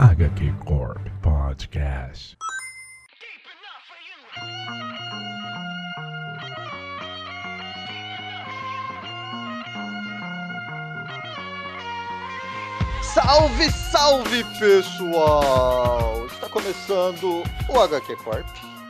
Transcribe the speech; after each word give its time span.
HQ 0.00 0.52
Corp 0.64 0.98
Podcast. 1.22 2.36
Salve, 13.02 13.70
salve 13.70 14.44
pessoal! 14.58 16.26
Está 16.26 16.48
começando 16.48 17.44
o 17.68 17.80
HQ 17.80 18.16
Corp. 18.16 18.46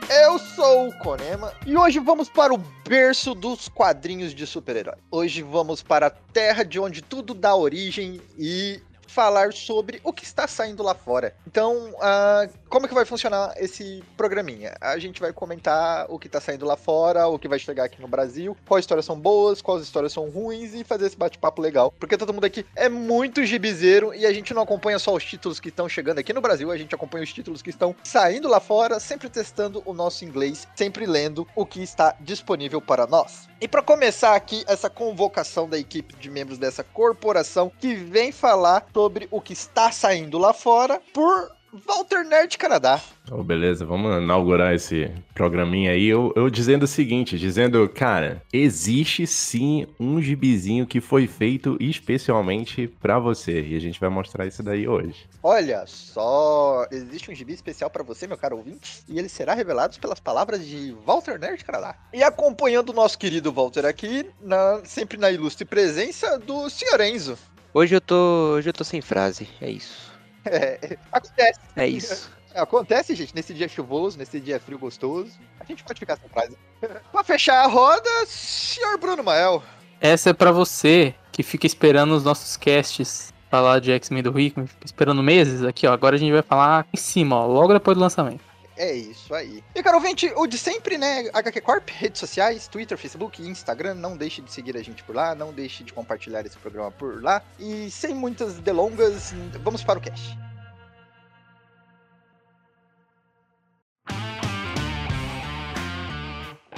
Eu 0.09 0.39
sou 0.39 0.89
o 0.89 0.93
Konema 0.97 1.53
e 1.67 1.77
hoje 1.77 1.99
vamos 1.99 2.29
para 2.29 2.51
o 2.51 2.57
berço 2.87 3.35
dos 3.35 3.69
quadrinhos 3.69 4.33
de 4.33 4.47
super-herói. 4.47 4.95
Hoje 5.11 5.43
vamos 5.43 5.83
para 5.83 6.07
a 6.07 6.09
terra 6.09 6.63
de 6.63 6.79
onde 6.79 7.03
tudo 7.03 7.35
dá 7.35 7.55
origem 7.55 8.19
e 8.39 8.81
falar 9.15 9.53
sobre 9.53 10.01
o 10.03 10.11
que 10.11 10.25
está 10.25 10.45
saindo 10.45 10.83
lá 10.83 10.93
fora. 10.93 11.33
Então, 11.47 11.91
uh, 11.91 12.51
como 12.75 12.89
que 12.89 12.93
vai 12.93 13.05
funcionar 13.05 13.53
esse 13.55 14.03
programinha? 14.17 14.75
A 14.81 14.99
gente 14.99 15.21
vai 15.21 15.31
comentar 15.31 16.07
o 16.09 16.19
que 16.19 16.27
está 16.27 16.41
saindo 16.41 16.65
lá 16.65 16.75
fora, 16.75 17.25
o 17.25 17.39
que 17.39 17.47
vai 17.47 17.57
chegar 17.57 17.85
aqui 17.85 18.01
no 18.01 18.07
Brasil, 18.09 18.57
quais 18.67 18.83
histórias 18.83 19.05
são 19.05 19.17
boas, 19.17 19.61
quais 19.61 19.81
histórias 19.81 20.11
são 20.11 20.29
ruins 20.29 20.73
e 20.73 20.83
fazer 20.83 21.05
esse 21.05 21.15
bate-papo 21.15 21.61
legal. 21.61 21.93
Porque 21.97 22.17
todo 22.17 22.33
mundo 22.33 22.43
aqui 22.43 22.65
é 22.75 22.89
muito 22.89 23.45
gibizeiro 23.45 24.13
e 24.13 24.25
a 24.25 24.33
gente 24.33 24.53
não 24.53 24.61
acompanha 24.61 24.99
só 24.99 25.15
os 25.15 25.23
títulos 25.23 25.57
que 25.57 25.69
estão 25.69 25.87
chegando 25.87 26.19
aqui 26.19 26.33
no 26.33 26.41
Brasil, 26.41 26.69
a 26.69 26.77
gente 26.77 26.93
acompanha 26.93 27.23
os 27.23 27.31
títulos 27.31 27.61
que 27.61 27.69
estão 27.69 27.95
saindo 28.03 28.49
lá 28.49 28.59
fora, 28.59 28.99
sempre 28.99 29.29
testando 29.29 29.81
o 29.85 29.93
nosso 29.93 30.25
inglês, 30.25 30.67
sempre 30.75 31.05
lendo 31.05 31.47
o 31.55 31.65
que 31.65 31.81
está 31.81 32.13
disponível 32.19 32.81
para 32.81 33.07
nós. 33.07 33.47
E 33.61 33.69
para 33.69 33.81
começar 33.81 34.35
aqui 34.35 34.65
essa 34.67 34.89
convocação 34.89 35.69
da 35.69 35.79
equipe 35.79 36.13
de 36.17 36.29
membros 36.29 36.57
dessa 36.57 36.83
corporação 36.83 37.71
que 37.79 37.95
vem 37.95 38.33
falar 38.33 38.85
sobre 38.93 39.29
o 39.31 39.39
que 39.39 39.53
está 39.53 39.93
saindo 39.93 40.37
lá 40.37 40.51
fora 40.51 41.01
por 41.13 41.54
Walter 41.73 42.23
Nerd 42.23 42.57
Canadá. 42.57 43.01
Oh, 43.29 43.43
beleza, 43.43 43.85
vamos 43.85 44.21
inaugurar 44.21 44.73
esse 44.73 45.11
programinha 45.33 45.91
aí. 45.91 46.05
Eu, 46.05 46.31
eu, 46.35 46.49
dizendo 46.49 46.83
o 46.83 46.87
seguinte: 46.87 47.37
dizendo, 47.37 47.87
cara, 47.89 48.41
existe 48.53 49.27
sim 49.27 49.87
um 49.99 50.21
gibizinho 50.21 50.85
que 50.85 51.01
foi 51.01 51.27
feito 51.27 51.77
especialmente 51.79 52.87
para 52.87 53.19
você. 53.19 53.61
E 53.61 53.75
a 53.75 53.79
gente 53.79 53.99
vai 53.99 54.09
mostrar 54.09 54.45
isso 54.45 54.63
daí 54.63 54.87
hoje. 54.87 55.27
Olha 55.43 55.85
só, 55.85 56.85
existe 56.91 57.29
um 57.31 57.35
gibi 57.35 57.53
especial 57.53 57.89
para 57.89 58.03
você, 58.03 58.25
meu 58.25 58.37
caro 58.37 58.57
ouvinte, 58.57 59.03
e 59.07 59.19
ele 59.19 59.27
será 59.27 59.53
revelado 59.53 59.99
pelas 59.99 60.19
palavras 60.19 60.65
de 60.65 60.95
Walter 61.05 61.39
Nerd 61.39 61.63
Canadá. 61.65 61.95
E 62.13 62.23
acompanhando 62.23 62.89
o 62.89 62.93
nosso 62.93 63.17
querido 63.17 63.51
Walter 63.51 63.85
aqui, 63.85 64.29
na, 64.41 64.81
sempre 64.85 65.17
na 65.17 65.31
ilustre 65.31 65.65
presença 65.65 66.39
do 66.39 66.69
Sr. 66.69 67.01
Enzo. 67.01 67.37
Hoje 67.73 67.95
eu 67.95 67.99
tô, 67.99 68.53
hoje 68.55 68.69
eu 68.69 68.73
tô 68.73 68.85
sem 68.85 69.01
frase, 69.01 69.49
é 69.59 69.69
isso. 69.69 70.14
É, 70.45 70.97
acontece. 71.11 71.59
É 71.75 71.87
isso. 71.87 72.31
Acontece, 72.53 73.13
gente, 73.15 73.35
nesse 73.35 73.53
dia 73.53 73.67
chuvoso, 73.67 74.17
nesse 74.17 74.39
dia 74.39 74.59
frio 74.59 74.79
gostoso. 74.79 75.31
A 75.59 75.65
gente 75.65 75.83
pode 75.83 75.99
ficar 75.99 76.17
sem 76.17 76.29
frase. 76.29 76.57
pra 77.11 77.23
fechar 77.23 77.63
a 77.63 77.67
roda, 77.67 78.09
senhor 78.25 78.97
Bruno 78.97 79.23
Mael. 79.23 79.61
Essa 79.99 80.29
é 80.29 80.33
para 80.33 80.51
você 80.51 81.13
que 81.31 81.43
fica 81.43 81.65
esperando 81.65 82.15
os 82.15 82.23
nossos 82.23 82.55
casts 82.55 83.33
falar 83.49 83.79
de 83.79 83.91
X-Men 83.91 84.23
do 84.23 84.31
Rickman, 84.31 84.67
fica 84.67 84.85
esperando 84.85 85.21
meses 85.23 85.63
aqui, 85.63 85.87
ó. 85.87 85.93
Agora 85.93 86.15
a 86.15 86.19
gente 86.19 86.31
vai 86.31 86.41
falar 86.41 86.85
em 86.93 86.97
cima, 86.97 87.35
ó, 87.35 87.45
logo 87.45 87.73
depois 87.73 87.95
do 87.95 88.01
lançamento. 88.01 88.41
É 88.77 88.93
isso 88.93 89.33
aí. 89.33 89.63
E, 89.73 89.81
caro 89.81 89.97
ouvinte, 89.97 90.31
o 90.35 90.45
de 90.45 90.57
sempre, 90.57 90.97
né? 90.97 91.29
HQ 91.33 91.61
Corp, 91.61 91.89
redes 91.89 92.19
sociais, 92.19 92.67
Twitter, 92.67 92.97
Facebook 92.97 93.41
Instagram. 93.41 93.93
Não 93.93 94.17
deixe 94.17 94.41
de 94.41 94.51
seguir 94.51 94.75
a 94.75 94.83
gente 94.83 95.03
por 95.03 95.15
lá, 95.15 95.33
não 95.33 95.53
deixe 95.53 95.83
de 95.83 95.93
compartilhar 95.93 96.45
esse 96.45 96.57
programa 96.57 96.91
por 96.91 97.23
lá. 97.23 97.41
E 97.57 97.89
sem 97.89 98.13
muitas 98.13 98.55
delongas, 98.55 99.33
vamos 99.63 99.83
para 99.83 99.99
o 99.99 100.01
cast. 100.01 100.37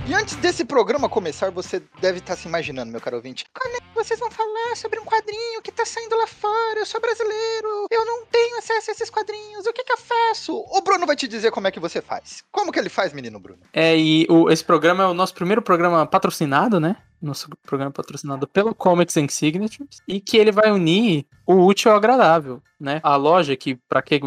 E 0.10 0.14
antes 0.14 0.38
desse 0.38 0.64
programa 0.64 1.10
começar, 1.10 1.52
você 1.52 1.84
deve 2.00 2.20
estar 2.20 2.38
se 2.38 2.48
imaginando, 2.48 2.90
meu 2.90 3.02
caro 3.02 3.18
ouvinte. 3.18 3.45
Como 3.54 3.76
é 3.76 3.80
que 3.80 3.94
vocês 3.94 4.18
vão 4.18 4.32
falar 4.32 4.73
sobre 4.78 5.02
um 5.02 5.04
quadrinho 5.04 5.62
que 5.62 5.70
tá 5.70 5.86
saindo 5.86 6.16
lá 6.16 6.26
fora? 6.26 6.80
Eu 6.80 6.86
sou 6.86 7.02
brasileiro, 7.02 7.88
eu 7.92 8.06
não 8.06 8.26
tenho 8.26 8.58
acesso 8.58 8.90
a 8.90 8.94
esses 8.94 9.10
quadrinhos, 9.10 9.66
o 9.66 9.73
que 9.73 9.84
que 9.84 9.92
eu 9.92 9.98
faço? 9.98 10.56
O 10.56 10.82
Bruno 10.82 11.06
vai 11.06 11.17
te 11.17 11.28
dizer 11.28 11.52
como 11.52 11.67
é 11.67 11.72
que 11.72 11.80
você 11.80 12.02
faz. 12.02 12.42
Como 12.50 12.72
que 12.72 12.80
ele 12.80 12.88
faz, 12.88 13.12
menino 13.12 13.38
Bruno? 13.38 13.60
É, 13.73 13.98
e 13.98 14.26
o, 14.30 14.50
esse 14.50 14.64
programa 14.64 15.04
é 15.04 15.08
o 15.08 15.14
nosso 15.14 15.34
primeiro 15.34 15.62
programa 15.62 16.06
patrocinado, 16.06 16.80
né? 16.80 16.96
Nosso 17.22 17.50
programa 17.64 17.92
patrocinado 17.92 18.48
pelo 18.48 18.73
Comics 18.73 19.17
and 19.17 19.28
Signatures, 19.30 20.02
e 20.08 20.20
que 20.20 20.38
ele 20.38 20.52
vai 20.52 20.72
unir 20.72 21.26
o 21.45 21.66
útil 21.66 21.92
ao 21.92 21.98
agradável, 21.98 22.61
né? 22.80 23.00
A 23.04 23.16
loja 23.16 23.55
que, 23.55 23.76
para 23.88 24.02
quem, 24.02 24.22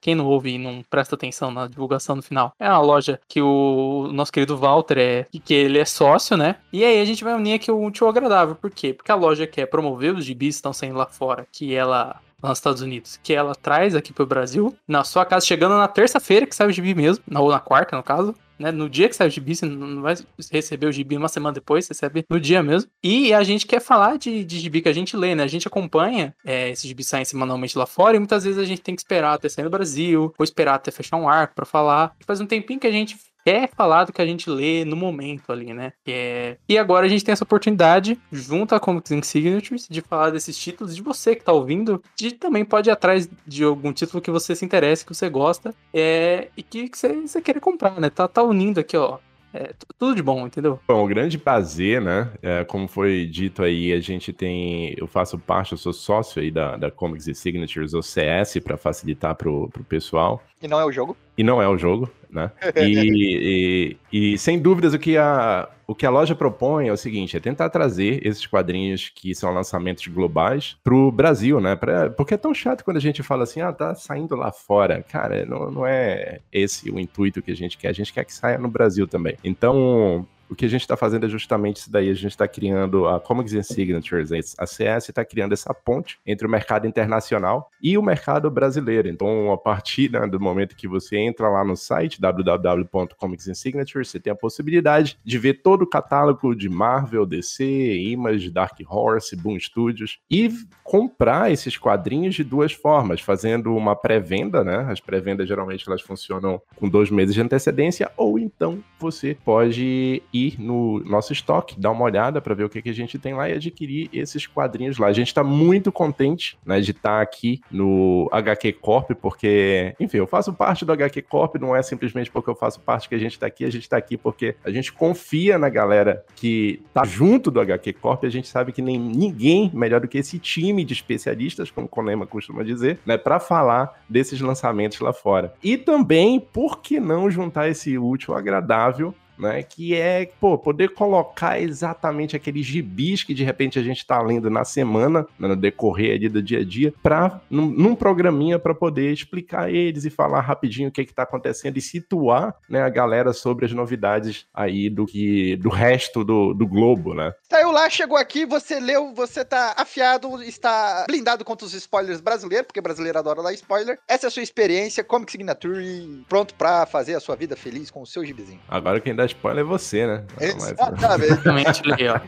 quem 0.00 0.14
não 0.14 0.26
ouve 0.26 0.54
e 0.54 0.58
não 0.58 0.82
presta 0.88 1.14
atenção 1.14 1.50
na 1.50 1.66
divulgação 1.66 2.16
no 2.16 2.22
final, 2.22 2.52
é 2.58 2.66
a 2.66 2.78
loja 2.78 3.20
que 3.28 3.42
o 3.42 4.08
nosso 4.12 4.32
querido 4.32 4.56
Walter 4.56 4.98
é, 4.98 5.26
que 5.44 5.54
ele 5.54 5.78
é 5.78 5.84
sócio, 5.84 6.36
né? 6.36 6.56
E 6.72 6.84
aí 6.84 7.00
a 7.00 7.04
gente 7.04 7.24
vai 7.24 7.34
unir 7.34 7.54
aqui 7.54 7.70
o 7.70 7.82
útil 7.82 8.06
ao 8.06 8.10
agradável, 8.10 8.54
por 8.54 8.70
quê? 8.70 8.92
Porque 8.92 9.12
a 9.12 9.16
loja 9.16 9.46
quer 9.46 9.66
promover 9.66 10.14
os 10.14 10.24
gibis 10.24 10.54
que 10.54 10.58
estão 10.58 10.72
saindo 10.72 10.96
lá 10.96 11.06
fora, 11.06 11.46
que 11.52 11.74
ela 11.74 12.20
nos 12.48 12.58
Estados 12.58 12.82
Unidos, 12.82 13.18
que 13.22 13.32
ela 13.32 13.54
traz 13.54 13.94
aqui 13.94 14.12
pro 14.12 14.26
Brasil, 14.26 14.76
na 14.86 15.02
sua 15.02 15.24
casa, 15.24 15.46
chegando 15.46 15.76
na 15.76 15.88
terça-feira, 15.88 16.46
que 16.46 16.54
sai 16.54 16.66
o 16.66 16.72
gibi 16.72 16.94
mesmo, 16.94 17.24
ou 17.34 17.50
na 17.50 17.58
quarta, 17.58 17.96
no 17.96 18.02
caso, 18.02 18.34
né? 18.58 18.70
No 18.70 18.88
dia 18.88 19.08
que 19.08 19.16
sai 19.16 19.28
o 19.28 19.30
gibi, 19.30 19.54
você 19.54 19.66
não 19.66 20.02
vai 20.02 20.14
receber 20.50 20.86
o 20.86 20.92
gibi 20.92 21.16
uma 21.16 21.28
semana 21.28 21.54
depois, 21.54 21.84
você 21.84 21.92
recebe 21.92 22.24
no 22.28 22.40
dia 22.40 22.62
mesmo. 22.62 22.90
E 23.02 23.32
a 23.32 23.42
gente 23.42 23.66
quer 23.66 23.80
falar 23.80 24.16
de, 24.18 24.44
de 24.44 24.58
gibi 24.58 24.80
que 24.80 24.88
a 24.88 24.92
gente 24.92 25.16
lê, 25.16 25.34
né? 25.34 25.42
A 25.42 25.48
gente 25.48 25.66
acompanha 25.66 26.34
é, 26.44 26.70
esses 26.70 26.86
gibi 26.86 27.04
saem 27.04 27.24
semanalmente 27.24 27.76
lá 27.76 27.86
fora 27.86 28.16
e 28.16 28.18
muitas 28.18 28.44
vezes 28.44 28.58
a 28.58 28.64
gente 28.64 28.82
tem 28.82 28.94
que 28.94 29.00
esperar 29.00 29.34
até 29.34 29.48
sair 29.48 29.64
no 29.64 29.70
Brasil, 29.70 30.34
ou 30.38 30.44
esperar 30.44 30.74
até 30.74 30.90
fechar 30.90 31.16
um 31.16 31.28
arco 31.28 31.54
para 31.54 31.64
falar. 31.64 32.14
Faz 32.26 32.40
um 32.40 32.46
tempinho 32.46 32.80
que 32.80 32.86
a 32.86 32.92
gente 32.92 33.16
quer 33.44 33.68
falar 33.68 34.04
do 34.04 34.12
que 34.12 34.22
a 34.22 34.26
gente 34.26 34.48
lê 34.48 34.84
no 34.84 34.96
momento 34.96 35.52
ali, 35.52 35.72
né? 35.74 35.92
É... 36.06 36.56
E 36.68 36.78
agora 36.78 37.06
a 37.06 37.08
gente 37.08 37.24
tem 37.24 37.32
essa 37.32 37.44
oportunidade, 37.44 38.18
junto 38.32 38.74
à 38.74 38.80
Comics 38.80 39.12
Signatures, 39.26 39.86
de 39.88 40.00
falar 40.00 40.30
desses 40.30 40.56
títulos, 40.56 40.96
de 40.96 41.02
você 41.02 41.36
que 41.36 41.44
tá 41.44 41.52
ouvindo, 41.52 42.02
de 42.16 42.32
também 42.32 42.64
pode 42.64 42.88
ir 42.88 42.92
atrás 42.92 43.28
de 43.46 43.62
algum 43.62 43.92
título 43.92 44.22
que 44.22 44.30
você 44.30 44.56
se 44.56 44.64
interesse, 44.64 45.04
que 45.04 45.14
você 45.14 45.28
gosta, 45.28 45.74
é... 45.92 46.48
e 46.56 46.62
que, 46.62 46.88
que 46.88 46.98
você, 46.98 47.12
você 47.20 47.42
queira 47.42 47.60
comprar, 47.60 48.00
né? 48.00 48.08
Tá, 48.08 48.26
tá 48.26 48.42
unindo 48.42 48.80
aqui, 48.80 48.96
ó, 48.96 49.18
é, 49.54 49.72
tudo 49.96 50.16
de 50.16 50.22
bom, 50.22 50.44
entendeu? 50.44 50.80
Bom, 50.88 51.04
o 51.04 51.06
grande 51.06 51.38
prazer, 51.38 52.00
né? 52.00 52.28
É, 52.42 52.64
como 52.64 52.88
foi 52.88 53.24
dito 53.24 53.62
aí, 53.62 53.92
a 53.92 54.00
gente 54.00 54.32
tem. 54.32 54.94
Eu 54.98 55.06
faço 55.06 55.38
parte, 55.38 55.72
eu 55.72 55.78
sou 55.78 55.92
sócio 55.92 56.42
aí 56.42 56.50
da, 56.50 56.76
da 56.76 56.90
Comics 56.90 57.28
e 57.28 57.34
Signatures, 57.36 57.94
ou 57.94 58.02
CS, 58.02 58.58
para 58.58 58.76
facilitar 58.76 59.36
pro, 59.36 59.68
pro 59.68 59.84
pessoal. 59.84 60.42
E 60.60 60.66
não 60.66 60.80
é 60.80 60.84
o 60.84 60.90
jogo? 60.90 61.16
E 61.38 61.44
não 61.44 61.62
é 61.62 61.68
o 61.68 61.78
jogo, 61.78 62.10
né? 62.34 62.50
E, 62.76 63.96
e, 64.12 64.32
e, 64.34 64.38
sem 64.38 64.58
dúvidas 64.58 64.92
o 64.92 64.98
que, 64.98 65.16
a, 65.16 65.68
o 65.86 65.94
que 65.94 66.04
a 66.04 66.10
loja 66.10 66.34
propõe 66.34 66.88
é 66.88 66.92
o 66.92 66.96
seguinte: 66.96 67.36
é 67.36 67.40
tentar 67.40 67.70
trazer 67.70 68.26
esses 68.26 68.46
quadrinhos 68.46 69.10
que 69.14 69.34
são 69.34 69.54
lançamentos 69.54 70.06
globais 70.08 70.76
pro 70.82 71.12
Brasil, 71.12 71.60
né? 71.60 71.76
Pra, 71.76 72.10
porque 72.10 72.34
é 72.34 72.38
tão 72.38 72.52
chato 72.52 72.84
quando 72.84 72.96
a 72.96 73.00
gente 73.00 73.22
fala 73.22 73.44
assim, 73.44 73.60
ah, 73.60 73.72
tá 73.72 73.94
saindo 73.94 74.34
lá 74.34 74.50
fora. 74.50 75.02
Cara, 75.02 75.46
não, 75.46 75.70
não 75.70 75.86
é 75.86 76.40
esse 76.52 76.90
o 76.90 76.98
intuito 76.98 77.40
que 77.40 77.52
a 77.52 77.56
gente 77.56 77.78
quer, 77.78 77.88
a 77.88 77.92
gente 77.94 78.12
quer 78.12 78.24
que 78.24 78.34
saia 78.34 78.58
no 78.58 78.68
Brasil 78.68 79.06
também. 79.06 79.36
Então, 79.44 80.26
o 80.48 80.54
que 80.54 80.64
a 80.64 80.68
gente 80.68 80.82
está 80.82 80.96
fazendo 80.96 81.26
é 81.26 81.28
justamente 81.28 81.76
isso 81.78 81.90
daí. 81.90 82.10
A 82.10 82.14
gente 82.14 82.30
está 82.30 82.46
criando 82.46 83.06
a 83.08 83.20
Comics 83.20 83.54
and 83.54 83.62
Signatures, 83.62 84.30
a 84.58 84.66
CS 84.66 85.08
está 85.08 85.24
criando 85.24 85.52
essa 85.52 85.72
ponte 85.72 86.18
entre 86.26 86.46
o 86.46 86.50
mercado 86.50 86.86
internacional 86.86 87.70
e 87.82 87.96
o 87.98 88.02
mercado 88.02 88.50
brasileiro. 88.50 89.08
Então, 89.08 89.52
a 89.52 89.58
partir 89.58 90.10
né, 90.10 90.26
do 90.26 90.40
momento 90.40 90.76
que 90.76 90.88
você 90.88 91.16
entra 91.16 91.48
lá 91.48 91.64
no 91.64 91.76
site 91.76 92.20
www.comicsansignatures, 92.20 94.08
você 94.08 94.20
tem 94.20 94.32
a 94.32 94.36
possibilidade 94.36 95.18
de 95.24 95.38
ver 95.38 95.62
todo 95.62 95.82
o 95.82 95.86
catálogo 95.86 96.54
de 96.54 96.68
Marvel, 96.68 97.26
DC, 97.26 97.64
Image, 97.64 98.50
Dark 98.50 98.78
Horse, 98.86 99.36
Boom 99.36 99.58
Studios 99.58 100.18
e 100.30 100.50
comprar 100.82 101.50
esses 101.50 101.76
quadrinhos 101.76 102.34
de 102.34 102.44
duas 102.44 102.72
formas, 102.72 103.20
fazendo 103.20 103.74
uma 103.74 103.96
pré-venda, 103.96 104.62
né? 104.62 104.86
As 104.90 105.00
pré-vendas 105.00 105.48
geralmente 105.48 105.88
elas 105.88 106.02
funcionam 106.02 106.60
com 106.76 106.88
dois 106.88 107.10
meses 107.10 107.34
de 107.34 107.40
antecedência, 107.40 108.10
ou 108.16 108.38
então 108.38 108.82
você 108.98 109.36
pode 109.44 110.22
ir 110.34 110.60
no 110.60 110.98
nosso 111.04 111.32
estoque, 111.32 111.78
dar 111.78 111.92
uma 111.92 112.04
olhada 112.04 112.40
para 112.40 112.54
ver 112.54 112.64
o 112.64 112.68
que, 112.68 112.82
que 112.82 112.90
a 112.90 112.94
gente 112.94 113.18
tem 113.18 113.34
lá 113.34 113.48
e 113.48 113.52
adquirir 113.52 114.10
esses 114.12 114.46
quadrinhos 114.46 114.98
lá. 114.98 115.06
A 115.06 115.12
gente 115.12 115.28
está 115.28 115.44
muito 115.44 115.92
contente 115.92 116.58
né, 116.66 116.80
de 116.80 116.90
estar 116.90 117.16
tá 117.16 117.22
aqui 117.22 117.60
no 117.70 118.28
HQ 118.32 118.72
Corp, 118.74 119.12
porque, 119.12 119.94
enfim, 120.00 120.18
eu 120.18 120.26
faço 120.26 120.52
parte 120.52 120.84
do 120.84 120.92
HQ 120.92 121.22
Corp, 121.22 121.56
não 121.56 121.74
é 121.74 121.82
simplesmente 121.82 122.30
porque 122.30 122.50
eu 122.50 122.56
faço 122.56 122.80
parte 122.80 123.08
que 123.08 123.14
a 123.14 123.18
gente 123.18 123.32
está 123.32 123.46
aqui, 123.46 123.64
a 123.64 123.70
gente 123.70 123.82
está 123.82 123.96
aqui 123.96 124.16
porque 124.16 124.56
a 124.64 124.70
gente 124.70 124.92
confia 124.92 125.56
na 125.56 125.68
galera 125.68 126.24
que 126.34 126.82
tá 126.92 127.04
junto 127.04 127.50
do 127.50 127.60
HQ 127.60 127.92
Corp, 127.94 128.24
a 128.24 128.28
gente 128.28 128.48
sabe 128.48 128.72
que 128.72 128.82
nem 128.82 128.98
ninguém 128.98 129.70
melhor 129.72 130.00
do 130.00 130.08
que 130.08 130.18
esse 130.18 130.38
time 130.38 130.84
de 130.84 130.92
especialistas, 130.92 131.70
como 131.70 131.86
o 131.86 131.90
Conema 131.90 132.26
costuma 132.26 132.62
dizer, 132.62 132.98
né, 133.06 133.16
para 133.16 133.38
falar 133.38 134.02
desses 134.08 134.40
lançamentos 134.40 134.98
lá 135.00 135.12
fora. 135.12 135.54
E 135.62 135.76
também, 135.76 136.40
por 136.40 136.80
que 136.80 136.98
não 136.98 137.30
juntar 137.30 137.68
esse 137.68 137.96
útil 137.96 138.34
agradável 138.34 139.14
né? 139.38 139.62
Que 139.62 139.94
é, 139.94 140.30
pô, 140.40 140.58
poder 140.58 140.90
colocar 140.90 141.60
exatamente 141.60 142.36
aqueles 142.36 142.66
gibis 142.66 143.22
que 143.22 143.34
de 143.34 143.44
repente 143.44 143.78
a 143.78 143.82
gente 143.82 144.06
tá 144.06 144.20
lendo 144.20 144.50
na 144.50 144.64
semana, 144.64 145.26
né, 145.38 145.48
no 145.48 145.56
decorrer 145.56 146.14
ali 146.14 146.28
do 146.28 146.42
dia 146.42 146.60
a 146.60 146.64
dia, 146.64 146.92
pra, 147.02 147.40
num, 147.50 147.66
num 147.66 147.94
programinha 147.94 148.58
para 148.58 148.74
poder 148.74 149.12
explicar 149.12 149.70
eles 149.72 150.04
e 150.04 150.10
falar 150.10 150.40
rapidinho 150.40 150.88
o 150.88 150.92
que 150.92 151.04
que 151.04 151.14
tá 151.14 151.22
acontecendo 151.22 151.76
e 151.76 151.80
situar, 151.80 152.54
né, 152.68 152.82
a 152.82 152.88
galera 152.88 153.32
sobre 153.32 153.66
as 153.66 153.72
novidades 153.72 154.46
aí 154.52 154.88
do 154.88 155.06
que 155.06 155.56
do 155.56 155.68
resto 155.68 156.24
do, 156.24 156.54
do 156.54 156.66
globo, 156.66 157.14
né? 157.14 157.32
Saiu 157.48 157.70
lá, 157.70 157.88
chegou 157.88 158.16
aqui, 158.16 158.46
você 158.46 158.80
leu, 158.80 159.12
você 159.14 159.44
tá 159.44 159.74
afiado, 159.76 160.42
está 160.42 161.04
blindado 161.06 161.44
contra 161.44 161.66
os 161.66 161.74
spoilers 161.74 162.20
brasileiros, 162.20 162.66
porque 162.66 162.80
brasileiro 162.80 163.18
adora 163.18 163.42
dar 163.42 163.52
spoiler. 163.52 163.98
Essa 164.08 164.26
é 164.26 164.28
a 164.28 164.30
sua 164.30 164.42
experiência, 164.42 165.04
Comic 165.04 165.32
Signature, 165.32 166.24
pronto 166.28 166.54
pra 166.54 166.86
fazer 166.86 167.14
a 167.14 167.20
sua 167.20 167.36
vida 167.36 167.56
feliz 167.56 167.90
com 167.90 168.02
o 168.02 168.06
seu 168.06 168.24
gibizinho. 168.24 168.60
Agora 168.68 169.00
quem 169.00 169.14
dá 169.14 169.23
spoiler 169.26 169.64
é 169.64 169.66
você, 169.66 170.06
né? 170.06 170.24
Mas- 170.40 170.72
Exatamente. 170.72 171.24
Exatamente, 171.32 171.82
ali, 171.92 172.08
ó. 172.08 172.20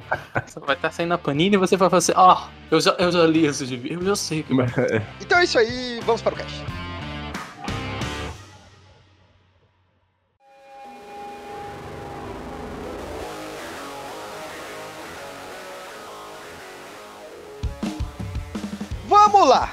Você 0.47 0.61
vai 0.61 0.77
estar 0.77 0.91
saindo 0.91 1.11
na 1.11 1.19
panini 1.19 1.57
e 1.57 1.59
você 1.59 1.77
vai 1.77 1.89
falar 1.89 1.99
assim, 1.99 2.13
ó, 2.17 2.47
eu, 2.71 2.81
já, 2.81 2.93
eu 2.99 3.11
já 3.13 3.27
li 3.27 3.47
esse 3.47 3.65
gibi, 3.67 3.93
eu 3.93 4.03
já 4.05 4.17
sei 4.17 4.43
que. 4.43 4.53
Então 5.21 5.39
é 5.39 5.45
isso 5.45 5.59
aí, 5.59 6.01
vamos 6.05 6.23
para 6.23 6.35
o 6.35 6.37
cast. 6.37 6.65
Vamos 19.09 19.49
lá! 19.49 19.71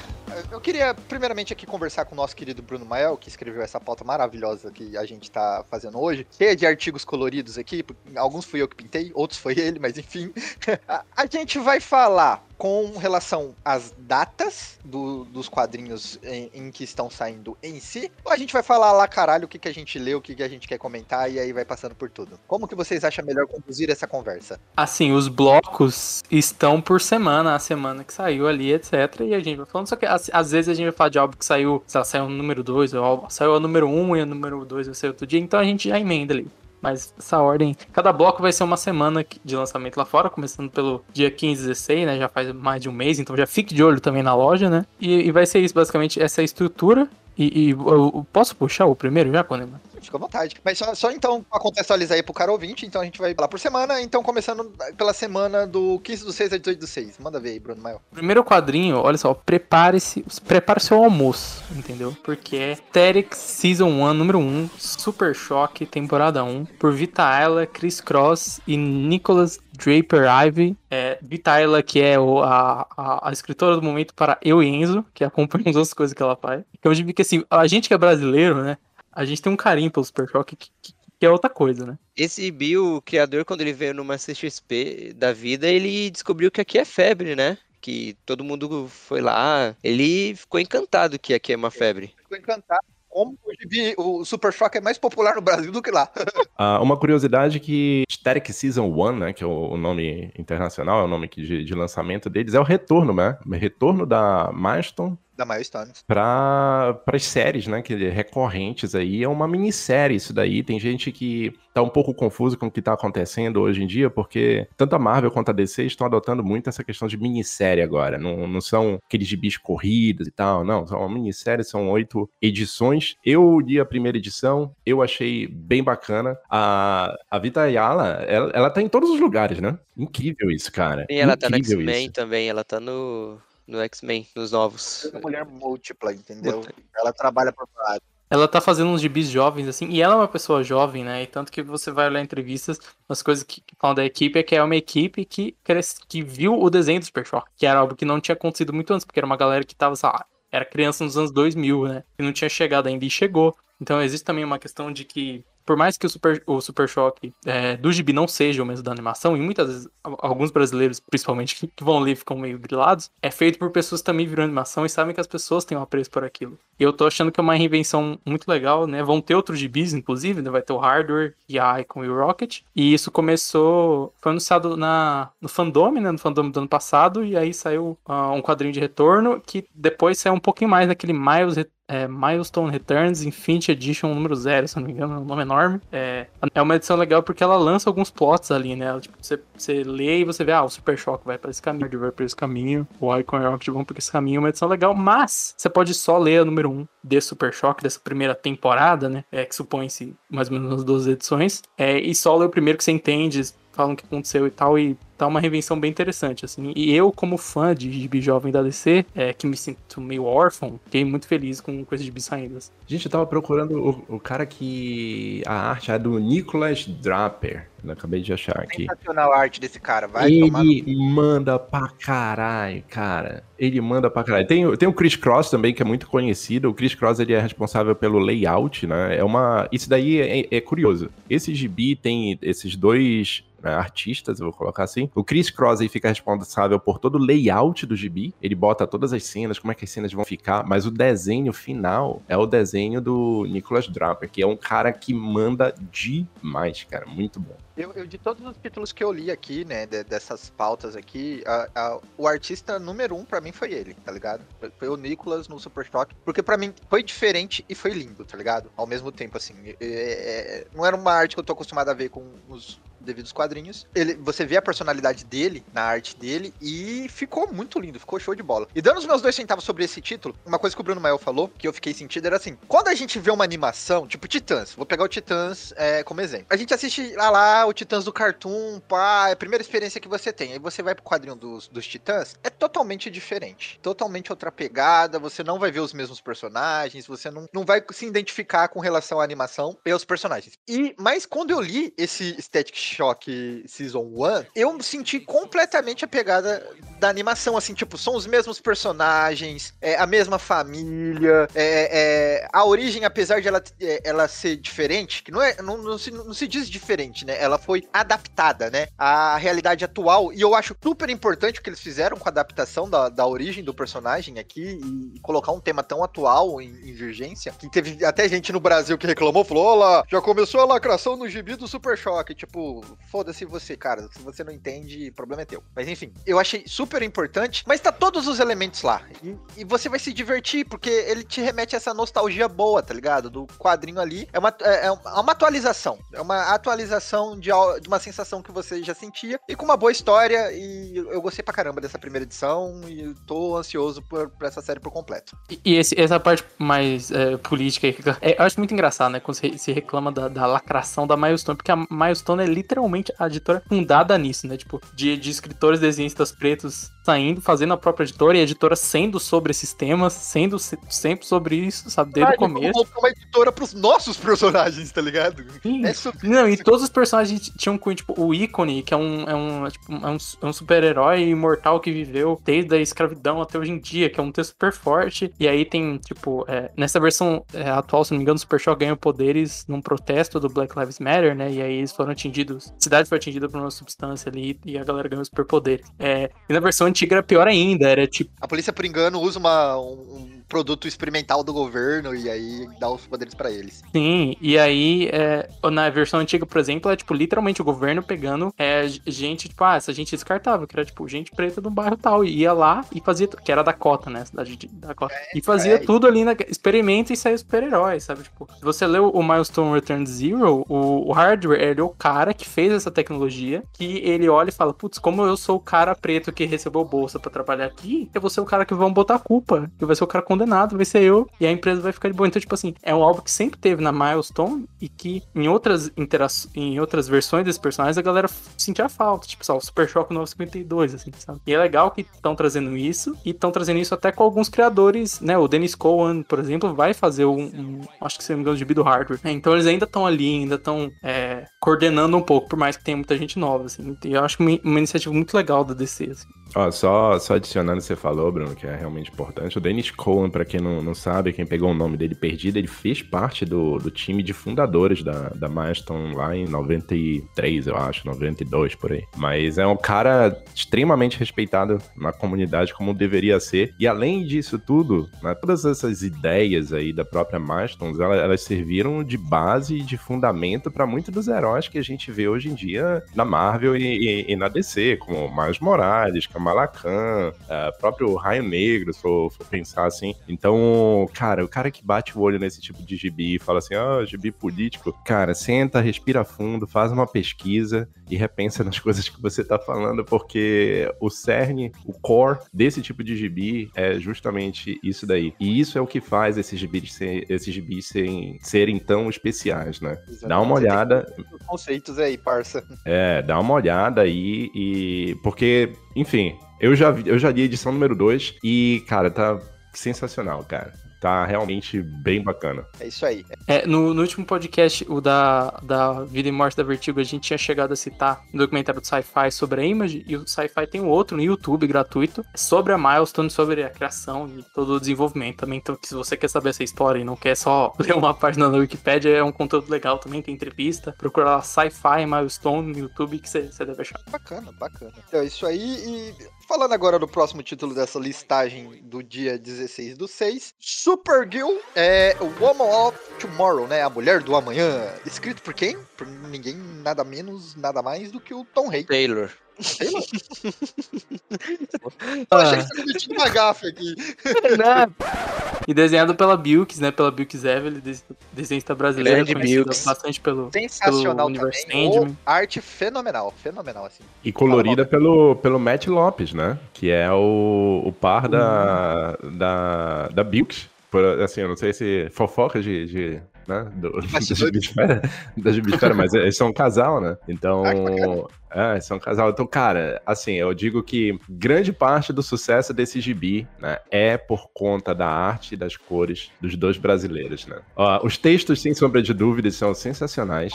Eu 0.54 0.60
queria 0.60 0.94
primeiramente 0.94 1.52
aqui 1.52 1.66
conversar 1.66 2.04
com 2.04 2.14
o 2.14 2.16
nosso 2.16 2.36
querido 2.36 2.62
Bruno 2.62 2.86
Mael, 2.86 3.16
que 3.16 3.28
escreveu 3.28 3.60
essa 3.60 3.80
pauta 3.80 4.04
maravilhosa 4.04 4.70
que 4.70 4.96
a 4.96 5.04
gente 5.04 5.28
tá 5.28 5.64
fazendo 5.68 6.00
hoje, 6.00 6.24
cheia 6.30 6.54
de 6.54 6.64
artigos 6.64 7.04
coloridos 7.04 7.58
aqui, 7.58 7.84
alguns 8.14 8.44
fui 8.44 8.62
eu 8.62 8.68
que 8.68 8.76
pintei, 8.76 9.10
outros 9.16 9.40
foi 9.40 9.58
ele, 9.58 9.80
mas 9.80 9.98
enfim. 9.98 10.32
A- 10.86 11.04
a 11.16 11.26
gente 11.26 11.58
vai 11.58 11.80
falar 11.80 12.40
com 12.56 12.96
relação 12.98 13.54
às 13.64 13.92
datas 13.98 14.78
do- 14.84 15.24
dos 15.24 15.48
quadrinhos 15.48 16.18
em, 16.22 16.50
em 16.54 16.70
que 16.70 16.84
estão 16.84 17.10
saindo 17.10 17.56
em 17.62 17.80
si, 17.80 18.10
ou 18.24 18.32
a 18.32 18.36
gente 18.36 18.52
vai 18.52 18.62
falar 18.62 18.92
lá, 18.92 19.06
caralho, 19.08 19.44
o 19.46 19.48
que, 19.48 19.58
que 19.58 19.68
a 19.68 19.74
gente 19.74 19.98
leu, 19.98 20.18
o 20.18 20.20
que, 20.20 20.34
que 20.34 20.42
a 20.42 20.48
gente 20.48 20.66
quer 20.68 20.78
comentar, 20.78 21.30
e 21.30 21.38
aí 21.38 21.52
vai 21.52 21.64
passando 21.64 21.94
por 21.94 22.10
tudo. 22.10 22.38
Como 22.46 22.68
que 22.68 22.74
vocês 22.74 23.04
acham 23.04 23.24
melhor 23.24 23.46
conduzir 23.46 23.90
essa 23.90 24.06
conversa? 24.06 24.60
Assim, 24.76 25.12
os 25.12 25.28
blocos 25.28 26.22
estão 26.30 26.80
por 26.80 27.00
semana, 27.00 27.54
a 27.54 27.58
semana 27.58 28.04
que 28.04 28.12
saiu 28.12 28.46
ali, 28.46 28.72
etc. 28.72 28.92
E 29.20 29.34
a 29.34 29.40
gente 29.40 29.56
vai 29.56 29.66
falando, 29.66 29.88
só 29.88 29.96
que 29.96 30.06
às, 30.06 30.50
vezes 30.50 30.68
a 30.68 30.74
gente 30.74 30.86
vai 30.86 30.92
falar 30.92 31.10
de 31.10 31.18
algo 31.18 31.36
que 31.36 31.44
saiu, 31.44 31.82
sei 31.86 31.98
lá, 31.98 32.04
saiu 32.04 32.24
o 32.24 32.30
número 32.30 32.62
2, 32.62 32.94
ou 32.94 33.26
saiu 33.30 33.52
o 33.54 33.60
número 33.60 33.86
1 33.88 34.00
um, 34.00 34.16
e 34.16 34.22
o 34.22 34.26
número 34.26 34.64
2 34.64 34.86
vai 34.86 34.94
ser 34.94 35.08
outro 35.08 35.26
dia, 35.26 35.40
então 35.40 35.58
a 35.58 35.64
gente 35.64 35.88
já 35.88 35.98
emenda 35.98 36.34
ali. 36.34 36.50
Mas 36.84 37.14
essa 37.18 37.40
ordem, 37.40 37.74
cada 37.94 38.12
bloco 38.12 38.42
vai 38.42 38.52
ser 38.52 38.62
uma 38.62 38.76
semana 38.76 39.24
de 39.42 39.56
lançamento 39.56 39.96
lá 39.96 40.04
fora, 40.04 40.28
começando 40.28 40.70
pelo 40.70 41.02
dia 41.12 41.30
15, 41.30 41.62
16, 41.66 42.06
né? 42.06 42.18
Já 42.18 42.28
faz 42.28 42.52
mais 42.52 42.82
de 42.82 42.90
um 42.90 42.92
mês, 42.92 43.18
então 43.18 43.34
já 43.34 43.46
fique 43.46 43.74
de 43.74 43.82
olho 43.82 44.00
também 44.00 44.22
na 44.22 44.34
loja, 44.34 44.68
né? 44.68 44.84
E, 45.00 45.26
e 45.26 45.32
vai 45.32 45.46
ser 45.46 45.60
isso, 45.60 45.74
basicamente, 45.74 46.22
essa 46.22 46.42
estrutura. 46.42 47.08
E, 47.36 47.68
e 47.68 47.70
eu, 47.70 48.12
eu 48.14 48.26
posso 48.30 48.54
puxar 48.54 48.84
o 48.84 48.94
primeiro 48.94 49.32
já, 49.32 49.42
Conema? 49.42 49.80
Fica 50.04 50.16
à 50.16 50.20
vontade. 50.20 50.56
Mas 50.64 50.78
só, 50.78 50.94
só 50.94 51.10
então, 51.10 51.42
pra 51.42 51.58
contextualizar 51.60 52.16
aí 52.16 52.22
pro 52.22 52.32
cara 52.34 52.50
ouvinte, 52.52 52.86
então 52.86 53.00
a 53.00 53.04
gente 53.04 53.18
vai 53.18 53.34
lá 53.38 53.48
por 53.48 53.58
semana, 53.58 54.00
então 54.00 54.22
começando 54.22 54.72
pela 54.96 55.12
semana 55.12 55.66
do 55.66 55.98
15 56.00 56.24
do 56.24 56.32
6 56.32 56.52
a 56.52 56.58
18 56.58 56.78
do 56.80 56.86
6. 56.86 57.18
Manda 57.18 57.40
ver 57.40 57.50
aí, 57.50 57.58
Bruno 57.60 57.80
Mael. 57.82 58.00
Primeiro 58.12 58.44
quadrinho, 58.44 58.96
olha 58.98 59.18
só, 59.18 59.34
prepare-se, 59.34 60.24
prepare 60.46 60.80
seu 60.80 61.02
almoço, 61.02 61.62
entendeu? 61.74 62.16
Porque 62.22 62.56
é 62.56 62.76
Terix 62.92 63.36
Season 63.38 63.88
1, 63.88 64.14
número 64.14 64.38
1, 64.38 64.70
Super 64.78 65.34
Choque, 65.34 65.86
temporada 65.86 66.42
1, 66.44 66.64
por 66.78 66.92
Vita 66.92 67.24
Ayla, 67.24 67.66
Chris 67.66 68.00
Cross 68.00 68.60
e 68.66 68.76
Nicholas 68.76 69.58
Draper 69.72 70.24
Ivy. 70.46 70.76
É, 70.90 71.18
Vita 71.22 71.52
Ayla, 71.52 71.82
que 71.82 72.00
é 72.00 72.18
o- 72.18 72.42
a, 72.42 72.86
a, 72.96 73.28
a 73.28 73.32
escritora 73.32 73.74
do 73.76 73.82
momento 73.82 74.14
para 74.14 74.38
Eu 74.42 74.62
e 74.62 74.68
Enzo, 74.68 75.04
que 75.12 75.24
acompanha 75.24 75.70
as 75.70 75.76
outras 75.76 75.92
coisas 75.94 76.14
que 76.14 76.22
ela 76.22 76.36
faz. 76.36 76.62
Então 76.78 76.92
eu 76.92 76.96
digo 76.96 77.12
que 77.12 77.22
assim, 77.22 77.42
a 77.50 77.66
gente 77.66 77.88
que 77.88 77.94
é 77.94 77.98
brasileiro, 77.98 78.62
né? 78.62 78.76
A 79.14 79.24
gente 79.24 79.40
tem 79.40 79.52
um 79.52 79.56
carinho 79.56 79.90
pelo 79.90 80.04
Super 80.04 80.28
Choque 80.28 80.56
que, 80.56 80.68
que, 80.82 80.92
que 81.20 81.26
é 81.26 81.30
outra 81.30 81.48
coisa, 81.48 81.86
né? 81.86 81.98
Esse 82.16 82.50
Bill, 82.50 82.96
o 82.96 83.02
criador, 83.02 83.44
quando 83.44 83.60
ele 83.60 83.72
veio 83.72 83.94
numa 83.94 84.16
CXP 84.16 85.14
da 85.16 85.32
vida, 85.32 85.68
ele 85.68 86.10
descobriu 86.10 86.50
que 86.50 86.60
aqui 86.60 86.78
é 86.78 86.84
febre, 86.84 87.34
né? 87.36 87.56
Que 87.80 88.16
todo 88.24 88.44
mundo 88.44 88.88
foi 88.88 89.20
lá. 89.20 89.76
Ele 89.82 90.34
ficou 90.34 90.58
encantado 90.58 91.18
que 91.18 91.34
aqui 91.34 91.52
é 91.52 91.56
uma 91.56 91.70
febre. 91.70 92.12
Ficou 92.22 92.38
encantado. 92.38 92.80
Como 93.08 93.38
o, 93.44 93.52
gibi- 93.60 93.94
o 93.96 94.24
Super 94.24 94.52
Shock 94.52 94.76
é 94.76 94.80
mais 94.80 94.98
popular 94.98 95.36
no 95.36 95.40
Brasil 95.42 95.70
do 95.70 95.80
que 95.82 95.90
lá. 95.90 96.10
Ah, 96.56 96.80
uma 96.80 96.96
curiosidade 96.96 97.58
que 97.58 98.04
Static 98.08 98.48
Season 98.52 98.86
1, 98.86 99.16
né, 99.18 99.32
que 99.32 99.42
é 99.42 99.46
o, 99.46 99.76
nome 99.76 100.30
internacional, 100.38 101.00
é 101.00 101.04
o 101.04 101.08
nome 101.08 101.26
que 101.26 101.42
de, 101.42 101.64
de 101.64 101.74
lançamento 101.74 102.30
deles, 102.30 102.54
é 102.54 102.60
o 102.60 102.62
retorno, 102.62 103.12
né? 103.12 103.36
Retorno 103.54 104.06
da 104.06 104.52
Milestone 104.54 105.18
Da 105.36 105.44
Milestones. 105.44 106.04
para 106.06 107.00
as 107.06 107.24
séries, 107.24 107.66
né, 107.66 107.82
que 107.82 107.94
recorrentes 108.08 108.94
aí, 108.94 109.22
é 109.22 109.28
uma 109.28 109.48
minissérie 109.48 110.16
isso 110.16 110.32
daí, 110.32 110.62
tem 110.62 110.78
gente 110.78 111.10
que 111.10 111.52
tá 111.72 111.82
um 111.82 111.88
pouco 111.88 112.14
confuso 112.14 112.56
com 112.56 112.66
o 112.66 112.70
que 112.70 112.80
tá 112.80 112.92
acontecendo 112.92 113.60
hoje 113.60 113.82
em 113.82 113.86
dia, 113.86 114.08
porque 114.08 114.68
tanto 114.76 114.94
a 114.94 114.98
Marvel 114.98 115.30
quanto 115.30 115.50
a 115.50 115.52
DC 115.52 115.84
estão 115.84 116.06
adotando 116.06 116.44
muito 116.44 116.68
essa 116.68 116.84
questão 116.84 117.08
de 117.08 117.16
minissérie 117.16 117.82
agora, 117.82 118.16
não, 118.16 118.46
não 118.46 118.60
são 118.60 119.00
aqueles 119.04 119.26
gibis 119.26 119.56
corridos 119.56 120.28
e 120.28 120.30
tal, 120.30 120.64
não, 120.64 120.86
são 120.86 121.00
uma 121.00 121.12
minissérie, 121.12 121.64
são 121.64 121.90
oito 121.90 122.30
edições, 122.40 123.16
eu 123.24 123.58
li 123.58 123.80
a 123.80 123.84
primeira 123.84 124.16
edição, 124.18 124.74
eu 124.86 125.02
achei 125.02 125.48
bem 125.48 125.82
bacana, 125.82 126.38
a, 126.48 127.12
a 127.28 127.38
Vita 127.40 127.62
Ayala, 127.62 128.24
ela, 128.28 128.50
ela 128.54 128.70
tá 128.70 128.80
em 128.80 128.88
todos 128.88 129.10
os 129.10 129.18
lugares, 129.18 129.58
né, 129.60 129.76
incrível 129.96 130.50
isso, 130.50 130.70
cara, 130.70 131.06
E 131.10 131.16
ela 131.16 131.36
tá 131.36 131.50
no 131.50 131.56
Incrível 131.56 131.80
X-Men 131.80 132.04
isso. 132.04 132.12
também, 132.12 132.48
ela 132.48 132.62
tá 132.62 132.78
no, 132.78 133.38
no 133.66 133.80
X-Men, 133.80 134.26
nos 134.34 134.52
novos. 134.52 135.04
É 135.06 135.08
uma 135.10 135.20
mulher 135.20 135.44
múltipla, 135.44 136.12
entendeu? 136.12 136.62
Ela 136.96 137.12
trabalha 137.12 137.52
por 137.52 137.68
lado. 137.76 138.02
Ela 138.30 138.48
tá 138.48 138.60
fazendo 138.60 138.88
uns 138.88 139.00
gibis 139.00 139.28
jovens, 139.28 139.68
assim, 139.68 139.88
e 139.90 140.00
ela 140.02 140.14
é 140.14 140.16
uma 140.16 140.26
pessoa 140.28 140.64
jovem, 140.64 141.04
né? 141.04 141.22
E 141.22 141.26
tanto 141.26 141.52
que 141.52 141.62
você 141.62 141.90
vai 141.92 142.06
olhar 142.08 142.20
entrevistas, 142.22 142.78
as 143.08 143.22
coisas 143.22 143.44
que, 143.44 143.60
que 143.60 143.76
falam 143.78 143.94
da 143.94 144.04
equipe 144.04 144.38
é 144.38 144.42
que 144.42 144.56
é 144.56 144.62
uma 144.62 144.74
equipe 144.74 145.24
que, 145.24 145.56
cres- 145.62 145.98
que 146.08 146.22
viu 146.22 146.58
o 146.60 146.68
desenho 146.70 146.98
do 147.00 147.06
Super 147.06 147.24
Shock, 147.26 147.48
que 147.56 147.66
era 147.66 147.78
algo 147.78 147.94
que 147.94 148.04
não 148.04 148.20
tinha 148.20 148.34
acontecido 148.34 148.72
muito 148.72 148.92
antes, 148.92 149.04
porque 149.04 149.20
era 149.20 149.26
uma 149.26 149.36
galera 149.36 149.62
que 149.64 149.74
tava, 149.76 149.94
sei 149.94 150.08
lá, 150.08 150.24
era 150.50 150.64
criança 150.64 151.04
nos 151.04 151.16
anos 151.16 151.30
2000, 151.30 151.86
né? 151.86 152.02
E 152.18 152.22
não 152.22 152.32
tinha 152.32 152.48
chegado 152.48 152.86
ainda 152.88 153.04
e 153.04 153.10
chegou. 153.10 153.56
Então 153.80 154.02
existe 154.02 154.24
também 154.24 154.44
uma 154.44 154.58
questão 154.58 154.90
de 154.92 155.04
que, 155.04 155.44
por 155.64 155.76
mais 155.76 155.96
que 155.96 156.06
o 156.06 156.08
Super, 156.10 156.42
o 156.46 156.60
super 156.60 156.88
Choque 156.88 157.32
é, 157.44 157.76
do 157.76 157.92
gibi 157.92 158.12
não 158.12 158.28
seja 158.28 158.62
o 158.62 158.66
mesmo 158.66 158.84
da 158.84 158.92
animação, 158.92 159.36
e 159.36 159.40
muitas 159.40 159.68
vezes 159.68 159.88
al- 160.02 160.18
alguns 160.20 160.50
brasileiros, 160.50 161.00
principalmente, 161.00 161.56
que, 161.56 161.70
vão 161.84 161.98
ler 161.98 162.16
ficam 162.16 162.36
meio 162.38 162.58
grilados, 162.58 163.10
é 163.22 163.30
feito 163.30 163.58
por 163.58 163.70
pessoas 163.70 164.00
que 164.00 164.06
também 164.06 164.26
viram 164.26 164.44
animação 164.44 164.84
e 164.84 164.88
sabem 164.88 165.14
que 165.14 165.20
as 165.20 165.26
pessoas 165.26 165.64
têm 165.64 165.76
um 165.76 165.82
apreço 165.82 166.10
por 166.10 166.24
aquilo. 166.24 166.58
E 166.78 166.82
eu 166.82 166.92
tô 166.92 167.06
achando 167.06 167.30
que 167.30 167.38
é 167.38 167.42
uma 167.42 167.54
reinvenção 167.54 168.18
muito 168.26 168.48
legal, 168.48 168.86
né? 168.86 169.02
Vão 169.02 169.20
ter 169.20 169.34
outros 169.36 169.58
gibis, 169.58 169.92
inclusive, 169.94 170.42
né? 170.42 170.50
Vai 170.50 170.60
ter 170.62 170.72
o 170.72 170.76
Hardware, 170.78 171.34
e 171.48 171.58
a 171.58 171.80
Icon 171.80 172.04
e 172.04 172.08
o 172.08 172.18
Rocket. 172.18 172.60
E 172.74 172.92
isso 172.92 173.10
começou. 173.12 174.12
Foi 174.20 174.30
anunciado 174.30 174.76
na, 174.76 175.30
no 175.40 175.48
fandom, 175.48 175.92
né? 175.92 176.10
No 176.10 176.18
fandom 176.18 176.50
do 176.50 176.58
ano 176.58 176.68
passado. 176.68 177.24
E 177.24 177.36
aí 177.36 177.54
saiu 177.54 177.96
ah, 178.06 178.30
um 178.32 178.42
quadrinho 178.42 178.72
de 178.72 178.80
retorno 178.80 179.40
que 179.40 179.64
depois 179.74 180.18
saiu 180.18 180.34
um 180.34 180.40
pouquinho 180.40 180.70
mais 180.70 180.88
naquele 180.88 181.12
Miles 181.12 181.56
Re- 181.56 181.68
é, 181.88 182.08
Milestone 182.08 182.70
Returns 182.70 183.22
Infinity 183.22 183.72
Edition 183.72 184.14
número 184.14 184.34
0, 184.34 184.66
se 184.68 184.76
não 184.76 184.84
me 184.84 184.92
engano, 184.92 185.14
é 185.14 185.18
um 185.18 185.24
nome 185.24 185.42
enorme. 185.42 185.80
É, 185.92 186.26
é 186.54 186.62
uma 186.62 186.76
edição 186.76 186.96
legal 186.96 187.22
porque 187.22 187.42
ela 187.42 187.56
lança 187.56 187.88
alguns 187.88 188.10
plots 188.10 188.50
ali, 188.50 188.74
né? 188.74 188.98
Tipo, 189.00 189.16
você, 189.20 189.40
você 189.56 189.82
lê 189.84 190.20
e 190.20 190.24
você 190.24 190.44
vê, 190.44 190.52
ah, 190.52 190.62
o 190.62 190.68
Super 190.68 190.96
Shock 190.96 191.24
vai 191.24 191.38
pra 191.38 191.50
esse 191.50 191.60
caminho, 191.60 191.98
vai 191.98 192.10
pra 192.10 192.24
esse 192.24 192.36
caminho, 192.36 192.86
o 193.00 193.14
Icon 193.16 193.40
e 193.40 193.44
o 193.44 193.50
Rocket 193.50 193.68
vão 193.68 193.84
pra 193.84 193.98
esse 193.98 194.10
caminho, 194.10 194.36
é 194.36 194.40
uma 194.40 194.48
edição 194.48 194.68
legal, 194.68 194.94
mas 194.94 195.54
você 195.56 195.68
pode 195.68 195.92
só 195.94 196.18
ler 196.18 196.38
a 196.40 196.44
número 196.44 196.70
1 196.70 196.86
de 197.02 197.20
Super 197.20 197.52
Shock, 197.52 197.82
dessa 197.82 198.00
primeira 198.00 198.34
temporada, 198.34 199.08
né? 199.08 199.24
É, 199.30 199.44
que 199.44 199.54
supõe-se 199.54 200.14
mais 200.30 200.48
ou 200.48 200.54
menos 200.54 200.70
umas 200.70 200.84
12 200.84 201.10
edições, 201.10 201.62
é, 201.76 201.98
e 201.98 202.14
só 202.14 202.34
ler 202.36 202.46
o 202.46 202.50
primeiro 202.50 202.78
que 202.78 202.84
você 202.84 202.92
entende, 202.92 203.42
falam 203.72 203.92
o 203.92 203.96
que 203.96 204.04
aconteceu 204.04 204.46
e 204.46 204.50
tal, 204.50 204.78
e 204.78 204.96
tá 205.24 205.26
uma 205.26 205.40
reinvenção 205.40 205.78
bem 205.78 205.90
interessante, 205.90 206.44
assim. 206.44 206.72
E 206.76 206.94
eu, 206.94 207.10
como 207.10 207.36
fã 207.36 207.74
de 207.74 207.90
gibi 207.90 208.20
jovem 208.20 208.52
da 208.52 208.62
DC, 208.62 209.06
é, 209.14 209.32
que 209.32 209.46
me 209.46 209.56
sinto 209.56 210.00
meio 210.00 210.24
órfão, 210.24 210.78
fiquei 210.84 211.04
muito 211.04 211.26
feliz 211.26 211.60
com, 211.60 211.84
com 211.84 211.94
esse 211.94 212.04
gibi 212.04 212.20
saindo. 212.20 212.58
assim. 212.58 212.70
Gente, 212.86 213.06
eu 213.06 213.10
tava 213.10 213.26
procurando 213.26 214.04
o, 214.08 214.16
o 214.16 214.20
cara 214.20 214.44
que. 214.44 215.42
A 215.46 215.70
arte 215.70 215.90
é 215.90 215.98
do 215.98 216.18
Nicholas 216.18 216.86
Draper. 216.86 217.68
Eu 217.82 217.92
acabei 217.92 218.22
de 218.22 218.32
achar 218.32 218.58
aqui. 218.60 218.82
Sensacional 218.82 219.32
a 219.32 219.38
arte 219.38 219.60
desse 219.60 219.78
cara, 219.78 220.06
vai 220.06 220.30
tomar 220.38 220.64
no... 220.64 220.72
Ele 220.72 220.96
manda 220.96 221.58
pra 221.58 221.88
caralho, 221.88 222.82
cara. 222.88 223.44
Ele 223.58 223.78
manda 223.80 224.10
pra 224.10 224.24
caralho. 224.24 224.46
Tem, 224.46 224.76
tem 224.76 224.88
o 224.88 224.92
Chris 224.92 225.16
Cross 225.16 225.50
também, 225.50 225.74
que 225.74 225.82
é 225.82 225.84
muito 225.84 226.06
conhecido. 226.06 226.70
O 226.70 226.74
Chris 226.74 226.94
Cross 226.94 227.20
ele 227.20 227.34
é 227.34 227.40
responsável 227.40 227.94
pelo 227.94 228.18
layout, 228.18 228.86
né? 228.86 229.18
É 229.18 229.24
uma. 229.24 229.68
Isso 229.70 229.88
daí 229.88 230.20
é, 230.20 230.56
é 230.56 230.60
curioso. 230.60 231.10
Esse 231.28 231.54
gibi 231.54 231.94
tem 231.94 232.38
esses 232.40 232.74
dois 232.74 233.44
né, 233.64 233.74
artistas, 233.74 234.38
eu 234.38 234.46
vou 234.46 234.52
colocar 234.52 234.84
assim. 234.84 235.10
O 235.14 235.24
Chris 235.24 235.50
Cross 235.50 235.80
aí 235.80 235.88
fica 235.88 236.08
responsável 236.08 236.78
por 236.78 236.98
todo 236.98 237.16
o 237.16 237.18
layout 237.18 237.86
do 237.86 237.96
gibi. 237.96 238.34
Ele 238.42 238.54
bota 238.54 238.86
todas 238.86 239.12
as 239.12 239.24
cenas, 239.24 239.58
como 239.58 239.72
é 239.72 239.74
que 239.74 239.84
as 239.84 239.90
cenas 239.90 240.12
vão 240.12 240.24
ficar, 240.24 240.64
mas 240.64 240.86
o 240.86 240.90
desenho 240.90 241.52
final 241.52 242.22
é 242.28 242.36
o 242.36 242.46
desenho 242.46 243.00
do 243.00 243.46
Nicholas 243.48 243.88
Draper, 243.88 244.30
que 244.30 244.42
é 244.42 244.46
um 244.46 244.56
cara 244.56 244.92
que 244.92 245.14
manda 245.14 245.74
demais, 245.90 246.84
cara. 246.84 247.06
Muito 247.06 247.40
bom. 247.40 247.56
Eu, 247.76 247.92
eu, 247.94 248.06
de 248.06 248.18
todos 248.18 248.46
os 248.46 248.56
títulos 248.56 248.92
que 248.92 249.02
eu 249.02 249.10
li 249.10 249.32
aqui, 249.32 249.64
né, 249.64 249.84
de, 249.84 250.04
dessas 250.04 250.48
pautas 250.50 250.94
aqui, 250.94 251.42
a, 251.44 251.68
a, 251.74 252.00
o 252.16 252.28
artista 252.28 252.78
número 252.78 253.16
um 253.16 253.24
para 253.24 253.40
mim 253.40 253.50
foi 253.50 253.72
ele, 253.72 253.94
tá 253.94 254.12
ligado? 254.12 254.44
Foi 254.78 254.88
o 254.88 254.96
Nicholas 254.96 255.48
no 255.48 255.58
Super 255.58 255.84
porque 256.24 256.42
para 256.42 256.56
mim 256.56 256.72
foi 256.88 257.02
diferente 257.02 257.64
e 257.68 257.74
foi 257.74 257.92
lindo, 257.92 258.24
tá 258.24 258.36
ligado? 258.36 258.70
Ao 258.76 258.86
mesmo 258.86 259.10
tempo, 259.10 259.36
assim, 259.36 259.54
é, 259.64 259.74
é, 259.80 260.66
não 260.74 260.84
era 260.84 260.96
uma 260.96 261.12
arte 261.12 261.34
que 261.34 261.40
eu 261.40 261.44
tô 261.44 261.52
acostumado 261.52 261.88
a 261.88 261.94
ver 261.94 262.10
com 262.10 262.24
os 262.48 262.80
devidos 263.04 263.32
quadrinhos. 263.32 263.86
Ele, 263.94 264.14
você 264.14 264.44
vê 264.44 264.56
a 264.56 264.62
personalidade 264.62 265.24
dele 265.24 265.64
na 265.72 265.82
arte 265.82 266.16
dele 266.16 266.52
e 266.60 267.08
ficou 267.08 267.52
muito 267.52 267.78
lindo, 267.78 268.00
ficou 268.00 268.18
show 268.18 268.34
de 268.34 268.42
bola. 268.42 268.68
E 268.74 268.82
dando 268.82 268.98
os 268.98 269.06
meus 269.06 269.22
dois 269.22 269.34
centavos 269.34 269.64
sobre 269.64 269.84
esse 269.84 270.00
título, 270.00 270.36
uma 270.44 270.58
coisa 270.58 270.74
que 270.74 270.80
o 270.80 270.84
Bruno 270.84 271.00
Mael 271.00 271.18
falou, 271.18 271.48
que 271.48 271.68
eu 271.68 271.72
fiquei 271.72 271.92
sentido, 271.92 272.26
era 272.26 272.36
assim: 272.36 272.56
quando 272.68 272.88
a 272.88 272.94
gente 272.94 273.18
vê 273.18 273.30
uma 273.30 273.44
animação, 273.44 274.06
tipo 274.06 274.26
Titãs, 274.26 274.74
vou 274.74 274.86
pegar 274.86 275.04
o 275.04 275.08
Titãs 275.08 275.72
é, 275.76 276.02
como 276.02 276.20
exemplo. 276.20 276.46
A 276.50 276.56
gente 276.56 276.72
assiste 276.72 277.14
lá, 277.14 277.30
lá 277.30 277.66
o 277.66 277.72
Titãs 277.72 278.04
do 278.04 278.12
Cartoon, 278.12 278.80
pá, 278.80 279.28
é 279.28 279.32
a 279.32 279.36
primeira 279.36 279.62
experiência 279.62 280.00
que 280.00 280.08
você 280.08 280.32
tem. 280.32 280.52
Aí 280.52 280.58
você 280.58 280.82
vai 280.82 280.94
pro 280.94 281.04
quadrinho 281.04 281.36
dos, 281.36 281.68
dos 281.68 281.86
Titãs, 281.86 282.36
é 282.42 282.50
totalmente 282.50 283.10
diferente. 283.10 283.78
Totalmente 283.82 284.32
outra 284.32 284.50
pegada, 284.50 285.18
você 285.18 285.42
não 285.42 285.58
vai 285.58 285.70
ver 285.70 285.80
os 285.80 285.92
mesmos 285.92 286.20
personagens, 286.20 287.06
você 287.06 287.30
não, 287.30 287.46
não 287.52 287.64
vai 287.64 287.82
se 287.90 288.06
identificar 288.06 288.68
com 288.68 288.80
relação 288.80 289.20
à 289.20 289.24
animação 289.24 289.76
e 289.84 289.90
aos 289.90 290.04
personagens. 290.04 290.58
E, 290.68 290.94
mas 290.98 291.26
quando 291.26 291.50
eu 291.50 291.60
li 291.60 291.92
esse 291.96 292.40
Static 292.40 292.76
Shock 292.94 293.64
Season 293.66 294.00
1, 294.00 294.44
eu 294.54 294.80
senti 294.82 295.20
completamente 295.20 296.04
a 296.04 296.08
pegada 296.08 296.64
da 296.98 297.08
animação, 297.08 297.56
assim, 297.56 297.74
tipo, 297.74 297.98
são 297.98 298.14
os 298.14 298.26
mesmos 298.26 298.60
personagens, 298.60 299.74
é, 299.80 299.96
a 299.96 300.06
mesma 300.06 300.38
família, 300.38 301.48
é, 301.54 302.42
é, 302.44 302.48
a 302.52 302.64
origem, 302.64 303.04
apesar 303.04 303.40
de 303.40 303.48
ela, 303.48 303.62
é, 303.80 304.00
ela 304.04 304.28
ser 304.28 304.56
diferente, 304.56 305.22
que 305.22 305.30
não, 305.30 305.42
é, 305.42 305.60
não, 305.60 305.76
não, 305.78 305.98
se, 305.98 306.10
não 306.10 306.32
se 306.32 306.46
diz 306.46 306.68
diferente, 306.68 307.26
né? 307.26 307.36
Ela 307.40 307.58
foi 307.58 307.82
adaptada, 307.92 308.70
né? 308.70 308.86
À 308.96 309.36
realidade 309.36 309.84
atual, 309.84 310.32
e 310.32 310.40
eu 310.40 310.54
acho 310.54 310.76
super 310.82 311.10
importante 311.10 311.58
o 311.58 311.62
que 311.62 311.68
eles 311.68 311.80
fizeram 311.80 312.16
com 312.16 312.28
a 312.28 312.30
adaptação 312.30 312.88
da, 312.88 313.08
da 313.08 313.26
origem 313.26 313.64
do 313.64 313.74
personagem 313.74 314.38
aqui 314.38 314.78
e, 314.82 315.16
e 315.16 315.20
colocar 315.20 315.52
um 315.52 315.60
tema 315.60 315.82
tão 315.82 316.02
atual 316.02 316.60
em, 316.60 316.68
em 316.68 316.94
Virgência, 316.94 317.52
que 317.52 317.68
teve 317.68 318.04
até 318.04 318.28
gente 318.28 318.52
no 318.52 318.60
Brasil 318.60 318.96
que 318.96 319.06
reclamou, 319.06 319.44
falou, 319.44 319.64
olá, 319.64 320.04
já 320.10 320.20
começou 320.20 320.60
a 320.60 320.64
lacração 320.64 321.16
no 321.16 321.28
gibi 321.28 321.56
do 321.56 321.66
Super 321.66 321.98
Choque, 321.98 322.34
tipo, 322.34 322.83
foda-se 323.10 323.44
você, 323.44 323.76
cara. 323.76 324.08
Se 324.12 324.20
você 324.22 324.44
não 324.44 324.52
entende, 324.52 325.10
problema 325.12 325.42
é 325.42 325.44
teu. 325.44 325.62
Mas 325.74 325.88
enfim, 325.88 326.12
eu 326.26 326.38
achei 326.38 326.64
super 326.66 327.02
importante, 327.02 327.64
mas 327.66 327.80
tá 327.80 327.92
todos 327.92 328.26
os 328.26 328.40
elementos 328.40 328.82
lá. 328.82 329.02
E, 329.22 329.36
e, 329.56 329.64
você 329.64 329.88
vai 329.88 329.98
se 329.98 330.12
divertir, 330.12 330.66
porque 330.66 330.90
ele 330.90 331.24
te 331.24 331.40
remete 331.40 331.74
a 331.74 331.78
essa 331.78 331.94
nostalgia 331.94 332.48
boa, 332.48 332.82
tá 332.82 332.94
ligado? 332.94 333.30
Do 333.30 333.46
quadrinho 333.58 334.00
ali. 334.00 334.28
É 334.32 334.38
uma, 334.38 334.54
é, 334.60 334.86
é 334.86 334.90
uma 334.90 335.32
atualização. 335.32 335.98
É 336.12 336.20
uma 336.20 336.54
atualização 336.54 337.38
de, 337.38 337.50
de 337.80 337.88
uma 337.88 337.98
sensação 337.98 338.42
que 338.42 338.52
você 338.52 338.82
já 338.82 338.94
sentia. 338.94 339.38
E 339.48 339.54
com 339.54 339.64
uma 339.64 339.76
boa 339.76 339.92
história. 339.92 340.52
E 340.52 340.96
eu 340.96 341.20
gostei 341.20 341.42
pra 341.42 341.54
caramba 341.54 341.80
dessa 341.80 341.98
primeira 341.98 342.24
edição. 342.24 342.80
E 342.88 343.14
tô 343.26 343.56
ansioso 343.56 344.02
por, 344.02 344.30
por 344.30 344.46
essa 344.46 344.60
série 344.60 344.80
por 344.80 344.90
completo. 344.90 345.36
E, 345.50 345.60
e 345.64 345.76
esse, 345.76 345.98
essa 346.00 346.20
parte 346.20 346.44
mais 346.58 347.10
é, 347.10 347.36
política 347.36 347.86
aí, 347.86 347.96
é, 348.20 348.40
eu 348.40 348.44
acho 348.44 348.58
muito 348.58 348.72
engraçado, 348.72 349.12
né? 349.12 349.20
Quando 349.20 349.36
se 349.36 349.72
reclama 349.72 350.12
da, 350.12 350.28
da 350.28 350.46
lacração 350.46 351.06
da 351.06 351.16
Milestone, 351.16 351.56
porque 351.56 351.72
a 351.72 351.76
Milestone 351.90 352.42
é 352.42 352.46
literalmente 352.46 352.73
literalmente 352.74 353.12
a 353.18 353.26
editora 353.26 353.62
fundada 353.66 354.18
nisso, 354.18 354.46
né? 354.46 354.56
Tipo, 354.56 354.80
de, 354.92 355.16
de 355.16 355.30
escritores 355.30 355.80
desenhistas 355.80 356.32
pretos 356.32 356.90
saindo, 357.04 357.40
fazendo 357.40 357.74
a 357.74 357.76
própria 357.76 358.04
editora 358.04 358.38
e 358.38 358.40
a 358.40 358.44
editora 358.44 358.74
sendo 358.74 359.20
sobre 359.20 359.50
esses 359.50 359.74
temas, 359.74 360.14
sendo 360.14 360.58
sempre 360.58 361.26
sobre 361.26 361.56
isso, 361.56 361.90
sabe? 361.90 362.12
Desde 362.12 362.32
ah, 362.32 362.34
o 362.34 362.38
começo. 362.38 362.86
uma 362.96 363.10
editora 363.10 363.52
pros 363.52 363.74
nossos 363.74 364.16
personagens, 364.16 364.90
tá 364.90 365.02
ligado? 365.02 365.44
Sim. 365.62 365.84
É 365.84 365.92
sobre 365.92 366.26
Não, 366.26 366.48
e 366.48 366.56
todos 366.56 366.82
os 366.82 366.88
personagens 366.88 367.52
tinham 367.58 367.78
tipo, 367.94 368.14
o 368.18 368.32
ícone, 368.32 368.82
que 368.82 368.94
é 368.94 368.96
um, 368.96 369.28
é 369.28 369.34
um, 369.34 369.68
tipo, 369.68 369.92
é 369.92 370.08
um, 370.08 370.16
é 370.42 370.46
um 370.46 370.52
super-herói 370.52 371.28
imortal 371.28 371.78
que 371.78 371.92
viveu 371.92 372.40
desde 372.42 372.74
a 372.74 372.80
escravidão 372.80 373.42
até 373.42 373.58
hoje 373.58 373.72
em 373.72 373.78
dia, 373.78 374.08
que 374.08 374.18
é 374.18 374.22
um 374.22 374.32
texto 374.32 374.52
super 374.52 374.72
forte. 374.72 375.32
E 375.38 375.46
aí 375.46 375.64
tem, 375.66 375.98
tipo, 375.98 376.44
é, 376.48 376.70
nessa 376.74 376.98
versão 376.98 377.44
é, 377.52 377.68
atual, 377.68 378.04
se 378.04 378.12
não 378.12 378.18
me 378.18 378.22
engano, 378.22 378.36
o 378.36 378.40
Super 378.40 378.58
Shock 378.58 378.80
ganhou 378.80 378.96
poderes 378.96 379.66
num 379.68 379.82
protesto 379.82 380.40
do 380.40 380.48
Black 380.48 380.78
Lives 380.78 380.98
Matter, 380.98 381.34
né? 381.34 381.52
E 381.52 381.60
aí 381.60 381.74
eles 381.74 381.92
foram 381.92 382.12
atingidos. 382.12 382.63
A 382.70 382.82
cidade 382.82 383.08
foi 383.08 383.18
atingida 383.18 383.48
por 383.48 383.60
uma 383.60 383.70
substância 383.70 384.30
ali 384.30 384.58
e 384.64 384.78
a 384.78 384.84
galera 384.84 385.08
ganhou 385.08 385.24
superpoderes. 385.24 385.86
É, 385.98 386.30
e 386.48 386.52
na 386.52 386.60
versão 386.60 386.86
antiga 386.86 387.16
era 387.16 387.22
pior 387.22 387.46
ainda, 387.46 387.88
era 387.88 388.06
tipo. 388.06 388.30
A 388.40 388.48
polícia, 388.48 388.72
por 388.72 388.84
engano, 388.84 389.20
usa 389.20 389.38
uma, 389.38 389.78
um, 389.78 390.33
produto 390.48 390.86
experimental 390.86 391.42
do 391.42 391.52
governo 391.52 392.14
e 392.14 392.30
aí 392.30 392.68
dá 392.78 392.88
os 392.88 393.06
poderes 393.06 393.34
para 393.34 393.50
eles. 393.50 393.82
Sim, 393.92 394.36
e 394.40 394.58
aí 394.58 395.08
é, 395.12 395.48
na 395.70 395.90
versão 395.90 396.20
antiga, 396.20 396.46
por 396.46 396.58
exemplo, 396.58 396.90
é 396.90 396.96
tipo 396.96 397.12
literalmente 397.12 397.60
o 397.60 397.64
governo 397.64 398.02
pegando 398.02 398.54
é, 398.56 398.86
gente, 399.06 399.48
tipo, 399.48 399.64
ah, 399.64 399.76
essa 399.76 399.92
gente 399.92 400.14
descartável, 400.14 400.66
que 400.66 400.76
era 400.76 400.84
tipo 400.84 401.08
gente 401.08 401.32
preta 401.32 401.60
do 401.60 401.70
bairro 401.70 401.96
tal, 401.96 402.24
e 402.24 402.38
ia 402.38 402.52
lá 402.52 402.84
e 402.94 403.00
fazia, 403.00 403.26
que 403.26 403.50
era 403.50 403.62
Dakota, 403.62 404.10
né, 404.10 404.24
cidade 404.24 404.56
de 404.56 404.68
Dakota, 404.68 405.14
é, 405.14 405.38
e 405.38 405.42
fazia 405.42 405.74
é, 405.74 405.78
tudo 405.78 406.06
ali, 406.06 406.24
na, 406.24 406.36
experimenta 406.48 407.12
e 407.12 407.16
saia 407.16 407.36
super-herói, 407.36 407.98
sabe? 408.00 408.22
Tipo, 408.22 408.48
se 408.56 408.64
você 408.64 408.86
leu 408.86 409.10
o 409.10 409.22
Milestone 409.22 409.74
Return 409.74 410.06
Zero, 410.06 410.64
o, 410.68 411.08
o 411.08 411.12
hardware, 411.12 411.60
ele 411.60 411.80
é 411.80 411.84
o 411.84 411.88
cara 411.88 412.32
que 412.32 412.48
fez 412.48 412.72
essa 412.72 412.90
tecnologia, 412.90 413.62
que 413.72 413.98
ele 413.98 414.28
olha 414.28 414.50
e 414.50 414.52
fala, 414.52 414.72
putz, 414.72 414.98
como 414.98 415.22
eu 415.24 415.36
sou 415.36 415.56
o 415.56 415.60
cara 415.60 415.94
preto 415.94 416.32
que 416.32 416.44
recebeu 416.44 416.84
bolsa 416.84 417.18
para 417.18 417.30
trabalhar 417.30 417.66
aqui, 417.66 418.08
eu 418.14 418.20
vou 418.20 418.30
ser 418.30 418.40
o 418.40 418.44
cara 418.44 418.64
que 418.64 418.74
vão 418.74 418.92
botar 418.92 419.16
a 419.16 419.18
culpa, 419.18 419.70
que 419.78 419.84
vai 419.84 419.96
ser 419.96 420.04
o 420.04 420.06
cara 420.06 420.24
condenado 420.24 420.33
condenado, 420.34 420.76
vai 420.76 420.84
ser 420.84 421.02
eu, 421.02 421.28
e 421.40 421.46
a 421.46 421.50
empresa 421.50 421.80
vai 421.80 421.92
ficar 421.92 422.08
de 422.08 422.14
boa. 422.14 422.26
Então, 422.26 422.40
tipo 422.40 422.54
assim, 422.54 422.74
é 422.82 422.94
um 422.94 423.02
álbum 423.02 423.22
que 423.22 423.30
sempre 423.30 423.58
teve 423.58 423.82
na 423.82 423.92
Milestone 423.92 424.66
e 424.80 424.88
que 424.88 425.22
em 425.34 425.48
outras, 425.48 425.90
intera 425.96 426.26
em 426.54 426.78
outras 426.80 427.08
versões 427.08 427.44
desses 427.44 427.58
personagens 427.58 427.96
a 427.96 428.02
galera 428.02 428.28
sentia 428.56 428.88
falta. 428.88 429.26
Tipo, 429.26 429.44
só 429.44 429.56
o 429.56 429.60
Super 429.60 429.88
Shock 429.88 430.12
952, 430.12 430.94
assim, 430.94 431.10
sabe? 431.18 431.40
E 431.46 431.54
é 431.54 431.58
legal 431.58 431.90
que 431.90 432.02
estão 432.02 432.34
trazendo 432.34 432.76
isso 432.76 433.16
e 433.24 433.30
estão 433.30 433.50
trazendo 433.50 433.78
isso 433.78 433.94
até 433.94 434.10
com 434.10 434.22
alguns 434.22 434.48
criadores, 434.48 435.20
né? 435.20 435.38
O 435.38 435.48
Dennis 435.48 435.74
Cohen, 435.74 436.22
por 436.22 436.38
exemplo, 436.38 436.74
vai 436.74 436.92
fazer 436.92 437.24
um, 437.24 437.44
um 437.44 437.80
acho 438.00 438.18
que 438.18 438.24
se 438.24 438.30
não 438.30 438.38
me 438.38 438.42
engano, 438.42 438.56
de 438.56 438.74
do 438.74 438.82
hardware. 438.82 439.20
É, 439.22 439.30
então 439.30 439.52
eles 439.52 439.66
ainda 439.66 439.84
estão 439.84 440.04
ali, 440.04 440.40
ainda 440.40 440.56
estão 440.56 440.90
é, 441.02 441.46
coordenando 441.60 442.16
um 442.16 442.22
pouco, 442.22 442.48
por 442.48 442.58
mais 442.58 442.76
que 442.76 442.82
tenha 442.82 442.96
muita 442.96 443.16
gente 443.16 443.38
nova, 443.38 443.66
assim. 443.66 443.96
E 444.04 444.14
eu 444.14 444.24
acho 444.24 444.42
uma, 444.42 444.58
uma 444.64 444.78
iniciativa 444.78 445.14
muito 445.14 445.36
legal 445.36 445.64
da 445.64 445.74
DC, 445.74 446.10
assim. 446.10 446.26
Ó, 446.54 446.70
só, 446.70 447.18
só 447.18 447.34
adicionando 447.34 447.78
o 447.78 447.80
que 447.80 447.86
você 447.86 447.96
falou, 447.96 448.30
Bruno, 448.30 448.54
que 448.54 448.66
é 448.66 448.76
realmente 448.76 449.10
importante. 449.10 449.58
O 449.58 449.60
Dennis 449.60 449.90
Cohen, 449.90 450.30
para 450.30 450.44
quem 450.44 450.60
não, 450.60 450.82
não 450.82 450.94
sabe, 450.94 451.32
quem 451.32 451.44
pegou 451.44 451.70
o 451.70 451.74
nome 451.74 451.96
dele 451.96 452.14
perdido, 452.14 452.58
ele 452.58 452.68
fez 452.68 453.02
parte 453.02 453.44
do, 453.44 453.78
do 453.78 453.90
time 453.90 454.22
de 454.22 454.32
fundadores 454.32 455.02
da, 455.02 455.30
da 455.30 455.48
Milestone 455.48 456.14
lá 456.14 456.36
em 456.36 456.46
93, 456.46 457.66
eu 457.66 457.76
acho, 457.76 458.06
92 458.06 458.74
por 458.74 458.92
aí. 458.92 459.04
Mas 459.16 459.58
é 459.58 459.66
um 459.66 459.76
cara 459.76 460.36
extremamente 460.54 461.18
respeitado 461.18 461.78
na 461.96 462.12
comunidade, 462.12 462.72
como 462.72 462.94
deveria 462.94 463.40
ser. 463.40 463.74
E 463.78 463.86
além 463.86 464.24
disso 464.24 464.58
tudo, 464.58 465.08
né, 465.22 465.34
todas 465.34 465.64
essas 465.64 466.02
ideias 466.02 466.72
aí 466.72 466.92
da 466.92 467.04
própria 467.04 467.40
Milestone, 467.40 468.00
elas, 468.00 468.20
elas 468.20 468.40
serviram 468.42 469.02
de 469.02 469.18
base 469.18 469.76
e 469.76 469.82
de 469.82 469.96
fundamento 469.96 470.70
para 470.70 470.86
muitos 470.86 471.12
dos 471.12 471.26
heróis 471.26 471.66
que 471.66 471.78
a 471.78 471.82
gente 471.82 472.12
vê 472.12 472.28
hoje 472.28 472.48
em 472.48 472.54
dia 472.54 473.02
na 473.14 473.24
Marvel 473.24 473.76
e, 473.76 473.82
e, 473.82 474.32
e 474.32 474.36
na 474.36 474.48
DC, 474.48 474.98
como 474.98 475.34
Miles 475.34 475.58
Morales, 475.58 476.26
Malacan, 476.44 477.30
uh, 477.30 477.78
próprio 477.78 478.14
Raio 478.14 478.42
Negro, 478.42 478.92
se 478.92 479.00
for, 479.00 479.30
for, 479.30 479.46
pensar 479.46 479.86
assim. 479.86 480.14
Então, 480.28 481.08
cara, 481.12 481.44
o 481.44 481.48
cara 481.48 481.70
que 481.70 481.84
bate 481.84 482.16
o 482.16 482.20
olho 482.20 482.38
nesse 482.38 482.60
tipo 482.60 482.82
de 482.82 482.96
gibi 482.96 483.36
e 483.36 483.38
fala 483.38 483.58
assim, 483.58 483.74
ah, 483.74 483.98
oh, 484.00 484.06
gibi 484.06 484.30
político, 484.30 484.92
cara, 485.04 485.34
senta, 485.34 485.80
respira 485.80 486.24
fundo, 486.24 486.66
faz 486.66 486.92
uma 486.92 487.06
pesquisa 487.06 487.88
e 488.10 488.16
repensa 488.16 488.62
nas 488.64 488.78
coisas 488.80 489.08
que 489.08 489.20
você 489.20 489.44
tá 489.44 489.58
falando, 489.58 490.04
porque 490.04 490.90
o 491.00 491.10
cerne, 491.10 491.72
o 491.84 491.92
core 491.92 492.38
desse 492.52 492.80
tipo 492.82 493.02
de 493.02 493.16
gibi 493.16 493.70
é 493.74 493.98
justamente 493.98 494.78
isso 494.82 495.06
daí. 495.06 495.34
E 495.38 495.60
isso 495.60 495.78
é 495.78 495.80
o 495.80 495.86
que 495.86 496.00
faz 496.00 496.36
esses 496.38 496.58
gibis, 496.58 496.92
ser, 496.92 497.24
esses 497.28 497.52
gibis 497.52 497.86
serem, 497.88 498.38
serem 498.42 498.78
tão 498.78 499.08
especiais, 499.08 499.80
né? 499.80 499.92
Exatamente. 499.92 500.28
Dá 500.28 500.40
uma 500.40 500.54
olhada. 500.54 501.14
Conceitos 501.46 501.98
aí, 501.98 502.16
parça. 502.18 502.64
É, 502.84 503.22
dá 503.22 503.38
uma 503.38 503.54
olhada 503.54 504.02
aí 504.02 504.50
e. 504.54 505.16
Porque, 505.22 505.72
enfim, 505.96 506.36
eu 506.60 506.74
já, 506.74 506.90
eu 507.04 507.18
já 507.18 507.30
li 507.30 507.42
a 507.42 507.44
edição 507.44 507.72
número 507.72 507.94
2 507.94 508.36
e, 508.42 508.84
cara, 508.88 509.10
tá 509.10 509.38
sensacional, 509.72 510.44
cara. 510.44 510.72
Tá 511.04 511.26
realmente 511.26 511.82
bem 511.82 512.22
bacana. 512.22 512.66
É 512.80 512.86
isso 512.86 513.04
aí. 513.04 513.26
É, 513.46 513.66
no, 513.66 513.92
no 513.92 514.00
último 514.00 514.24
podcast, 514.24 514.86
o 514.88 515.02
da, 515.02 515.50
da 515.62 516.02
Vida 516.02 516.30
e 516.30 516.32
Morte 516.32 516.56
da 516.56 516.62
Vertigo, 516.62 516.98
a 516.98 517.04
gente 517.04 517.24
tinha 517.24 517.36
chegado 517.36 517.72
a 517.72 517.76
citar 517.76 518.24
um 518.32 518.38
documentário 518.38 518.80
do 518.80 518.86
Sci-Fi 518.86 519.30
sobre 519.30 519.60
a 519.60 519.64
Image, 519.66 520.02
e 520.08 520.16
o 520.16 520.26
Sci-Fi 520.26 520.66
tem 520.66 520.80
um 520.80 520.88
outro 520.88 521.14
no 521.14 521.22
YouTube 521.22 521.66
gratuito 521.66 522.24
sobre 522.34 522.72
a 522.72 522.78
Milestone, 522.78 523.28
sobre 523.28 523.62
a 523.62 523.68
criação 523.68 524.26
e 524.34 524.42
todo 524.54 524.76
o 524.76 524.80
desenvolvimento 524.80 525.36
também. 525.36 525.58
Então, 525.58 525.78
se 525.82 525.94
você 525.94 526.16
quer 526.16 526.28
saber 526.28 526.48
essa 526.48 526.64
história 526.64 526.98
e 526.98 527.04
não 527.04 527.16
quer 527.16 527.36
só 527.36 527.74
ler 527.78 527.94
uma 527.94 528.14
página 528.14 528.48
na 528.48 528.56
Wikipedia, 528.56 529.10
é 529.10 529.22
um 529.22 529.30
conteúdo 529.30 529.70
legal 529.70 529.98
também, 529.98 530.22
tem 530.22 530.34
entrevista. 530.34 530.94
Procura 530.96 531.26
lá 531.26 531.42
Sci-Fi 531.42 532.06
Milestone 532.06 532.72
no 532.72 532.78
YouTube 532.78 533.18
que 533.18 533.28
você 533.28 533.42
você 533.42 533.66
deve 533.66 533.82
achar. 533.82 534.00
Bacana, 534.10 534.50
bacana. 534.52 534.94
Então 535.06 535.20
é 535.20 535.26
isso 535.26 535.44
aí. 535.44 535.60
E 535.60 536.14
falando 536.48 536.72
agora 536.72 536.98
do 536.98 537.06
próximo 537.06 537.42
título 537.42 537.74
dessa 537.74 537.98
listagem 537.98 538.82
do 538.82 539.02
dia 539.02 539.38
16 539.38 539.98
do 539.98 540.08
6, 540.08 540.54
Supergirl 540.94 541.50
é 541.74 542.16
Woman 542.40 542.86
of 542.86 542.96
Tomorrow, 543.18 543.66
né? 543.66 543.82
A 543.82 543.90
Mulher 543.90 544.22
do 544.22 544.36
Amanhã. 544.36 544.86
Escrito 545.04 545.42
por 545.42 545.52
quem? 545.52 545.76
Por 545.96 546.06
ninguém, 546.06 546.54
nada 546.84 547.02
menos, 547.02 547.56
nada 547.56 547.82
mais 547.82 548.12
do 548.12 548.20
que 548.20 548.32
o 548.32 548.44
Tom 548.54 548.68
Hanks. 548.68 548.86
Taylor. 548.86 549.28
Taylor? 549.76 550.02
Eu 552.30 552.38
achei 552.38 552.58
que 552.58 552.64
você 552.64 552.74
tinha 552.74 552.86
metido 552.86 553.14
uma 553.14 553.28
gafe 553.28 553.66
aqui. 553.66 553.94
E 555.66 555.72
desenhado 555.72 556.14
pela 556.14 556.36
Bilks, 556.36 556.78
né? 556.78 556.90
Pela 556.90 557.10
Bilks 557.10 557.42
Evelyn, 557.42 557.80
des- 557.80 558.04
desenhista 558.32 558.74
brasileira, 558.74 559.24
Grande 559.24 559.34
Bilks. 559.34 559.82
bastante 559.84 560.20
pelo, 560.20 560.50
Sensacional 560.52 561.32
pelo 561.32 561.50
também. 561.50 561.88
Ou 561.88 562.08
arte 562.26 562.60
fenomenal, 562.60 563.32
fenomenal, 563.42 563.86
assim. 563.86 564.04
E 564.22 564.30
colorida 564.30 564.84
pelo, 564.84 565.36
pelo 565.36 565.58
Matt 565.58 565.86
Lopes, 565.86 566.34
né? 566.34 566.58
Que 566.74 566.90
é 566.90 567.10
o, 567.10 567.82
o 567.82 567.92
par 567.92 568.28
da, 568.28 569.16
da, 569.22 570.08
da 570.08 570.22
Bilks. 570.24 570.68
Por, 570.94 571.04
assim, 571.20 571.40
eu 571.40 571.48
não 571.48 571.56
sei 571.56 571.72
se 571.72 572.08
fofoca 572.10 572.62
de. 572.62 572.86
de 572.86 573.22
né? 573.46 573.70
Do, 573.74 574.00
da. 574.10 574.20
Gibisfera, 574.20 575.02
da 575.36 575.52
Gibisfera, 575.52 575.94
mas 575.94 576.12
eles 576.14 576.36
são 576.36 576.48
um 576.48 576.52
casal, 576.52 577.00
né? 577.00 577.16
Então. 577.28 577.62
Ah. 577.64 578.44
É, 578.54 578.72
eles 578.72 578.84
são 578.84 578.98
um 578.98 579.00
casal. 579.00 579.30
Então, 579.30 579.44
cara, 579.46 580.00
assim, 580.06 580.34
eu 580.34 580.54
digo 580.54 580.80
que 580.80 581.18
grande 581.28 581.72
parte 581.72 582.12
do 582.12 582.22
sucesso 582.22 582.72
desse 582.72 583.00
gibi, 583.00 583.48
né, 583.58 583.78
é 583.90 584.16
por 584.16 584.48
conta 584.54 584.94
da 584.94 585.08
arte 585.08 585.54
e 585.54 585.56
das 585.56 585.76
cores 585.76 586.30
dos 586.40 586.54
dois 586.54 586.76
brasileiros, 586.78 587.46
né? 587.48 587.58
Ó, 587.74 588.06
os 588.06 588.16
textos, 588.16 588.62
sem 588.62 588.72
sombra 588.72 589.02
de 589.02 589.12
dúvidas, 589.12 589.56
são 589.56 589.74
sensacionais. 589.74 590.52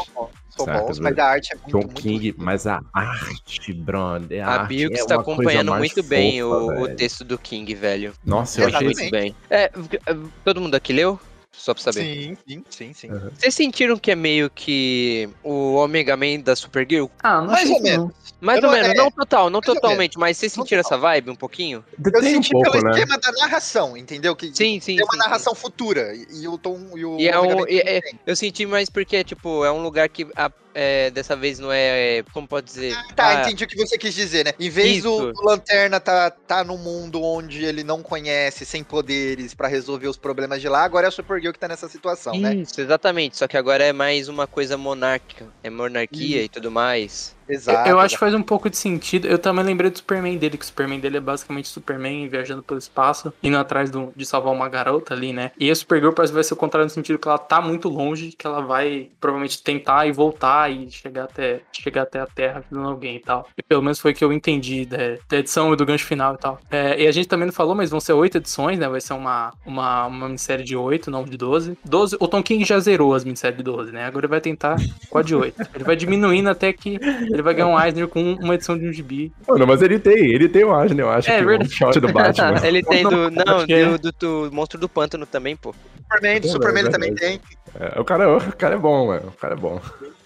São 0.49 0.65
Certo, 0.65 0.87
bons, 0.87 0.99
mas 0.99 1.17
a 1.17 1.25
arte 1.25 1.53
é 1.53 1.55
muito, 1.55 1.71
Tom 1.71 1.77
muito 1.79 2.01
King, 2.01 2.35
mas 2.37 2.65
a 2.67 2.81
arte, 2.93 3.73
brother. 3.73 4.47
A 4.47 4.61
arte 4.61 4.67
Bilks 4.69 5.01
é 5.01 5.05
tá 5.05 5.15
acompanhando 5.15 5.73
muito 5.75 6.03
bem 6.03 6.41
fofa, 6.41 6.55
o, 6.55 6.83
o 6.83 6.95
texto 6.95 7.23
do 7.23 7.37
King, 7.37 7.73
velho. 7.75 8.13
Nossa, 8.25 8.61
eu 8.61 8.63
Muito, 8.63 8.75
achei 8.75 8.87
muito 8.87 9.11
bem. 9.11 9.35
É, 9.49 9.71
todo 10.43 10.59
mundo 10.61 10.75
aqui 10.75 10.91
leu? 10.91 11.19
Só 11.51 11.73
pra 11.73 11.83
saber. 11.83 12.01
Sim, 12.03 12.37
sim, 12.47 12.63
sim, 12.69 12.93
sim. 12.93 13.11
Uhum. 13.11 13.31
Vocês 13.37 13.53
sentiram 13.53 13.97
que 13.97 14.11
é 14.11 14.15
meio 14.15 14.49
que 14.49 15.27
o 15.43 15.75
Omega 15.75 16.15
Man 16.15 16.39
da 16.41 16.55
Supergirl? 16.55 17.07
Ah, 17.21 17.41
não 17.41 17.47
Mais 17.47 17.69
ou 17.69 17.81
menos. 17.81 18.13
Mais 18.39 18.61
Eu 18.63 18.69
ou 18.69 18.73
menos, 18.73 18.89
é, 18.89 18.93
não 18.93 19.11
total, 19.11 19.49
não 19.49 19.59
totalmente, 19.59 20.17
mas 20.17 20.37
vocês 20.37 20.53
sentiram 20.53 20.81
total. 20.81 20.97
essa 20.97 21.01
vibe 21.01 21.31
um 21.31 21.35
pouquinho? 21.35 21.83
Eu 22.05 22.11
Tem 22.11 22.21
um 22.21 22.33
senti 22.35 22.51
pouco, 22.51 22.71
pelo 22.71 22.83
né? 22.85 22.91
esquema 22.91 23.17
da 23.17 23.31
narração, 23.33 23.97
entendeu? 23.97 24.33
Que 24.35 24.47
Sim, 24.55 24.79
sim, 24.79 24.95
tem 24.95 25.03
uma 25.03 25.11
sim, 25.11 25.17
narração 25.17 25.53
futura. 25.53 26.15
E, 26.15 26.43
e 26.43 26.47
o 26.47 26.57
Tom 26.57 26.79
e 26.95 27.03
o 27.03 27.19
E 27.19 27.27
é 27.27 27.37
um- 27.37 27.67
e- 27.67 27.79
é- 27.79 27.99
tem. 28.01 28.19
Eu 28.25 28.35
senti 28.37 28.65
mais 28.65 28.89
porque, 28.89 29.21
tipo, 29.25 29.65
é 29.65 29.71
um 29.71 29.81
lugar 29.83 30.07
que 30.07 30.25
a- 30.37 30.51
é, 30.73 31.09
dessa 31.11 31.35
vez 31.35 31.59
não 31.59 31.71
é. 31.71 32.23
Como 32.33 32.47
pode 32.47 32.67
dizer? 32.67 32.95
Tá, 33.15 33.29
Ah, 33.29 33.41
entendi 33.41 33.63
o 33.63 33.67
que 33.67 33.75
você 33.75 33.97
quis 33.97 34.13
dizer, 34.13 34.45
né? 34.45 34.53
Em 34.59 34.69
vez 34.69 35.03
do, 35.03 35.29
Isso. 35.29 35.33
do 35.33 35.43
Lanterna 35.43 35.99
tá, 35.99 36.29
tá 36.29 36.63
num 36.63 36.77
mundo 36.77 37.21
onde 37.21 37.63
ele 37.63 37.83
não 37.83 38.01
conhece, 38.01 38.65
sem 38.65 38.83
poderes 38.83 39.53
pra 39.53 39.67
resolver 39.67 40.07
os 40.07 40.17
problemas 40.17 40.61
de 40.61 40.69
lá, 40.69 40.83
agora 40.83 41.07
é 41.07 41.09
a 41.09 41.11
Supergirl 41.11 41.53
que 41.53 41.59
tá 41.59 41.67
nessa 41.67 41.87
situação, 41.89 42.35
né? 42.37 42.55
Isso, 42.55 42.79
exatamente. 42.79 43.37
Só 43.37 43.47
que 43.47 43.57
agora 43.57 43.83
é 43.83 43.93
mais 43.93 44.27
uma 44.27 44.47
coisa 44.47 44.77
monárquica. 44.77 45.47
É 45.63 45.69
monarquia 45.69 46.43
e 46.43 46.49
tudo 46.49 46.71
mais. 46.71 47.35
Eu, 47.49 47.55
Exato. 47.55 47.89
eu 47.89 47.99
acho 47.99 48.15
que 48.15 48.19
faz 48.19 48.33
um 48.33 48.41
pouco 48.43 48.69
de 48.69 48.77
sentido. 48.77 49.27
Eu 49.27 49.39
também 49.39 49.65
lembrei 49.65 49.89
do 49.89 49.97
Superman 49.97 50.37
dele, 50.37 50.57
que 50.57 50.63
o 50.63 50.67
Superman 50.67 50.99
dele 50.99 51.17
é 51.17 51.19
basicamente 51.19 51.67
Superman 51.67 52.27
viajando 52.29 52.61
pelo 52.63 52.77
espaço, 52.77 53.33
indo 53.41 53.57
atrás 53.57 53.89
do- 53.89 54.13
de 54.15 54.25
salvar 54.25 54.53
uma 54.53 54.69
garota 54.69 55.13
ali, 55.13 55.33
né? 55.33 55.51
E 55.59 55.69
a 55.69 55.75
Supergirl 55.75 56.13
parece 56.13 56.31
que 56.31 56.35
vai 56.35 56.43
ser 56.43 56.53
o 56.53 56.57
contrário 56.57 56.85
no 56.85 56.89
sentido 56.89 57.17
que 57.17 57.27
ela 57.27 57.37
tá 57.37 57.59
muito 57.59 57.89
longe, 57.89 58.31
que 58.37 58.45
ela 58.45 58.61
vai 58.61 59.09
provavelmente 59.19 59.61
tentar 59.63 60.05
e 60.07 60.11
voltar 60.11 60.71
e 60.71 60.89
chegar 60.91 61.23
até, 61.25 61.61
chegar 61.71 62.03
até 62.03 62.19
a 62.19 62.27
Terra 62.27 62.59
ajudando 62.59 62.87
alguém 62.89 63.15
e 63.15 63.19
tal. 63.19 63.47
E 63.57 63.63
pelo 63.63 63.81
menos 63.81 63.99
foi 63.99 64.11
o 64.11 64.15
que 64.15 64.23
eu 64.23 64.31
entendi 64.31 64.85
da, 64.85 64.97
da 65.27 65.37
edição 65.37 65.73
e 65.73 65.75
do 65.75 65.85
gancho 65.85 66.05
final 66.05 66.35
e 66.35 66.37
tal. 66.37 66.59
É, 66.69 67.01
e 67.01 67.07
a 67.07 67.11
gente 67.11 67.27
também 67.27 67.47
não 67.47 67.53
falou, 67.53 67.73
mas 67.75 67.89
vão 67.89 67.99
ser 67.99 68.13
oito 68.13 68.37
edições, 68.37 68.77
né? 68.77 68.87
Vai 68.87 69.01
ser 69.01 69.13
uma, 69.13 69.51
uma, 69.65 70.05
uma 70.05 70.27
minissérie 70.27 70.63
de 70.63 70.75
oito, 70.75 71.09
não 71.09 71.23
de 71.23 71.37
doze. 71.37 71.77
Doze, 71.83 72.15
o 72.19 72.27
Tom 72.27 72.43
King 72.43 72.63
já 72.63 72.79
zerou 72.79 73.13
as 73.13 73.23
minisséries 73.23 73.57
de 73.57 73.63
doze, 73.63 73.91
né? 73.91 74.05
Agora 74.05 74.25
ele 74.25 74.29
vai 74.31 74.41
tentar 74.41 74.75
com 75.09 75.17
a 75.17 75.21
de 75.23 75.35
oito. 75.35 75.61
Ele 75.73 75.83
vai 75.83 75.95
diminuindo 75.95 76.49
até 76.49 76.71
que 76.71 76.99
ele 77.39 77.43
vai 77.43 77.53
ganhar 77.53 77.67
um 77.67 77.79
Eisner 77.79 78.07
com 78.07 78.33
uma 78.33 78.55
edição 78.55 78.77
de 78.77 78.87
um 78.87 78.91
gibi. 78.91 79.31
Mano, 79.47 79.65
mas 79.65 79.81
ele 79.81 79.97
tem, 79.97 80.13
ele 80.13 80.49
tem 80.49 80.63
o 80.63 80.73
Asner, 80.73 81.05
eu 81.05 81.09
acho 81.09 81.31
É 81.31 81.39
que 81.39 81.45
verdade. 81.45 81.69
o 81.69 81.73
shot 81.73 81.99
do 81.99 82.11
Batman. 82.11 82.59
Ele 82.67 82.83
tem 82.83 83.03
do. 83.03 83.31
Não, 83.31 83.65
que 83.65 83.73
é. 83.73 83.85
do, 83.85 83.97
do, 83.97 84.11
do 84.11 84.49
Monstro 84.51 84.79
do 84.79 84.89
Pântano 84.89 85.25
também, 85.25 85.55
pô. 85.55 85.73
Superman, 86.03 86.41
do 86.41 86.47
É 86.47 86.51
Superman 86.51 86.81
ele 86.83 86.89
verdade. 86.91 87.15
também 87.15 87.39
tem. 87.39 87.41
É, 87.79 87.99
o, 87.99 88.03
cara, 88.03 88.37
o 88.37 88.55
cara 88.55 88.75
é 88.75 88.77
bom, 88.77 89.07
mano. 89.07 89.29
O 89.29 89.39
cara 89.39 89.53
é 89.53 89.57
bom. 89.57 89.79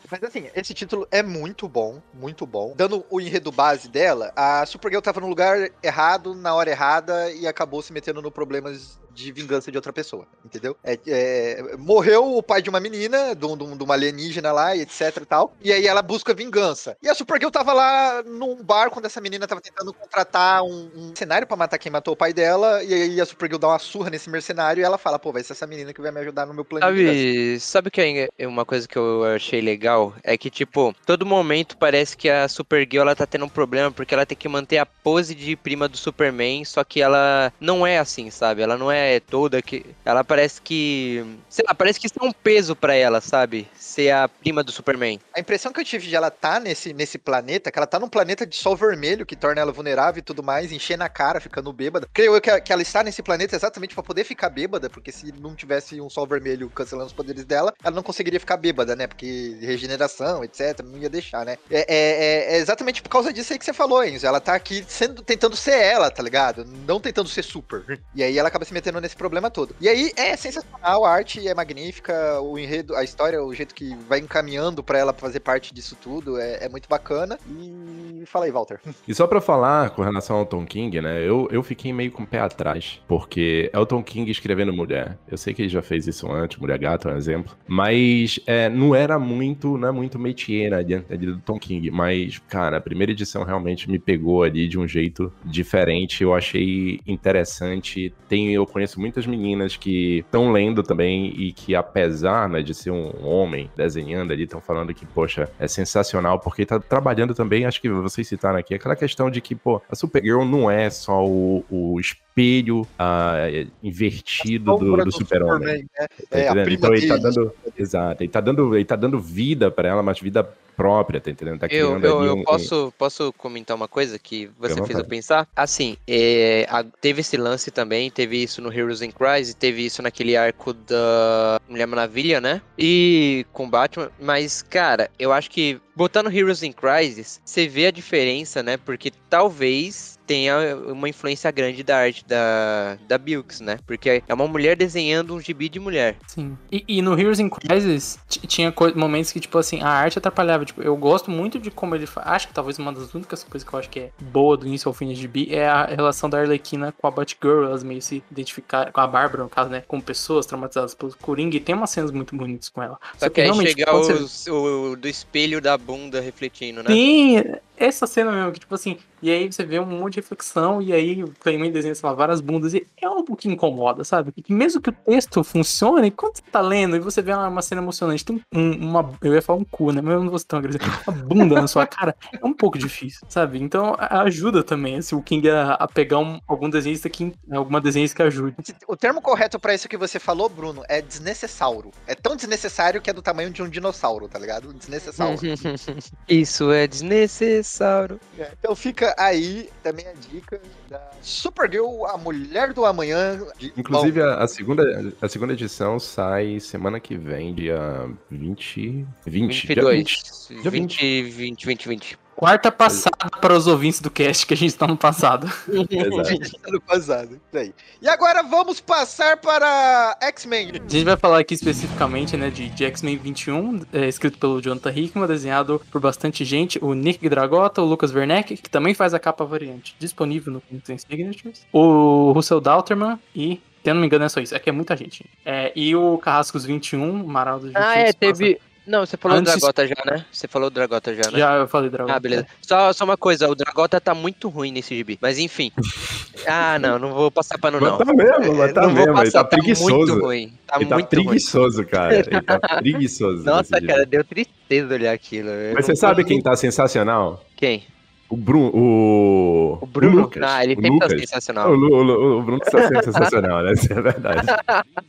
Mas 0.09 0.23
assim, 0.23 0.45
esse 0.55 0.73
título 0.73 1.07
é 1.11 1.23
muito 1.23 1.67
bom, 1.67 1.99
muito 2.13 2.45
bom. 2.45 2.73
Dando 2.75 3.03
o 3.09 3.19
enredo 3.19 3.51
base 3.51 3.89
dela, 3.89 4.31
a 4.35 4.65
Supergirl 4.65 5.01
tava 5.01 5.19
no 5.19 5.27
lugar 5.27 5.69
errado, 5.81 6.35
na 6.35 6.53
hora 6.53 6.69
errada, 6.69 7.31
e 7.31 7.47
acabou 7.47 7.81
se 7.81 7.91
metendo 7.91 8.21
no 8.21 8.31
problemas 8.31 8.99
de 9.13 9.31
vingança 9.31 9.71
de 9.71 9.77
outra 9.77 9.93
pessoa, 9.93 10.27
entendeu? 10.43 10.75
É, 10.83 10.97
é, 11.07 11.75
morreu 11.77 12.35
o 12.37 12.43
pai 12.43 12.61
de 12.61 12.69
uma 12.69 12.79
menina, 12.79 13.35
de, 13.35 13.45
um- 13.45 13.57
de 13.57 13.63
um- 13.63 13.73
uma 13.83 13.93
alienígena 13.93 14.51
lá, 14.51 14.75
e 14.75 14.81
etc 14.81 15.17
e 15.21 15.25
tal, 15.25 15.53
e 15.61 15.71
aí 15.71 15.85
ela 15.87 16.01
busca 16.01 16.33
vingança. 16.33 16.97
E 17.01 17.09
a 17.09 17.15
Supergirl 17.15 17.51
tava 17.51 17.73
lá 17.73 18.23
num 18.23 18.63
bar 18.63 18.89
quando 18.89 19.05
essa 19.05 19.21
menina 19.21 19.47
tava 19.47 19.61
tentando 19.61 19.93
contratar 19.93 20.63
um, 20.63 20.89
um 20.95 21.13
cenário 21.15 21.45
pra 21.47 21.57
matar 21.57 21.77
quem 21.77 21.91
matou 21.91 22.13
o 22.13 22.17
pai 22.17 22.33
dela, 22.33 22.83
e 22.83 22.93
aí 22.93 23.21
a 23.21 23.25
Supergirl 23.25 23.59
dá 23.59 23.67
uma 23.67 23.79
surra 23.79 24.09
nesse 24.09 24.29
mercenário 24.29 24.81
e 24.81 24.83
ela 24.83 24.97
fala, 24.97 25.19
pô, 25.19 25.31
vai 25.31 25.43
ser 25.43 25.53
essa 25.53 25.67
menina 25.67 25.93
que 25.93 26.01
vai 26.01 26.11
me 26.11 26.19
ajudar 26.21 26.45
no 26.45 26.53
meu 26.53 26.65
plano. 26.65 26.85
Sabe, 26.85 27.59
sabe 27.59 27.91
que 27.91 28.29
é 28.37 28.47
uma 28.47 28.65
coisa 28.65 28.87
que 28.87 28.97
eu 28.97 29.23
achei 29.25 29.61
legal? 29.61 30.13
É 30.23 30.37
que, 30.37 30.49
tipo, 30.49 30.95
todo 31.05 31.25
momento 31.25 31.77
parece 31.77 32.15
que 32.17 32.29
a 32.29 32.47
Supergirl 32.47 33.01
ela 33.03 33.15
tá 33.15 33.25
tendo 33.25 33.45
um 33.45 33.49
problema 33.49 33.91
porque 33.91 34.13
ela 34.13 34.25
tem 34.25 34.37
que 34.37 34.47
manter 34.47 34.77
a 34.77 34.85
pose 34.85 35.35
de 35.35 35.55
prima 35.55 35.87
do 35.87 35.97
Superman, 35.97 36.63
só 36.65 36.83
que 36.83 37.01
ela 37.01 37.51
não 37.59 37.85
é 37.85 37.99
assim, 37.99 38.29
sabe? 38.29 38.61
Ela 38.61 38.77
não 38.77 38.91
é 38.91 39.02
toda 39.19 39.61
que. 39.61 39.85
Ela 40.05 40.23
parece 40.23 40.61
que. 40.61 41.23
Sei 41.49 41.63
lá, 41.67 41.73
parece 41.73 41.99
que 41.99 42.07
isso 42.07 42.15
é 42.21 42.25
um 42.25 42.31
peso 42.31 42.75
pra 42.75 42.95
ela, 42.95 43.21
sabe? 43.21 43.67
Ser 43.77 44.11
a 44.11 44.27
prima 44.27 44.63
do 44.63 44.71
Superman. 44.71 45.19
A 45.35 45.39
impressão 45.39 45.71
que 45.71 45.79
eu 45.79 45.85
tive 45.85 46.07
de 46.07 46.15
ela 46.15 46.29
tá 46.31 46.59
nesse, 46.59 46.93
nesse 46.93 47.17
planeta, 47.17 47.71
que 47.71 47.77
ela 47.79 47.87
tá 47.87 47.99
num 47.99 48.09
planeta 48.09 48.45
de 48.45 48.55
sol 48.55 48.75
vermelho, 48.75 49.25
que 49.25 49.35
torna 49.35 49.61
ela 49.61 49.71
vulnerável 49.71 50.19
e 50.19 50.23
tudo 50.23 50.43
mais, 50.43 50.71
enchendo 50.71 51.03
a 51.03 51.09
cara, 51.09 51.39
ficando 51.39 51.71
bêbada. 51.73 52.07
Creio 52.13 52.35
eu 52.35 52.41
que, 52.41 52.61
que 52.61 52.73
ela 52.73 52.81
está 52.81 53.03
nesse 53.03 53.21
planeta 53.23 53.55
exatamente 53.55 53.93
pra 53.93 54.03
poder 54.03 54.23
ficar 54.23 54.49
bêbada, 54.49 54.89
porque 54.89 55.11
se 55.11 55.31
não 55.39 55.55
tivesse 55.55 55.99
um 56.01 56.09
sol 56.09 56.27
vermelho 56.27 56.69
cancelando 56.69 57.07
os 57.07 57.13
poderes 57.13 57.45
dela, 57.45 57.73
ela 57.83 57.95
não 57.95 58.03
conseguiria 58.03 58.39
ficar 58.39 58.57
bêbada, 58.57 58.95
né? 58.95 59.07
Porque 59.07 59.57
regeneração, 59.61 60.43
etc, 60.43 60.79
não 60.83 60.97
ia 60.97 61.09
deixar, 61.09 61.45
né? 61.45 61.57
É, 61.69 61.85
é- 61.87 62.55
é 62.55 62.57
exatamente 62.57 63.01
por 63.01 63.09
causa 63.09 63.31
disso 63.33 63.53
aí 63.53 63.59
que 63.59 63.65
você 63.65 63.73
falou, 63.73 64.03
Enzo. 64.03 64.25
Ela 64.25 64.39
tá 64.39 64.53
aqui 64.55 64.83
sendo, 64.87 65.21
tentando 65.21 65.55
ser 65.55 65.75
ela, 65.77 66.09
tá 66.11 66.21
ligado? 66.23 66.65
Não 66.65 66.99
tentando 66.99 67.29
ser 67.29 67.43
super. 67.43 68.01
E 68.15 68.23
aí 68.23 68.37
ela 68.37 68.47
acaba 68.47 68.65
se 68.65 68.73
metendo 68.73 68.92
nesse 69.01 69.15
problema 69.15 69.49
todo. 69.49 69.75
E 69.79 69.87
aí 69.87 70.11
é 70.15 70.35
sensacional, 70.35 71.05
a 71.05 71.11
arte 71.11 71.47
é 71.47 71.53
magnífica, 71.53 72.41
o 72.41 72.57
enredo, 72.57 72.95
a 72.95 73.03
história, 73.03 73.43
o 73.43 73.53
jeito 73.53 73.73
que 73.73 73.95
vai 74.07 74.19
encaminhando 74.19 74.83
pra 74.83 74.99
ela 74.99 75.13
fazer 75.13 75.39
parte 75.39 75.73
disso 75.73 75.97
tudo 76.01 76.39
é, 76.39 76.65
é 76.65 76.69
muito 76.69 76.87
bacana. 76.87 77.37
E 77.49 78.25
fala 78.25 78.45
aí, 78.45 78.51
Walter. 78.51 78.79
E 79.05 79.13
só 79.13 79.27
pra 79.27 79.41
falar 79.41 79.89
com 79.89 80.01
relação 80.01 80.37
ao 80.37 80.45
Tom 80.45 80.65
King, 80.65 81.01
né? 81.01 81.27
Eu, 81.27 81.49
eu 81.51 81.61
fiquei 81.61 81.91
meio 81.91 82.11
com 82.11 82.23
o 82.23 82.27
pé 82.27 82.39
atrás, 82.39 83.01
porque 83.05 83.69
é 83.73 83.77
o 83.77 83.85
Tom 83.85 84.01
King 84.01 84.31
escrevendo 84.31 84.71
mulher. 84.71 85.17
Eu 85.27 85.37
sei 85.37 85.53
que 85.53 85.61
ele 85.61 85.69
já 85.69 85.81
fez 85.81 86.07
isso 86.07 86.31
antes, 86.31 86.57
Mulher 86.57 86.79
Gata 86.79 87.09
é 87.09 87.13
um 87.13 87.17
exemplo. 87.17 87.55
Mas 87.67 88.39
é, 88.47 88.69
não 88.69 88.95
era 88.95 89.19
muito, 89.19 89.77
não 89.77 89.89
é 89.89 89.91
muito 89.91 90.17
métier 90.17 90.71
né, 90.71 90.83
do 91.17 91.39
Tom 91.39 91.59
King. 91.59 91.91
Mas, 91.91 92.39
cara, 92.47 92.77
a 92.77 92.81
primeira 92.81 93.11
edição 93.11 93.43
realmente 93.43 93.89
me 93.89 93.99
pegou 93.99 94.43
ali 94.43 94.67
de 94.67 94.79
um 94.79 94.87
jeito 94.87 95.31
diferente. 95.43 96.23
Eu 96.23 96.33
achei 96.33 96.99
interessante. 97.05 98.13
Tem, 98.29 98.53
eu 98.53 98.65
conheço 98.65 98.82
muitas 98.95 99.25
meninas 99.25 99.75
que 99.75 100.19
estão 100.19 100.51
lendo 100.51 100.83
também 100.83 101.27
e 101.37 101.51
que, 101.51 101.75
apesar 101.75 102.49
né, 102.49 102.61
de 102.61 102.73
ser 102.73 102.91
um 102.91 103.25
homem 103.25 103.69
desenhando 103.75 104.31
ali, 104.31 104.43
estão 104.43 104.61
falando 104.61 104.93
que, 104.93 105.05
poxa, 105.05 105.49
é 105.59 105.67
sensacional, 105.67 106.39
porque 106.39 106.65
tá 106.65 106.79
trabalhando 106.79 107.33
também, 107.33 107.65
acho 107.65 107.81
que 107.81 107.89
vocês 107.89 108.27
citaram 108.27 108.57
aqui, 108.59 108.73
aquela 108.73 108.95
questão 108.95 109.29
de 109.29 109.41
que, 109.41 109.55
pô, 109.55 109.81
a 109.89 109.95
Supergirl 109.95 110.45
não 110.45 110.69
é 110.69 110.89
só 110.89 111.25
o, 111.25 111.63
o 111.69 111.99
espelho 112.33 112.87
ah, 112.97 113.35
é, 113.47 113.67
invertido 113.81 114.75
do, 114.77 115.03
do 115.03 115.11
super-homem. 115.11 115.87
Né? 115.99 116.07
Tá 116.07 116.07
É, 116.31 116.63
prima 116.63 116.73
então 116.73 116.93
ele 116.93 117.07
tá 117.07 117.17
dando. 117.17 117.53
Exato, 117.77 118.23
ele 118.23 118.29
tá 118.31 118.41
dando, 118.41 118.75
ele 118.75 118.85
tá 118.85 118.95
dando 118.95 119.19
vida 119.19 119.69
pra 119.69 119.87
ela, 119.89 120.03
mas 120.03 120.19
vida 120.19 120.43
própria, 120.75 121.21
tá 121.21 121.29
entendendo? 121.29 121.59
Tá 121.59 121.67
Eu, 121.69 121.99
eu, 121.99 122.23
eu 122.23 122.35
um- 122.37 122.43
posso, 122.43 122.91
posso 122.97 123.31
comentar 123.33 123.75
uma 123.75 123.87
coisa 123.87 124.17
que 124.17 124.49
você 124.57 124.79
à 124.79 124.83
fez 124.83 124.97
eu 124.97 125.05
pensar? 125.05 125.47
Assim, 125.55 125.95
é, 126.07 126.65
a- 126.69 126.83
teve 126.83 127.21
esse 127.21 127.37
lance 127.37 127.69
também, 127.69 128.09
teve 128.09 128.41
isso 128.41 128.59
no 128.61 128.73
Heroes 128.73 129.01
in 129.03 129.11
Crisis, 129.11 129.53
teve 129.53 129.85
isso 129.85 130.01
naquele 130.01 130.35
arco 130.35 130.73
da 130.73 131.59
Mulher 131.69 131.85
Maravilha, 131.85 132.41
né? 132.41 132.59
E 132.77 133.45
com 133.53 133.69
Batman, 133.69 134.09
mas, 134.19 134.63
cara, 134.63 135.11
eu 135.19 135.31
acho 135.31 135.49
que 135.51 135.79
botando 135.95 136.31
Heroes 136.31 136.63
in 136.63 136.71
Crisis, 136.71 137.39
você 137.45 137.67
vê 137.67 137.87
a 137.87 137.91
diferença, 137.91 138.63
né? 138.63 138.77
Porque 138.77 139.11
talvez 139.29 140.17
tenha 140.33 140.75
uma 140.87 141.07
influência 141.07 141.51
grande 141.51 141.83
da 141.83 141.95
arte 141.97 142.25
da, 142.25 142.97
da 143.07 143.19
Bilks, 143.19 143.61
né? 143.61 143.77
Porque 143.85 144.23
é 144.27 144.33
uma 144.33 144.47
mulher 144.47 144.75
desenhando 144.75 145.35
um 145.35 145.39
gibi 145.39 145.69
de 145.69 145.79
mulher. 145.79 146.15
Sim. 146.25 146.57
E, 146.71 146.83
e 146.87 147.01
no 147.03 147.13
Heroes 147.19 147.39
in 147.39 147.49
Crisis 147.49 148.17
tinha 148.47 148.73
momentos 148.95 149.31
que, 149.31 149.39
tipo 149.39 149.55
assim, 149.59 149.79
a 149.83 149.89
arte 149.89 150.17
atrapalhava. 150.17 150.65
Tipo, 150.65 150.81
eu 150.81 150.97
gosto 150.97 151.29
muito 151.29 151.59
de 151.59 151.69
como 151.69 151.93
ele 151.93 152.07
faz. 152.07 152.25
Acho 152.25 152.47
que 152.47 152.53
talvez 152.53 152.79
uma 152.79 152.91
das 152.91 153.13
únicas 153.13 153.43
coisas 153.43 153.67
que 153.67 153.75
eu 153.75 153.79
acho 153.79 153.89
que 153.91 153.99
é 153.99 154.09
boa 154.19 154.57
do 154.57 154.65
início 154.65 154.89
ao 154.89 154.93
fim 154.93 155.07
de 155.07 155.13
GB 155.13 155.49
é 155.51 155.67
a 155.67 155.85
relação 155.85 156.27
da 156.27 156.39
Arlequina 156.39 156.91
com 156.91 157.05
a 157.05 157.11
Batgirl. 157.11 157.65
Elas 157.65 157.83
meio 157.83 158.01
se 158.01 158.23
identificaram, 158.31 158.91
com 158.91 159.01
a 159.01 159.05
Bárbara, 159.05 159.43
no 159.43 159.49
caso, 159.49 159.69
né? 159.69 159.83
Com 159.87 160.01
pessoas 160.01 160.47
traumatizadas 160.47 160.95
pelo 160.95 161.15
Coringa. 161.17 161.55
E 161.57 161.59
tem 161.59 161.75
umas 161.75 161.91
cenas 161.91 162.09
muito 162.09 162.35
bonitas 162.35 162.69
com 162.69 162.81
ela. 162.81 162.97
Só 163.19 163.29
que 163.29 163.39
aí 163.39 163.45
realmente, 163.45 163.69
chega 163.69 163.85
quando 163.91 164.17
você- 164.27 164.49
o, 164.49 164.95
do 164.95 165.07
espelho 165.07 165.61
da 165.61 165.77
bunda 165.77 166.19
refletindo, 166.19 166.81
né? 166.81 166.89
Sim, 166.89 167.43
essa 167.77 168.07
cena 168.07 168.31
mesmo, 168.31 168.51
que 168.51 168.59
tipo 168.61 168.73
assim, 168.73 168.97
e 169.21 169.29
aí 169.29 169.51
você 169.51 169.63
vê 169.63 169.79
um 169.79 169.85
monte 169.85 170.15
de 170.15 170.21
reflexão, 170.23 170.81
e 170.81 170.91
aí 170.93 171.23
o 171.23 171.31
Clayman 171.39 171.71
desenha, 171.71 171.93
sei 171.93 172.07
lá, 172.09 172.15
várias 172.15 172.41
bundas, 172.41 172.73
e 172.73 172.87
é 173.01 173.05
algo 173.05 173.35
que 173.35 173.47
incomoda, 173.49 174.03
sabe? 174.03 174.33
E 174.47 174.53
mesmo 174.53 174.81
que 174.81 174.89
o 174.89 174.93
texto 174.93 175.43
funcione, 175.43 176.09
quando 176.11 176.37
você 176.37 176.43
tá 176.51 176.61
lendo 176.61 176.95
e 176.95 176.99
você 176.99 177.21
vê 177.21 177.33
uma, 177.33 177.47
uma 177.47 177.61
cena 177.61 177.81
emocionante, 177.81 178.25
tem 178.25 178.41
um- 178.53 178.71
uma, 178.89 179.09
eu 179.21 179.33
ia 179.33 179.41
falar 179.41 179.59
um 179.59 179.65
cu, 179.65 179.91
né? 179.91 180.01
Mas 180.01 180.13
eu 180.15 180.21
não 180.23 180.29
vou 180.29 180.39
ser 180.39 180.45
tão 180.45 180.59
agressivo, 180.59 180.85
uma 181.07 181.17
bunda 181.17 181.55
na 181.61 181.67
sua 181.67 181.85
cara, 181.85 182.15
é 182.31 182.45
um 182.45 182.53
pouco 182.53 182.77
difícil, 182.77 183.21
sabe? 183.29 183.61
Então 183.61 183.95
ajuda 183.99 184.63
também, 184.63 185.01
se 185.01 185.13
o 185.13 185.21
King 185.21 185.49
a, 185.49 185.73
a 185.73 185.87
pegar 185.87 186.19
um- 186.19 186.39
algum 186.47 186.69
desenhista 186.69 187.09
que, 187.09 187.33
alguma 187.51 187.79
desenhista 187.81 188.15
que 188.15 188.23
ajude. 188.23 188.55
O 188.87 188.95
termo 188.95 189.21
correto 189.21 189.59
pra 189.59 189.73
isso 189.75 189.87
que 189.89 189.97
você 189.97 190.19
falou, 190.19 190.47
Bruno, 190.49 190.83
é 190.87 191.01
desnecessário. 191.01 191.91
É 192.07 192.15
tão 192.15 192.35
desnecessário 192.35 193.01
que 193.01 193.09
é 193.09 193.13
do 193.13 193.21
tamanho 193.21 193.49
de 193.49 193.61
um 193.61 193.69
dinossauro, 193.69 194.27
tá 194.27 194.39
ligado? 194.39 194.73
Desnecessário. 194.73 195.37
Isso 196.27 196.71
é 196.71 196.87
desnecessário. 196.87 198.19
É, 198.37 198.51
Então 198.59 198.75
fica 198.75 199.13
aí 199.17 199.69
também 199.81 200.02
a 200.07 200.13
dica 200.13 200.61
da 200.89 201.01
Supergirl, 201.21 202.05
a 202.05 202.17
mulher 202.17 202.73
do 202.73 202.85
amanhã. 202.85 203.39
de- 203.57 203.73
Inclusive, 203.77 204.21
a, 204.21 204.35
a 204.43 204.47
segunda, 204.47 205.13
a 205.21 205.27
segunda 205.29 205.53
edição 205.53 205.99
sai 205.99 206.59
semana 206.59 206.99
que 206.99 207.15
vem, 207.17 207.53
dia 207.53 208.09
20. 208.29 209.05
20 209.25 209.67
dia 209.67 209.75
22. 209.75 210.47
20. 210.49 210.61
Dia 210.61 210.71
20, 210.71 211.21
20, 211.23 211.65
20, 211.65 211.87
20. 211.89 212.17
Quarta 212.35 212.71
passada 212.71 213.29
para 213.39 213.53
os 213.53 213.67
ouvintes 213.67 213.99
do 214.01 214.09
cast 214.09 214.45
que 214.45 214.53
a 214.53 214.57
gente 214.57 214.75
tá 214.75 214.87
no 214.87 214.97
passado. 214.97 215.45
Exato. 215.67 216.57
ano 216.67 216.81
passado. 216.85 217.33
Isso 217.47 217.57
aí. 217.57 217.73
E 218.01 218.07
agora 218.09 218.41
vamos 218.43 218.79
passar 218.81 219.37
para 219.37 220.17
X-Men. 220.21 220.71
A 220.71 220.89
gente 220.89 221.03
vai 221.05 221.15
falar 221.15 221.39
aqui 221.39 221.53
especificamente, 221.53 222.35
né, 222.35 222.49
de, 222.49 222.69
de 222.69 222.85
X-Men 222.85 223.17
21, 223.17 223.81
é, 223.93 224.07
escrito 224.07 224.37
pelo 224.37 224.61
Jonathan 224.61 224.91
Hickman, 224.91 225.27
desenhado 225.27 225.81
por 225.91 226.01
bastante 226.01 226.43
gente, 226.43 226.79
o 226.83 226.93
Nick 226.93 227.27
Dragota, 227.29 227.81
o 227.81 227.85
Lucas 227.85 228.13
Werneck, 228.13 228.57
que 228.57 228.69
também 228.69 228.93
faz 228.93 229.13
a 229.13 229.19
capa 229.19 229.45
variante, 229.45 229.95
disponível 229.99 230.51
no 230.53 230.61
Comics 230.61 231.05
Signatures, 231.07 231.65
o 231.71 232.31
Russell 232.33 232.59
Dalterman 232.59 233.19
e, 233.35 233.61
se 233.83 233.89
eu 233.89 233.93
não 233.93 234.01
me 234.01 234.07
engano, 234.07 234.25
é 234.25 234.29
só 234.29 234.39
isso, 234.41 234.55
é 234.55 234.59
que 234.59 234.69
é 234.69 234.73
muita 234.73 234.97
gente. 234.97 235.25
É, 235.45 235.71
e 235.75 235.95
o 235.95 236.17
Carrascos 236.17 236.65
21, 236.65 237.23
o 237.23 237.27
Maraldo 237.27 237.67
21. 237.67 237.81
Ah, 237.81 237.95
é, 237.95 238.03
passa- 238.05 238.17
teve. 238.19 238.59
Não, 238.85 239.05
você 239.05 239.15
falou 239.15 239.37
Antes- 239.37 239.53
Dragota 239.53 239.87
já, 239.87 239.95
né? 240.05 240.25
Você 240.31 240.47
falou 240.47 240.69
Dragota 240.69 241.13
já, 241.15 241.31
né? 241.31 241.39
Já 241.39 241.55
eu 241.55 241.67
falei 241.69 241.89
Dragota. 241.89 242.15
Ah, 242.15 242.19
beleza. 242.19 242.45
Só, 242.61 242.91
só 242.91 243.05
uma 243.05 243.15
coisa, 243.15 243.47
o 243.47 243.55
Dragota 243.55 244.01
tá 244.01 244.13
muito 244.13 244.49
ruim 244.49 244.71
nesse 244.73 244.93
gibi. 244.95 245.17
Mas 245.21 245.39
enfim. 245.39 245.71
Ah, 246.45 246.77
não, 246.77 246.99
não 246.99 247.13
vou 247.13 247.31
passar 247.31 247.57
pano, 247.57 247.79
não. 247.79 247.97
Mas 247.97 248.05
tá 248.05 248.13
mesmo, 248.13 248.55
mas 248.57 248.73
tá 248.73 248.81
não 248.81 248.91
mesmo. 248.91 249.17
Ele 249.21 249.31
tá 249.31 249.43
preguiçoso. 249.45 249.95
muito 249.95 250.19
ruim. 250.25 250.53
Tá 250.67 250.75
ele 250.75 250.85
tá 250.87 250.95
muito 250.95 251.15
ruim. 251.15 251.25
preguiçoso, 251.25 251.85
cara. 251.85 252.15
Ele 252.15 252.41
tá 252.41 252.59
preguiçoso. 252.81 253.45
Nossa, 253.45 253.79
cara, 253.79 253.99
gibi. 253.99 254.05
deu 254.07 254.23
tristeza 254.25 254.93
olhar 254.93 255.13
aquilo. 255.13 255.47
Eu 255.49 255.73
Mas 255.75 255.85
você 255.85 255.95
sabe 255.95 256.25
quem 256.25 256.41
tá 256.41 256.53
sensacional? 256.57 257.45
Quem? 257.55 257.85
O 258.27 258.35
Bruno. 258.35 258.71
O, 258.73 259.77
O 259.83 259.85
Bruno? 259.85 260.21
Lucas. 260.23 260.43
ah, 260.43 260.63
ele 260.65 260.73
o 260.73 260.81
sempre 260.81 260.99
tá 260.99 261.09
sensacional. 261.09 261.71
O, 261.71 261.77
o 261.77 262.39
o 262.39 262.43
Bruno 262.43 262.59
tá 262.59 262.71
sendo 262.89 263.03
sensacional, 263.05 263.63
né? 263.63 263.71
Isso 263.73 263.93
é 263.93 264.01
verdade. 264.01 264.47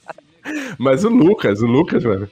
Mas 0.78 1.04
o 1.04 1.08
Lucas, 1.08 1.62
o 1.62 1.66
Lucas, 1.66 2.04
mano. 2.04 2.28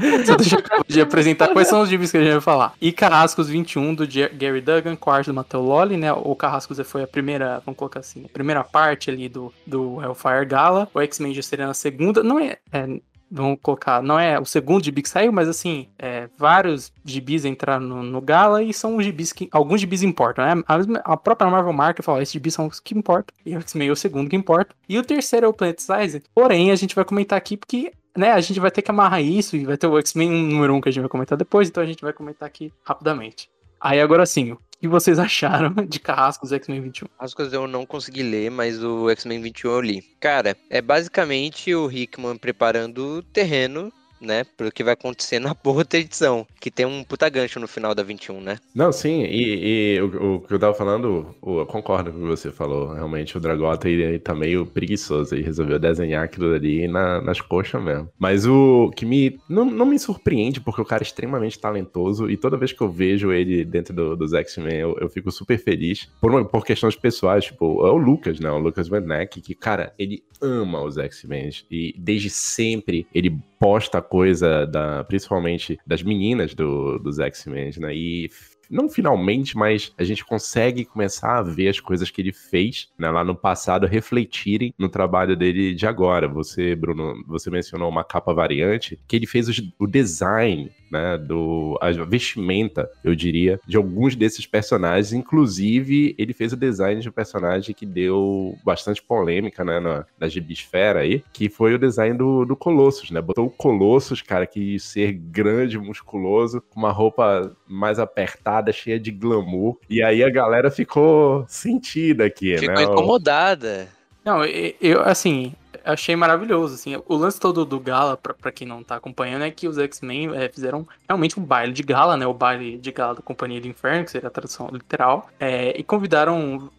Só 0.26 0.36
deixa 0.36 0.56
eu 0.56 0.84
de 0.86 1.00
apresentar 1.00 1.48
quais 1.48 1.68
são 1.68 1.82
os 1.82 1.88
gibis 1.88 2.10
que 2.10 2.16
a 2.16 2.20
gente 2.22 2.32
vai 2.32 2.40
falar. 2.40 2.74
E 2.80 2.92
Carrascos 2.92 3.48
21 3.48 3.94
do 3.94 4.06
Gary 4.06 4.60
Duggan, 4.60 4.96
quarto 4.96 5.26
do 5.28 5.34
Matteo 5.34 5.60
Lolli, 5.60 5.96
né? 5.96 6.12
O 6.12 6.34
Carrascos 6.34 6.78
foi 6.84 7.02
a 7.02 7.06
primeira, 7.06 7.60
vamos 7.64 7.78
colocar 7.78 8.00
assim, 8.00 8.24
a 8.24 8.28
primeira 8.28 8.64
parte 8.64 9.10
ali 9.10 9.28
do, 9.28 9.52
do 9.66 10.00
Hellfire 10.02 10.46
Gala. 10.46 10.88
O 10.94 11.00
X-Men 11.00 11.34
já 11.34 11.42
seria 11.42 11.66
na 11.66 11.74
segunda. 11.74 12.22
Não 12.22 12.38
é, 12.38 12.56
é, 12.72 13.00
vamos 13.30 13.58
colocar, 13.62 14.02
não 14.02 14.18
é 14.18 14.40
o 14.40 14.44
segundo 14.44 14.84
gibi 14.84 15.02
que 15.02 15.08
saiu, 15.08 15.32
mas 15.32 15.48
assim, 15.48 15.88
é, 15.98 16.28
vários 16.36 16.92
gibis 17.04 17.44
entraram 17.44 17.86
no, 17.86 18.02
no 18.02 18.20
Gala 18.20 18.62
e 18.62 18.74
são 18.74 18.96
os 18.96 19.04
gibis 19.04 19.32
que, 19.32 19.48
alguns 19.52 19.80
gibis 19.80 20.02
importam, 20.02 20.44
né? 20.44 20.62
A, 20.66 20.76
mesma- 20.78 21.00
a 21.04 21.16
própria 21.16 21.48
Marvel 21.48 21.72
marca 21.72 22.02
fala, 22.02 22.22
esses 22.22 22.32
gibis 22.32 22.54
são 22.54 22.66
os 22.66 22.80
que 22.80 22.96
importam. 22.96 23.32
E 23.46 23.56
o 23.56 23.60
X-Men 23.60 23.88
é 23.88 23.92
o 23.92 23.96
segundo 23.96 24.28
que 24.28 24.36
importa. 24.36 24.74
E 24.88 24.98
o 24.98 25.04
terceiro 25.04 25.46
é 25.46 25.48
o 25.48 25.52
Planet 25.52 25.78
Size. 25.78 26.22
Porém, 26.34 26.70
a 26.72 26.76
gente 26.76 26.94
vai 26.94 27.04
comentar 27.04 27.36
aqui 27.38 27.56
porque 27.56 27.92
né, 28.16 28.32
a 28.32 28.40
gente 28.40 28.60
vai 28.60 28.70
ter 28.70 28.82
que 28.82 28.90
amarrar 28.90 29.22
isso 29.22 29.56
e 29.56 29.64
vai 29.64 29.76
ter 29.76 29.86
o 29.86 29.98
X-Men 29.98 30.30
número 30.30 30.74
1 30.74 30.80
que 30.80 30.88
a 30.88 30.92
gente 30.92 31.02
vai 31.02 31.08
comentar 31.08 31.38
depois, 31.38 31.68
então 31.68 31.82
a 31.82 31.86
gente 31.86 32.02
vai 32.02 32.12
comentar 32.12 32.46
aqui 32.46 32.72
rapidamente. 32.84 33.48
Aí 33.80 34.00
agora 34.00 34.26
sim, 34.26 34.52
o 34.52 34.58
que 34.80 34.88
vocês 34.88 35.18
acharam 35.20 35.72
de 35.86 35.98
Carrascos 36.00 36.52
X-Men 36.52 36.82
21? 36.82 37.08
As 37.18 37.32
coisas 37.32 37.52
eu 37.54 37.66
não 37.66 37.86
consegui 37.86 38.22
ler, 38.22 38.50
mas 38.50 38.82
o 38.82 39.08
X-Men 39.10 39.40
21 39.40 39.70
eu 39.70 39.80
li. 39.80 40.02
Cara, 40.20 40.56
é 40.68 40.82
basicamente 40.82 41.74
o 41.74 41.90
Hickman 41.90 42.36
preparando 42.36 43.18
o 43.18 43.22
terreno, 43.22 43.92
né? 44.20 44.44
Pro 44.56 44.70
que 44.70 44.84
vai 44.84 44.94
acontecer 44.94 45.38
na 45.38 45.54
outra 45.64 45.98
edição. 45.98 46.46
Que 46.60 46.70
tem 46.70 46.86
um 46.86 47.02
puta 47.04 47.28
gancho 47.28 47.58
no 47.60 47.66
final 47.68 47.94
da 47.94 48.02
21, 48.02 48.40
né? 48.40 48.58
Não, 48.74 48.92
sim, 48.92 49.22
e, 49.24 49.94
e 49.96 50.00
o, 50.02 50.34
o 50.36 50.40
que 50.40 50.54
eu 50.54 50.58
tava 50.58 50.74
falando, 50.74 51.34
eu 51.42 51.66
concordo 51.66 52.12
com 52.12 52.18
o 52.18 52.22
que 52.22 52.26
você 52.28 52.50
falou. 52.50 52.92
Realmente 52.92 53.36
o 53.36 53.40
Dragota 53.40 53.88
ele, 53.88 54.02
ele 54.02 54.18
tá 54.18 54.34
meio 54.34 54.66
preguiçoso 54.66 55.34
e 55.34 55.42
resolveu 55.42 55.78
desenhar 55.78 56.24
aquilo 56.24 56.54
ali 56.54 56.86
na- 56.88 57.20
nas 57.20 57.40
coxas 57.40 57.82
mesmo. 57.82 58.08
Mas 58.18 58.46
o 58.46 58.90
que 58.96 59.04
me. 59.06 59.38
Não, 59.48 59.64
não 59.64 59.86
me 59.86 59.98
surpreende, 59.98 60.60
porque 60.60 60.80
o 60.80 60.84
cara 60.84 61.02
é 61.02 61.06
extremamente 61.06 61.58
talentoso 61.58 62.28
e 62.30 62.36
toda 62.36 62.56
vez 62.56 62.72
que 62.72 62.80
eu 62.80 62.90
vejo 62.90 63.32
ele 63.32 63.64
dentro 63.64 63.94
do- 63.94 64.16
dos 64.16 64.32
X-Men, 64.32 64.76
eu, 64.78 64.96
eu 65.00 65.08
fico 65.08 65.30
super 65.30 65.58
feliz. 65.58 66.08
Por, 66.20 66.30
uma- 66.30 66.44
por 66.44 66.64
questões 66.64 66.96
pessoais, 66.96 67.44
tipo, 67.46 67.86
é 67.86 67.90
o 67.90 67.96
Lucas, 67.96 68.38
né? 68.40 68.50
O 68.50 68.58
Lucas 68.58 68.90
Werneck, 68.90 69.40
que, 69.40 69.54
cara, 69.54 69.92
ele 69.98 70.22
ama 70.40 70.82
os 70.82 70.96
X-Men 70.98 71.50
e 71.70 71.94
desde 71.98 72.28
sempre 72.30 73.06
ele 73.14 73.38
posta 73.60 74.00
coisa 74.00 74.66
da, 74.66 75.04
principalmente 75.04 75.78
das 75.86 76.02
meninas 76.02 76.54
do, 76.54 76.98
dos 76.98 77.18
X-Men, 77.18 77.72
né? 77.78 77.94
E 77.94 78.30
não 78.70 78.88
finalmente, 78.88 79.56
mas 79.56 79.92
a 79.98 80.04
gente 80.04 80.24
consegue 80.24 80.84
começar 80.84 81.38
a 81.38 81.42
ver 81.42 81.68
as 81.68 81.80
coisas 81.80 82.08
que 82.08 82.22
ele 82.22 82.32
fez 82.32 82.88
né, 82.96 83.10
lá 83.10 83.24
no 83.24 83.34
passado 83.34 83.86
refletirem 83.86 84.72
no 84.78 84.88
trabalho 84.88 85.36
dele 85.36 85.74
de 85.74 85.86
agora. 85.86 86.28
Você, 86.28 86.74
Bruno, 86.74 87.22
você 87.26 87.50
mencionou 87.50 87.90
uma 87.90 88.04
capa 88.04 88.32
variante, 88.32 88.98
que 89.06 89.16
ele 89.16 89.26
fez 89.26 89.48
o 89.78 89.86
design, 89.86 90.70
né, 90.90 91.16
do 91.16 91.78
a 91.80 91.90
vestimenta, 92.04 92.90
eu 93.04 93.14
diria, 93.14 93.60
de 93.66 93.76
alguns 93.76 94.16
desses 94.16 94.46
personagens. 94.46 95.12
Inclusive, 95.12 96.14
ele 96.18 96.32
fez 96.32 96.52
o 96.52 96.56
design 96.56 97.00
de 97.00 97.08
um 97.08 97.12
personagem 97.12 97.74
que 97.74 97.86
deu 97.86 98.56
bastante 98.64 99.02
polêmica, 99.02 99.64
né, 99.64 99.80
na, 99.80 100.04
na 100.18 100.28
gibisfera 100.28 101.00
aí, 101.00 101.22
que 101.32 101.48
foi 101.48 101.74
o 101.74 101.78
design 101.78 102.16
do, 102.16 102.44
do 102.44 102.56
Colossus, 102.56 103.10
né? 103.10 103.20
Botou 103.20 103.46
o 103.46 103.50
Colossus, 103.50 104.22
cara, 104.22 104.46
que 104.46 104.78
ser 104.78 105.12
grande, 105.12 105.78
musculoso, 105.78 106.62
com 106.70 106.80
uma 106.80 106.92
roupa 106.92 107.56
mais 107.68 107.98
apertada, 107.98 108.72
cheia 108.72 108.98
de 108.98 109.10
glamour. 109.10 109.78
E 109.88 110.02
aí 110.02 110.22
a 110.22 110.30
galera 110.30 110.70
ficou 110.70 111.44
sentida 111.48 112.24
aqui, 112.24 112.56
Ficou 112.58 112.74
né? 112.74 112.82
incomodada. 112.82 113.88
Não, 114.24 114.44
eu, 114.44 115.02
assim, 115.02 115.54
achei 115.84 116.16
maravilhoso, 116.16 116.74
assim, 116.74 117.00
o 117.06 117.16
lance 117.16 117.38
todo 117.38 117.64
do 117.64 117.80
Gala, 117.80 118.16
pra, 118.16 118.34
pra 118.34 118.52
quem 118.52 118.66
não 118.66 118.82
tá 118.82 118.96
acompanhando, 118.96 119.44
é 119.44 119.50
que 119.50 119.68
os 119.68 119.78
X-Men 119.78 120.34
é, 120.36 120.48
fizeram 120.48 120.86
realmente 121.08 121.38
um 121.38 121.44
baile 121.44 121.72
de 121.72 121.82
gala, 121.82 122.16
né, 122.16 122.26
o 122.26 122.34
baile 122.34 122.78
de 122.78 122.92
gala 122.92 123.14
da 123.14 123.22
Companhia 123.22 123.60
do 123.60 123.68
Inferno, 123.68 124.04
que 124.04 124.10
seria 124.10 124.28
a 124.28 124.30
tradução 124.30 124.68
literal, 124.72 125.28
é, 125.38 125.78
e 125.78 125.82
convidaram 125.82 126.70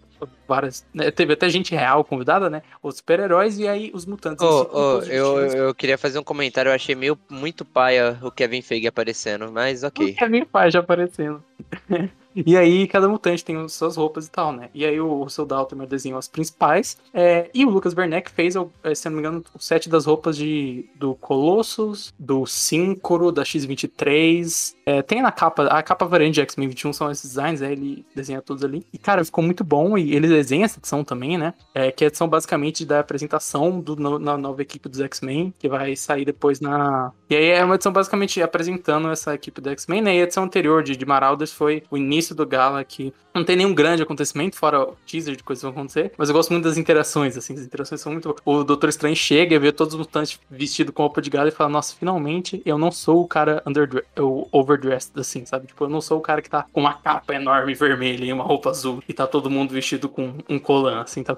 várias, 0.48 0.86
né, 0.94 1.10
teve 1.10 1.34
até 1.34 1.50
gente 1.50 1.74
real 1.74 2.04
convidada, 2.04 2.50
né, 2.50 2.62
os 2.82 2.98
super-heróis 2.98 3.58
e 3.58 3.68
aí 3.68 3.92
os 3.94 4.06
mutantes. 4.06 4.44
ô, 4.46 4.66
todos 4.66 5.10
eu, 5.10 5.40
eu 5.40 5.76
queria 5.76 5.98
fazer 5.98 6.20
um 6.20 6.24
comentário, 6.24 6.70
eu 6.70 6.76
achei 6.76 6.96
meio 6.96 7.18
muito 7.30 7.66
paia 7.66 8.18
o 8.22 8.32
Kevin 8.32 8.62
Feige 8.62 8.88
aparecendo, 8.88 9.52
mas 9.52 9.84
ok. 9.84 10.12
O 10.12 10.16
Kevin 10.16 10.46
Feige 10.46 10.78
aparecendo. 10.78 11.44
E 12.36 12.56
aí, 12.56 12.88
cada 12.88 13.08
mutante 13.08 13.44
tem 13.44 13.58
as 13.58 13.74
suas 13.74 13.98
roupas 13.98 14.28
e 14.28 14.32
tal, 14.32 14.52
né? 14.52 14.70
E 14.74 14.86
aí, 14.86 15.00
o 15.00 15.24
Russell 15.24 15.46
Dalton 15.46 15.78
desenhou 15.86 16.18
as 16.18 16.28
principais. 16.28 16.98
É, 17.14 17.50
e 17.54 17.66
o 17.66 17.70
Lucas 17.70 17.94
Werneck 17.94 18.32
fez, 18.32 18.56
é, 18.84 18.96
se 18.96 19.10
não 19.10 19.16
me 19.16 19.20
engano, 19.20 19.44
o 19.54 19.60
set 19.60 19.90
das 19.90 20.06
roupas 20.06 20.38
de, 20.38 20.86
do 20.96 21.16
Colossus, 21.16 22.14
do 22.18 22.46
Syncro, 22.46 23.32
da 23.32 23.44
X-23. 23.44 24.76
É, 24.86 25.02
tem 25.02 25.22
na 25.22 25.32
capa, 25.32 25.66
a 25.66 25.84
capa 25.84 26.06
variante 26.06 26.36
de 26.36 26.42
X-Men 26.42 26.70
21 26.70 26.94
são 26.94 27.12
esses 27.12 27.30
designs, 27.30 27.62
né? 27.62 27.72
Ele 27.72 28.06
desenha 28.16 28.42
todos 28.42 28.64
ali. 28.64 28.86
E, 28.94 28.98
cara, 28.98 29.24
ficou 29.24 29.44
muito 29.44 29.64
bom. 29.64 29.98
E 29.98 30.16
ele 30.16 30.28
desenha 30.28 30.66
essa 30.66 30.80
edição 30.80 31.04
também, 31.04 31.38
né? 31.38 31.54
É, 31.74 31.92
que 31.92 32.04
é 32.04 32.08
a 32.08 32.10
edição 32.10 32.28
basicamente 32.28 32.86
da 32.86 33.00
apresentação 33.00 33.80
do, 33.80 33.96
no, 33.96 34.20
na 34.20 34.38
nova 34.38 34.62
equipe 34.62 34.88
dos 34.88 35.00
X-Men, 35.00 35.54
que 35.60 35.68
vai 35.68 35.96
sair 35.96 36.26
depois 36.26 36.60
na. 36.60 37.12
E 37.30 37.36
aí 37.36 37.46
é 37.48 37.64
uma 37.64 37.76
edição 37.76 37.92
basicamente 37.92 38.42
apresentando 38.42 39.10
essa 39.10 39.34
equipe 39.34 39.62
do 39.62 39.70
X-Men, 39.70 40.02
né? 40.02 40.16
E 40.16 40.20
a 40.22 40.24
edição 40.24 40.44
anterior 40.44 40.84
de, 40.84 40.96
de 40.96 41.06
Marauders 41.06 41.52
foi 41.52 41.84
o 41.90 41.98
início 41.98 42.21
início 42.22 42.36
do 42.36 42.46
Gala 42.46 42.84
que 42.84 43.14
não 43.34 43.44
tem 43.44 43.56
nenhum 43.56 43.74
grande 43.74 44.04
acontecimento, 44.04 44.56
fora 44.56 44.82
o 44.82 44.96
teaser 45.06 45.36
de 45.36 45.44
coisas 45.44 45.62
que 45.62 45.66
vão 45.66 45.72
acontecer, 45.72 46.12
mas 46.18 46.30
eu 46.30 46.36
gosto 46.36 46.52
muito 46.52 46.66
das 46.66 46.78
interações, 46.78 47.38
assim, 47.38 47.54
as 47.54 47.62
interações 47.62 48.02
são 48.02 48.12
muito. 48.12 48.36
O 48.46 48.64
Doutor 48.64 48.90
Estranho 48.90 49.16
chega 49.16 49.56
e 49.56 49.60
vê 49.60 49.72
todos 49.72 49.94
os 49.94 50.00
mutantes 50.00 50.40
vestidos 50.50 50.94
com 50.94 51.04
roupa 51.04 51.22
de 51.22 51.30
gala 51.30 51.48
e 51.48 51.52
fala: 51.52 51.70
Nossa, 51.70 51.96
finalmente 51.96 52.62
eu 52.66 52.78
não 52.78 52.92
sou 52.92 53.22
o 53.22 53.28
cara 53.28 53.64
underdre 53.66 54.04
o 54.20 54.48
overdressed, 54.52 55.18
assim, 55.20 55.46
sabe? 55.46 55.68
Tipo, 55.68 55.86
eu 55.86 55.90
não 55.90 56.02
sou 56.02 56.18
o 56.18 56.22
cara 56.22 56.42
que 56.42 56.50
tá 56.50 56.66
com 56.72 56.82
uma 56.82 56.94
capa 56.94 57.34
enorme 57.34 57.74
vermelha 57.74 58.26
e 58.26 58.34
uma 58.34 58.44
roupa 58.44 58.70
azul 58.70 59.02
e 59.08 59.14
tá 59.14 59.26
todo 59.26 59.50
mundo 59.50 59.72
vestido 59.72 60.10
com 60.10 60.34
um 60.50 60.60
colan, 60.60 61.02
assim, 61.02 61.24
tá? 61.24 61.38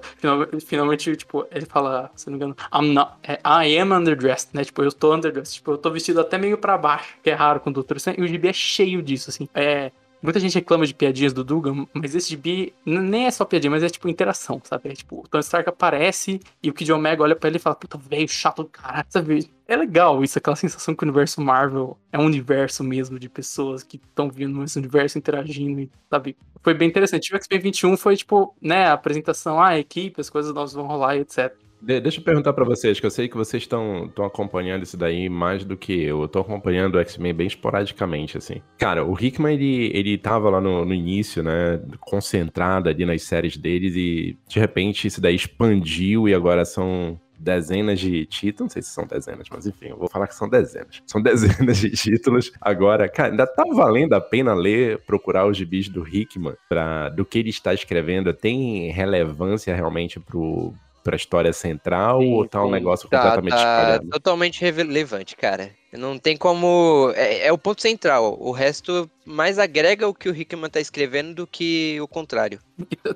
Finalmente, 0.66 1.14
tipo, 1.16 1.46
ele 1.50 1.66
fala, 1.66 2.10
se 2.16 2.26
não 2.26 2.32
me 2.32 2.36
engano, 2.38 2.56
I'm 2.74 2.92
not, 2.92 3.12
é, 3.22 3.38
I 3.44 3.78
am 3.78 3.92
underdressed, 3.92 4.50
né? 4.52 4.64
Tipo, 4.64 4.82
eu 4.82 4.92
tô 4.92 5.14
underdressed, 5.14 5.56
tipo, 5.56 5.70
eu 5.70 5.78
tô 5.78 5.90
vestido 5.90 6.20
até 6.20 6.36
meio 6.36 6.58
para 6.58 6.76
baixo, 6.76 7.16
que 7.22 7.30
é 7.30 7.34
raro 7.34 7.60
com 7.60 7.70
o 7.70 7.72
Doutor 7.72 7.96
Estranho, 7.96 8.20
e 8.20 8.22
o 8.24 8.26
gibi 8.26 8.48
é 8.48 8.52
cheio 8.52 9.00
disso, 9.00 9.30
assim. 9.30 9.48
É, 9.54 9.92
Muita 10.24 10.40
gente 10.40 10.54
reclama 10.54 10.86
de 10.86 10.94
piadinhas 10.94 11.34
do 11.34 11.44
Dugan, 11.44 11.86
mas 11.92 12.14
esse 12.14 12.30
gibi 12.30 12.72
nem 12.86 13.26
é 13.26 13.30
só 13.30 13.44
piadinha, 13.44 13.70
mas 13.70 13.82
é 13.82 13.90
tipo 13.90 14.08
interação, 14.08 14.58
sabe? 14.64 14.88
É 14.88 14.94
tipo, 14.94 15.20
o 15.20 15.28
Tony 15.28 15.42
Stark 15.42 15.68
aparece 15.68 16.40
e 16.62 16.70
o 16.70 16.72
Kid 16.72 16.90
Omega 16.90 17.22
olha 17.22 17.36
pra 17.36 17.48
ele 17.50 17.58
e 17.58 17.60
fala, 17.60 17.76
puta, 17.76 17.98
velho, 17.98 18.26
chato 18.26 18.62
do 18.62 18.70
caralho, 18.70 19.04
sabe? 19.10 19.50
É 19.68 19.76
legal 19.76 20.24
isso, 20.24 20.38
aquela 20.38 20.56
sensação 20.56 20.94
que 20.94 21.04
o 21.04 21.06
universo 21.06 21.42
Marvel 21.42 21.98
é 22.10 22.18
um 22.18 22.24
universo 22.24 22.82
mesmo 22.82 23.18
de 23.18 23.28
pessoas 23.28 23.82
que 23.82 23.98
estão 23.98 24.30
vindo 24.30 24.58
nesse 24.58 24.78
universo 24.78 25.18
interagindo, 25.18 25.90
sabe? 26.08 26.38
Foi 26.62 26.72
bem 26.72 26.88
interessante. 26.88 27.30
O 27.30 27.36
X-Men 27.36 27.60
21 27.60 27.94
foi, 27.98 28.16
tipo, 28.16 28.56
né, 28.62 28.86
a 28.86 28.94
apresentação, 28.94 29.60
ah, 29.60 29.68
a 29.68 29.78
equipe, 29.78 30.22
as 30.22 30.30
coisas 30.30 30.54
novas 30.54 30.72
vão 30.72 30.86
rolar 30.86 31.16
e 31.16 31.20
etc. 31.20 31.54
De 31.84 32.00
deixa 32.00 32.18
eu 32.18 32.24
perguntar 32.24 32.54
para 32.54 32.64
vocês, 32.64 32.98
que 32.98 33.04
eu 33.04 33.10
sei 33.10 33.28
que 33.28 33.36
vocês 33.36 33.62
estão 33.62 34.10
acompanhando 34.24 34.84
isso 34.84 34.96
daí 34.96 35.28
mais 35.28 35.66
do 35.66 35.76
que 35.76 35.92
eu. 35.92 36.22
Eu 36.22 36.28
tô 36.28 36.40
acompanhando 36.40 36.94
o 36.94 36.98
X-Men 36.98 37.34
bem 37.34 37.46
esporadicamente, 37.46 38.38
assim. 38.38 38.62
Cara, 38.78 39.04
o 39.04 39.12
Hickman, 39.12 39.54
ele, 39.54 39.90
ele 39.94 40.16
tava 40.16 40.48
lá 40.48 40.62
no, 40.62 40.86
no, 40.86 40.94
início, 40.94 41.42
né, 41.42 41.78
concentrado 42.00 42.88
ali 42.88 43.04
nas 43.04 43.22
séries 43.22 43.58
deles 43.58 43.94
e, 43.96 44.34
de 44.48 44.58
repente, 44.58 45.06
isso 45.06 45.20
daí 45.20 45.34
expandiu 45.34 46.26
e 46.26 46.34
agora 46.34 46.64
são 46.64 47.20
dezenas 47.38 48.00
de 48.00 48.24
títulos, 48.24 48.60
não 48.60 48.68
sei 48.70 48.80
se 48.80 48.88
são 48.88 49.06
dezenas, 49.06 49.46
mas 49.50 49.66
enfim, 49.66 49.88
eu 49.88 49.98
vou 49.98 50.08
falar 50.08 50.26
que 50.26 50.34
são 50.34 50.48
dezenas. 50.48 51.02
São 51.06 51.20
dezenas 51.22 51.76
de 51.76 51.90
títulos. 51.90 52.50
Agora, 52.62 53.06
cara, 53.10 53.30
ainda 53.30 53.46
tá 53.46 53.64
valendo 53.74 54.14
a 54.14 54.20
pena 54.20 54.54
ler, 54.54 55.00
procurar 55.00 55.46
os 55.46 55.56
gibis 55.56 55.90
do 55.90 56.08
Hickman, 56.08 56.54
pra, 56.66 57.10
do 57.10 57.26
que 57.26 57.38
ele 57.38 57.50
está 57.50 57.74
escrevendo, 57.74 58.32
tem 58.32 58.90
relevância 58.90 59.74
realmente 59.74 60.18
pro, 60.18 60.72
pra 61.04 61.14
história 61.14 61.52
central 61.52 62.20
sim, 62.20 62.32
ou 62.32 62.48
tá 62.48 62.64
um 62.64 62.70
negócio 62.70 63.08
tá, 63.08 63.18
completamente 63.18 63.52
tá 63.52 63.58
espalhado? 63.58 64.08
Totalmente 64.08 64.60
relevante, 64.60 65.36
cara. 65.36 65.70
Não 65.96 66.18
tem 66.18 66.36
como. 66.36 67.12
É, 67.14 67.46
é, 67.46 67.52
o 67.52 67.58
ponto 67.58 67.80
central. 67.80 68.36
O 68.40 68.50
resto 68.50 69.08
mais 69.24 69.58
agrega 69.58 70.06
o 70.06 70.14
que 70.14 70.28
o 70.28 70.36
Hickman 70.36 70.68
tá 70.68 70.80
escrevendo 70.80 71.34
do 71.34 71.46
que 71.46 71.98
o 72.00 72.06
contrário. 72.06 72.58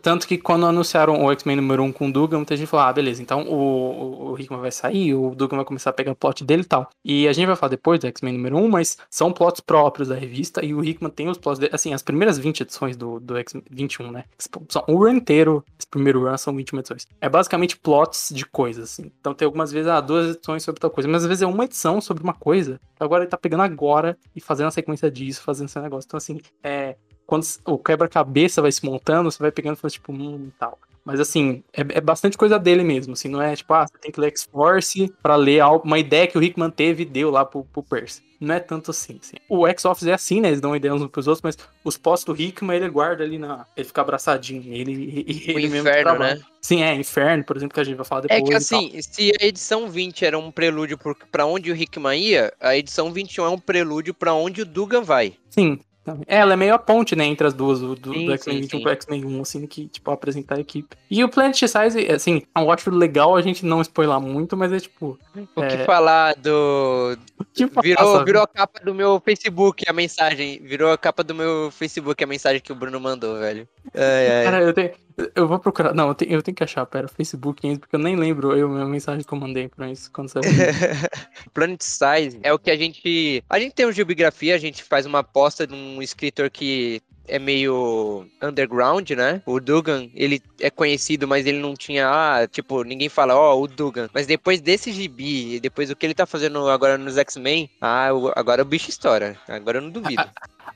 Tanto 0.00 0.26
que 0.26 0.38
quando 0.38 0.66
anunciaram 0.66 1.24
o 1.24 1.32
X-Men 1.32 1.56
número 1.56 1.82
1 1.82 1.92
com 1.92 2.08
o 2.08 2.12
Dugan, 2.12 2.38
muita 2.38 2.56
gente 2.56 2.68
falou: 2.68 2.86
ah, 2.86 2.92
beleza, 2.92 3.20
então 3.20 3.42
o, 3.42 4.30
o 4.30 4.38
Hickman 4.38 4.60
vai 4.60 4.70
sair, 4.70 5.14
o 5.14 5.34
Dugan 5.34 5.56
vai 5.56 5.64
começar 5.64 5.90
a 5.90 5.92
pegar 5.92 6.12
o 6.12 6.16
plot 6.16 6.44
dele 6.44 6.62
e 6.62 6.66
tal. 6.66 6.88
E 7.04 7.28
a 7.28 7.32
gente 7.32 7.46
vai 7.46 7.56
falar 7.56 7.70
depois 7.70 7.98
do 8.00 8.06
X-Men 8.06 8.34
número 8.34 8.56
1, 8.56 8.68
mas 8.68 8.96
são 9.10 9.32
plots 9.32 9.60
próprios 9.60 10.08
da 10.08 10.14
revista 10.14 10.64
e 10.64 10.72
o 10.72 10.84
Hickman 10.84 11.10
tem 11.10 11.28
os 11.28 11.38
plots 11.38 11.58
dele. 11.58 11.72
Assim, 11.74 11.92
as 11.92 12.02
primeiras 12.02 12.38
20 12.38 12.60
edições 12.60 12.96
do, 12.96 13.20
do 13.20 13.36
X-Men 13.36 13.64
21, 13.70 14.10
né? 14.10 14.24
São 14.68 14.84
um 14.88 14.96
run 14.96 15.14
inteiro, 15.14 15.64
esse 15.78 15.86
primeiro 15.86 16.24
run 16.24 16.36
são 16.36 16.54
21 16.54 16.78
edições. 16.78 17.06
É 17.20 17.28
basicamente 17.28 17.76
plots 17.76 18.30
de 18.32 18.46
coisas, 18.46 18.92
assim. 18.92 19.10
Então 19.20 19.34
tem 19.34 19.46
algumas 19.46 19.72
vezes, 19.72 19.88
ah, 19.88 20.00
duas 20.00 20.36
edições 20.36 20.62
sobre 20.62 20.80
tal 20.80 20.90
coisa, 20.90 21.08
mas 21.08 21.22
às 21.22 21.28
vezes 21.28 21.42
é 21.42 21.46
uma 21.46 21.64
edição 21.64 22.00
sobre 22.00 22.22
uma 22.22 22.34
coisa. 22.34 22.67
Agora 22.98 23.24
ele 23.24 23.30
tá 23.30 23.36
pegando 23.36 23.62
agora 23.62 24.16
e 24.34 24.40
fazendo 24.40 24.68
a 24.68 24.70
sequência 24.70 25.10
disso, 25.10 25.42
fazendo 25.42 25.68
esse 25.68 25.80
negócio. 25.80 26.06
Então, 26.06 26.18
assim, 26.18 26.40
é, 26.62 26.96
quando 27.26 27.44
o 27.64 27.78
quebra-cabeça 27.78 28.62
vai 28.62 28.72
se 28.72 28.84
montando, 28.84 29.30
você 29.30 29.38
vai 29.38 29.52
pegando 29.52 29.76
e 29.76 29.80
fala, 29.80 29.90
tipo, 29.90 30.12
hum, 30.12 30.50
tal. 30.58 30.78
Mas 31.08 31.20
assim, 31.20 31.64
é, 31.72 31.80
é, 31.80 32.00
bastante 32.02 32.36
coisa 32.36 32.58
dele 32.58 32.84
mesmo, 32.84 33.14
assim, 33.14 33.30
não 33.30 33.40
é 33.40 33.56
tipo, 33.56 33.72
ah, 33.72 33.86
você 33.86 33.96
tem 33.98 34.12
que 34.12 34.20
ler 34.20 34.28
X-Force 34.28 35.10
pra 35.22 35.36
ler 35.36 35.64
uma 35.82 35.98
ideia 35.98 36.26
que 36.26 36.36
o 36.36 36.40
Rickman 36.40 36.70
teve 36.70 37.02
e 37.02 37.06
deu 37.06 37.30
lá 37.30 37.46
pro, 37.46 37.64
pro 37.64 37.82
Percy. 37.82 38.20
Não 38.38 38.54
é 38.54 38.60
tanto 38.60 38.90
assim, 38.90 39.18
assim. 39.18 39.36
O 39.48 39.66
X-Office 39.66 40.06
é 40.06 40.12
assim, 40.12 40.38
né? 40.42 40.48
Eles 40.48 40.60
dão 40.60 40.76
ideias 40.76 41.00
uns 41.00 41.08
pros 41.08 41.26
outros, 41.26 41.42
mas 41.42 41.56
os 41.82 41.96
postos 41.96 42.26
do 42.26 42.38
Rickman 42.38 42.76
ele 42.76 42.90
guarda 42.90 43.24
ali 43.24 43.38
na. 43.38 43.66
Ele 43.74 43.86
fica 43.86 44.02
abraçadinho. 44.02 44.72
Ele, 44.72 45.24
ele 45.26 45.66
o 45.66 45.70
mesmo 45.70 45.76
inferno, 45.78 46.18
né? 46.18 46.38
Sim, 46.60 46.82
é, 46.82 46.94
Inferno, 46.94 47.44
por 47.44 47.56
exemplo, 47.56 47.74
que 47.74 47.80
a 47.80 47.84
gente 47.84 47.96
vai 47.96 48.04
falar 48.04 48.20
depois. 48.20 48.40
É 48.40 48.44
que 48.44 48.54
assim, 48.54 49.00
se 49.00 49.32
a 49.40 49.44
edição 49.46 49.88
20 49.88 50.24
era 50.24 50.38
um 50.38 50.50
prelúdio 50.50 50.98
para 51.32 51.46
onde 51.46 51.70
o 51.70 51.74
Rickman 51.74 52.20
ia, 52.20 52.52
a 52.60 52.76
edição 52.76 53.10
21 53.10 53.44
é 53.44 53.48
um 53.48 53.58
prelúdio 53.58 54.12
para 54.12 54.34
onde 54.34 54.62
o 54.62 54.66
Dugan 54.66 55.02
vai. 55.02 55.34
Sim, 55.48 55.80
é, 56.26 56.36
ela 56.38 56.52
é 56.52 56.56
meio 56.56 56.74
a 56.74 56.78
ponte, 56.78 57.14
né, 57.16 57.24
entre 57.24 57.46
as 57.46 57.54
duas, 57.54 57.80
do, 57.80 57.94
do 57.94 58.32
X-Men 58.32 58.60
21 58.62 58.80
pro 58.82 58.90
X-Men 58.92 59.24
1, 59.24 59.40
assim, 59.42 59.66
que, 59.66 59.88
tipo, 59.88 60.10
apresentar 60.10 60.56
a 60.56 60.60
equipe. 60.60 60.96
E 61.10 61.22
o 61.24 61.28
Planet 61.28 61.56
Size, 61.56 62.10
assim, 62.10 62.42
eu 62.56 62.70
acho 62.70 62.90
legal 62.90 63.36
a 63.36 63.42
gente 63.42 63.64
não 63.64 63.80
spoiler 63.80 64.20
muito, 64.20 64.56
mas 64.56 64.72
é 64.72 64.80
tipo. 64.80 65.18
O 65.54 65.62
é... 65.62 65.68
que 65.68 65.84
falar 65.84 66.34
do. 66.36 67.16
Que 67.54 67.66
virou, 67.82 68.24
virou 68.24 68.42
a 68.42 68.46
capa 68.46 68.80
do 68.84 68.94
meu 68.94 69.20
Facebook 69.20 69.84
a 69.88 69.92
mensagem. 69.92 70.60
Virou 70.62 70.92
a 70.92 70.98
capa 70.98 71.24
do 71.24 71.34
meu 71.34 71.70
Facebook 71.70 72.22
a 72.22 72.26
mensagem 72.26 72.60
que 72.60 72.72
o 72.72 72.74
Bruno 72.74 73.00
mandou, 73.00 73.38
velho. 73.38 73.68
Ai, 73.94 74.30
ai. 74.30 74.44
Cara, 74.44 74.62
eu 74.62 74.72
tenho. 74.72 74.92
Eu 75.34 75.48
vou 75.48 75.58
procurar. 75.58 75.92
Não, 75.94 76.08
eu 76.08 76.14
tenho, 76.14 76.32
eu 76.32 76.42
tenho 76.42 76.54
que 76.54 76.62
achar, 76.62 76.86
pera, 76.86 77.08
Facebook 77.08 77.76
porque 77.78 77.96
eu 77.96 78.00
nem 78.00 78.14
lembro 78.14 78.56
eu, 78.56 78.72
a 78.80 78.84
mensagem 78.84 79.24
que 79.24 79.32
eu 79.32 79.38
mandei 79.38 79.68
pra 79.68 79.90
isso 79.90 80.10
quando 80.12 80.28
você. 80.28 80.40
Planet 81.52 81.82
Size 81.82 82.38
é 82.42 82.52
o 82.52 82.58
que 82.58 82.70
a 82.70 82.76
gente. 82.76 83.42
A 83.50 83.58
gente 83.58 83.74
tem 83.74 83.86
uma 83.86 83.92
geografia, 83.92 84.54
a 84.54 84.58
gente 84.58 84.84
faz 84.84 85.06
uma 85.06 85.20
aposta 85.20 85.66
de 85.66 85.74
um 85.74 86.00
escritor 86.00 86.48
que 86.50 87.02
é 87.28 87.38
meio 87.38 88.26
underground, 88.42 89.10
né? 89.10 89.42
O 89.44 89.60
Dugan, 89.60 90.08
ele 90.14 90.42
é 90.60 90.70
conhecido, 90.70 91.28
mas 91.28 91.46
ele 91.46 91.58
não 91.58 91.74
tinha, 91.74 92.08
ah, 92.08 92.48
tipo, 92.48 92.82
ninguém 92.82 93.08
fala, 93.08 93.36
ó, 93.36 93.54
oh, 93.54 93.62
o 93.62 93.68
Dugan. 93.68 94.08
Mas 94.12 94.26
depois 94.26 94.60
desse 94.60 94.90
gibi, 94.90 95.60
depois 95.60 95.90
do 95.90 95.96
que 95.96 96.06
ele 96.06 96.14
tá 96.14 96.26
fazendo 96.26 96.68
agora 96.68 96.96
nos 96.96 97.18
X-Men, 97.18 97.70
ah, 97.80 98.08
agora 98.34 98.62
o 98.62 98.64
bicho 98.64 98.88
estoura. 98.88 99.36
Agora 99.46 99.78
eu 99.78 99.82
não 99.82 99.90
duvido. 99.90 100.24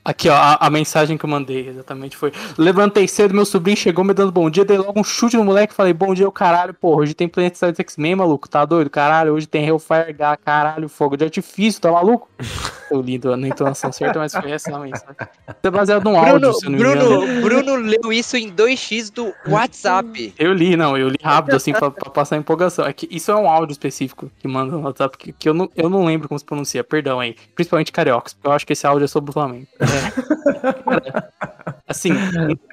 Aqui, 0.04 0.28
ó, 0.28 0.34
a, 0.34 0.66
a, 0.66 0.70
mensagem 0.70 1.16
que 1.16 1.24
eu 1.24 1.30
mandei 1.30 1.68
exatamente 1.68 2.16
foi: 2.16 2.32
Levantei 2.58 3.06
cedo, 3.06 3.34
meu 3.34 3.44
sobrinho 3.44 3.76
chegou 3.76 4.04
me 4.04 4.14
dando 4.14 4.32
bom 4.32 4.48
dia, 4.50 4.64
dei 4.64 4.78
logo 4.78 4.98
um 4.98 5.04
chute 5.04 5.36
no 5.36 5.44
moleque, 5.44 5.74
falei: 5.74 5.92
Bom 5.92 6.14
dia, 6.14 6.28
o 6.28 6.32
caralho, 6.32 6.74
porra. 6.74 7.02
Hoje 7.02 7.14
tem 7.14 7.28
Planet 7.28 7.54
Side 7.54 7.80
X-Men, 7.80 8.16
maluco, 8.16 8.48
tá 8.48 8.64
doido? 8.64 8.90
Caralho, 8.90 9.32
hoje 9.34 9.46
tem 9.46 9.66
Hellfire 9.66 10.10
H, 10.10 10.36
caralho, 10.38 10.88
fogo 10.88 11.16
de 11.16 11.24
artifício, 11.24 11.80
tá 11.80 11.90
maluco? 11.90 12.28
Eu 12.90 13.00
li 13.00 13.18
na 13.18 13.48
entonação 13.48 13.90
certa, 13.90 14.18
mas 14.18 14.34
foi 14.34 14.50
essa 14.50 14.74
a 14.76 14.78
mensagem. 14.78 15.16
Isso 15.18 15.56
é 15.62 15.70
baseado 15.70 16.04
num 16.04 16.12
Bruno, 16.12 16.32
áudio, 16.32 16.52
se 16.52 16.68
não 16.68 16.78
Bruno, 16.78 17.40
Bruno 17.40 17.76
leu 17.76 18.12
isso 18.12 18.36
em 18.36 18.52
2x 18.52 19.10
do 19.10 19.32
WhatsApp. 19.48 20.34
Eu 20.38 20.52
li, 20.52 20.76
não, 20.76 20.96
eu 20.96 21.08
li 21.08 21.18
rápido, 21.22 21.56
assim, 21.56 21.72
pra, 21.72 21.90
pra 21.90 22.10
passar 22.10 22.36
a 22.36 22.38
empolgação. 22.38 22.84
É 22.84 22.92
que 22.92 23.08
isso 23.10 23.30
é 23.30 23.34
um 23.36 23.48
áudio 23.48 23.72
específico 23.72 24.30
que 24.38 24.46
manda 24.46 24.72
no 24.72 24.82
WhatsApp, 24.82 25.16
que, 25.16 25.32
que 25.32 25.48
eu, 25.48 25.54
não, 25.54 25.70
eu 25.74 25.88
não 25.88 26.04
lembro 26.04 26.28
como 26.28 26.38
se 26.38 26.44
pronuncia, 26.44 26.84
perdão 26.84 27.18
aí. 27.18 27.34
Principalmente 27.54 27.90
cariocas, 27.90 28.34
porque 28.34 28.46
eu 28.46 28.52
acho 28.52 28.66
que 28.66 28.74
esse 28.74 28.86
áudio 28.86 29.04
é 29.04 29.08
sobre 29.08 29.30
o 29.30 29.32
Flamengo. 29.32 29.66
É. 29.82 31.30
assim, 31.86 32.12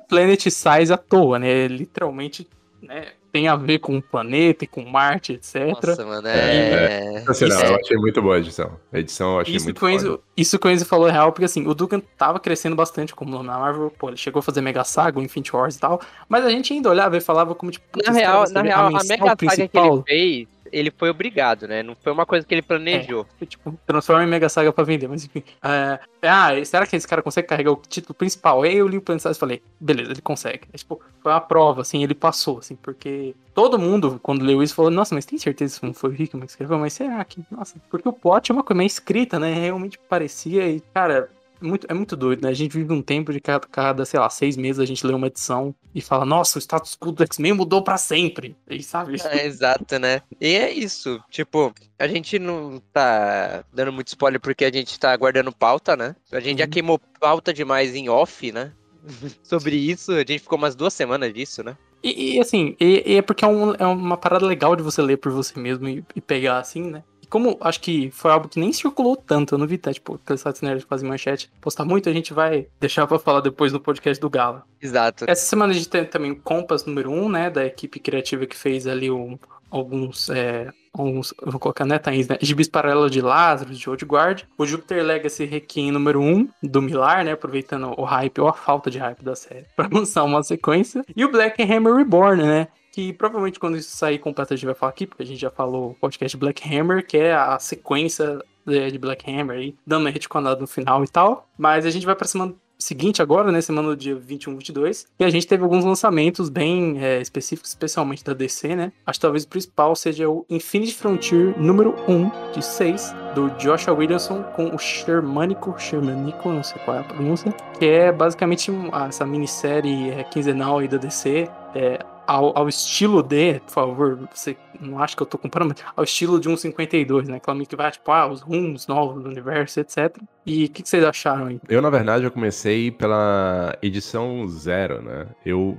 Planet 0.07 0.41
Size 0.41 0.93
à 0.93 0.97
toa, 0.97 1.39
né? 1.39 1.67
Literalmente, 1.67 2.47
né? 2.81 3.07
Tem 3.31 3.47
a 3.47 3.55
ver 3.55 3.77
com 3.77 3.95
o 3.95 4.01
planeta 4.01 4.63
e 4.63 4.67
com 4.67 4.83
Marte, 4.83 5.33
etc. 5.33 5.67
Nossa, 5.67 6.03
mano, 6.03 6.27
é... 6.27 7.21
é... 7.21 7.23
Assim, 7.27 7.45
não, 7.45 7.61
eu 7.61 7.75
achei 7.75 7.95
muito 7.95 8.19
boa 8.23 8.37
a 8.37 8.39
edição. 8.39 8.71
A 8.91 8.97
edição 8.97 9.33
eu 9.33 9.39
achei 9.41 9.55
isso 9.55 9.65
muito 9.65 9.79
boa. 9.79 10.19
Isso 10.35 10.57
que 10.57 10.67
o 10.67 10.71
Enzo 10.71 10.85
falou 10.85 11.07
é 11.07 11.11
real, 11.11 11.31
porque 11.31 11.45
assim, 11.45 11.67
o 11.67 11.75
Dugan 11.75 12.01
tava 12.17 12.39
crescendo 12.39 12.75
bastante 12.75 13.13
como 13.13 13.43
na 13.43 13.59
Marvel, 13.59 13.93
pô, 13.99 14.09
ele 14.09 14.17
chegou 14.17 14.39
a 14.39 14.43
fazer 14.43 14.61
Mega 14.61 14.83
Saga, 14.83 15.19
o 15.19 15.21
Infinity 15.21 15.55
Wars 15.55 15.75
e 15.75 15.79
tal, 15.79 16.01
mas 16.27 16.43
a 16.43 16.49
gente 16.49 16.73
ainda 16.73 16.89
olhava 16.89 17.17
e 17.17 17.21
falava 17.21 17.53
como, 17.53 17.71
tipo... 17.71 17.85
Na 18.03 18.11
real, 18.11 18.49
na 18.49 18.61
real, 18.63 18.85
a, 18.85 18.99
a 18.99 19.03
Mega 19.03 19.35
Saga 19.35 19.67
que 19.67 19.77
ele 19.77 20.03
fez 20.07 20.47
ele 20.71 20.91
foi 20.95 21.09
obrigado, 21.09 21.67
né? 21.67 21.83
Não 21.83 21.95
foi 21.95 22.11
uma 22.11 22.25
coisa 22.25 22.45
que 22.45 22.53
ele 22.53 22.61
planejou. 22.61 23.25
É, 23.41 23.45
tipo, 23.45 23.77
transforma 23.85 24.23
em 24.23 24.27
Mega 24.27 24.49
Saga 24.49 24.71
pra 24.71 24.83
vender, 24.83 25.07
mas 25.07 25.25
enfim. 25.25 25.43
É, 25.63 25.99
ah, 26.23 26.49
será 26.65 26.85
que 26.85 26.95
esse 26.95 27.07
cara 27.07 27.21
consegue 27.21 27.47
carregar 27.47 27.71
o 27.71 27.81
título 27.87 28.13
principal? 28.13 28.63
Aí 28.63 28.77
eu 28.77 28.87
li 28.87 28.97
o 28.97 29.01
Planet 29.01 29.25
e 29.25 29.33
falei, 29.33 29.61
beleza, 29.79 30.11
ele 30.11 30.21
consegue. 30.21 30.67
É, 30.73 30.77
tipo, 30.77 31.01
foi 31.21 31.31
uma 31.31 31.41
prova, 31.41 31.81
assim, 31.81 32.03
ele 32.03 32.13
passou, 32.13 32.59
assim, 32.59 32.75
porque 32.75 33.35
todo 33.53 33.79
mundo, 33.79 34.19
quando 34.21 34.43
leu 34.43 34.63
isso, 34.63 34.75
falou, 34.75 34.91
nossa, 34.91 35.15
mas 35.15 35.25
tem 35.25 35.37
certeza 35.37 35.79
que 35.79 35.85
não 35.85 35.93
foi 35.93 36.09
o 36.09 36.13
Rickman 36.13 36.45
que 36.45 36.51
escreveu? 36.51 36.77
Mas 36.79 36.93
será 36.93 37.23
que, 37.25 37.43
nossa, 37.51 37.75
porque 37.89 38.07
o 38.07 38.13
plot 38.13 38.51
é 38.51 38.53
uma 38.53 38.63
coisa 38.63 38.77
meio 38.77 38.87
escrita, 38.87 39.39
né? 39.39 39.53
Realmente 39.53 39.99
parecia 40.09 40.67
e, 40.67 40.79
cara, 40.93 41.29
é 41.35 41.38
muito, 41.61 41.87
é 41.89 41.93
muito 41.93 42.15
doido, 42.15 42.43
né? 42.43 42.49
A 42.49 42.53
gente 42.53 42.77
vive 42.77 42.91
um 42.93 43.01
tempo 43.01 43.31
de 43.33 43.39
cada, 43.39 43.67
cada, 43.67 44.05
sei 44.05 44.19
lá, 44.19 44.29
seis 44.29 44.55
meses 44.57 44.79
a 44.79 44.85
gente 44.85 45.05
lê 45.05 45.13
uma 45.13 45.27
edição 45.27 45.73
e 45.93 46.01
fala, 46.01 46.25
nossa, 46.25 46.57
o 46.57 46.61
status 46.61 46.95
quo 46.95 47.11
do 47.11 47.23
X-Men 47.23 47.53
mudou 47.53 47.83
pra 47.83 47.97
sempre. 47.97 48.55
E 48.69 48.81
sabe? 48.83 49.17
É, 49.21 49.45
exato, 49.45 49.99
né? 49.99 50.21
E 50.39 50.55
é 50.55 50.71
isso. 50.71 51.19
Tipo, 51.29 51.73
a 51.97 52.07
gente 52.07 52.39
não 52.39 52.81
tá 52.93 53.63
dando 53.73 53.91
muito 53.91 54.07
spoiler 54.09 54.39
porque 54.39 54.65
a 54.65 54.71
gente 54.71 54.99
tá 54.99 55.11
aguardando 55.11 55.51
pauta, 55.51 55.95
né? 55.95 56.15
A 56.31 56.39
gente 56.39 56.59
já 56.59 56.65
Uhum. 56.65 56.69
queimou 56.71 56.99
pauta 57.19 57.53
demais 57.53 57.95
em 57.95 58.09
off, 58.09 58.51
né? 58.51 58.71
Sobre 59.43 59.75
isso, 59.75 60.11
a 60.11 60.19
gente 60.19 60.39
ficou 60.39 60.57
umas 60.57 60.75
duas 60.75 60.93
semanas 60.93 61.33
disso, 61.33 61.63
né? 61.63 61.77
E, 62.01 62.35
e, 62.35 62.39
assim, 62.39 62.77
e, 62.79 63.03
e 63.05 63.15
é 63.17 63.21
porque 63.21 63.43
é, 63.43 63.47
um- 63.47 63.73
é 63.75 63.85
uma 63.85 64.15
parada 64.15 64.45
legal 64.45 64.73
de 64.75 64.81
você 64.83 65.01
ler 65.01 65.17
por 65.17 65.31
você 65.33 65.59
mesmo 65.59 65.87
e, 65.87 66.03
e 66.15 66.21
pegar 66.21 66.57
assim, 66.59 66.83
né? 66.83 67.03
Como 67.29 67.57
acho 67.61 67.79
que 67.81 68.09
foi 68.11 68.31
algo 68.31 68.47
que 68.49 68.59
nem 68.59 68.73
circulou 68.73 69.15
tanto, 69.15 69.53
eu 69.55 69.59
não 69.59 69.67
vi, 69.67 69.77
tá? 69.77 69.93
Tipo, 69.93 70.15
aqueles 70.23 70.41
sites 70.41 70.61
nerds 70.61 70.83
que 70.83 70.89
fazem 70.89 71.07
manchete 71.07 71.49
postar 71.61 71.85
muito, 71.85 72.09
a 72.09 72.13
gente 72.13 72.33
vai 72.33 72.67
deixar 72.79 73.05
pra 73.07 73.19
falar 73.19 73.41
depois 73.41 73.71
no 73.71 73.79
podcast 73.79 74.19
do 74.19 74.29
Gala. 74.29 74.63
Exato. 74.81 75.25
Essa 75.27 75.45
semana 75.45 75.71
a 75.71 75.75
gente 75.75 75.89
tem 75.89 76.05
também 76.05 76.31
o 76.31 76.35
Compass 76.41 76.85
número 76.85 77.11
1, 77.11 77.29
né? 77.29 77.49
Da 77.49 77.65
equipe 77.65 77.99
criativa 77.99 78.45
que 78.45 78.55
fez 78.55 78.87
ali 78.87 79.09
o- 79.11 79.37
alguns. 79.69 80.29
É, 80.29 80.69
alguns 80.91 81.33
vou 81.43 81.59
colocar, 81.59 81.85
né, 81.85 81.99
Thaís, 81.99 82.27
né? 82.27 82.37
Gibis 82.41 82.67
Paralelo 82.67 83.09
de 83.09 83.21
Lazarus, 83.21 83.77
de 83.77 83.87
Old 83.89 84.03
Guard. 84.05 84.41
O 84.57 84.65
Jupiter 84.65 85.03
Legacy 85.03 85.45
Requiem 85.45 85.91
número 85.91 86.19
1, 86.21 86.47
do 86.63 86.81
Milar, 86.81 87.23
né? 87.23 87.33
Aproveitando 87.33 87.93
o 87.95 88.03
hype 88.03 88.41
ou 88.41 88.47
a 88.47 88.53
falta 88.53 88.89
de 88.89 88.97
hype 88.97 89.23
da 89.23 89.35
série 89.35 89.65
pra 89.75 89.87
lançar 89.91 90.23
uma 90.23 90.41
sequência. 90.41 91.03
E 91.15 91.23
o 91.23 91.31
Black 91.31 91.61
Hammer 91.61 91.93
Reborn, 91.95 92.41
né? 92.43 92.67
Que 92.91 93.13
provavelmente 93.13 93.59
quando 93.59 93.77
isso 93.77 93.95
sair 93.95 94.19
completo 94.19 94.53
a 94.53 94.57
gente 94.57 94.65
vai 94.65 94.75
falar 94.75 94.91
aqui, 94.91 95.05
porque 95.05 95.23
a 95.23 95.25
gente 95.25 95.39
já 95.39 95.49
falou 95.49 95.91
o 95.91 95.95
podcast 95.95 96.35
Black 96.37 96.67
Hammer, 96.67 97.05
que 97.05 97.17
é 97.17 97.33
a 97.33 97.59
sequência 97.59 98.39
é, 98.67 98.89
de 98.89 98.97
Black 98.97 99.29
Hammer 99.29 99.57
aí, 99.57 99.75
dando 99.85 100.01
uma 100.01 100.09
retconada 100.09 100.59
no 100.59 100.67
final 100.67 101.03
e 101.03 101.07
tal. 101.07 101.47
Mas 101.57 101.85
a 101.85 101.89
gente 101.89 102.05
vai 102.05 102.15
pra 102.15 102.27
semana 102.27 102.55
seguinte 102.79 103.21
agora, 103.21 103.51
né, 103.51 103.59
semana 103.59 103.89
do 103.89 103.97
dia 103.97 104.15
21, 104.15 104.55
22, 104.55 105.05
e 105.19 105.25
a 105.25 105.29
gente 105.29 105.45
teve 105.45 105.63
alguns 105.63 105.83
lançamentos 105.83 106.47
bem 106.47 106.97
é, 107.03 107.21
específicos, 107.21 107.71
especialmente 107.71 108.23
da 108.23 108.33
DC, 108.33 108.73
né? 108.73 108.93
Acho 109.05 109.19
que 109.19 109.21
talvez 109.21 109.43
o 109.43 109.47
principal 109.49 109.95
seja 109.95 110.29
o 110.29 110.45
Infinity 110.49 110.93
Frontier 110.95 111.53
número 111.59 111.93
1 112.07 112.53
de 112.53 112.63
6, 112.63 113.13
do 113.35 113.49
Joshua 113.51 113.93
Williamson 113.93 114.43
com 114.55 114.73
o 114.73 114.79
Shermanico, 114.79 115.77
Shermanico, 115.77 116.49
não 116.49 116.63
sei 116.63 116.81
qual 116.83 116.97
é 116.97 116.99
a 117.01 117.03
pronúncia, 117.03 117.53
que 117.77 117.85
é 117.85 118.11
basicamente 118.13 118.71
ah, 118.93 119.07
essa 119.07 119.25
minissérie 119.25 120.11
é, 120.11 120.23
quinzenal 120.23 120.79
aí 120.79 120.87
da 120.87 120.97
DC, 120.97 121.49
é, 121.75 121.99
ao, 122.29 122.55
ao 122.55 122.69
estilo 122.69 123.23
de, 123.23 123.59
por 123.61 123.71
favor, 123.71 124.29
você 124.31 124.55
não 124.79 125.01
acha 125.01 125.17
que 125.17 125.23
eu 125.23 125.25
tô 125.25 125.35
comparando, 125.35 125.73
ao 125.95 126.03
estilo 126.03 126.39
de 126.39 126.47
um 126.47 126.55
52, 126.55 127.27
né? 127.27 127.37
Aquela 127.37 127.65
que 127.65 127.75
vai, 127.75 127.89
tipo, 127.89 128.11
ah, 128.11 128.27
os 128.27 128.41
rumos 128.41 128.85
novos 128.85 129.23
do 129.23 129.29
universo, 129.29 129.79
etc. 129.79 130.15
E 130.45 130.65
o 130.65 130.69
que, 130.69 130.83
que 130.83 130.89
vocês 130.89 131.03
acharam 131.03 131.47
aí? 131.47 131.59
Eu, 131.67 131.81
na 131.81 131.89
verdade, 131.89 132.23
eu 132.23 132.29
comecei 132.29 132.91
pela 132.91 133.75
edição 133.81 134.47
zero, 134.47 135.01
né? 135.01 135.25
Eu, 135.43 135.75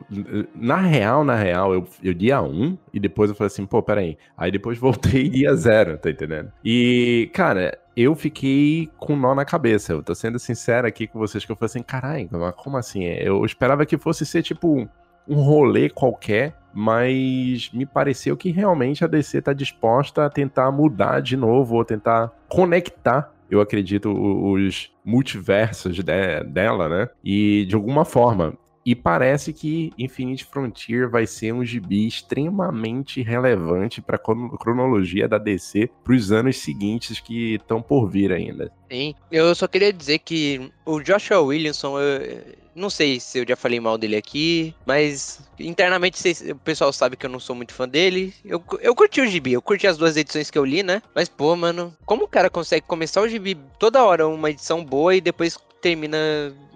na 0.53 0.79
real, 0.79 1.25
na 1.25 1.37
real, 1.37 1.73
eu, 1.73 1.87
eu 2.03 2.13
dia 2.13 2.43
um 2.43 2.77
e 2.93 2.99
depois 2.99 3.31
eu 3.31 3.37
falei 3.37 3.47
assim, 3.47 3.65
pô, 3.65 3.81
peraí. 3.81 4.19
Aí 4.37 4.51
depois 4.51 4.77
voltei 4.81 5.29
dia 5.29 5.55
zero, 5.55 5.99
tá 5.99 6.11
entendendo? 6.11 6.51
E, 6.65 7.31
cara, 7.33 7.79
eu 7.97 8.17
fiquei 8.17 8.91
com 8.99 9.15
nó 9.15 9.37
na 9.37 9.45
cabeça. 9.45 9.93
Eu 9.93 10.03
tô 10.03 10.17
sendo 10.17 10.39
sincero 10.41 10.89
aqui 10.89 11.07
com 11.07 11.17
vocês 11.17 11.45
que 11.45 11.53
eu 11.53 11.57
falei 11.57 11.67
assim, 11.67 11.83
caralho, 11.83 12.29
como 12.57 12.77
assim? 12.77 13.05
Eu 13.05 13.45
esperava 13.45 13.87
que 13.87 13.97
fosse 13.97 14.27
ser, 14.27 14.43
tipo, 14.43 14.89
um 15.29 15.37
rolê 15.41 15.89
qualquer, 15.89 16.55
mas 16.73 17.71
me 17.73 17.85
pareceu 17.85 18.37
que 18.37 18.51
realmente 18.51 19.05
a 19.05 19.09
DC 19.09 19.43
tá 19.43 19.53
disposta 19.53 20.25
a 20.27 20.31
tentar 20.31 20.71
mudar 20.71 21.21
de 21.21 21.37
novo, 21.37 21.77
ou 21.77 21.85
tentar 21.85 22.31
conectar 22.49 23.33
eu 23.51 23.61
acredito, 23.61 24.09
os 24.13 24.93
multiversos 25.05 25.97
de- 25.97 26.45
dela, 26.45 26.89
né? 26.89 27.09
E 27.25 27.67
de 27.67 27.75
alguma 27.75 28.05
forma. 28.05 28.55
E 28.91 28.95
parece 28.97 29.53
que 29.53 29.93
Infinite 29.97 30.45
Frontier 30.45 31.09
vai 31.09 31.25
ser 31.25 31.55
um 31.55 31.65
gibi 31.65 32.09
extremamente 32.09 33.23
relevante 33.23 34.03
para 34.03 34.17
a 34.17 34.59
cronologia 34.59 35.29
da 35.29 35.39
DC 35.39 35.89
para 36.03 36.13
os 36.13 36.33
anos 36.33 36.57
seguintes 36.57 37.21
que 37.21 37.55
estão 37.55 37.81
por 37.81 38.09
vir 38.09 38.33
ainda. 38.33 38.73
Sim. 38.91 39.15
Eu 39.31 39.55
só 39.55 39.69
queria 39.69 39.93
dizer 39.93 40.19
que 40.19 40.73
o 40.85 41.01
Joshua 41.01 41.41
Williamson, 41.41 42.01
eu 42.01 42.43
não 42.75 42.91
sei 42.91 43.21
se 43.21 43.39
eu 43.39 43.47
já 43.47 43.55
falei 43.55 43.79
mal 43.79 43.97
dele 43.97 44.17
aqui, 44.17 44.75
mas 44.85 45.41
internamente 45.61 46.21
o 46.51 46.57
pessoal 46.57 46.93
sabe 46.93 47.17
que 47.17 47.25
eu 47.25 47.31
não 47.31 47.39
sou 47.39 47.55
muito 47.55 47.73
fã 47.73 47.89
dele. 47.89 48.35
Eu, 48.45 48.61
eu 48.81 48.93
curti 48.93 49.21
o 49.21 49.27
gibi, 49.29 49.53
eu 49.53 49.63
curti 49.63 49.87
as 49.87 49.99
duas 49.99 50.17
edições 50.17 50.51
que 50.51 50.59
eu 50.59 50.65
li, 50.65 50.83
né? 50.83 51.01
Mas, 51.15 51.29
pô, 51.29 51.55
mano, 51.55 51.97
como 52.05 52.25
o 52.25 52.29
cara 52.29 52.51
consegue 52.51 52.85
começar 52.89 53.21
o 53.21 53.29
gibi 53.29 53.57
toda 53.79 54.03
hora 54.03 54.27
uma 54.27 54.51
edição 54.51 54.85
boa 54.85 55.15
e 55.15 55.21
depois 55.21 55.57
termina 55.81 56.19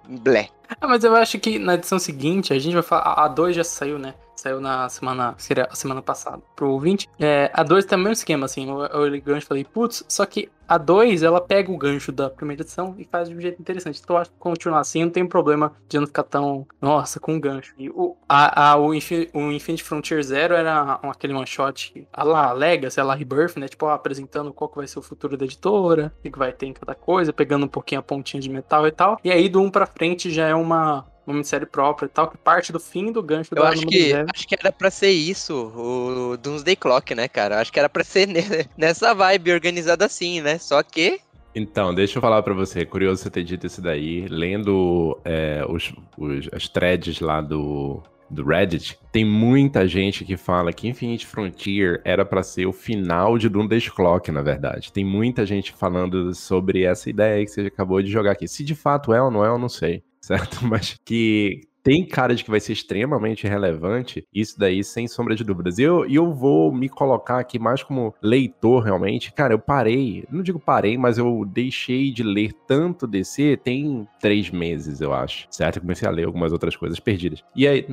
blé? 0.07 0.47
Ah, 0.69 0.87
mas 0.87 1.03
eu 1.03 1.15
acho 1.15 1.39
que 1.39 1.59
na 1.59 1.75
edição 1.75 1.99
seguinte 1.99 2.53
a 2.53 2.59
gente 2.59 2.73
vai 2.73 2.83
falar. 2.83 3.13
A 3.13 3.27
2 3.27 3.55
já 3.55 3.63
saiu, 3.63 3.97
né? 3.99 4.13
Saiu 4.35 4.59
na 4.59 4.87
semana, 4.89 5.33
seria 5.37 5.67
a 5.71 5.75
semana 5.75 6.01
passada, 6.01 6.41
pro 6.55 6.69
ouvinte. 6.69 7.07
É, 7.19 7.49
a 7.53 7.63
2 7.63 7.85
tem 7.85 7.97
o 7.97 8.01
mesmo 8.01 8.13
esquema, 8.13 8.45
assim. 8.45 8.67
Eu, 8.69 8.99
olhei 8.99 9.19
o 9.19 9.23
gancho 9.23 9.45
e 9.45 9.47
falei, 9.47 9.63
putz, 9.63 10.03
só 10.09 10.25
que 10.25 10.49
a 10.67 10.77
2 10.79 11.21
ela 11.23 11.39
pega 11.39 11.71
o 11.71 11.77
gancho 11.77 12.11
da 12.11 12.27
primeira 12.29 12.61
edição 12.63 12.95
e 12.97 13.05
faz 13.05 13.29
de 13.29 13.35
um 13.35 13.39
jeito 13.39 13.61
interessante. 13.61 14.01
Então 14.03 14.15
eu 14.15 14.21
acho 14.21 14.31
que 14.31 14.37
continuar 14.37 14.79
assim 14.79 15.03
não 15.05 15.11
tem 15.11 15.25
problema 15.25 15.71
de 15.87 15.97
não 15.99 16.05
ficar 16.07 16.23
tão, 16.23 16.67
nossa, 16.81 17.19
com 17.19 17.39
gancho. 17.39 17.73
E 17.77 17.89
o, 17.89 18.17
a, 18.27 18.71
a- 18.71 18.75
o, 18.77 18.93
Infi- 18.93 19.29
o 19.33 19.39
Infinite 19.51 19.83
Frontier 19.83 20.21
Zero 20.23 20.53
era 20.55 20.99
um- 21.03 21.09
aquele 21.11 21.33
one 21.33 21.45
shot, 21.47 22.05
a 22.11 22.23
lá 22.23 22.51
Legacy, 22.51 22.99
a 22.99 23.03
lá 23.03 23.15
Rebirth, 23.15 23.57
né? 23.57 23.67
Tipo, 23.67 23.85
apresentando 23.87 24.51
qual 24.51 24.67
que 24.69 24.75
vai 24.77 24.87
ser 24.87 24.99
o 24.99 25.03
futuro 25.03 25.37
da 25.37 25.45
editora, 25.45 26.11
o 26.19 26.29
que 26.31 26.37
vai 26.37 26.51
ter 26.51 26.65
em 26.65 26.73
cada 26.73 26.93
coisa, 26.95 27.31
pegando 27.31 27.65
um 27.65 27.69
pouquinho 27.69 27.99
a 27.99 28.03
pontinha 28.03 28.41
de 28.41 28.49
metal 28.49 28.85
e 28.87 28.91
tal. 28.91 29.17
E 29.23 29.31
aí 29.31 29.47
do 29.47 29.61
1 29.61 29.69
pra 29.71 29.85
frente 29.85 30.29
já 30.31 30.47
é 30.47 30.54
uma. 30.55 31.05
Uma 31.27 31.33
minissérie 31.33 31.65
própria 31.65 32.05
e 32.05 32.09
tal, 32.09 32.29
que 32.29 32.37
parte 32.37 32.71
do 32.71 32.79
fim 32.79 33.11
do 33.11 33.23
gancho 33.23 33.49
Eu 33.55 33.63
da 33.63 33.69
acho 33.69 33.83
que, 33.87 34.09
zero. 34.11 34.27
acho 34.31 34.47
que 34.47 34.53
era 34.53 34.71
pra 34.71 34.91
ser 34.91 35.09
isso, 35.09 35.71
o 35.75 36.37
Doomsday 36.37 36.75
Clock, 36.75 37.15
né, 37.15 37.27
cara? 37.27 37.59
Acho 37.59 37.73
que 37.73 37.79
era 37.79 37.89
pra 37.89 38.03
ser 38.03 38.27
ne- 38.29 38.69
nessa 38.77 39.11
vibe 39.15 39.51
organizada 39.51 40.05
assim, 40.05 40.39
né? 40.39 40.59
Só 40.59 40.83
que 40.83 41.19
Então, 41.55 41.95
deixa 41.95 42.19
eu 42.19 42.21
falar 42.21 42.43
pra 42.43 42.53
você, 42.53 42.81
é 42.81 42.85
curioso 42.85 43.23
você 43.23 43.31
ter 43.31 43.43
dito 43.43 43.65
isso 43.65 43.81
daí, 43.81 44.27
lendo 44.29 45.19
é, 45.25 45.65
os, 45.67 45.91
os- 46.15 46.47
as 46.53 46.67
threads 46.69 47.19
lá 47.19 47.41
do, 47.41 48.03
do 48.29 48.45
Reddit, 48.45 48.95
tem 49.11 49.25
muita 49.25 49.87
gente 49.87 50.23
que 50.23 50.37
fala 50.37 50.71
que 50.71 50.87
Infinite 50.87 51.25
Frontier 51.25 52.01
era 52.05 52.23
pra 52.23 52.43
ser 52.43 52.67
o 52.67 52.71
final 52.71 53.35
de 53.39 53.49
Doomsday 53.49 53.81
Clock, 53.89 54.31
na 54.31 54.43
verdade. 54.43 54.91
Tem 54.93 55.03
muita 55.03 55.43
gente 55.43 55.73
falando 55.73 56.35
sobre 56.35 56.83
essa 56.83 57.09
ideia 57.09 57.43
que 57.43 57.49
você 57.49 57.61
acabou 57.61 57.99
de 57.99 58.11
jogar 58.11 58.33
aqui. 58.33 58.47
Se 58.47 58.63
de 58.63 58.75
fato 58.75 59.11
é 59.11 59.19
ou 59.19 59.31
não 59.31 59.43
é, 59.43 59.47
eu 59.47 59.57
não 59.57 59.69
sei, 59.69 60.03
certo? 60.25 60.59
Mas 60.65 60.97
que 61.05 61.61
tem 61.85 62.03
cara 62.03 62.33
de 62.33 62.43
que 62.43 62.49
vai 62.49 62.59
ser 62.59 62.73
extremamente 62.73 63.47
relevante, 63.47 64.27
isso 64.33 64.57
daí 64.57 64.83
sem 64.83 65.07
sombra 65.07 65.35
de 65.35 65.43
dúvidas. 65.43 65.77
E 65.77 65.83
eu, 65.83 66.03
eu 66.09 66.33
vou 66.33 66.73
me 66.73 66.89
colocar 66.89 67.37
aqui 67.37 67.59
mais 67.59 67.83
como 67.83 68.11
leitor 68.19 68.81
realmente. 68.83 69.31
Cara, 69.31 69.53
eu 69.53 69.59
parei, 69.59 70.25
não 70.31 70.41
digo 70.41 70.59
parei, 70.59 70.97
mas 70.97 71.19
eu 71.19 71.45
deixei 71.45 72.11
de 72.11 72.23
ler 72.23 72.53
tanto 72.67 73.05
DC 73.05 73.57
tem 73.63 74.07
três 74.19 74.49
meses, 74.49 74.99
eu 74.99 75.13
acho, 75.13 75.45
certo? 75.51 75.75
Eu 75.75 75.83
comecei 75.83 76.07
a 76.07 76.11
ler 76.11 76.25
algumas 76.25 76.51
outras 76.51 76.75
coisas 76.75 76.99
perdidas. 76.99 77.43
E 77.55 77.67
aí, 77.67 77.87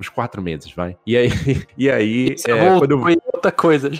uns 0.00 0.08
quatro 0.08 0.40
meses, 0.40 0.72
vai. 0.72 0.96
E 1.06 1.14
aí, 1.14 1.28
e 1.76 1.90
aí 1.90 2.38
Você 2.38 2.50
é, 2.50 2.78
quando 2.78 2.92
eu 2.92 3.00
outra 3.44 3.52
coisa. 3.52 3.90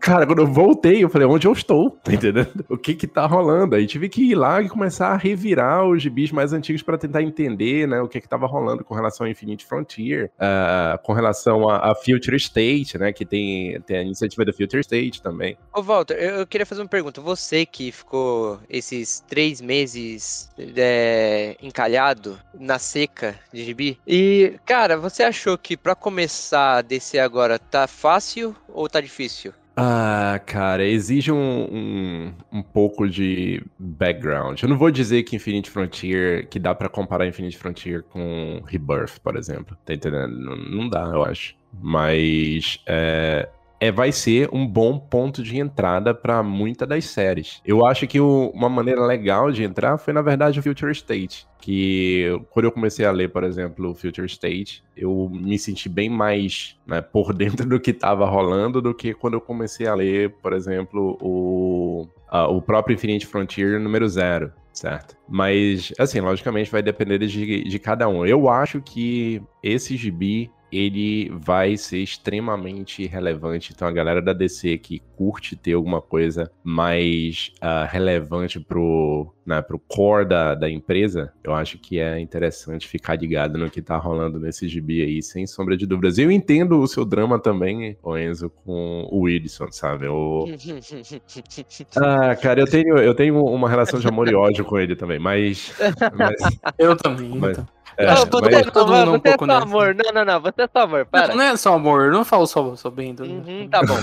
Cara, 0.00 0.26
quando 0.26 0.40
eu 0.40 0.46
voltei, 0.46 1.02
eu 1.02 1.08
falei, 1.08 1.26
onde 1.26 1.46
eu 1.46 1.52
estou? 1.52 1.98
Tá 2.02 2.12
entendendo? 2.12 2.64
O 2.68 2.76
que 2.76 2.94
que 2.94 3.06
tá 3.06 3.26
rolando? 3.26 3.76
Aí 3.76 3.86
tive 3.86 4.08
que 4.08 4.30
ir 4.30 4.34
lá 4.34 4.60
e 4.60 4.68
começar 4.68 5.08
a 5.08 5.16
revirar 5.16 5.86
os 5.86 6.02
gibis 6.02 6.32
mais 6.32 6.52
antigos 6.52 6.82
para 6.82 6.98
tentar 6.98 7.22
entender, 7.22 7.86
né, 7.86 8.00
o 8.00 8.08
que 8.08 8.20
que 8.20 8.28
tava 8.28 8.46
rolando 8.46 8.81
com 8.82 8.94
relação 8.94 9.26
a 9.26 9.30
Infinite 9.30 9.64
Frontier, 9.64 10.30
ah, 10.38 10.98
com 11.02 11.12
relação 11.12 11.68
a, 11.68 11.92
a 11.92 11.94
Future 11.94 12.36
State, 12.36 12.98
né, 12.98 13.12
que 13.12 13.24
tem, 13.24 13.80
tem 13.82 13.98
a 13.98 14.02
iniciativa 14.02 14.44
da 14.44 14.52
Future 14.52 14.80
State 14.80 15.22
também. 15.22 15.56
Ô, 15.72 15.82
Walter, 15.82 16.14
eu, 16.14 16.36
eu 16.36 16.46
queria 16.46 16.66
fazer 16.66 16.82
uma 16.82 16.88
pergunta. 16.88 17.20
Você 17.20 17.64
que 17.66 17.92
ficou 17.92 18.60
esses 18.68 19.20
três 19.20 19.60
meses 19.60 20.50
é, 20.76 21.56
encalhado 21.62 22.38
na 22.54 22.78
seca 22.78 23.34
de 23.52 23.64
gibi, 23.64 23.98
e, 24.06 24.58
cara, 24.64 24.96
você 24.96 25.22
achou 25.22 25.56
que 25.56 25.76
pra 25.76 25.94
começar 25.94 26.78
a 26.78 26.82
descer 26.82 27.18
agora 27.18 27.58
tá 27.58 27.86
fácil 27.86 28.54
ou 28.68 28.88
tá 28.88 29.00
difícil? 29.00 29.52
Ah, 29.74 30.38
cara, 30.44 30.84
exige 30.84 31.32
um, 31.32 31.36
um, 31.38 32.34
um 32.52 32.62
pouco 32.62 33.08
de 33.08 33.64
background. 33.78 34.62
Eu 34.62 34.68
não 34.68 34.76
vou 34.76 34.90
dizer 34.90 35.22
que 35.22 35.34
Infinite 35.34 35.70
Frontier, 35.70 36.46
que 36.48 36.58
dá 36.58 36.74
pra 36.74 36.90
comparar 36.90 37.26
Infinite 37.26 37.56
Frontier 37.56 38.02
com 38.02 38.62
Rebirth, 38.66 39.18
por 39.22 39.34
exemplo. 39.34 39.76
Tá 39.84 39.94
entendendo? 39.94 40.28
Não, 40.38 40.56
não 40.56 40.88
dá, 40.88 41.04
eu 41.04 41.24
acho. 41.24 41.56
Mas 41.72 42.80
é, 42.86 43.48
é, 43.82 43.90
vai 43.90 44.12
ser 44.12 44.48
um 44.52 44.64
bom 44.64 44.96
ponto 44.96 45.42
de 45.42 45.58
entrada 45.58 46.14
para 46.14 46.40
muitas 46.40 46.88
das 46.88 47.04
séries. 47.06 47.60
Eu 47.66 47.84
acho 47.84 48.06
que 48.06 48.20
o, 48.20 48.52
uma 48.54 48.68
maneira 48.68 49.04
legal 49.04 49.50
de 49.50 49.64
entrar 49.64 49.98
foi, 49.98 50.14
na 50.14 50.22
verdade, 50.22 50.60
o 50.60 50.62
Future 50.62 50.92
State. 50.92 51.48
Que 51.60 52.40
quando 52.50 52.66
eu 52.66 52.70
comecei 52.70 53.04
a 53.04 53.10
ler, 53.10 53.32
por 53.32 53.42
exemplo, 53.42 53.90
o 53.90 53.94
Future 53.94 54.28
State, 54.28 54.84
eu 54.96 55.28
me 55.32 55.58
senti 55.58 55.88
bem 55.88 56.08
mais 56.08 56.78
né, 56.86 57.00
por 57.02 57.34
dentro 57.34 57.68
do 57.68 57.80
que 57.80 57.90
estava 57.90 58.24
rolando 58.24 58.80
do 58.80 58.94
que 58.94 59.12
quando 59.14 59.34
eu 59.34 59.40
comecei 59.40 59.88
a 59.88 59.96
ler, 59.96 60.30
por 60.40 60.52
exemplo, 60.52 61.18
o, 61.20 62.06
a, 62.28 62.46
o 62.46 62.62
próprio 62.62 62.94
Infinite 62.94 63.26
Frontier 63.26 63.80
número 63.80 64.08
zero 64.08 64.52
certo? 64.72 65.16
Mas, 65.28 65.92
assim, 65.98 66.18
logicamente 66.18 66.70
vai 66.70 66.82
depender 66.82 67.18
de, 67.18 67.64
de 67.64 67.78
cada 67.78 68.08
um. 68.08 68.24
Eu 68.24 68.48
acho 68.48 68.80
que 68.80 69.42
esse 69.62 69.98
gibi 69.98 70.50
ele 70.72 71.30
vai 71.34 71.76
ser 71.76 71.98
extremamente 71.98 73.06
relevante. 73.06 73.72
Então, 73.74 73.86
a 73.86 73.92
galera 73.92 74.22
da 74.22 74.32
DC 74.32 74.78
que 74.78 75.02
curte 75.16 75.54
ter 75.54 75.74
alguma 75.74 76.00
coisa 76.00 76.50
mais 76.64 77.52
uh, 77.62 77.86
relevante 77.88 78.58
pro, 78.58 79.32
né, 79.46 79.60
pro 79.60 79.78
core 79.78 80.24
da, 80.24 80.54
da 80.54 80.70
empresa, 80.70 81.32
eu 81.44 81.52
acho 81.52 81.78
que 81.78 82.00
é 82.00 82.18
interessante 82.18 82.88
ficar 82.88 83.16
ligado 83.16 83.58
no 83.58 83.70
que 83.70 83.82
tá 83.82 83.96
rolando 83.96 84.40
nesse 84.40 84.66
gibi 84.66 85.02
aí, 85.02 85.22
sem 85.22 85.46
sombra 85.46 85.76
de 85.76 85.86
dúvidas. 85.86 86.18
Eu 86.18 86.30
entendo 86.30 86.80
o 86.80 86.86
seu 86.86 87.04
drama 87.04 87.38
também, 87.38 87.96
o 88.02 88.16
Enzo, 88.16 88.50
com 88.50 89.06
o 89.10 89.20
Wilson, 89.20 89.70
sabe? 89.70 90.06
Eu... 90.06 90.46
ah, 91.96 92.34
cara, 92.34 92.60
eu 92.60 92.66
tenho, 92.66 92.96
eu 92.96 93.14
tenho 93.14 93.44
uma 93.44 93.68
relação 93.68 94.00
de 94.00 94.08
amor 94.08 94.28
e 94.28 94.34
ódio 94.34 94.64
com 94.64 94.78
ele 94.78 94.96
também, 94.96 95.18
mas. 95.18 95.72
mas 96.16 96.60
eu 96.78 96.96
também. 96.96 97.38
Mas, 97.38 97.58
então. 97.58 97.81
É, 97.96 98.06
Não, 98.06 98.16
você, 98.16 98.26
todo 98.26 98.90
não, 98.90 98.98
mundo 98.98 99.08
um 99.08 99.12
você 99.12 99.28
é 99.28 99.30
pouco 99.36 99.46
só 99.46 99.52
nessa. 99.52 99.62
amor. 99.62 99.94
Não, 99.94 100.12
não, 100.12 100.24
não. 100.24 100.40
Você 100.40 100.62
é 100.62 100.68
só 100.72 100.78
amor. 100.84 101.06
Para. 101.06 101.28
Não, 101.28 101.36
não 101.36 101.42
é 101.44 101.56
só 101.56 101.74
amor, 101.74 102.04
eu 102.06 102.12
não 102.12 102.24
falo 102.24 102.46
só, 102.46 102.74
só 102.76 102.90
bem 102.90 103.14
do. 103.14 103.24
Uhum, 103.24 103.68
tá 103.70 103.80
bom. 103.82 103.96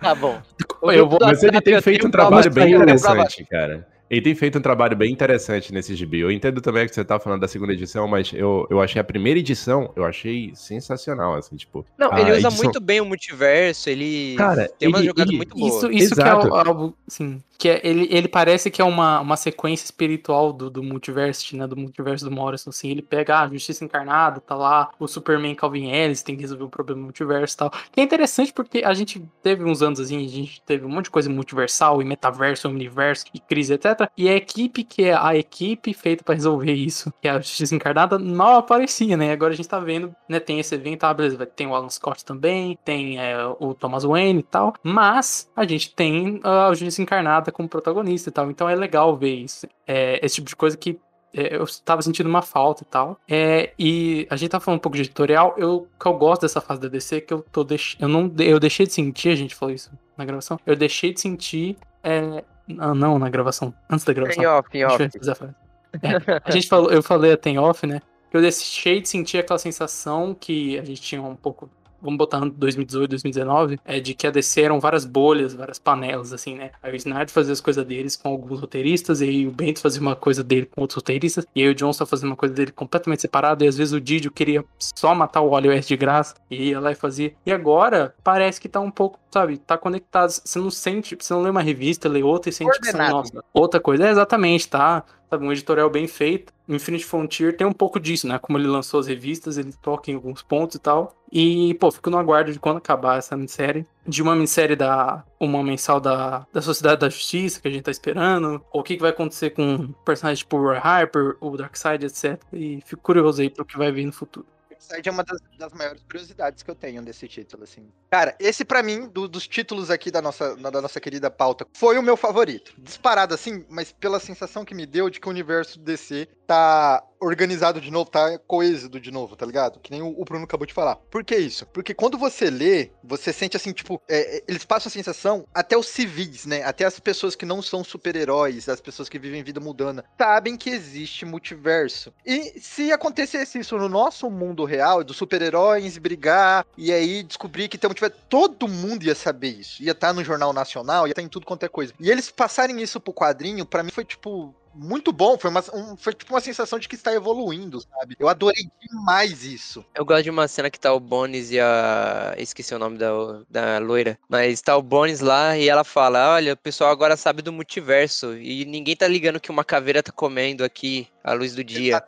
Tá 0.00 0.14
bom. 0.14 0.40
Eu 0.92 1.06
vou- 1.08 1.18
Mas 1.20 1.42
ele 1.42 1.60
tem 1.60 1.80
feito 1.82 2.06
um 2.06 2.10
trabalho 2.10 2.50
bem 2.50 2.72
interessante, 2.74 3.44
cara. 3.44 3.86
Ele 4.08 4.22
tem 4.22 4.34
feito 4.34 4.58
um 4.58 4.60
trabalho 4.60 4.96
bem 4.96 5.12
interessante 5.12 5.72
nesse 5.72 5.94
gibi. 5.94 6.18
Eu 6.18 6.32
entendo 6.32 6.60
também 6.60 6.84
que 6.88 6.92
você 6.92 7.04
tá 7.04 7.20
falando 7.20 7.42
da 7.42 7.46
segunda 7.46 7.72
edição, 7.72 8.08
mas 8.08 8.32
eu, 8.34 8.66
eu 8.68 8.80
achei 8.80 9.00
a 9.00 9.04
primeira 9.04 9.38
edição, 9.38 9.92
eu 9.94 10.04
achei 10.04 10.50
sensacional, 10.54 11.34
assim, 11.36 11.54
tipo... 11.54 11.86
Não, 11.96 12.10
ele 12.18 12.32
usa 12.32 12.48
edição- 12.48 12.64
muito 12.64 12.80
bem 12.80 13.00
o 13.00 13.04
multiverso, 13.04 13.88
ele 13.88 14.34
Cara, 14.36 14.68
tem 14.78 14.88
uma 14.88 14.98
ele- 14.98 15.06
jogada 15.06 15.30
ele- 15.30 15.36
muito 15.36 15.54
boa. 15.56 15.68
Isso, 15.68 15.92
isso 15.92 16.14
que 16.16 16.22
é 16.22 16.28
algo, 16.28 16.96
assim, 17.06 17.40
que 17.60 17.68
é, 17.68 17.78
ele, 17.84 18.08
ele 18.10 18.26
parece 18.26 18.70
que 18.70 18.80
é 18.80 18.84
uma, 18.84 19.20
uma 19.20 19.36
sequência 19.36 19.84
espiritual 19.84 20.50
do, 20.50 20.70
do 20.70 20.82
multiverso, 20.82 21.54
né, 21.54 21.66
do 21.66 21.76
multiverso 21.76 22.24
do 22.24 22.30
Morrison, 22.30 22.70
assim, 22.70 22.88
ele 22.88 23.02
pega 23.02 23.36
ah, 23.36 23.42
a 23.42 23.48
Justiça 23.48 23.84
Encarnada, 23.84 24.40
tá 24.40 24.54
lá, 24.54 24.90
o 24.98 25.06
Superman 25.06 25.54
Calvin 25.54 25.90
Ellis 25.90 26.22
tem 26.22 26.34
que 26.34 26.40
resolver 26.40 26.64
o 26.64 26.70
problema 26.70 27.02
do 27.02 27.04
multiverso 27.04 27.54
e 27.54 27.58
tal, 27.58 27.70
que 27.92 28.00
é 28.00 28.02
interessante 28.02 28.50
porque 28.50 28.82
a 28.82 28.94
gente 28.94 29.22
teve 29.42 29.62
uns 29.62 29.82
anos, 29.82 30.00
assim, 30.00 30.24
a 30.24 30.28
gente 30.28 30.62
teve 30.62 30.86
um 30.86 30.88
monte 30.88 31.04
de 31.04 31.10
coisa 31.10 31.28
multiversal, 31.28 32.00
e 32.00 32.04
metaverso, 32.04 32.66
universo, 32.66 33.26
e 33.34 33.38
crise, 33.38 33.74
etc, 33.74 34.08
e 34.16 34.26
a 34.26 34.34
equipe 34.34 34.82
que 34.82 35.04
é 35.04 35.14
a 35.14 35.36
equipe 35.36 35.92
feita 35.92 36.24
pra 36.24 36.34
resolver 36.34 36.72
isso, 36.72 37.12
que 37.20 37.28
é 37.28 37.32
a 37.32 37.40
Justiça 37.40 37.74
Encarnada, 37.74 38.18
mal 38.18 38.56
aparecia, 38.56 39.18
né, 39.18 39.32
agora 39.32 39.52
a 39.52 39.56
gente 39.56 39.68
tá 39.68 39.78
vendo, 39.78 40.14
né, 40.26 40.40
tem 40.40 40.58
esse 40.58 40.74
evento, 40.74 41.04
ah, 41.04 41.12
beleza, 41.12 41.44
tem 41.44 41.66
o 41.66 41.74
Alan 41.74 41.90
Scott 41.90 42.24
também, 42.24 42.78
tem 42.82 43.18
é, 43.18 43.36
o 43.58 43.74
Thomas 43.74 44.04
Wayne 44.04 44.40
e 44.40 44.44
tal, 44.44 44.72
mas 44.82 45.50
a 45.54 45.66
gente 45.66 45.94
tem 45.94 46.40
a 46.42 46.70
Justiça 46.70 47.02
Encarnada 47.02 47.49
como 47.52 47.68
protagonista 47.68 48.28
e 48.28 48.32
tal, 48.32 48.50
então 48.50 48.68
é 48.68 48.74
legal 48.74 49.16
ver 49.16 49.34
isso, 49.34 49.66
é, 49.86 50.24
esse 50.24 50.36
tipo 50.36 50.48
de 50.48 50.56
coisa 50.56 50.76
que 50.76 50.98
é, 51.32 51.56
eu 51.56 51.64
tava 51.84 52.02
sentindo 52.02 52.28
uma 52.28 52.42
falta 52.42 52.82
e 52.82 52.86
tal. 52.86 53.18
É, 53.28 53.72
e 53.78 54.26
a 54.28 54.36
gente 54.36 54.50
tá 54.50 54.60
falando 54.60 54.78
um 54.78 54.82
pouco 54.82 54.96
de 54.96 55.02
editorial. 55.02 55.54
Eu, 55.56 55.86
que 55.98 56.06
eu 56.06 56.14
gosto 56.14 56.42
dessa 56.42 56.60
fase 56.60 56.80
da 56.80 56.88
DC, 56.88 57.20
que 57.20 57.32
eu 57.32 57.44
tô 57.52 57.62
deix... 57.62 57.96
eu 58.00 58.08
não 58.08 58.32
eu 58.38 58.58
deixei 58.58 58.86
de 58.86 58.92
sentir, 58.92 59.30
a 59.30 59.36
gente 59.36 59.54
falou 59.54 59.74
isso 59.74 59.90
na 60.16 60.24
gravação. 60.24 60.58
Eu 60.66 60.74
deixei 60.76 61.12
de 61.12 61.20
sentir. 61.20 61.76
É... 62.02 62.44
Não, 62.66 62.94
não, 62.94 63.18
na 63.18 63.28
gravação. 63.28 63.74
Antes 63.88 64.04
da 64.04 64.12
gravação. 64.12 64.42
Em 64.42 64.46
off, 64.46 64.68
em 64.72 65.08
Deixa 65.08 65.32
off. 65.32 65.44
a. 65.44 65.70
É, 66.02 66.40
a 66.44 66.50
gente 66.52 66.68
falou, 66.68 66.92
eu 66.92 67.02
falei 67.02 67.32
até 67.32 67.50
em 67.50 67.58
off, 67.58 67.84
né? 67.84 68.00
Que 68.30 68.36
eu 68.36 68.40
deixei 68.40 69.00
de 69.00 69.08
sentir 69.08 69.38
aquela 69.38 69.58
sensação 69.58 70.36
que 70.38 70.78
a 70.78 70.84
gente 70.84 71.02
tinha 71.02 71.20
um 71.20 71.34
pouco. 71.34 71.68
Vamos 72.02 72.18
botar 72.18 72.38
ano 72.38 72.50
2018, 72.50 73.10
2019, 73.10 73.80
é 73.84 74.00
de 74.00 74.14
que 74.14 74.26
a 74.26 74.30
DC 74.30 74.62
eram 74.62 74.80
várias 74.80 75.04
bolhas, 75.04 75.54
várias 75.54 75.78
panelas, 75.78 76.32
assim, 76.32 76.54
né? 76.54 76.70
Aí 76.82 76.92
o 76.92 76.96
Snyder 76.96 77.30
fazia 77.30 77.52
as 77.52 77.60
coisas 77.60 77.84
deles 77.84 78.16
com 78.16 78.28
alguns 78.28 78.60
roteiristas, 78.60 79.20
e 79.20 79.24
aí 79.24 79.46
o 79.46 79.50
Bento 79.50 79.80
fazia 79.80 80.00
uma 80.00 80.16
coisa 80.16 80.42
dele 80.42 80.66
com 80.66 80.80
outros 80.80 80.96
roteiristas, 80.96 81.46
e 81.54 81.62
aí 81.62 81.68
o 81.68 81.74
Johnson 81.74 82.06
fazia 82.06 82.26
uma 82.26 82.36
coisa 82.36 82.54
dele 82.54 82.72
completamente 82.72 83.22
separada, 83.22 83.64
e 83.64 83.68
às 83.68 83.76
vezes 83.76 83.92
o 83.92 84.00
Didio 84.00 84.30
queria 84.30 84.64
só 84.78 85.14
matar 85.14 85.40
o 85.40 85.50
Wally 85.50 85.68
West 85.68 85.88
de 85.88 85.96
graça, 85.96 86.34
e 86.50 86.70
ia 86.70 86.80
lá 86.80 86.92
e 86.92 86.94
fazia. 86.94 87.34
E 87.44 87.52
agora, 87.52 88.14
parece 88.22 88.60
que 88.60 88.68
tá 88.68 88.80
um 88.80 88.90
pouco, 88.90 89.18
sabe, 89.30 89.58
tá 89.58 89.76
conectado. 89.76 90.30
Você 90.30 90.58
não 90.58 90.70
sente, 90.70 91.16
você 91.18 91.32
não 91.32 91.42
lê 91.42 91.50
uma 91.50 91.62
revista, 91.62 92.08
lê 92.08 92.22
outra 92.22 92.50
e 92.50 92.52
sente 92.52 92.78
que 92.80 92.90
são, 92.90 93.08
nossa, 93.08 93.44
outra 93.52 93.80
coisa. 93.80 94.06
É 94.06 94.10
exatamente, 94.10 94.68
tá? 94.68 95.04
Sabe, 95.30 95.46
um 95.46 95.52
editorial 95.52 95.88
bem 95.88 96.08
feito. 96.08 96.52
Infinite 96.68 97.04
Frontier 97.04 97.56
tem 97.56 97.64
um 97.64 97.72
pouco 97.72 98.00
disso, 98.00 98.26
né? 98.26 98.36
Como 98.38 98.58
ele 98.58 98.66
lançou 98.66 98.98
as 98.98 99.06
revistas, 99.06 99.56
ele 99.56 99.72
toca 99.80 100.10
em 100.10 100.14
alguns 100.14 100.42
pontos 100.42 100.74
e 100.74 100.80
tal. 100.80 101.14
E, 101.30 101.74
pô, 101.74 101.88
fico 101.92 102.10
no 102.10 102.18
aguardo 102.18 102.52
de 102.52 102.58
quando 102.58 102.78
acabar 102.78 103.18
essa 103.18 103.36
minissérie. 103.36 103.86
De 104.04 104.22
uma 104.22 104.34
minissérie 104.34 104.74
da. 104.74 105.24
Uma 105.38 105.62
mensal 105.62 106.00
da, 106.00 106.44
da 106.52 106.60
Sociedade 106.60 107.00
da 107.00 107.08
Justiça 107.08 107.60
que 107.60 107.68
a 107.68 107.70
gente 107.70 107.84
tá 107.84 107.92
esperando. 107.92 108.60
Ou 108.72 108.80
o 108.80 108.84
que, 108.84 108.96
que 108.96 109.02
vai 109.02 109.10
acontecer 109.10 109.50
com 109.50 109.92
personagens 110.04 110.40
tipo 110.40 110.56
o 110.56 110.62
Roy 110.62 110.78
Harper, 110.82 111.36
o 111.40 111.56
Darkseid, 111.56 112.04
etc. 112.06 112.42
E 112.52 112.80
fico 112.84 113.00
curioso 113.00 113.40
aí 113.40 113.48
pro 113.48 113.64
que 113.64 113.78
vai 113.78 113.92
vir 113.92 114.06
no 114.06 114.12
futuro. 114.12 114.46
Darkseid 114.80 115.08
é 115.08 115.12
uma 115.12 115.22
das, 115.22 115.40
das 115.58 115.72
maiores 115.72 116.02
curiosidades 116.02 116.62
que 116.62 116.70
eu 116.70 116.74
tenho 116.74 117.02
desse 117.02 117.28
título, 117.28 117.64
assim. 117.64 117.88
Cara, 118.10 118.34
esse 118.40 118.64
pra 118.64 118.82
mim, 118.82 119.08
do- 119.08 119.28
dos 119.28 119.46
títulos 119.46 119.90
aqui 119.90 120.10
da 120.10 120.22
nossa, 120.22 120.56
da 120.56 120.80
nossa 120.80 121.00
querida 121.00 121.30
pauta, 121.30 121.66
foi 121.74 121.98
o 121.98 122.02
meu 122.02 122.16
favorito. 122.16 122.72
Disparado 122.78 123.34
assim, 123.34 123.64
mas 123.68 123.92
pela 123.92 124.18
sensação 124.18 124.64
que 124.64 124.74
me 124.74 124.86
deu 124.86 125.10
de 125.10 125.20
que 125.20 125.26
o 125.28 125.30
universo 125.30 125.78
DC 125.78 126.26
tá 126.46 127.02
organizado 127.20 127.80
de 127.80 127.90
novo, 127.90 128.10
tá 128.10 128.38
coeso 128.46 128.88
de 128.88 129.10
novo, 129.10 129.36
tá 129.36 129.44
ligado? 129.44 129.78
Que 129.80 129.90
nem 129.90 130.02
o, 130.02 130.24
Bruno 130.24 130.44
acabou 130.44 130.66
de 130.66 130.72
falar. 130.72 130.96
Por 130.96 131.24
que 131.24 131.36
isso? 131.36 131.66
Porque 131.66 131.94
quando 131.94 132.16
você 132.16 132.50
lê, 132.50 132.90
você 133.02 133.32
sente 133.32 133.56
assim, 133.56 133.72
tipo, 133.72 134.00
é, 134.08 134.38
é, 134.38 134.44
eles 134.48 134.64
passam 134.64 134.88
a 134.88 134.92
sensação, 134.92 135.46
até 135.54 135.76
os 135.76 135.86
civis, 135.86 136.46
né? 136.46 136.62
Até 136.64 136.84
as 136.84 136.98
pessoas 136.98 137.34
que 137.34 137.44
não 137.44 137.60
são 137.60 137.84
super-heróis, 137.84 138.68
as 138.68 138.80
pessoas 138.80 139.08
que 139.08 139.18
vivem 139.18 139.42
vida 139.42 139.60
mudana, 139.60 140.04
sabem 140.18 140.56
que 140.56 140.70
existe 140.70 141.24
multiverso. 141.24 142.12
E 142.24 142.60
se 142.60 142.92
acontecesse 142.92 143.58
isso 143.58 143.76
no 143.76 143.88
nosso 143.88 144.30
mundo 144.30 144.64
real, 144.64 145.04
dos 145.04 145.16
super-heróis 145.16 145.98
brigar 145.98 146.64
e 146.76 146.92
aí 146.92 147.22
descobrir 147.22 147.68
que 147.68 147.76
tem 147.76 147.88
multiverso, 147.88 148.16
todo 148.28 148.68
mundo 148.68 149.04
ia 149.04 149.14
saber 149.14 149.48
isso. 149.48 149.82
Ia 149.82 149.92
estar 149.92 150.12
no 150.12 150.24
Jornal 150.24 150.52
Nacional, 150.52 151.06
ia 151.06 151.12
estar 151.12 151.22
em 151.22 151.28
tudo 151.28 151.46
quanto 151.46 151.64
é 151.64 151.68
coisa. 151.68 151.92
E 152.00 152.10
eles 152.10 152.30
passarem 152.30 152.80
isso 152.80 153.00
pro 153.00 153.12
quadrinho, 153.12 153.66
pra 153.66 153.82
mim 153.82 153.90
foi 153.90 154.04
tipo 154.04 154.54
muito 154.74 155.12
bom, 155.12 155.36
foi, 155.38 155.50
uma, 155.50 155.62
um- 155.74 155.96
foi 155.96 156.12
tipo 156.14 156.32
uma 156.32 156.40
sensação 156.40 156.78
de 156.78 156.88
que 156.88 156.94
está 156.94 157.12
evoluindo, 157.12 157.80
sabe? 157.80 158.16
Eu 158.18 158.28
adorei 158.28 158.70
demais 158.80 159.44
isso. 159.44 159.84
Eu 159.94 160.04
gosto 160.04 160.24
de 160.24 160.30
uma 160.30 160.46
cena 160.48 160.70
que 160.70 160.78
tá 160.78 160.92
o 160.92 161.00
Bones 161.00 161.50
e 161.50 161.58
a. 161.60 162.34
Esqueci 162.38 162.74
o 162.74 162.78
nome 162.78 162.96
da, 162.98 163.08
da 163.48 163.78
loira. 163.78 164.18
Mas 164.28 164.60
tá 164.62 164.76
o 164.76 164.82
Bones 164.82 165.20
lá 165.20 165.56
e 165.58 165.68
ela 165.68 165.84
fala: 165.84 166.34
Olha, 166.34 166.52
o 166.54 166.56
pessoal 166.56 166.90
agora 166.90 167.16
sabe 167.16 167.42
do 167.42 167.52
multiverso. 167.52 168.36
E 168.36 168.64
ninguém 168.64 168.94
tá 168.96 169.06
ligando 169.08 169.40
que 169.40 169.50
uma 169.50 169.64
caveira 169.64 170.02
tá 170.02 170.12
comendo 170.12 170.64
aqui 170.64 171.08
à 171.24 171.32
luz 171.32 171.54
do 171.54 171.64
dia. 171.64 172.02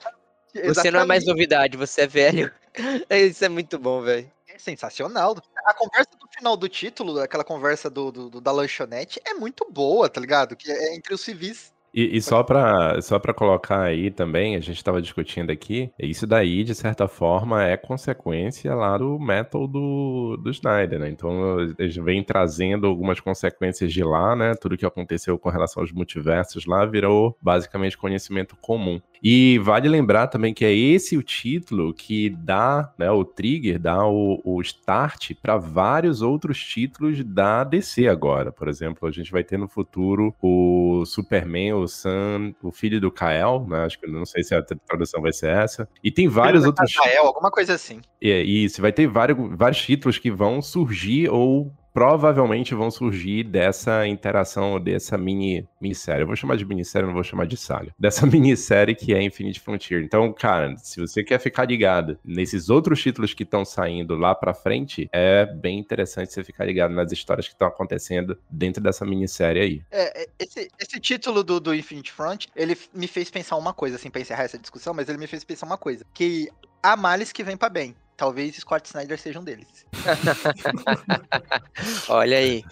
Você 0.67 0.91
não 0.91 1.01
é 1.01 1.05
mais 1.07 1.23
Exatamente. 1.23 1.27
novidade, 1.27 1.77
você 1.77 2.03
é 2.03 2.07
velho. 2.07 2.53
Isso 3.11 3.45
é 3.45 3.49
muito 3.49 3.79
bom, 3.79 4.03
velho. 4.03 4.31
É 4.49 4.59
sensacional. 4.59 5.35
A 5.65 5.73
conversa 5.73 6.11
do 6.21 6.29
final 6.37 6.57
do 6.59 6.69
título, 6.69 7.19
aquela 7.21 7.43
conversa 7.43 7.89
do, 7.89 8.13
do- 8.13 8.29
do- 8.31 8.41
da 8.41 8.53
lanchonete, 8.53 9.19
é 9.25 9.33
muito 9.33 9.67
boa, 9.71 10.11
tá 10.11 10.21
ligado? 10.21 10.55
Que 10.55 10.71
é 10.71 10.95
entre 10.95 11.15
os 11.15 11.23
civis. 11.23 11.72
E, 11.95 12.17
e 12.17 12.23
só 12.23 12.43
pra 12.43 13.01
só 13.03 13.19
para 13.19 13.35
colocar 13.35 13.83
aí 13.83 14.11
também, 14.11 14.57
a 14.57 14.61
gente 14.61 14.77
estava 14.77 15.03
discutindo 15.03 15.51
aqui, 15.51 15.91
isso 15.99 16.27
daí, 16.27 16.65
de 16.65 16.75
certa 16.75 17.07
forma, 17.07 17.65
é 17.65 17.77
consequência 17.77 18.75
lá 18.75 18.97
do 18.97 19.19
metal 19.19 19.67
do, 19.69 20.39
do 20.43 20.51
Snyder, 20.51 20.99
né? 21.01 21.11
Então, 21.11 21.61
eles 21.79 21.97
vêm 21.97 22.23
trazendo 22.25 22.87
algumas 22.87 23.21
consequências 23.21 23.93
de 23.93 24.03
lá, 24.03 24.35
né? 24.35 24.55
Tudo 24.55 24.77
que 24.77 24.87
aconteceu 24.87 25.39
com 25.39 25.51
relação 25.51 25.83
aos 25.83 25.93
multiversos 25.93 26.65
lá 26.65 26.87
virou 26.87 27.37
basicamente 27.43 27.99
conhecimento 27.99 28.57
comum. 28.57 29.01
E 29.23 29.59
vale 29.61 29.89
lembrar 29.89 30.27
também 30.27 30.53
que 30.53 30.65
é 30.65 30.75
esse 30.75 31.17
o 31.17 31.23
título 31.23 31.95
que 31.95 32.29
dá, 32.29 32.93
né, 32.99 33.11
o 33.11 33.25
trigger, 33.25 33.79
dá 33.79 34.05
o, 34.05 34.41
o 34.45 34.61
start 34.61 35.33
para 35.41 35.57
vários 35.57 36.23
outros 36.23 36.59
títulos 36.59 37.23
da 37.25 37.63
DC 37.63 38.09
agora. 38.09 38.51
Por 38.51 38.69
exemplo, 38.69 39.09
a 39.09 39.13
gente 39.13 39.31
vai 39.31 39.45
ter 39.45 39.57
no 39.59 39.69
futuro 39.69 40.35
o 40.43 41.05
Superman, 41.07 41.75
o 41.75 41.87
Sam, 41.87 42.53
o 42.61 42.73
filho 42.73 43.01
do 43.01 43.13
Kael, 43.13 43.65
né? 43.69 43.85
Acho 43.85 44.01
que 44.01 44.07
não 44.09 44.25
sei 44.25 44.43
se 44.43 44.55
a 44.55 44.63
tradução 44.63 45.23
vai 45.23 45.33
ser 45.33 45.51
essa. 45.51 45.89
E 46.03 46.11
tem 46.11 46.27
vários 46.27 46.65
outros 46.65 46.93
Rafael, 46.97 47.27
alguma 47.27 47.51
coisa 47.51 47.75
assim. 47.75 48.01
é, 48.21 48.43
isso, 48.43 48.83
vai 48.83 48.93
ter 48.93 49.07
vários, 49.07 49.39
vários 49.57 49.81
títulos 49.81 50.19
que 50.19 50.31
vão 50.31 50.61
surgir 50.61 51.29
ou 51.29 51.73
provavelmente 51.93 52.75
vão 52.75 52.91
surgir 52.91 53.45
dessa 53.45 54.07
interação, 54.07 54.81
dessa 54.81 55.19
mini 55.19 55.67
minissérie. 55.81 56.23
Eu 56.23 56.27
vou 56.27 56.37
chamar 56.37 56.57
de 56.57 56.65
minissérie, 56.65 57.07
não 57.07 57.15
vou 57.15 57.25
chamar 57.25 57.47
de 57.47 57.57
saga. 57.57 57.93
Dessa 57.99 58.27
minissérie 58.27 58.95
que 58.95 59.13
é 59.13 59.23
Infinite 59.23 59.61
Frontier. 59.61 60.03
Então, 60.03 60.33
cara, 60.33 60.77
se 60.79 61.01
você 61.01 61.23
quer 61.23 61.39
ficar 61.39 61.65
ligado 61.65 62.19
nesses 62.25 62.71
outros 62.71 63.01
títulos 63.01 63.35
que 63.35 63.43
estão 63.43 63.65
saindo 63.65 64.15
lá 64.15 64.35
pra 64.35 64.55
frente, 64.55 65.09
é 65.13 65.45
bem 65.47 65.79
interessante 65.79 66.33
você 66.33 66.45
ficar 66.45 66.65
ligado 66.65 66.95
nas 66.95 67.11
histórias 67.13 67.47
que 67.47 67.55
estão 67.55 67.69
acontecendo 67.69 68.39
dentro 68.51 68.83
dessa 68.83 69.05
minissérie 69.05 69.63
aí. 69.63 69.83
É, 69.91 70.23
é, 70.23 70.27
esse, 70.39 70.69
esse 70.79 71.01
título 71.01 71.43
do, 71.43 71.61
do 71.61 71.75
Infinite 71.75 72.13
Front, 72.13 72.47
ele 72.55 72.77
me 72.95 73.07
fez 73.07 73.31
pensar 73.31 73.57
uma 73.57 73.73
coisa, 73.73 73.97
assim, 73.97 74.11
pra 74.11 74.21
encerrar 74.21 74.45
essa 74.45 74.59
discussão, 74.59 74.95
mas 74.95 75.09
ele 75.09 75.19
me 75.19 75.27
fez 75.27 75.45
pensar 75.45 75.67
uma 75.67 75.79
coisa. 75.79 76.05
Que 76.15 76.49
há 76.83 76.97
males 76.97 77.33
que 77.33 77.45
vem 77.45 77.57
pra 77.57 77.69
bem. 77.69 77.95
Talvez 78.17 78.57
Scott 78.57 78.89
Snyder 78.89 79.19
seja 79.19 79.41
um 79.41 79.45
deles. 79.45 79.67
Olha 82.09 82.37
aí. 82.37 82.65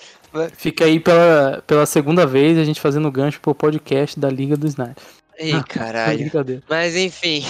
Fica 0.57 0.85
aí 0.85 1.01
pela, 1.01 1.63
pela 1.67 1.87
segunda 1.87 2.27
vez 2.27 2.59
a 2.59 2.65
gente 2.65 2.81
fazendo 2.81 3.11
gancho 3.11 3.41
pro 3.41 3.55
podcast 3.55 4.19
da 4.19 4.31
Liga 4.31 4.57
do 4.57 4.67
Snyder. 4.67 4.97
Ei, 5.41 5.55
caralho. 5.65 6.31
Mas 6.69 6.95
enfim. 6.95 7.43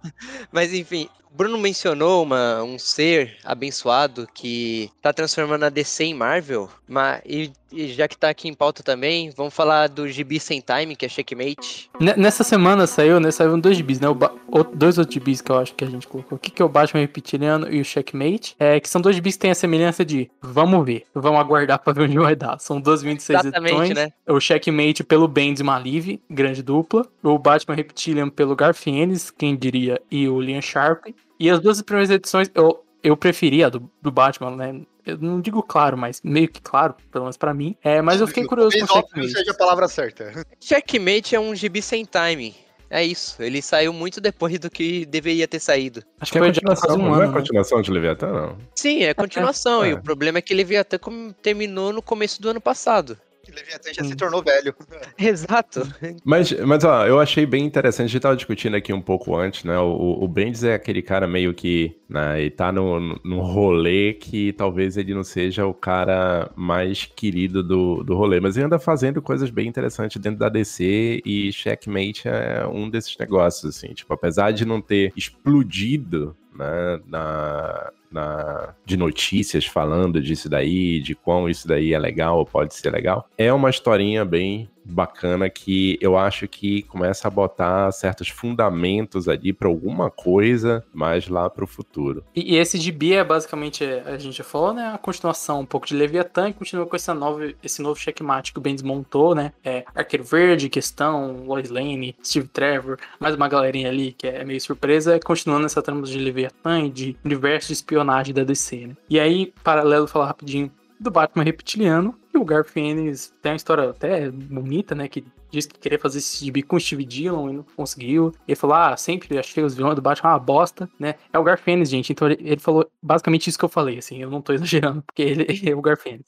Mas 0.50 0.72
enfim. 0.72 1.08
O 1.34 1.36
Bruno 1.36 1.58
mencionou 1.58 2.22
uma, 2.22 2.62
um 2.62 2.78
ser 2.78 3.36
abençoado 3.44 4.28
que 4.32 4.88
tá 5.02 5.12
transformando 5.12 5.64
a 5.64 5.68
DC 5.68 6.04
em 6.04 6.14
Marvel. 6.14 6.68
Mas, 6.86 7.20
e, 7.26 7.50
e 7.72 7.88
já 7.88 8.06
que 8.06 8.16
tá 8.16 8.28
aqui 8.28 8.46
em 8.46 8.54
pauta 8.54 8.84
também, 8.84 9.30
vamos 9.36 9.52
falar 9.52 9.88
do 9.88 10.06
Gibi 10.08 10.38
Sem 10.38 10.60
Time, 10.60 10.94
que 10.94 11.04
é 11.04 11.08
Checkmate. 11.08 11.90
Ne- 12.00 12.14
Nessa 12.16 12.44
semana 12.44 12.86
saiu, 12.86 13.18
né? 13.18 13.32
Saíram 13.32 13.58
dois 13.58 13.76
gibis, 13.76 13.98
né? 13.98 14.08
O 14.08 14.16
o- 14.46 14.62
dois 14.62 14.96
outros 14.96 15.14
gibis 15.14 15.40
que 15.40 15.50
eu 15.50 15.58
acho 15.58 15.74
que 15.74 15.82
a 15.84 15.88
gente 15.90 16.06
colocou 16.06 16.36
aqui, 16.36 16.52
que 16.52 16.62
é 16.62 16.64
o 16.64 16.68
Batman 16.68 17.00
Reptiliano 17.00 17.68
e 17.72 17.80
o 17.80 17.84
Checkmate. 17.84 18.54
É, 18.60 18.78
que 18.78 18.88
são 18.88 19.00
dois 19.00 19.16
gibis 19.16 19.34
que 19.34 19.40
têm 19.40 19.50
a 19.50 19.54
semelhança 19.56 20.04
de 20.04 20.30
vamos 20.40 20.84
ver, 20.86 21.04
vamos 21.12 21.40
aguardar 21.40 21.78
pra 21.82 21.92
ver 21.92 22.02
onde 22.02 22.16
vai 22.18 22.36
dar. 22.36 22.60
São 22.60 22.80
duas 22.80 23.02
26 23.02 23.40
Exatamente, 23.40 23.72
edições. 23.74 23.94
né? 23.96 24.12
O 24.28 24.38
Checkmate 24.38 25.02
pelo 25.02 25.26
Bendis 25.26 25.62
Malive, 25.62 26.22
grande 26.30 26.62
dupla. 26.62 27.04
O 27.24 27.36
Batman 27.38 27.74
Reptilian 27.74 28.28
pelo 28.28 28.54
Garfienes, 28.54 29.32
quem 29.32 29.56
diria, 29.56 30.00
e 30.08 30.28
o 30.28 30.40
Liam 30.40 30.62
Sharp. 30.62 31.06
E 31.44 31.50
as 31.50 31.60
duas 31.60 31.82
primeiras 31.82 32.08
edições, 32.10 32.50
eu, 32.54 32.82
eu 33.02 33.14
preferia 33.16 33.66
a 33.66 33.68
do, 33.68 33.90
do 34.00 34.10
Batman, 34.10 34.56
né? 34.56 34.80
Eu 35.04 35.18
não 35.18 35.38
digo 35.42 35.62
claro, 35.62 35.94
mas 35.98 36.22
meio 36.24 36.48
que 36.48 36.62
claro, 36.62 36.94
pelo 37.12 37.24
menos 37.24 37.36
pra 37.36 37.52
mim. 37.52 37.76
É, 37.84 38.00
mas 38.00 38.18
eu 38.22 38.26
fiquei 38.26 38.44
curioso 38.46 38.74
com 38.78 38.84
o 38.84 38.86
Talvez 38.86 39.04
óbvio 39.04 39.22
Checkmate. 39.24 39.38
seja 39.38 39.50
a 39.50 39.54
palavra 39.54 39.86
certa. 39.88 40.46
Checkmate 40.58 41.36
é 41.36 41.40
um 41.40 41.54
Gibi 41.54 41.82
Sem 41.82 42.06
Time. 42.06 42.54
É 42.88 43.04
isso. 43.04 43.42
Ele 43.42 43.60
saiu 43.60 43.92
muito 43.92 44.20
depois 44.22 44.58
do 44.58 44.70
que 44.70 45.04
deveria 45.04 45.46
ter 45.46 45.60
saído. 45.60 46.02
Acho 46.18 46.32
Que 46.32 46.38
é 46.38 46.40
foi 46.40 46.48
continuação, 46.48 46.94
um 46.94 46.98
não 46.98 47.14
é 47.14 47.24
ano, 47.24 47.26
né? 47.26 47.38
continuação 47.38 47.82
de 47.82 47.90
Leviatã, 47.90 48.32
não. 48.32 48.56
Sim, 48.74 49.02
é 49.02 49.12
continuação. 49.12 49.84
É. 49.84 49.90
E 49.90 49.92
o 49.92 50.00
problema 50.02 50.38
é 50.38 50.42
que 50.42 50.54
Leviatã 50.54 50.96
como 50.98 51.32
terminou 51.34 51.92
no 51.92 52.00
começo 52.00 52.40
do 52.40 52.48
ano 52.48 52.60
passado. 52.60 53.18
Que 53.44 53.50
Leviatã 53.52 53.92
já 53.92 54.02
se 54.04 54.12
Hum. 54.12 54.16
tornou 54.16 54.42
velho. 54.42 54.74
Exato. 55.18 55.82
Mas, 56.24 56.52
mas 56.60 56.84
ó, 56.84 57.06
eu 57.06 57.20
achei 57.20 57.44
bem 57.46 57.64
interessante, 57.64 58.06
a 58.06 58.08
gente 58.12 58.20
tava 58.22 58.36
discutindo 58.36 58.76
aqui 58.76 58.92
um 58.92 59.00
pouco 59.00 59.36
antes, 59.36 59.64
né? 59.64 59.78
O, 59.78 60.18
o 60.22 60.28
Bendis 60.28 60.64
é 60.64 60.74
aquele 60.74 61.02
cara 61.02 61.26
meio 61.26 61.52
que, 61.54 61.94
né, 62.08 62.40
ele 62.40 62.50
tá 62.50 62.72
no, 62.72 63.20
no 63.24 63.40
rolê 63.40 64.14
que 64.14 64.52
talvez 64.54 64.96
ele 64.96 65.14
não 65.14 65.22
seja 65.24 65.66
o 65.66 65.74
cara 65.74 66.50
mais 66.56 67.04
querido 67.04 67.62
do, 67.62 68.02
do 68.02 68.14
rolê, 68.14 68.40
mas 68.40 68.56
ele 68.56 68.66
anda 68.66 68.78
fazendo 68.78 69.20
coisas 69.20 69.50
bem 69.50 69.68
interessantes 69.68 70.20
dentro 70.20 70.38
da 70.38 70.48
DC 70.48 71.22
e 71.24 71.52
Checkmate 71.52 72.26
é 72.28 72.66
um 72.66 72.88
desses 72.88 73.16
negócios, 73.18 73.76
assim, 73.76 73.92
tipo, 73.94 74.12
apesar 74.12 74.52
de 74.52 74.64
não 74.64 74.80
ter 74.80 75.12
explodido, 75.16 76.36
né, 76.54 77.00
na, 77.06 77.90
na, 78.10 78.74
de 78.84 78.96
notícias 78.96 79.66
falando 79.66 80.20
disso 80.20 80.48
daí, 80.48 81.00
de 81.00 81.14
quão 81.14 81.48
isso 81.48 81.66
daí 81.66 81.92
é 81.92 81.98
legal 81.98 82.38
ou 82.38 82.46
pode 82.46 82.74
ser 82.74 82.90
legal. 82.90 83.28
É 83.36 83.52
uma 83.52 83.70
historinha 83.70 84.24
bem 84.24 84.68
bacana 84.84 85.48
que 85.48 85.98
eu 86.00 86.16
acho 86.16 86.46
que 86.46 86.82
começa 86.82 87.28
a 87.28 87.30
botar 87.30 87.90
certos 87.92 88.28
fundamentos 88.28 89.28
ali 89.28 89.52
para 89.52 89.68
alguma 89.68 90.10
coisa 90.10 90.84
mais 90.92 91.28
lá 91.28 91.48
pro 91.48 91.66
futuro. 91.66 92.24
E, 92.34 92.54
e 92.54 92.56
esse 92.56 92.78
gibi 92.78 93.14
é 93.14 93.24
basicamente, 93.24 93.84
é, 93.84 94.02
a 94.06 94.18
gente 94.18 94.36
já 94.36 94.44
falou, 94.44 94.72
né? 94.74 94.92
A 94.94 94.98
continuação 94.98 95.60
um 95.60 95.66
pouco 95.66 95.86
de 95.86 95.94
Leviatã 95.94 96.48
e 96.48 96.52
continua 96.52 96.86
com 96.86 96.96
essa 96.96 97.14
nova, 97.14 97.52
esse 97.62 97.80
novo 97.80 97.98
checkmate 97.98 98.52
que 98.52 98.58
o 98.58 98.62
Bendis 98.62 98.82
montou, 98.82 99.34
né? 99.34 99.52
É, 99.64 99.84
Arqueiro 99.94 100.24
Verde, 100.24 100.68
Questão, 100.68 101.44
Lois 101.46 101.70
Lane, 101.70 102.16
Steve 102.22 102.48
Trevor, 102.48 102.98
mais 103.18 103.34
uma 103.34 103.48
galerinha 103.48 103.88
ali 103.88 104.12
que 104.12 104.26
é 104.26 104.44
meio 104.44 104.60
surpresa, 104.60 105.18
continuando 105.24 105.66
essa 105.66 105.82
trama 105.82 106.02
de 106.02 106.18
Leviatã 106.18 106.82
e 106.82 106.90
de 106.90 107.16
universo 107.24 107.68
de 107.68 107.74
espionagem 107.74 108.34
da 108.34 108.44
DC, 108.44 108.86
né? 108.88 108.96
E 109.08 109.18
aí, 109.18 109.52
paralelo, 109.62 110.06
falar 110.06 110.26
rapidinho 110.26 110.70
do 110.98 111.10
Batman 111.10 111.44
Reptiliano, 111.44 112.18
e 112.32 112.38
o 112.38 112.44
Garfienes 112.44 113.32
tem 113.42 113.52
uma 113.52 113.56
história 113.56 113.90
até 113.90 114.30
bonita, 114.30 114.94
né? 114.94 115.08
Que 115.08 115.24
disse 115.54 115.68
que 115.68 115.78
queria 115.78 115.98
fazer 115.98 116.18
esse 116.18 116.44
gibi 116.44 116.62
com 116.62 116.76
o 116.76 116.80
Steve 116.80 117.04
Dillon 117.04 117.50
e 117.50 117.52
não 117.54 117.66
conseguiu. 117.76 118.32
Ele 118.46 118.56
falou: 118.56 118.76
Ah, 118.76 118.96
sempre 118.96 119.38
achei 119.38 119.62
os 119.62 119.74
vilões 119.74 119.94
do 119.94 120.02
Batman 120.02 120.30
uma 120.30 120.38
bosta, 120.38 120.88
né? 120.98 121.14
É 121.32 121.38
o 121.38 121.44
Garfienes, 121.44 121.88
gente. 121.88 122.12
Então 122.12 122.28
ele, 122.28 122.58
falou 122.58 122.88
basicamente 123.02 123.48
isso 123.48 123.58
que 123.58 123.64
eu 123.64 123.68
falei, 123.68 123.98
assim. 123.98 124.20
Eu 124.20 124.30
não 124.30 124.40
tô 124.40 124.52
exagerando, 124.52 125.02
porque 125.02 125.22
ele 125.22 125.46
é 125.70 125.74
o 125.74 125.80
Garfienes. 125.80 126.26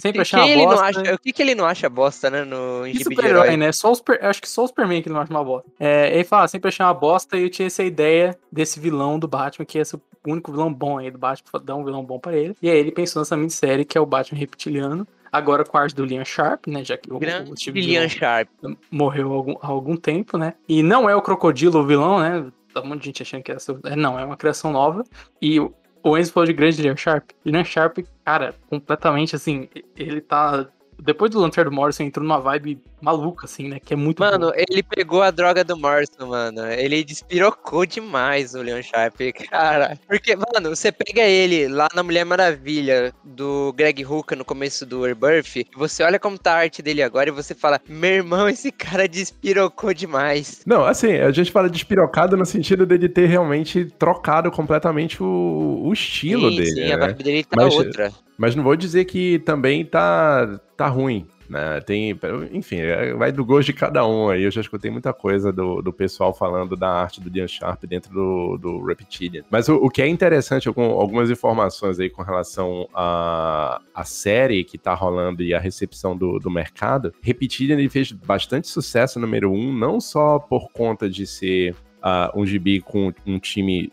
Sempre 0.00 0.22
achei 0.22 0.38
uma 0.38 0.66
bosta. 0.66 0.84
acha, 0.86 1.14
o 1.14 1.18
que, 1.18 1.32
que 1.32 1.42
ele 1.42 1.54
não 1.54 1.64
acha 1.64 1.88
bosta, 1.88 2.28
né? 2.28 2.44
No 2.44 2.86
em 2.86 2.94
super-herói, 2.98 3.46
herói. 3.46 3.56
né? 3.56 3.72
Só 3.72 3.92
o 3.92 3.94
super, 3.94 4.18
eu 4.20 4.28
acho 4.28 4.40
que 4.40 4.48
só 4.48 4.64
o 4.64 4.66
Superman 4.66 5.02
que 5.02 5.08
não 5.08 5.20
acha 5.20 5.30
uma 5.30 5.44
bosta. 5.44 5.70
É, 5.78 6.12
ele 6.14 6.24
fala, 6.24 6.44
ah, 6.44 6.48
sempre 6.48 6.68
achei 6.68 6.84
uma 6.84 6.94
bosta 6.94 7.36
e 7.36 7.44
eu 7.44 7.50
tinha 7.50 7.66
essa 7.66 7.82
ideia 7.82 8.36
desse 8.50 8.80
vilão 8.80 9.18
do 9.18 9.28
Batman, 9.28 9.64
que 9.64 9.78
ia 9.78 9.84
ser 9.84 9.96
o 9.96 10.02
único 10.26 10.50
vilão 10.50 10.72
bom 10.72 10.98
aí 10.98 11.10
do 11.10 11.18
Batman, 11.18 11.60
dar 11.62 11.76
um 11.76 11.84
vilão 11.84 12.04
bom 12.04 12.18
pra 12.18 12.36
ele. 12.36 12.56
E 12.60 12.68
aí 12.68 12.76
ele 12.76 12.92
pensou 12.92 13.20
nessa 13.20 13.36
minissérie 13.36 13.84
que 13.84 13.96
é 13.96 14.00
o 14.00 14.06
Batman 14.06 14.38
Reptiliano. 14.38 15.06
Agora 15.32 15.64
com 15.64 15.78
a 15.78 15.80
arte 15.80 15.94
do 15.96 16.04
Liam 16.04 16.24
Sharp, 16.24 16.66
né? 16.66 16.84
Já 16.84 16.96
que 16.98 17.10
o, 17.10 17.18
o 17.40 17.56
Steve 17.56 17.80
Dillon 17.80 18.08
Sharp. 18.08 18.48
morreu 18.90 19.32
há 19.32 19.34
algum, 19.34 19.54
há 19.62 19.66
algum 19.66 19.96
tempo, 19.96 20.36
né? 20.36 20.52
E 20.68 20.82
não 20.82 21.08
é 21.08 21.16
o 21.16 21.22
Crocodilo 21.22 21.80
o 21.80 21.86
vilão, 21.86 22.20
né? 22.20 22.52
Tá 22.74 22.82
um 22.82 22.86
monte 22.86 23.00
de 23.00 23.06
gente 23.06 23.22
achando 23.22 23.42
que 23.42 23.50
é, 23.50 23.54
essa- 23.54 23.78
é 23.84 23.96
não, 23.96 24.18
é 24.18 24.24
uma 24.24 24.36
criação 24.36 24.70
nova. 24.70 25.02
E 25.40 25.58
o, 25.58 25.72
o 26.02 26.18
Enzo 26.18 26.32
falou 26.32 26.46
de 26.46 26.52
grande 26.52 26.82
Liam 26.82 26.96
Sharp. 26.96 27.30
Liam 27.46 27.64
Sharp, 27.64 27.98
cara, 28.24 28.54
completamente 28.68 29.34
assim, 29.34 29.68
ele 29.96 30.20
tá. 30.20 30.68
Depois 31.00 31.30
do 31.30 31.40
Lanterna 31.40 31.70
do 31.70 31.74
Morrison 31.74 32.04
entrou 32.04 32.24
numa 32.26 32.40
vibe 32.40 32.80
maluca, 33.00 33.46
assim, 33.46 33.68
né? 33.68 33.80
Que 33.80 33.94
é 33.94 33.96
muito. 33.96 34.20
Mano, 34.20 34.46
boa. 34.46 34.54
ele 34.56 34.82
pegou 34.82 35.22
a 35.22 35.30
droga 35.30 35.64
do 35.64 35.76
Morrison, 35.76 36.26
mano. 36.26 36.66
Ele 36.70 37.02
despirocou 37.02 37.84
demais 37.84 38.54
o 38.54 38.62
Leon 38.62 38.82
Sharp, 38.82 39.16
cara. 39.50 39.98
Porque, 40.06 40.36
mano, 40.36 40.74
você 40.74 40.92
pega 40.92 41.22
ele 41.22 41.66
lá 41.68 41.88
na 41.94 42.02
Mulher 42.02 42.24
Maravilha, 42.24 43.12
do 43.24 43.72
Greg 43.76 44.04
Hooker 44.04 44.38
no 44.38 44.44
começo 44.44 44.86
do 44.86 45.02
Rebirth, 45.02 45.66
você 45.76 46.02
olha 46.02 46.18
como 46.18 46.38
tá 46.38 46.52
a 46.52 46.58
arte 46.58 46.82
dele 46.82 47.02
agora 47.02 47.28
e 47.28 47.32
você 47.32 47.54
fala, 47.54 47.80
meu 47.88 48.10
irmão, 48.10 48.48
esse 48.48 48.70
cara 48.70 49.08
despirocou 49.08 49.92
demais. 49.92 50.62
Não, 50.64 50.84
assim, 50.84 51.14
a 51.14 51.30
gente 51.32 51.50
fala 51.50 51.68
de 51.68 51.78
espirocado 51.78 52.36
no 52.36 52.46
sentido 52.46 52.86
dele 52.86 53.08
ter 53.08 53.26
realmente 53.26 53.86
trocado 53.98 54.50
completamente 54.50 55.22
o, 55.22 55.80
o 55.84 55.92
estilo 55.92 56.50
sim, 56.50 56.56
dele. 56.56 56.70
sim, 56.70 56.92
a 56.92 56.96
né? 56.96 57.06
vibe 57.06 57.22
dele 57.24 57.44
tá 57.44 57.56
Mas- 57.56 57.74
outra. 57.74 58.12
Mas 58.38 58.54
não 58.56 58.64
vou 58.64 58.76
dizer 58.76 59.04
que 59.04 59.38
também 59.40 59.84
tá, 59.84 60.60
tá 60.76 60.88
ruim. 60.88 61.26
Né? 61.48 61.80
Tem, 61.82 62.18
enfim, 62.50 62.76
é- 62.76 63.12
vai 63.12 63.30
do 63.30 63.44
gosto 63.44 63.66
de 63.66 63.72
cada 63.74 64.06
um 64.06 64.30
aí. 64.30 64.42
Eu 64.42 64.50
já 64.50 64.62
escutei 64.62 64.90
muita 64.90 65.12
coisa 65.12 65.52
do, 65.52 65.82
do 65.82 65.92
pessoal 65.92 66.32
falando 66.32 66.74
da 66.74 66.88
arte 66.88 67.20
do 67.20 67.28
Dian 67.28 67.46
Sharp 67.46 67.84
dentro 67.84 68.10
do, 68.10 68.56
do 68.56 68.82
Reptilian. 68.82 69.42
Mas 69.50 69.68
o, 69.68 69.74
o 69.76 69.90
que 69.90 70.00
é 70.00 70.08
interessante, 70.08 70.66
algum- 70.66 70.92
algumas 70.98 71.30
informações 71.30 72.00
aí 72.00 72.08
com 72.08 72.22
relação 72.22 72.88
à 72.94 73.82
a, 73.94 74.04
série 74.04 74.64
que 74.64 74.78
tá 74.78 74.94
rolando 74.94 75.42
e 75.42 75.52
a 75.52 75.58
recepção 75.58 76.16
do, 76.16 76.38
do 76.38 76.50
mercado. 76.50 77.12
Reptilian 77.20 77.78
ele 77.78 77.90
fez 77.90 78.10
bastante 78.12 78.66
sucesso 78.68 79.20
número 79.20 79.52
um, 79.52 79.76
não 79.76 80.00
só 80.00 80.38
por 80.38 80.70
conta 80.72 81.06
de 81.10 81.26
ser 81.26 81.76
ah, 82.00 82.32
um 82.34 82.46
gibi 82.46 82.80
com 82.80 83.12
um 83.26 83.38
time 83.38 83.92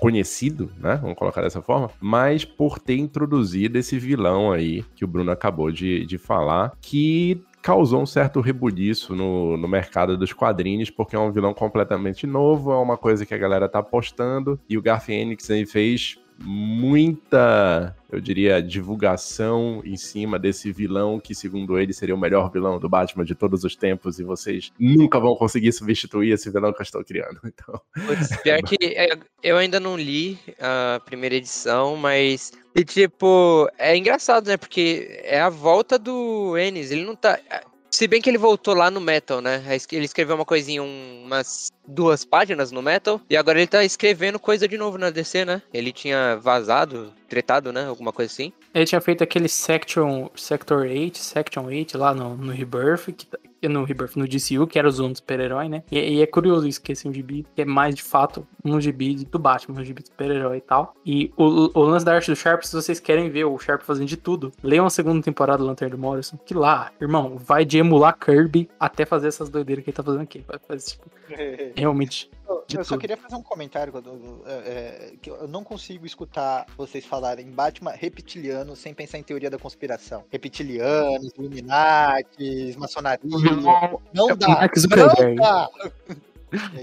conhecido, 0.00 0.70
né? 0.78 0.98
Vamos 1.00 1.16
colocar 1.16 1.42
dessa 1.42 1.62
forma, 1.62 1.90
mas 2.00 2.44
por 2.44 2.78
ter 2.78 2.96
introduzido 2.96 3.78
esse 3.78 3.98
vilão 3.98 4.52
aí 4.52 4.84
que 4.94 5.04
o 5.04 5.08
Bruno 5.08 5.30
acabou 5.30 5.70
de, 5.70 6.04
de 6.06 6.18
falar, 6.18 6.72
que 6.80 7.42
causou 7.62 8.02
um 8.02 8.06
certo 8.06 8.42
rebuliço 8.42 9.14
no, 9.14 9.56
no 9.56 9.66
mercado 9.66 10.18
dos 10.18 10.34
quadrinhos, 10.34 10.90
porque 10.90 11.16
é 11.16 11.18
um 11.18 11.32
vilão 11.32 11.54
completamente 11.54 12.26
novo, 12.26 12.70
é 12.70 12.76
uma 12.76 12.98
coisa 12.98 13.24
que 13.24 13.32
a 13.32 13.38
galera 13.38 13.66
tá 13.66 13.78
apostando, 13.78 14.60
e 14.68 14.76
o 14.76 14.82
Garth 14.82 15.08
Enix 15.08 15.50
aí 15.50 15.64
fez 15.64 16.18
muita, 16.38 17.96
eu 18.10 18.20
diria, 18.20 18.62
divulgação 18.62 19.82
em 19.84 19.96
cima 19.96 20.38
desse 20.38 20.72
vilão 20.72 21.20
que, 21.20 21.34
segundo 21.34 21.78
ele, 21.78 21.92
seria 21.92 22.14
o 22.14 22.18
melhor 22.18 22.50
vilão 22.50 22.78
do 22.78 22.88
Batman 22.88 23.24
de 23.24 23.34
todos 23.34 23.64
os 23.64 23.76
tempos, 23.76 24.18
e 24.18 24.24
vocês 24.24 24.72
nunca 24.78 25.20
vão 25.20 25.36
conseguir 25.36 25.72
substituir 25.72 26.32
esse 26.32 26.50
vilão 26.50 26.72
que 26.72 26.80
eu 26.80 26.84
estou 26.84 27.04
criando. 27.04 27.40
Então, 27.54 27.80
pior 28.42 28.60
que 28.62 28.76
é, 28.82 29.16
eu 29.42 29.56
ainda 29.56 29.78
não 29.78 29.96
li 29.96 30.38
a 30.58 31.00
primeira 31.04 31.36
edição, 31.36 31.96
mas. 31.96 32.52
E 32.74 32.84
tipo, 32.84 33.68
é 33.78 33.96
engraçado, 33.96 34.48
né? 34.48 34.56
Porque 34.56 35.20
é 35.22 35.40
a 35.40 35.48
volta 35.48 35.96
do 35.98 36.58
Ennis. 36.58 36.90
Ele 36.90 37.04
não 37.04 37.14
tá. 37.14 37.38
Se 37.94 38.08
bem 38.08 38.20
que 38.20 38.28
ele 38.28 38.38
voltou 38.38 38.74
lá 38.74 38.90
no 38.90 39.00
Metal, 39.00 39.40
né? 39.40 39.62
Ele 39.92 40.04
escreveu 40.04 40.34
uma 40.34 40.44
coisinha, 40.44 40.82
um- 40.82 41.22
umas 41.24 41.70
duas 41.86 42.24
páginas 42.24 42.72
no 42.72 42.82
Metal. 42.82 43.20
E 43.30 43.36
agora 43.36 43.58
ele 43.58 43.68
tá 43.68 43.84
escrevendo 43.84 44.36
coisa 44.38 44.66
de 44.66 44.76
novo 44.76 44.98
na 44.98 45.10
DC, 45.10 45.44
né? 45.44 45.62
Ele 45.72 45.92
tinha 45.92 46.36
vazado, 46.36 47.12
tretado, 47.28 47.72
né? 47.72 47.86
Alguma 47.86 48.12
coisa 48.12 48.32
assim. 48.32 48.52
Ele 48.74 48.84
tinha 48.84 49.00
feito 49.00 49.22
aquele 49.22 49.48
Section, 49.48 50.28
Sector 50.34 50.82
8, 50.86 51.18
Section 51.18 51.66
8 51.66 51.96
lá 51.96 52.12
no, 52.12 52.36
no 52.36 52.52
Rebirth, 52.52 53.12
que, 53.16 53.26
tá- 53.26 53.38
no 53.68 53.84
Rebirth, 53.84 54.16
no 54.16 54.26
DCU, 54.26 54.66
que 54.66 54.78
era 54.78 54.88
o 54.88 54.90
Zona 54.90 55.12
do 55.12 55.16
super-herói, 55.16 55.68
né? 55.68 55.82
E, 55.90 55.98
e 55.98 56.22
é 56.22 56.26
curioso 56.26 56.66
isso, 56.66 56.80
que 56.80 56.92
esse 56.92 57.06
é 57.06 57.10
um 57.10 57.12
gibi 57.12 57.46
que 57.54 57.62
é 57.62 57.64
mais 57.64 57.94
de 57.94 58.02
fato 58.02 58.46
um 58.64 58.80
gibi 58.80 59.24
do 59.24 59.38
Batman, 59.38 59.80
um 59.80 59.84
gibi 59.84 60.02
do 60.02 60.06
super-herói 60.06 60.58
e 60.58 60.60
tal. 60.60 60.94
E 61.04 61.32
o, 61.36 61.78
o 61.78 61.82
lance 61.84 62.04
da 62.04 62.14
arte 62.14 62.30
do 62.30 62.36
Sharp, 62.36 62.62
se 62.62 62.74
vocês 62.74 62.98
querem 62.98 63.28
ver 63.28 63.44
o 63.44 63.58
Sharp 63.58 63.82
fazendo 63.82 64.08
de 64.08 64.16
tudo, 64.16 64.52
leiam 64.62 64.86
a 64.86 64.90
segunda 64.90 65.22
temporada 65.22 65.58
do 65.58 65.66
Lanterna 65.66 65.96
do 65.96 66.00
Morrison, 66.00 66.38
que 66.44 66.54
lá, 66.54 66.90
irmão, 67.00 67.36
vai 67.36 67.64
de 67.64 67.78
emular 67.78 68.16
Kirby 68.18 68.68
até 68.78 69.04
fazer 69.04 69.28
essas 69.28 69.48
doideiras 69.48 69.84
que 69.84 69.90
ele 69.90 69.96
tá 69.96 70.02
fazendo 70.02 70.22
aqui. 70.22 70.44
Vai 70.46 70.58
fazer, 70.66 70.92
tipo, 70.92 71.10
realmente. 71.76 72.30
Eu, 72.48 72.64
eu 72.72 72.84
só 72.84 72.98
queria 72.98 73.16
fazer 73.16 73.36
um 73.36 73.42
comentário 73.42 73.92
quando, 73.92 74.42
é, 74.46 74.52
é, 74.52 75.12
que 75.20 75.30
eu 75.30 75.48
não 75.48 75.64
consigo 75.64 76.04
escutar 76.04 76.66
vocês 76.76 77.04
falarem 77.04 77.50
Batman 77.50 77.92
reptiliano 77.92 78.76
sem 78.76 78.92
pensar 78.92 79.18
em 79.18 79.22
teoria 79.22 79.50
da 79.50 79.58
conspiração. 79.58 80.24
Reptilianos, 80.30 81.32
Illuminatis, 81.38 82.76
maçonaria. 82.76 83.38
Vilão 83.38 84.00
Não 84.12 84.30
é 84.30 84.32
o 84.32 84.36
dá. 84.36 84.48
Mark 84.48 84.78
Zuckerberg. 84.78 85.34
Não 85.36 85.44
dá. 85.44 85.70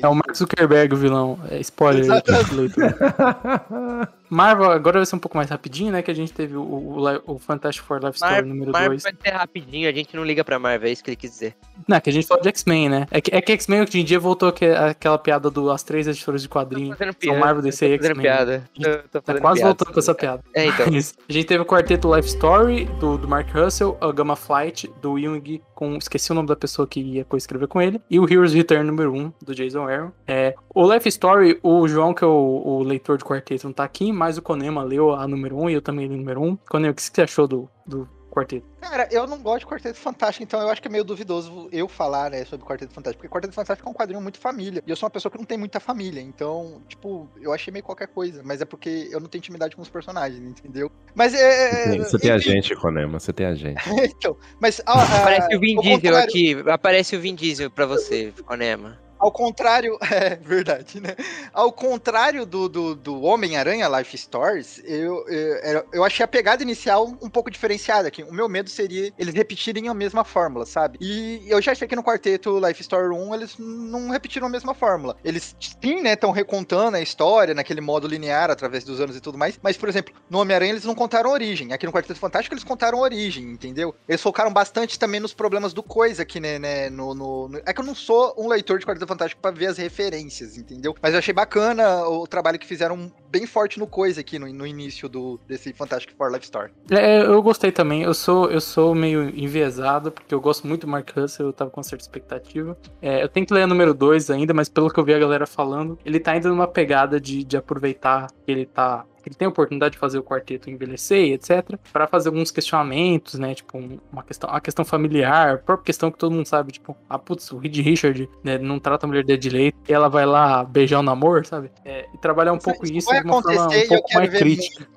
É 0.01 0.07
o 0.07 0.15
Mark 0.15 0.35
Zuckerberg 0.35 0.93
o 0.93 0.97
vilão. 0.97 1.39
É 1.49 1.59
spoiler. 1.59 2.03
Exatamente. 2.03 2.75
Marvel, 4.31 4.71
agora 4.71 4.99
vai 4.99 5.05
ser 5.05 5.17
um 5.17 5.19
pouco 5.19 5.35
mais 5.35 5.49
rapidinho, 5.49 5.91
né? 5.91 6.01
Que 6.01 6.09
a 6.09 6.13
gente 6.13 6.31
teve 6.31 6.55
o, 6.55 6.61
o, 6.61 7.33
o 7.33 7.37
Fantastic 7.37 7.83
Four 7.83 7.99
Life 8.01 8.15
Story 8.15 8.33
Mar 8.35 8.45
número 8.45 8.71
Marvel 8.71 8.91
2. 8.91 9.03
vai 9.03 9.13
ser 9.21 9.29
rapidinho, 9.31 9.89
a 9.89 9.91
gente 9.91 10.15
não 10.15 10.23
liga 10.23 10.41
pra 10.43 10.57
Marvel, 10.57 10.87
é 10.87 10.91
isso 10.93 11.03
que 11.03 11.09
ele 11.09 11.17
quis 11.17 11.31
dizer. 11.31 11.55
Não, 11.85 11.99
que 11.99 12.09
a 12.09 12.13
gente 12.13 12.25
falou 12.25 12.41
de 12.41 12.47
X-Men, 12.47 12.87
né? 12.87 13.07
É 13.11 13.19
que, 13.19 13.35
é 13.35 13.41
que 13.41 13.51
X-Men 13.51 13.81
hoje 13.81 13.99
em 13.99 14.05
dia 14.05 14.19
voltou 14.19 14.51
que, 14.53 14.65
aquela 14.65 15.17
piada 15.17 15.49
do 15.49 15.69
as 15.69 15.83
três 15.83 16.07
editoras 16.07 16.41
de 16.41 16.47
quadrinhos. 16.47 16.97
São. 16.97 17.37
Marvel, 17.37 17.61
DC 17.61 17.87
e 17.87 17.93
X-Men. 17.93 18.15
piada. 18.21 18.69
Tô, 18.73 19.19
tô 19.19 19.21
Tá 19.21 19.39
quase 19.39 19.59
piada. 19.59 19.69
voltando 19.69 19.93
com 19.93 19.99
essa 19.99 20.15
piada. 20.15 20.43
É, 20.53 20.65
então. 20.65 20.87
Isso. 20.93 21.13
A 21.27 21.33
gente 21.33 21.45
teve 21.45 21.61
o 21.61 21.65
quarteto 21.65 22.13
Life 22.15 22.29
Story 22.29 22.85
do, 22.99 23.17
do 23.17 23.27
Mark 23.27 23.49
Russell, 23.53 23.97
a 23.99 24.11
Gamma 24.11 24.35
Flight 24.35 24.89
do 25.01 25.19
Jung 25.19 25.61
com. 25.73 25.97
Esqueci 25.97 26.31
o 26.31 26.35
nome 26.35 26.47
da 26.47 26.55
pessoa 26.55 26.87
que 26.87 27.01
ia 27.01 27.25
coescrever 27.25 27.67
com 27.67 27.81
ele. 27.81 27.99
E 28.09 28.19
o 28.19 28.31
Heroes 28.31 28.53
Return 28.53 28.85
número 28.85 29.13
1 29.13 29.33
do 29.41 29.53
Jason 29.55 29.87
Aaron. 29.87 30.11
É, 30.27 30.55
o 30.73 30.91
Life 30.91 31.09
Story, 31.09 31.59
o 31.61 31.87
João, 31.87 32.13
que 32.13 32.23
é 32.23 32.27
o, 32.27 32.61
o 32.65 32.83
leitor 32.83 33.17
de 33.17 33.23
quarteto, 33.23 33.65
não 33.65 33.73
tá 33.73 33.83
aqui, 33.83 34.11
mas 34.21 34.37
o 34.37 34.41
Konema 34.43 34.83
leu 34.83 35.15
a 35.15 35.27
número 35.27 35.57
1 35.57 35.71
e 35.71 35.73
eu 35.73 35.81
também 35.81 36.05
li 36.05 36.13
a 36.13 36.17
número 36.17 36.43
1. 36.43 36.55
Konema, 36.69 36.91
o 36.91 36.93
que 36.93 37.01
você 37.01 37.23
achou 37.23 37.47
do, 37.47 37.67
do 37.87 38.07
quarteto? 38.29 38.67
Cara, 38.79 39.07
eu 39.11 39.25
não 39.25 39.39
gosto 39.41 39.61
de 39.61 39.65
Quarteto 39.65 39.97
Fantástico, 39.97 40.43
então 40.43 40.61
eu 40.61 40.69
acho 40.69 40.79
que 40.79 40.87
é 40.87 40.91
meio 40.91 41.03
duvidoso 41.03 41.67
eu 41.71 41.87
falar, 41.87 42.29
né, 42.29 42.45
sobre 42.45 42.63
Quarteto 42.63 42.93
Fantástico, 42.93 43.19
porque 43.19 43.33
Quarteto 43.33 43.55
Fantástico 43.55 43.89
é 43.89 43.91
um 43.91 43.95
quadrinho 43.95 44.21
muito 44.21 44.37
família, 44.37 44.83
e 44.85 44.89
eu 44.91 44.95
sou 44.95 45.07
uma 45.07 45.09
pessoa 45.09 45.31
que 45.31 45.39
não 45.39 45.45
tem 45.45 45.57
muita 45.57 45.79
família, 45.79 46.21
então, 46.21 46.83
tipo, 46.87 47.27
eu 47.41 47.51
achei 47.51 47.71
meio 47.73 47.83
qualquer 47.83 48.09
coisa, 48.09 48.43
mas 48.45 48.61
é 48.61 48.65
porque 48.65 49.09
eu 49.11 49.19
não 49.19 49.27
tenho 49.27 49.39
intimidade 49.39 49.75
com 49.75 49.81
os 49.81 49.89
personagens, 49.89 50.39
entendeu? 50.39 50.91
Mas 51.15 51.33
é... 51.33 51.97
Você 51.97 52.19
tem 52.19 52.29
a 52.29 52.37
gente, 52.37 52.75
Konema, 52.75 53.19
você 53.19 53.33
tem 53.33 53.47
a 53.47 53.55
gente. 53.55 53.81
então, 54.05 54.37
mas... 54.59 54.79
ah, 54.85 54.93
ah, 55.01 55.21
Aparece 55.21 55.55
o 55.55 55.59
Vin 55.59 55.77
ao 55.77 55.81
Diesel 55.81 55.97
contrário- 55.97 56.29
aqui. 56.29 56.69
Aparece 56.69 57.15
o 57.15 57.19
Vin 57.19 57.33
Diesel 57.33 57.71
pra 57.71 57.87
você, 57.87 58.31
Conema. 58.45 58.99
Ao 59.21 59.31
contrário, 59.31 59.99
é 60.09 60.35
verdade, 60.35 60.99
né? 60.99 61.15
Ao 61.53 61.71
contrário 61.71 62.43
do, 62.43 62.67
do, 62.67 62.95
do 62.95 63.21
Homem-Aranha 63.21 63.87
Life 63.87 64.17
Stories, 64.17 64.81
eu, 64.83 65.23
eu, 65.29 65.85
eu 65.93 66.03
achei 66.03 66.23
a 66.23 66.27
pegada 66.27 66.63
inicial 66.63 67.05
um 67.21 67.29
pouco 67.29 67.51
diferenciada 67.51 68.07
aqui. 68.07 68.23
O 68.23 68.33
meu 68.33 68.49
medo 68.49 68.67
seria 68.67 69.13
eles 69.19 69.35
repetirem 69.35 69.87
a 69.89 69.93
mesma 69.93 70.23
fórmula, 70.23 70.65
sabe? 70.65 70.97
E 70.99 71.43
eu 71.47 71.61
já 71.61 71.71
achei 71.71 71.87
que 71.87 71.95
no 71.95 72.03
quarteto 72.03 72.59
Life 72.59 72.81
Story 72.81 73.09
1 73.13 73.35
eles 73.35 73.55
não 73.59 74.09
repetiram 74.09 74.47
a 74.47 74.49
mesma 74.49 74.73
fórmula. 74.73 75.15
Eles, 75.23 75.55
sim, 75.59 76.01
né, 76.01 76.13
estão 76.13 76.31
recontando 76.31 76.97
a 76.97 77.01
história 77.01 77.53
naquele 77.53 77.79
modo 77.79 78.07
linear 78.07 78.49
através 78.49 78.83
dos 78.83 78.99
anos 78.99 79.15
e 79.15 79.21
tudo 79.21 79.37
mais, 79.37 79.59
mas, 79.61 79.77
por 79.77 79.87
exemplo, 79.87 80.15
no 80.31 80.39
Homem-Aranha 80.39 80.71
eles 80.71 80.83
não 80.83 80.95
contaram 80.95 81.29
origem. 81.29 81.73
Aqui 81.73 81.85
no 81.85 81.91
Quarteto 81.93 82.19
Fantástico 82.19 82.55
eles 82.55 82.63
contaram 82.63 82.97
origem, 82.97 83.43
entendeu? 83.51 83.93
Eles 84.09 84.21
focaram 84.21 84.51
bastante 84.51 84.97
também 84.97 85.19
nos 85.19 85.31
problemas 85.33 85.73
do 85.73 85.83
Coisa 85.83 86.23
aqui, 86.23 86.39
né? 86.39 86.57
né, 86.57 86.89
no, 86.89 87.13
no- 87.13 87.47
no- 87.49 87.61
É 87.67 87.71
que 87.71 87.81
eu 87.81 87.85
não 87.85 87.93
sou 87.93 88.33
um 88.35 88.47
leitor 88.47 88.79
de 88.79 88.85
Quarteto 88.85 89.10
Fantástico 89.11 89.41
pra 89.41 89.51
ver 89.51 89.67
as 89.67 89.77
referências, 89.77 90.57
entendeu? 90.57 90.95
Mas 91.01 91.13
eu 91.13 91.19
achei 91.19 91.33
bacana 91.33 92.07
o 92.07 92.25
trabalho 92.25 92.57
que 92.57 92.65
fizeram 92.65 93.11
bem 93.29 93.45
forte 93.45 93.77
no 93.77 93.85
Coisa 93.85 94.21
aqui 94.21 94.39
no, 94.39 94.51
no 94.53 94.65
início 94.65 95.09
do, 95.09 95.39
desse 95.47 95.73
Fantastic 95.73 96.15
Four 96.17 96.31
Life 96.31 96.45
Story. 96.45 96.71
É, 96.89 97.21
eu 97.21 97.41
gostei 97.41 97.71
também. 97.71 98.03
Eu 98.03 98.13
sou, 98.13 98.49
eu 98.49 98.61
sou 98.61 98.95
meio 98.95 99.29
enviesado, 99.37 100.11
porque 100.11 100.33
eu 100.33 100.39
gosto 100.39 100.65
muito 100.65 100.81
do 100.81 100.87
Mark 100.87 101.09
Russell, 101.15 101.47
eu 101.47 101.53
tava 101.53 101.69
com 101.69 101.83
certa 101.83 102.03
expectativa. 102.03 102.77
É, 103.01 103.21
eu 103.21 103.27
tenho 103.27 103.45
que 103.45 103.53
ler 103.53 103.63
a 103.63 103.67
número 103.67 103.93
2 103.93 104.29
ainda, 104.29 104.53
mas 104.53 104.69
pelo 104.69 104.89
que 104.89 104.99
eu 104.99 105.03
vi 105.03 105.13
a 105.13 105.19
galera 105.19 105.45
falando, 105.45 105.99
ele 106.05 106.19
tá 106.19 106.31
ainda 106.31 106.49
numa 106.49 106.67
pegada 106.67 107.19
de, 107.19 107.43
de 107.43 107.57
aproveitar 107.57 108.27
que 108.45 108.51
ele 108.51 108.65
tá. 108.65 109.05
Que 109.21 109.29
Ele 109.29 109.35
tem 109.35 109.45
a 109.45 109.49
oportunidade 109.49 109.93
de 109.93 109.97
fazer 109.99 110.17
o 110.19 110.23
quarteto 110.23 110.69
envelhecer, 110.69 111.31
etc, 111.33 111.77
Pra 111.93 112.07
fazer 112.07 112.29
alguns 112.29 112.51
questionamentos, 112.51 113.35
né? 113.39 113.53
Tipo, 113.55 113.77
um- 113.77 113.99
uma 114.11 114.23
questão, 114.23 114.49
a 114.49 114.59
questão 114.59 114.83
familiar, 114.83 115.55
a 115.55 115.57
própria 115.57 115.85
questão 115.85 116.11
que 116.11 116.17
todo 116.17 116.33
mundo 116.33 116.45
sabe, 116.47 116.71
tipo, 116.71 116.95
ah, 117.09 117.19
putz, 117.19 117.51
o 117.51 117.57
Reed 117.57 117.77
Richard 117.77 118.29
né, 118.43 118.57
não 118.57 118.79
trata 118.79 119.05
a 119.05 119.07
mulher 119.07 119.23
dele 119.23 119.37
direito, 119.39 119.77
e 119.87 119.93
ela 119.93 120.09
vai 120.09 120.25
lá 120.25 120.63
beijar 120.63 120.99
o 120.99 121.03
namoro, 121.03 121.45
sabe? 121.45 121.71
É, 121.85 122.05
e 122.13 122.17
trabalhar 122.17 122.53
um 122.53 122.57
pouco 122.59 122.85
isso 122.85 123.07
vai 123.09 123.21
de 123.21 123.27
uma 123.27 123.41
forma 123.41 123.67
um 123.67 123.87
pouco 123.87 124.13
mais 124.13 124.29
crítica. 124.29 124.87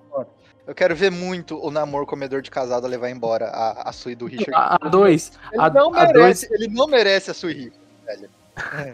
Eu 0.66 0.74
quero 0.74 0.96
ver 0.96 1.10
muito 1.10 1.62
o 1.62 1.70
namoro 1.70 2.06
comedor 2.06 2.40
de 2.40 2.50
casada 2.50 2.88
levar 2.88 3.10
embora 3.10 3.48
a, 3.48 3.90
a 3.90 3.92
Sui 3.92 4.14
do 4.14 4.24
Richard. 4.24 4.50
A 4.54 4.78
2, 4.88 5.32
Ele 5.52 5.60
a- 5.62 5.68
não 5.70 5.94
a 5.94 6.06
merece, 6.06 6.48
ele 6.50 6.68
não 6.68 6.86
merece 6.86 7.30
a 7.30 7.34
Sui 7.34 7.70
velho. 8.06 8.30
É. 8.56 8.92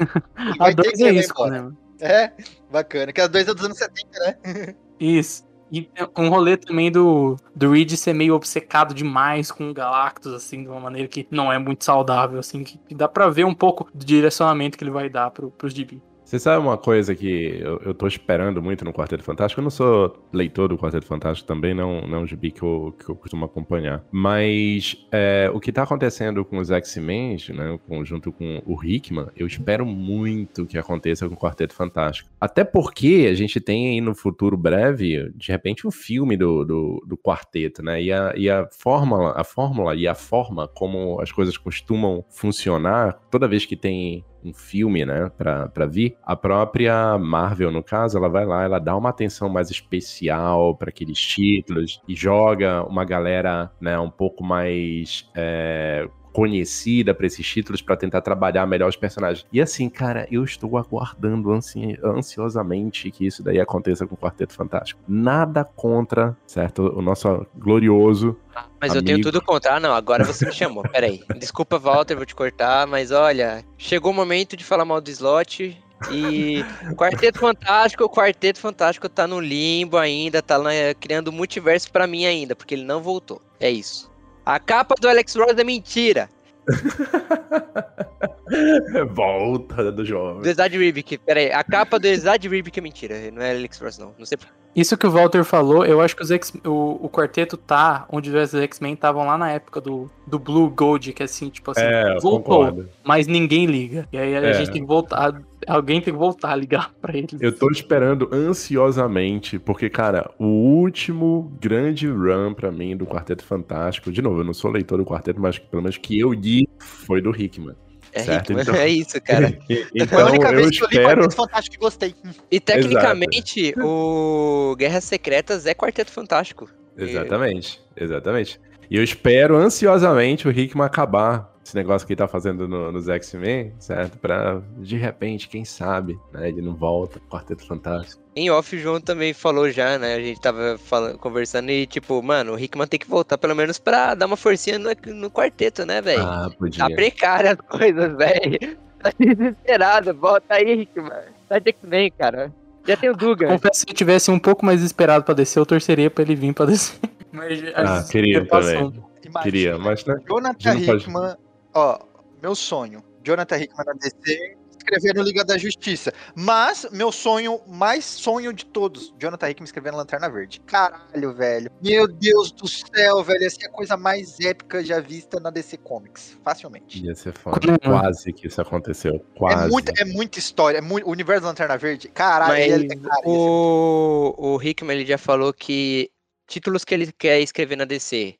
A 0.58 0.64
vai 0.64 0.74
ter 0.74 0.82
2 0.82 0.96
que 0.96 1.04
é 1.04 1.12
isso, 1.12 1.46
né? 1.46 1.70
É, 2.00 2.32
bacana. 2.70 3.12
Que 3.12 3.20
a 3.20 3.26
2 3.26 3.46
é 3.46 3.54
dos 3.54 3.64
anos 3.64 3.76
70, 3.78 4.18
né? 4.18 4.74
Isso. 5.00 5.48
E 5.72 5.88
um 6.18 6.28
rolê 6.28 6.56
também 6.56 6.90
do, 6.90 7.36
do 7.54 7.70
Reed 7.70 7.92
ser 7.92 8.12
meio 8.12 8.34
obcecado 8.34 8.92
demais 8.92 9.52
com 9.52 9.70
o 9.70 9.74
Galactus, 9.74 10.32
assim, 10.32 10.64
de 10.64 10.68
uma 10.68 10.80
maneira 10.80 11.06
que 11.06 11.26
não 11.30 11.52
é 11.52 11.58
muito 11.58 11.84
saudável, 11.84 12.40
assim, 12.40 12.64
que, 12.64 12.78
dá 12.92 13.06
pra 13.08 13.28
ver 13.30 13.44
um 13.46 13.54
pouco 13.54 13.88
do 13.94 14.04
direcionamento 14.04 14.76
que 14.76 14.82
ele 14.82 14.90
vai 14.90 15.08
dar 15.08 15.30
pro, 15.30 15.52
pros 15.52 15.72
DB. 15.72 16.02
Você 16.30 16.38
sabe 16.38 16.64
uma 16.64 16.78
coisa 16.78 17.12
que 17.12 17.58
eu, 17.58 17.82
eu 17.86 17.92
tô 17.92 18.06
esperando 18.06 18.62
muito 18.62 18.84
no 18.84 18.92
Quarteto 18.92 19.24
Fantástico? 19.24 19.60
Eu 19.60 19.64
não 19.64 19.70
sou 19.70 20.16
leitor 20.32 20.68
do 20.68 20.78
Quarteto 20.78 21.04
Fantástico 21.04 21.48
também, 21.48 21.74
não, 21.74 22.02
não 22.02 22.18
é 22.18 22.20
um 22.20 22.26
gibi 22.26 22.52
que 22.52 22.62
eu, 22.62 22.94
que 22.96 23.08
eu 23.08 23.16
costumo 23.16 23.44
acompanhar. 23.44 24.04
Mas 24.12 24.96
é, 25.10 25.50
o 25.52 25.58
que 25.58 25.72
tá 25.72 25.82
acontecendo 25.82 26.44
com 26.44 26.58
os 26.58 26.70
X-Men, 26.70 27.36
né, 27.48 27.80
junto 28.04 28.30
com 28.30 28.62
o 28.64 28.80
Hickman, 28.80 29.26
eu 29.36 29.44
espero 29.44 29.84
muito 29.84 30.66
que 30.66 30.78
aconteça 30.78 31.28
com 31.28 31.34
o 31.34 31.36
Quarteto 31.36 31.74
Fantástico. 31.74 32.30
Até 32.40 32.62
porque 32.62 33.26
a 33.28 33.34
gente 33.34 33.60
tem 33.60 33.88
aí 33.88 34.00
no 34.00 34.14
futuro 34.14 34.56
breve, 34.56 35.32
de 35.34 35.50
repente, 35.50 35.84
um 35.84 35.90
filme 35.90 36.36
do, 36.36 36.64
do, 36.64 37.04
do 37.08 37.18
quarteto, 37.18 37.82
né? 37.82 38.00
E 38.00 38.12
a, 38.12 38.32
e 38.36 38.48
a 38.48 38.68
fórmula, 38.70 39.32
a 39.36 39.42
fórmula 39.42 39.96
e 39.96 40.06
a 40.06 40.14
forma 40.14 40.68
como 40.68 41.20
as 41.20 41.32
coisas 41.32 41.58
costumam 41.58 42.24
funcionar, 42.30 43.18
toda 43.32 43.48
vez 43.48 43.66
que 43.66 43.74
tem 43.74 44.24
um 44.44 44.52
filme, 44.52 45.04
né, 45.04 45.30
pra, 45.36 45.68
pra 45.68 45.86
vir, 45.86 46.16
a 46.22 46.34
própria 46.36 47.18
Marvel, 47.18 47.70
no 47.70 47.82
caso, 47.82 48.18
ela 48.18 48.28
vai 48.28 48.44
lá, 48.44 48.64
ela 48.64 48.78
dá 48.78 48.96
uma 48.96 49.10
atenção 49.10 49.48
mais 49.48 49.70
especial 49.70 50.74
para 50.76 50.90
aqueles 50.90 51.18
títulos 51.18 52.00
e 52.08 52.14
joga 52.14 52.82
uma 52.84 53.04
galera, 53.04 53.70
né, 53.80 53.98
um 53.98 54.10
pouco 54.10 54.42
mais 54.42 55.28
é, 55.34 56.08
conhecida 56.32 57.14
para 57.14 57.26
esses 57.26 57.46
títulos 57.46 57.82
para 57.82 57.96
tentar 57.96 58.20
trabalhar 58.20 58.66
melhor 58.66 58.88
os 58.88 58.96
personagens. 58.96 59.46
E 59.52 59.60
assim, 59.60 59.88
cara, 59.88 60.26
eu 60.30 60.44
estou 60.44 60.76
aguardando 60.76 61.52
ansi 61.52 61.98
ansiosamente 62.02 63.10
que 63.10 63.26
isso 63.26 63.42
daí 63.42 63.60
aconteça 63.60 64.06
com 64.06 64.14
o 64.14 64.18
Quarteto 64.18 64.54
Fantástico. 64.54 65.00
Nada 65.06 65.64
contra, 65.64 66.36
certo? 66.46 66.92
O 66.96 67.02
nosso 67.02 67.46
glorioso 67.56 68.36
Mas 68.80 68.94
eu 68.94 69.02
tenho 69.02 69.16
Amigo. 69.16 69.30
tudo 69.30 69.44
contra. 69.44 69.74
Ah, 69.74 69.80
não, 69.80 69.94
agora 69.94 70.24
você 70.24 70.46
me 70.46 70.52
chamou. 70.52 70.82
Peraí. 70.90 71.22
Desculpa, 71.36 71.78
Walter, 71.78 72.16
vou 72.16 72.24
te 72.24 72.34
cortar, 72.34 72.86
mas 72.86 73.10
olha, 73.10 73.64
chegou 73.76 74.10
o 74.10 74.14
momento 74.14 74.56
de 74.56 74.64
falar 74.64 74.84
mal 74.84 75.00
do 75.00 75.10
slot. 75.10 75.78
E 76.10 76.64
Quarteto 76.96 77.38
Fantástico, 77.38 78.04
o 78.04 78.08
Quarteto 78.08 78.58
Fantástico 78.58 79.06
tá 79.06 79.26
no 79.26 79.38
limbo 79.38 79.98
ainda, 79.98 80.40
tá 80.40 80.56
lá, 80.56 80.72
eh, 80.72 80.94
criando 80.94 81.30
multiverso 81.30 81.92
pra 81.92 82.06
mim 82.06 82.24
ainda, 82.24 82.56
porque 82.56 82.74
ele 82.74 82.84
não 82.84 83.02
voltou. 83.02 83.42
É 83.60 83.70
isso. 83.70 84.10
A 84.46 84.58
capa 84.58 84.94
do 84.98 85.08
Alex 85.08 85.34
Ross 85.34 85.58
é 85.58 85.64
mentira. 85.64 86.30
Volta 89.12 89.92
do 89.92 90.04
jovem. 90.04 90.42
Do 90.42 90.48
Exad 90.48 90.74
Ribic, 90.74 91.18
pera 91.18 91.40
aí. 91.40 91.52
A 91.52 91.62
capa 91.62 91.98
do 91.98 92.06
Exad 92.06 92.42
Ribic 92.46 92.78
é 92.78 92.82
mentira, 92.82 93.30
não 93.30 93.42
é 93.42 93.50
Alex 93.50 93.78
Frost, 93.78 93.98
não. 93.98 94.14
Não 94.18 94.24
sei 94.24 94.38
por 94.38 94.48
Isso 94.74 94.96
que 94.96 95.06
o 95.06 95.10
Walter 95.10 95.42
falou, 95.44 95.84
eu 95.84 96.00
acho 96.00 96.14
que 96.14 96.22
os 96.22 96.30
X, 96.30 96.52
o, 96.64 97.04
o 97.04 97.08
quarteto 97.10 97.56
tá 97.56 98.06
onde 98.08 98.30
os 98.34 98.54
X-Men 98.54 98.94
estavam 98.94 99.26
lá 99.26 99.36
na 99.36 99.50
época 99.50 99.80
do, 99.80 100.08
do 100.26 100.38
Blue 100.38 100.70
Gold, 100.70 101.12
que 101.12 101.22
é 101.22 101.24
assim, 101.24 101.50
tipo 101.50 101.72
assim, 101.72 101.80
É, 101.82 102.12
voltou, 102.20 102.40
concordo. 102.60 102.88
mas 103.04 103.26
ninguém 103.26 103.66
liga. 103.66 104.08
E 104.12 104.16
aí 104.18 104.36
a 104.36 104.40
É. 104.40 104.54
gente 104.54 104.70
tem 104.70 104.82
que 104.82 104.86
voltar, 104.88 105.42
alguém 105.66 106.00
tem 106.00 106.12
que 106.14 106.18
voltar 106.18 106.52
a 106.52 106.56
ligar 106.56 106.92
pra 107.02 107.16
eles. 107.16 107.40
Eu 107.40 107.52
tô 107.56 107.68
esperando 107.70 108.28
ansiosamente, 108.32 109.58
porque, 109.58 109.90
cara, 109.90 110.30
o 110.38 110.46
último 110.46 111.52
grande 111.60 112.06
run 112.08 112.54
pra 112.54 112.70
mim 112.70 112.96
do 112.96 113.06
Quarteto 113.06 113.44
Fantástico, 113.44 114.12
de 114.12 114.22
novo, 114.22 114.40
eu 114.40 114.44
não 114.44 114.54
sou 114.54 114.70
leitor 114.70 114.98
do 114.98 115.04
Quarteto, 115.04 115.40
mas 115.40 115.58
pelo 115.58 115.82
menos 115.82 115.96
que 115.96 116.18
eu 116.18 116.32
li 116.32 116.68
foi 116.78 117.20
do 117.20 117.30
Hickman. 117.34 117.74
É 118.12 118.20
Certo, 118.22 118.52
então. 118.52 118.74
é 118.76 118.88
isso, 118.88 119.20
cara. 119.22 119.56
E- 119.68 119.76
Foi 119.76 119.86
a 119.92 120.04
Então 120.04 120.26
única 120.28 120.50
vez 120.52 120.70
que 120.78 120.84
eu 120.84 120.88
li 120.88 120.96
espero. 120.96 121.20
Quarteto 121.20 121.36
Fantástico 121.36 121.76
e 121.76 121.78
gostei. 121.78 122.14
E 122.50 122.60
tecnicamente, 122.60 123.74
o 123.80 124.74
Guerras 124.78 125.04
Secretas 125.04 125.66
é 125.66 125.74
Quarteto 125.74 126.10
Fantástico. 126.10 126.68
Exatamente, 126.96 127.80
exatamente. 127.96 128.60
E 128.90 128.96
eu 128.96 129.04
espero 129.04 129.56
ansiosamente 129.56 130.46
o 130.48 130.50
Hickman 130.50 130.84
acabar 130.86 131.50
esse 131.64 131.74
negócio 131.76 132.04
que 132.06 132.12
ele 132.14 132.18
tá 132.18 132.26
fazendo 132.26 132.66
no- 132.66 132.90
nos 132.90 133.08
X-Men, 133.08 133.72
certo? 133.78 134.18
Pra, 134.18 134.60
de 134.78 134.96
repente, 134.96 135.48
quem 135.48 135.64
sabe, 135.64 136.18
né? 136.32 136.48
Ele 136.48 136.60
não 136.60 136.74
volta, 136.74 137.20
Quarteto 137.30 137.64
Fantástico. 137.66 138.20
Em 138.36 138.48
off, 138.50 138.74
o 138.74 138.78
João 138.78 139.00
também 139.00 139.32
falou 139.34 139.70
já, 139.70 139.98
né? 139.98 140.14
A 140.14 140.20
gente 140.20 140.40
tava 140.40 140.78
falando, 140.78 141.18
conversando 141.18 141.68
e, 141.70 141.84
tipo, 141.86 142.22
mano, 142.22 142.54
o 142.54 142.58
Hickman 142.58 142.86
tem 142.86 142.98
que 143.00 143.08
voltar 143.08 143.36
pelo 143.36 143.56
menos 143.56 143.78
pra 143.78 144.14
dar 144.14 144.26
uma 144.26 144.36
forcinha 144.36 144.78
no, 144.78 144.90
no 145.14 145.30
quarteto, 145.30 145.84
né, 145.84 146.00
velho? 146.00 146.22
Ah, 146.22 146.48
podia. 146.56 146.88
Tá 146.88 146.94
precária 146.94 147.52
as 147.52 147.58
coisas, 147.78 148.16
velho. 148.16 148.78
Tá 149.02 149.12
desesperado. 149.18 150.14
Volta 150.14 150.54
aí, 150.54 150.82
Hickman. 150.82 151.10
Tá 151.48 151.58
de 151.58 151.70
X-Men, 151.70 152.12
cara. 152.16 152.52
Já 152.86 152.96
tem 152.96 153.10
o 153.10 153.16
Dugan. 153.16 153.48
Confesso 153.48 153.80
que 153.84 153.90
se 153.90 153.94
eu 153.94 153.96
tivesse 153.96 154.30
um 154.30 154.38
pouco 154.38 154.64
mais 154.64 154.80
esperado 154.82 155.24
pra 155.24 155.34
descer, 155.34 155.58
eu 155.58 155.66
torceria 155.66 156.10
pra 156.10 156.22
ele 156.22 156.34
vir 156.36 156.54
pra 156.54 156.66
descer. 156.66 156.98
Mas 157.32 157.60
Ah, 157.74 157.98
as- 157.98 158.08
queria 158.10 158.40
já 158.40 158.46
passou. 158.46 158.72
também. 158.92 159.04
Imagina, 159.24 159.42
Queria, 159.42 159.78
mas 159.78 160.04
né? 160.04 160.16
Jonathan 160.28 160.74
não 160.74 160.84
pode- 160.86 160.98
Hickman, 161.04 161.36
ó, 161.74 161.98
meu 162.42 162.54
sonho. 162.54 163.02
Jonathan 163.24 163.58
Hickman 163.58 163.86
na 163.86 163.92
DC, 163.92 164.56
escrevendo 164.80 165.22
Liga 165.22 165.44
da 165.44 165.56
Justiça. 165.56 166.12
Mas, 166.34 166.86
meu 166.90 167.12
sonho, 167.12 167.60
mais 167.66 168.04
sonho 168.04 168.52
de 168.52 168.64
todos, 168.64 169.14
Jonathan 169.18 169.50
Hickman 169.50 169.64
escrevendo 169.64 169.96
Lanterna 169.96 170.28
Verde. 170.28 170.60
Caralho, 170.66 171.34
velho. 171.34 171.70
Meu 171.82 172.08
Deus 172.08 172.50
do 172.50 172.66
céu, 172.66 173.22
velho. 173.22 173.44
Essa 173.44 173.58
é 173.62 173.66
a 173.66 173.70
coisa 173.70 173.96
mais 173.96 174.38
épica 174.40 174.82
já 174.82 175.00
vista 175.00 175.38
na 175.38 175.50
DC 175.50 175.76
Comics. 175.78 176.38
Facilmente. 176.42 177.04
Ia 177.04 177.14
ser 177.14 177.32
foda. 177.32 177.60
Quase 177.82 178.32
que 178.32 178.46
isso 178.46 178.60
aconteceu. 178.60 179.24
Quase. 179.36 179.66
É 179.66 179.68
muita, 179.68 179.92
é 179.98 180.04
muita 180.04 180.38
história. 180.38 180.78
É 180.78 180.80
muito, 180.80 181.06
o 181.06 181.10
universo 181.10 181.42
da 181.42 181.48
Lanterna 181.48 181.76
Verde. 181.76 182.08
Caralho, 182.08 182.52
Mas 182.52 182.72
ele 182.72 182.86
é, 182.86 182.96
cara, 182.96 183.28
o, 183.28 184.34
o 184.36 184.62
Hickman 184.62 184.96
ele 184.96 185.06
já 185.06 185.18
falou 185.18 185.52
que 185.52 186.10
títulos 186.46 186.84
que 186.84 186.94
ele 186.94 187.12
quer 187.12 187.40
escrever 187.40 187.76
na 187.76 187.84
DC: 187.84 188.34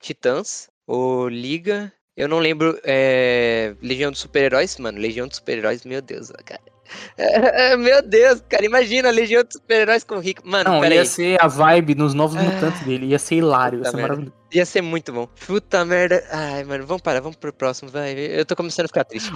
Titãs, 0.00 0.68
o 0.86 1.28
Liga. 1.28 1.92
Eu 2.16 2.28
não 2.28 2.38
lembro. 2.38 2.78
É, 2.84 3.74
Legião 3.82 4.10
dos 4.10 4.20
Super-Heróis, 4.20 4.78
mano. 4.78 4.98
Legião 4.98 5.26
dos 5.26 5.36
Super-Heróis, 5.38 5.84
meu 5.84 6.00
Deus, 6.00 6.30
cara. 6.44 6.60
É, 7.18 7.76
meu 7.76 8.02
Deus, 8.02 8.42
cara. 8.48 8.64
Imagina 8.64 9.08
a 9.08 9.12
Legião 9.12 9.42
dos 9.42 9.54
Super-Heróis 9.54 10.04
com 10.04 10.16
o 10.16 10.22
Hickman. 10.22 10.50
Mano, 10.64 10.80
Não, 10.80 10.84
ia 10.84 11.04
ser 11.04 11.42
a 11.42 11.48
vibe 11.48 11.94
nos 11.94 12.14
novos 12.14 12.36
mutantes 12.40 12.80
dele, 12.82 13.06
ia 13.06 13.18
ser 13.18 13.36
hilário, 13.36 13.78
ia 13.78 13.84
Puta 13.84 13.90
ser 13.90 13.96
merda. 13.96 14.08
maravilhoso. 14.14 14.43
Ia 14.54 14.64
ser 14.64 14.82
muito 14.82 15.12
bom. 15.12 15.26
Puta 15.46 15.84
merda. 15.84 16.22
Ai, 16.30 16.62
mano, 16.62 16.86
vamos 16.86 17.02
parar, 17.02 17.20
vamos 17.20 17.36
pro 17.36 17.52
próximo, 17.52 17.90
vai. 17.90 18.12
Eu 18.12 18.46
tô 18.46 18.54
começando 18.54 18.84
a 18.84 18.88
ficar 18.88 19.04
triste. 19.04 19.32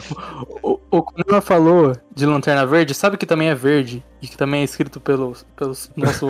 O, 0.62 0.78
o 0.90 1.02
Kunama 1.02 1.40
falou 1.40 1.92
de 2.14 2.24
Lanterna 2.24 2.64
Verde, 2.64 2.94
sabe 2.94 3.16
que 3.16 3.26
também 3.26 3.48
é 3.48 3.54
verde 3.54 4.04
e 4.22 4.28
que 4.28 4.36
também 4.36 4.60
é 4.60 4.64
escrito 4.64 5.00
pelo, 5.00 5.32
pelo 5.56 5.72
nosso. 5.96 6.28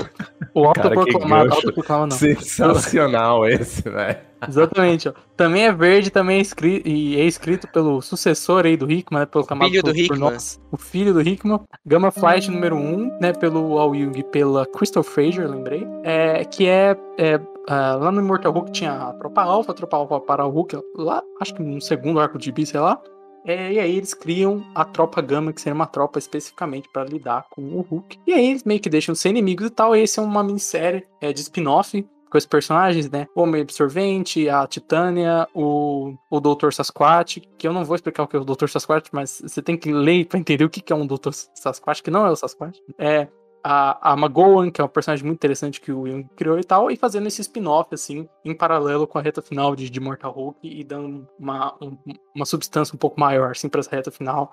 O 0.55 0.73
Cara, 0.73 0.91
que 0.91 0.99
autoproclamado. 0.99 1.53
Autoproclamado 1.55 2.07
não. 2.11 2.17
Sensacional 2.17 3.47
esse, 3.47 3.83
velho. 3.83 4.19
Exatamente, 4.47 5.09
ó. 5.09 5.13
Também 5.37 5.67
é 5.67 5.73
verde, 5.73 6.11
também 6.11 6.39
é 6.39 6.41
escrito, 6.41 6.89
e 6.89 7.21
é 7.21 7.25
escrito 7.25 7.67
pelo 7.69 8.01
sucessor 8.01 8.65
aí 8.67 8.77
do 8.77 8.91
Hickman, 8.91 9.21
né? 9.21 9.27
Pelo 9.27 9.45
chamado 9.45 9.69
filho 9.69 9.83
do 9.83 9.87
por- 9.87 9.95
por 9.95 10.01
Hickman. 10.01 10.21
nós, 10.21 10.61
o 10.71 10.77
filho 10.77 11.13
do 11.13 11.21
Hickman. 11.21 11.61
Gamma 11.85 12.11
Flight 12.11 12.51
número 12.51 12.77
1, 12.77 12.79
um, 12.79 13.19
né? 13.21 13.33
Pelo 13.33 13.79
Al 13.79 13.95
Ewing 13.95 14.19
e 14.19 14.23
pela 14.23 14.65
Crystal 14.67 15.03
Fraser, 15.03 15.49
lembrei. 15.49 15.87
É, 16.05 16.45
que 16.45 16.69
é, 16.69 16.97
é, 17.19 17.41
ah, 17.69 17.97
lá 17.97 18.11
no 18.11 18.23
Immortal 18.23 18.51
Hulk 18.51 18.73
tinha 18.73 18.93
a 18.93 19.13
tropa 19.13 19.43
alfa, 19.43 19.73
a 19.73 19.75
tropa 19.75 19.97
alfa 19.99 20.21
para 20.21 20.47
o 20.47 20.51
Hulk, 20.51 20.81
lá, 20.97 21.23
acho 21.39 21.55
que 21.55 21.63
no 21.63 21.81
segundo 21.83 22.19
arco 22.19 22.39
de 22.39 22.51
B, 22.51 22.65
sei 22.65 22.81
lá. 22.81 22.99
É, 23.45 23.73
e 23.73 23.79
aí 23.79 23.97
eles 23.97 24.15
criam 24.15 24.65
a 24.75 24.85
tropa 24.85 25.21
Gama, 25.21 25.53
que 25.53 25.61
seria 25.61 25.75
uma 25.75 25.87
tropa 25.87 26.19
especificamente 26.19 26.89
para 26.91 27.05
lidar 27.05 27.47
com 27.51 27.63
o 27.63 27.81
Hulk. 27.83 28.19
E 28.27 28.33
aí 28.33 28.51
eles 28.51 28.65
meio 28.65 28.81
que 28.81 28.89
deixam 28.89 29.13
de 29.13 29.19
ser 29.19 29.31
inimigos 29.31 29.67
e 29.67 29.71
tal. 29.71 29.95
E 29.95 30.01
esse 30.01 30.19
é 30.19 30.23
uma 30.23 30.43
minissérie 30.43 31.07
é, 31.21 31.33
de 31.33 31.41
spin-off 31.41 32.07
com 32.31 32.39
os 32.39 32.47
personagens, 32.47 33.11
né? 33.11 33.27
O 33.35 33.43
Homem 33.43 33.63
Absorvente, 33.63 34.49
a 34.49 34.67
Titânia, 34.67 35.49
o, 35.55 36.15
o 36.31 36.41
Dr. 36.41 36.73
Sasquatch, 36.73 37.41
que 37.57 37.67
eu 37.67 37.73
não 37.73 37.85
vou 37.85 37.97
explicar 37.97 38.23
o 38.23 38.27
que 38.27 38.37
é 38.37 38.39
o 38.39 38.45
Dr. 38.45 38.69
Sasquatch, 38.69 39.09
mas 39.13 39.41
você 39.43 39.63
tem 39.63 39.77
que 39.77 39.93
ler 39.93 40.27
pra 40.27 40.39
entender 40.39 40.65
o 40.65 40.71
que 40.71 40.81
que 40.81 40.93
é 40.93 40.97
um 40.97 41.07
Dr. 41.07 41.33
Sasquatch, 41.55 42.03
que 42.03 42.11
não 42.11 42.27
é 42.27 42.31
o 42.31 42.37
Sasquatch. 42.37 42.79
É 42.99 43.29
a, 43.71 44.13
a 44.13 44.17
Magoan, 44.17 44.71
que 44.71 44.81
é 44.81 44.85
um 44.85 44.89
personagem 44.89 45.25
muito 45.27 45.37
interessante 45.39 45.81
que 45.81 45.93
o 45.93 46.07
Jung 46.07 46.27
criou 46.37 46.59
e 46.59 46.65
tal, 46.65 46.91
e 46.91 46.97
fazendo 46.97 47.27
esse 47.27 47.41
spin-off, 47.43 47.95
assim, 47.95 48.27
em 48.45 48.55
paralelo 48.55 49.07
com 49.07 49.19
a 49.19 49.23
reta 49.23 49.43
final 49.43 49.77
de, 49.77 49.91
de 49.91 50.01
Mortal 50.01 50.33
Hulk 50.33 50.59
e 50.63 50.83
dando 50.83 51.29
uma, 51.39 51.75
um- 51.83 51.99
uma 52.35 52.47
substância 52.47 52.95
um 52.95 52.99
pouco 52.99 53.21
maior, 53.21 53.51
assim, 53.51 53.69
pra 53.69 53.81
essa 53.81 53.91
reta 53.95 54.11
final. 54.11 54.53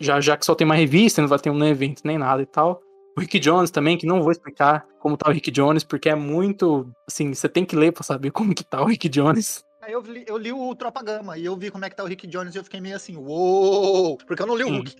Já, 0.00 0.20
já 0.20 0.36
que 0.36 0.46
só 0.46 0.54
tem 0.54 0.64
uma 0.64 0.74
revista, 0.74 1.20
não 1.20 1.28
vai 1.28 1.38
ter 1.38 1.50
um 1.50 1.64
evento 1.64 2.00
nem 2.04 2.16
nada 2.16 2.40
e 2.40 2.46
tal. 2.46 2.80
O 3.16 3.20
Rick 3.20 3.38
Jones 3.38 3.70
também, 3.70 3.96
que 3.98 4.06
não 4.06 4.22
vou 4.22 4.30
explicar 4.32 4.86
como 5.00 5.16
tá 5.16 5.28
o 5.28 5.32
Rick 5.32 5.50
Jones, 5.50 5.84
porque 5.84 6.08
é 6.08 6.14
muito. 6.14 6.86
Assim, 7.08 7.32
você 7.34 7.48
tem 7.48 7.64
que 7.64 7.74
ler 7.76 7.92
pra 7.92 8.02
saber 8.02 8.30
como 8.30 8.54
que 8.54 8.62
tá 8.64 8.82
o 8.82 8.86
Rick 8.86 9.08
Jones. 9.08 9.64
Aí 9.82 9.92
eu 9.92 10.00
li, 10.02 10.24
eu 10.26 10.36
li 10.36 10.52
o 10.52 10.74
Tropa 10.74 11.02
Gama 11.02 11.38
e 11.38 11.44
eu 11.44 11.56
vi 11.56 11.70
como 11.70 11.84
é 11.84 11.88
que 11.90 11.96
tá 11.96 12.02
o 12.02 12.06
Rick 12.06 12.26
Jones 12.26 12.54
e 12.54 12.58
eu 12.58 12.64
fiquei 12.64 12.80
meio 12.80 12.96
assim, 12.96 13.16
uou! 13.16 14.18
Porque 14.26 14.42
eu 14.42 14.46
não 14.46 14.56
li 14.56 14.64
o. 14.64 14.68
Hulk. 14.68 14.96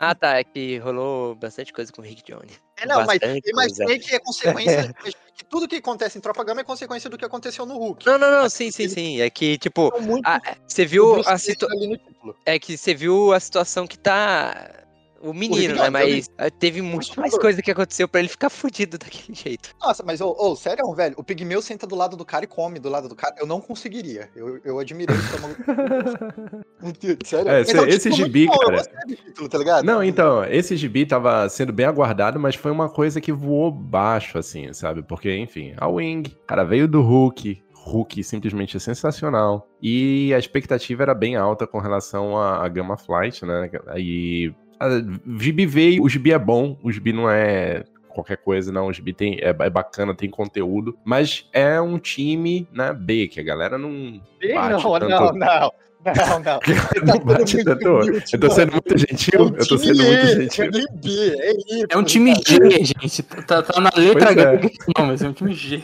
Ah, 0.00 0.14
tá. 0.14 0.38
É 0.38 0.44
que 0.44 0.78
rolou 0.78 1.34
bastante 1.34 1.72
coisa 1.74 1.92
com 1.92 2.00
o 2.00 2.04
Rick 2.04 2.22
Jones. 2.24 2.58
É, 2.78 2.86
não, 2.86 2.96
mas 3.04 3.18
Bastante 3.18 3.42
eu 3.44 3.52
imaginei 3.52 3.86
coisa. 3.98 4.08
que 4.08 4.14
é 4.14 4.18
consequência. 4.18 4.94
que 5.36 5.44
tudo 5.44 5.68
que 5.68 5.76
acontece 5.76 6.16
em 6.16 6.20
Tropa 6.22 6.42
Gama 6.42 6.62
é 6.62 6.64
consequência 6.64 7.10
do 7.10 7.18
que 7.18 7.24
aconteceu 7.24 7.66
no 7.66 7.76
Hulk. 7.76 8.06
Não, 8.06 8.16
não, 8.18 8.30
não, 8.30 8.48
sim, 8.48 8.70
sim, 8.70 8.88
sim. 8.88 9.20
É 9.20 9.28
que, 9.28 9.58
tipo, 9.58 9.92
muito 10.00 10.26
a- 10.26 10.40
você 10.66 10.84
o 10.84 10.88
viu 10.88 11.20
a 11.26 11.36
situação. 11.36 11.98
É 12.46 12.58
que 12.58 12.78
você 12.78 12.94
viu 12.94 13.32
a 13.34 13.38
situação 13.40 13.86
que 13.86 13.98
tá. 13.98 14.84
O 15.22 15.34
menino, 15.34 15.74
Jones, 15.74 15.80
né? 15.82 15.90
Mas 15.90 16.30
ah, 16.38 16.50
teve 16.50 16.80
muito 16.80 17.20
mais 17.20 17.36
coisa 17.36 17.60
que 17.60 17.70
aconteceu 17.70 18.08
pra 18.08 18.20
ele 18.20 18.28
ficar 18.28 18.48
fudido 18.48 18.96
daquele 18.96 19.36
jeito. 19.36 19.74
Nossa, 19.78 20.02
mas, 20.02 20.20
ô, 20.22 20.34
ô, 20.38 20.56
sério, 20.56 20.90
velho, 20.94 21.14
o 21.18 21.22
Pigmeu 21.22 21.60
senta 21.60 21.86
do 21.86 21.94
lado 21.94 22.16
do 22.16 22.24
cara 22.24 22.44
e 22.44 22.48
come 22.48 22.78
do 22.78 22.88
lado 22.88 23.06
do 23.08 23.14
cara. 23.14 23.34
Eu 23.38 23.46
não 23.46 23.60
conseguiria. 23.60 24.30
Eu, 24.34 24.58
eu 24.64 24.78
admirei 24.78 25.14
o 25.14 25.18
estômago. 25.20 25.56
sério. 27.24 27.50
É, 27.50 27.58
Mas 27.58 27.68
esse- 27.68 27.88
esse 27.88 28.10
título 28.10 28.26
gibi, 28.26 28.46
bom, 28.46 28.56
cara. 28.58 28.82
Título, 29.06 29.48
tá 29.48 29.58
ligado? 29.58 29.84
Não, 29.84 30.02
então, 30.02 30.44
esse 30.44 30.76
gibi 30.76 31.04
tava 31.04 31.48
sendo 31.48 31.72
bem 31.72 31.84
aguardado, 31.86 32.40
mas 32.40 32.54
foi 32.54 32.70
uma 32.70 32.88
coisa 32.88 33.20
que 33.20 33.30
voou 33.32 33.70
baixo, 33.70 34.38
assim, 34.38 34.72
sabe? 34.72 35.02
Porque, 35.02 35.36
enfim, 35.36 35.74
a 35.76 35.86
Wing, 35.86 36.34
cara, 36.46 36.64
veio 36.64 36.88
do 36.88 37.02
Hulk. 37.02 37.62
Hulk 37.74 38.22
simplesmente 38.24 38.76
é 38.76 38.80
sensacional. 38.80 39.68
E 39.82 40.32
a 40.34 40.38
expectativa 40.38 41.02
era 41.02 41.14
bem 41.14 41.36
alta 41.36 41.66
com 41.66 41.78
relação 41.78 42.36
à, 42.38 42.64
à 42.64 42.68
Gamma 42.68 42.96
Flight, 42.96 43.44
né? 43.44 43.70
E 43.96 44.52
a, 44.80 44.88
o 45.26 45.38
gibi 45.38 45.66
veio, 45.66 46.02
o 46.02 46.08
gibi 46.08 46.32
é 46.32 46.38
bom, 46.38 46.78
o 46.82 46.90
gibi 46.90 47.12
não 47.12 47.30
é 47.30 47.84
qualquer 48.08 48.38
coisa, 48.38 48.72
não. 48.72 48.86
O 48.86 48.92
gibi 48.92 49.12
tem, 49.12 49.38
é, 49.40 49.50
é 49.50 49.70
bacana, 49.70 50.14
tem 50.14 50.30
conteúdo, 50.30 50.96
mas 51.04 51.48
é 51.52 51.80
um 51.80 51.98
time, 51.98 52.66
né, 52.72 52.92
B, 52.92 53.28
que 53.28 53.38
a 53.38 53.44
galera 53.44 53.78
não 53.78 54.20
Ih, 54.40 54.54
bate 54.54 54.82
não, 54.82 54.98
tanto. 54.98 55.08
não, 55.08 55.32
não. 55.32 55.72
Não, 56.02 56.40
não. 56.40 57.14
não 57.14 57.24
bate 57.24 57.62
tanto. 57.62 57.86
Eu 58.32 58.40
tô 58.40 58.50
sendo 58.50 58.72
muito 58.72 58.98
gentil, 58.98 59.54
eu 59.54 59.66
tô 59.66 59.76
sendo 59.76 60.02
muito 60.02 60.26
gentil. 60.26 60.64
É 60.64 60.70
B, 60.70 61.36
é 61.38 61.50
Y. 61.76 61.86
É 61.90 61.96
um 61.98 62.02
time 62.02 62.34
G, 62.34 62.84
gente. 62.84 63.22
Tá, 63.22 63.62
tá 63.62 63.78
na 63.78 63.92
letra 63.94 64.30
é. 64.30 64.54
H. 64.54 64.70
Não, 64.96 65.06
mas 65.06 65.22
é 65.22 65.28
um 65.28 65.34
time 65.34 65.52
G. 65.52 65.82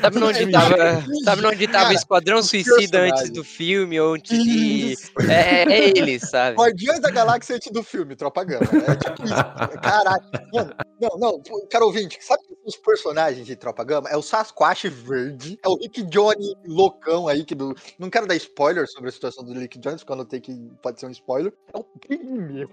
Sabe 0.00 0.18
onde 0.22 0.50
tava, 0.52 0.76
sabe 1.24 1.46
onde 1.46 1.66
tava 1.66 1.78
o 1.84 1.88
Cara, 1.88 1.94
Esquadrão 1.94 2.42
Suicida 2.42 3.00
antes 3.00 3.30
do 3.30 3.42
filme? 3.42 3.98
Ou 4.00 4.14
antes 4.14 4.38
de. 4.42 4.92
Isso. 4.92 5.10
É, 5.28 5.62
é 5.64 5.88
eles, 5.88 6.28
sabe? 6.30 6.56
Guardiões 6.56 7.00
da 7.00 7.10
Galáxia 7.10 7.56
antes 7.56 7.70
do 7.72 7.82
filme, 7.82 8.14
Tropa 8.14 8.44
Gama. 8.44 8.62
É 8.64 8.94
tipo 8.96 9.24
isso. 9.24 9.80
Caralho. 9.82 10.22
Mano, 10.52 10.74
não, 11.00 11.18
não. 11.18 11.42
Cara 11.70 11.84
ouvinte, 11.84 12.18
sabe 12.20 12.42
que 12.44 12.56
os 12.64 12.76
personagens 12.76 13.44
de 13.46 13.56
Tropa 13.56 13.82
Gama? 13.82 14.08
É 14.08 14.16
o 14.16 14.22
Sasquatch 14.22 14.84
verde, 14.88 15.58
é 15.64 15.68
o 15.68 15.74
Rick 15.76 16.02
Johnny 16.04 16.54
loucão 16.66 17.26
aí, 17.26 17.44
que 17.44 17.54
do... 17.54 17.74
não 17.98 18.08
quero 18.10 18.26
dar 18.26 18.36
spoiler 18.36 18.86
sobre 18.88 19.08
a 19.08 19.12
situação 19.12 19.44
do 19.44 19.52
Rick 19.58 19.78
Jones, 19.78 20.00
porque 20.02 20.12
eu 20.12 20.16
notei 20.16 20.40
que 20.40 20.54
pode 20.82 21.00
ser 21.00 21.06
um 21.06 21.10
spoiler. 21.10 21.52
É 21.74 21.78
o 21.78 21.84
Pigmeu. 21.84 22.68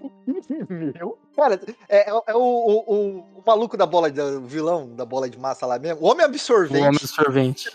Pigmeu. 0.46 1.18
Cara, 1.34 1.60
é, 1.88 2.08
é 2.10 2.14
o, 2.14 2.22
é 2.26 2.34
o, 2.34 2.38
o, 2.38 2.94
o- 2.94 3.38
o 3.38 3.42
maluco 3.46 3.76
da 3.76 3.86
bola, 3.86 4.10
de, 4.10 4.20
o 4.20 4.42
vilão 4.44 4.94
da 4.94 5.04
bola 5.04 5.28
de 5.30 5.38
massa 5.38 5.64
lá 5.66 5.78
mesmo. 5.78 6.02
O 6.02 6.10
Homem 6.10 6.24
O 6.26 6.28
Absorvente. 6.28 6.84
homem 6.84 6.98
absorvente. 7.08 7.68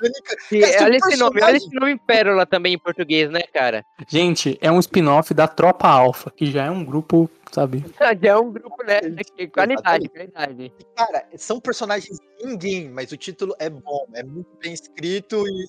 E 0.52 0.64
um 0.64 0.84
olha 0.84 0.98
esse 0.98 1.18
nome, 1.18 1.44
olha 1.44 1.58
esse 1.58 1.74
nome 1.74 1.98
Pérola 1.98 2.46
também 2.46 2.74
em 2.74 2.80
português, 2.80 3.30
né, 3.30 3.42
cara? 3.54 3.86
Gente, 4.08 4.58
é 4.62 4.72
um 4.72 4.80
spin-off 4.80 5.34
da 5.34 5.48
Tropa 5.48 5.88
Alpha, 5.88 6.32
que 6.32 6.52
já 6.52 6.66
é 6.66 6.72
um 6.72 6.84
grupo, 6.84 7.30
sabe? 7.52 7.84
Já 8.24 8.30
é 8.30 8.38
um 8.38 8.52
grupo, 8.52 8.84
né? 8.84 9.02
de 9.02 9.48
Qualidade, 9.48 10.10
qualidade. 10.10 10.74
Cara, 10.96 11.26
são 11.36 11.60
personagens 11.60 12.18
ninguém, 12.44 12.90
mas 12.90 13.12
o 13.12 13.18
título 13.18 13.56
é 13.60 13.70
bom, 13.70 14.08
é 14.14 14.24
muito 14.24 14.50
bem 14.62 14.74
escrito 14.74 15.48
e, 15.48 15.68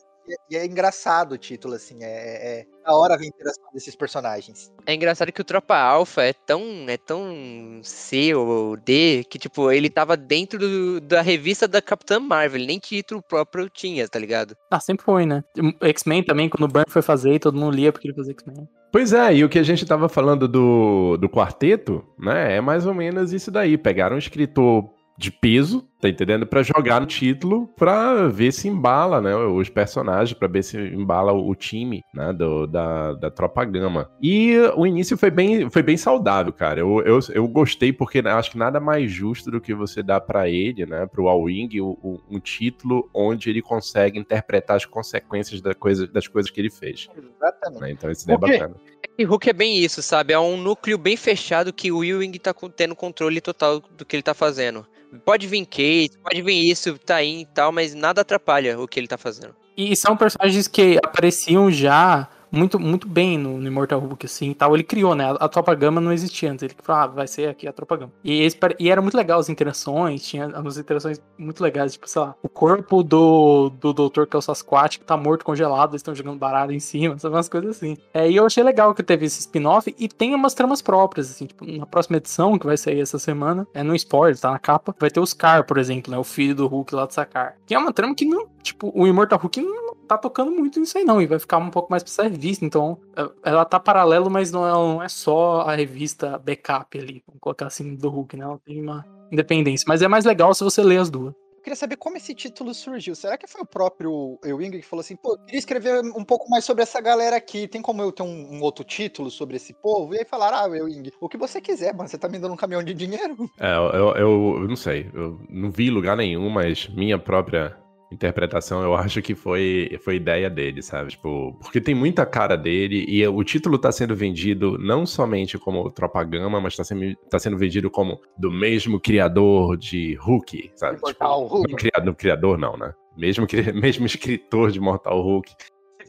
e 0.51 0.57
é 0.57 0.65
engraçado 0.65 1.33
o 1.33 1.39
título, 1.39 1.75
assim. 1.75 2.03
É, 2.03 2.61
é 2.61 2.67
da 2.85 2.95
hora 2.95 3.17
ver 3.17 3.25
a 3.25 3.29
interação 3.29 3.65
desses 3.73 3.97
personagens. 3.97 4.71
É 4.87 4.95
engraçado 4.95 5.33
que 5.33 5.41
o 5.41 5.45
Tropa 5.45 5.77
Alpha 5.77 6.23
é 6.23 6.33
tão, 6.33 6.63
é 6.89 6.97
tão 6.97 7.81
C 7.83 8.35
ou 8.35 8.77
D 8.77 9.25
que, 9.29 9.39
tipo, 9.39 9.71
ele 9.71 9.89
tava 9.89 10.17
dentro 10.17 10.59
do- 10.59 11.01
da 11.01 11.23
revista 11.23 11.67
da 11.67 11.81
Capitã 11.81 12.21
Marvel, 12.21 12.65
nem 12.67 12.79
título 12.79 13.23
próprio 13.23 13.69
tinha, 13.71 14.07
tá 14.09 14.19
ligado? 14.19 14.55
Ah, 14.71 14.81
sempre 14.81 15.05
foi, 15.05 15.25
né? 15.27 15.43
X-Men 15.81 16.23
também, 16.23 16.49
quando 16.49 16.65
o 16.65 16.73
Burn 16.73 16.87
foi 16.89 17.03
fazer, 17.03 17.39
todo 17.39 17.59
mundo 17.59 17.75
lia 17.75 17.91
porque 17.93 18.09
ele 18.09 18.15
fazia 18.15 18.33
X-Men. 18.33 18.69
Pois 18.93 19.13
é, 19.13 19.35
e 19.35 19.45
o 19.45 19.49
que 19.49 19.59
a 19.59 19.63
gente 19.63 19.85
tava 19.85 20.09
falando 20.09 20.47
do, 20.47 21.17
do 21.17 21.29
quarteto, 21.29 22.05
né, 22.19 22.57
é 22.57 22.61
mais 22.61 22.87
ou 22.87 22.95
menos 22.95 23.33
isso 23.33 23.51
daí. 23.51 23.77
Pegaram 23.77 24.15
um 24.15 24.19
escritor 24.19 24.89
de 25.19 25.31
peso, 25.33 25.89
tá 26.05 26.09
entendendo? 26.09 26.47
Pra 26.47 26.63
jogar 26.63 27.01
no 27.01 27.07
título, 27.07 27.67
pra 27.69 28.29
ver 28.29 28.53
se 28.53 28.69
embala, 28.69 29.21
né, 29.23 29.35
os 29.35 29.71
personagens, 29.71 30.37
pra 30.37 30.47
ver 30.47 30.63
se 30.63 30.77
embala 30.77 31.33
o 31.33 31.55
time, 31.55 32.03
né, 32.15 32.33
do, 32.33 32.67
da, 32.67 33.15
da 33.15 33.31
Tropa 33.31 33.65
Gama. 33.65 34.11
E 34.23 34.55
o 34.77 34.87
início 34.87 35.17
foi 35.17 35.31
bem, 35.31 35.71
foi 35.71 35.83
bem 35.83 35.97
saudável, 35.97 36.53
cara. 36.53 36.81
Eu, 36.81 37.01
eu, 37.03 37.19
eu 37.33 37.49
gostei 37.49 37.93
porque 37.93 38.21
né, 38.21 38.31
acho 38.33 38.51
que 38.51 38.59
nada 38.59 38.79
mais 38.79 39.11
justo 39.11 39.51
do 39.51 39.61
que 39.61 39.73
você 39.73 40.03
dar 40.03 40.21
pra 40.21 40.49
ele, 40.49 40.85
né, 40.85 41.07
pro 41.07 41.27
All-Wing, 41.27 41.81
um 41.81 42.39
título 42.39 43.09
onde 43.15 43.49
ele 43.49 43.63
consegue 43.63 44.19
interpretar 44.19 44.77
as 44.77 44.85
consequências 44.85 45.61
da 45.63 45.75
coisa, 45.75 46.07
das 46.07 46.29
coisas 46.29 46.51
que 46.51 46.61
ele 46.61 46.71
fez. 46.71 47.09
Exatamente. 47.17 47.81
né? 47.81 47.91
Então 47.93 48.11
isso 48.11 48.27
daí 48.27 48.37
é 48.37 48.39
bacana. 48.39 48.75
E 49.17 49.25
Hulk 49.25 49.49
é 49.49 49.53
bem 49.53 49.79
isso, 49.79 50.03
sabe? 50.03 50.33
É 50.33 50.39
um 50.39 50.57
núcleo 50.57 50.99
bem 50.99 51.17
fechado 51.17 51.73
que 51.73 51.93
o 51.93 52.03
Ewing 52.03 52.33
tá 52.33 52.53
tendo 52.77 52.97
controle 52.97 53.41
total 53.41 53.81
do 53.81 54.05
que 54.05 54.17
ele 54.17 54.23
tá 54.23 54.35
fazendo. 54.35 54.85
Pode 55.25 55.47
vir 55.47 55.65
Kate, 55.67 55.79
pode 56.23 56.43
vir 56.43 56.71
isso, 56.71 56.99
tá 56.99 57.17
aí 57.17 57.43
e 57.43 57.47
tal, 57.47 57.73
mas 57.73 57.95
nada 57.95 58.21
atrapalha 58.21 58.79
o 58.79 58.89
que 58.89 58.99
ele 58.99 59.09
tá 59.09 59.19
fazendo. 59.19 59.55
E 59.77 59.97
são 59.97 60.17
personagens 60.17 60.69
que 60.69 60.99
apareciam 61.03 61.71
já 61.71 62.29
muito, 62.55 62.79
muito 62.79 63.09
bem 63.09 63.37
no, 63.37 63.59
no 63.59 63.67
Immortal 63.67 64.01
Hulk, 64.01 64.27
assim, 64.27 64.51
e 64.51 64.55
tal. 64.55 64.75
Ele 64.75 64.85
criou, 64.85 65.15
né? 65.15 65.25
A, 65.25 65.33
a 65.33 65.49
Tropa 65.49 65.75
Gama 65.75 66.01
não 66.01 66.13
existia 66.13 66.51
antes. 66.51 66.63
Ele 66.63 66.75
falou, 66.83 67.03
ah, 67.03 67.07
vai 67.07 67.27
ser 67.27 67.49
aqui 67.49 67.67
a 67.67 67.73
Tropa 67.73 67.97
Gama. 67.97 68.13
E, 68.23 68.43
esse 68.43 68.57
e 68.79 68.91
era 68.91 69.03
muito 69.03 69.17
legal 69.17 69.41
as 69.41 69.49
interações, 69.49 70.23
tinha 70.27 70.47
umas 70.47 70.79
interações 70.79 71.21
muito 71.37 71.63
legais, 71.63 71.93
tipo, 71.93 72.09
sei 72.09 72.23
lá, 72.23 72.35
o 72.43 72.49
corpo 72.49 73.03
do, 73.03 73.71
do 73.71 73.93
doutor 73.93 74.27
que 74.27 74.37
é 74.37 74.39
o 74.39 74.43
Sasquatch, 74.43 74.99
que 74.99 75.05
tá 75.05 75.17
morto, 75.17 75.45
congelado, 75.45 75.91
eles 75.91 76.01
estão 76.01 76.15
jogando 76.15 76.39
baralho 76.39 76.73
em 76.73 76.81
cima, 76.81 77.19
sabe? 77.21 77.35
Umas 77.35 77.49
coisas 77.49 77.77
assim. 77.77 77.97
É, 78.13 78.31
e 78.31 78.37
eu 78.37 78.47
achei 78.47 78.63
legal 78.63 78.95
que 78.95 79.03
teve 79.03 79.27
esse 79.27 79.41
spin-off 79.41 79.95
e 79.99 80.09
tem 80.09 80.35
umas 80.35 80.55
tramas 80.55 80.81
próprias, 80.81 81.31
assim, 81.31 81.47
tipo, 81.47 81.65
na 81.67 81.87
próxima 81.87 82.17
edição, 82.17 82.59
que 82.59 82.67
vai 82.67 82.77
sair 82.77 83.01
essa 83.01 83.19
semana, 83.19 83.67
é 83.75 83.83
no 83.83 83.95
spoiler, 83.95 84.39
tá 84.39 84.51
na 84.51 84.59
capa, 84.59 84.95
vai 84.99 85.11
ter 85.11 85.21
o 85.21 85.27
Scar, 85.27 85.67
por 85.67 85.79
exemplo, 85.79 86.11
né? 86.11 86.19
O 86.19 86.25
filho 86.25 86.55
do 86.55 86.67
Hulk 86.67 86.95
lá 86.95 87.07
de 87.07 87.15
Sakar. 87.15 87.57
Que 87.67 87.75
é 87.75 87.79
uma 87.79 87.93
trama 87.93 88.15
que 88.15 88.25
não, 88.25 88.47
tipo, 88.63 88.93
o 88.95 89.07
Immortal 89.07 89.39
Hulk 89.39 89.61
não 89.61 89.95
tá 90.07 90.19
tocando 90.19 90.51
muito 90.51 90.79
nisso 90.79 90.97
aí, 90.99 91.05
não. 91.05 91.21
E 91.21 91.27
vai 91.27 91.39
ficar 91.39 91.59
um 91.59 91.71
pouco 91.71 91.91
mais 91.91 92.03
pra 92.03 92.13
ser 92.13 92.31
revista. 92.45 92.65
Então, 92.65 92.99
é- 93.17 93.51
ela 93.51 93.65
tá 93.65 93.81
paralelo, 93.81 94.31
mas 94.31 94.51
não 94.53 94.67
é, 94.67 94.73
não 94.73 95.03
é 95.03 95.09
só 95.09 95.63
a 95.63 95.75
revista 95.75 96.39
backup 96.39 96.99
ali. 96.99 97.23
Vamos 97.27 97.41
colocar 97.41 97.67
assim, 97.67 97.95
do 97.95 98.09
Hulk, 98.09 98.37
né? 98.37 98.45
Ela 98.45 98.59
tem 98.65 98.81
uma 98.83 99.05
independência. 99.33 99.85
Mas 99.89 100.03
é 100.03 100.09
mais 100.09 100.25
legal 100.25 100.55
se 100.55 100.63
você 100.65 100.83
ler 100.83 100.99
as 100.99 101.11
duas. 101.11 101.35
Eu 101.57 101.63
queria 101.65 101.77
saber 101.77 101.97
como 101.97 102.19
esse 102.19 102.35
título 102.35 102.75
surgiu. 102.75 103.15
Será 103.15 103.39
que 103.39 103.47
foi 103.47 103.63
o 103.63 103.67
próprio 103.67 104.39
Ewing 104.45 104.71
que 104.73 104.83
falou 104.83 105.01
assim, 105.01 105.17
pô, 105.17 105.33
eu 105.33 105.39
queria 105.47 105.59
escrever 105.59 106.01
um 106.15 106.23
pouco 106.23 106.47
mais 106.51 106.63
sobre 106.63 106.83
essa 106.83 107.01
galera 107.01 107.37
aqui. 107.37 107.67
Tem 107.67 107.81
como 107.81 108.03
eu 108.03 108.13
ter 108.13 108.23
um, 108.23 108.57
um 108.57 108.61
outro 108.61 108.85
título 108.85 109.31
sobre 109.31 109.57
esse 109.57 109.73
povo? 109.73 110.15
E 110.15 110.19
aí 110.19 110.25
falaram, 110.27 110.59
ah, 110.59 110.77
Ewing, 110.77 111.11
o 111.19 111.27
que 111.27 111.39
você 111.39 111.63
quiser, 111.63 111.95
mano. 111.95 112.07
Você 112.07 112.19
tá 112.19 112.29
me 112.29 112.39
dando 112.39 112.53
um 112.53 112.57
caminhão 112.57 112.83
de 112.83 112.93
dinheiro. 112.93 113.49
É, 113.59 113.75
eu, 113.77 113.83
eu, 113.95 114.17
eu- 114.17 114.57
eu 114.61 114.69
não 114.69 114.77
sei, 114.77 115.11
eu 115.15 115.41
não 115.49 115.71
vi 115.71 115.89
lugar 115.89 116.19
nenhum, 116.19 116.51
mas 116.51 116.87
minha 116.89 117.19
própria 117.19 117.75
interpretação 118.13 118.83
eu 118.83 118.95
acho 118.95 119.21
que 119.23 119.35
foi, 119.35 119.99
foi 120.03 120.17
ideia 120.17 120.49
dele, 120.49 120.83
sabe? 120.83 121.11
Tipo, 121.11 121.53
porque 121.61 121.81
tem 121.81 121.95
muita 121.95 122.25
cara 122.25 122.57
dele 122.57 123.05
e 123.09 123.27
o 123.27 123.43
título 123.43 123.79
tá 123.79 123.91
sendo 123.91 124.15
vendido 124.15 124.79
não 124.79 125.05
somente 125.05 125.59
como 125.59 125.91
Tropa 125.91 126.23
Gama, 126.23 126.61
mas 126.61 126.77
tá 126.77 126.85
sendo, 126.85 127.17
tá 127.31 127.39
sendo 127.39 127.59
vendido 127.59 127.91
como 127.91 128.21
do 128.39 128.51
mesmo 128.51 129.01
criador 129.01 129.77
de 129.77 130.15
Hulk, 130.17 130.73
sabe? 130.75 130.97
Tipo, 130.97 131.07
Mortal 131.07 131.47
Hulk. 131.47 131.71
não 131.71 131.79
criador, 131.79 132.15
criador 132.15 132.59
não, 132.59 132.77
né? 132.77 132.95
Mesmo, 133.17 133.47
mesmo 133.75 134.07
escritor 134.07 134.71
de 134.71 134.81
Mortal 134.81 135.21
Hulk. 135.21 135.53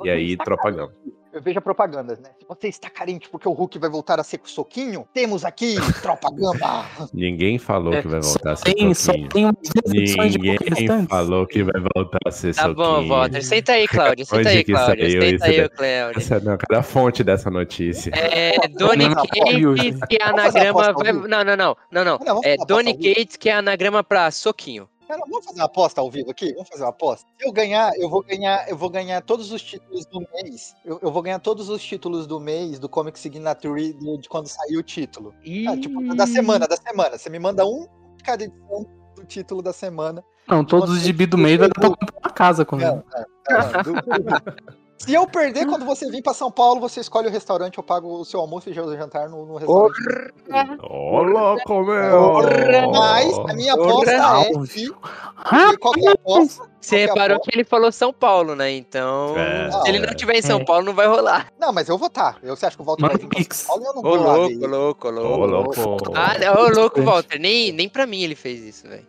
E 0.04 0.10
aí, 0.10 0.38
Tropa 0.38 0.72
Gama. 0.72 0.92
Eu 1.36 1.42
vejo 1.42 1.60
a 1.60 1.62
propaganda, 1.62 2.14
né? 2.16 2.30
Se 2.40 2.46
você 2.48 2.70
está 2.70 2.90
carente 2.90 3.28
porque 3.28 3.46
o 3.46 3.52
Hulk 3.52 3.78
vai 3.78 3.90
voltar 3.90 4.18
a 4.22 4.24
ser 4.24 4.38
com 4.38 4.48
soquinho, 4.48 5.06
temos 5.14 5.44
aqui 5.44 5.76
Tropa 6.02 6.30
Gama. 6.34 6.86
Ninguém 7.14 7.60
falou 7.60 7.94
É, 7.94 8.02
que 8.02 8.08
vai 8.08 8.22
voltar 8.22 8.54
a 8.54 8.56
ser 8.56 8.74
tem, 8.74 8.94
só 8.94 9.12
soquinho. 9.12 9.28
tem 9.28 9.44
umas 9.44 9.56
Ninguém 9.86 11.08
falou 11.10 11.46
que 11.46 11.62
vai 11.62 11.82
voltar 11.94 12.20
a 12.26 12.32
ser 12.32 12.56
Tá 12.56 12.62
soquinho. 12.62 12.76
bom, 12.78 13.08
Walter. 13.10 13.42
Senta 13.44 13.74
aí, 13.74 13.86
Cláudio. 13.86 14.24
Senta 14.26 14.48
aí, 14.48 14.64
Cláudio. 14.64 15.12
Senta 15.12 15.46
aí, 15.46 15.70
Cláudio. 15.70 16.18
Essa, 16.22 16.40
não, 16.40 16.58
cadê 16.58 16.80
a 16.80 16.84
fonte 16.84 17.22
dessa 17.22 17.52
notícia? 17.52 18.12
É, 18.16 18.54
Donny 18.70 19.10
Não, 19.10 19.16
não, 19.16 19.26
Cates, 19.26 20.00
que 20.08 20.16
é 20.16 20.24
anagrama. 20.24 20.94
Não, 21.28 21.44
não, 21.44 21.58
não. 21.58 21.78
Não, 21.92 22.06
não. 22.06 22.20
É 22.46 22.56
Donny. 22.66 22.94
Cates, 22.94 23.36
que 23.36 23.50
é 23.50 23.54
anagrama 23.56 24.02
pra 24.06 24.32
soquinho. 24.32 24.88
Cara, 25.08 25.22
vamos 25.30 25.46
fazer 25.46 25.60
uma 25.60 25.66
aposta 25.66 26.02
ao 26.02 26.10
vivo 26.10 26.32
aqui? 26.32 26.52
Vamos 26.54 26.70
fazer 26.70 26.84
uma 26.84 26.90
aposta? 26.90 27.28
Se 27.40 27.48
eu 27.48 27.52
ganhar, 27.52 27.92
eu 27.98 28.10
vou 28.10 28.24
ganhar, 28.24 28.68
eu 28.70 28.76
vou 28.78 28.90
ganhar 28.90 29.22
todos 29.22 29.52
os 29.52 29.62
títulos 29.62 30.06
do 30.08 30.20
mês. 30.34 30.76
Eu, 30.84 31.00
eu 31.02 31.12
vou 31.12 31.22
ganhar 31.22 31.40
todos 31.40 31.70
os 31.70 31.84
títulos 31.84 32.26
do 32.26 32.40
mês 32.40 32.80
do 32.80 32.90
Comic 32.90 33.20
Signature 33.20 33.94
do- 33.94 34.18
de 34.18 34.28
quando 34.28 34.48
sair 34.48 34.78
o 34.78 34.84
título. 34.84 35.34
Ah, 35.68 35.78
tipo, 35.78 36.16
da 36.16 36.26
semana, 36.26 36.68
da 36.68 36.76
semana. 36.78 37.18
Você 37.18 37.30
me 37.30 37.40
manda 37.40 37.66
um 37.66 37.88
de 38.18 38.24
cada 38.24 38.44
edição 38.44 38.86
do 39.16 39.24
título 39.26 39.62
da 39.62 39.72
semana. 39.74 40.24
Não, 40.48 40.64
todos 40.66 40.90
os 40.92 41.00
gibi 41.02 41.26
do 41.26 41.38
meio 41.38 41.58
vai 41.60 41.68
dar 41.68 41.74
pra 41.74 41.90
comprar 41.90 42.20
uma 42.24 42.30
casa 42.34 42.66
com 42.66 42.78
do- 42.78 42.84
do- 43.94 44.85
Se 44.98 45.14
eu 45.14 45.28
perder, 45.28 45.66
quando 45.68 45.86
você 45.86 46.10
vir 46.10 46.22
pra 46.24 46.34
São 46.34 46.50
Paulo, 46.50 46.80
você 46.80 47.02
escolhe 47.02 47.28
o 47.28 47.32
restaurante, 47.32 47.78
eu 47.78 47.84
pago 47.84 48.08
o 48.20 48.24
seu 48.26 48.40
almoço 48.40 48.70
e 48.70 48.80
o 48.80 48.98
jantar 48.98 49.30
no, 49.30 49.46
no 49.46 49.58
restaurante. 49.58 49.94
Ô, 50.90 51.22
louco, 51.22 51.84
meu! 51.84 52.92
Mas 52.92 53.38
a 53.38 53.54
minha 53.54 53.74
aposta 53.74 54.12
é 54.12 54.68
que. 54.68 54.90
Ah, 55.38 55.74
Qual 55.80 55.94
que 55.94 56.06
é 56.08 56.10
a 56.10 56.14
aposta? 56.14 56.64
Você 56.80 56.96
é 56.98 57.06
reparou 57.08 57.36
aposta? 57.36 57.52
que 57.52 57.58
ele 57.58 57.64
falou 57.66 57.92
São 57.92 58.14
Paulo, 58.14 58.56
né? 58.56 58.72
Então, 58.72 59.36
É, 59.38 59.70
se 59.72 59.90
ele 59.90 59.98
é. 59.98 60.02
não 60.02 60.10
estiver 60.12 60.38
em 60.38 60.42
São 60.42 60.60
É. 60.62 60.66
Paulo, 60.66 60.86
não 60.86 60.94
vai 60.94 61.08
rolar. 61.08 61.48
Não, 61.60 61.74
mas 61.74 61.90
eu 61.90 61.98
vou 61.98 62.08
estar. 62.08 62.38
Eu, 62.42 62.56
você 62.56 62.66
acha 62.66 62.76
que 62.78 62.82
o 62.82 62.86
Walter 62.86 63.08
vai 63.08 63.18
vir 63.18 63.28
pra. 63.28 63.44
São 63.56 63.68
Paulo? 63.68 63.86
Eu 63.86 63.94
não 63.96 64.00
Ô, 64.00 64.18
vou 64.18 64.26
lá 64.28 64.34
louco, 64.36 64.68
louco, 64.68 65.08
Ô, 65.08 65.46
louco. 65.46 65.82
louco! 65.82 66.12
Ah, 66.16 66.38
não, 66.40 66.54
ô, 66.64 66.70
louco. 66.70 67.02
Walter. 67.02 67.38
Nem, 67.38 67.72
nem 67.72 67.90
pra 67.90 68.06
mim 68.08 68.22
ele 68.24 68.36
fez 68.36 68.62
isso, 68.64 68.88
velho. 68.88 69.06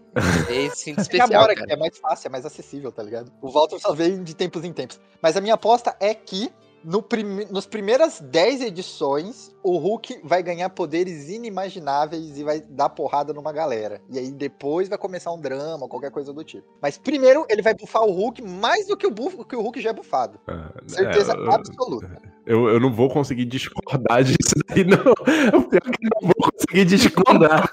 Ele 0.48 0.70
se 0.70 0.90
especial, 0.90 1.44
aqui, 1.44 1.54
cara. 1.56 1.72
é 1.72 1.76
mais 1.76 1.98
fácil, 1.98 2.28
é 2.28 2.30
mais 2.30 2.46
acessível, 2.46 2.90
tá 2.90 3.02
ligado? 3.02 3.32
O 3.40 3.50
Walter 3.50 3.78
só 3.78 3.92
veio 3.92 4.22
de 4.22 4.34
tempos 4.34 4.64
em 4.64 4.72
tempos. 4.72 5.00
Mas 5.20 5.36
a 5.36 5.40
minha 5.40 5.54
aposta 5.54 5.96
é 6.00 6.14
que 6.14 6.50
no 6.86 7.02
prime... 7.02 7.46
nos 7.46 7.66
primeiras 7.66 8.20
10 8.20 8.62
edições, 8.62 9.54
o 9.62 9.76
Hulk 9.76 10.20
vai 10.22 10.42
ganhar 10.42 10.70
poderes 10.70 11.28
inimagináveis 11.28 12.38
e 12.38 12.44
vai 12.44 12.60
dar 12.60 12.88
porrada 12.88 13.32
numa 13.32 13.52
galera. 13.52 14.00
E 14.08 14.18
aí 14.18 14.30
depois 14.30 14.88
vai 14.88 14.96
começar 14.96 15.32
um 15.32 15.40
drama, 15.40 15.88
qualquer 15.88 16.12
coisa 16.12 16.32
do 16.32 16.44
tipo. 16.44 16.66
Mas 16.80 16.96
primeiro 16.96 17.44
ele 17.48 17.60
vai 17.60 17.74
bufar 17.74 18.02
o 18.02 18.12
Hulk 18.12 18.40
mais 18.42 18.86
do 18.86 18.96
que 18.96 19.06
o, 19.06 19.10
buf... 19.10 19.44
que 19.44 19.56
o 19.56 19.60
Hulk 19.60 19.80
já 19.80 19.90
é 19.90 19.92
bufado. 19.92 20.38
Ah, 20.46 20.70
Certeza 20.86 21.32
é, 21.32 21.54
absoluta. 21.54 22.35
Eu, 22.46 22.68
eu 22.68 22.78
não 22.78 22.92
vou 22.92 23.08
conseguir 23.08 23.44
discordar 23.44 24.22
disso 24.22 24.54
daí, 24.68 24.84
não. 24.84 24.98
O 25.58 25.62
pior 25.62 25.80
que 25.80 26.06
eu 26.06 26.10
não 26.22 26.28
vou 26.28 26.52
conseguir 26.52 26.84
discordar. 26.84 27.70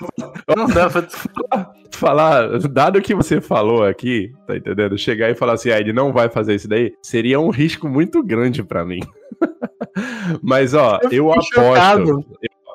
Não 0.58 0.68
dá 0.68 0.90
pra. 0.90 1.08
Falar, 1.92 2.58
dado 2.60 3.02
que 3.02 3.14
você 3.14 3.40
falou 3.40 3.86
aqui, 3.86 4.34
tá 4.48 4.58
entendendo? 4.58 4.98
Chegar 4.98 5.30
e 5.30 5.36
falar 5.36 5.54
assim, 5.54 5.70
ah, 5.70 5.80
ele 5.80 5.94
não 5.94 6.12
vai 6.12 6.28
fazer 6.28 6.56
isso 6.56 6.68
daí, 6.68 6.92
seria 7.04 7.40
um 7.40 7.50
risco 7.50 7.88
muito 7.88 8.24
grande 8.24 8.64
pra 8.64 8.84
mim. 8.84 9.00
Mas, 10.42 10.74
ó, 10.74 10.96
eu, 11.04 11.10
fiquei 11.10 11.20
aposto. 11.20 11.54
chocado. 11.54 12.26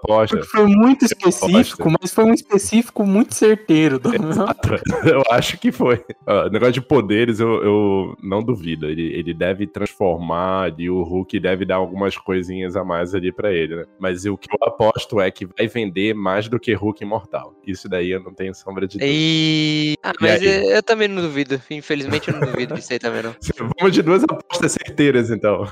Porque 0.09 0.47
foi 0.47 0.67
muito 0.67 1.05
específico, 1.05 1.91
mas 2.01 2.13
foi 2.13 2.25
um 2.25 2.33
específico 2.33 3.05
muito 3.05 3.35
certeiro. 3.35 4.01
Exato. 4.05 4.71
Eu 5.05 5.23
acho 5.31 5.59
que 5.59 5.71
foi. 5.71 6.03
Ó, 6.27 6.49
negócio 6.49 6.75
de 6.75 6.81
poderes, 6.81 7.41
eu, 7.41 7.63
eu 7.63 8.17
não 8.23 8.43
duvido. 8.43 8.87
Ele, 8.87 9.13
ele 9.13 9.35
deve 9.35 9.67
transformar 9.67 10.73
e 10.79 10.89
o 10.89 11.03
Hulk 11.03 11.39
deve 11.41 11.65
dar 11.65 11.77
algumas 11.77 12.17
coisinhas 12.17 12.77
a 12.77 12.85
mais 12.85 13.15
ali 13.15 13.31
pra 13.33 13.53
ele, 13.53 13.77
né? 13.77 13.85
Mas 13.99 14.25
o 14.25 14.37
que 14.37 14.49
eu 14.51 14.59
aposto 14.67 15.21
é 15.21 15.31
que 15.31 15.47
vai 15.47 15.67
vender 15.67 16.15
mais 16.15 16.49
do 16.49 16.59
que 16.59 16.73
Hulk 16.73 17.03
Imortal. 17.03 17.55
Isso 17.67 17.89
daí 17.89 18.11
eu 18.11 18.23
não 18.23 18.33
tenho 18.33 18.55
sombra 18.55 18.87
de 18.87 18.99
dúvida. 18.99 19.13
E... 19.15 19.97
Ah, 20.03 20.13
E 20.19 20.23
mas 20.23 20.41
aí? 20.41 20.47
eu, 20.47 20.71
eu 20.77 20.83
também 20.83 21.09
não 21.09 21.23
duvido. 21.23 21.61
Infelizmente, 21.71 22.29
eu 22.29 22.39
não 22.39 22.51
duvido 22.51 22.75
disso 22.75 22.93
aí 22.93 22.99
também, 22.99 23.23
não. 23.23 23.35
Vamos 23.79 23.95
de 23.95 24.03
duas 24.03 24.23
apostas 24.25 24.73
certeiras, 24.73 25.31
então. 25.31 25.67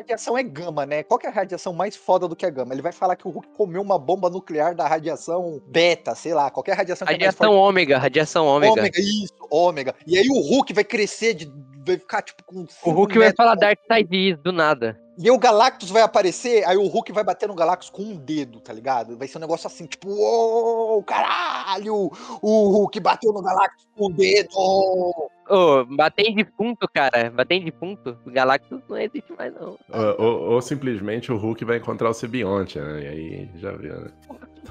Radiação 0.00 0.36
é 0.36 0.42
gama, 0.42 0.84
né? 0.86 1.02
Qual 1.02 1.18
que 1.18 1.26
é 1.26 1.30
a 1.30 1.32
radiação 1.32 1.72
mais 1.72 1.94
foda 1.94 2.26
do 2.26 2.34
que 2.34 2.44
a 2.44 2.50
gama? 2.50 2.72
Ele 2.74 2.82
vai 2.82 2.92
falar 2.92 3.16
que 3.16 3.26
o 3.28 3.30
Hulk 3.30 3.48
comeu 3.56 3.82
uma 3.82 3.98
bomba 3.98 4.28
nuclear 4.28 4.74
da 4.74 4.86
radiação 4.86 5.60
beta, 5.66 6.14
sei 6.14 6.34
lá, 6.34 6.50
qualquer 6.50 6.76
radiação 6.76 7.06
que 7.06 7.12
é 7.12 7.16
mais 7.16 7.34
Radiação 7.34 7.54
ômega, 7.54 7.98
radiação 7.98 8.46
ômega. 8.46 8.72
Ômega, 8.72 9.00
isso, 9.00 9.34
ômega. 9.50 9.94
E 10.06 10.18
aí 10.18 10.28
o 10.28 10.40
Hulk 10.40 10.72
vai 10.72 10.84
crescer 10.84 11.34
de. 11.34 11.52
Vai 11.86 11.96
ficar 11.96 12.22
tipo 12.22 12.42
com. 12.44 12.66
O 12.84 12.90
Hulk 12.90 13.18
vai 13.18 13.32
falar 13.32 13.54
Dark 13.54 13.78
Side 13.90 14.36
do 14.36 14.52
nada. 14.52 14.98
E 15.22 15.24
aí 15.28 15.30
o 15.30 15.38
Galactus 15.38 15.90
vai 15.90 16.00
aparecer, 16.00 16.66
aí 16.66 16.78
o 16.78 16.86
Hulk 16.86 17.12
vai 17.12 17.22
bater 17.22 17.46
no 17.46 17.54
Galactus 17.54 17.90
com 17.90 18.00
um 18.02 18.16
dedo, 18.16 18.58
tá 18.58 18.72
ligado? 18.72 19.18
Vai 19.18 19.28
ser 19.28 19.36
um 19.36 19.42
negócio 19.42 19.66
assim, 19.66 19.84
tipo, 19.84 20.08
uou, 20.08 21.02
caralho! 21.02 22.10
O 22.40 22.68
Hulk 22.70 22.98
bateu 23.00 23.30
no 23.30 23.42
Galactus 23.42 23.86
com 23.94 24.06
um 24.06 24.10
dedo! 24.10 24.48
Ô, 24.56 25.84
bater 25.94 26.22
em 26.24 26.34
defunto, 26.36 26.88
cara. 26.88 27.28
Bater 27.30 27.56
em 27.56 27.64
defunto. 27.66 28.16
O 28.24 28.30
Galactus 28.30 28.80
não 28.88 28.96
existe 28.96 29.30
mais, 29.36 29.52
não. 29.52 29.76
Ou, 29.92 30.24
ou- 30.26 30.40
ou 30.52 30.62
simplesmente 30.62 31.30
o 31.30 31.36
Hulk 31.36 31.66
vai 31.66 31.76
encontrar 31.76 32.08
o 32.08 32.14
Sibionte, 32.14 32.78
né? 32.78 33.02
E 33.02 33.06
aí 33.06 33.50
já 33.56 33.72
viu, 33.72 34.00
né? 34.00 34.10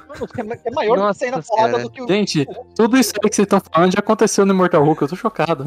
Mano, 0.08 0.28
é 0.66 0.72
maior 0.72 0.96
do 0.96 1.02
que 1.02 1.08
Nossa 1.08 1.32
na 1.32 1.42
porrada 1.42 1.80
do 1.80 1.90
que 1.90 2.02
o. 2.02 2.08
Gente, 2.08 2.48
tudo 2.76 2.98
isso 2.98 3.14
aí 3.22 3.30
que 3.30 3.36
vocês 3.36 3.46
estão 3.46 3.62
falando 3.72 3.92
já 3.92 4.00
aconteceu 4.00 4.46
no 4.46 4.54
Immortal 4.54 4.84
Hulk, 4.84 5.02
eu 5.02 5.08
tô 5.08 5.16
chocado. 5.16 5.66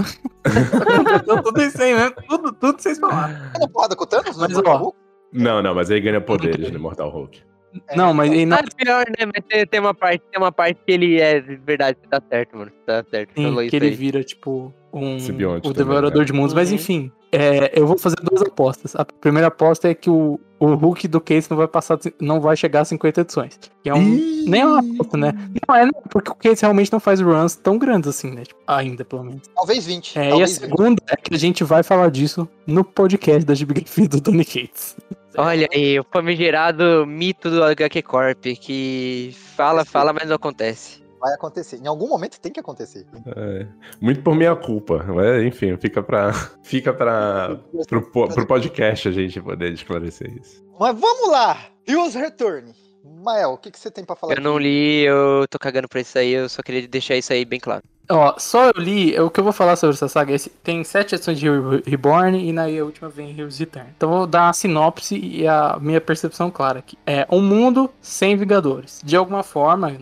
Tudo 1.43 1.63
isso 1.63 1.83
aí 1.83 1.95
mesmo, 1.95 2.15
tudo, 2.29 2.53
tudo 2.53 2.81
vocês 2.81 2.99
falaram. 2.99 3.35
Na 3.59 3.69
porrada 3.69 3.97
com 3.97 4.05
o 4.05 4.07
Thanos? 4.07 4.37
no 4.37 4.43
Mas, 4.43 4.53
Mortal 4.53 4.87
ó? 4.87 4.93
Não, 5.33 5.63
não, 5.63 5.75
mas 5.75 5.91
aí 5.91 6.01
ganha 6.01 6.21
poderes 6.21 6.71
no 6.71 6.79
Mortal 6.79 7.09
Hulk. 7.11 7.41
É, 7.89 7.97
Não, 7.97 8.13
mas 8.13 8.31
e 8.31 8.45
na- 8.45 8.57
Ah, 8.57 8.65
pior, 8.77 9.05
né? 9.19 9.25
Mas 9.35 9.45
tem, 9.49 9.67
tem 9.67 9.81
uma 9.81 9.95
parte, 9.95 10.23
tem 10.31 10.39
uma 10.41 10.53
parte 10.53 10.79
que 10.85 10.93
ele 10.93 11.19
é 11.21 11.41
de 11.41 11.57
verdade, 11.57 11.97
tá 12.11 12.21
certo, 12.29 12.55
mano. 12.57 12.71
Tá 12.87 13.03
certo. 13.11 13.31
Sim, 13.35 13.69
que 13.69 13.77
ele 13.77 13.87
aí. 13.87 13.95
vira, 13.95 14.23
tipo, 14.23 14.73
um 14.93 15.19
Simbionte 15.19 15.67
o 15.67 15.73
também, 15.73 15.87
devorador 15.89 16.19
né? 16.19 16.25
de 16.27 16.33
mundos. 16.35 16.53
Mas 16.53 16.69
Uhum. 16.69 16.75
enfim, 16.75 17.11
é, 17.33 17.73
eu 17.79 17.87
vou 17.87 17.97
fazer 17.97 18.17
duas 18.23 18.43
apostas. 18.43 18.95
A 18.95 19.07
primeira 19.07 19.49
aposta 19.49 19.89
é 19.89 19.95
que 19.95 20.11
o, 20.11 20.39
o 20.63 20.77
Hulk 20.77 21.09
do 21.09 21.21
Case 21.21 21.51
não 21.51 21.57
vai 21.57 21.67
passar, 21.67 21.99
não 22.21 22.41
vai 22.41 22.57
chegar 22.57 22.83
a 22.83 22.85
50 22.85 23.23
edições. 23.23 23.59
Que 23.83 23.91
é 23.91 23.95
um. 23.95 24.45
Nem 24.47 24.61
é 24.61 24.67
uma 24.67 24.79
aposta, 24.79 25.17
né? 25.17 25.33
Não 25.69 25.75
é, 25.75 25.91
porque 26.09 26.31
o 26.31 26.35
Case 26.37 26.63
realmente 26.63 26.93
não 26.93 27.01
faz 27.01 27.21
runs 27.21 27.57
tão 27.57 27.77
grandes 27.77 28.09
assim, 28.09 28.31
né? 28.31 28.45
Tipo, 28.45 28.61
ainda, 28.65 29.05
pelo 29.05 29.25
menos. 29.25 29.43
Talvez 29.57 29.85
20. 29.87 30.17
É, 30.17 30.23
e 30.23 30.27
a 30.27 30.29
talvez 30.31 30.59
20. 30.59 30.61
segunda 30.61 31.03
é 31.09 31.17
que 31.17 31.35
a 31.35 31.39
gente 31.39 31.65
vai 31.65 31.83
falar 31.83 32.13
disso 32.13 32.49
no 32.65 32.85
podcast 32.85 33.45
da 33.45 33.55
Gibigrafia 33.55 34.07
do 34.07 34.21
Tony 34.21 34.45
Cates. 34.45 34.97
Olha 35.37 35.67
aí, 35.73 35.99
o 35.99 36.05
famigerado 36.13 37.05
mito 37.07 37.51
do 37.51 37.65
HQ 37.65 38.03
Corp, 38.03 38.45
que 38.61 39.35
fala, 39.57 39.85
fala, 39.85 40.13
mas 40.13 40.29
não 40.29 40.37
acontece. 40.37 41.02
Vai 41.23 41.35
acontecer. 41.35 41.77
Em 41.77 41.87
algum 41.87 42.09
momento 42.09 42.41
tem 42.41 42.51
que 42.51 42.59
acontecer. 42.59 43.07
É, 43.37 43.65
muito 44.01 44.21
por 44.23 44.35
minha 44.35 44.57
culpa. 44.57 45.05
Mas, 45.07 45.45
enfim, 45.45 45.77
fica 45.77 46.03
pra. 46.03 46.33
Fica 46.65 46.93
pra. 46.93 47.61
Pro, 47.89 48.03
pro 48.11 48.47
podcast 48.47 49.09
a 49.09 49.13
gente 49.13 49.41
poder 49.41 49.73
esclarecer 49.73 50.37
isso. 50.37 50.65
Mas 50.81 50.99
vamos 50.99 51.31
lá! 51.31 51.57
Heroes 51.87 52.15
Return. 52.15 52.73
Mael, 53.05 53.51
o 53.53 53.59
que, 53.59 53.71
que 53.71 53.79
você 53.79 53.91
tem 53.91 54.05
pra 54.05 54.17
falar? 54.17 54.35
Eu 54.35 54.41
não 54.43 54.59
li, 54.59 55.03
eu 55.05 55.45
tô 55.49 55.59
cagando 55.59 55.89
pra 55.89 56.01
isso 56.01 56.19
aí, 56.19 56.33
eu 56.33 56.49
só 56.49 56.61
queria 56.63 56.87
deixar 56.89 57.17
isso 57.17 57.33
aí 57.33 57.45
bem 57.45 57.59
claro. 57.61 57.83
Ó, 58.11 58.35
só 58.39 58.67
eu 58.67 58.73
li, 58.77 59.19
o 59.19 59.31
que 59.31 59.39
eu 59.41 59.45
vou 59.45 59.53
falar 59.53 59.77
sobre 59.77 59.95
essa 59.95 60.09
saga, 60.09 60.33
esse- 60.33 60.51
tem 60.51 60.83
sete 60.85 61.15
edições 61.15 61.39
de 61.39 61.47
Reborn 61.87 62.39
e 62.49 62.53
na 62.53 62.65
a 62.65 62.85
última 62.85 63.09
vem 63.09 63.31
Heroes 63.31 63.59
Return. 63.59 63.89
Então 63.97 64.11
eu 64.11 64.19
vou 64.19 64.27
dar 64.27 64.47
uma 64.47 64.53
sinopse 64.53 65.17
e 65.19 65.47
a 65.47 65.79
minha 65.81 66.01
percepção 66.01 66.51
clara 66.51 66.81
aqui. 66.81 66.97
É 67.07 67.27
um 67.31 67.41
mundo 67.41 67.91
sem 68.01 68.37
Vingadores. 68.37 69.01
De 69.05 69.17
alguma 69.17 69.43
forma, 69.43 69.97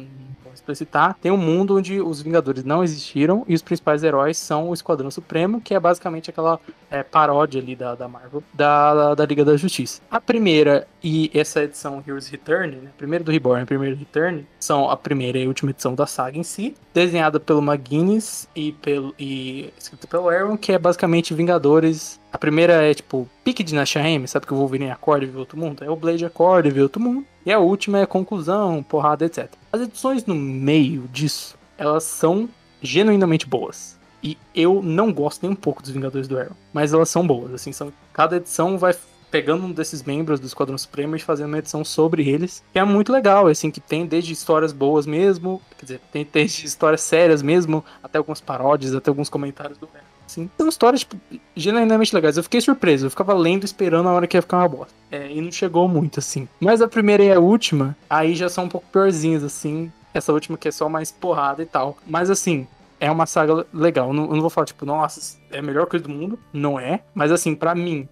explicitar, 0.72 1.16
tem 1.20 1.30
um 1.30 1.36
mundo 1.36 1.76
onde 1.76 2.00
os 2.00 2.20
Vingadores 2.20 2.64
não 2.64 2.82
existiram 2.82 3.44
e 3.46 3.54
os 3.54 3.62
principais 3.62 4.02
heróis 4.02 4.36
são 4.38 4.70
o 4.70 4.74
Esquadrão 4.74 5.10
Supremo, 5.10 5.60
que 5.60 5.74
é 5.74 5.80
basicamente 5.80 6.30
aquela 6.30 6.60
é, 6.90 7.02
paródia 7.02 7.60
ali 7.60 7.76
da, 7.76 7.94
da 7.94 8.08
Marvel, 8.08 8.42
da, 8.52 9.14
da 9.14 9.26
Liga 9.26 9.44
da 9.44 9.56
Justiça. 9.56 10.00
A 10.10 10.20
primeira 10.20 10.86
e 11.02 11.30
essa 11.32 11.62
edição 11.62 12.02
Heroes 12.06 12.28
Return, 12.28 12.76
né? 12.76 12.90
Primeiro 12.96 13.24
do 13.24 13.30
Reborn 13.30 13.64
primeiro 13.64 13.96
do 13.96 14.00
Return, 14.00 14.46
são 14.58 14.90
a 14.90 14.96
primeira 14.96 15.38
e 15.38 15.46
última 15.46 15.70
edição 15.70 15.94
da 15.94 16.06
saga 16.06 16.38
em 16.38 16.42
si, 16.42 16.74
desenhada 16.92 17.40
pelo 17.40 17.62
McGuinness 17.62 18.48
e 18.54 18.72
pelo 18.72 19.14
e 19.18 19.72
escrita 19.78 20.06
pelo 20.06 20.28
Aaron, 20.28 20.56
que 20.56 20.72
é 20.72 20.78
basicamente 20.78 21.32
Vingadores. 21.32 22.20
A 22.32 22.38
primeira 22.38 22.74
é 22.82 22.94
tipo 22.94 23.28
pique 23.42 23.64
de 23.64 23.74
Nasha 23.74 24.00
M, 24.00 24.26
sabe 24.28 24.46
que 24.46 24.54
o 24.54 24.56
Wolverine 24.56 24.90
acorda 24.90 25.24
e 25.24 25.28
vê 25.28 25.38
outro 25.38 25.58
mundo? 25.58 25.82
É 25.82 25.90
o 25.90 25.96
Blade 25.96 26.24
acorda 26.24 26.68
e 26.68 26.70
vê 26.70 26.82
outro 26.82 27.00
mundo. 27.00 27.24
E 27.44 27.52
a 27.52 27.58
última 27.58 27.98
é 28.00 28.06
conclusão, 28.06 28.82
porrada, 28.82 29.24
etc. 29.24 29.50
As 29.72 29.80
edições 29.80 30.26
no 30.26 30.34
meio 30.34 31.08
disso, 31.12 31.56
elas 31.78 32.02
são 32.02 32.48
genuinamente 32.82 33.46
boas. 33.46 33.98
E 34.22 34.36
eu 34.54 34.82
não 34.82 35.12
gosto 35.12 35.42
nem 35.42 35.52
um 35.52 35.56
pouco 35.56 35.80
dos 35.80 35.92
Vingadores 35.92 36.26
do 36.26 36.38
Arrow. 36.38 36.56
Mas 36.72 36.92
elas 36.92 37.08
são 37.08 37.26
boas, 37.26 37.54
assim, 37.54 37.72
são. 37.72 37.92
Cada 38.12 38.36
edição 38.36 38.76
vai 38.76 38.94
pegando 39.30 39.64
um 39.64 39.70
desses 39.70 40.02
membros 40.02 40.40
do 40.40 40.46
Esquadrão 40.46 40.76
Supremo 40.76 41.14
e 41.14 41.20
fazendo 41.20 41.48
uma 41.48 41.58
edição 41.58 41.84
sobre 41.84 42.28
eles. 42.28 42.64
Que 42.72 42.80
é 42.80 42.84
muito 42.84 43.12
legal, 43.12 43.46
assim, 43.46 43.70
que 43.70 43.80
tem 43.80 44.04
desde 44.04 44.32
histórias 44.32 44.72
boas 44.72 45.06
mesmo, 45.06 45.62
quer 45.78 45.84
dizer, 45.84 46.00
tem 46.12 46.26
desde 46.30 46.66
histórias 46.66 47.00
sérias 47.00 47.40
mesmo, 47.40 47.84
até 48.02 48.18
algumas 48.18 48.40
paródias, 48.40 48.94
até 48.94 49.08
alguns 49.08 49.28
comentários 49.28 49.78
do 49.78 49.88
Arrow. 49.94 50.09
Assim, 50.30 50.48
são 50.56 50.68
histórias, 50.68 51.00
tipo, 51.00 51.16
genuinamente 51.56 52.14
legais. 52.14 52.36
Eu 52.36 52.44
fiquei 52.44 52.60
surpreso, 52.60 53.06
eu 53.06 53.10
ficava 53.10 53.34
lendo 53.34 53.64
esperando 53.64 54.08
a 54.08 54.12
hora 54.12 54.26
que 54.28 54.36
ia 54.36 54.42
ficar 54.42 54.58
uma 54.58 54.68
bosta. 54.68 54.94
É, 55.10 55.30
e 55.30 55.40
não 55.40 55.50
chegou 55.50 55.88
muito, 55.88 56.20
assim. 56.20 56.48
Mas 56.60 56.80
a 56.80 56.86
primeira 56.86 57.24
e 57.24 57.32
a 57.32 57.40
última, 57.40 57.96
aí 58.08 58.34
já 58.34 58.48
são 58.48 58.64
um 58.64 58.68
pouco 58.68 58.86
piorzinhas, 58.92 59.42
assim. 59.42 59.92
Essa 60.14 60.32
última 60.32 60.56
que 60.56 60.68
é 60.68 60.70
só 60.70 60.88
mais 60.88 61.10
porrada 61.10 61.62
e 61.62 61.66
tal. 61.66 61.96
Mas 62.06 62.30
assim, 62.30 62.66
é 63.00 63.10
uma 63.10 63.26
saga 63.26 63.66
legal. 63.72 64.08
Eu 64.08 64.12
não, 64.12 64.24
eu 64.24 64.34
não 64.34 64.40
vou 64.40 64.50
falar, 64.50 64.66
tipo, 64.66 64.86
nossa, 64.86 65.36
é 65.50 65.58
a 65.58 65.62
melhor 65.62 65.86
coisa 65.86 66.04
do 66.04 66.12
mundo. 66.12 66.38
Não 66.52 66.78
é. 66.78 67.00
Mas 67.12 67.32
assim, 67.32 67.54
pra 67.54 67.74
mim, 67.74 68.08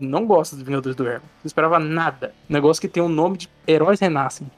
não 0.00 0.26
gosto 0.26 0.56
dos 0.56 0.64
Vingadores 0.64 0.96
do 0.96 1.06
Arrow, 1.06 1.20
não 1.20 1.46
esperava 1.46 1.78
nada. 1.78 2.34
Negócio 2.48 2.80
que 2.80 2.88
tem 2.88 3.02
o 3.02 3.08
nome 3.08 3.36
de 3.36 3.48
Heróis 3.68 4.00
Renascem. 4.00 4.50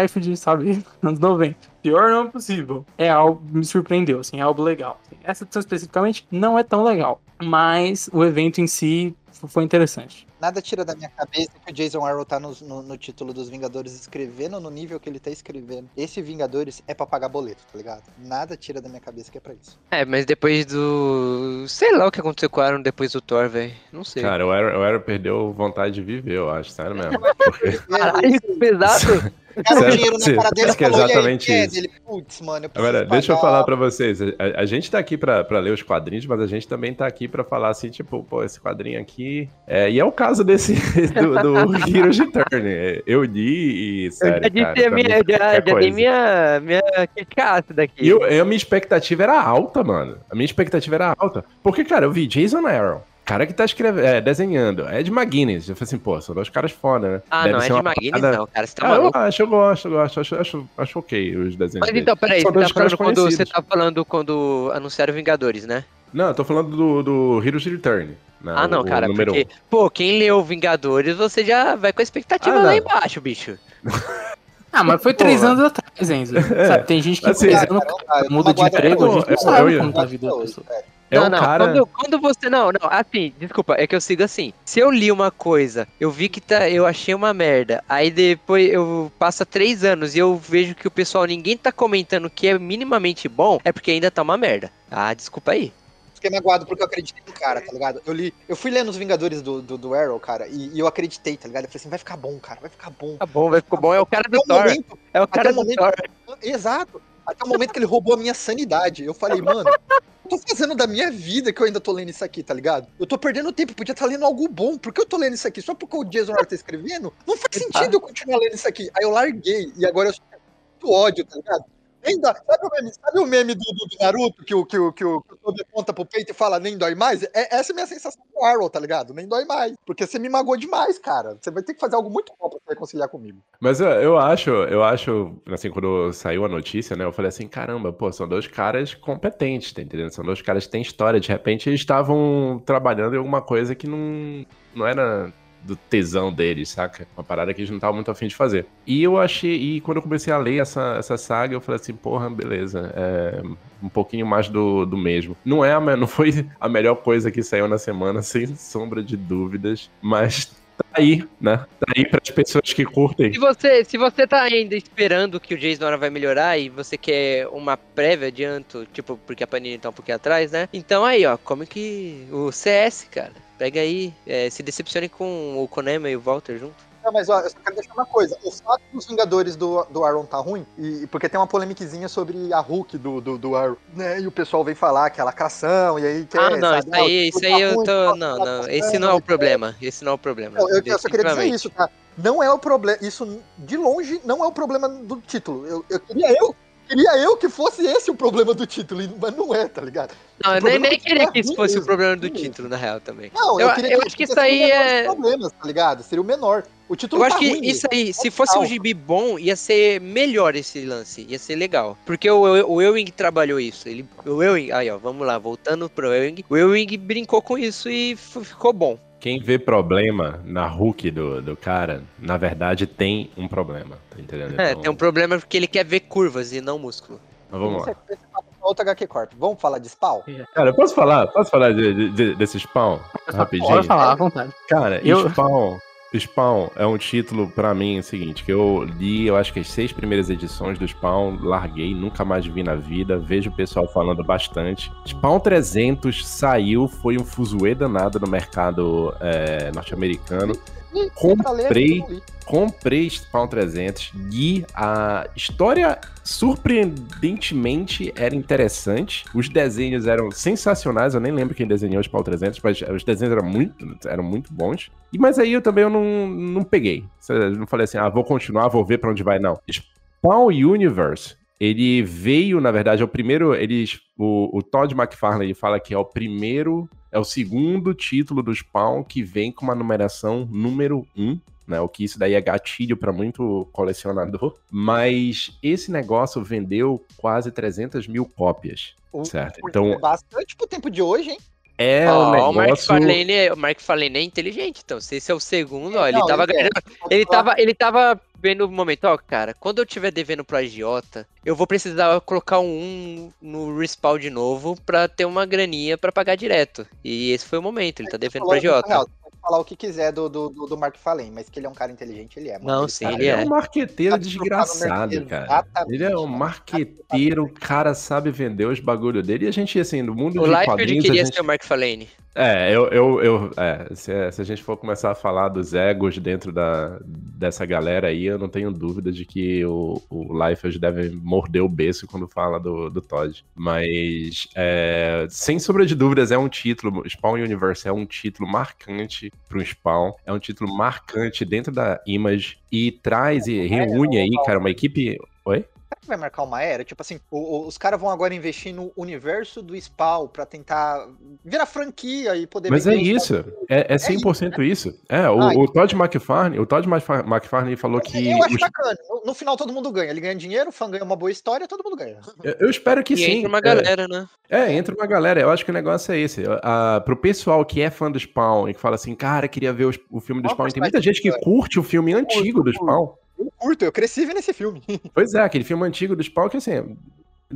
Life 0.00 0.20
de, 0.20 0.36
sabe, 0.36 0.84
anos 1.02 1.18
90. 1.18 1.56
Pior 1.82 2.10
não 2.10 2.26
é 2.26 2.30
possível. 2.30 2.84
É 2.98 3.08
algo 3.08 3.40
me 3.50 3.64
surpreendeu, 3.64 4.20
assim, 4.20 4.38
é 4.38 4.42
algo 4.42 4.62
legal. 4.62 5.00
Essa 5.22 5.44
edição 5.44 5.60
especificamente 5.60 6.26
não 6.30 6.58
é 6.58 6.62
tão 6.62 6.82
legal. 6.82 7.20
Mas 7.42 8.08
o 8.12 8.24
evento 8.24 8.60
em 8.60 8.66
si 8.66 9.14
foi 9.48 9.62
interessante. 9.64 10.26
Nada 10.40 10.60
tira 10.60 10.84
da 10.84 10.94
minha 10.94 11.08
cabeça 11.10 11.50
que 11.64 11.70
o 11.70 11.74
Jason 11.74 12.04
Aaron 12.04 12.24
tá 12.24 12.38
no, 12.40 12.54
no- 12.62 12.82
no 12.82 12.96
título 12.98 13.32
dos 13.32 13.48
Vingadores 13.48 13.94
escrevendo 13.94 14.58
no 14.60 14.70
nível 14.70 14.98
que 15.00 15.08
ele 15.08 15.18
tá 15.18 15.30
escrevendo. 15.30 15.88
Esse 15.96 16.20
Vingadores 16.22 16.82
é 16.86 16.94
pra 16.94 17.06
pagar 17.06 17.28
boleto, 17.28 17.62
tá 17.70 17.76
ligado? 17.76 18.02
Nada 18.18 18.56
tira 18.56 18.80
da 18.80 18.88
minha 18.88 19.00
cabeça 19.00 19.30
que 19.30 19.38
é 19.38 19.40
pra 19.40 19.54
isso. 19.54 19.78
É, 19.90 20.04
mas 20.04 20.24
depois 20.26 20.66
do. 20.66 21.64
Sei 21.68 21.92
lá 21.96 22.06
o 22.06 22.10
que 22.10 22.20
aconteceu 22.20 22.50
com 22.50 22.60
o 22.60 22.64
Aaron 22.64 22.82
depois 22.82 23.12
do 23.12 23.20
Thor, 23.20 23.48
velho. 23.48 23.72
Não 23.92 24.04
sei. 24.04 24.22
Cara, 24.22 24.46
o 24.46 24.50
Arrow, 24.52 24.80
o 24.80 24.82
Arrow 24.84 25.00
perdeu 25.00 25.52
vontade 25.52 25.94
de 25.94 26.02
viver, 26.02 26.34
eu 26.34 26.50
acho, 26.50 26.70
sério 26.70 26.94
mesmo. 26.96 27.18
Porque, 27.36 27.78
Caralho, 27.88 28.40
que 28.40 28.54
pesado. 28.56 29.32
Cara 29.64 29.80
o 29.80 29.90
dinheiro 29.90 30.18
na 30.18 30.34
cara 30.34 30.50
dele 30.50 30.70
é 30.70 30.72
falou, 30.74 30.98
e 30.98 31.02
aí, 31.02 31.08
exatamente 31.10 31.52
isso. 31.52 31.78
Ele, 31.78 31.90
putz, 32.04 32.40
mano, 32.40 32.66
eu 32.66 32.70
Agora, 32.74 33.04
deixa 33.04 33.32
eu 33.32 33.36
pagar. 33.36 33.48
falar 33.48 33.64
pra 33.64 33.76
vocês. 33.76 34.20
A, 34.20 34.26
a 34.56 34.66
gente 34.66 34.90
tá 34.90 34.98
aqui 34.98 35.16
pra, 35.16 35.42
pra 35.44 35.58
ler 35.58 35.72
os 35.72 35.82
quadrinhos, 35.82 36.26
mas 36.26 36.40
a 36.40 36.46
gente 36.46 36.68
também 36.68 36.92
tá 36.94 37.06
aqui 37.06 37.26
pra 37.26 37.42
falar 37.44 37.70
assim, 37.70 37.88
tipo, 37.90 38.22
pô, 38.24 38.44
esse 38.44 38.60
quadrinho 38.60 39.00
aqui. 39.00 39.48
É, 39.66 39.90
e 39.90 39.98
é 39.98 40.04
o 40.04 40.12
caso 40.12 40.44
desse 40.44 40.74
do, 41.14 41.42
do 41.42 41.76
Heroes 41.96 42.18
Return. 42.18 42.68
É, 42.68 43.02
Eu 43.06 43.24
li 43.24 44.02
e, 44.02 44.06
Eu 44.06 44.12
sério, 44.12 44.42
já 44.42 44.48
disse 44.48 44.64
cara, 44.64 44.90
minha, 44.90 45.22
já, 45.28 45.54
já 45.54 45.60
dei 45.60 45.90
minha, 45.90 46.60
minha 46.60 46.82
crítica 47.14 47.64
daqui. 47.74 48.04
E 48.04 48.08
eu, 48.08 48.22
a 48.22 48.44
minha 48.44 48.56
expectativa 48.56 49.22
era 49.22 49.40
alta, 49.40 49.82
mano. 49.82 50.18
A 50.30 50.34
minha 50.34 50.44
expectativa 50.44 50.94
era 50.94 51.14
alta. 51.18 51.44
Porque, 51.62 51.84
cara, 51.84 52.04
eu 52.06 52.12
vi 52.12 52.26
Jason 52.26 52.66
Aaron, 52.66 53.00
cara 53.26 53.44
que 53.46 53.52
tá 53.52 53.64
escrevendo, 53.64 54.06
é, 54.06 54.20
desenhando, 54.20 54.88
Ed 54.88 55.10
McGuinness. 55.10 55.68
Eu 55.68 55.76
falei 55.76 55.88
assim, 55.88 55.98
pô, 55.98 56.18
são 56.22 56.34
dois 56.34 56.48
caras 56.48 56.70
foda, 56.72 57.08
né? 57.10 57.22
Ah, 57.30 57.42
Deve 57.42 57.52
não, 57.58 57.60
é 57.64 57.68
de 57.68 57.82
Maguines 57.82 58.10
parada- 58.20 58.38
não, 58.38 58.46
cara. 58.46 58.66
Você 58.66 58.74
tá 58.74 58.86
Ah, 58.86 58.90
eu 58.94 58.98
maluco? 59.00 59.18
acho, 59.18 59.42
eu 59.42 59.46
gosto, 59.48 59.88
eu 59.88 59.92
gosto. 59.92 60.20
Acho, 60.20 60.34
acho, 60.36 60.68
acho 60.78 60.98
ok 60.98 61.36
os 61.36 61.56
desenhos 61.56 61.80
Mas 61.80 61.88
dele. 61.88 62.00
então, 62.00 62.16
peraí, 62.16 62.40
você 62.40 62.52
tá, 62.52 62.68
falando 62.72 62.96
quando, 62.96 63.22
você 63.30 63.44
tá 63.44 63.62
falando 63.68 64.04
quando 64.04 64.70
anunciaram 64.72 65.12
Vingadores, 65.12 65.66
né? 65.66 65.84
Não, 66.14 66.28
eu 66.28 66.34
tô 66.34 66.44
falando 66.44 66.70
do, 66.74 67.02
do 67.02 67.42
Heroes 67.44 67.66
Return. 67.66 68.16
né, 68.40 68.52
ah, 68.56 68.68
não, 68.68 68.80
o 68.82 68.84
cara, 68.84 69.08
número 69.08 69.32
porque, 69.34 69.48
pô, 69.68 69.90
quem 69.90 70.18
leu 70.18 70.42
Vingadores, 70.44 71.16
você 71.16 71.44
já 71.44 71.74
vai 71.74 71.92
com 71.92 72.00
a 72.00 72.04
expectativa 72.04 72.56
Ah, 72.56 72.62
lá 72.62 72.76
embaixo, 72.76 73.20
bicho. 73.20 73.58
Ah, 74.72 74.84
mas 74.84 75.02
foi 75.02 75.14
três 75.14 75.40
Porra. 75.40 75.52
anos 75.52 75.64
atrás, 75.64 76.10
Enzo. 76.10 76.34
Sabe, 76.68 76.84
tem 76.86 77.00
gente 77.00 77.22
que 77.22 77.30
assim, 77.30 77.48
cara, 77.50 77.72
não 77.72 77.80
eu 78.24 78.30
muda 78.30 78.52
de 78.52 78.60
emprego, 78.60 79.04
a 79.04 79.08
gente 79.08 79.26
não 79.26 79.30
eu- 79.32 79.38
sabe 79.38 79.72
eu 79.72 79.80
como 79.80 79.92
tá 79.92 80.02
a 80.02 80.04
vida 80.04 80.28
da 80.28 80.36
pessoa. 80.36 80.66
É. 80.70 80.84
É 81.10 81.16
não, 81.18 81.26
um 81.26 81.30
não, 81.30 81.38
cara. 81.38 81.64
quando, 81.64 81.86
quando 81.86 82.20
você. 82.20 82.50
Não, 82.50 82.72
não, 82.72 82.80
assim, 82.90 83.32
desculpa, 83.38 83.74
é 83.78 83.86
que 83.86 83.94
eu 83.94 84.00
sigo 84.00 84.22
assim. 84.24 84.52
Se 84.64 84.80
eu 84.80 84.90
li 84.90 85.12
uma 85.12 85.30
coisa, 85.30 85.86
eu 86.00 86.10
vi 86.10 86.28
que 86.28 86.40
tá, 86.40 86.68
eu 86.68 86.84
achei 86.84 87.14
uma 87.14 87.32
merda. 87.32 87.82
Aí 87.88 88.10
depois 88.10 88.68
eu 88.72 89.10
passa 89.18 89.46
três 89.46 89.84
anos 89.84 90.14
e 90.16 90.18
eu 90.18 90.36
vejo 90.36 90.74
que 90.74 90.88
o 90.88 90.90
pessoal, 90.90 91.24
ninguém 91.24 91.56
tá 91.56 91.70
comentando 91.70 92.28
que 92.28 92.48
é 92.48 92.58
minimamente 92.58 93.28
bom, 93.28 93.58
é 93.64 93.70
porque 93.72 93.90
ainda 93.92 94.10
tá 94.10 94.22
uma 94.22 94.36
merda. 94.36 94.70
Ah, 94.90 95.14
desculpa 95.14 95.52
aí. 95.52 95.72
Fiquei 96.14 96.30
magoado 96.30 96.64
porque 96.66 96.82
eu 96.82 96.86
acreditei 96.86 97.22
no 97.26 97.32
cara, 97.34 97.60
tá 97.60 97.70
ligado? 97.72 98.00
Eu 98.06 98.12
li, 98.14 98.32
eu 98.48 98.56
fui 98.56 98.70
lendo 98.70 98.88
os 98.88 98.96
Vingadores 98.96 99.42
do, 99.42 99.60
do, 99.60 99.76
do 99.76 99.94
Arrow, 99.94 100.18
cara, 100.18 100.48
e, 100.48 100.70
e 100.74 100.78
eu 100.80 100.86
acreditei, 100.86 101.36
tá 101.36 101.46
ligado? 101.46 101.64
Eu 101.64 101.68
falei 101.68 101.80
assim, 101.80 101.90
vai 101.90 101.98
ficar 101.98 102.16
bom, 102.16 102.38
cara, 102.38 102.58
vai 102.58 102.70
ficar 102.70 102.90
bom. 102.90 103.16
Tá 103.18 103.26
bom, 103.26 103.50
vai 103.50 103.60
ficar 103.60 103.76
bom. 103.76 103.94
É 103.94 104.00
o 104.00 104.06
cara 104.06 104.24
do 104.28 104.42
Thor. 104.42 104.58
momento, 104.64 104.98
É 105.12 105.20
o 105.20 105.28
cara 105.28 105.50
do 105.50 105.56
momento- 105.56 105.76
Thor. 105.78 106.38
exato. 106.42 107.02
Até 107.26 107.44
o 107.44 107.48
momento 107.48 107.72
que 107.72 107.78
ele 107.78 107.86
roubou 107.86 108.14
a 108.14 108.16
minha 108.16 108.34
sanidade. 108.34 109.04
Eu 109.04 109.12
falei, 109.12 109.42
mano, 109.42 109.68
eu 109.68 110.28
tô 110.28 110.38
fazendo 110.48 110.74
da 110.74 110.86
minha 110.86 111.10
vida 111.10 111.52
que 111.52 111.60
eu 111.60 111.66
ainda 111.66 111.80
tô 111.80 111.92
lendo 111.92 112.10
isso 112.10 112.24
aqui, 112.24 112.42
tá 112.42 112.54
ligado? 112.54 112.86
Eu 112.98 113.06
tô 113.06 113.18
perdendo 113.18 113.52
tempo, 113.52 113.74
podia 113.74 113.92
estar 113.92 114.06
lendo 114.06 114.24
algo 114.24 114.48
bom. 114.48 114.78
Por 114.78 114.92
que 114.92 115.00
eu 115.00 115.06
tô 115.06 115.16
lendo 115.16 115.34
isso 115.34 115.48
aqui? 115.48 115.60
Só 115.60 115.74
porque 115.74 115.96
o 115.96 116.04
Jason 116.04 116.32
Aaron 116.32 116.44
tá 116.44 116.54
escrevendo? 116.54 117.12
Não 117.26 117.36
faz 117.36 117.62
sentido 117.62 117.94
eu 117.94 118.00
continuar 118.00 118.38
lendo 118.38 118.54
isso 118.54 118.68
aqui. 118.68 118.88
Aí 118.94 119.04
eu 119.04 119.10
larguei, 119.10 119.72
e 119.76 119.84
agora 119.84 120.08
eu 120.08 120.14
sou 120.14 120.24
muito 120.30 120.94
ódio, 120.94 121.24
tá 121.24 121.36
ligado? 121.36 121.64
Nem 122.06 122.20
dá. 122.20 122.34
Sabe 122.34 122.66
o 122.66 122.70
meme, 122.70 122.92
sabe 122.94 123.18
o 123.18 123.26
meme 123.26 123.54
do, 123.54 123.60
do- 123.60 123.96
Naruto 124.00 124.44
que 124.44 124.54
o, 124.54 124.64
que 124.64 124.78
o, 124.78 124.92
que 124.92 125.04
o, 125.04 125.20
Tobi 125.42 125.60
aponta 125.62 125.92
pro 125.92 126.06
peito 126.06 126.30
e 126.30 126.34
fala 126.34 126.60
nem 126.60 126.78
dói 126.78 126.94
mais? 126.94 127.24
É, 127.24 127.56
essa 127.56 127.72
é 127.72 127.74
a 127.74 127.74
minha 127.74 127.86
sensação 127.86 128.22
do 128.32 128.44
Arrow, 128.44 128.70
tá 128.70 128.78
ligado? 128.78 129.12
Nem 129.12 129.26
dói 129.26 129.44
mais. 129.44 129.74
Porque 129.84 130.06
você 130.06 130.16
me 130.18 130.28
magoou 130.28 130.56
demais, 130.56 130.98
cara. 130.98 131.36
Você 131.40 131.50
vai 131.50 131.62
ter 131.64 131.74
que 131.74 131.80
fazer 131.80 131.96
algo 131.96 132.08
muito 132.08 132.32
bom 132.38 132.48
pra 132.48 132.58
se 132.60 132.64
reconciliar 132.68 133.08
comigo. 133.08 133.42
Mas 133.60 133.80
eu, 133.80 133.88
eu 133.88 134.18
acho, 134.18 134.50
eu 134.50 134.84
acho, 134.84 135.36
assim, 135.50 135.68
quando 135.70 136.12
saiu 136.12 136.44
a 136.44 136.48
notícia, 136.48 136.94
né, 136.96 137.04
eu 137.04 137.12
falei 137.12 137.28
assim, 137.30 137.48
caramba, 137.48 137.92
pô, 137.92 138.12
são 138.12 138.28
dois 138.28 138.46
caras 138.46 138.94
competentes, 138.94 139.72
tá 139.72 139.82
entendendo? 139.82 140.10
São 140.10 140.24
dois 140.24 140.40
caras 140.40 140.64
que 140.66 140.70
têm 140.72 140.82
história. 140.82 141.18
De 141.18 141.28
repente 141.28 141.68
eles 141.68 141.80
estavam 141.80 142.62
trabalhando 142.64 143.14
em 143.14 143.18
alguma 143.18 143.42
coisa 143.42 143.74
que 143.74 143.88
não, 143.88 144.46
não 144.74 144.86
era 144.86 145.32
do 145.66 145.76
tesão 145.76 146.32
deles, 146.32 146.68
saca? 146.70 147.06
Uma 147.16 147.24
parada 147.24 147.52
que 147.52 147.60
eles 147.60 147.70
não 147.70 147.76
estavam 147.76 147.96
muito 147.96 148.10
afim 148.10 148.26
de 148.26 148.34
fazer. 148.34 148.66
E 148.86 149.02
eu 149.02 149.18
achei, 149.18 149.54
e 149.54 149.80
quando 149.80 149.96
eu 149.96 150.02
comecei 150.02 150.32
a 150.32 150.38
ler 150.38 150.60
essa, 150.60 150.96
essa 150.98 151.16
saga, 151.16 151.54
eu 151.54 151.60
falei 151.60 151.80
assim, 151.80 151.94
porra, 151.94 152.30
beleza, 152.30 152.92
é 152.94 153.42
um 153.82 153.88
pouquinho 153.88 154.26
mais 154.26 154.48
do, 154.48 154.86
do 154.86 154.96
mesmo. 154.96 155.36
Não 155.44 155.64
é, 155.64 155.74
não 155.96 156.06
foi 156.06 156.46
a 156.60 156.68
melhor 156.68 156.96
coisa 156.96 157.30
que 157.30 157.42
saiu 157.42 157.68
na 157.68 157.78
semana, 157.78 158.22
sem 158.22 158.46
sombra 158.56 159.02
de 159.02 159.16
dúvidas, 159.16 159.90
mas 160.00 160.46
tá 160.76 160.84
aí, 160.92 161.26
né? 161.40 161.58
Tá 161.80 161.92
aí 161.96 162.06
para 162.06 162.20
as 162.22 162.30
pessoas 162.30 162.72
que 162.72 162.84
curtem. 162.84 163.32
Se 163.32 163.38
você, 163.38 163.84
se 163.84 163.96
você 163.96 164.26
tá 164.26 164.42
ainda 164.42 164.76
esperando 164.76 165.40
que 165.40 165.54
o 165.54 165.58
Jason 165.58 165.84
Aaron 165.84 165.98
vai 165.98 166.10
melhorar 166.10 166.58
e 166.58 166.68
você 166.68 166.96
quer 166.96 167.48
uma 167.48 167.76
prévia 167.76 168.28
adianto, 168.28 168.86
tipo, 168.92 169.18
porque 169.26 169.42
a 169.42 169.46
Panini 169.46 169.78
tá 169.78 169.88
um 169.88 169.92
pouquinho 169.92 170.16
atrás, 170.16 170.52
né? 170.52 170.68
Então 170.72 171.04
aí, 171.04 171.24
ó, 171.24 171.36
como 171.38 171.66
que 171.66 172.26
o 172.30 172.52
CS, 172.52 173.08
cara, 173.10 173.32
pega 173.58 173.80
aí, 173.80 174.12
é, 174.26 174.50
se 174.50 174.62
decepcione 174.62 175.08
com 175.08 175.62
o 175.62 175.68
Konami 175.68 176.10
e 176.10 176.16
o 176.16 176.20
Walter 176.20 176.58
junto. 176.58 176.86
Não, 177.06 177.12
mas 177.12 177.28
ó, 177.28 177.38
eu 177.38 177.48
só 177.48 177.56
quero 177.62 177.76
deixar 177.76 177.94
uma 177.94 178.04
coisa. 178.04 178.36
O 178.42 178.50
fato 178.50 178.82
dos 178.92 179.06
Vingadores 179.06 179.54
do, 179.54 179.84
do 179.84 180.04
Aaron 180.04 180.24
tá 180.24 180.38
ruim, 180.38 180.66
e, 180.76 181.06
porque 181.06 181.28
tem 181.28 181.38
uma 181.38 181.46
polemiquezinha 181.46 182.08
sobre 182.08 182.52
a 182.52 182.58
Hulk 182.58 182.98
do, 182.98 183.20
do, 183.20 183.38
do 183.38 183.54
Aaron, 183.54 183.76
né? 183.94 184.20
E 184.20 184.26
o 184.26 184.32
pessoal 184.32 184.64
vem 184.64 184.74
falar 184.74 185.10
que 185.10 185.20
é 185.20 185.24
lacração, 185.24 186.00
e 186.00 186.04
aí 186.04 186.26
quer, 186.26 186.40
Ah, 186.40 186.50
não, 186.56 186.68
sabe, 186.68 186.80
isso 186.80 186.94
aí, 186.94 187.28
isso 187.28 187.46
aí 187.46 187.52
tá 187.52 187.60
eu 187.60 187.74
ruim, 187.76 187.86
tô. 187.86 187.92
tá 187.92 188.16
Não, 188.16 188.38
tá 188.38 188.44
não, 188.44 188.68
esse 188.68 188.98
não 188.98 189.10
é 189.10 189.12
o 189.12 189.20
problema. 189.20 189.76
Esse 189.80 190.04
não 190.04 190.12
é 190.12 190.14
o 190.16 190.18
problema. 190.18 190.58
Não, 190.58 190.68
eu, 190.68 190.82
eu 190.84 190.98
só 190.98 191.08
queria 191.08 191.30
dizer 191.30 191.46
isso, 191.46 191.70
tá? 191.70 191.88
Não 192.18 192.42
é 192.42 192.50
o 192.50 192.58
problema. 192.58 192.98
Isso, 193.00 193.40
de 193.56 193.76
longe, 193.76 194.20
não 194.24 194.44
é 194.44 194.48
o 194.48 194.52
problema 194.52 194.88
do 194.88 195.20
título. 195.20 195.64
Eu, 195.64 195.84
eu 195.88 196.00
queria 196.00 196.36
eu. 196.36 196.56
Queria 196.88 197.18
eu 197.18 197.36
que 197.36 197.48
fosse 197.48 197.84
esse 197.84 198.10
o 198.10 198.14
problema 198.14 198.54
do 198.54 198.66
título, 198.66 199.02
mas 199.20 199.36
não 199.36 199.54
é, 199.54 199.66
tá 199.66 199.80
ligado? 199.82 200.14
Não, 200.42 200.52
o 200.52 200.56
eu 200.56 200.62
nem, 200.62 200.78
nem 200.78 200.92
é 200.92 200.96
que 200.96 201.04
queria 201.04 201.26
tá 201.26 201.32
que 201.32 201.40
isso 201.40 201.54
fosse 201.54 201.74
o 201.74 201.76
mesmo, 201.78 201.86
problema 201.86 202.16
do 202.16 202.30
título, 202.30 202.68
na 202.68 202.76
real, 202.76 203.00
também. 203.00 203.30
Não, 203.34 203.60
Eu- 203.60 203.74
queria 203.74 203.92
eu 203.94 204.00
que 204.00 204.06
acho 204.06 204.16
que 204.16 204.22
isso 204.24 204.38
aí 204.38 204.62
um 204.62 204.66
é- 204.66 205.02
problemas, 205.04 205.52
tá 205.52 205.66
ligado? 205.66 206.02
Seria 206.02 206.22
o 206.22 206.24
menor. 206.24 206.62
O 206.88 206.94
título 206.94 207.22
Eu 207.22 207.26
acho 207.26 207.34
tá 207.36 207.40
que 207.40 207.48
ruim 207.50 207.64
isso 207.64 207.86
aí, 207.90 208.14
se 208.14 208.30
fosse 208.30 208.52
um 208.52 208.60
Total. 208.60 208.68
gibi 208.68 208.94
bom, 208.94 209.36
ia 209.38 209.56
ser 209.56 210.00
melhor 210.00 210.54
esse 210.54 210.84
lance, 210.84 211.26
ia 211.28 211.38
ser 211.38 211.56
legal. 211.56 211.98
Porque 212.06 212.30
o, 212.30 212.42
o 212.42 212.80
Ewing 212.80 213.06
trabalhou 213.06 213.58
isso. 213.58 213.88
Ele, 213.88 214.06
o 214.24 214.40
Ewing, 214.40 214.70
aí 214.70 214.88
ó, 214.88 214.96
vamos 214.96 215.26
lá, 215.26 215.36
voltando 215.36 215.90
pro 215.90 216.14
Ewing. 216.14 216.44
O 216.48 216.56
Ewing 216.56 216.96
brincou 216.98 217.42
com 217.42 217.58
isso 217.58 217.88
e 217.90 218.14
ficou 218.14 218.72
bom. 218.72 218.96
Quem 219.26 219.40
vê 219.40 219.58
problema 219.58 220.40
na 220.44 220.68
Hulk 220.68 221.10
do, 221.10 221.42
do 221.42 221.56
cara, 221.56 222.00
na 222.16 222.36
verdade 222.36 222.86
tem 222.86 223.28
um 223.36 223.48
problema, 223.48 223.98
tá 224.08 224.20
entendendo? 224.20 224.60
É, 224.60 224.70
Então, 224.70 224.82
tem 224.82 224.90
um 224.92 224.94
problema 224.94 225.36
porque 225.36 225.56
ele 225.56 225.66
quer 225.66 225.84
ver 225.84 225.98
curvas 225.98 226.52
e 226.52 226.60
não 226.60 226.78
músculo. 226.78 227.20
então 227.48 227.58
vamos 227.58 227.84
lá. 227.84 227.92
é- 228.08 228.14
é 228.14 228.16
Outra 228.62 228.84
HQ 228.84 229.06
Corp. 229.08 229.32
Vamos 229.36 229.60
falar 229.60 229.78
de 229.80 229.88
Spawn? 229.88 230.22
Cara, 230.54 230.70
eu 230.70 230.74
posso 230.74 230.94
falar? 230.94 231.26
Posso 231.28 231.50
falar 231.50 231.72
de, 231.72 232.10
de- 232.10 232.34
desse 232.36 232.58
Spawn? 232.60 233.00
Rapidinho? 233.28 233.68
Pode 233.68 233.86
falar 233.88 234.12
à 234.12 234.14
vontade. 234.14 234.52
Cara, 234.68 235.00
Eu- 235.04 235.28
Spawn, 235.30 235.78
Spawn 236.18 236.68
é 236.76 236.86
um 236.86 236.96
título 236.96 237.48
pra 237.48 237.74
mim 237.74 237.96
é 237.96 238.00
o 238.00 238.02
seguinte, 238.02 238.44
que 238.44 238.52
eu 238.52 238.84
li, 238.98 239.26
eu 239.26 239.36
acho 239.36 239.52
que 239.52 239.60
as 239.60 239.68
seis 239.68 239.92
primeiras 239.92 240.30
edições 240.30 240.78
do 240.78 240.86
Spawn, 240.86 241.38
larguei, 241.40 241.94
nunca 241.94 242.24
mais 242.24 242.46
vi 242.46 242.62
na 242.62 242.74
vida, 242.74 243.18
vejo 243.18 243.50
o 243.50 243.52
pessoal 243.52 243.88
falando 243.88 244.22
bastante. 244.22 244.92
Spawn 245.06 245.40
300 245.40 246.26
saiu, 246.26 246.88
foi 246.88 247.16
um 247.18 247.24
fuzuê 247.24 247.74
danado 247.74 248.18
no 248.20 248.26
mercado 248.26 249.14
é, 249.20 249.70
norte-americano. 249.74 250.54
Ler, 250.96 251.10
Comprei. 251.14 252.04
Comprei 252.46 253.10
Spawn 253.10 253.48
300 253.48 254.12
e 254.32 254.64
a 254.72 255.28
história 255.34 255.98
surpreendentemente 256.22 258.12
era 258.16 258.36
interessante. 258.36 259.24
Os 259.34 259.48
desenhos 259.48 260.06
eram 260.06 260.30
sensacionais, 260.30 261.14
eu 261.14 261.20
nem 261.20 261.32
lembro 261.32 261.56
quem 261.56 261.66
desenhou 261.66 262.02
Spawn 262.02 262.22
300, 262.22 262.60
mas 262.62 262.82
os 262.82 263.02
desenhos 263.02 263.32
eram 263.32 263.44
muito, 263.44 263.98
eram 264.06 264.22
muito 264.22 264.52
bons. 264.54 264.90
E 265.12 265.18
mas 265.18 265.38
aí 265.40 265.52
eu 265.52 265.60
também 265.60 265.82
eu 265.82 265.90
não, 265.90 266.28
não 266.28 266.62
peguei. 266.62 267.04
Eu 267.28 267.56
não 267.56 267.66
falei 267.66 267.84
assim, 267.84 267.98
ah, 267.98 268.08
vou 268.08 268.22
continuar, 268.22 268.68
vou 268.68 268.84
ver 268.84 268.98
pra 268.98 269.10
onde 269.10 269.24
vai 269.24 269.40
não. 269.40 269.58
Spawn 269.68 270.46
Universe 270.46 271.36
ele 271.58 272.02
veio, 272.02 272.60
na 272.60 272.70
verdade, 272.70 273.02
é 273.02 273.04
o 273.04 273.08
primeiro. 273.08 273.54
Eles, 273.54 274.00
o, 274.16 274.56
o 274.56 274.62
Todd 274.62 274.94
McFarlane 274.94 275.54
fala 275.54 275.80
que 275.80 275.94
é 275.94 275.98
o 275.98 276.04
primeiro, 276.04 276.88
é 277.10 277.18
o 277.18 277.24
segundo 277.24 277.94
título 277.94 278.42
do 278.42 278.54
Spawn 278.54 279.02
que 279.02 279.22
vem 279.22 279.50
com 279.50 279.64
uma 279.64 279.74
numeração 279.74 280.46
número 280.50 281.06
1. 281.16 281.38
Né, 281.66 281.80
o 281.80 281.88
que 281.88 282.04
isso 282.04 282.16
daí 282.16 282.34
é 282.34 282.40
gatilho 282.40 282.96
para 282.96 283.12
muito 283.12 283.66
colecionador. 283.72 284.54
Mas 284.70 285.58
esse 285.60 285.90
negócio 285.90 286.40
vendeu 286.44 287.04
quase 287.16 287.50
300 287.50 288.06
mil 288.06 288.24
cópias. 288.24 288.94
O- 289.12 289.24
Certo. 289.24 289.58
Então 289.68 289.98
Bastante 289.98 290.54
pro 290.54 290.66
tempo 290.68 290.88
de 290.88 291.02
hoje, 291.02 291.30
hein? 291.30 291.38
É 291.78 292.08
Ó, 292.08 292.12
um 292.12 292.28
o 292.28 292.52
Mark 292.52 292.56
negócio. 292.56 292.86
Farlane, 292.86 293.32
é- 293.32 293.52
o 293.52 293.56
Mark 293.56 293.80
Farlane 293.80 294.18
é 294.18 294.22
inteligente, 294.22 294.82
então. 294.84 295.00
Se 295.00 295.16
esse 295.16 295.30
é 295.30 295.34
o 295.34 295.40
segundo, 295.40 295.98
ó, 295.98 296.06
ele 296.08 296.18
Não, 296.18 296.26
tava 296.26 296.44
ele 296.44 296.52
é. 296.52 296.56
ganhando. 296.56 296.82
Ele 297.10 297.26
tava, 297.26 297.54
ele 297.58 297.74
tava 297.74 298.20
vendo 298.38 298.66
o 298.66 298.70
momento, 298.70 299.04
ó, 299.04 299.16
cara, 299.16 299.54
quando 299.54 299.78
eu 299.78 299.86
tiver 299.86 300.10
devendo 300.10 300.44
pro 300.44 300.56
agiota, 300.58 301.26
eu 301.44 301.56
vou 301.56 301.66
precisar 301.66 302.20
colocar 302.20 302.60
um 302.60 302.66
1 302.66 303.32
no 303.42 303.78
respawn 303.78 304.18
de 304.18 304.30
novo 304.30 304.76
pra 304.84 305.08
ter 305.08 305.24
uma 305.24 305.44
graninha 305.46 305.96
pra 305.98 306.12
pagar 306.12 306.36
direto. 306.36 306.86
E 307.02 307.32
esse 307.32 307.44
foi 307.46 307.58
o 307.58 307.62
momento, 307.62 308.00
ele 308.00 308.08
tá 308.10 308.16
devendo 308.16 308.44
pro 308.44 308.52
agiota. 308.56 309.06
Falar 309.46 309.60
o 309.60 309.64
que 309.64 309.76
quiser 309.76 310.10
do, 310.10 310.28
do, 310.28 310.48
do, 310.48 310.66
do 310.66 310.76
Mark 310.76 310.96
Fallen, 310.96 311.30
mas 311.30 311.48
que 311.48 311.60
ele 311.60 311.66
é 311.66 311.70
um 311.70 311.74
cara 311.74 311.92
inteligente, 311.92 312.36
ele 312.36 312.48
é. 312.48 312.58
mano. 312.58 312.80
Não, 312.80 312.88
sim, 312.88 313.06
ele 313.06 313.26
é 313.26 313.28
é. 313.28 313.36
um 313.36 313.48
marqueteiro 313.48 314.18
desgraçado, 314.18 315.24
cara. 315.26 315.46
mercado. 315.46 315.92
Ele 315.92 316.02
é 316.02 316.08
um 316.08 316.10
Exatamente. 316.10 316.38
marqueteiro, 316.38 317.44
o 317.44 317.52
cara 317.52 317.94
sabe 317.94 318.32
vender 318.32 318.66
os 318.66 318.80
bagulho 318.80 319.22
dele. 319.22 319.44
E 319.44 319.48
a 319.48 319.52
gente, 319.52 319.78
assim, 319.78 320.02
no 320.02 320.16
mundo 320.16 320.42
O 320.42 320.48
de 320.48 320.64
quadrinhos, 320.64 321.04
a 321.04 321.06
queria 321.06 321.24
gente... 321.24 321.34
ser 321.34 321.40
o 321.42 321.44
Mark 321.44 321.62
Farlane. 321.64 322.08
É, 322.38 322.70
eu, 322.70 322.88
eu, 322.88 323.22
eu 323.22 323.50
é, 323.56 323.94
se, 323.94 324.30
se 324.30 324.42
a 324.42 324.44
gente 324.44 324.62
for 324.62 324.76
começar 324.76 325.10
a 325.10 325.14
falar 325.14 325.48
dos 325.48 325.72
egos 325.72 326.18
dentro 326.18 326.52
da, 326.52 327.00
dessa 327.02 327.64
galera 327.64 328.08
aí, 328.08 328.26
eu 328.26 328.38
não 328.38 328.46
tenho 328.46 328.70
dúvida 328.70 329.10
de 329.10 329.24
que 329.24 329.64
o, 329.64 330.02
o 330.10 330.46
Liefeld 330.46 330.78
deve 330.78 331.08
morder 331.08 331.62
o 331.62 331.68
berço 331.68 332.06
quando 332.06 332.28
fala 332.28 332.60
do, 332.60 332.90
do 332.90 333.00
Todd. 333.00 333.42
Mas, 333.54 334.48
é, 334.54 335.26
sem 335.30 335.58
sombra 335.58 335.86
de 335.86 335.94
dúvidas, 335.94 336.30
é 336.30 336.36
um 336.36 336.46
título, 336.48 337.08
Spawn 337.08 337.36
Universe 337.36 337.88
é 337.88 337.92
um 337.92 338.04
título 338.04 338.46
marcante 338.46 339.32
pro 339.48 339.64
Spawn, 339.64 340.12
é 340.26 340.32
um 340.32 340.38
título 340.38 340.76
marcante 340.76 341.42
dentro 341.42 341.72
da 341.72 342.02
Image 342.06 342.58
e 342.70 342.92
traz 342.92 343.46
e 343.46 343.66
reúne 343.66 344.18
aí, 344.18 344.30
cara, 344.44 344.58
uma 344.58 344.70
equipe... 344.70 345.18
Oi? 345.42 345.64
Que 346.06 346.08
vai 346.10 346.16
marcar 346.16 346.44
uma 346.44 346.62
era? 346.62 346.84
Tipo 346.84 347.02
assim, 347.02 347.18
o- 347.30 347.38
o- 347.38 347.66
os 347.66 347.76
caras 347.76 348.00
vão 348.00 348.08
agora 348.10 348.32
investir 348.32 348.72
no 348.72 348.92
universo 348.96 349.60
do 349.60 349.74
Spawn 349.80 350.28
pra 350.28 350.46
tentar 350.46 351.06
virar 351.44 351.66
franquia 351.66 352.36
e 352.36 352.46
poder 352.46 352.70
Mas 352.70 352.86
é 352.86 352.94
isso, 352.94 353.44
é, 353.68 353.92
é 353.94 353.98
100% 353.98 354.62
isso. 354.62 354.96
É, 355.08 355.28
o, 355.28 355.40
Ah, 355.40 355.52
o 355.56 355.66
Todd 355.70 355.94
McFarlane, 355.96 356.58
o 356.60 356.66
Todd 356.66 356.88
McFar- 356.88 357.26
McFarlane 357.26 357.74
falou 357.76 358.00
que... 358.00 358.30
Eu 358.30 358.42
acho 358.44 358.54
os- 358.54 358.60
bacana. 358.60 358.96
No, 359.08 359.22
no 359.26 359.34
final 359.34 359.56
todo 359.56 359.72
mundo 359.72 359.90
ganha. 359.90 360.10
Ele 360.10 360.20
ganha 360.20 360.34
dinheiro, 360.36 360.68
o 360.70 360.72
fã 360.72 360.88
ganha 360.88 361.02
uma 361.04 361.16
boa 361.16 361.30
história, 361.30 361.66
todo 361.66 361.82
mundo 361.82 361.96
ganha. 361.96 362.18
Eu- 362.44 362.56
Eu 362.60 362.70
espero 362.70 363.02
que 363.02 363.14
E 363.14 363.16
sim. 363.16 363.30
entra 363.38 363.48
uma 363.48 363.58
É, 363.58 363.60
galera, 363.62 364.06
né? 364.08 364.28
É, 364.48 364.72
entra 364.72 364.94
uma 364.94 365.06
galera. 365.06 365.40
Eu 365.40 365.50
acho 365.50 365.64
que 365.64 365.70
o 365.72 365.74
negócio 365.74 366.12
é 366.14 366.18
esse. 366.18 366.44
Ah, 366.62 367.02
pro 367.04 367.16
pessoal 367.16 367.64
que 367.64 367.80
é 367.80 367.90
fã 367.90 368.10
do 368.10 368.18
Spawn 368.18 368.68
e 368.68 368.74
que 368.74 368.80
fala 368.80 368.94
assim, 368.94 369.14
cara, 369.14 369.48
queria 369.48 369.72
ver 369.72 369.86
os- 369.86 369.98
o 370.10 370.20
filme 370.20 370.40
do 370.40 370.48
Spawn. 370.50 370.68
Tem 370.68 370.80
muita 370.80 371.00
gente 371.00 371.20
que 371.20 371.26
que 371.32 371.40
curte 371.40 371.80
o 371.80 371.82
filme 371.82 372.14
antigo 372.14 372.62
do 372.62 372.72
Spawn. 372.72 373.08
Eu 373.38 373.52
curto, 373.56 373.84
eu 373.84 373.92
cresci 373.92 374.24
vendo 374.24 374.38
esse 374.38 374.52
filme. 374.52 374.82
Pois 375.12 375.34
é, 375.34 375.40
aquele 375.40 375.64
filme 375.64 375.84
antigo 375.86 376.16
do 376.16 376.22
que 376.22 376.56
assim. 376.56 376.96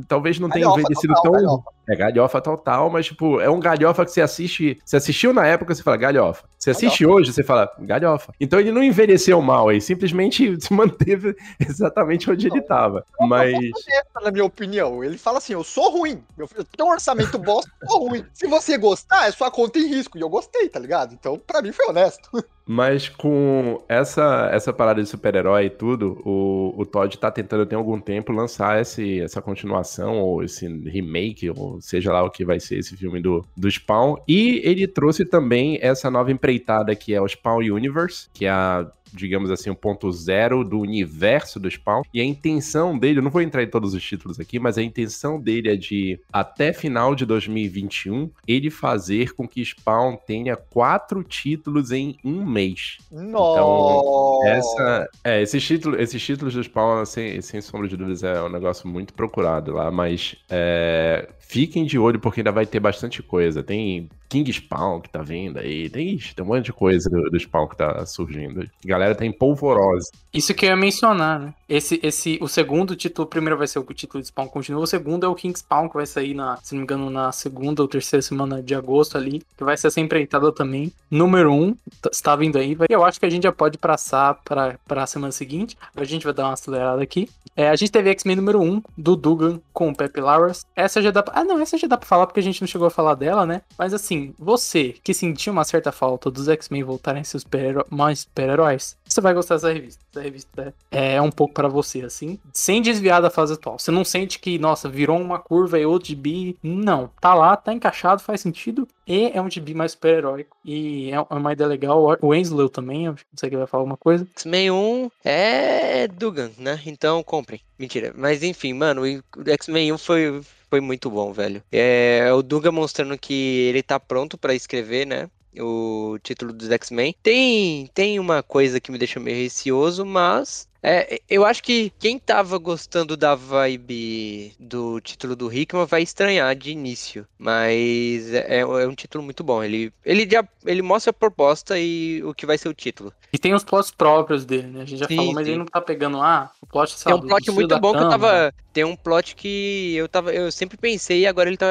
Talvez 0.07 0.39
não 0.39 0.49
tenha 0.49 0.63
Galhofa 0.65 0.81
envelhecido 0.81 1.13
total, 1.15 1.31
tão. 1.31 1.41
galhofa. 1.41 1.71
É 1.89 1.95
galhofa 1.95 2.41
total, 2.41 2.89
mas, 2.89 3.07
tipo, 3.07 3.41
é 3.41 3.49
um 3.49 3.59
galhofa 3.59 4.05
que 4.05 4.11
você 4.11 4.21
assiste. 4.21 4.79
Você 4.85 4.95
assistiu 4.95 5.33
na 5.33 5.45
época, 5.45 5.75
você 5.75 5.83
fala 5.83 5.97
galhofa. 5.97 6.45
Você 6.57 6.69
assiste 6.71 7.05
hoje, 7.05 7.33
você 7.33 7.43
fala 7.43 7.69
galhofa. 7.79 8.33
Então 8.39 8.57
ele 8.59 8.71
não 8.71 8.81
envelheceu 8.81 9.41
mal 9.41 9.67
aí, 9.67 9.81
simplesmente 9.81 10.55
se 10.61 10.71
manteve 10.71 11.35
exatamente 11.59 12.31
onde 12.31 12.47
ele 12.47 12.61
tava. 12.61 13.03
Mas. 13.19 13.53
Honesta, 13.53 14.21
na 14.23 14.31
minha 14.31 14.45
opinião. 14.45 15.03
Ele 15.03 15.17
fala 15.17 15.39
assim: 15.39 15.53
eu 15.53 15.63
sou 15.63 15.91
ruim. 15.91 16.23
Eu 16.37 16.47
tenho 16.47 16.87
um 16.87 16.93
orçamento 16.93 17.37
bosta, 17.37 17.69
eu 17.81 17.89
sou 17.89 18.07
ruim. 18.07 18.25
Se 18.33 18.47
você 18.47 18.77
gostar, 18.77 19.27
é 19.27 19.31
sua 19.31 19.51
conta 19.51 19.77
em 19.77 19.87
risco. 19.87 20.17
E 20.17 20.21
eu 20.21 20.29
gostei, 20.29 20.69
tá 20.69 20.79
ligado? 20.79 21.13
Então, 21.13 21.37
pra 21.37 21.61
mim, 21.61 21.73
foi 21.73 21.87
honesto. 21.87 22.29
Mas 22.71 23.09
com 23.09 23.83
essa, 23.89 24.49
essa 24.53 24.71
parada 24.71 25.03
de 25.03 25.09
super-herói 25.09 25.65
e 25.65 25.69
tudo, 25.69 26.21
o, 26.23 26.73
o 26.77 26.85
Todd 26.85 27.17
tá 27.17 27.29
tentando 27.29 27.65
tem 27.65 27.77
algum 27.77 27.99
tempo 27.99 28.31
lançar 28.31 28.79
esse, 28.79 29.19
essa 29.19 29.41
continuação, 29.41 30.19
ou 30.19 30.41
esse 30.41 30.65
remake, 30.85 31.49
ou 31.49 31.81
seja 31.81 32.13
lá 32.13 32.23
o 32.23 32.29
que 32.29 32.45
vai 32.45 32.61
ser 32.61 32.77
esse 32.77 32.95
filme 32.95 33.21
do, 33.21 33.45
do 33.57 33.69
Spawn. 33.69 34.15
E 34.25 34.61
ele 34.63 34.87
trouxe 34.87 35.25
também 35.25 35.79
essa 35.81 36.09
nova 36.09 36.31
empreitada 36.31 36.95
que 36.95 37.13
é 37.13 37.19
o 37.19 37.27
Spawn 37.27 37.57
Universe, 37.57 38.29
que 38.33 38.45
é 38.45 38.49
a 38.49 38.89
digamos 39.13 39.51
assim, 39.51 39.69
o 39.69 39.75
ponto 39.75 40.11
zero 40.11 40.63
do 40.63 40.79
universo 40.79 41.59
do 41.59 41.69
Spawn. 41.69 42.03
E 42.13 42.21
a 42.21 42.25
intenção 42.25 42.97
dele, 42.97 43.19
eu 43.19 43.23
não 43.23 43.31
vou 43.31 43.41
entrar 43.41 43.63
em 43.63 43.67
todos 43.67 43.93
os 43.93 44.03
títulos 44.03 44.39
aqui, 44.39 44.59
mas 44.59 44.77
a 44.77 44.83
intenção 44.83 45.39
dele 45.39 45.69
é 45.69 45.75
de, 45.75 46.19
até 46.31 46.73
final 46.73 47.15
de 47.15 47.25
2021, 47.25 48.29
ele 48.47 48.69
fazer 48.69 49.33
com 49.33 49.47
que 49.47 49.63
Spawn 49.63 50.17
tenha 50.25 50.55
quatro 50.55 51.23
títulos 51.23 51.91
em 51.91 52.17
um 52.23 52.45
mês. 52.45 52.97
Nossa. 53.11 54.47
Essa, 54.47 55.09
é, 55.23 55.41
esses 55.41 55.63
títulos, 55.63 55.99
esses 55.99 56.21
títulos 56.21 56.53
do 56.53 56.63
Spawn, 56.63 57.05
sem, 57.05 57.41
sem 57.41 57.61
sombra 57.61 57.87
de 57.87 57.97
dúvidas, 57.97 58.23
é 58.23 58.41
um 58.41 58.49
negócio 58.49 58.87
muito 58.87 59.13
procurado 59.13 59.73
lá, 59.73 59.91
mas 59.91 60.35
é, 60.49 61.29
fiquem 61.39 61.85
de 61.85 61.97
olho 61.99 62.19
porque 62.19 62.41
ainda 62.41 62.51
vai 62.51 62.65
ter 62.65 62.79
bastante 62.79 63.21
coisa. 63.21 63.61
Tem 63.61 64.09
King 64.31 64.49
Spawn 64.53 65.01
que 65.01 65.09
tá 65.09 65.21
vindo 65.21 65.59
aí, 65.59 65.89
tem, 65.89 66.15
ixi, 66.15 66.33
tem 66.33 66.45
um 66.45 66.47
monte 66.47 66.65
de 66.65 66.73
coisa 66.73 67.09
do, 67.09 67.29
do 67.29 67.37
Spawn 67.37 67.67
que 67.67 67.75
tá 67.75 68.05
surgindo. 68.05 68.61
A 68.89 68.97
galera 69.01 69.15
tem 69.15 69.31
polvorose. 69.31 70.11
Isso 70.33 70.53
que 70.53 70.65
eu 70.65 70.69
ia 70.69 70.75
mencionar, 70.75 71.39
né? 71.39 71.53
Esse, 71.67 71.99
esse, 72.03 72.37
o 72.41 72.47
segundo 72.47 72.95
título, 72.95 73.25
o 73.25 73.29
primeiro 73.29 73.57
vai 73.57 73.67
ser 73.67 73.79
o 73.79 73.83
título 73.83 74.21
de 74.21 74.27
Spawn 74.27 74.47
continua, 74.47 74.81
o 74.81 74.87
segundo 74.87 75.25
é 75.25 75.29
o 75.29 75.35
King 75.35 75.57
Spawn, 75.57 75.89
que 75.89 75.95
vai 75.95 76.05
sair, 76.05 76.33
na, 76.33 76.57
se 76.57 76.73
não 76.73 76.79
me 76.79 76.83
engano, 76.83 77.09
na 77.09 77.31
segunda 77.31 77.81
ou 77.81 77.87
terceira 77.87 78.21
semana 78.21 78.61
de 78.61 78.73
agosto 78.75 79.17
ali, 79.17 79.41
que 79.57 79.63
vai 79.63 79.75
ser 79.75 79.87
essa 79.87 79.99
empreitada 79.99 80.51
também. 80.51 80.91
Número 81.09 81.51
um, 81.51 81.75
tá- 82.01 82.09
está 82.11 82.35
vindo 82.35 82.57
aí. 82.57 82.77
Eu 82.89 83.03
acho 83.03 83.19
que 83.19 83.25
a 83.25 83.29
gente 83.29 83.43
já 83.43 83.51
pode 83.51 83.77
passar 83.77 84.35
para 84.43 84.77
a 84.89 85.07
semana 85.07 85.31
seguinte. 85.31 85.77
A 85.95 86.03
gente 86.03 86.23
vai 86.23 86.33
dar 86.33 86.45
uma 86.45 86.53
acelerada 86.53 87.01
aqui. 87.01 87.29
É, 87.55 87.69
a 87.69 87.75
gente 87.75 87.91
teve 87.91 88.09
X-Men 88.11 88.37
número 88.37 88.61
1, 88.61 88.81
do 88.97 89.15
Dugan 89.15 89.59
com 89.73 89.89
o 89.89 89.95
Pepe 89.95 90.21
Lauras. 90.21 90.65
Essa 90.75 91.01
já 91.01 91.11
dá 91.11 91.21
pra... 91.21 91.33
Ah, 91.41 91.43
não, 91.43 91.59
essa 91.59 91.77
já 91.77 91.87
dá 91.87 91.97
pra 91.97 92.07
falar 92.07 92.25
porque 92.25 92.39
a 92.39 92.43
gente 92.43 92.61
não 92.61 92.67
chegou 92.67 92.87
a 92.87 92.91
falar 92.91 93.15
dela, 93.15 93.45
né? 93.45 93.61
Mas 93.77 93.93
assim, 93.93 94.33
você 94.39 94.95
que 95.03 95.13
sentiu 95.13 95.51
uma 95.51 95.65
certa 95.65 95.91
falta 95.91 96.31
dos 96.31 96.47
X-Men 96.47 96.83
voltarem 96.83 97.21
a 97.21 97.25
ser 97.25 97.39
super 97.39 97.85
mais 97.89 98.19
super-heróis, 98.21 98.90
você 99.05 99.21
vai 99.21 99.33
gostar 99.33 99.55
dessa 99.55 99.71
revista. 99.71 100.01
Essa 100.11 100.21
revista 100.21 100.73
é 100.89 101.11
é 101.11 101.21
um 101.21 101.31
pouco 101.31 101.53
pra 101.53 101.67
você, 101.67 102.01
assim, 102.01 102.39
sem 102.53 102.81
desviar 102.81 103.21
da 103.21 103.29
fase 103.29 103.53
atual. 103.53 103.77
Você 103.77 103.91
não 103.91 104.05
sente 104.05 104.39
que, 104.39 104.57
nossa, 104.57 104.87
virou 104.87 105.19
uma 105.19 105.39
curva 105.39 105.79
e 105.79 105.85
outro 105.85 106.09
gibi. 106.09 106.57
Não. 106.63 107.09
Tá 107.19 107.33
lá, 107.33 107.55
tá 107.55 107.73
encaixado, 107.73 108.21
faz 108.21 108.41
sentido. 108.41 108.87
E 109.05 109.31
é 109.33 109.41
um 109.41 109.49
gibi 109.49 109.73
mais 109.73 109.91
super-heróico. 109.91 110.57
E 110.63 111.11
é 111.11 111.15
é 111.15 111.35
uma 111.35 111.53
ideia 111.53 111.67
legal. 111.67 112.17
O 112.21 112.31
Winslow 112.31 112.69
também, 112.69 113.07
não 113.07 113.15
sei 113.35 113.49
que 113.49 113.57
vai 113.57 113.67
falar 113.67 113.81
alguma 113.81 113.97
coisa. 113.97 114.27
X-Men 114.35 114.71
1 114.71 115.11
é 115.23 116.07
Dugan, 116.07 116.51
né? 116.57 116.79
Então 116.85 117.21
comprem. 117.23 117.61
Mentira. 117.77 118.13
Mas 118.15 118.43
enfim, 118.43 118.73
mano, 118.73 119.01
o 119.03 119.49
X-Men 119.49 119.91
1 119.93 119.97
foi, 119.97 120.41
foi 120.69 120.79
muito 120.79 121.09
bom, 121.09 121.31
velho. 121.33 121.61
É 121.71 122.31
o 122.33 122.41
Dugan 122.41 122.71
mostrando 122.71 123.17
que 123.17 123.67
ele 123.67 123.83
tá 123.83 123.99
pronto 123.99 124.37
pra 124.37 124.53
escrever, 124.55 125.05
né? 125.05 125.29
O 125.59 126.17
título 126.23 126.53
dos 126.53 126.69
X-Men. 126.69 127.15
Tem, 127.21 127.87
tem 127.93 128.19
uma 128.19 128.41
coisa 128.43 128.79
que 128.79 128.91
me 128.91 128.97
deixa 128.97 129.19
meio 129.19 129.37
receoso, 129.37 130.05
mas. 130.05 130.67
É, 130.83 131.21
eu 131.29 131.45
acho 131.45 131.61
que 131.61 131.91
quem 131.99 132.17
tava 132.17 132.57
gostando 132.57 133.15
da 133.15 133.35
vibe 133.35 134.53
do 134.59 134.99
título 134.99 135.35
do 135.35 135.51
Hickman 135.51 135.85
vai 135.85 136.01
estranhar 136.01 136.55
de 136.55 136.71
início. 136.71 137.27
Mas 137.37 138.33
é, 138.33 138.59
é 138.59 138.87
um 138.87 138.95
título 138.95 139.23
muito 139.23 139.43
bom. 139.43 139.63
Ele, 139.63 139.93
ele, 140.03 140.27
já, 140.29 140.43
ele 140.65 140.81
mostra 140.81 141.11
a 141.11 141.13
proposta 141.13 141.77
e 141.77 142.23
o 142.23 142.33
que 142.33 142.45
vai 142.45 142.57
ser 142.57 142.69
o 142.69 142.73
título. 142.73 143.13
E 143.31 143.37
tem 143.37 143.53
os 143.53 143.63
plots 143.63 143.91
próprios 143.91 144.43
dele, 144.43 144.67
né? 144.67 144.81
A 144.81 144.85
gente 144.85 144.99
já 144.99 145.07
Sim, 145.07 145.15
falou, 145.15 145.33
mas 145.33 145.45
sim. 145.45 145.51
ele 145.51 145.59
não 145.59 145.65
tá 145.65 145.79
pegando, 145.79 146.19
ah, 146.19 146.51
o 146.61 146.65
plot, 146.65 146.89
Tem 146.89 146.97
sabe, 146.97 147.15
um 147.15 147.19
do 147.19 147.27
plot 147.27 147.51
muito 147.51 147.79
bom 147.79 147.91
que 147.93 147.99
eu 147.99 148.09
tava. 148.09 148.53
Tem 148.73 148.83
um 148.83 148.95
plot 148.95 149.35
que 149.35 149.95
eu 149.95 150.07
tava. 150.07 150.33
Eu 150.33 150.51
sempre 150.51 150.77
pensei 150.77 151.21
e 151.21 151.27
agora 151.27 151.49
ele 151.49 151.57
tá 151.57 151.67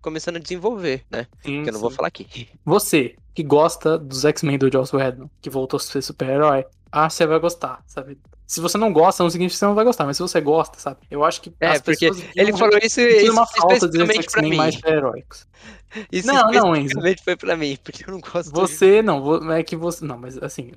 começando 0.00 0.36
a 0.36 0.40
desenvolver, 0.40 1.04
né? 1.10 1.26
Sim, 1.44 1.62
Que 1.62 1.68
eu 1.68 1.74
não 1.74 1.80
vou 1.80 1.90
falar 1.90 2.08
aqui. 2.08 2.48
Você 2.64 3.14
que 3.38 3.42
gosta 3.44 3.96
dos 3.96 4.24
X-Men 4.24 4.58
do 4.58 4.68
Joss 4.72 4.94
Whedon, 4.96 5.30
que 5.40 5.48
voltou 5.48 5.76
a 5.76 5.80
ser 5.80 6.02
super-herói, 6.02 6.64
ah, 6.92 7.08
você 7.10 7.26
vai 7.26 7.38
gostar, 7.38 7.82
sabe? 7.86 8.18
Se 8.46 8.60
você 8.60 8.78
não 8.78 8.92
gosta, 8.92 9.22
não 9.22 9.28
significa 9.30 9.54
que 9.54 9.58
você 9.58 9.64
não 9.66 9.74
vai 9.74 9.84
gostar, 9.84 10.06
mas 10.06 10.16
se 10.16 10.22
você 10.22 10.40
gosta, 10.40 10.78
sabe? 10.78 11.00
Eu 11.10 11.22
acho 11.22 11.40
que 11.42 11.52
É, 11.60 11.78
porque 11.78 12.10
Ele 12.34 12.56
falou 12.56 12.78
isso, 12.82 12.96
viam 13.00 13.10
isso 13.18 13.32
uma 13.32 13.46
falta 13.46 13.88
de 13.88 13.98
pra 14.30 14.42
mim. 14.42 14.56
mais 14.56 14.74
super-heróicos. 14.74 15.46
Isso 16.12 16.26
Não, 16.28 16.50
não, 16.50 16.76
Enzo. 16.76 17.00
foi 17.24 17.34
pra 17.34 17.56
mim, 17.56 17.78
porque 17.82 18.04
eu 18.06 18.12
não 18.12 18.20
gosto 18.20 18.50
Você, 18.52 19.00
não, 19.00 19.22
vo- 19.22 19.50
é 19.52 19.62
que 19.62 19.74
você. 19.74 20.04
Não, 20.04 20.18
mas 20.18 20.36
assim, 20.42 20.70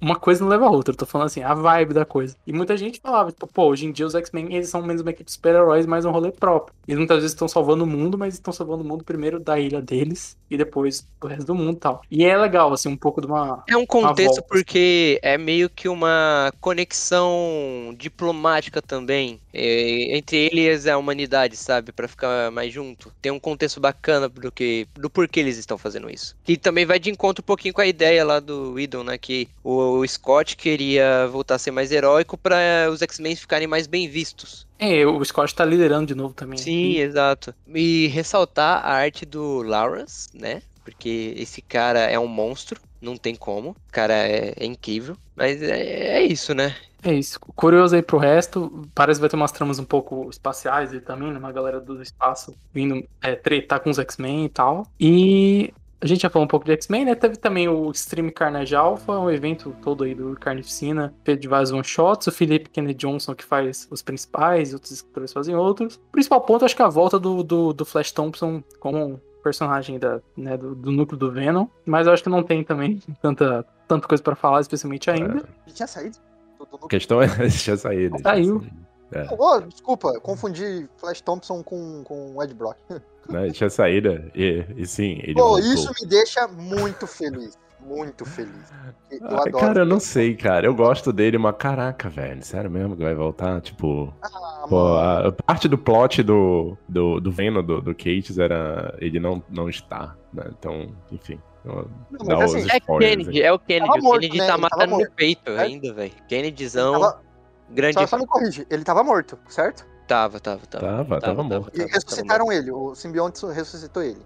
uma 0.00 0.16
coisa 0.16 0.42
não 0.42 0.48
leva 0.48 0.66
a 0.66 0.70
outra. 0.70 0.92
Eu 0.92 0.96
tô 0.96 1.06
falando 1.06 1.26
assim, 1.26 1.42
a 1.42 1.54
vibe 1.54 1.94
da 1.94 2.04
coisa. 2.04 2.36
E 2.46 2.52
muita 2.52 2.76
gente 2.76 3.00
falava, 3.00 3.30
tipo, 3.30 3.46
pô, 3.46 3.66
hoje 3.66 3.86
em 3.86 3.92
dia 3.92 4.06
os 4.06 4.14
X-Men, 4.14 4.54
eles 4.54 4.68
são 4.68 4.82
menos 4.82 5.02
uma 5.02 5.10
equipe 5.10 5.24
de 5.24 5.32
super-heróis, 5.32 5.86
mais 5.86 6.04
um 6.04 6.10
rolê 6.10 6.30
próprio. 6.30 6.74
Eles 6.86 6.98
muitas 6.98 7.18
vezes 7.18 7.32
estão 7.32 7.48
salvando 7.48 7.84
o 7.84 7.86
mundo, 7.86 8.16
mas 8.16 8.34
estão 8.34 8.52
salvando 8.52 8.82
o 8.82 8.86
mundo 8.86 9.04
primeiro 9.04 9.40
da 9.40 9.58
ilha 9.58 9.80
deles 9.80 10.36
e 10.50 10.56
depois 10.56 11.06
do 11.20 11.26
resto 11.26 11.46
do 11.46 11.54
mundo 11.54 11.76
e 11.76 11.80
tal. 11.80 12.02
E 12.10 12.24
é 12.24 12.36
legal, 12.36 12.72
assim, 12.72 12.88
um 12.88 12.96
pouco 12.96 13.20
de 13.20 13.26
uma. 13.26 13.64
É 13.68 13.76
um 13.76 13.86
contexto 13.86 14.36
volta. 14.36 14.48
porque 14.48 15.18
é 15.22 15.36
meio 15.36 15.68
que 15.68 15.88
uma 15.88 16.52
conexão 16.60 17.94
diplomática 17.96 18.80
também 18.80 19.40
é, 19.52 20.16
entre 20.16 20.36
eles 20.36 20.84
e 20.84 20.90
a 20.90 20.98
humanidade, 20.98 21.56
sabe? 21.56 21.92
Pra 21.92 22.06
ficar 22.06 22.50
mais 22.50 22.72
junto. 22.72 23.12
Tem 23.20 23.32
um 23.32 23.40
contexto 23.40 23.80
bacana 23.80 24.28
do 24.28 24.52
que 24.52 24.86
do 24.94 25.10
porquê 25.10 25.40
eles 25.40 25.56
estão 25.56 25.78
fazendo 25.78 26.10
isso. 26.10 26.36
E 26.46 26.56
também 26.56 26.86
vai 26.86 26.98
de 26.98 27.10
encontro 27.10 27.42
um 27.42 27.46
pouquinho 27.46 27.74
com 27.74 27.80
a 27.80 27.86
ideia 27.86 28.24
lá 28.24 28.38
do 28.38 28.74
Whedon, 28.74 29.02
né? 29.02 29.18
Que 29.18 29.48
o 29.64 29.85
Scott 30.06 30.56
queria 30.56 31.26
voltar 31.28 31.56
a 31.56 31.58
ser 31.58 31.70
mais 31.70 31.92
heróico 31.92 32.36
pra 32.36 32.88
os 32.90 33.02
X-Men 33.02 33.36
ficarem 33.36 33.66
mais 33.66 33.86
bem 33.86 34.08
vistos. 34.08 34.66
É, 34.78 35.06
o 35.06 35.24
Scott 35.24 35.54
tá 35.54 35.64
liderando 35.64 36.06
de 36.06 36.14
novo 36.14 36.34
também. 36.34 36.58
Sim, 36.58 36.96
exato. 36.96 37.54
E 37.66 38.06
ressaltar 38.08 38.84
a 38.84 38.92
arte 38.92 39.24
do 39.24 39.62
Lawrence, 39.62 40.28
né? 40.34 40.62
Porque 40.84 41.34
esse 41.36 41.60
cara 41.60 42.00
é 42.00 42.18
um 42.18 42.28
monstro, 42.28 42.80
não 43.00 43.16
tem 43.16 43.34
como. 43.34 43.70
O 43.70 43.92
cara 43.92 44.14
é, 44.14 44.54
é 44.56 44.64
incrível. 44.64 45.16
Mas 45.34 45.60
é, 45.62 46.18
é 46.18 46.22
isso, 46.22 46.54
né? 46.54 46.76
É 47.02 47.12
isso. 47.12 47.38
Curioso 47.40 47.94
aí 47.94 48.02
pro 48.02 48.18
resto, 48.18 48.88
parece 48.94 49.18
que 49.18 49.22
vai 49.22 49.30
ter 49.30 49.36
umas 49.36 49.52
tramas 49.52 49.78
um 49.78 49.84
pouco 49.84 50.28
espaciais 50.28 50.92
aí 50.92 51.00
também, 51.00 51.30
né? 51.30 51.38
Uma 51.38 51.52
galera 51.52 51.80
do 51.80 52.02
espaço 52.02 52.54
vindo 52.72 53.06
é, 53.22 53.34
tretar 53.36 53.80
com 53.80 53.90
os 53.90 53.98
X-Men 53.98 54.46
e 54.46 54.48
tal. 54.48 54.86
E 54.98 55.72
a 56.00 56.06
gente 56.06 56.22
já 56.22 56.30
falou 56.30 56.44
um 56.44 56.48
pouco 56.48 56.66
de 56.66 56.72
X-Men, 56.72 57.04
né? 57.06 57.14
Teve 57.14 57.36
também 57.36 57.68
o 57.68 57.90
Stream 57.90 58.30
Carnage 58.30 58.74
Alpha, 58.76 59.12
um 59.18 59.30
evento 59.30 59.74
todo 59.82 60.04
aí 60.04 60.14
do 60.14 60.34
Carnificina, 60.38 61.14
feito 61.24 61.40
de 61.40 61.48
vários 61.48 61.72
one-shots. 61.72 62.26
O 62.26 62.32
Felipe 62.32 62.68
Kennedy 62.70 62.94
Johnson 62.94 63.34
que 63.34 63.44
faz 63.44 63.88
os 63.90 64.02
principais, 64.02 64.72
outros 64.74 64.92
escritores 64.92 65.32
fazem 65.32 65.54
outros. 65.56 65.96
O 65.96 66.12
principal 66.12 66.40
ponto, 66.42 66.64
acho 66.64 66.76
que 66.76 66.82
é 66.82 66.84
a 66.84 66.88
volta 66.88 67.18
do, 67.18 67.42
do, 67.42 67.72
do 67.72 67.84
Flash 67.84 68.12
Thompson 68.12 68.62
como 68.80 69.20
personagem 69.42 69.98
da, 69.98 70.20
né, 70.36 70.56
do, 70.56 70.74
do 70.74 70.90
núcleo 70.90 71.18
do 71.18 71.30
Venom. 71.32 71.66
Mas 71.84 72.06
eu 72.06 72.12
acho 72.12 72.22
que 72.22 72.28
não 72.28 72.42
tem 72.42 72.62
também 72.64 73.00
tanta, 73.22 73.64
tanta 73.88 74.06
coisa 74.06 74.22
pra 74.22 74.34
falar, 74.36 74.60
especialmente 74.60 75.10
ainda. 75.10 75.48
Ele 75.66 75.74
tinha 75.74 75.86
saído? 75.86 76.18
Do- 76.58 76.66
do- 76.78 76.84
A 76.86 76.88
questão 76.88 77.22
é 77.22 77.26
deixa 77.28 77.76
sair. 77.76 78.10
deixa 78.10 78.22
Saiu. 78.22 78.64
É, 79.12 79.26
Oh, 79.38 79.60
desculpa, 79.60 80.18
confundi 80.20 80.88
Flash 80.96 81.20
Thompson 81.20 81.62
com, 81.62 82.02
com 82.04 82.42
Ed 82.42 82.52
Brock. 82.54 82.76
né, 83.28 83.50
tinha 83.50 83.70
saída. 83.70 84.30
E, 84.34 84.64
e 84.76 84.86
sim, 84.86 85.20
ele 85.22 85.34
Pô, 85.34 85.48
voltou. 85.48 85.72
isso 85.72 85.92
me 86.00 86.08
deixa 86.08 86.46
muito 86.48 87.06
feliz. 87.06 87.58
Muito 87.80 88.24
feliz. 88.24 88.72
Eu 89.10 89.28
Ai, 89.28 89.34
adoro. 89.34 89.58
cara, 89.58 89.80
eu 89.82 89.86
não 89.86 90.00
sei, 90.00 90.34
cara. 90.34 90.66
Eu 90.66 90.74
gosto 90.74 91.12
dele, 91.12 91.38
mas 91.38 91.54
caraca, 91.56 92.08
velho. 92.08 92.42
Sério 92.42 92.68
mesmo 92.68 92.96
que 92.96 93.02
vai 93.02 93.14
voltar? 93.14 93.60
Tipo. 93.60 94.12
Ah, 94.20 94.66
Pô, 94.68 94.96
a, 94.96 95.30
parte 95.30 95.68
do 95.68 95.78
plot 95.78 96.20
do, 96.24 96.76
do, 96.88 97.20
do 97.20 97.30
Venom, 97.30 97.62
do, 97.62 97.80
do 97.80 97.94
Cates, 97.94 98.38
era 98.38 98.92
ele 98.98 99.20
não, 99.20 99.40
não 99.48 99.68
estar, 99.68 100.18
né? 100.32 100.44
Então, 100.58 100.92
enfim. 101.12 101.40
Não, 101.64 101.88
dá 102.24 102.44
assim, 102.44 102.66
É 102.70 102.80
Kennedy, 102.80 103.42
é 103.42 103.52
o 103.52 103.58
Kennedy. 103.58 103.86
Tava 103.86 104.00
o 104.00 104.02
morto, 104.02 104.20
Kennedy 104.20 104.38
né? 104.38 104.46
tá 104.46 104.58
matando 104.58 104.98
no 104.98 105.10
peito 105.12 105.50
né? 105.52 105.62
ainda, 105.62 105.92
velho. 105.92 106.12
Ele 106.12 106.22
Kennedysão, 106.28 106.92
tava, 106.92 107.22
grande. 107.70 107.94
só, 107.94 108.06
só 108.06 108.18
me 108.18 108.26
corrige, 108.26 108.66
ele 108.68 108.82
tava 108.82 109.04
morto, 109.04 109.38
certo? 109.48 109.86
Tava, 110.06 110.38
tava, 110.38 110.66
tava. 110.66 110.86
Tava, 110.86 111.20
tava 111.20 111.42
morto. 111.42 111.70
E 111.74 111.84
ressuscitaram 111.84 112.52
ele, 112.52 112.70
o 112.70 112.94
simbionte 112.94 113.44
ressuscitou 113.46 114.02
ele. 114.02 114.20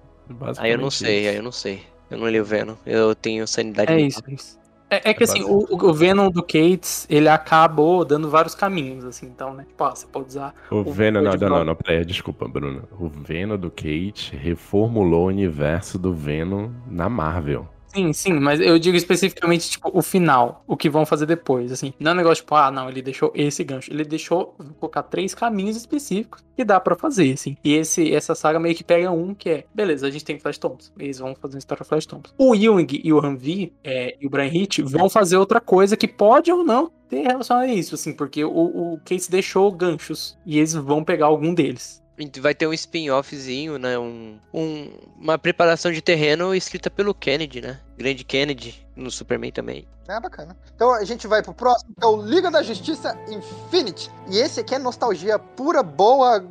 Aí 0.58 0.72
eu 0.72 0.78
não 0.78 0.90
sei, 0.90 1.20
isso. 1.20 1.28
aí 1.30 1.36
eu 1.36 1.42
não 1.42 1.52
sei. 1.52 1.82
Eu 2.10 2.18
não 2.18 2.28
li 2.28 2.40
o 2.40 2.44
Venom. 2.44 2.74
Eu 2.84 3.14
tenho 3.14 3.46
sanidade 3.46 3.92
É 3.92 4.00
isso, 4.00 4.22
é 4.26 4.32
isso. 4.32 4.60
É, 4.90 5.10
é 5.10 5.14
que 5.14 5.22
É 5.22 5.24
assim, 5.24 5.44
o, 5.44 5.66
o 5.70 5.94
Venom 5.94 6.28
do 6.28 6.42
Cates, 6.42 7.06
ele 7.08 7.28
acabou 7.28 8.04
dando 8.04 8.28
vários 8.28 8.56
caminhos, 8.56 9.04
assim, 9.04 9.26
então, 9.26 9.54
né? 9.54 9.64
Tipo, 9.64 9.84
ah, 9.84 9.90
você 9.94 10.06
pode 10.06 10.28
usar. 10.28 10.52
O 10.68 10.78
O 10.78 10.92
Venom, 10.92 11.22
não, 11.22 11.32
não, 11.32 11.48
não, 11.48 11.64
não, 11.64 11.76
peraí, 11.76 12.04
desculpa, 12.04 12.48
Bruno. 12.48 12.88
O 12.98 13.08
Venom 13.08 13.56
do 13.56 13.70
Kate 13.70 14.36
reformulou 14.36 15.26
o 15.26 15.28
universo 15.28 15.96
do 15.96 16.12
Venom 16.12 16.70
na 16.88 17.08
Marvel. 17.08 17.68
Sim, 17.92 18.12
sim, 18.12 18.32
mas 18.34 18.60
eu 18.60 18.78
digo 18.78 18.96
especificamente, 18.96 19.70
tipo, 19.70 19.90
o 19.92 20.00
final, 20.00 20.62
o 20.66 20.76
que 20.76 20.88
vão 20.88 21.04
fazer 21.04 21.26
depois, 21.26 21.72
assim. 21.72 21.92
Não 21.98 22.12
é 22.12 22.14
um 22.14 22.16
negócio, 22.16 22.42
tipo, 22.42 22.54
ah, 22.54 22.70
não, 22.70 22.88
ele 22.88 23.02
deixou 23.02 23.32
esse 23.34 23.64
gancho. 23.64 23.92
Ele 23.92 24.04
deixou, 24.04 24.54
colocar 24.78 25.02
três 25.02 25.34
caminhos 25.34 25.76
específicos 25.76 26.44
que 26.56 26.64
dá 26.64 26.78
pra 26.78 26.94
fazer, 26.94 27.32
assim. 27.32 27.56
E 27.64 27.74
esse, 27.74 28.14
essa 28.14 28.34
saga 28.34 28.60
meio 28.60 28.74
que 28.74 28.84
pega 28.84 29.10
um 29.10 29.34
que 29.34 29.50
é, 29.50 29.64
beleza, 29.74 30.06
a 30.06 30.10
gente 30.10 30.24
tem 30.24 30.38
Flash 30.38 30.58
Thompson. 30.58 30.92
Eles 30.98 31.18
vão 31.18 31.34
fazer 31.34 31.56
uma 31.56 31.58
história 31.58 31.84
Flash 31.84 32.06
Thompson. 32.06 32.32
O 32.38 32.54
Ewing 32.54 33.00
e 33.02 33.12
o 33.12 33.18
Hanvi 33.18 33.72
é, 33.82 34.16
e 34.20 34.26
o 34.26 34.30
Brian 34.30 34.50
Hitch 34.52 34.78
vão 34.80 35.10
fazer 35.10 35.36
outra 35.36 35.60
coisa 35.60 35.96
que 35.96 36.06
pode 36.06 36.52
ou 36.52 36.62
não 36.62 36.92
ter 37.08 37.22
relação 37.22 37.58
a 37.58 37.66
isso, 37.66 37.96
assim, 37.96 38.12
porque 38.12 38.44
o, 38.44 38.94
o 38.94 39.00
Case 39.04 39.28
deixou 39.28 39.70
ganchos 39.72 40.38
e 40.46 40.58
eles 40.58 40.74
vão 40.74 41.02
pegar 41.02 41.26
algum 41.26 41.52
deles. 41.52 41.99
Vai 42.40 42.54
ter 42.54 42.66
um 42.66 42.72
spin-offzinho, 42.72 43.78
né? 43.78 43.98
Um, 43.98 44.38
um- 44.52 44.90
uma 45.16 45.38
preparação 45.38 45.92
de 45.92 46.02
terreno 46.02 46.54
escrita 46.54 46.90
pelo 46.90 47.14
Kennedy, 47.14 47.60
né? 47.60 47.80
Grande 47.96 48.24
Kennedy, 48.24 48.86
no 48.96 49.10
Superman 49.10 49.52
também. 49.52 49.86
É 50.08 50.18
bacana. 50.20 50.56
Então 50.74 50.92
a 50.92 51.04
gente 51.04 51.26
vai 51.28 51.42
pro 51.42 51.54
próximo, 51.54 51.94
que 51.96 52.04
é 52.04 52.06
o 52.08 52.20
Liga 52.20 52.50
da 52.50 52.62
Justiça 52.62 53.16
Infinity. 53.28 54.10
E 54.28 54.38
esse 54.38 54.60
aqui 54.60 54.74
é 54.74 54.78
nostalgia 54.78 55.38
pura, 55.38 55.82
boa, 55.82 56.44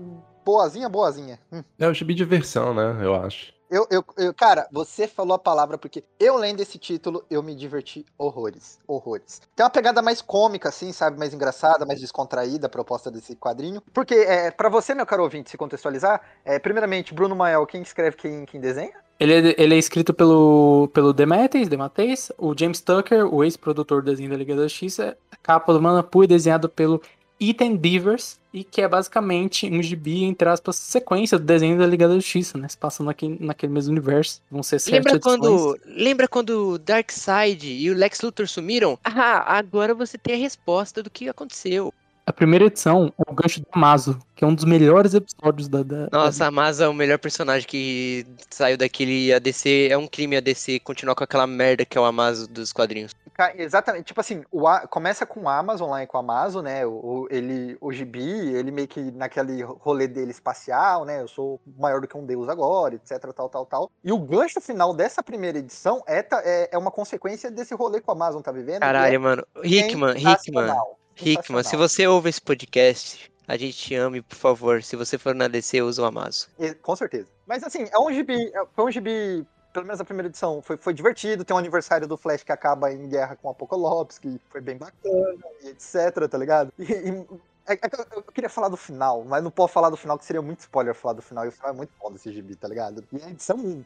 boazinha, 0.45 0.87
boazinha. 0.87 1.37
Hum. 1.51 1.61
É 1.77 1.87
o 1.87 1.93
gibi 1.93 2.13
de 2.13 2.23
versão, 2.23 2.73
né? 2.73 2.97
Eu 3.03 3.15
acho. 3.15 3.53
Eu, 3.69 3.85
eu, 3.91 4.03
eu- 4.17 4.33
cara, 4.33 4.67
você 4.71 5.07
falou 5.07 5.35
a 5.35 5.39
palavra 5.39 5.77
porque 5.77 6.03
eu 6.19 6.35
lendo 6.37 6.59
esse 6.59 6.79
título, 6.79 7.23
eu 7.29 7.43
me 7.43 7.53
diverti 7.53 8.03
horrores, 8.17 8.79
horrores. 8.87 9.41
Tem 9.55 9.63
uma 9.63 9.69
pegada 9.69 10.01
mais 10.01 10.21
cômica, 10.21 10.69
assim, 10.69 10.91
sabe? 10.91 11.19
Mais 11.19 11.33
engraçada, 11.33 11.85
mais 11.85 11.99
descontraída 11.99 12.65
a 12.65 12.69
proposta 12.69 13.11
desse 13.11 13.35
quadrinho. 13.35 13.81
Porque, 13.93 14.15
é, 14.15 14.49
para 14.49 14.69
você, 14.69 14.95
meu 14.95 15.05
caro 15.05 15.23
ouvinte, 15.23 15.51
se 15.51 15.57
contextualizar, 15.57 16.19
é, 16.43 16.57
primeiramente, 16.57 17.13
Bruno 17.13 17.35
Mael, 17.35 17.65
quem 17.67 17.81
escreve, 17.83 18.17
quem, 18.17 18.45
quem 18.45 18.59
desenha? 18.59 18.93
Ele 19.19 19.33
é, 19.33 19.55
ele 19.61 19.75
é 19.75 19.77
escrito 19.77 20.13
pelo, 20.13 20.89
pelo 20.93 21.13
Demetes, 21.13 21.67
Dematteis, 21.67 22.31
o 22.37 22.57
James 22.57 22.79
Tucker, 22.79 23.31
o 23.31 23.43
ex-produtor 23.43 24.01
do 24.01 24.09
desenho 24.09 24.29
da 24.29 24.37
Liga 24.37 24.55
da 24.55 24.63
Justiça, 24.63 25.17
a 25.29 25.35
capa 25.35 25.73
do 25.73 25.81
Manapu 25.81 26.23
é 26.23 26.27
desenhado 26.27 26.69
pelo 26.69 27.01
Ethan 27.39 27.75
Divers, 27.75 28.39
e 28.53 28.63
que 28.63 28.81
é 28.81 28.87
basicamente 28.87 29.69
um 29.69 29.81
gibi, 29.81 30.23
entre 30.23 30.49
aspas, 30.49 30.75
sequência 30.75 31.37
do 31.37 31.45
desenho 31.45 31.77
da 31.77 31.85
Liga 31.85 32.07
da 32.07 32.15
Justiça, 32.15 32.57
né? 32.57 32.67
Se 32.67 32.77
passa 32.77 33.03
naquele, 33.03 33.37
naquele 33.39 33.71
mesmo 33.71 33.91
universo. 33.91 34.41
Vão 34.49 34.63
ser 34.63 34.79
sete 34.79 34.95
Lembra 34.95 35.15
edições. 35.15 35.39
quando, 35.39 35.79
lembra 35.85 36.27
quando 36.27 36.71
o 36.71 36.79
Darkseid 36.79 37.71
e 37.71 37.89
o 37.89 37.95
Lex 37.95 38.21
Luthor 38.21 38.47
sumiram? 38.47 38.97
Ah, 39.03 39.57
agora 39.57 39.93
você 39.93 40.17
tem 40.17 40.35
a 40.35 40.37
resposta 40.37 41.03
do 41.03 41.09
que 41.09 41.29
aconteceu. 41.29 41.93
A 42.29 42.31
primeira 42.31 42.65
edição 42.65 43.11
é 43.17 43.31
o 43.31 43.33
Gancho 43.33 43.59
do 43.59 43.65
Amazo, 43.71 44.19
que 44.35 44.43
é 44.43 44.47
um 44.47 44.53
dos 44.53 44.63
melhores 44.63 45.15
episódios 45.15 45.67
da... 45.67 45.81
da 45.81 46.07
Nossa, 46.11 46.45
a 46.45 46.51
Masa 46.51 46.83
é 46.85 46.87
o 46.87 46.93
melhor 46.93 47.17
personagem 47.17 47.67
que 47.67 48.23
saiu 48.51 48.77
daquele 48.77 49.33
ADC. 49.33 49.87
É 49.89 49.97
um 49.97 50.05
crime 50.05 50.37
ADC 50.37 50.79
continuar 50.81 51.15
com 51.15 51.23
aquela 51.23 51.47
merda 51.47 51.83
que 51.85 51.97
é 51.97 52.01
o 52.01 52.05
Amazo 52.05 52.47
dos 52.47 52.71
quadrinhos. 52.71 53.15
Exatamente, 53.55 54.03
tipo 54.05 54.21
assim, 54.21 54.43
o 54.51 54.67
A- 54.67 54.85
começa 54.85 55.25
com 55.25 55.39
o 55.39 55.49
Amazon 55.49 55.89
lá 55.89 56.03
e 56.03 56.07
com 56.07 56.17
o 56.17 56.19
Amazon, 56.19 56.63
né? 56.63 56.85
O, 56.85 57.27
ele, 57.31 57.75
o 57.81 57.91
Gibi, 57.91 58.21
ele 58.21 58.69
meio 58.69 58.87
que 58.87 58.99
naquele 58.99 59.63
rolê 59.63 60.07
dele 60.07 60.29
espacial, 60.29 61.05
né? 61.05 61.21
Eu 61.21 61.27
sou 61.27 61.59
maior 61.79 61.99
do 61.99 62.07
que 62.07 62.15
um 62.17 62.25
deus 62.27 62.47
agora, 62.47 62.93
etc, 62.93 63.17
tal, 63.33 63.49
tal, 63.49 63.65
tal. 63.65 63.91
E 64.03 64.11
o 64.11 64.19
gancho 64.19 64.61
final 64.61 64.93
dessa 64.93 65.23
primeira 65.23 65.57
edição 65.57 66.03
é, 66.05 66.21
ta- 66.21 66.43
é, 66.45 66.69
é 66.71 66.77
uma 66.77 66.91
consequência 66.91 67.49
desse 67.49 67.73
rolê 67.73 67.99
que 67.99 68.07
o 68.07 68.11
Amazon 68.11 68.41
tá 68.41 68.51
vivendo. 68.51 68.77
e 68.77 68.79
Caralho, 68.81 69.19
mano. 69.19 69.43
é 69.55 69.67
Hickman, 69.67 70.15
Hickman. 70.15 70.75
Hickman, 71.21 71.63
se 71.63 71.75
você 71.75 72.07
ouve 72.07 72.29
esse 72.29 72.41
podcast, 72.41 73.31
a 73.47 73.57
gente 73.57 73.77
te 73.77 73.95
ame, 73.95 74.21
por 74.21 74.35
favor. 74.35 74.83
Se 74.83 74.95
você 74.95 75.17
for 75.17 75.33
na 75.35 75.47
DC, 75.47 75.81
usa 75.81 76.01
o 76.01 76.05
Amazo. 76.05 76.47
E- 76.59 76.73
Com 76.75 76.95
certeza. 76.95 77.27
Mas 77.47 77.63
assim, 77.63 77.85
é 77.91 77.99
um 77.99 78.11
gibi, 78.13 78.51
é- 78.53 78.63
foi 78.75 78.85
um 78.85 78.91
gibi, 78.91 79.45
pelo 79.73 79.85
menos 79.85 79.99
a 79.99 80.05
primeira 80.05 80.27
edição, 80.27 80.61
foi, 80.61 80.77
foi 80.77 80.93
divertido. 80.93 81.43
Tem 81.43 81.55
um 81.55 81.59
aniversário 81.59 82.07
do 82.07 82.15
Flash 82.17 82.43
que 82.43 82.51
acaba 82.51 82.91
em 82.91 83.07
guerra 83.09 83.35
com 83.35 83.47
o 83.47 83.51
Apocalipse, 83.51 84.19
que 84.19 84.39
foi 84.49 84.61
bem 84.61 84.77
bacana, 84.77 85.35
e 85.63 85.69
etc, 85.69 86.27
tá 86.29 86.37
ligado? 86.37 86.71
E, 86.77 86.83
e- 86.83 87.25
eu, 87.67 88.17
eu 88.17 88.23
queria 88.23 88.49
falar 88.49 88.69
do 88.69 88.77
final, 88.77 89.23
mas 89.23 89.43
não 89.43 89.51
posso 89.51 89.73
falar 89.73 89.89
do 89.89 89.97
final, 89.97 90.17
que 90.17 90.25
seria 90.25 90.41
muito 90.41 90.59
spoiler 90.61 90.95
falar 90.95 91.13
do 91.13 91.21
final, 91.21 91.45
e 91.45 91.49
o 91.49 91.51
final 91.51 91.71
é 91.71 91.73
muito 91.73 91.91
bom 91.99 92.11
desse 92.11 92.31
gibi, 92.31 92.55
tá 92.55 92.67
ligado? 92.67 93.03
E 93.11 93.21
a 93.21 93.29
edição 93.29 93.57
1, 93.57 93.85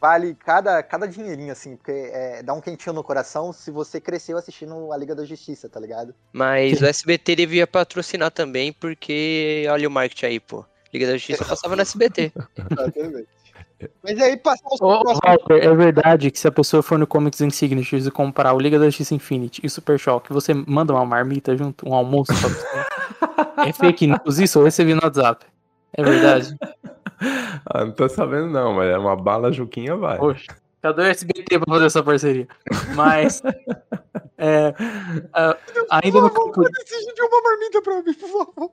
vale 0.00 0.34
cada, 0.34 0.82
cada 0.82 1.06
dinheirinho, 1.06 1.52
assim, 1.52 1.76
porque 1.76 2.10
é, 2.12 2.42
dá 2.42 2.54
um 2.54 2.60
quentinho 2.60 2.94
no 2.94 3.04
coração 3.04 3.52
se 3.52 3.70
você 3.70 4.00
cresceu 4.00 4.38
assistindo 4.38 4.92
a 4.92 4.96
Liga 4.96 5.14
da 5.14 5.24
Justiça, 5.24 5.68
tá 5.68 5.78
ligado? 5.78 6.14
Mas 6.32 6.80
o 6.80 6.86
SBT 6.86 7.36
devia 7.36 7.66
patrocinar 7.66 8.30
também, 8.30 8.72
porque 8.72 9.66
olha 9.70 9.88
o 9.88 9.90
marketing 9.90 10.26
aí, 10.26 10.40
pô. 10.40 10.64
Liga 10.92 11.06
da 11.06 11.12
Justiça 11.12 11.44
passava 11.46 11.76
no 11.76 11.82
SBT. 11.82 12.32
Mas 14.02 14.20
aí 14.20 14.34
Ô, 14.34 14.38
próximo. 14.38 15.20
Walter, 15.24 15.64
é 15.64 15.74
verdade 15.74 16.30
que 16.30 16.38
se 16.38 16.48
a 16.48 16.52
pessoa 16.52 16.82
for 16.82 16.98
no 16.98 17.06
Comics 17.06 17.40
and 17.40 17.50
Signatures 17.50 18.06
e 18.06 18.10
comprar 18.10 18.52
o 18.52 18.58
Liga 18.58 18.78
da 18.78 18.86
Justiça 18.86 19.14
Infinity 19.14 19.60
e 19.62 19.66
o 19.66 19.70
Super 19.70 19.98
Shock, 19.98 20.32
você 20.32 20.52
manda 20.52 20.92
uma 20.92 21.04
marmita 21.04 21.56
junto, 21.56 21.88
um 21.88 21.94
almoço 21.94 22.32
pra 22.40 22.48
você. 22.48 22.66
é 23.68 23.72
fake 23.72 24.06
news 24.06 24.38
isso 24.38 24.58
ou 24.58 24.64
recebi 24.64 24.94
no 24.94 25.00
WhatsApp? 25.02 25.46
É 25.92 26.02
verdade? 26.02 26.56
Ah, 27.66 27.84
não 27.84 27.90
tô 27.90 28.08
sabendo 28.08 28.46
não, 28.46 28.74
mas 28.74 28.88
é 28.88 28.96
uma 28.96 29.16
bala 29.16 29.50
Juquinha 29.50 29.96
vai. 29.96 30.18
Poxa, 30.18 30.46
cadê 30.82 31.02
o 31.02 31.04
SBT 31.06 31.58
pra 31.58 31.74
fazer 31.74 31.86
essa 31.86 32.02
parceria? 32.02 32.48
Mas. 32.94 33.42
é, 34.38 34.74
ah, 35.32 35.56
ainda, 35.90 36.20
no 36.20 36.30
campo, 36.30 36.62
de 36.62 37.22
uma 37.22 37.42
marmita 37.42 37.82
pra 37.82 38.02
mim, 38.02 38.14
por 38.14 38.28
favor. 38.28 38.70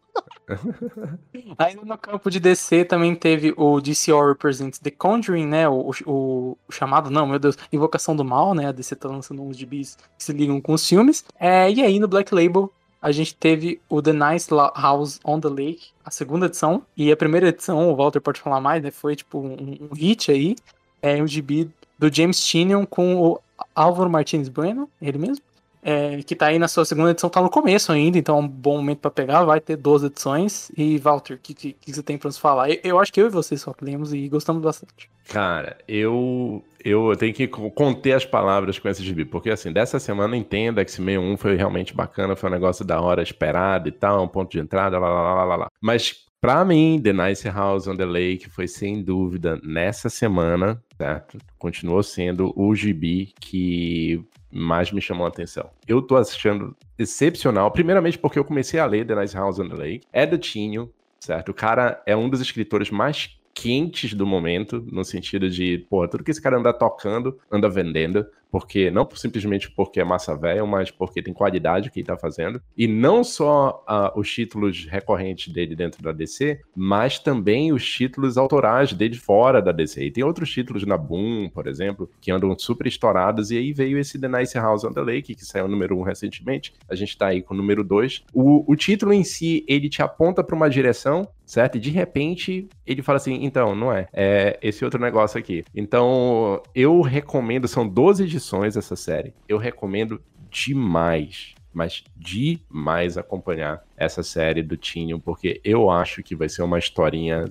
ainda 1.57 1.81
no 1.83 1.97
campo 1.97 2.29
de 2.29 2.39
DC 2.39 2.85
também 2.85 3.15
teve 3.15 3.53
o 3.57 3.79
DCO 3.81 4.27
Represents 4.27 4.79
The 4.79 4.91
Conjuring, 4.91 5.47
né? 5.47 5.67
O, 5.67 5.91
o- 6.05 6.57
o 6.67 6.71
chamado, 6.71 7.09
não, 7.09 7.25
meu 7.25 7.39
Deus, 7.39 7.57
Invocação 7.71 8.15
do 8.15 8.23
Mal, 8.23 8.53
né? 8.53 8.67
A 8.67 8.71
DC 8.71 8.95
tá 8.95 9.09
lançando 9.09 9.41
uns 9.41 9.57
gibis 9.57 9.97
que 10.17 10.23
se 10.23 10.33
ligam 10.33 10.61
com 10.61 10.73
os 10.73 10.87
filmes. 10.87 11.25
É, 11.39 11.69
e 11.71 11.81
aí 11.81 11.99
no 11.99 12.07
Black 12.07 12.33
Label 12.33 12.71
a 13.01 13.11
gente 13.11 13.35
teve 13.35 13.79
o 13.87 14.01
The 14.01 14.13
Nice 14.13 14.49
House 14.75 15.19
on 15.23 15.39
the 15.39 15.47
Lake, 15.47 15.89
a 16.03 16.09
segunda 16.09 16.47
edição. 16.47 16.83
E 16.97 17.11
a 17.11 17.17
primeira 17.17 17.49
edição, 17.49 17.91
o 17.91 17.95
Walter 17.95 18.19
pode 18.19 18.41
falar 18.41 18.59
mais, 18.59 18.81
né? 18.81 18.89
Foi 18.89 19.15
tipo 19.15 19.37
um, 19.39 19.77
um 19.91 19.93
hit 19.93 20.31
aí. 20.31 20.55
É 21.01 21.21
um 21.21 21.27
gibi 21.27 21.69
do 21.97 22.13
James 22.13 22.39
Tinion 22.45 22.85
com 22.85 23.15
o 23.15 23.39
Álvaro 23.73 24.09
Martins 24.09 24.49
Bueno, 24.49 24.89
ele 25.01 25.17
mesmo. 25.17 25.43
É, 25.87 26.17
que 26.23 26.35
tá 26.35 26.47
aí 26.47 26.57
na 26.57 26.67
sua 26.67 26.83
segunda 26.83 27.11
edição, 27.11 27.29
tá 27.29 27.39
no 27.39 27.49
começo 27.49 27.91
ainda, 27.91 28.17
então 28.17 28.37
é 28.37 28.39
um 28.39 28.47
bom 28.47 28.77
momento 28.77 28.97
pra 29.01 29.11
pegar. 29.11 29.43
Vai 29.43 29.61
ter 29.61 29.75
12 29.77 30.07
edições. 30.07 30.71
E, 30.75 30.97
Walter, 30.97 31.35
o 31.35 31.37
que, 31.37 31.53
que, 31.53 31.73
que 31.73 31.93
você 31.93 32.01
tem 32.01 32.17
pra 32.17 32.27
nos 32.27 32.39
falar? 32.39 32.71
Eu, 32.71 32.79
eu 32.83 32.99
acho 32.99 33.13
que 33.13 33.21
eu 33.21 33.27
e 33.27 33.29
você 33.29 33.55
só 33.55 33.71
lemos 33.79 34.11
e 34.11 34.27
gostamos 34.27 34.63
bastante. 34.63 35.07
Cara, 35.27 35.77
eu 35.87 36.63
eu 36.83 37.15
tenho 37.15 37.33
que 37.33 37.47
co- 37.47 37.69
conter 37.71 38.13
as 38.13 38.25
palavras 38.25 38.77
com 38.79 38.87
esse 38.89 39.03
gibi, 39.03 39.25
porque 39.25 39.49
assim, 39.51 39.71
dessa 39.71 39.99
semana 39.99 40.35
entenda 40.37 40.83
que 40.85 41.01
meio 41.01 41.21
1 41.21 41.37
foi 41.37 41.55
realmente 41.55 41.95
bacana, 41.95 42.35
foi 42.35 42.49
um 42.49 42.53
negócio 42.53 42.83
da 42.85 42.99
hora 43.01 43.21
esperado 43.23 43.87
e 43.87 43.91
tal, 43.91 44.23
um 44.23 44.27
ponto 44.27 44.51
de 44.51 44.59
entrada, 44.59 44.97
lá, 44.99 45.07
lá, 45.07 45.33
lá, 45.33 45.43
lá, 45.43 45.55
lá. 45.55 45.67
Mas 45.81 46.25
pra 46.45 46.63
mim, 46.63 47.01
The 47.01 47.11
Nice 47.11 47.49
House 47.49 47.87
on 47.87 47.97
the 47.97 48.05
Lake 48.05 48.47
foi 48.51 48.67
sem 48.67 49.01
dúvida 49.01 49.59
nessa 49.63 50.09
semana, 50.09 50.79
certo? 50.95 51.39
Continuou 51.57 52.03
sendo 52.03 52.53
o 52.55 52.75
gibi 52.75 53.33
que 53.39 54.23
mais 54.51 54.91
me 54.91 55.01
chamou 55.01 55.25
a 55.25 55.29
atenção. 55.29 55.71
Eu 55.87 56.03
tô 56.03 56.15
achando 56.15 56.77
excepcional, 56.99 57.71
primeiramente 57.71 58.19
porque 58.19 58.37
eu 58.37 58.45
comecei 58.45 58.79
a 58.79 58.85
ler 58.85 59.07
The 59.07 59.15
Nice 59.15 59.35
House 59.35 59.57
on 59.57 59.69
the 59.69 59.75
Lake, 59.75 60.05
é 60.13 60.23
do 60.23 60.37
Tinho, 60.37 60.93
certo? 61.19 61.49
O 61.49 61.53
cara 61.53 61.99
é 62.05 62.15
um 62.15 62.29
dos 62.29 62.41
escritores 62.41 62.91
mais 62.91 63.39
quentes 63.51 64.13
do 64.13 64.27
momento, 64.27 64.85
no 64.91 65.03
sentido 65.03 65.49
de, 65.49 65.79
porra, 65.89 66.07
tudo 66.07 66.23
que 66.23 66.29
esse 66.29 66.41
cara 66.41 66.59
anda 66.59 66.71
tocando, 66.71 67.39
anda 67.49 67.67
vendendo, 67.67 68.23
porque 68.55 68.89
não 68.89 69.05
simplesmente 69.13 69.69
porque 69.69 69.99
é 69.99 70.03
massa 70.05 70.33
velha, 70.33 70.65
mas 70.65 70.89
porque 70.89 71.21
tem 71.21 71.33
qualidade 71.33 71.91
que 71.91 71.99
ele 71.99 72.07
tá 72.07 72.15
fazendo. 72.15 72.61
E 72.77 72.87
não 72.87 73.21
só 73.21 73.83
ah, 73.85 74.13
os 74.15 74.31
títulos 74.31 74.85
recorrentes 74.85 75.51
dele 75.51 75.75
dentro 75.75 76.01
da 76.01 76.13
DC, 76.13 76.61
mas 76.73 77.19
também 77.19 77.73
os 77.73 77.85
títulos 77.85 78.37
autorais 78.37 78.93
dele 78.93 79.15
fora 79.15 79.61
da 79.61 79.73
DC. 79.73 80.05
E 80.05 80.09
tem 80.09 80.23
outros 80.23 80.49
títulos 80.49 80.85
na 80.85 80.97
Boom, 80.97 81.49
por 81.49 81.67
exemplo, 81.67 82.09
que 82.21 82.31
andam 82.31 82.57
super 82.57 82.87
estourados, 82.87 83.51
e 83.51 83.57
aí 83.57 83.73
veio 83.73 83.97
esse 83.97 84.17
The 84.17 84.29
Nice 84.29 84.57
House 84.57 84.85
on 84.85 84.93
the 84.93 85.01
Lake, 85.01 85.35
que 85.35 85.43
saiu 85.43 85.65
o 85.65 85.67
número 85.67 85.99
1 85.99 86.03
recentemente. 86.03 86.73
A 86.87 86.95
gente 86.95 87.17
tá 87.17 87.27
aí 87.27 87.41
com 87.41 87.53
o 87.53 87.57
número 87.57 87.83
2. 87.83 88.23
O, 88.33 88.71
o 88.71 88.73
título 88.77 89.11
em 89.11 89.25
si, 89.25 89.65
ele 89.67 89.89
te 89.89 90.01
aponta 90.01 90.41
para 90.41 90.55
uma 90.55 90.69
direção, 90.69 91.27
certo? 91.45 91.77
E 91.77 91.79
de 91.79 91.89
repente 91.89 92.67
ele 92.85 93.01
fala 93.01 93.17
assim: 93.17 93.39
então, 93.43 93.75
não 93.75 93.91
é. 93.93 94.07
É 94.11 94.57
esse 94.61 94.83
outro 94.83 94.99
negócio 94.99 95.39
aqui. 95.39 95.63
Então, 95.75 96.61
eu 96.73 97.01
recomendo, 97.01 97.67
são 97.67 97.87
12 97.87 98.23
edições 98.23 98.75
essa 98.75 98.95
série. 98.95 99.33
Eu 99.47 99.57
recomendo 99.57 100.21
demais. 100.49 101.53
Mas 101.73 102.05
demais 102.15 103.17
acompanhar 103.17 103.83
essa 103.97 104.23
série 104.23 104.63
do 104.63 104.77
Tinho, 104.77 105.19
porque 105.19 105.59
eu 105.61 105.89
acho 105.89 106.23
que 106.23 106.33
vai 106.33 106.47
ser 106.47 106.61
uma 106.63 106.79
historinha 106.79 107.43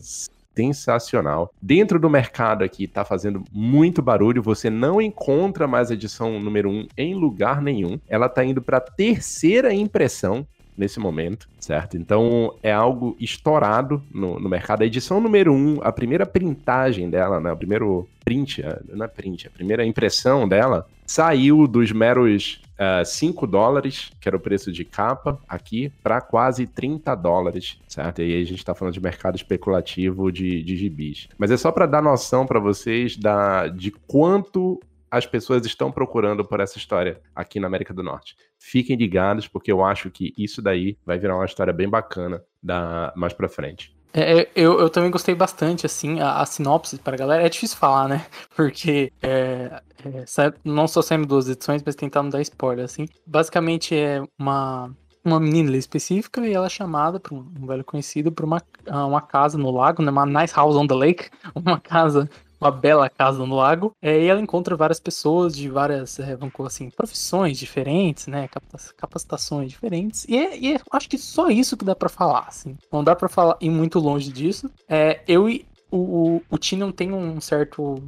sensacional. 0.56 1.52
Dentro 1.60 1.98
do 1.98 2.08
mercado 2.08 2.64
aqui 2.64 2.86
tá 2.86 3.04
fazendo 3.04 3.44
muito 3.52 4.00
barulho, 4.00 4.42
você 4.42 4.70
não 4.70 5.00
encontra 5.00 5.66
mais 5.66 5.90
a 5.90 5.94
edição 5.94 6.40
número 6.40 6.70
1 6.70 6.88
em 6.96 7.14
lugar 7.14 7.60
nenhum. 7.60 7.98
Ela 8.08 8.28
tá 8.28 8.44
indo 8.44 8.62
para 8.62 8.80
terceira 8.80 9.74
impressão 9.74 10.46
nesse 10.76 10.98
momento, 10.98 11.48
certo? 11.58 11.96
Então 11.96 12.54
é 12.62 12.72
algo 12.72 13.16
estourado 13.20 14.02
no, 14.12 14.38
no 14.38 14.48
mercado. 14.48 14.82
A 14.82 14.86
edição 14.86 15.20
número 15.20 15.52
1, 15.52 15.80
a 15.82 15.92
primeira 15.92 16.26
printagem 16.26 17.08
dela, 17.08 17.40
né? 17.40 17.52
O 17.52 17.56
primeiro 17.56 18.08
print, 18.24 18.62
não 18.88 19.04
é 19.04 19.08
print, 19.08 19.46
a 19.46 19.50
primeira 19.50 19.84
impressão 19.84 20.48
dela 20.48 20.86
saiu 21.06 21.66
dos 21.66 21.92
meros 21.92 22.62
uh, 22.74 23.04
5 23.04 23.46
dólares, 23.46 24.10
que 24.20 24.28
era 24.28 24.36
o 24.36 24.40
preço 24.40 24.72
de 24.72 24.84
capa 24.84 25.38
aqui, 25.48 25.92
para 26.02 26.20
quase 26.20 26.66
30 26.66 27.14
dólares, 27.14 27.78
certo? 27.86 28.22
E 28.22 28.24
aí 28.24 28.42
a 28.42 28.46
gente 28.46 28.58
está 28.58 28.74
falando 28.74 28.94
de 28.94 29.00
mercado 29.00 29.36
especulativo 29.36 30.32
de, 30.32 30.62
de 30.62 30.76
gibis. 30.76 31.28
Mas 31.38 31.50
é 31.50 31.56
só 31.56 31.70
para 31.70 31.86
dar 31.86 32.02
noção 32.02 32.46
para 32.46 32.58
vocês 32.58 33.16
da, 33.16 33.68
de 33.68 33.90
quanto 33.90 34.80
as 35.14 35.26
pessoas 35.26 35.64
estão 35.64 35.92
procurando 35.92 36.44
por 36.44 36.58
essa 36.58 36.76
história 36.76 37.20
aqui 37.34 37.60
na 37.60 37.68
América 37.68 37.94
do 37.94 38.02
Norte. 38.02 38.34
Fiquem 38.58 38.96
ligados, 38.96 39.46
porque 39.46 39.70
eu 39.70 39.84
acho 39.84 40.10
que 40.10 40.34
isso 40.36 40.60
daí 40.60 40.98
vai 41.06 41.18
virar 41.20 41.36
uma 41.36 41.44
história 41.44 41.72
bem 41.72 41.88
bacana 41.88 42.42
da, 42.60 43.12
mais 43.14 43.32
pra 43.32 43.48
frente. 43.48 43.96
É, 44.12 44.40
é 44.40 44.50
eu, 44.56 44.80
eu 44.80 44.90
também 44.90 45.12
gostei 45.12 45.32
bastante, 45.32 45.86
assim, 45.86 46.20
a, 46.20 46.40
a 46.40 46.46
sinopse 46.46 46.98
pra 46.98 47.16
galera. 47.16 47.46
É 47.46 47.48
difícil 47.48 47.76
falar, 47.76 48.08
né? 48.08 48.26
Porque 48.56 49.12
é, 49.22 49.80
é, 50.04 50.52
não 50.64 50.88
só 50.88 51.00
saindo 51.00 51.26
duas 51.26 51.48
edições, 51.48 51.80
mas 51.86 51.94
tentar 51.94 52.20
não 52.20 52.30
dar 52.30 52.40
spoiler, 52.40 52.84
assim. 52.84 53.06
Basicamente 53.24 53.94
é 53.94 54.20
uma, 54.36 54.90
uma 55.24 55.38
menina 55.38 55.76
específica 55.76 56.44
e 56.44 56.52
ela 56.52 56.66
é 56.66 56.70
chamada 56.70 57.20
por 57.20 57.34
um, 57.34 57.66
velho 57.68 57.84
conhecido 57.84 58.32
para 58.32 58.44
uma, 58.44 58.60
uma 58.88 59.20
casa 59.20 59.56
no 59.56 59.70
lago, 59.70 60.02
né? 60.02 60.10
Uma 60.10 60.26
nice 60.26 60.54
house 60.54 60.74
on 60.74 60.88
the 60.88 60.94
lake, 60.94 61.30
uma 61.54 61.78
casa 61.78 62.28
uma 62.64 62.70
bela 62.70 63.08
casa 63.08 63.44
no 63.44 63.54
lago. 63.54 63.92
É, 64.00 64.20
e 64.20 64.26
ela 64.26 64.40
encontra 64.40 64.76
várias 64.76 64.98
pessoas 64.98 65.56
de 65.56 65.68
várias, 65.68 66.18
é, 66.18 66.36
vamos 66.36 66.54
colocar 66.54 66.74
assim, 66.74 66.90
profissões 66.90 67.58
diferentes, 67.58 68.26
né? 68.26 68.48
Capacitações 68.96 69.70
diferentes. 69.70 70.24
E, 70.28 70.36
é, 70.36 70.58
e 70.58 70.74
é, 70.74 70.80
acho 70.92 71.08
que 71.08 71.18
só 71.18 71.48
isso 71.48 71.76
que 71.76 71.84
dá 71.84 71.94
para 71.94 72.08
falar, 72.08 72.46
assim. 72.48 72.76
Não 72.92 73.04
dá 73.04 73.14
para 73.14 73.28
falar 73.28 73.56
ir 73.60 73.70
muito 73.70 73.98
longe 73.98 74.32
disso. 74.32 74.70
É, 74.88 75.20
eu 75.28 75.48
e 75.48 75.66
o, 75.90 76.36
o, 76.36 76.42
o 76.50 76.92
tem 76.92 77.12
um 77.12 77.40
certo 77.40 78.02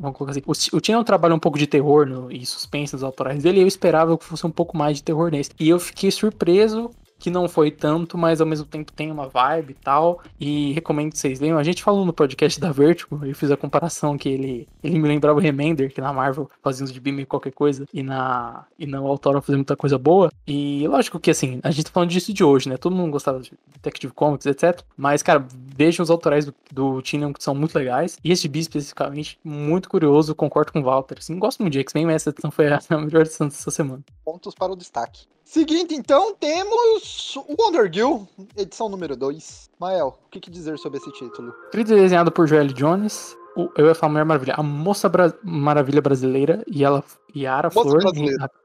vamos 0.00 0.16
colocar 0.16 0.32
assim. 0.32 0.42
O, 0.46 0.76
o 0.76 0.80
Tinion 0.80 1.04
trabalha 1.04 1.34
um 1.34 1.38
pouco 1.38 1.58
de 1.58 1.66
terror 1.66 2.06
no, 2.06 2.32
e 2.32 2.44
suspense 2.46 2.94
nos 2.94 3.02
autorais 3.02 3.42
dele, 3.42 3.58
e 3.58 3.62
eu 3.62 3.68
esperava 3.68 4.16
que 4.16 4.24
fosse 4.24 4.46
um 4.46 4.50
pouco 4.50 4.76
mais 4.76 4.96
de 4.96 5.02
terror 5.02 5.30
nesse. 5.30 5.50
E 5.60 5.68
eu 5.68 5.78
fiquei 5.78 6.10
surpreso 6.10 6.90
que 7.20 7.30
não 7.30 7.48
foi 7.48 7.70
tanto, 7.70 8.16
mas 8.16 8.40
ao 8.40 8.46
mesmo 8.46 8.64
tempo 8.64 8.90
tem 8.92 9.12
uma 9.12 9.28
vibe 9.28 9.72
e 9.72 9.74
tal. 9.74 10.22
E 10.40 10.72
recomendo 10.72 11.12
que 11.12 11.18
vocês 11.18 11.38
leiam. 11.38 11.58
A 11.58 11.62
gente 11.62 11.82
falou 11.82 12.04
no 12.04 12.12
podcast 12.12 12.58
da 12.58 12.72
Vertigo, 12.72 13.20
eu 13.24 13.34
fiz 13.34 13.50
a 13.50 13.56
comparação 13.56 14.16
que 14.16 14.28
ele, 14.28 14.68
ele 14.82 14.98
me 14.98 15.06
lembrava 15.06 15.38
o 15.38 15.42
Remender, 15.42 15.92
que 15.92 16.00
na 16.00 16.12
Marvel 16.12 16.50
fazia 16.62 16.82
uns 16.82 16.92
de 16.92 16.98
BIM 16.98 17.18
e 17.20 17.26
qualquer 17.26 17.52
coisa, 17.52 17.86
e 17.92 18.02
na, 18.02 18.64
e 18.78 18.86
na 18.86 18.98
Autora 18.98 19.42
fazia 19.42 19.56
muita 19.56 19.76
coisa 19.76 19.98
boa. 19.98 20.32
E 20.46 20.88
lógico 20.88 21.20
que 21.20 21.30
assim, 21.30 21.60
a 21.62 21.70
gente 21.70 21.84
tá 21.84 21.90
falando 21.92 22.10
disso 22.10 22.32
de 22.32 22.42
hoje, 22.42 22.68
né? 22.68 22.78
Todo 22.78 22.96
mundo 22.96 23.10
gostava 23.12 23.38
de 23.40 23.52
Detective 23.74 24.12
Comics, 24.14 24.46
etc. 24.46 24.80
Mas, 24.96 25.22
cara, 25.22 25.44
vejam 25.76 26.02
os 26.02 26.10
autorais 26.10 26.46
do, 26.46 26.54
do 26.72 27.02
Tinion 27.02 27.32
que 27.32 27.44
são 27.44 27.54
muito 27.54 27.76
legais. 27.76 28.18
E 28.24 28.32
esse 28.32 28.48
B 28.48 28.58
especificamente, 28.60 29.38
muito 29.44 29.88
curioso, 29.88 30.34
concordo 30.34 30.72
com 30.72 30.80
o 30.80 30.84
Walter. 30.84 31.18
Assim, 31.18 31.38
gosto 31.38 31.60
muito 31.60 31.74
de 31.74 31.80
X-Men, 31.80 32.06
mas 32.06 32.16
essa 32.16 32.30
edição 32.30 32.50
foi 32.50 32.68
a 32.68 32.80
melhor 32.98 33.22
edição 33.22 33.46
dessa 33.46 33.70
semana. 33.70 34.02
Pontos 34.24 34.54
para 34.54 34.72
o 34.72 34.76
destaque. 34.76 35.26
Seguinte, 35.50 35.96
então, 35.96 36.32
temos 36.38 37.36
Wonder 37.58 37.92
Girl, 37.92 38.18
edição 38.56 38.88
número 38.88 39.16
2. 39.16 39.68
Mael, 39.80 40.16
o 40.24 40.30
que, 40.30 40.38
que 40.38 40.48
dizer 40.48 40.78
sobre 40.78 41.00
esse 41.00 41.10
título? 41.10 41.52
Escrito 41.64 41.92
e 41.92 41.96
desenhado 41.96 42.30
por 42.30 42.46
Joel 42.46 42.68
Jones, 42.68 43.36
eu 43.76 43.86
ia 43.86 43.94
falar 43.94 44.12
Mulher 44.12 44.24
Maravilha, 44.24 44.54
a 44.56 44.62
Moça 44.62 45.08
Bra 45.08 45.32
Maravilha 45.42 46.00
Brasileira 46.00 46.62
e 46.66 46.84
ela 46.84 47.02
Yara 47.34 47.70
Moça 47.74 47.90
Flor. 47.90 48.12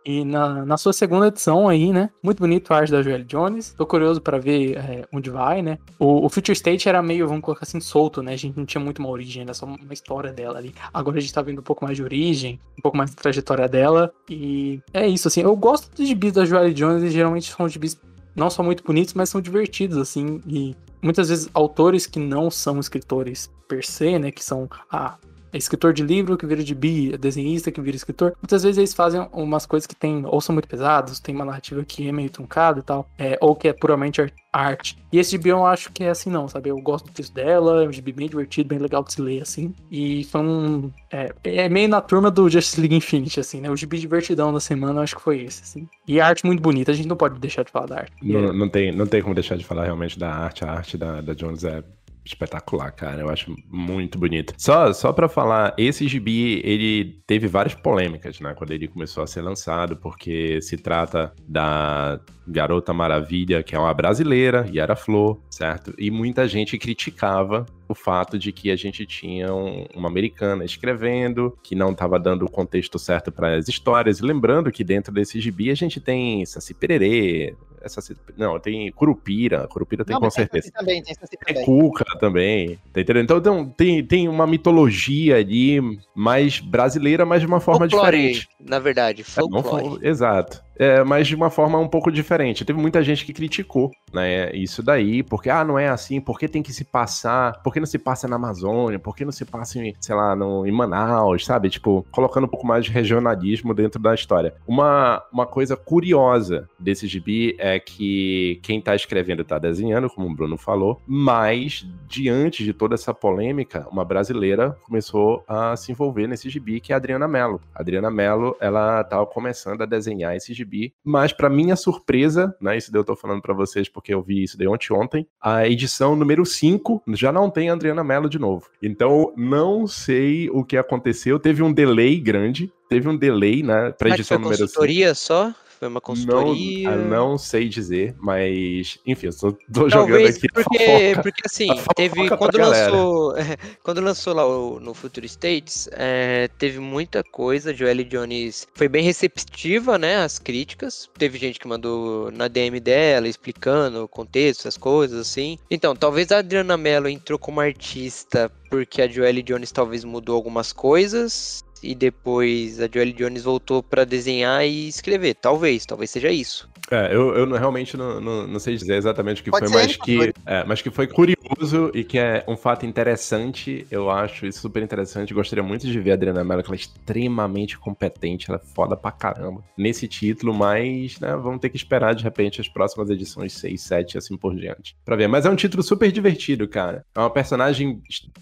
E, 0.05 0.19
e 0.19 0.25
na, 0.25 0.65
na, 0.65 0.77
sua 0.77 0.93
segunda 0.93 1.27
edição 1.27 1.67
aí, 1.67 1.91
né? 1.91 2.09
Muito 2.21 2.39
bonito 2.39 2.73
a 2.73 2.77
arte 2.77 2.91
da 2.91 3.01
Joelle 3.01 3.23
Jones. 3.23 3.73
Tô 3.73 3.85
curioso 3.85 4.21
para 4.21 4.37
ver 4.37 4.77
é, 4.77 5.07
onde 5.13 5.29
vai, 5.29 5.61
né? 5.61 5.77
O, 5.99 6.25
o, 6.25 6.29
Future 6.29 6.53
State 6.53 6.89
era 6.89 7.01
meio, 7.01 7.27
vamos 7.27 7.43
colocar 7.43 7.63
assim, 7.63 7.79
solto, 7.79 8.21
né? 8.21 8.33
A 8.33 8.37
gente 8.37 8.57
não 8.57 8.65
tinha 8.65 8.83
muito 8.83 8.99
uma 8.99 9.09
origem, 9.09 9.43
era 9.43 9.53
só 9.53 9.65
uma 9.65 9.93
história 9.93 10.31
dela 10.31 10.57
ali. 10.57 10.73
Agora 10.93 11.17
a 11.17 11.21
gente 11.21 11.33
tá 11.33 11.41
vendo 11.41 11.59
um 11.59 11.63
pouco 11.63 11.85
mais 11.85 11.97
de 11.97 12.03
origem, 12.03 12.59
um 12.77 12.81
pouco 12.81 12.97
mais 12.97 13.13
da 13.13 13.21
trajetória 13.21 13.67
dela. 13.67 14.11
E 14.29 14.79
é 14.93 15.07
isso, 15.07 15.27
assim. 15.27 15.41
Eu 15.41 15.55
gosto 15.55 15.95
dos 15.95 16.07
gibis 16.07 16.33
da 16.33 16.45
Joelle 16.45 16.73
Jones 16.73 17.03
e 17.03 17.09
geralmente 17.09 17.51
são 17.51 17.67
gibis 17.67 17.99
não 18.35 18.49
só 18.49 18.61
muito 18.61 18.83
bonitos, 18.83 19.13
mas 19.13 19.29
são 19.29 19.39
divertidos, 19.39 19.97
assim. 19.97 20.41
E 20.45 20.75
muitas 21.05 21.29
vezes 21.29 21.47
autores 21.53 22.07
que 22.07 22.19
não 22.19 22.49
são 22.49 22.79
escritores 22.79 23.49
per 23.67 23.85
se, 23.85 24.17
né, 24.17 24.31
que 24.31 24.43
são 24.43 24.67
é 24.91 25.17
escritor 25.57 25.93
de 25.93 26.03
livro 26.03 26.37
que 26.37 26.45
vira 26.45 26.63
de 26.63 26.75
bi, 26.75 27.13
é 27.13 27.17
desenhista 27.17 27.71
que 27.71 27.81
vira 27.81 27.95
escritor. 27.95 28.33
Muitas 28.41 28.63
vezes 28.63 28.77
eles 28.77 28.93
fazem 28.93 29.27
umas 29.31 29.65
coisas 29.65 29.87
que 29.87 29.95
tem, 29.95 30.23
ou 30.25 30.41
são 30.41 30.53
muito 30.53 30.67
pesados, 30.67 31.19
tem 31.19 31.35
uma 31.35 31.45
narrativa 31.45 31.83
que 31.83 32.07
é 32.07 32.11
meio 32.11 32.29
truncada 32.29 32.79
e 32.79 32.83
tal, 32.83 33.07
é, 33.17 33.37
ou 33.41 33.55
que 33.55 33.67
é 33.67 33.73
puramente 33.73 34.21
arte. 34.51 34.97
E 35.11 35.19
esse 35.19 35.31
gibi 35.31 35.49
eu 35.49 35.65
acho 35.65 35.91
que 35.91 36.03
é 36.03 36.09
assim, 36.09 36.29
não, 36.29 36.47
sabe? 36.47 36.69
Eu 36.69 36.77
gosto 36.79 37.05
do 37.05 37.11
texto 37.11 37.33
dela, 37.33 37.83
é 37.83 37.87
um 37.87 37.91
gibi 37.91 38.13
bem 38.13 38.29
divertido, 38.29 38.69
bem 38.69 38.79
legal 38.79 39.03
de 39.03 39.13
se 39.13 39.21
ler, 39.21 39.41
assim. 39.41 39.73
E 39.91 40.23
foi 40.25 40.41
um. 40.41 40.91
É, 41.11 41.33
é 41.43 41.69
meio 41.69 41.89
na 41.89 42.01
turma 42.01 42.31
do 42.31 42.49
Justice 42.49 42.79
League 42.79 42.95
Infinity, 42.95 43.39
assim, 43.39 43.59
né? 43.59 43.69
O 43.69 43.75
gibi 43.75 43.99
divertidão 43.99 44.53
da 44.53 44.59
semana 44.59 44.99
eu 44.99 45.03
acho 45.03 45.15
que 45.15 45.21
foi 45.21 45.41
esse, 45.41 45.63
assim. 45.63 45.87
E 46.07 46.19
a 46.19 46.27
arte 46.27 46.45
muito 46.45 46.61
bonita, 46.61 46.91
a 46.91 46.95
gente 46.95 47.07
não 47.07 47.17
pode 47.17 47.39
deixar 47.39 47.63
de 47.63 47.71
falar 47.71 47.87
da 47.87 47.95
arte. 47.97 48.13
Não, 48.21 48.53
não, 48.53 48.69
tem, 48.69 48.91
não 48.91 49.05
tem 49.05 49.21
como 49.21 49.35
deixar 49.35 49.57
de 49.57 49.65
falar 49.65 49.83
realmente 49.83 50.17
da 50.17 50.31
arte. 50.31 50.63
A 50.63 50.71
arte 50.71 50.97
da, 50.97 51.21
da 51.21 51.33
Jones 51.33 51.63
é 51.63 51.83
espetacular, 52.25 52.91
cara. 52.91 53.21
Eu 53.21 53.29
acho 53.29 53.55
muito 53.69 54.17
bonito. 54.17 54.53
Só, 54.57 54.91
só 54.91 55.13
para 55.13 55.29
falar, 55.29 55.73
esse 55.77 56.07
gibi, 56.07 56.61
ele 56.63 57.21
teve 57.27 57.47
várias 57.47 57.75
polêmicas, 57.75 58.39
né? 58.39 58.53
Quando 58.55 58.71
ele 58.71 58.87
começou 58.87 59.23
a 59.23 59.27
ser 59.27 59.41
lançado, 59.41 59.95
porque 59.97 60.61
se 60.61 60.77
trata 60.77 61.31
da 61.47 62.19
Garota 62.47 62.93
Maravilha, 62.93 63.63
que 63.63 63.75
é 63.75 63.79
uma 63.79 63.93
brasileira, 63.93 64.67
Yara 64.71 64.95
Flor, 64.95 65.39
certo? 65.49 65.93
E 65.97 66.11
muita 66.11 66.47
gente 66.47 66.77
criticava 66.77 67.65
o 67.87 67.95
fato 67.95 68.37
de 68.37 68.51
que 68.51 68.71
a 68.71 68.75
gente 68.75 69.05
tinha 69.05 69.53
um, 69.53 69.85
uma 69.95 70.09
americana 70.09 70.65
escrevendo, 70.65 71.55
que 71.63 71.75
não 71.75 71.91
estava 71.91 72.19
dando 72.19 72.45
o 72.45 72.49
contexto 72.49 72.97
certo 72.97 73.31
para 73.31 73.55
as 73.55 73.67
histórias. 73.67 74.19
Lembrando 74.19 74.71
que 74.71 74.83
dentro 74.83 75.13
desse 75.13 75.39
gibi 75.39 75.69
a 75.69 75.75
gente 75.75 75.99
tem 75.99 76.45
Saci 76.45 76.73
Pererê, 76.73 77.55
essa, 77.85 78.01
não, 78.35 78.59
tem 78.59 78.91
Curupira. 78.91 79.67
Curupira 79.67 80.03
tem 80.03 80.15
não, 80.15 80.21
com 80.21 80.29
certeza. 80.29 80.71
Tem 80.71 80.71
também, 80.71 81.03
tem, 81.03 81.15
tem 81.53 81.63
Cuca 81.63 82.03
também. 82.19 82.79
Tá 82.91 83.01
entendendo? 83.01 83.37
Então 83.37 83.69
tem, 83.69 84.03
tem 84.03 84.27
uma 84.27 84.47
mitologia 84.47 85.37
ali 85.37 85.79
mais 86.15 86.59
brasileira, 86.59 87.25
mas 87.25 87.41
de 87.41 87.47
uma 87.47 87.59
forma 87.59 87.87
folclore, 87.87 88.17
diferente. 88.17 88.49
Na 88.59 88.79
verdade, 88.79 89.23
folclore. 89.23 90.03
É, 90.03 90.09
exato 90.09 90.64
é, 90.77 91.03
mas 91.03 91.27
de 91.27 91.35
uma 91.35 91.49
forma 91.49 91.79
um 91.79 91.87
pouco 91.87 92.11
diferente. 92.11 92.65
Teve 92.65 92.79
muita 92.79 93.03
gente 93.03 93.25
que 93.25 93.33
criticou, 93.33 93.91
né, 94.13 94.53
isso 94.53 94.83
daí, 94.83 95.23
porque, 95.23 95.49
ah, 95.49 95.63
não 95.63 95.79
é 95.79 95.87
assim, 95.87 96.19
por 96.19 96.39
que 96.39 96.47
tem 96.47 96.63
que 96.63 96.73
se 96.73 96.83
passar, 96.83 97.61
por 97.63 97.73
que 97.73 97.79
não 97.79 97.87
se 97.87 97.97
passa 97.97 98.27
na 98.27 98.35
Amazônia, 98.35 98.99
por 98.99 99.15
que 99.15 99.25
não 99.25 99.31
se 99.31 99.45
passa 99.45 99.79
em, 99.79 99.93
sei 99.99 100.15
lá, 100.15 100.35
no, 100.35 100.65
em 100.65 100.71
Manaus, 100.71 101.45
sabe? 101.45 101.69
Tipo, 101.69 102.05
colocando 102.11 102.45
um 102.45 102.49
pouco 102.49 102.67
mais 102.67 102.85
de 102.85 102.91
regionalismo 102.91 103.73
dentro 103.73 104.01
da 104.01 104.13
história. 104.13 104.53
Uma, 104.67 105.23
uma 105.31 105.45
coisa 105.45 105.75
curiosa 105.75 106.69
desse 106.79 107.07
gibi 107.07 107.55
é 107.57 107.79
que 107.79 108.59
quem 108.63 108.81
tá 108.81 108.95
escrevendo 108.95 109.43
tá 109.43 109.57
desenhando, 109.57 110.09
como 110.09 110.27
o 110.27 110.35
Bruno 110.35 110.57
falou, 110.57 111.01
mas 111.07 111.85
diante 112.07 112.63
de 112.63 112.73
toda 112.73 112.95
essa 112.95 113.13
polêmica, 113.13 113.87
uma 113.91 114.05
brasileira 114.05 114.77
começou 114.83 115.43
a 115.47 115.75
se 115.75 115.91
envolver 115.91 116.27
nesse 116.27 116.49
gibi, 116.49 116.79
que 116.79 116.91
é 116.91 116.95
a 116.95 116.97
Adriana 116.97 117.27
Mello. 117.27 117.61
A 117.73 117.81
Adriana 117.81 118.09
Mello, 118.09 118.55
ela 118.59 119.03
tava 119.03 119.25
começando 119.25 119.81
a 119.81 119.85
desenhar 119.85 120.35
esse 120.35 120.53
gibi 120.53 120.64
gibi, 120.65 120.93
mas 121.03 121.31
para 121.31 121.49
minha 121.49 121.75
surpresa, 121.75 122.55
né, 122.59 122.77
isso 122.77 122.91
daí 122.91 122.99
eu 122.99 123.05
tô 123.05 123.15
falando 123.15 123.41
para 123.41 123.53
vocês 123.53 123.87
porque 123.87 124.13
eu 124.13 124.21
vi 124.21 124.43
isso 124.43 124.57
daí 124.57 124.67
ontem, 124.67 124.91
ontem, 124.93 125.27
a 125.39 125.67
edição 125.67 126.15
número 126.15 126.45
5 126.45 127.03
já 127.09 127.31
não 127.31 127.49
tem 127.49 127.69
a 127.69 127.73
Adriana 127.73 128.03
Mello 128.03 128.29
de 128.29 128.39
novo. 128.39 128.67
Então, 128.81 129.33
não 129.37 129.87
sei 129.87 130.49
o 130.49 130.63
que 130.63 130.75
aconteceu, 130.75 131.39
teve 131.39 131.63
um 131.63 131.71
delay 131.71 132.19
grande, 132.19 132.71
teve 132.89 133.07
um 133.07 133.15
delay, 133.15 133.63
né, 133.63 133.91
pra 133.91 134.09
edição 134.09 134.39
número 134.39 134.57
5. 134.57 134.67
consultoria 134.67 135.13
só? 135.13 135.53
Foi 135.79 135.87
uma 135.87 135.99
consultoria? 135.99 136.95
Não, 136.95 137.31
não 137.31 137.37
sei 137.37 137.67
dizer, 137.67 138.15
mas 138.19 138.97
enfim, 139.05 139.27
eu 139.27 139.31
só 139.31 139.51
tô 139.73 139.89
jogando 139.89 140.25
aqui. 140.25 140.47
Porque, 140.53 141.15
porque 141.21 141.41
assim, 141.45 141.67
teve 141.95 142.29
quando 142.29 142.57
lançou, 142.57 143.33
quando 143.83 144.01
lançou 144.01 144.33
lá 144.33 144.45
o, 144.45 144.79
no 144.79 144.93
Future 144.93 145.25
States, 145.25 145.89
é, 145.91 146.49
teve 146.57 146.79
muita 146.79 147.23
coisa. 147.23 147.73
Joelle 147.73 148.03
Jones 148.05 148.67
foi 148.73 148.87
bem 148.87 149.03
receptiva, 149.03 149.97
né, 149.97 150.17
às 150.17 150.39
críticas. 150.39 151.09
Teve 151.17 151.37
gente 151.37 151.59
que 151.59 151.67
mandou 151.67 152.31
na 152.31 152.47
DM 152.47 152.79
dela 152.79 153.27
explicando 153.27 154.03
o 154.03 154.07
contexto, 154.07 154.67
as 154.67 154.77
coisas 154.77 155.19
assim. 155.19 155.57
Então, 155.69 155.95
talvez 155.95 156.31
a 156.31 156.37
Adriana 156.37 156.77
Mello 156.77 157.09
entrou 157.09 157.37
como 157.37 157.59
artista 157.59 158.51
porque 158.69 159.01
a 159.01 159.07
Joelle 159.07 159.43
Jones 159.43 159.71
talvez 159.71 160.03
mudou 160.03 160.35
algumas 160.35 160.73
coisas 160.73 161.64
e 161.85 161.93
depois 161.93 162.81
a 162.81 162.89
Joelle 162.91 163.13
Jones 163.13 163.43
voltou 163.43 163.83
para 163.83 164.03
desenhar 164.05 164.65
e 164.65 164.87
escrever. 164.87 165.35
Talvez, 165.35 165.85
talvez 165.85 166.09
seja 166.09 166.31
isso. 166.31 166.69
É, 166.91 167.13
eu, 167.13 167.35
eu 167.35 167.51
realmente 167.51 167.97
não, 167.97 168.21
não, 168.21 168.47
não 168.47 168.59
sei 168.59 168.75
dizer 168.75 168.95
exatamente 168.95 169.41
o 169.41 169.43
que 169.43 169.51
Pode 169.51 169.67
foi, 169.67 169.73
mas 169.73 169.97
animador. 169.99 170.33
que, 170.33 170.39
é, 170.45 170.63
mas 170.65 170.81
que 170.81 170.91
foi 170.91 171.07
curioso 171.07 171.91
e 171.93 172.03
que 172.03 172.17
é 172.17 172.43
um 172.47 172.55
fato 172.55 172.85
interessante. 172.85 173.87
Eu 173.89 174.09
acho 174.09 174.45
isso 174.45 174.59
super 174.59 174.83
interessante. 174.83 175.33
Gostaria 175.33 175.63
muito 175.63 175.87
de 175.87 175.99
ver 175.99 176.11
a 176.11 176.13
Adriana 176.13 176.43
Mello, 176.43 176.61
que 176.61 176.69
ela 176.69 176.75
é 176.75 176.79
extremamente 176.79 177.77
competente, 177.77 178.49
ela 178.49 178.61
é 178.63 178.67
foda 178.73 178.95
pra 178.95 179.11
caramba 179.11 179.63
nesse 179.77 180.07
título, 180.07 180.53
mas 180.53 181.19
né, 181.19 181.35
vamos 181.35 181.59
ter 181.59 181.69
que 181.69 181.77
esperar 181.77 182.13
de 182.13 182.23
repente 182.23 182.61
as 182.61 182.67
próximas 182.67 183.09
edições 183.09 183.53
6, 183.53 183.81
7 183.81 184.13
e 184.13 184.17
assim 184.17 184.37
por 184.37 184.55
diante 184.55 184.95
pra 185.03 185.15
ver. 185.15 185.27
Mas 185.27 185.45
é 185.45 185.49
um 185.49 185.55
título 185.55 185.81
super 185.81 186.11
divertido, 186.11 186.67
cara. 186.67 187.03
É 187.15 187.19
uma 187.19 187.29
personagem, 187.29 188.01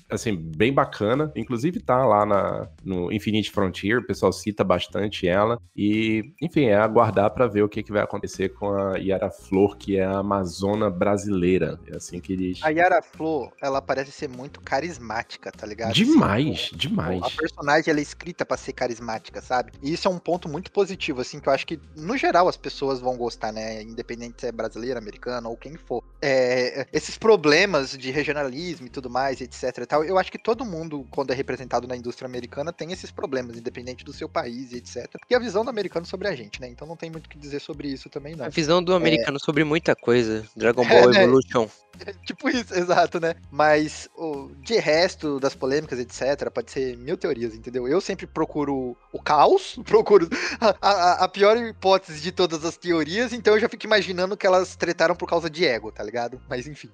assim, 0.09 0.35
bem 0.35 0.73
bacana. 0.73 1.31
Inclusive 1.35 1.79
tá 1.79 2.05
lá 2.05 2.25
na, 2.25 2.67
no 2.83 3.11
Infinite 3.11 3.51
Frontier, 3.51 3.99
o 3.99 4.05
pessoal 4.05 4.33
cita 4.33 4.63
bastante 4.63 5.27
ela. 5.27 5.57
E, 5.75 6.33
enfim, 6.41 6.65
é 6.65 6.75
aguardar 6.75 7.31
pra 7.31 7.47
ver 7.47 7.63
o 7.63 7.69
que, 7.69 7.83
que 7.83 7.91
vai 7.91 8.01
acontecer 8.01 8.32
com 8.49 8.73
a 8.73 8.97
Yara 8.97 9.29
Flor, 9.29 9.77
que 9.77 9.97
é 9.97 10.05
a 10.05 10.17
Amazona 10.17 10.89
brasileira. 10.89 11.79
É 11.87 11.97
assim 11.97 12.19
que 12.19 12.33
eles. 12.33 12.59
A 12.63 12.69
Yara 12.69 13.01
Flor, 13.01 13.51
ela 13.61 13.81
parece 13.81 14.11
ser 14.11 14.29
muito 14.29 14.61
carismática, 14.61 15.51
tá 15.51 15.65
ligado? 15.65 15.93
Demais, 15.93 16.69
Assim, 16.69 16.77
demais. 16.77 17.21
A 17.23 17.29
personagem 17.29 17.89
ela 17.91 17.99
é 17.99 18.03
escrita 18.03 18.45
pra 18.45 18.57
ser 18.57 18.73
carismática, 18.73 19.41
sabe? 19.41 19.71
E 19.81 19.93
isso 19.93 20.07
é 20.07 20.11
um 20.11 20.19
ponto 20.19 20.49
muito 20.49 20.71
positivo, 20.71 21.21
assim, 21.21 21.39
que 21.39 21.47
eu 21.47 21.53
acho 21.53 21.65
que, 21.65 21.79
no 21.95 22.17
geral, 22.17 22.47
as 22.47 22.57
pessoas 22.57 22.99
vão 22.99 23.17
gostar, 23.17 23.51
né? 23.51 23.81
Independente 23.81 24.41
se 24.41 24.47
é 24.47 24.51
brasileira, 24.51 24.99
americana 24.99 25.47
ou 25.49 25.57
quem 25.57 25.75
for. 25.75 26.03
É, 26.21 26.87
esses 26.91 27.17
problemas 27.17 27.97
de 27.97 28.11
regionalismo 28.11 28.87
e 28.87 28.89
tudo 28.89 29.09
mais, 29.09 29.41
etc 29.41 29.77
e 29.79 29.85
tal, 29.85 30.03
eu 30.03 30.17
acho 30.17 30.31
que 30.31 30.37
todo 30.37 30.65
mundo, 30.65 31.05
quando 31.09 31.31
é 31.31 31.33
representado 31.33 31.87
na 31.87 31.95
indústria 31.95 32.27
americana, 32.27 32.71
tem 32.71 32.91
esses 32.91 33.11
problemas, 33.11 33.57
independente 33.57 34.03
do 34.03 34.13
seu 34.13 34.29
país 34.29 34.73
etc. 34.77 35.15
E 35.29 35.35
a 35.35 35.39
visão 35.39 35.63
do 35.63 35.69
americano 35.69 36.05
sobre 36.05 36.27
a 36.27 36.35
gente, 36.35 36.61
né? 36.61 36.67
Então 36.67 36.87
não 36.87 36.95
tem 36.95 37.09
muito 37.09 37.25
o 37.25 37.29
que 37.29 37.37
dizer 37.37 37.59
sobre 37.59 37.87
isso 37.87 38.09
também, 38.09 38.22
não. 38.35 38.45
A 38.45 38.49
visão 38.49 38.81
do 38.81 38.93
americano 38.93 39.39
sobre 39.39 39.63
muita 39.63 39.95
coisa. 39.95 40.45
Dragon 40.55 40.83
É, 40.89 41.01
Ball 41.01 41.09
né? 41.11 41.23
Evolution. 41.23 41.67
Tipo 42.25 42.49
isso, 42.49 42.73
exato, 42.73 43.19
né? 43.19 43.35
Mas 43.51 44.09
o, 44.17 44.49
de 44.63 44.77
resto 44.77 45.39
das 45.39 45.53
polêmicas, 45.53 45.99
etc., 45.99 46.49
pode 46.51 46.71
ser 46.71 46.97
mil 46.97 47.15
teorias, 47.15 47.53
entendeu? 47.53 47.87
Eu 47.87 48.01
sempre 48.01 48.25
procuro 48.25 48.97
o 49.11 49.21
caos, 49.21 49.75
procuro 49.85 50.27
a, 50.59 50.75
a- 50.81 51.23
a 51.23 51.27
pior 51.27 51.55
hipótese 51.55 52.19
de 52.19 52.31
todas 52.31 52.65
as 52.65 52.77
teorias, 52.77 53.31
então 53.31 53.53
eu 53.53 53.59
já 53.59 53.69
fico 53.69 53.85
imaginando 53.85 54.35
que 54.35 54.47
elas 54.47 54.75
tretaram 54.75 55.15
por 55.15 55.29
causa 55.29 55.49
de 55.49 55.65
ego, 55.65 55.91
tá 55.91 56.03
ligado? 56.03 56.41
Mas 56.49 56.65
enfim. 56.67 56.89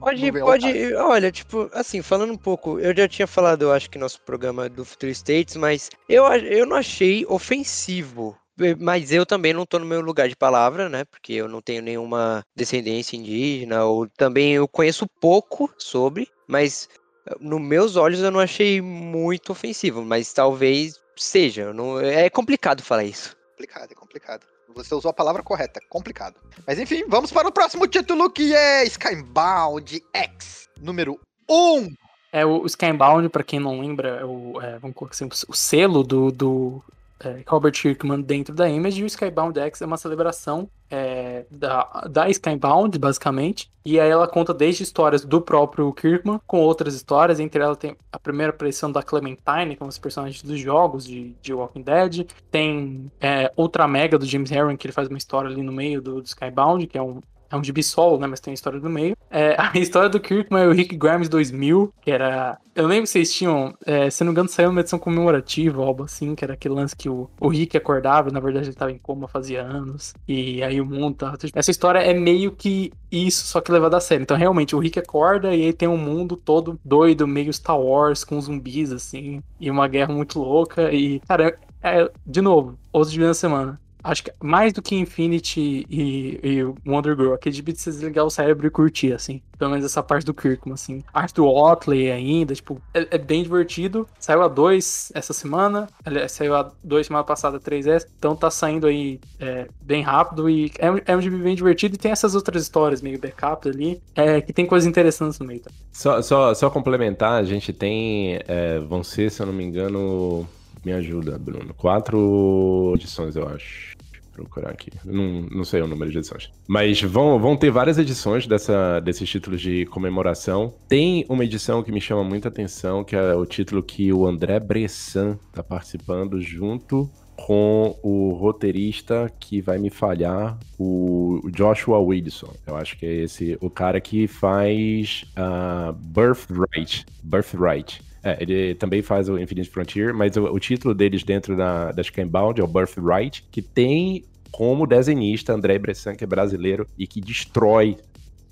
Pode, 0.00 0.32
pode. 0.32 0.94
Olha, 0.94 1.30
tipo, 1.30 1.68
assim, 1.74 2.00
falando 2.00 2.32
um 2.32 2.38
pouco, 2.38 2.80
eu 2.80 2.96
já 2.96 3.06
tinha 3.06 3.26
falado, 3.26 3.62
eu 3.62 3.72
acho 3.72 3.90
que 3.90 3.98
nosso 3.98 4.20
programa 4.22 4.66
do 4.68 4.84
Future 4.84 5.12
States, 5.12 5.56
mas 5.56 5.90
eu, 6.08 6.24
eu 6.24 6.64
não 6.64 6.76
achei 6.76 7.24
ofensivo. 7.28 8.36
Mas 8.78 9.12
eu 9.12 9.24
também 9.24 9.52
não 9.52 9.64
tô 9.66 9.78
no 9.78 9.86
meu 9.86 10.00
lugar 10.00 10.28
de 10.28 10.36
palavra, 10.36 10.88
né? 10.88 11.04
Porque 11.04 11.32
eu 11.32 11.48
não 11.48 11.60
tenho 11.60 11.82
nenhuma 11.82 12.44
descendência 12.56 13.16
indígena, 13.16 13.84
ou 13.84 14.08
também 14.08 14.54
eu 14.54 14.66
conheço 14.66 15.06
pouco 15.20 15.72
sobre, 15.78 16.28
mas 16.46 16.88
eh, 17.26 17.34
nos 17.40 17.60
meus 17.60 17.96
olhos 17.96 18.20
eu 18.20 18.30
não 18.30 18.40
achei 18.40 18.80
muito 18.80 19.52
ofensivo, 19.52 20.04
mas 20.04 20.32
talvez 20.32 21.00
seja. 21.16 21.72
não- 21.72 22.00
é 22.00 22.28
complicado 22.30 22.82
falar 22.82 23.04
isso. 23.04 23.36
complicado, 23.50 23.90
é 23.90 23.94
complicado. 23.94 24.46
Você 24.74 24.94
usou 24.94 25.10
a 25.10 25.14
palavra 25.14 25.42
correta, 25.42 25.80
complicado. 25.88 26.36
Mas 26.66 26.78
enfim, 26.78 27.04
vamos 27.08 27.32
para 27.32 27.48
o 27.48 27.52
próximo 27.52 27.86
título 27.88 28.30
que 28.30 28.54
é 28.54 28.84
Skybound 28.84 30.02
X, 30.14 30.68
número 30.80 31.18
1. 31.50 31.88
É 32.30 32.44
o 32.44 32.64
Skybound, 32.66 33.28
pra 33.30 33.42
quem 33.42 33.58
não 33.58 33.80
lembra, 33.80 34.20
é 34.20 34.24
o, 34.24 34.60
é, 34.60 34.78
vamos 34.78 34.94
colocar 34.94 35.14
assim, 35.14 35.24
o, 35.24 35.50
o 35.50 35.54
selo 35.56 36.04
do, 36.04 36.30
do 36.30 36.84
é, 37.20 37.42
Robert 37.46 37.72
Kirkman 37.72 38.20
dentro 38.20 38.54
da 38.54 38.68
Image, 38.68 39.00
e 39.00 39.04
o 39.04 39.06
Skybound 39.06 39.58
X 39.58 39.82
é 39.82 39.86
uma 39.86 39.96
celebração 39.96 40.68
é, 40.90 41.44
da, 41.50 42.06
da 42.10 42.28
Skybound, 42.30 42.98
basicamente, 42.98 43.70
e 43.84 43.98
aí 43.98 44.10
ela 44.10 44.28
conta 44.28 44.54
desde 44.54 44.82
histórias 44.82 45.24
do 45.24 45.40
próprio 45.40 45.92
Kirkman, 45.92 46.40
com 46.46 46.60
outras 46.60 46.94
histórias, 46.94 47.40
entre 47.40 47.62
elas 47.62 47.76
tem 47.76 47.96
a 48.12 48.18
primeira 48.18 48.50
aparição 48.50 48.90
da 48.90 49.02
Clementine, 49.02 49.76
que 49.76 49.82
é 49.82 49.84
um 49.84 49.88
dos 49.88 49.98
personagens 49.98 50.42
dos 50.42 50.58
jogos 50.60 51.04
de, 51.04 51.34
de 51.40 51.52
Walking 51.52 51.82
Dead, 51.82 52.26
tem 52.50 53.10
é, 53.20 53.52
Ultra 53.56 53.88
Mega 53.88 54.18
do 54.18 54.26
James 54.26 54.50
Herron, 54.50 54.76
que 54.76 54.86
ele 54.86 54.92
faz 54.92 55.08
uma 55.08 55.18
história 55.18 55.50
ali 55.50 55.62
no 55.62 55.72
meio 55.72 56.00
do, 56.00 56.22
do 56.22 56.26
Skybound, 56.26 56.86
que 56.86 56.98
é 56.98 57.02
um 57.02 57.20
é 57.50 57.56
um 57.56 57.64
gibi 57.64 57.82
solo, 57.82 58.18
né? 58.18 58.26
Mas 58.26 58.40
tem 58.40 58.52
a 58.52 58.54
história 58.54 58.80
do 58.80 58.90
meio. 58.90 59.16
É, 59.30 59.56
a 59.58 59.76
história 59.78 60.08
do 60.08 60.20
Kirkman 60.20 60.64
é 60.64 60.66
o 60.66 60.72
Rick 60.72 60.96
Grimes 60.96 61.28
2000, 61.28 61.92
que 62.00 62.10
era. 62.10 62.58
Eu 62.74 62.86
lembro 62.86 63.04
que 63.04 63.10
vocês 63.10 63.32
tinham. 63.32 63.74
É, 63.84 64.10
se 64.10 64.22
não 64.22 64.30
me 64.30 64.34
engano, 64.34 64.48
saiu 64.48 64.70
uma 64.70 64.80
edição 64.80 64.98
comemorativa, 64.98 65.82
algo 65.82 66.04
assim, 66.04 66.34
que 66.34 66.44
era 66.44 66.54
aquele 66.54 66.74
lance 66.74 66.94
que 66.94 67.08
o, 67.08 67.28
o 67.40 67.48
Rick 67.48 67.76
acordava, 67.76 68.30
na 68.30 68.40
verdade 68.40 68.68
ele 68.68 68.76
tava 68.76 68.92
em 68.92 68.98
coma 68.98 69.26
fazia 69.28 69.62
anos. 69.62 70.14
E 70.26 70.62
aí 70.62 70.80
o 70.80 70.86
mundo 70.86 71.16
tava. 71.16 71.38
Essa 71.54 71.70
história 71.70 71.98
é 71.98 72.14
meio 72.14 72.52
que 72.52 72.92
isso, 73.10 73.46
só 73.46 73.60
que 73.60 73.72
levado 73.72 73.94
a 73.94 74.00
sério. 74.00 74.22
Então, 74.22 74.36
realmente, 74.36 74.76
o 74.76 74.78
Rick 74.78 74.98
acorda 74.98 75.54
e 75.54 75.64
aí 75.64 75.72
tem 75.72 75.88
um 75.88 75.96
mundo 75.96 76.36
todo 76.36 76.78
doido, 76.84 77.26
meio 77.26 77.52
Star 77.52 77.80
Wars, 77.80 78.24
com 78.24 78.40
zumbis, 78.40 78.92
assim, 78.92 79.42
e 79.58 79.70
uma 79.70 79.88
guerra 79.88 80.12
muito 80.12 80.38
louca. 80.38 80.92
E, 80.92 81.20
cara, 81.20 81.58
é, 81.82 82.10
de 82.26 82.40
novo, 82.40 82.78
outro 82.92 83.12
dia 83.12 83.26
da 83.26 83.34
semana. 83.34 83.80
Acho 84.08 84.24
que 84.24 84.32
mais 84.42 84.72
do 84.72 84.80
que 84.80 84.96
Infinity 84.96 85.86
e, 85.90 86.40
e 86.42 86.62
Wonder 86.86 87.14
Girl, 87.14 87.34
aquele 87.34 87.54
gibi 87.54 87.72
de 87.72 87.80
você 87.80 87.90
desligar 87.90 88.24
o 88.24 88.30
cérebro 88.30 88.66
e 88.66 88.70
curtir, 88.70 89.12
assim. 89.12 89.42
Pelo 89.58 89.72
menos 89.72 89.84
essa 89.84 90.02
parte 90.02 90.24
do 90.24 90.32
Kirkman, 90.32 90.72
assim. 90.72 91.04
Arte 91.12 91.34
do 91.34 91.46
Otley 91.46 92.10
ainda, 92.10 92.54
tipo, 92.54 92.80
é, 92.94 93.06
é 93.10 93.18
bem 93.18 93.42
divertido. 93.42 94.08
Saiu 94.18 94.42
a 94.42 94.48
2 94.48 95.12
essa 95.14 95.34
semana. 95.34 95.88
Saiu 96.28 96.54
a 96.54 96.70
2 96.82 97.06
semana 97.06 97.22
passada, 97.24 97.60
3S. 97.60 98.06
Então 98.18 98.34
tá 98.34 98.50
saindo 98.50 98.86
aí 98.86 99.20
é, 99.38 99.68
bem 99.80 100.02
rápido 100.02 100.48
e 100.48 100.72
é 100.78 100.90
um, 100.90 101.00
é 101.04 101.16
um 101.16 101.20
gibi 101.20 101.36
bem 101.36 101.54
divertido. 101.54 101.96
E 101.96 101.98
tem 101.98 102.10
essas 102.10 102.34
outras 102.34 102.62
histórias, 102.62 103.02
meio 103.02 103.18
backup 103.18 103.68
ali, 103.68 104.00
é, 104.14 104.40
que 104.40 104.54
tem 104.54 104.64
coisas 104.64 104.88
interessantes 104.88 105.38
no 105.38 105.44
meio. 105.44 105.60
Tá? 105.60 105.70
Só, 105.92 106.22
só, 106.22 106.54
só 106.54 106.70
complementar, 106.70 107.32
a 107.32 107.44
gente 107.44 107.74
tem. 107.74 108.40
é, 108.48 108.78
vão 108.78 109.04
ser, 109.04 109.30
se 109.30 109.42
eu 109.42 109.46
não 109.46 109.52
me 109.52 109.64
engano. 109.64 110.48
Me 110.84 110.92
ajuda, 110.92 111.38
Bruno. 111.38 111.74
Quatro 111.74 112.92
edições, 112.94 113.36
eu 113.36 113.48
acho. 113.48 113.97
Procurar 114.42 114.70
aqui. 114.70 114.90
Não, 115.04 115.42
não 115.50 115.64
sei 115.64 115.82
o 115.82 115.86
número 115.86 116.10
de 116.10 116.18
edições. 116.18 116.50
Mas 116.66 117.00
vão, 117.02 117.38
vão 117.38 117.56
ter 117.56 117.70
várias 117.70 117.98
edições 117.98 118.46
dessa, 118.46 119.00
desses 119.00 119.28
títulos 119.28 119.60
de 119.60 119.86
comemoração. 119.86 120.72
Tem 120.88 121.24
uma 121.28 121.44
edição 121.44 121.82
que 121.82 121.90
me 121.90 122.00
chama 122.00 122.22
muita 122.22 122.48
atenção, 122.48 123.04
que 123.04 123.16
é 123.16 123.34
o 123.34 123.44
título 123.44 123.82
que 123.82 124.12
o 124.12 124.26
André 124.26 124.60
Bressan 124.60 125.38
tá 125.52 125.62
participando 125.62 126.40
junto 126.40 127.10
com 127.36 127.96
o 128.02 128.32
roteirista 128.32 129.32
que 129.38 129.60
vai 129.60 129.78
me 129.78 129.90
falhar, 129.90 130.58
o 130.76 131.40
Joshua 131.52 131.98
Wilson. 131.98 132.52
Eu 132.66 132.76
acho 132.76 132.98
que 132.98 133.06
é 133.06 133.12
esse 133.12 133.56
o 133.60 133.70
cara 133.70 134.00
que 134.00 134.26
faz 134.26 135.24
uh, 135.38 135.92
Birthright. 135.92 137.06
Birthright. 137.22 138.07
É, 138.22 138.36
ele 138.40 138.74
também 138.74 139.02
faz 139.02 139.28
o 139.28 139.38
Infinite 139.38 139.70
Frontier, 139.70 140.12
mas 140.12 140.36
o, 140.36 140.44
o 140.44 140.58
título 140.58 140.94
deles 140.94 141.22
dentro 141.22 141.56
da, 141.56 141.92
da 141.92 142.02
Scanbound 142.02 142.60
é 142.60 142.64
o 142.64 142.66
Birthright, 142.66 143.44
que 143.50 143.62
tem 143.62 144.24
como 144.50 144.86
desenhista 144.86 145.52
André 145.52 145.78
Bressan, 145.78 146.16
que 146.16 146.24
é 146.24 146.26
brasileiro 146.26 146.86
e 146.98 147.06
que 147.06 147.20
destrói 147.20 147.96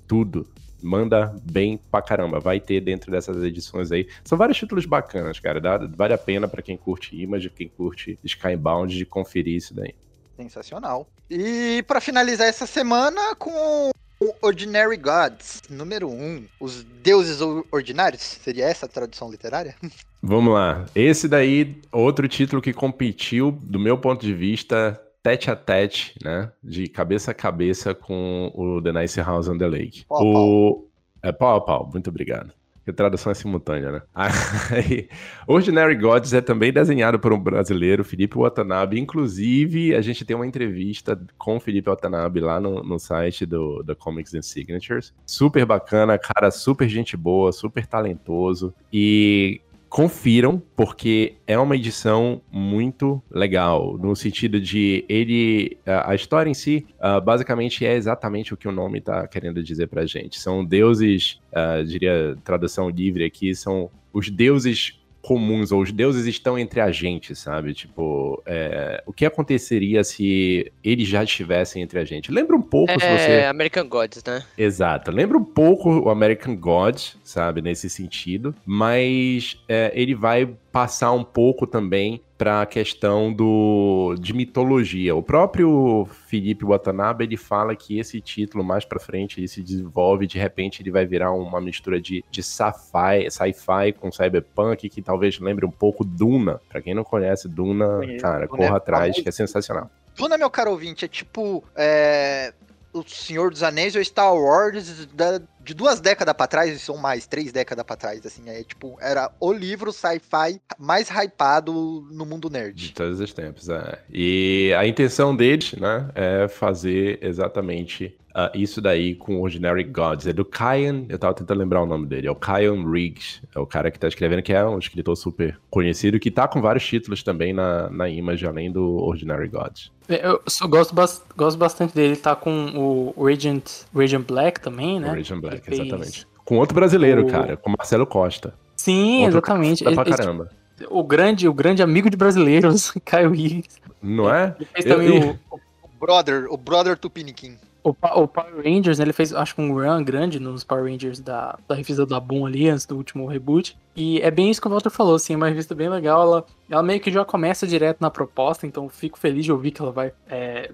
tudo. 0.07 0.47
Manda 0.81 1.35
bem 1.43 1.79
pra 1.91 2.01
caramba. 2.01 2.39
Vai 2.39 2.59
ter 2.59 2.79
dentro 2.81 3.11
dessas 3.11 3.43
edições 3.43 3.91
aí. 3.91 4.07
São 4.23 4.37
vários 4.37 4.57
títulos 4.57 4.85
bacanas, 4.85 5.39
cara. 5.39 5.59
Dá, 5.59 5.77
vale 5.77 6.13
a 6.13 6.17
pena 6.17 6.47
pra 6.47 6.61
quem 6.61 6.77
curte 6.77 7.19
Image, 7.19 7.49
quem 7.49 7.67
curte 7.67 8.17
Skybound, 8.23 8.95
de 8.95 9.05
conferir 9.05 9.55
isso 9.55 9.73
daí. 9.73 9.95
Sensacional. 10.35 11.07
E 11.29 11.83
pra 11.87 11.99
finalizar 11.99 12.47
essa 12.47 12.67
semana 12.67 13.35
com 13.35 13.89
o 14.19 14.33
Ordinary 14.41 14.97
Gods, 14.97 15.61
número 15.69 16.09
1. 16.09 16.11
Um, 16.11 16.45
os 16.59 16.83
deuses 16.83 17.39
ordinários? 17.71 18.21
Seria 18.21 18.65
essa 18.65 18.85
a 18.85 18.89
tradução 18.89 19.29
literária? 19.29 19.75
Vamos 20.21 20.53
lá. 20.53 20.85
Esse 20.95 21.27
daí, 21.27 21.79
outro 21.91 22.27
título 22.27 22.61
que 22.61 22.73
competiu, 22.73 23.51
do 23.51 23.79
meu 23.79 23.97
ponto 23.97 24.25
de 24.25 24.33
vista, 24.33 24.99
tete 25.21 25.51
a 25.51 25.55
tete, 25.55 26.15
né? 26.23 26.51
De 26.63 26.87
cabeça 26.87 27.31
a 27.31 27.33
cabeça 27.33 27.93
com 27.93 28.51
o 28.55 28.81
The 28.81 28.91
Nice 28.91 29.19
House 29.21 29.47
on 29.47 29.57
the 29.57 29.67
Lake. 29.67 30.05
Pau 30.05 30.25
o... 30.25 30.87
É 31.21 31.31
pau 31.31 31.55
a 31.55 31.61
pau, 31.61 31.89
muito 31.91 32.09
obrigado. 32.09 32.53
A 32.87 32.93
tradução 32.93 33.31
é 33.31 33.35
simultânea, 33.35 33.91
né? 33.91 34.01
Aí, 34.71 35.09
Ordinary 35.45 35.95
Gods 35.95 36.33
é 36.33 36.41
também 36.41 36.71
desenhado 36.71 37.19
por 37.19 37.33
um 37.33 37.39
brasileiro, 37.39 38.03
Felipe 38.03 38.37
Watanabe. 38.37 38.99
Inclusive, 38.99 39.95
a 39.95 40.01
gente 40.01 40.23
tem 40.23 40.35
uma 40.35 40.47
entrevista 40.47 41.19
com 41.37 41.57
o 41.57 41.59
Felipe 41.59 41.89
Watanabe 41.89 42.39
lá 42.39 42.59
no, 42.59 42.83
no 42.83 42.99
site 42.99 43.45
do, 43.45 43.83
da 43.83 43.95
Comics 43.95 44.33
and 44.33 44.41
Signatures. 44.41 45.13
Super 45.25 45.65
bacana, 45.65 46.17
cara, 46.17 46.51
super 46.51 46.87
gente 46.87 47.17
boa, 47.17 47.51
super 47.51 47.85
talentoso. 47.85 48.73
E 48.91 49.61
confiram, 49.89 50.61
porque 50.75 51.35
é 51.45 51.57
uma 51.57 51.75
edição 51.75 52.41
muito 52.51 53.21
legal, 53.29 53.97
no 53.97 54.15
sentido 54.15 54.59
de 54.59 55.05
ele. 55.07 55.77
A 55.85 56.13
história 56.13 56.49
em 56.49 56.53
si, 56.53 56.85
uh, 56.99 57.21
basicamente, 57.21 57.85
é 57.85 57.95
exatamente 57.95 58.53
o 58.53 58.57
que 58.57 58.67
o 58.67 58.71
nome 58.71 58.99
está 58.99 59.27
querendo 59.27 59.63
dizer 59.63 59.87
pra 59.87 60.05
gente. 60.05 60.39
São 60.39 60.63
deuses, 60.63 61.39
uh, 61.51 61.83
diria 61.85 62.37
tradução 62.43 62.89
livre 62.89 63.23
aqui, 63.23 63.55
são 63.55 63.89
os 64.13 64.29
deuses 64.29 64.99
comuns, 65.27 65.73
ou 65.73 65.81
os 65.81 65.91
deuses 65.91 66.25
estão 66.25 66.57
entre 66.57 66.79
a 66.79 66.89
gente, 66.89 67.35
sabe? 67.35 67.73
Tipo, 67.73 68.41
é, 68.45 69.03
o 69.05 69.11
que 69.11 69.25
aconteceria 69.25 70.01
se 70.01 70.71
eles 70.81 71.05
já 71.05 71.21
estivessem 71.21 71.81
entre 71.83 71.99
a 71.99 72.05
gente? 72.05 72.31
Lembra 72.31 72.55
um 72.55 72.61
pouco 72.61 72.97
se 72.97 73.05
É 73.05 73.17
você. 73.17 73.45
American 73.45 73.89
Gods, 73.89 74.23
né? 74.23 74.41
Exato. 74.57 75.11
Lembra 75.11 75.37
um 75.37 75.43
pouco 75.43 75.89
o 75.89 76.09
American 76.09 76.55
God, 76.55 76.97
sabe, 77.25 77.61
nesse 77.61 77.89
sentido, 77.89 78.55
mas 78.65 79.61
é, 79.67 79.91
ele 79.93 80.15
vai 80.15 80.49
passar 80.71 81.11
um 81.11 81.23
pouco 81.23 81.65
também 81.65 82.21
para 82.37 82.61
a 82.61 82.65
questão 82.65 83.33
do 83.33 84.15
de 84.19 84.33
mitologia. 84.33 85.15
O 85.15 85.23
próprio 85.23 86.07
Felipe 86.27 86.63
Watanabe 86.63 87.23
ele 87.23 87.37
fala 87.37 87.75
que 87.75 87.97
esse 87.99 88.21
título 88.21 88.63
mais 88.63 88.85
para 88.85 88.99
frente 88.99 89.39
ele 89.39 89.47
se 89.47 89.63
desenvolve, 89.63 90.27
de 90.27 90.37
repente 90.37 90.81
ele 90.81 90.91
vai 90.91 91.05
virar 91.05 91.31
uma 91.31 91.59
mistura 91.59 91.99
de, 91.99 92.23
de 92.29 92.43
sci-fi, 92.43 93.29
sci-fi 93.29 93.91
com 93.99 94.11
cyberpunk 94.11 94.87
que 94.87 95.01
talvez 95.01 95.39
lembre 95.39 95.65
um 95.65 95.71
pouco 95.71 96.03
Duna. 96.03 96.61
Para 96.69 96.81
quem 96.81 96.93
não 96.93 97.03
conhece 97.03 97.47
Duna, 97.47 97.97
Conheço. 97.97 98.23
cara, 98.23 98.45
é 98.45 98.47
corra 98.47 98.77
atrás, 98.77 99.19
que 99.19 99.27
é 99.27 99.31
sensacional. 99.31 99.89
Duna, 100.15 100.37
meu 100.37 100.49
caro 100.49 100.71
ouvinte, 100.71 101.05
é 101.05 101.07
tipo 101.07 101.63
é, 101.75 102.53
o 102.99 103.07
Senhor 103.07 103.51
dos 103.51 103.63
Anéis 103.63 103.95
ou 103.95 104.03
Star 104.03 104.33
Wars 104.35 105.05
da- 105.07 105.41
de 105.59 105.73
duas 105.73 105.99
décadas 105.99 106.33
pra 106.33 106.47
trás, 106.47 106.81
são 106.81 106.97
mais, 106.97 107.27
três 107.27 107.51
décadas 107.51 107.83
pra 107.85 107.95
trás, 107.97 108.25
assim, 108.25 108.49
é 108.49 108.63
tipo, 108.63 108.97
era 109.01 109.29
o 109.39 109.51
livro 109.51 109.91
sci-fi 109.91 110.61
mais 110.77 111.09
hypado 111.09 111.73
no 112.11 112.25
mundo 112.25 112.49
De 112.49 112.53
nerd. 112.53 112.93
todos 112.93 113.19
os 113.19 113.33
tempos, 113.33 113.67
é. 113.69 113.99
E 114.09 114.73
a 114.77 114.87
intenção 114.87 115.35
deles, 115.35 115.73
né, 115.73 116.09
é 116.15 116.47
fazer 116.47 117.19
exatamente 117.21 118.17
ah, 118.39 118.51
isso 118.53 118.79
daí 118.79 119.15
com 119.15 119.41
Ordinary 119.41 119.83
Gods. 119.83 120.27
É 120.27 120.31
do 120.33 120.45
Kyan, 120.45 121.05
eu 121.09 121.17
tava 121.17 121.33
tentando 121.33 121.57
lembrar 121.57 121.81
o 121.81 121.85
nome 121.87 122.05
dele, 122.05 122.27
é 122.27 122.31
o 122.31 122.35
Kyan 122.35 122.89
Riggs, 122.89 123.41
é 123.55 123.59
o 123.59 123.65
cara 123.65 123.89
que 123.89 123.97
tá 123.99 124.07
escrevendo, 124.07 124.43
que 124.43 124.53
é 124.53 124.63
um 124.63 124.77
escritor 124.77 125.15
super 125.17 125.59
conhecido, 125.71 126.19
que 126.19 126.29
tá 126.29 126.47
com 126.47 126.61
vários 126.61 126.85
títulos 126.85 127.23
também 127.23 127.51
na, 127.51 127.89
na 127.89 128.07
Image, 128.07 128.45
além 128.45 128.71
do 128.71 128.97
Ordinary 128.97 129.47
Gods. 129.47 129.91
Eu 130.07 130.39
só 130.47 130.67
gosto, 130.67 130.93
bas- 130.93 131.23
gosto 131.35 131.57
bastante 131.57 131.93
dele. 131.95 132.15
Tá 132.15 132.35
com 132.35 133.11
o 133.17 133.25
Radiant, 133.25 133.63
Radiant 133.93 134.25
Black 134.25 134.61
também, 134.61 134.99
né? 134.99 135.09
Origin 135.11 135.39
Black, 135.41 135.55
Ele 135.57 135.63
fez 135.65 135.79
exatamente. 135.79 136.27
Com 136.45 136.57
outro 136.59 136.75
brasileiro, 136.75 137.23
o- 137.23 137.27
cara, 137.29 137.57
com 137.57 137.69
Marcelo 137.77 138.05
Costa. 138.05 138.53
Sim, 138.77 139.23
Outro 139.23 139.39
exatamente. 139.39 139.83
Dá 139.83 139.91
pra 139.91 140.05
caramba. 140.05 140.49
o, 140.89 141.03
grande, 141.03 141.47
o 141.47 141.53
grande 141.53 141.81
amigo 141.81 142.09
de 142.09 142.15
brasileiros, 142.15 142.91
Caio 143.03 143.33
Higgs. 143.35 143.79
Não 144.01 144.33
é? 144.33 144.55
Ele 144.59 144.69
fez 144.71 144.85
Eu- 144.85 144.95
também 144.95 145.21
eu- 145.21 145.39
o, 145.51 145.55
O 145.55 145.59
Brother, 145.99 146.47
o 146.49 146.57
Brother 146.57 146.97
Tupiniquim. 146.97 147.57
o, 147.83 147.89
o 147.89 148.27
Power 148.27 148.63
Rangers, 148.63 148.99
né? 148.99 149.05
Ele 149.05 149.13
fez, 149.13 149.33
acho 149.33 149.55
que 149.55 149.61
um 149.61 149.73
run 149.73 150.03
grande 150.03 150.39
nos 150.39 150.63
Power 150.63 150.91
Rangers 150.91 151.19
da, 151.19 151.57
da 151.67 151.75
revista 151.75 152.05
da 152.05 152.19
Boom 152.19 152.45
ali, 152.45 152.69
antes 152.69 152.85
do 152.85 152.95
último 152.97 153.25
reboot. 153.27 153.77
E 153.95 154.19
é 154.21 154.29
bem 154.29 154.49
isso 154.49 154.61
que 154.61 154.67
o 154.67 154.71
Walter 154.71 154.89
falou, 154.89 155.15
assim, 155.15 155.33
é 155.33 155.37
uma 155.37 155.47
revista 155.47 155.73
bem 155.73 155.89
legal. 155.89 156.21
Ela, 156.21 156.45
ela 156.69 156.83
meio 156.83 156.99
que 156.99 157.11
já 157.11 157.23
começa 157.23 157.65
direto 157.65 157.99
na 158.01 158.09
proposta, 158.09 158.67
então 158.67 158.89
fico 158.89 159.17
feliz 159.17 159.45
de 159.45 159.51
ouvir 159.51 159.71
que 159.71 159.81
ela 159.81 159.91
vai 159.91 160.11
é, 160.29 160.71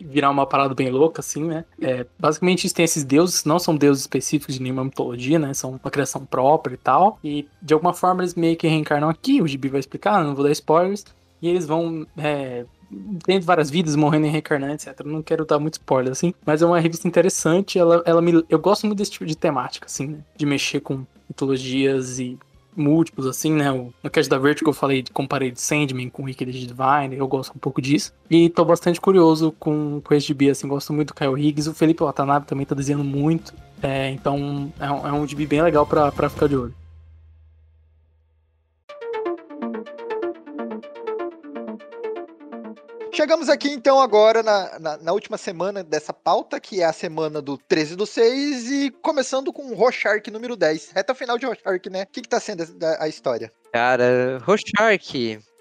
virar 0.00 0.30
uma 0.30 0.46
parada 0.46 0.74
bem 0.74 0.90
louca, 0.90 1.20
assim, 1.20 1.44
né? 1.44 1.64
É, 1.80 2.04
basicamente, 2.18 2.72
tem 2.74 2.84
esses 2.84 3.04
deuses, 3.04 3.44
não 3.44 3.58
são 3.58 3.76
deuses 3.76 4.02
específicos 4.02 4.56
de 4.56 4.62
nenhuma 4.62 4.84
mitologia, 4.84 5.38
né? 5.38 5.54
São 5.54 5.70
uma 5.82 5.90
criação 5.90 6.26
própria 6.26 6.74
e 6.74 6.78
tal. 6.78 7.18
E 7.22 7.48
de 7.62 7.72
alguma 7.74 7.94
forma 7.94 8.22
eles 8.22 8.34
meio 8.34 8.56
que 8.56 8.66
reencarnam 8.66 9.08
aqui, 9.08 9.40
o 9.40 9.46
Gibi 9.46 9.68
vai 9.68 9.80
explicar, 9.80 10.22
não 10.24 10.34
vou 10.34 10.44
dar 10.44 10.50
spoilers. 10.50 11.04
E 11.40 11.48
eles 11.48 11.66
vão 11.66 12.06
é, 12.16 12.64
tendo 13.24 13.44
várias 13.44 13.70
vidas, 13.70 13.96
morrendo 13.96 14.26
e 14.26 14.30
reencarnando, 14.30 14.74
etc. 14.74 15.00
Não 15.04 15.22
quero 15.22 15.44
dar 15.44 15.58
muito 15.58 15.74
spoiler, 15.74 16.12
assim, 16.12 16.32
mas 16.44 16.62
é 16.62 16.66
uma 16.66 16.80
revista 16.80 17.06
interessante. 17.08 17.78
Ela, 17.78 18.02
ela 18.06 18.22
me, 18.22 18.44
eu 18.48 18.58
gosto 18.58 18.86
muito 18.86 18.98
desse 18.98 19.10
tipo 19.12 19.26
de 19.26 19.36
temática, 19.36 19.86
assim, 19.86 20.06
né? 20.08 20.18
De 20.36 20.46
mexer 20.46 20.80
com 20.80 21.04
mitologias 21.28 22.18
e 22.18 22.38
múltiplos, 22.76 23.26
assim, 23.26 23.52
né? 23.52 23.72
O- 23.72 23.92
No 24.02 24.10
cast 24.10 24.28
da 24.28 24.38
Vertigo 24.38 24.68
eu 24.70 24.74
falei, 24.74 25.02
comparei 25.12 25.50
de 25.50 25.60
Sandman 25.60 26.08
com 26.10 26.24
Wicked 26.24 26.52
Divine, 26.52 27.16
eu 27.16 27.26
gosto 27.26 27.52
um 27.56 27.58
pouco 27.58 27.80
disso. 27.80 28.12
E 28.30 28.48
tô 28.50 28.64
bastante 28.64 29.00
curioso 29.00 29.52
com, 29.58 30.00
com 30.04 30.14
esse 30.14 30.26
gibi, 30.26 30.50
assim, 30.50 30.68
gosto 30.68 30.92
muito 30.92 31.08
do 31.08 31.14
Kyle 31.14 31.34
Higgs. 31.40 31.68
O 31.70 31.74
Felipe 31.74 32.02
Watanabe 32.02 32.46
também 32.46 32.66
tá 32.66 32.74
desenhando 32.74 33.04
muito. 33.04 33.54
É, 33.82 34.10
então 34.10 34.72
é 34.80 34.90
um, 34.90 35.06
é 35.08 35.12
um 35.12 35.26
bem 35.46 35.62
legal 35.62 35.86
pra, 35.86 36.10
pra 36.12 36.28
ficar 36.28 36.48
de 36.48 36.56
olho. 36.56 36.74
Chegamos 43.16 43.48
aqui 43.48 43.70
então 43.70 43.98
agora 43.98 44.42
na, 44.42 44.78
na, 44.78 44.96
na 44.98 45.12
última 45.14 45.38
semana 45.38 45.82
dessa 45.82 46.12
pauta, 46.12 46.60
que 46.60 46.82
é 46.82 46.84
a 46.84 46.92
semana 46.92 47.40
do 47.40 47.56
13 47.56 47.96
do 47.96 48.04
6, 48.04 48.70
e 48.70 48.90
começando 48.90 49.54
com 49.54 49.74
Rorschach 49.74 50.30
número 50.30 50.54
10. 50.54 50.90
Reta 50.90 51.14
final 51.14 51.38
de 51.38 51.46
Rorschach, 51.46 51.88
né? 51.88 52.02
O 52.02 52.06
que, 52.08 52.20
que 52.20 52.28
tá 52.28 52.38
sendo 52.38 52.62
a, 52.84 53.04
a 53.04 53.08
história? 53.08 53.50
Cara. 53.76 54.40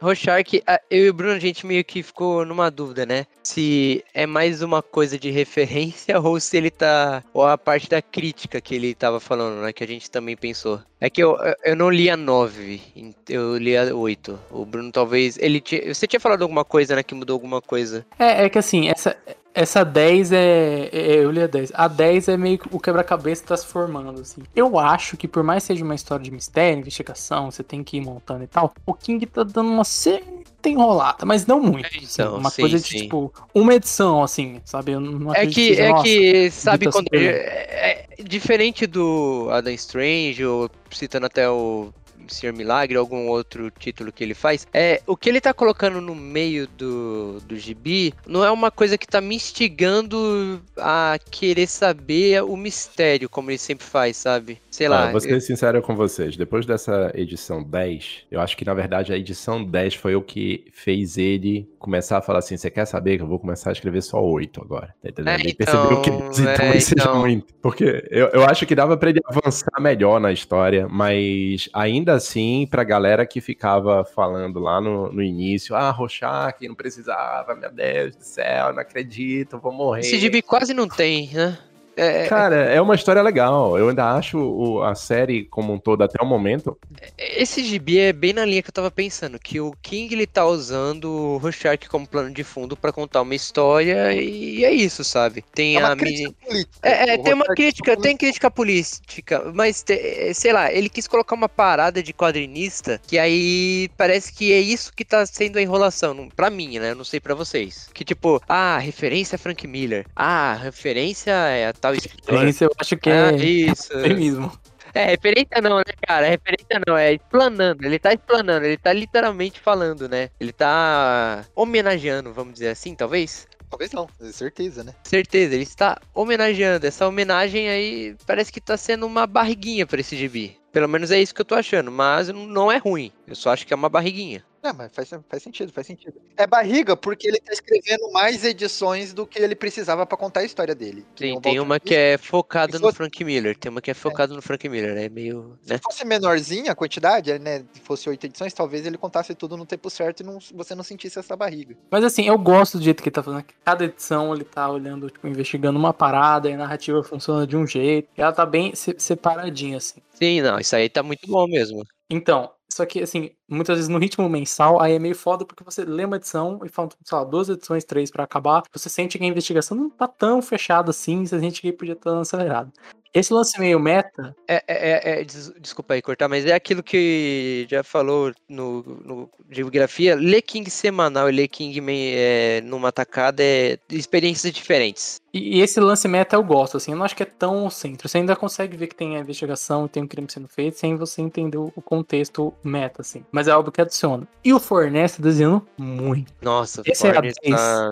Rorschach, 0.02 0.64
a- 0.66 0.80
eu 0.90 1.06
e 1.06 1.10
o 1.10 1.14
Bruno, 1.14 1.34
a 1.34 1.40
gente 1.40 1.66
meio 1.66 1.84
que 1.84 2.02
ficou 2.02 2.46
numa 2.46 2.70
dúvida, 2.72 3.06
né? 3.06 3.26
Se 3.44 4.04
é 4.14 4.26
mais 4.26 4.62
uma 4.62 4.82
coisa 4.82 5.20
de 5.20 5.30
referência 5.32 6.18
ou 6.22 6.40
se 6.40 6.56
ele 6.56 6.70
tá. 6.72 7.22
Ou 7.34 7.46
a 7.46 7.58
parte 7.58 7.90
da 7.90 8.02
crítica 8.02 8.62
que 8.62 8.74
ele 8.76 8.96
tava 8.96 9.20
falando, 9.20 9.62
né? 9.62 9.74
Que 9.74 9.84
a 9.84 9.88
gente 9.88 10.10
também 10.10 10.38
pensou. 10.38 10.80
É 11.02 11.10
que 11.10 11.22
eu, 11.22 11.36
eu- 11.38 11.56
eu 11.66 11.76
não 11.76 11.90
li 11.90 12.10
a 12.10 12.16
9, 12.16 12.82
eu 13.28 13.58
li 13.58 13.76
a 13.76 13.94
8. 13.94 14.40
O 14.50 14.66
Bruno 14.66 14.92
talvez. 14.94 15.38
Ele 15.38 15.60
tinha, 15.60 15.94
Você 15.94 16.08
tinha 16.08 16.20
falado 16.20 16.42
alguma 16.44 16.64
coisa, 16.64 16.96
né? 16.96 17.04
Que 17.04 17.14
mudou 17.16 17.34
alguma 17.34 17.62
coisa. 17.62 18.06
É, 18.18 18.46
é 18.46 18.50
que 18.50 18.58
assim, 18.60 18.88
essa, 18.90 19.18
essa 19.56 19.84
10 19.86 20.32
é, 20.34 20.90
é- 20.92 21.16
Eu 21.24 21.32
li 21.32 21.42
a 21.42 21.48
10. 21.48 21.72
A 21.74 21.88
10 21.88 22.28
é 22.28 22.36
meio 22.38 22.60
que 22.60 22.68
o 22.72 22.80
quebra-cabeça 22.80 23.46
tá 23.46 23.56
se 23.58 23.66
formando, 23.66 24.20
assim. 24.20 24.42
Eu 24.54 24.78
acho 24.78 25.16
que 25.16 25.28
por 25.28 25.42
mais 25.44 25.64
que 25.64 25.68
seja 25.68 25.84
uma 25.84 25.96
história 25.96 26.24
de 26.24 26.30
mistério, 26.30 26.80
investigação, 26.82 27.50
você 27.50 27.64
tem 27.64 27.84
que 27.84 27.98
ir 27.98 28.02
montando 28.02 28.44
e 28.44 28.48
tal, 28.48 28.74
o 28.86 28.94
King 28.94 29.26
tá 29.26 29.44
dando 29.44 29.70
uma 29.70 29.86
certa 29.86 30.36
enrolada, 30.70 31.26
mas 31.26 31.46
não 31.46 31.62
muito. 31.62 31.86
É, 31.86 31.88
assim, 31.88 32.08
então, 32.14 32.38
uma 32.38 32.50
sim, 32.50 32.62
coisa 32.62 32.80
de, 32.80 32.88
sim. 32.88 32.98
tipo, 33.04 33.34
uma 33.54 33.74
edição, 33.74 34.22
assim, 34.22 34.62
sabe? 34.66 34.92
Eu 34.92 35.00
não 35.00 35.34
É 35.34 35.48
que, 35.48 35.54
seja, 35.54 35.84
é 35.84 35.90
nossa, 35.90 36.04
que, 36.04 36.52
sabe, 36.52 36.92
quando. 36.92 37.08
É, 37.14 38.08
é 38.20 38.24
diferente 38.24 38.86
do 38.86 39.48
Adam 39.52 39.74
Strange, 39.74 40.44
ou 40.46 40.70
citando 40.92 41.28
até 41.28 41.50
o 41.50 41.94
Senhor 42.34 42.54
Milagre, 42.54 42.98
algum 42.98 43.28
outro 43.28 43.72
título 43.72 44.12
que 44.12 44.24
ele 44.24 44.34
faz, 44.34 44.68
é 44.74 45.02
o 45.06 45.16
que 45.16 45.30
ele 45.30 45.42
tá 45.42 45.54
colocando 45.54 46.02
no 46.02 46.16
meio 46.16 46.68
do, 46.68 47.40
do 47.42 47.58
gibi 47.58 48.14
não 48.28 48.44
é 48.44 48.52
uma 48.52 48.72
coisa 48.72 48.98
que 48.98 49.08
tá 49.08 49.22
me 49.22 49.36
instigando 49.36 50.62
a 50.78 51.18
querer 51.32 51.68
saber 51.68 52.44
o 52.44 52.56
mistério, 52.56 53.30
como 53.30 53.52
ele 53.52 53.58
sempre 53.58 53.86
faz, 53.86 54.18
sabe? 54.18 54.62
Sei 54.76 54.90
lá. 54.90 55.04
Olha, 55.04 55.12
vou 55.12 55.22
ser 55.22 55.40
sincero 55.40 55.82
com 55.82 55.96
vocês. 55.96 56.36
Depois 56.36 56.66
dessa 56.66 57.10
edição 57.16 57.64
10, 57.64 58.26
eu 58.30 58.42
acho 58.42 58.58
que 58.58 58.66
na 58.66 58.74
verdade 58.74 59.14
a 59.14 59.18
edição 59.18 59.64
10 59.64 59.96
foi 59.96 60.18
o 60.18 60.22
que 60.22 60.66
fez 60.74 61.18
ele 61.18 61.70
começar 61.80 62.18
a 62.18 62.22
falar 62.22 62.40
assim: 62.40 62.58
você 62.58 62.70
quer 62.70 62.84
saber 62.84 63.16
que 63.16 63.24
eu 63.24 63.28
vou 63.28 63.40
começar 63.40 63.70
a 63.70 63.72
escrever 63.72 64.02
só 64.02 64.22
8 64.22 64.62
agora? 64.62 64.94
Tá 65.02 65.08
entendendo? 65.08 65.40
É, 65.40 65.40
ele 65.40 65.54
percebeu 65.54 66.02
que 66.02 66.10
então, 66.10 66.20
10 66.28 66.40
então, 66.40 66.52
é, 66.52 66.58
talvez 66.58 66.84
seja 66.84 67.04
então. 67.04 67.20
muito. 67.22 67.54
Porque 67.62 68.06
eu, 68.12 68.28
eu 68.34 68.44
acho 68.44 68.66
que 68.66 68.76
dava 68.76 68.98
pra 68.98 69.12
ele 69.12 69.22
avançar 69.24 69.80
melhor 69.80 70.20
na 70.20 70.34
história, 70.34 70.90
mas 70.90 71.70
ainda 71.72 72.12
assim, 72.12 72.68
pra 72.70 72.84
galera 72.84 73.26
que 73.26 73.40
ficava 73.40 74.04
falando 74.04 74.60
lá 74.60 74.82
no, 74.82 75.10
no 75.10 75.24
início: 75.24 75.74
ah, 75.74 75.90
Rorschach, 75.90 76.68
não 76.68 76.76
precisava, 76.76 77.56
meu 77.56 77.72
Deus 77.72 78.14
do 78.18 78.24
céu, 78.24 78.74
não 78.74 78.82
acredito, 78.82 79.58
vou 79.58 79.72
morrer. 79.72 80.02
Esse 80.02 80.20
gibi 80.20 80.42
quase 80.42 80.74
não 80.74 80.90
tem, 80.90 81.30
né? 81.34 81.58
É, 81.98 82.28
Cara, 82.28 82.56
é 82.56 82.82
uma 82.82 82.96
história 82.96 83.22
legal. 83.22 83.78
Eu 83.78 83.90
ainda 83.90 84.14
acho 84.16 84.38
o- 84.38 84.84
a 84.84 84.94
série 84.96 85.46
como 85.46 85.74
um 85.74 85.80
todo 85.80 86.04
até 86.04 86.22
o 86.22 86.26
momento. 86.26 86.78
Esse 87.18 87.64
gibi 87.64 88.00
é 88.00 88.12
bem 88.12 88.34
na 88.34 88.44
linha 88.46 88.62
que 88.62 88.70
eu 88.70 88.74
tava 88.74 88.92
pensando, 88.92 89.40
que 89.40 89.60
o 89.62 89.72
King 89.82 90.14
ele 90.14 90.28
tá 90.28 90.46
usando 90.46 91.06
o 91.10 91.38
Rorschach 91.38 91.88
como 91.88 92.08
plano 92.08 92.32
de 92.32 92.44
fundo 92.44 92.76
pra 92.76 92.92
contar 92.92 93.22
uma 93.22 93.34
história 93.36 94.14
e 94.14 94.66
é 94.66 94.72
isso, 94.74 95.04
sabe? 95.04 95.42
Tem 95.54 95.78
É 95.78 95.80
uma 95.80 95.94
a 95.94 95.96
crítica 95.96 96.30
mini... 96.30 96.36
política. 96.66 96.80
É, 96.84 97.14
é, 97.14 97.18
tem 97.18 97.34
uma 97.34 97.46
Rorschach 97.46 97.56
crítica, 97.56 97.92
é 97.94 97.96
tem 97.96 98.18
crítica 98.18 98.52
política, 98.52 99.52
mas 99.54 99.82
te- 99.84 100.34
sei 100.34 100.52
lá, 100.52 100.72
ele 100.72 100.90
quis 100.90 101.08
colocar 101.08 101.36
uma 101.36 101.48
parada 101.50 102.04
de 102.04 102.14
quadrinista 102.14 103.00
que 103.08 103.18
aí 103.18 103.90
parece 103.98 104.34
que 104.34 104.52
é 104.52 104.60
isso 104.60 104.92
que 104.94 105.06
tá 105.06 105.26
sendo 105.26 105.58
a 105.58 105.62
enrolação, 105.62 106.28
pra 106.36 106.50
mim, 106.50 106.78
né? 106.80 106.92
Eu 106.92 106.96
não 106.96 107.04
sei 107.06 107.20
pra 107.20 107.34
vocês. 107.36 107.90
Que 107.94 108.04
tipo, 108.04 108.42
ah, 108.50 108.78
referência 108.80 109.36
a 109.36 109.40
Frank 109.40 109.66
Miller, 109.68 110.06
ah, 110.16 110.56
referência 110.62 111.32
é 111.32 111.68
a 111.68 111.74
tal 111.86 111.94
escritor. 111.94 112.34
Referência, 112.34 112.66
eu 112.66 112.72
acho 112.80 112.98
que 112.98 113.10
Ah, 113.12 113.32
é 113.32 113.36
isso. 113.36 113.94
eufemismo. 113.94 114.52
É, 114.94 115.06
referência 115.08 115.62
não, 115.62 115.78
né, 115.80 115.84
cara? 116.08 116.28
Referência 116.28 116.82
não, 116.88 116.98
é 116.98 117.14
explanando. 117.14 117.86
Ele 117.86 118.00
tá 118.00 118.14
explanando, 118.14 118.66
ele 118.66 118.78
tá 118.78 118.94
literalmente 118.94 119.60
falando, 119.60 120.08
né? 120.08 120.30
Ele 120.40 120.54
tá 120.54 121.44
homenageando, 121.54 122.34
vamos 122.34 122.54
dizer 122.54 122.70
assim, 122.70 122.96
talvez? 122.96 123.46
Talvez 123.70 123.92
não, 123.92 124.08
certeza, 124.32 124.84
né? 124.84 124.94
Certeza, 125.04 125.54
ele 125.54 125.64
está 125.64 126.00
homenageando. 126.14 126.88
Essa 126.88 127.08
homenagem 127.08 127.68
aí 127.68 128.16
parece 128.26 128.52
que 128.52 128.62
tá 128.62 128.78
sendo 128.78 129.06
uma 129.06 129.28
barriguinha 129.28 129.86
pra 129.86 130.00
esse 130.00 130.16
gibi. 130.16 130.58
Pelo 130.72 130.88
menos 130.88 131.12
é 131.12 131.20
isso 131.22 131.36
que 131.36 131.42
eu 131.42 131.46
tô 131.46 131.56
achando, 131.56 131.92
mas 131.92 132.30
não 132.30 132.72
é 132.72 132.78
ruim. 132.78 133.12
Eu 133.28 133.36
só 133.36 133.52
acho 133.52 133.68
que 133.68 133.74
é 133.74 133.76
uma 133.76 133.90
barriguinha. 133.90 134.44
Não, 134.66 134.74
mas 134.74 134.92
faz, 134.96 135.08
faz 135.30 135.44
sentido, 135.44 135.72
faz 135.72 135.86
sentido. 135.86 136.20
É 136.36 136.48
barriga 136.48 136.98
porque 136.98 137.28
ele 137.28 137.40
tá 137.40 137.54
escrevendo 137.54 138.12
mais 138.12 138.44
edições 138.44 139.14
do 139.14 139.28
que 139.28 139.38
ele 139.38 139.54
precisava 139.56 140.08
pra 140.08 140.18
contar 140.18 140.40
a 140.40 140.44
história 140.44 140.74
dele. 140.74 141.06
Sim, 141.16 141.40
tem 141.40 141.60
uma 141.60 141.80
que 141.80 141.94
é 141.94 142.18
focada 142.18 142.80
no 142.80 142.92
Frank 142.92 143.24
Miller. 143.24 143.56
Tem 143.56 143.70
uma 143.70 143.80
que 143.80 143.92
é 143.92 143.94
focada 143.94 144.34
no 144.34 144.42
Frank 144.42 144.68
Miller, 144.68 144.98
é 144.98 145.08
meio. 145.08 145.56
Né? 145.68 145.78
Se 145.78 145.84
fosse 145.84 146.04
menorzinha 146.04 146.72
a 146.72 146.76
quantidade, 146.76 147.38
né? 147.38 147.64
Se 147.74 147.82
fosse 147.82 148.10
oito 148.10 148.26
edições, 148.26 148.56
talvez 148.56 148.88
ele 148.88 148.98
contasse 148.98 149.36
tudo 149.36 149.56
no 149.56 149.68
tempo 149.68 149.88
certo 149.88 150.22
e 150.22 150.24
não, 150.24 150.40
você 150.56 150.74
não 150.74 150.84
sentisse 150.84 151.20
essa 151.20 151.36
barriga. 151.36 151.78
Mas 151.92 152.04
assim, 152.04 152.24
eu 152.28 152.38
gosto 152.40 152.80
do 152.80 152.84
jeito 152.84 153.04
que 153.04 153.10
ele 153.10 153.14
tá 153.14 153.22
fazendo. 153.22 153.44
que 153.44 153.54
Cada 153.64 153.86
edição 153.86 154.34
ele 154.34 154.46
tá 154.46 154.68
olhando, 154.68 155.12
tipo, 155.12 155.28
investigando 155.28 155.78
uma 155.78 155.94
parada 155.94 156.50
e 156.50 156.54
a 156.54 156.58
narrativa 156.58 157.04
funciona 157.04 157.46
de 157.46 157.56
um 157.56 157.68
jeito. 157.68 158.10
E 158.18 158.22
ela 158.24 158.34
tá 158.34 158.48
bem 158.48 158.74
se- 158.74 158.96
separadinha, 158.98 159.78
assim. 159.78 160.02
Sim, 160.16 160.42
não, 160.42 160.58
isso 160.58 160.76
aí 160.76 160.90
tá 160.90 161.04
muito 161.04 161.28
bom 161.28 161.46
mesmo. 161.46 161.84
Então, 162.10 162.52
só 162.72 162.86
que, 162.86 163.02
assim, 163.02 163.32
muitas 163.48 163.78
vezes 163.78 163.90
no 163.90 163.98
ritmo 164.00 164.28
mensal, 164.30 164.82
aí 164.82 164.94
é 164.94 165.00
meio 165.00 165.16
foda 165.16 165.46
porque 165.46 165.64
você 165.64 165.84
lê 165.86 166.06
uma 166.06 166.18
edição 166.18 166.60
e 166.66 166.70
faltam, 166.70 166.98
sei 167.04 167.18
lá, 167.18 167.24
duas 167.24 167.50
edições, 167.50 167.84
três 167.84 168.10
pra 168.12 168.24
acabar. 168.24 168.64
Você 168.74 168.90
sente 168.90 169.18
que 169.18 169.24
a 169.24 169.28
investigação 169.28 169.78
não 169.78 169.90
tá 169.90 170.08
tão 170.08 170.42
fechada 170.42 170.90
assim, 170.92 171.26
você 171.26 171.40
sente 171.40 171.62
que 171.62 171.72
podia 171.72 171.94
estar 171.94 172.20
acelerado. 172.20 172.72
Esse 173.14 173.34
lance 173.34 173.58
meio 173.58 173.80
meta, 173.80 174.36
É, 174.46 174.56
é, 174.68 174.90
é- 175.18 175.22
é- 175.22 175.24
des- 175.24 175.54
desculpa 175.62 175.94
aí 175.94 176.02
cortar, 176.02 176.28
mas 176.28 176.46
é 176.46 176.54
aquilo 176.54 176.84
que 176.84 177.66
já 177.70 177.82
falou 177.82 178.34
no, 178.50 178.84
no 178.84 179.30
geografia. 179.50 180.16
Ler 180.16 180.42
King 180.42 180.70
semanal 180.70 181.30
e 181.30 181.32
ler 181.32 181.48
King 181.48 181.80
é, 182.14 182.60
numa 182.62 182.92
tacada 182.92 183.42
é 183.42 183.78
experiências 183.90 184.52
diferentes. 184.52 185.22
e 185.34 185.58
e 185.60 185.62
esse 185.62 185.80
lance 185.80 186.08
meta 186.10 186.36
eu 186.36 186.44
gosto, 186.44 186.76
assim, 186.78 186.92
eu 186.92 186.98
não 186.98 187.06
acho 187.06 187.16
que 187.16 187.24
é 187.24 187.26
tão 187.26 187.70
centro. 187.70 188.08
Você 188.10 188.18
ainda 188.18 188.36
consegue 188.36 188.76
ver 188.76 188.88
que 188.88 188.96
tem 188.96 189.16
a 189.16 189.20
investigação 189.20 189.86
e 189.86 189.90
tem 189.90 190.04
um 190.04 190.08
crime 190.08 190.28
sendo 190.30 190.48
feito 190.50 190.78
sem 190.78 190.96
você 190.98 191.22
entender 191.22 191.58
o 191.58 191.72
contexto 191.82 192.54
meta, 192.64 193.02
assim. 193.02 193.24
Mas 193.36 193.50
é 193.50 193.52
algo 193.52 193.70
que 193.70 193.82
adiciona. 193.82 194.26
E 194.46 194.54
o 194.54 194.60
Fornés 194.62 195.18
tá 195.18 195.22
desenhando 195.22 195.62
muito. 195.78 196.32
Nossa, 196.42 196.82
Esse 196.86 197.06
é 197.06 197.10
a 197.10 197.14
Forner 197.16 197.34
10. 197.44 197.56
tá- 197.56 197.92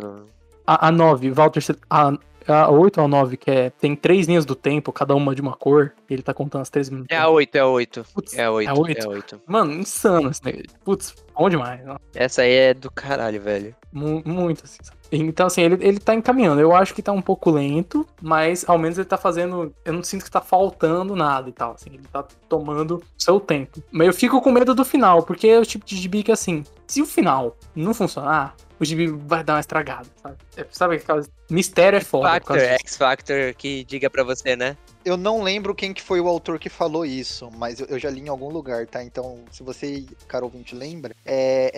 A, 0.65 0.87
a 0.87 0.91
9, 0.91 1.29
Walter, 1.31 1.61
a, 1.89 2.13
a 2.47 2.71
8 2.71 2.97
ou 2.99 3.03
a 3.03 3.07
9, 3.09 3.35
que 3.35 3.51
é, 3.51 3.69
tem 3.69 3.93
três 3.93 4.25
linhas 4.25 4.45
do 4.45 4.55
tempo, 4.55 4.93
cada 4.93 5.13
uma 5.13 5.35
de 5.35 5.41
uma 5.41 5.53
cor, 5.53 5.91
e 6.09 6.13
ele 6.13 6.23
tá 6.23 6.33
contando 6.33 6.61
as 6.61 6.69
três 6.69 6.89
minutos. 6.89 7.09
É 7.13 7.17
a 7.19 7.27
8, 7.27 7.55
é 7.55 7.59
a 7.59 7.67
8. 7.67 8.05
Putz, 8.13 8.33
É 8.37 8.45
a 8.45 8.51
8. 8.51 8.69
É 8.69 8.71
a 8.71 8.73
8. 8.73 8.97
É 9.01 9.03
a 9.05 9.09
8. 9.09 9.41
Mano, 9.45 9.73
insano 9.73 10.29
esse 10.31 10.45
negócio. 10.45 10.67
Putz, 10.85 11.13
bom 11.37 11.49
demais. 11.49 11.81
ó. 11.87 11.97
Essa 12.15 12.43
aí 12.43 12.53
é 12.53 12.73
do 12.73 12.89
caralho, 12.89 13.41
velho. 13.41 13.75
Mu- 13.91 14.23
Muito, 14.25 14.63
assim. 14.63 14.77
sabe? 14.81 14.97
Então, 15.22 15.48
assim, 15.48 15.61
ele, 15.61 15.77
ele 15.80 15.99
tá 15.99 16.14
encaminhando. 16.14 16.60
Eu 16.60 16.76
acho 16.76 16.94
que 16.94 17.02
tá 17.02 17.11
um 17.11 17.22
pouco 17.22 17.52
lento, 17.52 18.07
mas 18.22 18.68
ao 18.68 18.77
menos 18.77 18.98
ele 18.98 19.07
tá 19.07 19.18
fazendo. 19.18 19.73
Eu 19.85 19.94
não 19.94 20.03
sinto 20.03 20.26
que 20.26 20.31
tá 20.31 20.41
faltando 20.41 21.15
nada 21.15 21.49
e 21.49 21.53
tal. 21.53 21.73
Assim, 21.73 21.91
ele 21.94 22.03
tá 22.11 22.23
tomando 22.49 23.03
seu 23.18 23.40
tempo. 23.40 23.84
Mas 23.91 24.07
eu 24.07 24.14
fico 24.14 24.41
com 24.41 24.52
medo 24.52 24.73
do 24.73 24.84
final, 24.84 25.23
porque 25.23 25.48
é 25.48 25.60
o 25.60 25.65
tipo 25.65 25.85
de 25.85 25.95
gibi 25.95 26.23
que, 26.23 26.31
assim, 26.31 26.64
se 26.88 27.02
o 27.02 27.06
final 27.06 27.56
não 27.76 27.94
funcionar, 27.94 28.56
o 28.80 28.85
gibi 28.85 29.07
vai 29.07 29.44
dar 29.44 29.53
uma 29.53 29.60
estragada, 29.60 30.07
sabe? 30.22 30.35
É, 30.57 30.65
sabe 30.72 30.95
aquela. 30.95 31.23
Mistério 31.49 31.98
é 31.98 32.02
foda. 32.02 32.30
Factor, 32.30 32.57
causa 32.57 32.68
disso. 32.73 32.80
X 32.81 32.98
Factor 32.98 33.53
que 33.56 33.84
diga 33.84 34.10
pra 34.10 34.23
você, 34.23 34.56
né? 34.56 34.76
Eu 35.05 35.17
não 35.17 35.41
lembro 35.41 35.75
quem 35.75 35.93
que 35.93 36.01
foi 36.01 36.21
o 36.21 36.27
autor 36.30 36.57
que 36.57 36.69
falou 36.69 37.05
isso, 37.05 37.49
mas 37.57 37.80
eu, 37.80 37.88
eu 37.88 37.99
já 37.99 38.09
li 38.09 38.21
em 38.21 38.30
algum 38.30 38.49
lugar, 38.49 38.88
tá? 38.88 39.03
Então, 39.03 39.43
se 39.51 39.61
você, 39.61 40.05
caro 40.30 40.45
ouvinte, 40.45 40.73
lembra, 40.73 41.13
é, 41.25 41.71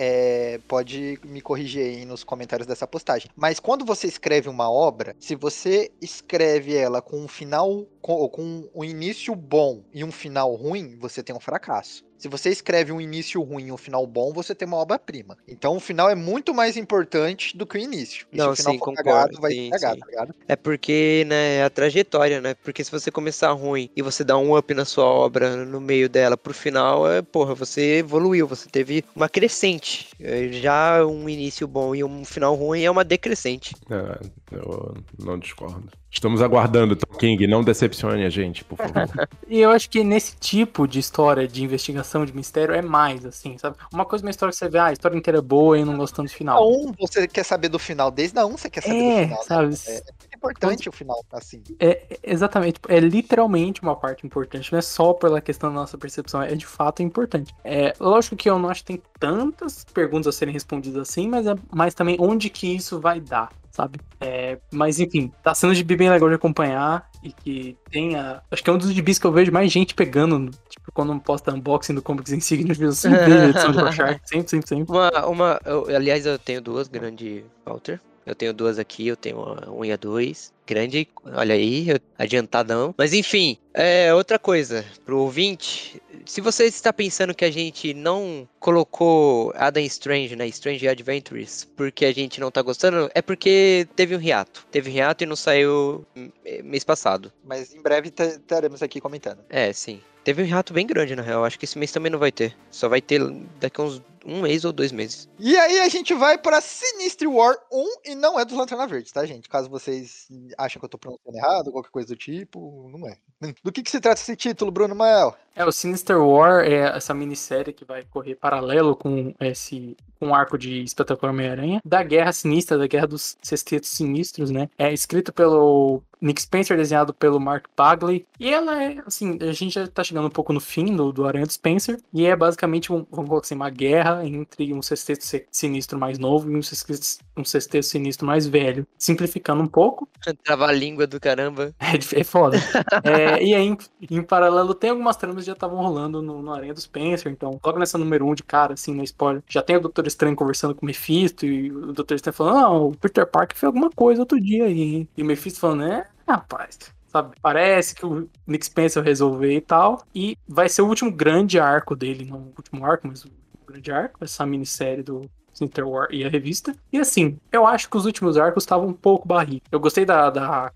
é, 0.54 0.58
pode 0.68 1.18
me 1.24 1.40
corrigir 1.40 1.82
aí 1.82 2.04
nos 2.04 2.22
comentários 2.22 2.68
dessa 2.68 2.86
postagem. 2.86 3.28
Mas 3.34 3.58
quando 3.58 3.84
você 3.84 4.06
escreve 4.06 4.48
uma 4.48 4.70
obra, 4.70 5.16
se 5.18 5.34
você 5.34 5.90
escreve 6.00 6.76
ela 6.76 7.02
com 7.02 7.18
um 7.18 7.26
final, 7.26 7.84
com, 8.00 8.28
com 8.28 8.68
um 8.72 8.84
início 8.84 9.34
bom 9.34 9.82
e 9.92 10.04
um 10.04 10.12
final 10.12 10.54
ruim, 10.54 10.96
você 10.96 11.20
tem 11.20 11.34
um 11.34 11.40
fracasso. 11.40 12.05
Se 12.18 12.28
você 12.28 12.50
escreve 12.50 12.92
um 12.92 13.00
início 13.00 13.42
ruim 13.42 13.66
e 13.66 13.72
um 13.72 13.76
final 13.76 14.06
bom, 14.06 14.32
você 14.32 14.54
tem 14.54 14.66
uma 14.66 14.78
obra-prima. 14.78 15.36
Então 15.46 15.76
o 15.76 15.80
final 15.80 16.08
é 16.08 16.14
muito 16.14 16.54
mais 16.54 16.76
importante 16.76 17.56
do 17.56 17.66
que 17.66 17.76
o 17.76 17.80
início. 17.80 18.26
E 18.32 18.36
Não, 18.36 18.54
se 18.54 18.62
o 18.62 18.64
final 18.64 18.72
sim, 18.72 18.78
for 18.78 18.84
concordo, 18.84 19.10
cagado, 19.10 19.40
vai 19.40 19.52
sim, 19.52 19.70
cagar, 19.70 19.94
sim. 19.94 20.00
tá 20.00 20.06
ligado? 20.06 20.34
É 20.48 20.56
porque, 20.56 21.24
né, 21.26 21.56
é 21.56 21.64
a 21.64 21.70
trajetória, 21.70 22.40
né? 22.40 22.54
Porque 22.54 22.82
se 22.82 22.90
você 22.90 23.10
começar 23.10 23.50
ruim 23.52 23.90
e 23.94 24.02
você 24.02 24.24
dá 24.24 24.36
um 24.36 24.56
up 24.56 24.72
na 24.74 24.84
sua 24.84 25.04
obra 25.04 25.64
no 25.64 25.80
meio 25.80 26.08
dela 26.08 26.36
pro 26.36 26.54
final, 26.54 27.10
é, 27.10 27.22
porra, 27.22 27.54
você 27.54 27.98
evoluiu, 27.98 28.46
você 28.46 28.68
teve 28.68 29.04
uma 29.14 29.28
crescente. 29.28 30.08
É, 30.20 30.48
Já 30.48 31.04
um 31.04 31.28
início 31.28 31.66
bom 31.66 31.94
e 31.94 32.02
um 32.02 32.24
final 32.24 32.54
ruim 32.54 32.82
é 32.82 32.90
uma 32.90 33.04
decrescente. 33.04 33.74
É, 33.90 34.18
eu 34.52 34.94
não 35.18 35.38
discordo. 35.38 35.90
Estamos 36.16 36.40
aguardando, 36.40 36.96
Tom 36.96 37.14
King. 37.18 37.46
Não 37.46 37.62
decepcione 37.62 38.24
a 38.24 38.30
gente, 38.30 38.64
por 38.64 38.78
favor. 38.78 39.06
E 39.48 39.60
eu 39.60 39.70
acho 39.70 39.88
que 39.90 40.02
nesse 40.02 40.34
tipo 40.38 40.88
de 40.88 40.98
história 40.98 41.46
de 41.46 41.62
investigação, 41.62 42.24
de 42.24 42.34
mistério, 42.34 42.74
é 42.74 42.82
mais, 42.82 43.24
assim, 43.24 43.56
sabe? 43.58 43.76
Uma 43.92 44.04
coisa, 44.04 44.24
uma 44.24 44.30
história 44.30 44.50
que 44.50 44.58
você 44.58 44.68
vê, 44.68 44.78
ah, 44.78 44.86
a 44.86 44.92
história 44.92 45.16
inteira 45.16 45.38
é 45.38 45.42
boa 45.42 45.76
e 45.76 45.82
eu 45.82 45.86
não 45.86 45.96
gosto 45.96 46.16
tanto 46.16 46.28
do 46.28 46.32
A 46.32 46.36
final. 46.36 46.68
um 46.68 46.90
você 46.98 47.28
quer 47.28 47.44
saber 47.44 47.68
do 47.68 47.78
final, 47.78 48.10
desde 48.10 48.36
a 48.40 48.46
um 48.46 48.56
você 48.56 48.68
quer 48.70 48.80
saber 48.80 48.96
É, 48.96 49.26
do 49.26 49.36
final. 49.36 49.38
né? 49.38 49.44
sabe? 49.44 49.74
É, 49.86 49.90
é 49.98 50.02
muito 50.02 50.36
importante 50.36 50.88
o 50.88 50.92
final, 50.92 51.22
assim. 51.32 51.62
É, 51.78 51.88
é, 52.10 52.18
exatamente, 52.24 52.80
é 52.88 52.98
literalmente 52.98 53.82
uma 53.82 53.94
parte 53.94 54.26
importante, 54.26 54.72
não 54.72 54.78
é 54.78 54.82
só 54.82 55.12
pela 55.12 55.40
questão 55.40 55.68
da 55.70 55.76
nossa 55.76 55.96
percepção, 55.98 56.42
é 56.42 56.54
de 56.56 56.66
fato 56.66 57.02
importante. 57.02 57.54
É, 57.62 57.92
lógico 58.00 58.34
que 58.36 58.48
eu 58.50 58.58
não 58.58 58.68
acho 58.70 58.80
que 58.80 58.94
tem 58.94 59.02
tantas 59.20 59.84
perguntas 59.94 60.26
a 60.28 60.32
serem 60.32 60.52
respondidas 60.54 61.08
assim, 61.08 61.28
mas 61.28 61.46
é 61.46 61.54
mais 61.72 61.94
também 61.94 62.16
onde 62.18 62.50
que 62.50 62.74
isso 62.74 62.98
vai 62.98 63.20
dar, 63.20 63.50
sabe? 63.76 64.00
É, 64.20 64.58
mas 64.72 64.98
enfim, 64.98 65.30
tá 65.42 65.54
sendo 65.54 65.74
de 65.74 65.84
bem 65.84 66.08
legal 66.10 66.28
de 66.28 66.34
acompanhar 66.34 67.08
e 67.22 67.30
que 67.30 67.76
tenha. 67.90 68.40
Acho 68.50 68.64
que 68.64 68.70
é 68.70 68.72
um 68.72 68.78
dos 68.78 68.90
gibis 68.92 69.18
que 69.18 69.26
eu 69.26 69.32
vejo 69.32 69.52
mais 69.52 69.70
gente 69.70 69.94
pegando, 69.94 70.50
tipo, 70.68 70.90
quando 70.92 71.18
posta 71.20 71.52
unboxing 71.52 71.94
do 71.94 72.02
Comics 72.02 72.32
Insignia, 72.32 72.74
eu 72.78 72.92
sempre 72.92 73.18
vejo 73.24 73.38
a 73.38 73.48
edição 73.50 73.72
de 73.72 73.78
Rorschach, 73.78 74.20
sempre, 74.24 74.48
sempre, 74.48 74.68
sempre. 74.68 74.92
Uma, 74.94 75.26
uma 75.26 75.60
eu- 75.64 75.94
aliás, 75.94 76.24
eu 76.24 76.38
tenho 76.38 76.60
duas, 76.62 76.88
grande 76.88 77.44
Walter. 77.64 78.00
Eu 78.26 78.34
tenho 78.34 78.52
duas 78.52 78.78
aqui, 78.78 79.06
eu 79.06 79.16
tenho 79.16 79.38
uma 79.38 79.70
unha 79.70 79.96
2, 79.96 80.52
grande, 80.66 81.08
olha 81.24 81.54
aí, 81.54 81.86
adiantadão. 82.18 82.92
Mas 82.98 83.12
enfim, 83.12 83.56
é 83.72 84.12
outra 84.12 84.36
coisa, 84.38 84.84
pro 85.04 85.20
ouvinte, 85.20 86.02
se 86.26 86.40
você 86.40 86.64
está 86.64 86.92
pensando 86.92 87.34
que 87.34 87.44
a 87.44 87.50
gente 87.50 87.94
não 87.94 88.48
colocou 88.58 89.52
Adam 89.54 89.82
Strange, 89.84 90.34
né, 90.34 90.46
Strange 90.48 90.88
Adventures, 90.88 91.68
porque 91.76 92.04
a 92.04 92.12
gente 92.12 92.40
não 92.40 92.50
tá 92.50 92.62
gostando, 92.62 93.08
é 93.14 93.22
porque 93.22 93.86
teve 93.94 94.16
um 94.16 94.20
hiato. 94.20 94.66
Teve 94.70 94.90
um 94.90 94.94
hiato 94.94 95.22
e 95.22 95.26
não 95.26 95.36
saiu 95.36 96.04
hum, 96.16 96.30
mês 96.64 96.82
passado. 96.82 97.32
Mas 97.44 97.72
em 97.74 97.80
breve 97.80 98.08
estaremos 98.08 98.82
aqui 98.82 99.00
comentando. 99.00 99.38
É, 99.48 99.72
sim. 99.72 100.00
Teve 100.24 100.42
um 100.42 100.46
hiato 100.46 100.72
bem 100.72 100.84
grande, 100.84 101.14
na 101.14 101.22
real. 101.22 101.44
Acho 101.44 101.56
que 101.56 101.64
esse 101.64 101.78
mês 101.78 101.92
também 101.92 102.10
não 102.10 102.18
vai 102.18 102.32
ter. 102.32 102.56
Só 102.68 102.88
vai 102.88 103.00
ter 103.00 103.20
daqui 103.60 103.80
a 103.80 103.84
uns 103.84 104.02
um 104.26 104.42
mês 104.42 104.64
ou 104.64 104.72
dois 104.72 104.90
meses. 104.92 105.28
E 105.38 105.56
aí 105.56 105.80
a 105.80 105.88
gente 105.88 106.12
vai 106.14 106.36
pra 106.36 106.60
Sinistry 106.60 107.28
War 107.28 107.56
1 107.72 107.86
e 108.06 108.14
não 108.14 108.38
é 108.38 108.44
dos 108.44 108.56
Lanterna 108.56 108.86
Verdes, 108.86 109.12
tá, 109.12 109.24
gente? 109.24 109.48
Caso 109.48 109.70
vocês 109.70 110.26
achem 110.58 110.80
que 110.80 110.84
eu 110.84 110.88
tô 110.88 110.98
pronunciando 110.98 111.38
errado, 111.38 111.72
qualquer 111.72 111.90
coisa 111.90 112.08
do 112.08 112.16
tipo, 112.16 112.90
não 112.92 113.06
é. 113.08 113.16
Do 113.62 113.70
que, 113.70 113.82
que 113.82 113.90
se 113.90 114.00
trata 114.00 114.20
esse 114.20 114.34
título, 114.34 114.70
Bruno 114.70 114.94
Mael? 114.94 115.36
É, 115.54 115.64
o 115.64 115.72
Sinister 115.72 116.18
War 116.18 116.64
é 116.64 116.96
essa 116.96 117.14
minissérie 117.14 117.72
que 117.72 117.84
vai 117.84 118.02
correr 118.04 118.34
paralelo 118.34 118.96
com 118.96 119.34
esse 119.40 119.96
com 120.18 120.28
o 120.28 120.34
arco 120.34 120.56
de 120.56 120.82
Espetacular 120.82 121.32
Homem-Aranha, 121.32 121.80
da 121.84 122.02
Guerra 122.02 122.32
Sinistra, 122.32 122.78
da 122.78 122.86
Guerra 122.86 123.06
dos 123.06 123.36
Sextetos 123.42 123.90
Sinistros, 123.90 124.50
né? 124.50 124.68
É 124.78 124.92
escrito 124.92 125.32
pelo 125.32 126.02
Nick 126.20 126.40
Spencer, 126.40 126.76
desenhado 126.76 127.12
pelo 127.12 127.38
Mark 127.38 127.66
Bagley. 127.76 128.26
E 128.38 128.52
ela 128.52 128.82
é, 128.82 129.02
assim, 129.06 129.38
a 129.40 129.52
gente 129.52 129.74
já 129.74 129.86
tá 129.86 130.02
chegando 130.02 130.26
um 130.26 130.30
pouco 130.30 130.52
no 130.52 130.60
fim 130.60 130.94
do, 130.96 131.12
do 131.12 131.26
Aranha 131.26 131.46
do 131.46 131.52
Spencer. 131.52 132.00
E 132.12 132.26
é 132.26 132.34
basicamente, 132.34 132.92
um, 132.92 133.06
vamos 133.10 133.28
colocar 133.28 133.46
assim, 133.46 133.54
uma 133.54 133.70
guerra 133.70 134.15
entre 134.24 134.72
um 134.72 134.80
sexteto 134.82 135.22
se- 135.24 135.46
sinistro 135.50 135.98
mais 135.98 136.18
novo 136.18 136.50
e 136.50 136.56
um 136.56 136.62
sexteto, 136.62 137.24
um 137.36 137.44
sexteto 137.44 137.84
sinistro 137.84 138.26
mais 138.26 138.46
velho. 138.46 138.86
Simplificando 138.98 139.62
um 139.62 139.66
pouco, 139.66 140.08
Trava 140.44 140.66
a 140.66 140.72
língua 140.72 141.06
do 141.06 141.18
caramba. 141.20 141.74
é, 141.80 142.20
é 142.20 142.24
foda. 142.24 142.56
É, 143.04 143.42
e 143.42 143.54
aí, 143.54 143.66
em, 143.66 143.76
em 144.10 144.22
paralelo, 144.22 144.74
tem 144.74 144.90
algumas 144.90 145.16
tramas 145.16 145.36
que 145.38 145.46
já 145.46 145.52
estavam 145.52 145.78
rolando 145.78 146.20
no, 146.22 146.42
no 146.42 146.52
Aranha 146.52 146.74
do 146.74 146.80
Spencer. 146.80 147.30
Então, 147.30 147.58
logo 147.64 147.78
nessa 147.78 147.98
número 147.98 148.24
1 148.26 148.30
um 148.30 148.34
de 148.34 148.42
cara, 148.42 148.74
assim, 148.74 148.94
no 148.94 149.02
spoiler, 149.04 149.42
já 149.48 149.62
tem 149.62 149.76
o 149.76 149.80
Doutor 149.80 150.06
Estranho 150.06 150.36
conversando 150.36 150.74
com 150.74 150.82
o 150.84 150.86
Mephisto. 150.86 151.46
E 151.46 151.70
o 151.70 151.92
Doutor 151.92 152.14
Estranho 152.14 152.34
falando: 152.34 152.54
Não, 152.56 152.86
o 152.88 152.96
Peter 152.96 153.26
Parker 153.26 153.56
fez 153.56 153.66
alguma 153.68 153.90
coisa 153.90 154.22
outro 154.22 154.40
dia 154.40 154.64
aí. 154.64 154.80
hein?" 154.80 155.08
E 155.16 155.22
o 155.22 155.26
Mephisto 155.26 155.60
falando: 155.60 155.84
É, 155.84 156.06
rapaz. 156.28 156.78
Sabe, 157.08 157.34
parece 157.40 157.94
que 157.94 158.04
o 158.04 158.28
Nick 158.46 158.66
Spencer 158.66 159.02
vai 159.02 159.10
resolver 159.10 159.54
e 159.56 159.60
tal. 159.60 160.02
E 160.14 160.36
vai 160.46 160.68
ser 160.68 160.82
o 160.82 160.86
último 160.88 161.10
grande 161.10 161.58
arco 161.58 161.96
dele. 161.96 162.26
Não 162.26 162.38
o 162.38 162.52
último 162.56 162.84
arco, 162.84 163.06
mas 163.08 163.24
o 163.24 163.30
grande 163.66 163.90
arco. 163.90 164.22
Essa 164.22 164.46
minissérie 164.46 165.02
do 165.02 165.28
Sinter 165.52 165.88
War 165.88 166.08
e 166.10 166.24
a 166.24 166.28
revista. 166.28 166.74
E 166.92 166.98
assim, 166.98 167.38
eu 167.50 167.66
acho 167.66 167.88
que 167.88 167.96
os 167.96 168.04
últimos 168.04 168.36
arcos 168.36 168.62
estavam 168.62 168.88
um 168.88 168.92
pouco 168.92 169.26
barriga. 169.26 169.62
Eu 169.72 169.80
gostei 169.80 170.04
da, 170.04 170.30
da 170.30 170.70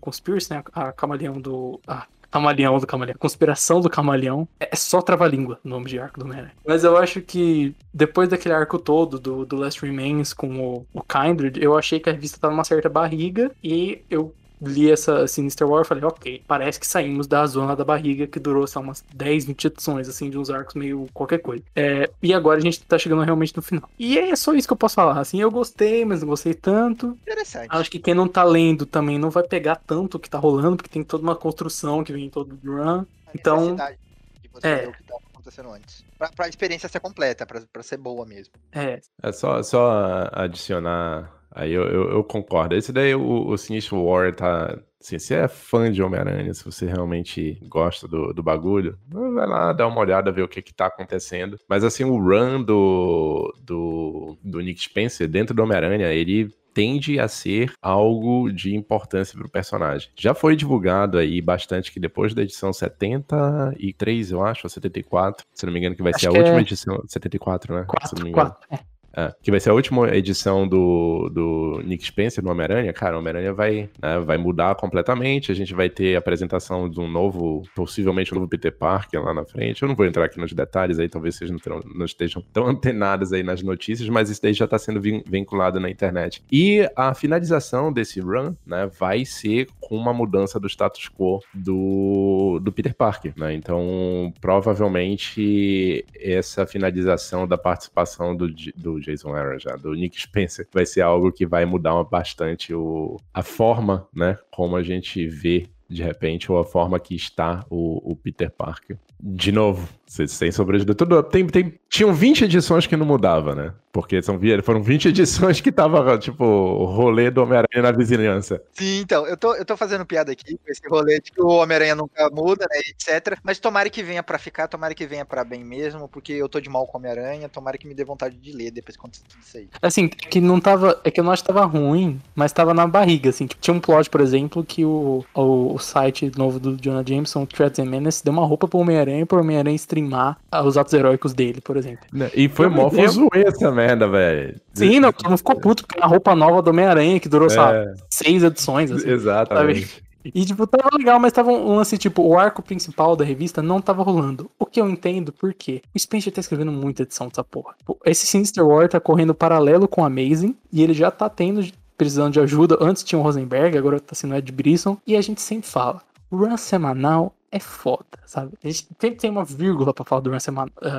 Conspiracy, 0.00 0.52
né? 0.52 0.62
A 0.72 0.92
Camaleão 0.92 1.40
do. 1.40 1.80
A 1.86 2.06
Camaleão 2.30 2.78
do 2.78 2.86
Camaleão. 2.86 3.16
Conspiração 3.18 3.80
do 3.80 3.90
Camaleão. 3.90 4.46
É 4.60 4.70
é 4.72 4.76
só 4.76 5.02
trava-língua 5.02 5.58
o 5.64 5.68
nome 5.68 5.86
de 5.86 5.98
arco 5.98 6.20
do 6.20 6.24
Homem-Aranha. 6.26 6.54
Mas 6.64 6.84
eu 6.84 6.96
acho 6.96 7.20
que 7.20 7.74
depois 7.92 8.28
daquele 8.28 8.54
arco 8.54 8.78
todo 8.78 9.18
do, 9.18 9.44
do 9.44 9.56
Last 9.56 9.84
Remains 9.84 10.32
com 10.32 10.60
o, 10.60 10.86
o 10.92 11.02
Kindred, 11.02 11.60
eu 11.60 11.76
achei 11.76 11.98
que 11.98 12.08
a 12.08 12.12
revista 12.12 12.38
tava 12.38 12.52
numa 12.52 12.64
certa 12.64 12.88
barriga 12.88 13.50
e 13.62 14.02
eu 14.08 14.32
li 14.62 14.90
essa 14.90 15.26
Sinister 15.26 15.68
War, 15.68 15.80
eu 15.82 15.84
falei, 15.84 16.04
ok, 16.04 16.42
parece 16.46 16.78
que 16.78 16.86
saímos 16.86 17.26
da 17.26 17.46
zona 17.46 17.74
da 17.74 17.84
barriga 17.84 18.26
que 18.26 18.38
durou, 18.38 18.66
sei 18.66 18.80
lá, 18.80 18.88
umas 18.88 19.04
10, 19.14 19.46
20 19.46 19.64
edições, 19.66 20.08
assim, 20.08 20.30
de 20.30 20.38
uns 20.38 20.50
arcos 20.50 20.74
meio 20.74 21.06
qualquer 21.12 21.38
coisa. 21.38 21.62
É, 21.74 22.10
e 22.22 22.34
agora 22.34 22.58
a 22.58 22.62
gente 22.62 22.82
tá 22.82 22.98
chegando 22.98 23.22
realmente 23.22 23.56
no 23.56 23.62
final. 23.62 23.88
E 23.98 24.18
é 24.18 24.34
só 24.36 24.52
isso 24.54 24.68
que 24.68 24.72
eu 24.72 24.76
posso 24.76 24.94
falar. 24.94 25.18
Assim, 25.18 25.40
eu 25.40 25.50
gostei, 25.50 26.04
mas 26.04 26.20
não 26.20 26.28
gostei 26.28 26.54
tanto. 26.54 27.18
Interessante. 27.22 27.68
Acho 27.70 27.90
que 27.90 27.98
quem 27.98 28.14
não 28.14 28.28
tá 28.28 28.44
lendo 28.44 28.86
também 28.86 29.18
não 29.18 29.30
vai 29.30 29.42
pegar 29.42 29.76
tanto 29.76 30.16
o 30.16 30.20
que 30.20 30.30
tá 30.30 30.38
rolando, 30.38 30.76
porque 30.76 30.90
tem 30.90 31.02
toda 31.02 31.22
uma 31.22 31.36
construção 31.36 32.04
que 32.04 32.12
vem 32.12 32.26
em 32.26 32.30
todo 32.30 32.58
o 32.64 32.76
run. 32.76 33.04
A 33.26 33.30
então, 33.34 33.76
de 33.76 34.48
você 34.52 34.66
é. 34.66 34.76
ver 34.76 34.88
o 34.88 34.92
que 34.92 35.02
tava 35.04 35.20
acontecendo 35.32 35.70
antes. 35.70 36.04
Pra, 36.18 36.28
pra 36.28 36.48
experiência 36.48 36.88
ser 36.88 37.00
completa, 37.00 37.46
pra, 37.46 37.62
pra 37.72 37.82
ser 37.82 37.96
boa 37.96 38.26
mesmo. 38.26 38.52
É, 38.72 39.00
É 39.22 39.32
só, 39.32 39.62
só 39.62 40.28
adicionar. 40.32 41.39
Aí 41.52 41.72
eu, 41.72 41.84
eu, 41.84 42.10
eu 42.10 42.24
concordo. 42.24 42.74
Esse 42.74 42.92
daí, 42.92 43.14
o, 43.14 43.48
o 43.48 43.58
Sinistro 43.58 44.02
War 44.02 44.34
tá. 44.34 44.78
Assim, 45.02 45.18
se 45.18 45.34
é 45.34 45.48
fã 45.48 45.90
de 45.90 46.02
Homem-Aranha, 46.02 46.52
se 46.52 46.62
você 46.62 46.84
realmente 46.84 47.58
gosta 47.62 48.06
do, 48.06 48.34
do 48.34 48.42
bagulho, 48.42 48.98
vai 49.08 49.46
lá 49.46 49.72
dar 49.72 49.86
uma 49.86 49.98
olhada, 49.98 50.30
ver 50.30 50.42
o 50.42 50.48
que 50.48 50.60
que 50.60 50.74
tá 50.74 50.86
acontecendo. 50.86 51.56
Mas 51.66 51.82
assim, 51.82 52.04
o 52.04 52.18
run 52.18 52.62
do, 52.62 53.50
do, 53.62 54.36
do 54.44 54.60
Nick 54.60 54.82
Spencer 54.82 55.26
dentro 55.26 55.54
do 55.54 55.62
Homem-Aranha, 55.62 56.12
ele 56.12 56.50
tende 56.74 57.18
a 57.18 57.28
ser 57.28 57.72
algo 57.80 58.52
de 58.52 58.74
importância 58.74 59.38
pro 59.38 59.48
personagem. 59.48 60.10
Já 60.16 60.34
foi 60.34 60.54
divulgado 60.54 61.18
aí 61.18 61.40
bastante 61.40 61.90
que 61.90 61.98
depois 61.98 62.34
da 62.34 62.42
edição 62.42 62.72
73, 62.72 64.30
eu 64.30 64.44
acho, 64.44 64.66
ou 64.66 64.70
74, 64.70 65.44
se 65.52 65.66
não 65.66 65.72
me 65.72 65.78
engano, 65.78 65.96
que 65.96 66.02
vai 66.02 66.12
Acho 66.14 66.20
ser 66.20 66.28
a 66.28 66.32
que 66.32 66.38
última 66.38 66.58
é 66.58 66.60
edição, 66.60 67.02
74, 67.06 67.74
né? 67.74 67.86
se 68.06 68.14
não 68.16 68.24
me 68.24 68.30
4, 68.30 68.30
engano. 68.30 68.56
4. 68.68 68.84
É. 68.84 68.99
É, 69.16 69.32
que 69.42 69.50
vai 69.50 69.58
ser 69.58 69.70
a 69.70 69.74
última 69.74 70.08
edição 70.14 70.68
do, 70.68 71.28
do 71.32 71.82
Nick 71.84 72.04
Spencer 72.04 72.44
no 72.44 72.50
Homem-Aranha. 72.50 72.92
Cara, 72.92 73.16
o 73.16 73.18
Homem-Aranha 73.18 73.52
vai, 73.52 73.88
né, 74.00 74.20
vai 74.20 74.38
mudar 74.38 74.74
completamente. 74.76 75.50
A 75.50 75.54
gente 75.54 75.74
vai 75.74 75.88
ter 75.90 76.14
a 76.14 76.18
apresentação 76.20 76.88
de 76.88 77.00
um 77.00 77.08
novo, 77.08 77.62
possivelmente 77.74 78.32
um 78.32 78.36
novo 78.36 78.48
Peter 78.48 78.70
Parker 78.72 79.20
lá 79.22 79.34
na 79.34 79.44
frente. 79.44 79.82
Eu 79.82 79.88
não 79.88 79.96
vou 79.96 80.06
entrar 80.06 80.24
aqui 80.24 80.38
nos 80.38 80.52
detalhes 80.52 80.98
aí, 81.00 81.08
talvez 81.08 81.34
vocês 81.34 81.50
não, 81.50 81.58
terão- 81.58 81.80
não 81.94 82.04
estejam 82.06 82.40
tão 82.52 82.66
antenados 82.70 83.32
aí 83.32 83.42
nas 83.42 83.62
notícias, 83.62 84.08
mas 84.08 84.30
isso 84.30 84.40
daí 84.42 84.52
já 84.52 84.64
está 84.64 84.78
sendo 84.78 85.00
vin- 85.00 85.22
vinculado 85.26 85.80
na 85.80 85.90
internet. 85.90 86.42
E 86.50 86.88
a 86.94 87.12
finalização 87.12 87.92
desse 87.92 88.20
run, 88.20 88.54
né, 88.64 88.88
vai 88.98 89.24
ser 89.24 89.66
com 89.80 89.96
uma 89.96 90.12
mudança 90.14 90.60
do 90.60 90.68
status 90.68 91.08
quo 91.08 91.40
do, 91.52 92.60
do 92.62 92.70
Peter 92.70 92.94
Parker, 92.94 93.32
né? 93.36 93.52
Então, 93.54 94.32
provavelmente 94.40 96.04
essa 96.18 96.66
finalização 96.66 97.46
da 97.46 97.58
participação 97.58 98.36
do, 98.36 98.48
J- 98.52 98.72
Jason 99.00 99.34
Aaron 99.34 99.58
já, 99.58 99.76
do 99.76 99.92
Nick 99.92 100.20
Spencer, 100.20 100.66
vai 100.72 100.86
ser 100.86 101.00
algo 101.00 101.32
que 101.32 101.46
vai 101.46 101.64
mudar 101.64 102.02
bastante 102.04 102.74
o, 102.74 103.16
a 103.34 103.42
forma, 103.42 104.08
né, 104.14 104.38
como 104.50 104.76
a 104.76 104.82
gente 104.82 105.26
vê 105.26 105.66
de 105.90 106.04
repente, 106.04 106.52
ou 106.52 106.58
a 106.58 106.64
forma 106.64 107.00
que 107.00 107.16
está 107.16 107.66
o, 107.68 108.12
o 108.12 108.14
Peter 108.14 108.48
Parker. 108.48 108.96
De 109.22 109.52
novo, 109.52 109.86
vocês 110.10 110.32
sem 110.32 110.50
sobreviver. 110.50 110.94
Tudo, 110.94 111.22
tem, 111.22 111.46
tem, 111.46 111.78
tinham 111.88 112.12
20 112.12 112.44
edições 112.44 112.84
que 112.84 112.96
não 112.96 113.06
mudava, 113.06 113.54
né? 113.54 113.72
Porque 113.92 114.20
são, 114.22 114.38
foram 114.62 114.82
20 114.82 115.08
edições 115.08 115.60
que 115.60 115.70
tava, 115.70 116.18
tipo, 116.18 116.44
o 116.44 116.84
rolê 116.84 117.30
do 117.30 117.42
Homem-Aranha 117.42 117.82
na 117.82 117.92
vizinhança. 117.92 118.60
Sim, 118.72 119.00
então, 119.00 119.26
eu 119.26 119.36
tô, 119.36 119.54
eu 119.54 119.64
tô 119.64 119.76
fazendo 119.76 120.04
piada 120.04 120.32
aqui 120.32 120.56
com 120.56 120.70
esse 120.70 120.82
rolê 120.88 121.20
de 121.20 121.30
que 121.30 121.40
o 121.40 121.48
Homem-Aranha 121.48 121.94
nunca 121.94 122.28
muda, 122.30 122.66
né, 122.68 122.80
etc. 122.88 123.38
Mas 123.42 123.60
tomara 123.60 123.88
que 123.88 124.02
venha 124.02 124.22
pra 124.22 124.38
ficar, 124.38 124.66
tomara 124.66 124.94
que 124.94 125.06
venha 125.06 125.24
pra 125.24 125.44
bem 125.44 125.64
mesmo, 125.64 126.08
porque 126.08 126.32
eu 126.32 126.48
tô 126.48 126.60
de 126.60 126.68
mal 126.68 126.86
com 126.86 126.96
o 126.96 127.00
Homem-Aranha, 127.00 127.48
tomara 127.48 127.78
que 127.78 127.86
me 127.86 127.94
dê 127.94 128.04
vontade 128.04 128.36
de 128.36 128.52
ler 128.52 128.72
depois 128.72 128.96
quando 128.96 129.14
isso 129.14 129.58
aí. 129.58 129.68
Assim, 129.80 130.06
é 130.06 130.08
que 130.08 130.40
não 130.40 130.60
tava. 130.60 131.00
É 131.04 131.10
que 131.10 131.20
eu 131.20 131.24
não 131.24 131.32
acho 131.32 131.42
que 131.42 131.52
tava 131.52 131.64
ruim, 131.64 132.20
mas 132.34 132.52
tava 132.52 132.74
na 132.74 132.86
barriga, 132.86 133.30
assim. 133.30 133.46
Tipo, 133.46 133.60
tinha 133.60 133.74
um 133.74 133.80
plot, 133.80 134.10
por 134.10 134.20
exemplo, 134.20 134.64
que 134.64 134.84
o, 134.84 135.24
o, 135.34 135.74
o 135.74 135.78
site 135.78 136.30
novo 136.36 136.58
do 136.58 136.76
Jonah 136.76 137.04
Jameson, 137.06 137.46
Threads 137.46 137.78
and 137.78 137.86
Menace, 137.86 138.24
deu 138.24 138.32
uma 138.32 138.46
roupa 138.46 138.66
pro 138.66 138.78
Homem-Aranha 138.78 139.09
pro 139.26 139.40
Homem-Aranha 139.40 139.76
streamar 139.76 140.38
ah, 140.50 140.62
os 140.62 140.76
atos 140.76 140.92
heróicos 140.94 141.32
dele, 141.34 141.60
por 141.60 141.76
exemplo. 141.76 142.06
E 142.34 142.48
foi 142.48 142.68
mó 142.68 142.88
lembro- 142.88 143.02
fuzuê 143.06 143.44
essa 143.46 143.70
merda, 143.70 144.06
velho. 144.08 144.60
Sim, 144.74 145.00
não, 145.00 145.12
mundo 145.24 145.36
ficou 145.36 145.56
puto 145.60 145.84
porque 145.86 145.98
é 145.98 146.02
uma 146.02 146.08
roupa 146.08 146.34
nova 146.34 146.62
do 146.62 146.70
Homem-Aranha 146.70 147.18
que 147.20 147.28
durou, 147.28 147.48
sabe, 147.50 147.78
É, 147.78 147.94
seis 148.10 148.42
edições, 148.42 148.90
assim. 148.90 149.08
exatamente. 149.10 150.02
E, 150.22 150.44
tipo, 150.44 150.66
tava 150.66 150.90
legal, 150.98 151.18
mas 151.18 151.32
tava 151.32 151.50
um 151.50 151.76
lance, 151.76 151.96
tipo, 151.96 152.20
o 152.22 152.38
arco 152.38 152.60
principal 152.62 153.16
da 153.16 153.24
revista 153.24 153.62
não 153.62 153.80
tava 153.80 154.02
rolando. 154.02 154.50
O 154.58 154.66
que 154.66 154.78
eu 154.78 154.86
entendo, 154.86 155.32
por 155.32 155.54
quê? 155.54 155.80
O 155.94 155.98
Spencer 155.98 156.30
tá 156.30 156.40
escrevendo 156.42 156.70
muita 156.70 157.04
edição 157.04 157.28
dessa 157.28 157.42
porra. 157.42 157.74
Tipo, 157.78 157.98
Esse 158.04 158.26
Sinister 158.26 158.66
War 158.66 158.86
tá 158.86 159.00
correndo 159.00 159.34
paralelo 159.34 159.88
com 159.88 160.04
Amazing, 160.04 160.54
e 160.70 160.82
ele 160.82 160.92
já 160.92 161.10
tá 161.10 161.26
tendo, 161.30 161.66
precisando 161.96 162.34
de 162.34 162.40
ajuda. 162.40 162.76
Antes 162.82 163.02
tinha 163.02 163.18
o 163.18 163.22
Rosenberg, 163.22 163.78
agora 163.78 163.98
tá 163.98 164.14
sendo 164.14 164.34
o 164.34 164.36
Ed 164.36 164.52
Brisson. 164.52 164.98
E 165.06 165.16
a 165.16 165.22
gente 165.22 165.40
sempre 165.40 165.66
fala, 165.66 166.02
run 166.30 166.54
semanal 166.58 167.32
é 167.52 167.58
foda, 167.58 168.18
sabe? 168.26 168.52
A 168.62 168.66
gente 168.66 168.86
sempre 168.98 169.16
tem 169.16 169.30
uma 169.30 169.44
vírgula 169.44 169.92
pra 169.92 170.04
falar 170.04 170.20
do 170.20 170.30
run, 170.30 170.38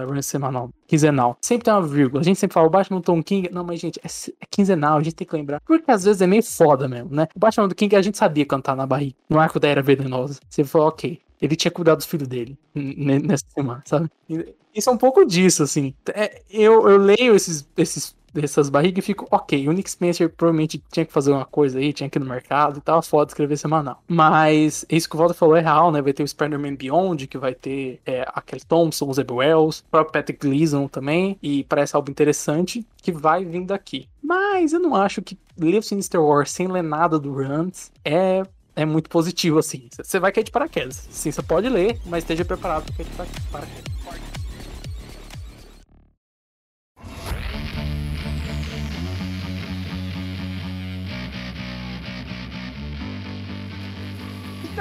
run 0.08 0.22
semanal, 0.22 0.70
quinzenal. 0.86 1.38
Sempre 1.42 1.66
tem 1.66 1.74
uma 1.74 1.88
vírgula. 1.88 2.22
A 2.22 2.24
gente 2.24 2.40
sempre 2.40 2.54
fala, 2.54 2.68
o 2.68 2.70
Batman 2.70 3.00
do 3.00 3.04
Tom 3.04 3.24
King... 3.24 3.50
Não, 3.52 3.64
mas, 3.64 3.80
gente, 3.80 4.00
é, 4.04 4.08
é 4.08 4.46
quinzenal, 4.50 4.98
a 4.98 5.04
gente 5.04 5.16
tem 5.16 5.28
que 5.28 5.36
lembrar. 5.36 5.62
Porque 5.62 5.90
às 5.90 6.04
vezes 6.04 6.22
é 6.22 6.28
meio 6.28 6.44
foda 6.44 6.88
mesmo, 6.88 7.16
né? 7.16 7.28
O 7.36 7.40
Batman 7.40 7.68
do 7.68 7.76
King 7.76 7.96
a 7.96 8.02
gente 8.02 8.18
sabia 8.18 8.46
cantar 8.46 8.76
na 8.76 8.86
barriga, 8.86 9.16
no 9.30 9.40
arco 9.40 9.60
da 9.60 9.68
Era 9.68 9.82
Venenosa. 9.82 10.40
Você 10.50 10.64
falou, 10.64 10.90
ok, 10.90 11.20
ele 11.42 11.56
tinha 11.56 11.72
cuidado 11.72 11.98
dos 11.98 12.06
filhos 12.06 12.28
dele 12.28 12.58
nessa 12.76 13.46
semana, 13.54 13.82
sabe? 13.86 14.10
Isso 14.74 14.90
é 14.90 14.94
um 14.94 14.98
pouco 14.98 15.26
disso, 15.26 15.64
assim. 15.64 15.94
É, 16.14 16.42
eu, 16.50 16.88
eu 16.88 16.98
leio 16.98 17.36
esses, 17.36 17.68
esses, 17.78 18.16
essas 18.36 18.70
barrigas 18.70 19.04
e 19.04 19.06
fico, 19.08 19.28
ok, 19.32 19.68
o 19.68 19.72
Nick 19.72 19.90
Spencer 19.90 20.30
provavelmente 20.30 20.82
tinha 20.92 21.06
que 21.06 21.12
fazer 21.12 21.32
uma 21.32 21.46
coisa 21.46 21.80
aí, 21.80 21.92
tinha 21.92 22.10
que 22.10 22.18
ir 22.18 22.22
no 22.22 22.26
mercado 22.30 22.78
e 22.78 22.82
tal, 22.82 23.02
foda 23.02 23.30
escrever 23.30 23.58
semanal. 23.58 24.02
Mas 24.08 24.86
isso 24.90 25.10
que 25.10 25.16
o 25.16 25.20
Walter 25.20 25.34
falou 25.36 25.56
é 25.56 25.62
real, 25.62 25.92
né? 25.92 26.02
Vai 26.02 26.14
ter 26.14 26.24
o 26.24 26.28
Spider-Man 26.28 26.76
Beyond, 26.76 27.28
que 27.28 27.38
vai 27.38 27.54
ter 27.54 28.00
é, 28.06 28.26
aquele 28.34 28.62
Thompson, 28.64 29.08
o 29.10 29.14
Zeb 29.14 29.32
Wells, 29.32 29.80
o 29.80 29.92
próprio 29.92 30.14
Patrick 30.14 30.48
Gleason 30.48 30.88
também, 30.88 31.38
e 31.42 31.64
parece 31.66 31.96
algo 31.96 32.10
interessante 32.10 32.86
que 33.02 33.12
vai 33.12 33.44
vir 33.44 33.66
daqui. 33.66 34.08
Mas 34.24 34.72
eu 34.74 34.80
não 34.80 34.96
acho 34.96 35.22
que 35.22 35.38
ler 35.58 35.80
o 35.80 35.84
Sinister 35.84 36.22
War 36.22 36.48
sem 36.48 36.68
ler 36.68 36.84
nada 36.84 37.20
do 37.20 37.34
Runs 37.34 37.92
é 38.06 38.44
é 38.74 38.86
muito 38.86 39.10
positivo, 39.10 39.60
assim. 39.60 39.90
Você 40.02 40.18
vai 40.18 40.32
cair 40.32 40.46
de 40.46 40.52
paraquedas. 40.52 41.06
Sim, 41.12 41.30
você 41.30 41.42
pode 41.42 41.68
ler, 41.68 42.00
mas 42.06 42.24
esteja 42.24 42.46
preparado 42.46 42.86
para 42.86 42.96
cair 42.96 43.10
de 43.10 43.16
para- 43.18 43.26
paraquedas. 43.52 44.31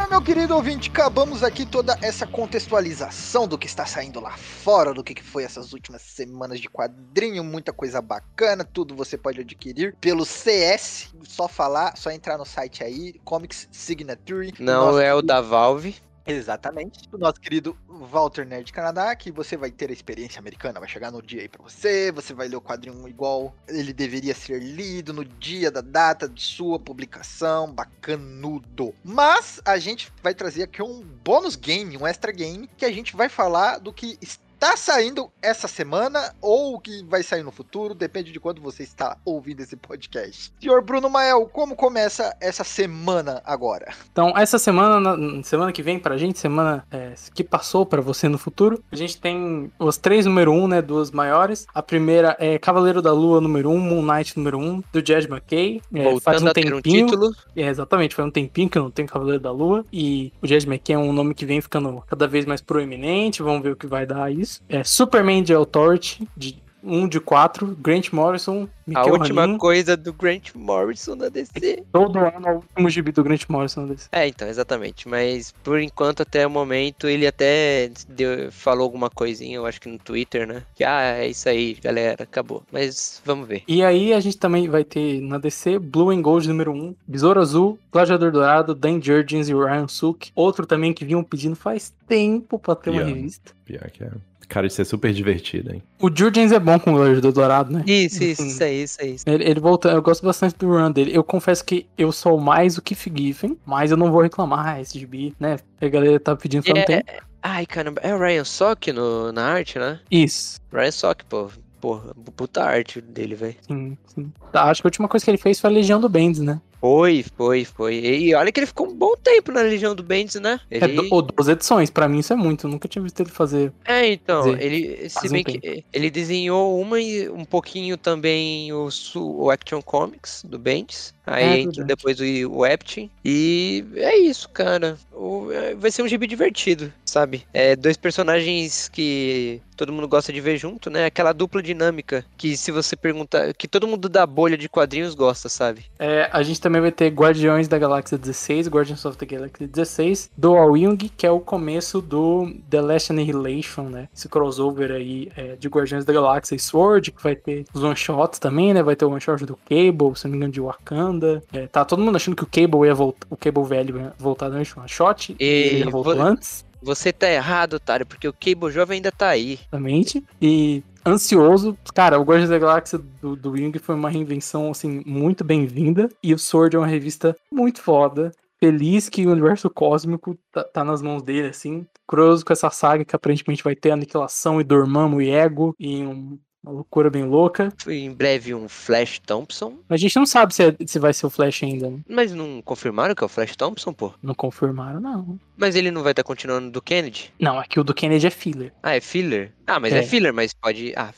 Então, 0.01 0.09
meu 0.09 0.22
querido 0.22 0.55
ouvinte, 0.55 0.89
acabamos 0.89 1.44
aqui 1.44 1.66
toda 1.66 1.94
essa 2.01 2.27
contextualização 2.27 3.47
do 3.47 3.59
que 3.59 3.66
está 3.66 3.85
saindo 3.85 4.18
lá 4.18 4.35
fora, 4.35 4.94
do 4.94 5.05
que 5.05 5.22
foi 5.22 5.44
essas 5.44 5.74
últimas 5.74 6.01
semanas 6.01 6.59
de 6.59 6.70
quadrinho, 6.70 7.44
muita 7.44 7.70
coisa 7.70 8.01
bacana, 8.01 8.64
tudo 8.64 8.97
você 8.97 9.18
pode 9.18 9.43
adquirir 9.43 9.94
pelo 10.01 10.24
CS, 10.24 11.14
só 11.24 11.47
falar, 11.47 11.98
só 11.98 12.10
entrar 12.10 12.39
no 12.39 12.47
site 12.47 12.82
aí, 12.82 13.20
Comics 13.24 13.68
Signature. 13.70 14.55
Não 14.59 14.86
nosso 14.86 15.01
é 15.01 15.14
o 15.14 15.20
da 15.20 15.43
Valve. 15.43 15.94
Exatamente. 16.26 17.09
Do 17.09 17.18
nosso 17.18 17.40
querido 17.40 17.76
Walter 17.88 18.44
Nerd 18.47 18.72
Canadá, 18.72 19.14
que 19.16 19.32
você 19.32 19.56
vai 19.56 19.70
ter 19.70 19.90
a 19.90 19.92
experiência 19.92 20.38
americana, 20.38 20.78
vai 20.78 20.88
chegar 20.88 21.10
no 21.10 21.22
dia 21.22 21.42
aí 21.42 21.48
pra 21.48 21.62
você, 21.62 22.12
você 22.12 22.34
vai 22.34 22.47
ler 22.47 22.56
o 22.56 22.60
quadrinho 22.60 23.09
igual 23.09 23.55
ele 23.66 23.92
deveria 23.92 24.34
ser 24.34 24.60
lido 24.60 25.12
no 25.12 25.24
dia 25.24 25.70
da 25.70 25.80
data 25.80 26.28
de 26.28 26.42
sua 26.42 26.78
publicação, 26.78 27.72
bacanudo. 27.72 28.94
Mas 29.02 29.60
a 29.64 29.78
gente 29.78 30.12
vai 30.22 30.34
trazer 30.34 30.64
aqui 30.64 30.82
um 30.82 31.01
bônus 31.02 31.56
game, 31.56 31.97
um 31.97 32.06
extra 32.06 32.32
game, 32.32 32.68
que 32.76 32.84
a 32.84 32.92
gente 32.92 33.16
vai 33.16 33.28
falar 33.28 33.78
do 33.78 33.92
que 33.92 34.18
está 34.20 34.49
saindo 34.76 35.30
essa 35.42 35.66
semana 35.66 36.34
ou 36.40 36.74
o 36.74 36.80
que 36.80 37.02
vai 37.04 37.22
sair 37.22 37.42
no 37.42 37.50
futuro, 37.50 37.94
depende 37.94 38.30
de 38.32 38.38
quando 38.40 38.60
você 38.60 38.82
está 38.82 39.16
ouvindo 39.24 39.60
esse 39.60 39.76
podcast. 39.76 40.52
Senhor 40.60 40.82
Bruno 40.82 41.08
Mael, 41.08 41.46
como 41.52 41.74
começa 41.74 42.34
essa 42.40 42.62
semana 42.62 43.40
agora? 43.44 43.92
Então, 44.12 44.32
essa 44.36 44.58
semana, 44.58 45.00
na- 45.00 45.42
semana 45.42 45.72
que 45.72 45.82
vem 45.82 45.98
pra 45.98 46.16
gente, 46.16 46.38
semana 46.38 46.84
é, 46.90 47.14
que 47.34 47.42
passou 47.42 47.86
pra 47.86 48.00
você 48.00 48.28
no 48.28 48.38
futuro, 48.38 48.82
a 48.92 48.96
gente 48.96 49.18
tem 49.20 49.70
os 49.78 49.96
três 49.96 50.26
número 50.26 50.52
um, 50.52 50.68
né? 50.68 50.82
Duas 50.82 51.10
maiores. 51.10 51.66
A 51.74 51.82
primeira 51.82 52.36
é 52.38 52.58
Cavaleiro 52.58 53.00
da 53.00 53.12
Lua 53.12 53.40
número 53.40 53.70
um, 53.70 53.78
Moon 53.78 54.02
Knight 54.02 54.36
número 54.36 54.58
um, 54.58 54.82
do 54.92 55.04
Jed 55.04 55.26
McKay. 55.28 55.80
É, 55.94 56.20
faz 56.20 56.42
um 56.42 56.48
a 56.48 56.52
ter 56.52 56.72
um 56.72 56.76
tempinho. 56.82 57.06
título. 57.06 57.30
É, 57.56 57.62
exatamente, 57.66 58.14
faz 58.14 58.28
um 58.28 58.32
tempinho 58.32 58.68
que 58.68 58.76
eu 58.78 58.82
não 58.82 58.90
tenho 58.90 59.08
Cavaleiro 59.08 59.40
da 59.42 59.50
Lua. 59.50 59.84
E 59.92 60.32
o 60.42 60.46
Jed 60.46 60.66
McKay 60.66 60.94
é 60.96 60.98
um 60.98 61.12
nome 61.12 61.34
que 61.34 61.46
vem 61.46 61.60
ficando 61.60 62.02
cada 62.06 62.26
vez 62.28 62.44
mais 62.44 62.60
proeminente. 62.60 63.42
Vamos 63.42 63.62
ver 63.62 63.72
o 63.72 63.76
que 63.76 63.86
vai 63.86 64.04
dar 64.06 64.30
isso. 64.32 64.49
É 64.68 64.82
Superman 64.85 65.43
de 65.43 65.52
Authority, 65.55 66.27
de 66.36 66.59
um 66.82 67.06
de 67.06 67.20
quatro, 67.20 67.77
Grant 67.78 68.10
Morrison, 68.10 68.62
A 68.86 69.01
Mikel 69.01 69.12
última 69.12 69.43
Hanin, 69.43 69.59
coisa 69.59 69.98
do 69.98 70.14
Grant 70.14 70.55
Morrison 70.55 71.14
na 71.14 71.28
DC. 71.28 71.85
todo 71.93 72.18
ano 72.18 72.48
é 72.48 72.52
o 72.52 72.55
último 72.55 72.89
gibi 72.89 73.12
do 73.12 73.22
Grant 73.22 73.44
Morrison 73.51 73.86
desse. 73.86 74.09
É, 74.10 74.27
então, 74.27 74.48
exatamente. 74.48 75.06
Mas 75.06 75.52
por 75.62 75.78
enquanto, 75.78 76.22
até 76.22 76.47
o 76.47 76.48
momento, 76.51 77.06
ele 77.06 77.27
até 77.27 77.90
deu- 78.09 78.51
falou 78.51 78.85
alguma 78.85 79.10
coisinha, 79.10 79.56
eu 79.56 79.66
acho 79.66 79.78
que 79.78 79.90
no 79.90 79.98
Twitter, 79.98 80.47
né? 80.47 80.62
Que, 80.74 80.82
ah, 80.82 81.18
é 81.18 81.28
isso 81.28 81.51
aí, 81.51 81.74
galera, 81.74 82.22
acabou. 82.24 82.62
Mas 82.72 83.20
vamos 83.27 83.47
ver. 83.47 83.62
E 83.68 83.85
aí 83.85 84.14
a 84.14 84.20
gente 84.20 84.39
também 84.39 84.66
vai 84.66 84.82
ter 84.82 85.20
na 85.20 85.36
DC 85.36 85.78
Blue 85.78 86.09
and 86.09 86.22
Gold 86.22 86.48
número 86.48 86.72
1, 86.72 86.94
Besouro 87.06 87.43
Azul, 87.43 87.78
Gladiador 87.93 88.32
Dourado, 88.32 88.74
Dan 88.74 89.02
Jurgens 89.02 89.51
e 89.51 89.55
o 89.55 89.62
Ryan 89.62 89.86
Suk. 89.86 90.31
Outro 90.35 90.64
também 90.64 90.94
que 90.94 91.05
vinham 91.05 91.22
pedindo 91.22 91.56
faz 91.56 91.93
tempo 92.09 92.59
pra 92.59 92.74
ter 92.74 92.89
uma 92.89 93.02
revista. 93.05 93.52
Pior 93.66 93.90
que 93.90 94.02
é. 94.02 94.10
Cara, 94.51 94.66
isso 94.66 94.82
é 94.82 94.85
super 94.85 95.12
divertido, 95.12 95.72
hein? 95.72 95.81
O 96.01 96.10
Jurgens 96.12 96.51
é 96.51 96.59
bom 96.59 96.77
com 96.77 96.93
o 96.93 96.97
Gladiador 96.97 97.31
Dourado, 97.31 97.72
né? 97.72 97.85
Isso, 97.86 98.24
isso, 98.24 98.43
isso 98.44 98.64
aí, 98.64 98.82
isso 98.82 98.98
aí. 99.01 99.16
Ele, 99.24 99.44
ele 99.44 99.60
eu 99.60 100.02
gosto 100.02 100.27
bastante 100.27 100.56
do 100.59 100.68
run 100.68 100.90
dele. 100.90 101.12
Eu 101.14 101.22
confesso 101.22 101.64
que 101.64 101.86
eu 101.97 102.10
sou 102.10 102.39
mais 102.40 102.77
o 102.77 102.82
Keith 102.82 103.12
Giffen, 103.16 103.56
mas 103.64 103.93
eu 103.93 103.97
não 103.97 104.10
vou 104.10 104.20
reclamar, 104.20 104.66
ah, 104.66 104.81
esse 104.81 104.98
gibi, 104.98 105.32
né? 105.39 105.56
A 105.81 105.86
galera 105.86 106.18
tá 106.18 106.35
pedindo 106.35 106.64
faz 106.64 106.77
um 106.77 106.81
É, 106.81 106.85
tempo. 106.85 107.12
Ai, 107.40 107.64
caramba, 107.64 108.01
é 108.02 108.12
o 108.12 108.18
Ryan 108.18 108.43
Sock 108.43 108.93
no, 108.93 109.31
na 109.31 109.44
arte, 109.44 109.78
né? 109.78 110.01
Isso. 110.10 110.60
Ryan 110.72 110.90
Sock, 110.90 111.24
pô. 111.27 111.48
Porra, 111.81 112.12
puta 112.36 112.62
arte 112.64 113.01
dele, 113.01 113.36
velho. 113.36 113.56
Sim, 113.62 113.97
sim. 114.06 114.32
Tá, 114.52 114.64
acho 114.64 114.82
que 114.82 114.86
a 114.86 114.90
última 114.90 115.09
coisa 115.09 115.24
que 115.24 115.31
ele 115.31 115.39
fez 115.39 115.60
foi 115.60 115.70
a 115.70 115.72
Legião 115.72 116.01
do 116.01 116.09
Bendis, 116.09 116.40
né? 116.43 116.60
Foi, 116.81 117.23
foi, 117.36 117.65
foi. 117.65 117.94
E 117.97 118.35
olha 118.35 118.51
que 118.51 118.59
ele 118.59 118.66
ficou 118.66 118.89
um 118.89 118.94
bom 118.97 119.15
tempo 119.23 119.52
na 119.52 119.61
Legião 119.61 119.94
do 119.94 120.02
Bendis, 120.02 120.36
né? 120.36 120.59
É, 120.70 120.77
Ele... 120.77 120.94
do- 120.97 121.15
ou 121.15 121.20
duas 121.23 121.48
edições, 121.48 121.90
pra 121.90 122.09
mim 122.09 122.20
isso 122.20 122.32
é 122.32 122.36
muito. 122.36 122.66
Eu 122.66 122.70
nunca 122.70 122.89
tinha 122.89 123.02
visto 123.02 123.20
ele 123.20 123.31
fazer. 123.31 123.70
É, 123.85 124.07
então, 124.12 124.55
ele, 124.57 125.09
se 125.11 125.15
faz 125.15 125.31
um 125.31 125.35
bem 125.35 125.44
que 125.44 125.85
ele 125.93 126.11
desenhou 126.11 126.81
uma 126.81 127.01
e 127.01 127.28
um 127.28 127.44
pouquinho 127.44 127.98
também 127.98 128.73
o, 128.73 128.89
o 129.16 129.51
Action 129.51 129.82
Comics 129.82 130.43
do 130.44 130.59
Bendis, 130.59 131.12
aí 131.27 131.66
É 131.66 131.85
depois 131.85 132.19
o, 132.20 132.24
o 132.51 132.65
Eptin, 132.66 133.11
e 133.24 133.85
é 133.97 134.16
isso, 134.19 134.48
cara. 134.48 134.97
O- 135.12 135.51
é, 135.52 135.74
vai 135.74 135.90
ser 135.90 136.02
um 136.02 136.09
gibi 136.09 136.27
divertido, 136.27 136.93
sabe? 137.05 137.47
É 137.52 137.77
dois 137.77 137.97
personagens 137.97 138.89
que 138.89 139.61
todo 139.77 139.93
mundo 139.93 140.09
gosta 140.09 140.32
de 140.32 140.40
ver 140.40 140.57
junto, 140.57 140.89
né? 140.90 141.07
Aquela 141.07 141.32
dupla 141.32 141.62
dinâmica 141.62 142.24
que 142.36 142.57
se 142.57 142.70
você 142.70 142.97
perguntar, 142.97 143.52
que 143.55 143.66
todo 143.69 143.89
mundo 143.89 144.09
da 144.09 144.27
bolha 144.27 144.57
de 144.57 144.69
quadrinhos 144.69 145.15
gosta, 145.15 145.48
sabe? 145.48 145.85
É, 145.98 146.28
a 146.32 146.43
gente 146.43 146.61
também 146.61 146.69
vai 146.78 146.92
ter 146.92 147.09
Guardiões 147.09 147.66
da 147.66 147.78
Galáxia 147.78 148.18
16, 148.18 148.68
Guardians 148.68 149.02
of 149.06 149.16
the 149.16 149.24
Galaxy 149.24 149.66
16, 149.66 150.30
do 150.36 150.55
Al 150.55 150.76
Ewing, 150.76 150.97
que 151.16 151.26
é 151.26 151.30
o 151.30 151.40
começo 151.40 152.02
do 152.02 152.52
The 152.68 152.82
Last 152.82 153.10
Annihilation, 153.12 153.84
né? 153.84 154.09
Esse 154.14 154.28
crossover 154.28 154.90
aí 154.92 155.32
é, 155.34 155.56
de 155.56 155.68
Guardiões 155.68 156.05
da 156.05 156.12
Galáxia 156.12 156.55
e 156.55 156.59
Sword, 156.59 157.12
que 157.12 157.22
vai 157.22 157.34
ter 157.34 157.64
os 157.72 157.82
one-shots 157.82 158.38
também, 158.38 158.74
né? 158.74 158.82
Vai 158.82 158.94
ter 158.94 159.06
o 159.06 159.10
one-shot 159.10 159.47
do 159.47 159.56
Cable, 159.68 160.14
se 160.14 160.24
não 160.26 160.32
me 160.32 160.36
engano, 160.36 160.52
de 160.52 160.60
Wakanda. 160.60 161.42
É, 161.52 161.66
tá 161.66 161.84
todo 161.84 162.02
mundo 162.02 162.16
achando 162.16 162.36
que 162.36 162.44
o 162.44 162.47
Cable 162.47 162.86
ia 162.86 162.94
voltar, 162.94 163.26
o 163.30 163.36
Cable 163.36 163.64
velho 163.64 163.97
ia 163.98 164.12
voltar 164.18 164.51
no 164.51 164.56
one-shot, 164.56 165.34
E 165.40 165.44
ele 165.44 165.84
já 165.84 165.90
voltou 165.90 166.14
vo- 166.14 166.20
antes. 166.22 166.68
Você 166.82 167.12
tá 167.12 167.31
errado, 167.31 167.74
otário, 167.74 168.07
porque 168.07 168.27
o 168.28 168.32
Cable 168.32 168.70
Jovem 168.70 168.97
ainda 168.97 169.12
tá 169.12 169.28
aí. 169.28 169.55
Exatamente. 169.61 170.24
E 170.40 170.82
ansioso. 171.07 171.77
Cara, 171.94 172.19
o 172.19 172.23
Guardiões 172.23 172.51
da 172.51 172.59
Galáxia 172.59 172.98
do, 173.20 173.36
do 173.36 173.51
Wing 173.52 173.78
foi 173.78 173.94
uma 173.94 174.11
reinvenção, 174.11 174.70
assim, 174.70 175.02
muito 175.07 175.44
bem-vinda. 175.44 176.09
E 176.23 176.32
o 176.35 176.39
Sword 176.39 176.77
é 176.77 176.78
uma 176.78 176.86
revista 176.86 177.36
muito 177.52 177.82
foda. 177.82 178.32
Feliz 178.59 179.09
que 179.09 179.27
o 179.27 179.31
universo 179.32 179.70
cósmico 179.70 180.36
tá, 180.52 180.62
tá 180.65 180.85
nas 180.85 181.01
mãos 181.01 181.23
dele, 181.23 181.48
assim. 181.48 181.86
Curioso 182.07 182.44
com 182.44 182.52
essa 182.52 182.69
saga 182.70 183.05
que 183.05 183.16
aparentemente 183.16 183.65
vai 183.65 183.74
ter 183.74 183.90
Aniquilação 183.90 184.61
e 184.61 184.65
Dormammu 184.65 185.23
e 185.23 185.31
Ego. 185.31 185.74
E 185.78 186.02
um- 186.02 186.39
uma 186.62 186.72
loucura 186.72 187.08
bem 187.10 187.24
louca. 187.24 187.72
Em 187.88 188.12
breve 188.12 188.54
um 188.54 188.68
Flash 188.68 189.18
Thompson. 189.20 189.78
A 189.88 189.96
gente 189.96 190.16
não 190.16 190.26
sabe 190.26 190.54
se, 190.54 190.62
é- 190.64 190.76
se 190.86 190.98
vai 190.98 191.12
ser 191.14 191.26
o 191.26 191.30
Flash 191.30 191.62
ainda. 191.62 191.90
né? 191.90 191.98
Mas 192.08 192.32
não 192.34 192.60
confirmaram 192.62 193.14
que 193.14 193.22
é 193.22 193.26
o 193.26 193.28
Flash 193.28 193.56
Thompson, 193.56 193.92
pô? 193.92 194.12
Não 194.22 194.34
confirmaram, 194.34 195.00
não. 195.00 195.38
Mas 195.56 195.74
ele 195.74 195.90
não 195.90 196.02
vai 196.02 196.12
estar 196.12 196.22
continuando 196.22 196.70
do 196.70 196.82
Kennedy? 196.82 197.32
Não, 197.40 197.58
aqui 197.58 197.80
o 197.80 197.84
do 197.84 197.94
Kennedy 197.94 198.26
é 198.26 198.30
filler. 198.30 198.72
Ah, 198.82 198.94
é 198.94 199.00
filler? 199.00 199.52
Ah, 199.66 199.80
mas 199.80 199.92
é, 199.92 200.00
É. 200.00 200.02
filler, 200.02 200.32
mas 200.34 200.52
pode. 200.52 200.92
Ah, 200.96 201.12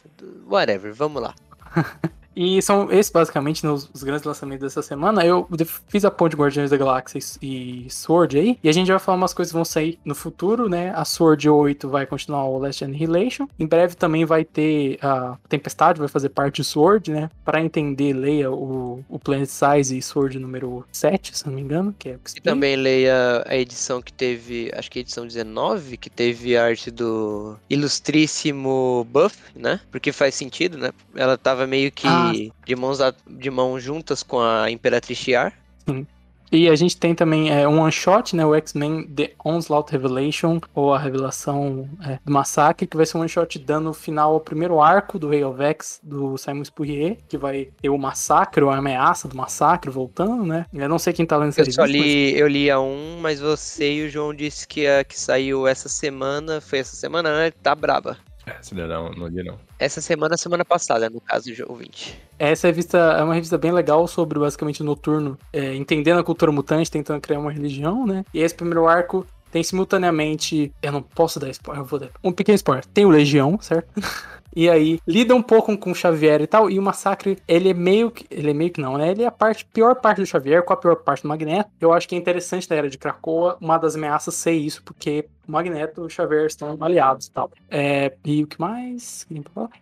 whatever, 0.48 0.92
vamos 0.94 1.20
lá. 1.22 1.34
E 2.34 2.60
são 2.62 2.90
esses 2.90 3.10
basicamente 3.12 3.64
né, 3.64 3.70
os, 3.72 3.90
grandes 4.02 4.24
lançamentos 4.24 4.62
dessa 4.62 4.82
semana. 4.82 5.24
Eu 5.24 5.46
de- 5.50 5.64
fiz 5.64 6.04
a 6.04 6.10
ponte 6.10 6.36
Guardiões 6.36 6.70
da 6.70 6.76
Galáxia 6.76 7.18
e 7.42 7.86
Sword 7.90 8.38
aí. 8.38 8.58
E 8.62 8.68
a 8.68 8.72
gente 8.72 8.90
vai 8.90 8.98
falar 8.98 9.16
umas 9.18 9.34
coisas 9.34 9.50
que 9.52 9.56
vão 9.56 9.64
sair 9.64 9.98
no 10.04 10.14
futuro, 10.14 10.68
né? 10.68 10.92
A 10.94 11.04
Sword 11.04 11.48
8 11.48 11.88
vai 11.88 12.06
continuar 12.06 12.44
o 12.44 12.58
Last 12.58 12.84
Annihilation. 12.84 13.46
Em 13.58 13.66
breve 13.66 13.94
também 13.94 14.24
vai 14.24 14.44
ter 14.44 14.98
a 15.02 15.36
Tempestade, 15.48 15.98
vai 15.98 16.08
fazer 16.08 16.30
parte 16.30 16.60
do 16.62 16.64
Sword, 16.64 17.10
né? 17.10 17.30
Pra 17.44 17.60
entender, 17.60 18.12
leia 18.12 18.50
o, 18.50 19.04
o 19.08 19.18
Planet 19.18 19.48
Size 19.48 19.96
e 19.98 20.02
Sword 20.02 20.38
número 20.38 20.84
7, 20.92 21.36
se 21.36 21.46
não 21.46 21.52
me 21.54 21.60
engano, 21.60 21.94
que 21.98 22.10
é 22.10 22.12
o 22.14 22.18
que 22.18 22.38
E 22.38 22.40
também 22.40 22.76
leia 22.76 23.44
a 23.46 23.56
edição 23.56 24.00
que 24.00 24.12
teve, 24.12 24.70
acho 24.74 24.90
que 24.90 24.98
a 24.98 25.02
edição 25.02 25.26
19, 25.26 25.96
que 25.96 26.08
teve 26.08 26.56
a 26.56 26.64
arte 26.64 26.90
do 26.90 27.56
ilustríssimo 27.68 29.06
Buff, 29.10 29.36
né? 29.54 29.80
Porque 29.90 30.12
faz 30.12 30.34
sentido, 30.34 30.76
né? 30.78 30.90
Ela 31.14 31.36
tava 31.36 31.66
meio 31.66 31.90
que 31.92 32.06
Ah. 32.06 32.21
De, 32.64 32.76
mãos 32.76 33.00
a- 33.00 33.14
de 33.26 33.50
mãos 33.50 33.82
juntas 33.82 34.22
com 34.22 34.38
a 34.40 34.70
Imperatriz 34.70 35.18
Shiar. 35.18 35.52
E 36.54 36.68
a 36.68 36.76
gente 36.76 36.98
tem 36.98 37.14
também 37.14 37.50
é, 37.50 37.66
um 37.66 37.80
one 37.80 37.90
shot, 37.90 38.36
né? 38.36 38.44
O 38.44 38.54
X-Men 38.54 39.04
The 39.08 39.32
Onslaught 39.42 39.90
Revelation, 39.90 40.60
ou 40.74 40.92
a 40.92 40.98
revelação 40.98 41.88
é, 42.06 42.18
do 42.22 42.30
massacre, 42.30 42.86
que 42.86 42.94
vai 42.94 43.06
ser 43.06 43.16
um 43.16 43.20
one 43.20 43.28
shot 43.28 43.58
dando 43.58 43.94
final 43.94 44.34
ao 44.34 44.40
primeiro 44.40 44.78
arco 44.78 45.18
do 45.18 45.30
Ray 45.30 45.42
of 45.42 45.62
X 45.62 45.98
do 46.02 46.36
Simon 46.36 46.62
Spurrier, 46.62 47.16
que 47.26 47.38
vai 47.38 47.70
ter 47.80 47.88
o 47.88 47.96
massacre, 47.96 48.62
ou 48.62 48.68
a 48.68 48.76
ameaça 48.76 49.26
do 49.28 49.34
massacre 49.34 49.90
voltando, 49.90 50.44
né? 50.44 50.66
Eu 50.74 50.90
não 50.90 50.98
sei 50.98 51.14
quem 51.14 51.24
tá 51.24 51.38
lendo 51.38 51.48
essa 51.48 51.62
Eu 51.62 51.72
só 51.72 51.86
li, 51.86 52.38
eu 52.38 52.46
li 52.46 52.70
a 52.70 52.78
um, 52.78 53.18
mas 53.18 53.40
você 53.40 53.94
e 53.94 54.06
o 54.06 54.10
João 54.10 54.34
disse 54.34 54.68
que 54.68 54.86
a 54.86 55.02
que 55.04 55.18
saiu 55.18 55.66
essa 55.66 55.88
semana, 55.88 56.60
foi 56.60 56.80
essa 56.80 56.94
semana, 56.94 57.34
né? 57.34 57.50
Tá 57.50 57.74
braba. 57.74 58.18
É, 58.44 58.56
se 58.60 58.74
não, 58.74 59.10
não 59.12 59.26
li 59.28 59.42
não. 59.42 59.56
Essa 59.82 60.00
semana, 60.00 60.36
semana 60.36 60.64
passada, 60.64 61.10
no 61.10 61.20
caso 61.20 61.52
de 61.52 61.60
ouvinte. 61.64 62.16
Essa 62.38 62.68
revista 62.68 62.98
é 62.98 63.22
uma 63.24 63.34
revista 63.34 63.58
bem 63.58 63.72
legal 63.72 64.06
sobre 64.06 64.38
basicamente 64.38 64.80
o 64.80 64.84
noturno, 64.84 65.36
é, 65.52 65.74
entendendo 65.74 66.20
a 66.20 66.22
cultura 66.22 66.52
mutante, 66.52 66.88
tentando 66.88 67.20
criar 67.20 67.40
uma 67.40 67.50
religião, 67.50 68.06
né? 68.06 68.24
E 68.32 68.38
esse 68.38 68.54
primeiro 68.54 68.86
arco 68.86 69.26
tem 69.50 69.60
simultaneamente. 69.60 70.72
Eu 70.80 70.92
não 70.92 71.02
posso 71.02 71.40
dar 71.40 71.50
spoiler, 71.50 71.82
eu 71.82 71.86
vou 71.86 71.98
dar. 71.98 72.10
Um 72.22 72.30
pequeno 72.30 72.54
spoiler. 72.54 72.86
Tem 72.86 73.04
o 73.04 73.10
Legião, 73.10 73.58
certo? 73.60 73.88
E 74.54 74.68
aí, 74.68 74.98
lida 75.06 75.34
um 75.34 75.42
pouco 75.42 75.76
com 75.76 75.90
o 75.90 75.94
Xavier 75.94 76.40
e 76.42 76.46
tal, 76.46 76.70
e 76.70 76.78
o 76.78 76.82
Massacre, 76.82 77.38
ele 77.48 77.70
é 77.70 77.74
meio 77.74 78.10
que. 78.10 78.26
Ele 78.30 78.50
é 78.50 78.54
meio 78.54 78.70
que 78.70 78.80
não, 78.80 78.98
né? 78.98 79.10
Ele 79.10 79.22
é 79.22 79.26
a 79.26 79.30
parte, 79.30 79.64
pior 79.64 79.94
parte 79.96 80.20
do 80.20 80.26
Xavier 80.26 80.62
com 80.62 80.72
a 80.72 80.76
pior 80.76 80.96
parte 80.96 81.22
do 81.22 81.28
Magneto. 81.28 81.70
Eu 81.80 81.92
acho 81.92 82.08
que 82.08 82.14
é 82.14 82.18
interessante 82.18 82.68
na 82.68 82.76
era 82.76 82.90
de 82.90 82.98
Krakoa 82.98 83.56
uma 83.60 83.78
das 83.78 83.96
ameaças 83.96 84.34
ser 84.34 84.52
isso, 84.52 84.82
porque 84.82 85.26
Magneto 85.46 86.06
e 86.06 86.10
Xavier 86.10 86.46
estão 86.46 86.76
aliados 86.80 87.26
e 87.26 87.30
tal. 87.30 87.50
É, 87.70 88.12
e 88.24 88.42
o 88.42 88.46
que 88.46 88.60
mais? 88.60 89.26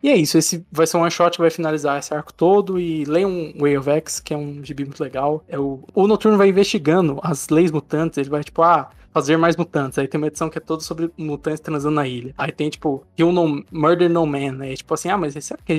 E 0.03 0.09
é 0.09 0.17
isso, 0.17 0.39
esse 0.39 0.65
vai 0.71 0.87
ser 0.87 0.97
um 0.97 1.03
one 1.03 1.11
shot 1.11 1.33
que 1.33 1.43
vai 1.43 1.51
finalizar 1.51 1.99
esse 1.99 2.15
arco 2.15 2.33
todo. 2.33 2.79
E 2.79 3.05
leiam 3.05 3.53
Way 3.59 3.79
of 3.79 3.91
X, 3.91 4.21
que 4.21 4.33
é 4.33 4.37
um 4.37 4.65
gibi 4.65 4.85
muito 4.85 5.03
legal. 5.03 5.45
É 5.49 5.59
o, 5.59 5.81
o 5.95 6.07
Noturno 6.07 6.39
vai 6.39 6.49
investigando 6.49 7.19
as 7.23 7.49
leis 7.49 7.71
mutantes, 7.71 8.19
ele 8.19 8.31
vai 8.31 8.43
tipo, 8.43 8.63
ah, 8.63 8.91
fazer 9.13 9.37
mais 9.37 9.57
mutantes. 9.57 9.99
Aí 9.99 10.09
tem 10.09 10.21
uma 10.21 10.27
edição 10.27 10.49
que 10.49 10.59
é 10.59 10.61
toda 10.61 10.83
sobre 10.83 11.11
mutantes 11.17 11.61
transando 11.61 11.97
na 11.97 12.07
ilha. 12.07 12.35
Aí 12.37 12.53
tem, 12.53 12.71
tipo, 12.71 13.05
Kill 13.17 13.33
no, 13.33 13.65
Murder 13.71 14.11
No 14.11 14.27
Man, 14.27 14.53
né? 14.53 14.75
Tipo 14.75 14.95
assim, 14.95 15.09
ah, 15.09 15.17
mas 15.17 15.35
será 15.45 15.59
que 15.65 15.73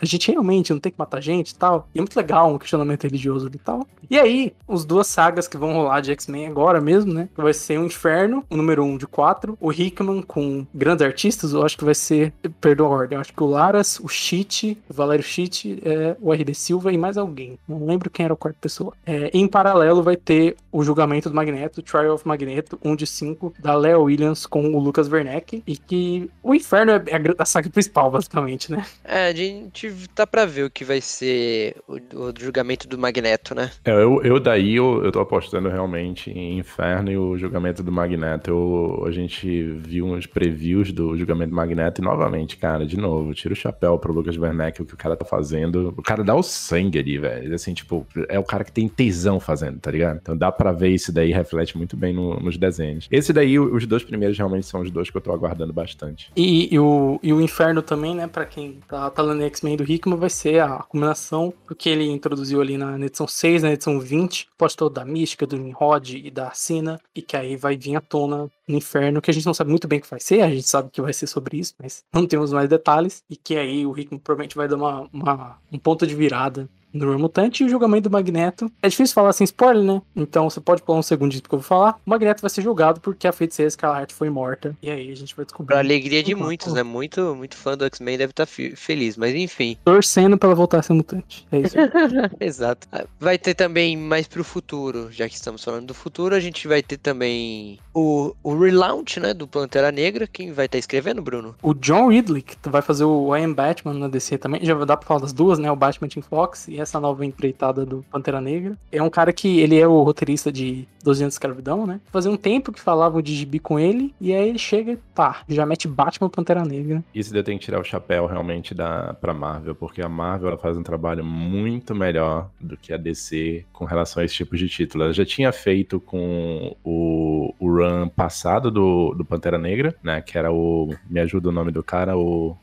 a 0.00 0.04
gente 0.04 0.30
realmente 0.30 0.72
não 0.72 0.80
tem 0.80 0.92
que 0.92 0.98
matar 0.98 1.20
gente 1.20 1.50
e 1.50 1.54
tal? 1.54 1.88
E 1.94 1.98
é 1.98 2.00
muito 2.00 2.16
legal 2.16 2.52
um 2.52 2.58
questionamento 2.58 3.04
religioso 3.04 3.50
e 3.52 3.58
tal. 3.58 3.86
E 4.10 4.18
aí, 4.18 4.54
os 4.66 4.84
duas 4.84 5.06
sagas 5.06 5.46
que 5.46 5.56
vão 5.56 5.74
rolar 5.74 6.00
de 6.00 6.10
X-Men 6.12 6.46
agora 6.46 6.80
mesmo, 6.80 7.12
né? 7.12 7.28
Vai 7.36 7.52
ser 7.52 7.78
o 7.78 7.84
Inferno, 7.84 8.44
o 8.48 8.56
número 8.56 8.82
1 8.82 8.86
um 8.86 8.96
de 8.96 9.06
4. 9.06 9.58
O 9.60 9.72
Hickman 9.72 10.22
com 10.22 10.66
grandes 10.74 11.04
artistas, 11.04 11.52
eu 11.52 11.62
acho 11.62 11.76
que 11.76 11.84
vai 11.84 11.94
ser. 11.94 12.32
Perdão 12.60 12.86
a 12.86 12.90
ordem, 12.90 13.16
eu 13.16 13.20
acho 13.20 13.32
que 13.32 13.42
o 13.42 13.46
Laras, 13.46 14.00
o 14.00 14.08
Cheat, 14.08 14.78
o 14.88 14.94
Valério 14.94 15.24
Cheat, 15.24 15.80
é, 15.84 16.16
o 16.20 16.32
RD 16.32 16.54
Silva 16.54 16.92
e 16.92 16.98
mais 16.98 17.18
alguém. 17.18 17.58
Não 17.68 17.84
lembro 17.86 18.10
quem 18.10 18.24
era 18.24 18.34
a 18.34 18.36
quarta 18.36 18.58
pessoa. 18.60 18.92
É, 19.04 19.30
em 19.32 19.46
paralelo, 19.46 20.02
vai 20.02 20.16
ter 20.16 20.56
o 20.72 20.82
julgamento 20.82 21.28
do 21.28 21.34
Magneto, 21.34 21.82
Trial 21.82 22.14
of 22.14 22.26
Magneto, 22.26 22.77
1 22.84 22.96
de 22.96 23.06
5, 23.06 23.54
da 23.58 23.74
Leo 23.74 24.02
Williams 24.02 24.46
com 24.46 24.62
o 24.74 24.78
Lucas 24.78 25.08
Werneck. 25.10 25.62
E 25.66 25.76
que 25.76 26.30
o 26.42 26.54
Inferno 26.54 26.92
é 26.92 26.96
a, 26.96 27.42
a 27.42 27.44
saga 27.44 27.68
principal, 27.70 28.10
basicamente, 28.10 28.70
né? 28.72 28.84
É, 29.04 29.28
a 29.28 29.34
gente 29.34 29.92
tá 30.14 30.26
pra 30.26 30.44
ver 30.44 30.64
o 30.64 30.70
que 30.70 30.84
vai 30.84 31.00
ser 31.00 31.76
o, 31.86 31.94
o 31.96 32.32
julgamento 32.38 32.86
do 32.88 32.98
Magneto, 32.98 33.54
né? 33.54 33.70
É, 33.84 33.90
eu, 33.92 34.22
eu 34.22 34.40
daí 34.40 34.76
eu, 34.76 35.02
eu 35.04 35.12
tô 35.12 35.20
apostando 35.20 35.68
realmente 35.68 36.30
em 36.30 36.58
Inferno 36.58 37.10
e 37.10 37.16
o 37.16 37.36
julgamento 37.36 37.82
do 37.82 37.92
Magneto. 37.92 38.50
Eu, 38.50 39.04
a 39.06 39.10
gente 39.10 39.62
viu 39.78 40.06
uns 40.06 40.26
previews 40.26 40.92
do 40.92 41.16
julgamento 41.16 41.50
do 41.50 41.56
Magneto 41.56 42.00
e 42.00 42.04
novamente, 42.04 42.56
cara, 42.56 42.86
de 42.86 42.96
novo, 42.96 43.34
tira 43.34 43.52
o 43.52 43.56
chapéu 43.56 43.98
pro 43.98 44.12
Lucas 44.12 44.36
Werneck, 44.36 44.80
o 44.82 44.84
que 44.84 44.94
o 44.94 44.96
cara 44.96 45.16
tá 45.16 45.24
fazendo. 45.24 45.94
O 45.96 46.02
cara 46.02 46.22
dá 46.24 46.34
o 46.34 46.42
sangue 46.42 46.98
ali, 46.98 47.18
velho. 47.18 47.54
Assim, 47.54 47.74
tipo, 47.74 48.06
é 48.28 48.38
o 48.38 48.44
cara 48.44 48.64
que 48.64 48.72
tem 48.72 48.88
tesão 48.88 49.38
fazendo, 49.40 49.78
tá 49.78 49.90
ligado? 49.90 50.18
Então 50.22 50.36
dá 50.36 50.50
pra 50.52 50.72
ver 50.72 50.88
isso 50.90 51.12
daí, 51.12 51.32
reflete 51.32 51.76
muito 51.76 51.96
bem 51.96 52.12
no- 52.12 52.38
nos 52.40 52.56
desenhos. 52.68 53.08
Esse 53.10 53.32
daí, 53.32 53.58
os 53.58 53.86
dois 53.86 54.02
primeiros 54.02 54.36
realmente 54.36 54.66
são 54.66 54.80
os 54.80 54.90
dois 54.90 55.10
que 55.10 55.16
eu 55.16 55.20
tô 55.20 55.32
aguardando 55.32 55.72
bastante. 55.72 56.30
E, 56.36 56.72
e 56.74 56.78
o, 56.78 57.18
e 57.22 57.32
o 57.32 57.40
Inferno 57.40 57.82
também, 57.82 58.14
né, 58.14 58.26
pra 58.26 58.44
quem 58.44 58.80
tá, 58.86 59.10
tá 59.10 59.22
X-Men 59.48 59.76
do 59.76 59.84
Hickman, 59.90 60.18
vai 60.18 60.30
ser 60.30 60.60
a 60.60 60.78
combinação 60.78 61.52
do 61.66 61.74
que 61.74 61.88
ele 61.88 62.04
introduziu 62.04 62.60
ali 62.60 62.76
na, 62.76 62.98
na 62.98 63.06
edição 63.06 63.26
6, 63.26 63.62
na 63.62 63.72
edição 63.72 63.98
20, 63.98 64.48
postou 64.56 64.90
da 64.90 65.04
Mística, 65.04 65.46
do 65.46 65.56
Nimrod 65.56 66.16
e 66.16 66.30
da 66.30 66.50
Sina, 66.52 67.00
e 67.14 67.22
que 67.22 67.36
aí 67.36 67.56
vai 67.56 67.76
vir 67.76 67.96
à 67.96 68.00
tona 68.00 68.50
no 68.66 68.76
Inferno, 68.76 69.20
que 69.22 69.30
a 69.30 69.34
gente 69.34 69.46
não 69.46 69.54
sabe 69.54 69.70
muito 69.70 69.88
bem 69.88 69.98
o 69.98 70.02
que 70.02 70.10
vai 70.10 70.20
ser, 70.20 70.42
a 70.42 70.50
gente 70.50 70.68
sabe 70.68 70.90
que 70.90 71.00
vai 71.00 71.12
ser 71.12 71.26
sobre 71.26 71.58
isso, 71.58 71.74
mas 71.82 72.04
não 72.12 72.26
temos 72.26 72.52
mais 72.52 72.68
detalhes, 72.68 73.22
e 73.30 73.36
que 73.36 73.56
aí 73.56 73.86
o 73.86 73.96
Hickman 73.98 74.20
provavelmente 74.20 74.56
vai 74.56 74.68
dar 74.68 74.76
uma, 74.76 75.08
uma- 75.12 75.58
um 75.72 75.78
ponto 75.78 76.06
de 76.06 76.14
virada 76.14 76.68
no 76.92 77.18
Mutante 77.18 77.62
e 77.62 77.66
o 77.66 77.68
julgamento 77.68 78.08
do 78.08 78.12
Magneto. 78.12 78.70
É 78.82 78.88
difícil 78.88 79.14
falar 79.14 79.32
sem 79.32 79.44
spoiler, 79.44 79.82
né? 79.82 80.02
Então 80.16 80.48
você 80.48 80.60
pode 80.60 80.82
pular 80.82 80.98
um 80.98 81.02
segundinho 81.02 81.42
porque 81.42 81.54
eu 81.54 81.60
vou 81.60 81.66
falar. 81.66 81.98
O 82.06 82.10
Magneto 82.10 82.40
vai 82.40 82.50
ser 82.50 82.62
julgado 82.62 83.00
porque 83.00 83.26
a 83.26 83.32
feiticeira 83.32 83.68
Escarlate 83.68 84.14
foi 84.14 84.30
morta. 84.30 84.76
E 84.82 84.90
aí 84.90 85.10
a 85.10 85.16
gente 85.16 85.34
vai 85.34 85.44
descobrir. 85.44 85.74
Pra 85.74 85.78
alegria 85.78 86.22
de 86.22 86.34
muitos, 86.34 86.72
né? 86.72 86.82
Muito, 86.82 87.34
muito 87.34 87.56
fã 87.56 87.76
do 87.76 87.84
X-Men 87.84 88.18
deve 88.18 88.30
estar 88.32 88.46
feliz, 88.46 89.16
mas 89.16 89.34
enfim. 89.34 89.76
Torcendo 89.84 90.38
pra 90.38 90.48
ela 90.48 90.56
voltar 90.56 90.78
a 90.78 90.82
ser 90.82 90.92
mutante. 90.92 91.46
É 91.52 91.58
isso. 91.58 91.76
Exato. 92.40 92.86
Ah, 92.92 93.04
Vai 93.20 93.38
ter 93.38 93.54
também 93.54 93.96
mais 93.96 94.26
pro 94.26 94.44
futuro, 94.44 95.10
já 95.10 95.28
que 95.28 95.34
estamos 95.34 95.62
falando 95.62 95.86
do 95.86 95.94
futuro, 95.94 96.34
a 96.34 96.40
gente 96.40 96.66
vai 96.68 96.82
ter 96.82 96.96
também 96.96 97.78
o, 97.92 98.34
o 98.42 98.58
relaunch, 98.58 99.18
né, 99.20 99.34
do 99.34 99.46
Pantera 99.46 99.90
Negra. 99.90 100.26
Quem 100.26 100.52
vai 100.52 100.66
estar 100.66 100.78
escrevendo, 100.78 101.20
Bruno? 101.20 101.54
O 101.62 101.74
John 101.74 102.08
Ridley, 102.08 102.42
que 102.42 102.56
vai 102.68 102.80
fazer 102.80 103.04
o 103.04 103.34
I 103.36 103.44
Am 103.44 103.52
Batman 103.52 103.94
na 103.94 104.08
DC 104.08 104.38
também, 104.38 104.64
já 104.64 104.74
dar 104.84 104.96
pra 104.96 105.06
falar 105.06 105.20
das 105.20 105.32
duas, 105.32 105.58
né? 105.58 105.70
O 105.70 105.76
Batman 105.76 106.08
Team 106.08 106.22
Fox 106.22 106.68
e 106.68 106.77
essa 106.82 107.00
nova 107.00 107.24
empreitada 107.24 107.84
do 107.84 108.04
Pantera 108.10 108.40
Negra. 108.40 108.76
É 108.90 109.02
um 109.02 109.10
cara 109.10 109.32
que 109.32 109.60
ele 109.60 109.78
é 109.78 109.86
o 109.86 110.02
roteirista 110.02 110.50
de 110.52 110.86
12 111.02 111.22
anos 111.22 111.32
de 111.32 111.36
escravidão, 111.36 111.86
né? 111.86 112.00
Fazia 112.10 112.30
um 112.30 112.36
tempo 112.36 112.72
que 112.72 112.80
falavam 112.80 113.22
de 113.22 113.34
gibi 113.34 113.58
com 113.58 113.78
ele, 113.78 114.14
e 114.20 114.32
aí 114.32 114.48
ele 114.48 114.58
chega 114.58 114.92
e 114.92 114.96
pá, 115.14 115.42
já 115.48 115.64
mete 115.64 115.88
Batman 115.88 116.28
Pantera 116.28 116.64
Negra. 116.64 117.02
Isso 117.14 117.32
daí 117.32 117.42
tenho 117.42 117.58
que 117.58 117.64
tirar 117.64 117.80
o 117.80 117.84
chapéu 117.84 118.26
realmente 118.26 118.74
da, 118.74 119.14
pra 119.14 119.32
Marvel, 119.32 119.74
porque 119.74 120.02
a 120.02 120.08
Marvel 120.08 120.48
ela 120.48 120.58
faz 120.58 120.76
um 120.76 120.82
trabalho 120.82 121.24
muito 121.24 121.94
melhor 121.94 122.50
do 122.60 122.76
que 122.76 122.92
a 122.92 122.96
DC 122.96 123.64
com 123.72 123.84
relação 123.84 124.22
a 124.22 124.24
esse 124.24 124.34
tipo 124.34 124.56
de 124.56 124.68
título. 124.68 125.04
Ela 125.04 125.12
já 125.12 125.24
tinha 125.24 125.52
feito 125.52 126.00
com 126.00 126.76
o, 126.84 127.54
o 127.58 127.70
run 127.70 128.08
passado 128.08 128.70
do, 128.70 129.14
do 129.14 129.24
Pantera 129.24 129.58
Negra, 129.58 129.94
né? 130.02 130.20
Que 130.20 130.36
era 130.36 130.52
o. 130.52 130.94
Me 131.08 131.20
ajuda 131.20 131.48
o 131.48 131.52
nome 131.52 131.72
do 131.72 131.82
cara, 131.82 132.16
o, 132.16 132.56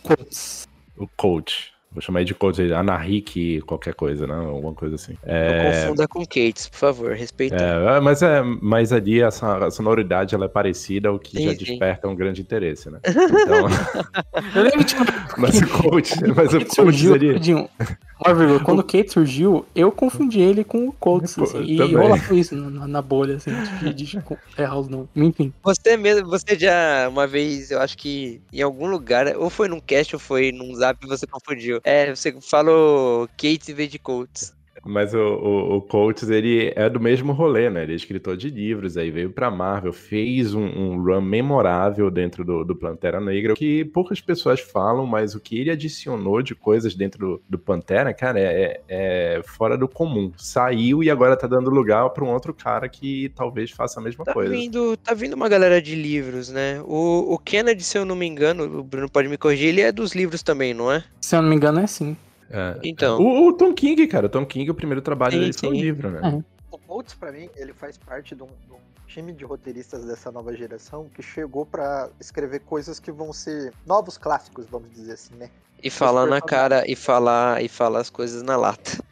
o 0.98 1.08
Coach. 1.16 1.75
Vou 1.96 2.02
chamar 2.02 2.20
ele 2.20 2.28
de 2.28 2.34
Coach, 2.36 2.62
Anarrique, 2.74 3.62
qualquer 3.62 3.94
coisa, 3.94 4.28
né? 4.28 4.36
Alguma 4.36 4.74
coisa 4.74 4.96
assim. 4.96 5.14
Não 5.26 5.34
É, 5.34 5.72
confunda 5.72 6.06
com 6.10 6.26
Kates, 6.26 6.68
por 6.68 6.78
favor, 6.78 7.14
respeita. 7.14 7.56
é, 7.56 8.02
mas, 8.02 8.22
é, 8.22 8.42
mas 8.62 8.92
ali 8.92 9.24
a, 9.24 9.32
so- 9.32 9.46
a 9.46 9.72
sonoridade 9.72 10.36
ela 10.36 10.44
é 10.44 10.50
parecida, 10.50 11.10
o 11.14 11.18
que 11.18 11.38
Sim, 11.38 11.44
já 11.46 11.52
sim. 11.52 11.58
desperta 11.58 12.06
um 12.10 12.16
grande 12.16 12.42
interesse, 12.42 12.90
né? 12.90 13.00
Então, 13.46 13.68
Eu 14.54 14.64
lembro 14.64 14.84
de 14.84 14.96
mas 15.38 15.62
o 15.62 15.68
coach, 15.70 16.20
mas 16.36 16.54
o 16.54 16.60
Kate 16.60 16.66
coach 16.66 16.76
surgiu, 16.76 17.12
seria. 17.14 17.40
vírgula, 17.40 18.60
quando 18.64 18.80
o 18.80 18.84
Kate 18.84 19.12
surgiu, 19.12 19.66
eu 19.74 19.92
confundi 19.92 20.42
ele 20.42 20.64
com 20.64 20.88
o 20.88 20.92
Colts, 20.92 21.38
assim, 21.40 21.64
e 21.64 21.78
também. 21.78 21.96
rolava 21.96 22.36
isso 22.36 22.56
na, 22.56 22.88
na 22.88 23.02
bolha, 23.02 23.36
assim, 23.36 23.52
de, 23.80 23.94
de, 23.94 24.06
de 24.06 24.20
errar 24.58 24.80
os 24.80 24.88
nomes. 24.88 25.08
Enfim, 25.16 25.54
Você 25.64 25.98
mesmo, 25.98 26.28
você 26.30 26.58
já, 26.58 27.08
uma 27.10 27.28
vez, 27.28 27.72
eu 27.72 27.80
acho 27.80 27.98
que 27.98 28.42
em 28.52 28.62
algum 28.62 28.88
lugar, 28.88 29.36
ou 29.38 29.50
foi 29.50 29.68
num 29.68 29.80
cast 29.80 30.16
ou 30.16 30.20
foi 30.20 30.52
num 30.52 30.74
zap, 30.76 30.98
você 31.08 31.26
confundiu. 31.28 31.80
É, 31.86 32.10
você 32.16 32.42
falou 32.42 33.28
Kate 33.38 33.72
em 33.72 33.76
vez 33.76 33.90
de 33.92 34.00
Colts. 34.00 34.55
Mas 34.86 35.14
o, 35.16 35.18
o, 35.20 35.76
o 35.78 35.82
Coates, 35.82 36.30
ele 36.30 36.72
é 36.76 36.88
do 36.90 37.00
mesmo 37.00 37.34
rolê, 37.34 37.70
né? 37.70 37.84
Ele 37.84 37.94
é 37.94 37.96
escritor 37.96 38.38
de 38.38 38.50
livros, 38.50 38.98
aí 38.98 39.10
veio 39.10 39.32
pra 39.32 39.50
Marvel, 39.50 39.92
fez 39.92 40.54
um, 40.54 40.64
um 40.64 41.02
run 41.04 41.22
memorável 41.22 42.10
dentro 42.12 42.46
do, 42.46 42.64
do 42.64 42.76
Pantera 42.76 43.20
Negra, 43.20 43.56
que 43.56 43.84
poucas 43.86 44.22
pessoas 44.22 44.60
falam, 44.60 45.06
mas 45.06 45.34
o 45.34 45.40
que 45.40 45.60
ele 45.60 45.72
adicionou 45.72 46.42
de 46.42 46.54
coisas 46.54 46.94
dentro 46.94 47.20
do, 47.20 47.42
do 47.50 47.58
Pantera, 47.58 48.14
cara, 48.14 48.40
é, 48.40 48.82
é 48.88 49.42
fora 49.46 49.76
do 49.78 49.88
comum. 49.88 50.32
Saiu 50.38 51.04
e 51.04 51.10
agora 51.10 51.36
tá 51.36 51.48
dando 51.48 51.70
lugar 51.70 52.08
pra 52.12 52.24
um 52.24 52.32
outro 52.32 52.54
cara 52.54 52.88
que 52.88 53.32
talvez 53.36 53.72
faça 53.72 54.00
a 54.00 54.04
mesma 54.04 54.24
Tá 54.24 54.34
coisa. 54.34 54.52
vindo, 54.52 54.96
tá 54.98 55.14
vindo 55.14 55.34
uma 55.34 55.50
galera 55.50 55.82
de 55.82 55.96
livros, 55.96 56.50
né? 56.50 56.82
O, 56.86 57.34
o 57.34 57.40
Kennedy, 57.40 57.84
se 57.84 57.98
eu 57.98 58.06
não 58.06 58.16
me 58.16 58.26
engano, 58.28 58.80
o 58.80 58.84
Bruno 58.84 59.10
pode 59.10 59.28
me 59.28 59.38
corrigir, 59.38 59.70
ele 59.70 59.82
é 59.82 59.92
dos 59.92 60.14
livros 60.14 60.44
também, 60.44 60.74
não 60.74 60.92
é? 60.92 61.04
se 61.20 61.36
eu 61.36 61.42
não 61.42 61.50
me 61.50 61.56
engano, 61.56 61.80
é 61.80 61.84
assim. 61.84 62.16
É. 62.50 62.80
Então. 62.84 63.20
O, 63.22 63.48
o 63.48 63.54
Tom 63.54 63.74
King, 63.74 64.08
cara, 64.08 64.28
o 64.28 64.30
Tom 64.30 64.46
King, 64.46 64.70
o 64.70 64.76
primeiro 64.76 65.02
trabalho 65.02 65.34
Sim, 65.34 65.40
dele 65.40 65.54
foi 65.54 65.70
um 65.70 65.76
sim. 65.76 65.82
livro, 65.82 66.10
né? 66.12 66.22
É. 66.24 66.56
O 66.72 66.78
Boltz, 66.78 67.14
pra 67.14 67.32
mim, 67.32 67.50
ele 67.56 67.74
faz 67.74 67.98
parte 67.98 68.36
de 68.36 68.44
um, 68.44 68.48
de 68.48 68.72
um 68.72 68.80
time 69.08 69.32
de 69.32 69.46
roteiristas 69.46 70.06
dessa 70.06 70.32
nova 70.32 70.54
geração 70.56 71.08
que 71.14 71.22
chegou 71.22 71.66
pra 71.66 72.10
escrever 72.20 72.60
coisas 72.60 73.00
que 73.00 73.12
vão 73.12 73.32
ser 73.32 73.74
novos 73.86 74.18
clássicos, 74.18 74.66
vamos 74.70 74.92
dizer 74.92 75.14
assim, 75.14 75.36
né? 75.36 75.50
E 75.82 75.90
falar 75.90 76.26
na 76.26 76.42
cara, 76.42 76.84
e 76.86 76.96
falar, 76.96 77.64
e 77.64 77.68
falar 77.68 78.00
as 78.00 78.10
coisas 78.10 78.42
na 78.42 78.56
lata. 78.58 79.04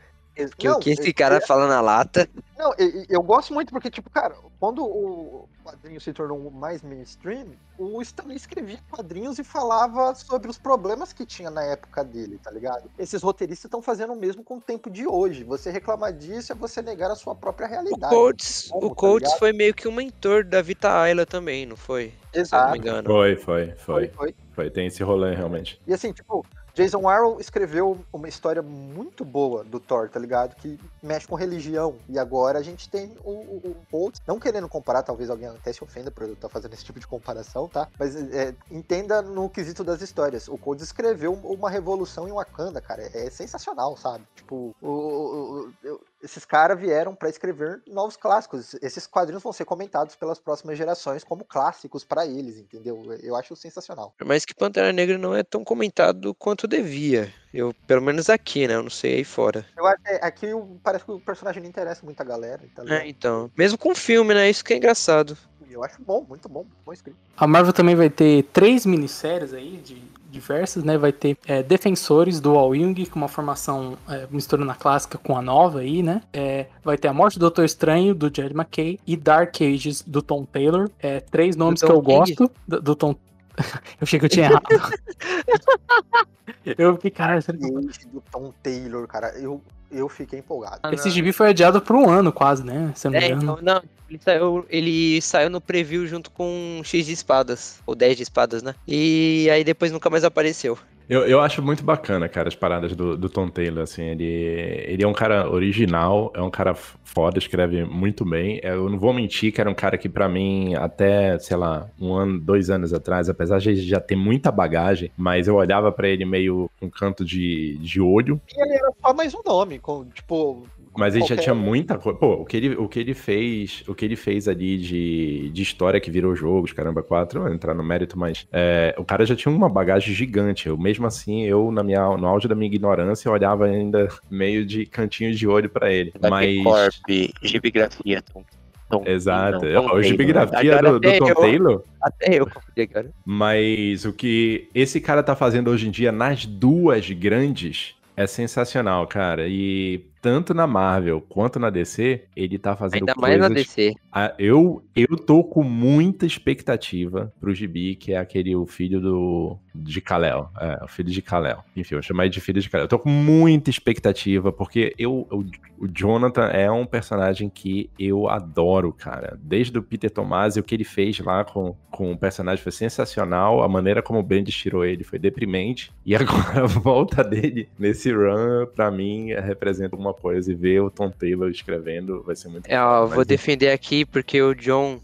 Que 0.58 0.68
o 0.68 0.80
que 0.80 0.90
esse 0.90 1.14
cara 1.14 1.40
fala 1.40 1.68
na 1.68 1.80
lata. 1.80 2.28
Não, 2.58 2.72
e- 2.80 3.04
e 3.04 3.06
eu 3.10 3.22
gosto 3.22 3.54
muito 3.54 3.72
porque, 3.72 3.90
tipo, 3.92 4.10
cara, 4.10 4.36
quando 4.60 4.84
o 4.84 5.48
quadrinho 5.64 6.00
se 6.02 6.12
tornou 6.12 6.50
mais 6.50 6.82
mainstream, 6.82 7.48
o 7.78 8.02
Stan 8.02 8.24
Lee 8.26 8.36
escrevia 8.38 8.80
quadrinhos 8.90 9.38
e 9.38 9.44
falava 9.44 10.16
sobre 10.16 10.50
os 10.50 10.58
problemas 10.58 11.14
que 11.14 11.26
tinha 11.26 11.52
na 11.52 11.64
época 11.64 12.04
dele, 12.04 12.40
tá 12.42 12.50
ligado? 12.50 12.90
Esses 12.98 13.22
roteiristas 13.22 13.66
estão 13.66 13.82
fazendo 13.82 14.14
o 14.14 14.16
mesmo 14.16 14.44
com 14.44 14.58
o 14.58 14.62
tempo 14.62 14.90
de 14.90 15.06
hoje. 15.06 15.44
Você 15.44 15.70
reclamar 15.70 16.12
disso 16.14 16.52
é 16.52 16.56
você 16.56 16.82
negar 16.82 17.12
a 17.12 17.16
sua 17.16 17.36
própria 17.36 17.68
O 17.68 17.70
realidade. 17.70 18.16
Coates, 18.16 18.68
Como, 18.70 18.86
o 18.88 18.90
tá 18.90 18.96
Coates 18.96 19.28
ligado? 19.30 19.40
foi 19.40 19.54
meio 19.54 19.74
que 19.74 19.88
um 19.88 19.92
mentor 19.94 20.44
da 20.44 20.62
Vita 20.62 20.92
Ayla 21.00 21.26
também, 21.26 21.66
não 21.66 21.76
foi? 21.76 22.08
Se 22.08 22.14
eu 22.14 22.40
não 22.40 22.42
Exato. 22.42 22.72
me 22.72 22.78
engano. 22.80 23.08
Foi, 23.10 23.36
foi, 23.36 23.66
Foi, 23.68 23.76
foi, 23.78 24.08
foi. 24.10 24.36
foi. 24.54 24.70
Tem 24.72 24.88
esse 24.88 25.04
rolê, 25.04 25.36
realmente. 25.36 25.80
E 25.86 25.94
assim, 25.94 26.12
tipo, 26.12 26.44
Jason 26.74 27.08
Aaron 27.08 27.40
escreveu 27.40 28.00
uma 28.12 28.28
história 28.28 28.62
muito 28.62 29.24
boa 29.24 29.64
do 29.64 29.80
Thor, 29.80 30.10
tá 30.10 30.20
ligado? 30.20 30.56
Que 30.56 30.80
mexe 31.02 31.28
com 31.28 31.36
religião. 31.36 31.96
E 32.10 32.18
agora 32.18 32.58
a 32.60 32.64
gente 32.64 32.90
tem 32.90 33.16
o, 33.24 33.32
o, 33.32 33.76
o 33.92 34.12
não 34.28 34.40
querendo 34.40 34.68
comparar, 34.68 35.04
talvez 35.04 35.30
alguém 35.30 35.48
até 35.48 35.72
se 35.72 35.84
ofenda 35.84 36.10
por 36.10 36.24
eu 36.24 36.34
estar 36.34 36.50
fazendo 36.50 36.74
esse 36.74 36.84
tipo 36.84 37.00
de 37.00 37.06
comparação, 37.08 37.68
tá? 37.68 37.88
Mas 38.00 38.16
é, 38.34 38.56
entenda 38.72 39.22
no 39.22 39.50
quesito 39.50 39.84
das 39.84 40.02
histórias. 40.02 40.48
O 40.48 40.58
Cold 40.58 40.82
escreveu 40.82 41.34
uma 41.34 41.70
revolução 41.70 42.28
em 42.28 42.32
Wakanda, 42.32 42.82
cara. 42.82 43.04
É 43.14 43.30
sensacional, 43.30 43.96
sabe? 43.96 44.26
Tipo, 44.36 44.76
o- 44.82 44.88
o- 44.90 45.60
o- 45.68 45.74
eu- 45.84 46.02
esses 46.24 46.46
caras 46.46 46.80
vieram 46.80 47.14
pra 47.14 47.30
escrever 47.30 47.82
novos 47.88 48.16
clássicos. 48.16 48.74
Esses 48.82 49.06
quadrinhos 49.06 49.44
vão 49.44 49.52
ser 49.54 49.66
comentados 49.66 50.16
pelas 50.16 50.40
próximas 50.40 50.78
gerações 50.78 51.24
como 51.24 51.44
clássicos 51.44 52.04
pra 52.04 52.26
eles, 52.26 52.58
entendeu? 52.58 53.04
Eu 53.22 53.36
acho 53.36 53.56
sensacional. 53.56 54.16
Mais 54.24 54.46
que 54.46 54.56
Pantera 54.56 54.92
Negra 54.94 55.18
não 55.18 55.36
é 55.36 55.44
tão 55.44 55.64
comentado 55.64 56.34
quanto 56.34 56.68
devia. 56.68 57.32
Eu, 57.54 57.72
pelo 57.86 58.02
menos 58.02 58.30
aqui, 58.30 58.68
né? 58.68 58.74
Eu 58.74 58.84
não 58.84 58.90
sei 58.90 59.18
aí 59.18 59.24
fora. 59.24 59.64
Eu 59.78 59.86
acho 59.86 60.02
que 60.02 60.10
aqui 60.10 60.54
o- 60.54 60.80
parece 60.84 61.06
que 61.06 61.12
o 61.12 61.20
personagem 61.20 61.62
não 61.62 61.70
interessa 61.70 62.04
muito 62.04 62.20
a 62.20 62.24
galera. 62.24 62.64
Tá? 62.74 62.84
É, 62.88 63.08
então. 63.08 63.52
Mesmo 63.56 63.78
com 63.78 63.94
filme, 63.94 64.34
né? 64.34 64.50
Isso 64.50 64.64
que 64.64 64.74
é 64.74 64.78
engraçado. 64.78 65.38
Eu 65.74 65.84
acho 65.84 66.02
bom, 66.02 66.24
muito 66.28 66.48
bom, 66.48 66.66
bom 66.86 66.94
escrito. 66.94 67.18
A 67.36 67.48
Marvel 67.48 67.74
também 67.74 67.96
vai 67.96 68.10
ter 68.10 68.44
três 68.54 68.86
minisséries 68.86 69.54
aí, 69.54 69.82
de 69.84 70.02
diversas, 70.30 70.84
né? 70.84 70.98
Vai 70.98 71.12
ter 71.12 71.38
é, 71.48 71.64
Defensores 71.64 72.40
do 72.40 72.58
Al 72.58 72.76
Jung, 72.76 73.06
com 73.08 73.18
uma 73.18 73.28
formação 73.28 73.98
é, 74.08 74.28
misturando 74.30 74.72
a 74.72 74.76
clássica 74.76 75.18
com 75.18 75.36
a 75.36 75.42
nova 75.42 75.80
aí, 75.80 76.04
né? 76.04 76.22
É, 76.32 76.68
vai 76.84 76.98
ter 76.98 77.08
A 77.08 77.14
Morte 77.14 77.38
do 77.38 77.42
Doutor 77.42 77.66
Estranho, 77.66 78.14
do 78.14 78.28
Jed 78.28 78.54
McKay, 78.54 79.00
e 79.06 79.16
Dark 79.18 79.56
Ages, 79.62 80.02
do 80.02 80.22
Tom 80.22 80.46
Taylor. 80.46 80.90
É, 81.00 81.20
três 81.20 81.56
nomes 81.56 81.82
que 81.82 81.92
eu 81.92 82.02
King? 82.02 82.18
gosto. 82.18 82.52
Do, 82.68 82.82
do 82.82 82.96
Tom... 82.96 83.16
eu 83.58 84.02
achei 84.02 84.20
que 84.20 84.26
eu 84.26 84.30
tinha 84.30 84.46
errado. 84.46 84.64
eu 86.66 86.96
fiquei, 86.96 87.12
caralho, 87.12 87.42
será 87.42 87.58
que... 87.58 88.08
Do 88.08 88.24
Tom 88.32 88.54
Taylor, 88.62 89.08
cara, 89.08 89.30
eu, 89.40 89.62
eu 89.94 90.10
fiquei 90.10 90.40
empolgado. 90.40 90.80
Esse 90.94 91.10
gibi 91.10 91.32
foi 91.32 91.50
adiado 91.50 91.82
por 91.82 91.96
um 91.96 92.10
ano 92.10 92.32
quase, 92.32 92.64
né? 92.64 92.92
Se 92.96 93.08
eu 93.08 93.12
não 93.12 93.20
me 93.20 93.26
É, 93.26 93.28
engano. 93.30 93.44
então, 93.44 93.60
não. 93.62 93.84
Ele 94.10 94.20
saiu, 94.24 94.66
ele 94.70 95.22
saiu 95.22 95.50
no 95.50 95.60
preview 95.60 96.06
junto 96.06 96.30
com 96.30 96.82
X 96.84 97.06
de 97.08 97.14
espadas. 97.14 97.80
Ou 97.86 97.96
10 97.96 98.18
de 98.18 98.24
espadas, 98.24 98.62
né? 98.62 98.76
E 98.88 99.50
aí 99.52 99.64
depois 99.64 99.92
nunca 99.92 100.08
mais 100.10 100.24
apareceu. 100.24 100.78
Eu, 101.10 101.26
eu 101.28 101.42
acho 101.42 101.62
muito 101.62 101.84
bacana, 101.84 102.30
cara, 102.30 102.48
as 102.48 102.56
paradas 102.56 102.96
do, 102.96 103.18
do 103.18 103.30
Tom 103.30 103.50
Taylor, 103.50 103.84
assim, 103.84 104.04
ele, 104.04 104.24
ele 104.24 105.04
é 105.04 105.08
um 105.08 105.14
cara 105.14 105.50
original, 105.50 106.32
é 106.36 106.42
um 106.42 106.50
cara 106.50 106.74
foda, 106.76 107.38
escreve 107.38 107.84
muito 107.84 108.24
bem. 108.26 108.60
É, 108.64 108.74
Eu 108.74 108.90
não 108.90 108.98
vou 108.98 109.14
mentir 109.14 109.52
que 109.54 109.60
era 109.62 109.70
um 109.70 109.76
cara 109.76 109.98
que, 109.98 110.08
pra 110.10 110.30
mim, 110.30 110.74
até, 110.76 111.38
sei 111.40 111.58
lá, 111.58 111.88
um 112.00 112.14
ano, 112.14 112.40
dois 112.40 112.70
anos 112.70 112.94
atrás, 112.94 113.30
apesar 113.30 113.60
de 113.60 113.76
já 113.76 114.00
ter 114.00 114.16
muita 114.16 114.52
bagagem, 114.52 115.12
mas 115.18 115.48
eu 115.48 115.56
olhava 115.56 115.92
pra 115.92 116.08
ele 116.08 116.26
meio 116.26 116.70
com 116.80 116.90
canto 116.90 117.24
de, 117.26 117.78
de 117.78 118.00
olho, 118.02 118.40
E 118.56 118.62
ele 118.62 118.74
era 118.74 118.92
só 119.02 119.14
mais 119.14 119.34
um 119.34 119.42
nome, 119.46 119.80
com, 119.80 120.06
tipo. 120.06 120.66
Mas 120.96 121.16
ele 121.16 121.26
já 121.26 121.36
tinha 121.36 121.56
muita 121.56 121.98
coisa. 121.98 122.18
Pô, 122.18 122.34
o 122.34 122.46
que 122.46 122.58
ele, 122.58 122.76
o 122.76 122.88
que 122.88 123.00
ele 123.00 123.14
fez, 123.14 123.84
o 123.88 123.96
que 123.96 124.06
ele 124.06 124.16
fez 124.16 124.48
ali 124.48 124.78
de, 124.78 125.50
de 125.50 125.62
história 125.62 126.00
que 126.00 126.12
virou 126.12 126.36
jogos, 126.36 126.72
caramba, 126.72 127.02
quatro, 127.02 127.40
não 127.40 127.48
vou 127.48 127.56
entrar 127.56 127.74
no 127.74 127.84
mérito, 127.84 128.18
mas 128.18 128.48
é, 128.52 128.96
o 128.98 129.04
cara 129.04 129.26
já 129.26 129.36
tinha 129.36 129.54
uma 129.54 129.70
bagagem 129.70 130.14
gigante. 130.14 130.68
Eu, 130.68 130.78
mesmo 130.78 131.06
assim, 131.06 131.44
eu, 131.44 131.72
na 131.72 131.84
minha, 131.84 132.18
no 132.18 132.28
auge 132.28 132.48
da 132.48 132.56
minha 132.56 132.68
ignorância, 132.68 133.28
eu 133.28 133.34
olhava 133.34 133.66
ainda 133.66 134.08
meio 134.30 134.66
de 134.66 134.86
cantinho 134.86 135.34
de 135.34 135.48
olho 135.48 135.70
pra 135.70 135.92
ele. 135.92 136.14
Da 136.20 136.30
mas. 136.30 136.64
Corp, 136.64 136.94
gibigrafia, 137.42 138.22
Tom. 138.22 138.44
Tom. 138.90 139.04
Exato. 139.08 139.66
Não, 139.66 139.82
Tom 139.82 139.88
Taylor. 139.88 140.04
gibigrafia 140.04 140.82
do, 140.82 141.00
do 141.00 141.18
Tom 141.18 141.28
eu- 141.30 141.36
Taylor. 141.36 141.84
Até 142.02 142.40
eu 142.40 142.46
confundi 142.46 142.82
agora. 142.82 143.12
Mas 143.26 144.06
o 144.06 144.14
que 144.14 144.68
esse 144.76 145.02
cara 145.02 145.24
tá 145.24 145.36
fazendo 145.36 145.70
hoje 145.72 145.88
em 145.88 145.92
dia 145.92 146.12
nas 146.12 146.46
duas 146.46 147.10
grandes 147.10 147.96
é 148.16 148.28
sensacional, 148.28 149.08
cara. 149.08 149.48
E 149.48 150.06
tanto 150.24 150.54
na 150.54 150.66
Marvel 150.66 151.20
quanto 151.20 151.60
na 151.60 151.70
DC, 151.70 152.24
ele 152.34 152.58
tá 152.58 152.78
fazendo 152.78 153.02
Ainda 153.02 153.14
coisas... 153.14 153.40
mais 153.40 153.52
na 153.52 153.54
DC. 153.54 153.94
Ah, 154.10 154.34
eu, 154.40 154.82
eu 154.96 155.18
tô 155.18 155.44
com 155.44 155.64
muita 155.64 156.26
expectativa 156.26 157.34
pro 157.42 157.54
Gibi, 157.54 157.96
que 157.98 158.14
é 158.14 158.18
aquele 158.18 158.56
o 158.56 158.66
filho 158.66 159.02
do 159.02 159.60
de 159.76 160.00
Kal-El. 160.00 160.50
É, 160.60 160.84
o 160.84 160.88
filho 160.88 161.10
de 161.10 161.22
Kal-El. 161.22 161.64
Enfim, 161.76 161.96
eu 161.96 162.02
chamei 162.02 162.30
de 162.30 162.40
filho 162.40 162.62
de 162.62 162.70
Kal-El. 162.70 162.86
Eu 162.86 162.90
tô 162.90 163.00
com 163.00 163.10
muita 163.10 163.70
expectativa, 163.70 164.52
porque 164.52 164.94
eu, 164.98 165.28
o, 165.30 165.44
o 165.80 165.88
Jonathan 165.88 166.46
é 166.46 166.72
um 166.72 166.86
personagem 166.86 167.50
que 167.50 167.90
eu 168.00 168.30
adoro, 168.30 168.94
cara. 168.94 169.38
Desde 169.42 169.78
o 169.78 169.84
Peter 169.84 170.10
Tomasi, 170.10 170.60
o 170.60 170.64
que 170.64 170.76
ele 170.76 170.84
fez 170.84 171.20
lá 171.20 171.44
com, 171.44 171.76
com 171.90 172.12
o 172.12 172.18
personagem 172.18 172.64
foi 172.64 172.72
sensacional. 172.72 173.64
A 173.64 173.68
maneira 173.68 174.02
como 174.02 174.20
o 174.20 174.24
Bendis 174.24 174.56
tirou 174.56 174.86
ele 174.86 175.04
foi 175.04 175.18
deprimente. 175.18 175.92
E 176.06 176.16
agora 176.16 176.64
a 176.64 176.68
volta 176.68 177.24
dele 177.24 177.68
nesse 177.78 178.14
run, 178.14 178.68
pra 178.76 178.92
mim, 178.92 179.34
representa 179.34 179.96
uma 179.96 180.13
coisa. 180.14 180.52
E 180.52 180.56
ver 180.56 180.82
o 180.82 180.90
Tom 180.90 181.10
Taylor 181.10 181.50
escrevendo 181.50 182.24
vai 182.24 182.36
ser 182.36 182.50
muito 182.50 182.68
É, 182.68 182.82
ó, 182.82 183.06
vou 183.06 183.26
defender 183.26 183.72
aqui 183.72 184.06
porque 184.06 184.42
o 184.42 184.54
John 184.54 185.00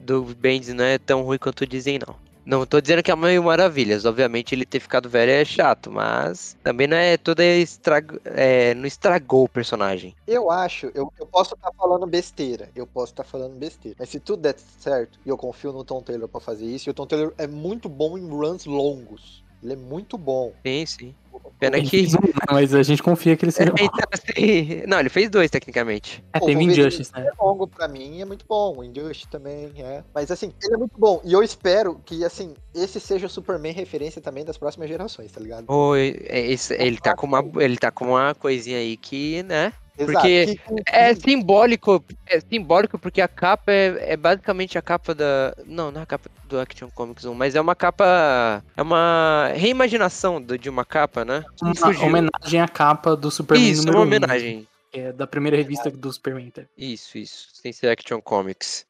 do 0.00 0.22
Bendis 0.22 0.74
não 0.74 0.84
é 0.84 0.98
tão 0.98 1.22
ruim 1.22 1.38
quanto 1.38 1.66
dizem, 1.66 1.98
não. 1.98 2.16
Não 2.44 2.66
tô 2.66 2.80
dizendo 2.80 3.02
que 3.02 3.10
é 3.10 3.16
mil 3.16 3.42
maravilhas. 3.42 4.04
Obviamente 4.04 4.54
ele 4.54 4.66
ter 4.66 4.80
ficado 4.80 5.08
velho 5.08 5.30
é 5.30 5.44
chato, 5.44 5.90
mas 5.90 6.56
também 6.62 6.86
não 6.86 6.96
é 6.96 7.16
toda 7.16 7.44
estrago, 7.44 8.18
é, 8.24 8.74
não 8.74 8.86
estragou 8.86 9.44
o 9.44 9.48
personagem. 9.48 10.14
Eu 10.26 10.50
acho, 10.50 10.86
eu, 10.94 11.12
eu 11.18 11.26
posso 11.26 11.54
estar 11.54 11.70
falando 11.72 12.06
besteira, 12.06 12.68
eu 12.74 12.86
posso 12.86 13.12
estar 13.12 13.24
falando 13.24 13.54
besteira. 13.54 13.96
Mas 13.98 14.08
se 14.08 14.18
tudo 14.18 14.42
der 14.42 14.56
certo, 14.58 15.18
e 15.24 15.28
eu 15.28 15.36
confio 15.36 15.72
no 15.72 15.84
Tom 15.84 16.02
Taylor 16.02 16.28
pra 16.28 16.40
fazer 16.40 16.66
isso, 16.66 16.88
e 16.88 16.90
o 16.90 16.94
Tom 16.94 17.06
Taylor 17.06 17.32
é 17.38 17.46
muito 17.46 17.88
bom 17.88 18.18
em 18.18 18.28
runs 18.28 18.66
longos. 18.66 19.44
Ele 19.62 19.74
é 19.74 19.76
muito 19.76 20.18
bom. 20.18 20.52
Sim, 20.66 20.84
sim. 20.86 21.14
Pena 21.58 21.76
Ele 21.78 21.84
que. 21.88 21.90
fez 21.90 22.14
um, 22.14 22.18
né, 22.20 22.32
Mas 22.50 22.74
a 22.74 22.82
gente 22.82 23.02
confia 23.02 23.36
que 23.36 23.44
ele 23.44 23.52
seja 23.52 23.70
bom. 23.70 23.76
Então, 23.84 24.06
assim, 24.10 24.82
Não, 24.86 24.98
ele 24.98 25.08
fez 25.08 25.30
dois 25.30 25.48
tecnicamente. 25.50 26.22
É, 26.32 26.40
Pô, 26.40 26.46
teve 26.46 26.62
Injustice, 26.64 27.12
né? 27.14 27.26
É 27.28 27.42
longo 27.44 27.68
pra 27.68 27.86
mim, 27.86 28.20
é 28.20 28.24
muito 28.24 28.44
bom. 28.48 28.78
O 28.78 28.84
Injustice 28.84 29.28
também 29.28 29.72
é. 29.78 30.02
Mas 30.14 30.30
assim, 30.30 30.52
ele 30.62 30.74
é 30.74 30.76
muito 30.76 30.98
bom. 30.98 31.20
E 31.24 31.32
eu 31.32 31.42
espero 31.42 32.00
que, 32.04 32.24
assim, 32.24 32.54
esse 32.74 32.98
seja 32.98 33.26
o 33.26 33.30
Superman 33.30 33.72
referência 33.72 34.20
também 34.20 34.44
das 34.44 34.58
próximas 34.58 34.88
gerações, 34.88 35.30
tá 35.30 35.40
ligado? 35.40 35.64
Oi, 35.68 36.16
é, 36.24 36.40
esse- 36.50 36.74
ele 36.74 36.98
tá 36.98 37.14
com 37.14 37.26
uma, 37.26 37.44
ele 37.62 37.76
tá 37.76 37.90
com 37.92 38.06
uma 38.08 38.34
coisinha 38.34 38.78
aí 38.78 38.96
que, 38.96 39.42
né? 39.44 39.72
Exato. 39.98 40.12
Porque 40.12 40.46
Que- 40.46 40.54
que- 40.56 40.82
É 40.86 41.14
simbólico, 41.14 42.04
é 42.26 42.40
simbólico 42.40 42.98
porque 42.98 43.20
a 43.20 43.28
capa 43.28 43.70
é, 43.70 44.12
é 44.12 44.16
basicamente 44.16 44.78
a 44.78 44.82
capa 44.82 45.14
da. 45.14 45.54
Não, 45.66 45.90
não 45.90 46.00
é 46.00 46.02
a 46.04 46.06
capa 46.06 46.30
do 46.48 46.58
Action 46.58 46.88
Comics 46.90 47.24
1, 47.24 47.34
mas 47.34 47.54
é 47.54 47.60
uma 47.60 47.74
capa. 47.74 48.62
É 48.76 48.82
uma 48.82 49.50
reimaginação 49.54 50.40
do- 50.40 50.56
de 50.58 50.68
uma 50.70 50.84
capa, 50.84 51.24
né? 51.24 51.44
Uma 51.60 51.74
Fugiu. 51.74 52.06
homenagem 52.06 52.60
à 52.60 52.68
capa 52.68 53.14
do 53.16 53.30
Superman 53.30 53.70
Isso, 53.70 53.82
número 53.82 53.98
uma 53.98 54.04
um, 54.04 54.06
homenagem. 54.06 54.66
que 54.90 55.00
é 55.00 55.12
da 55.12 55.26
primeira 55.26 55.56
revista 55.56 55.90
do 55.90 56.12
Superman. 56.12 56.50
tá? 56.50 56.62
Isso, 56.76 57.18
isso. 57.18 57.48
Sem 57.52 57.72
ser 57.72 57.88
Action 57.88 58.20
Comics. 58.20 58.86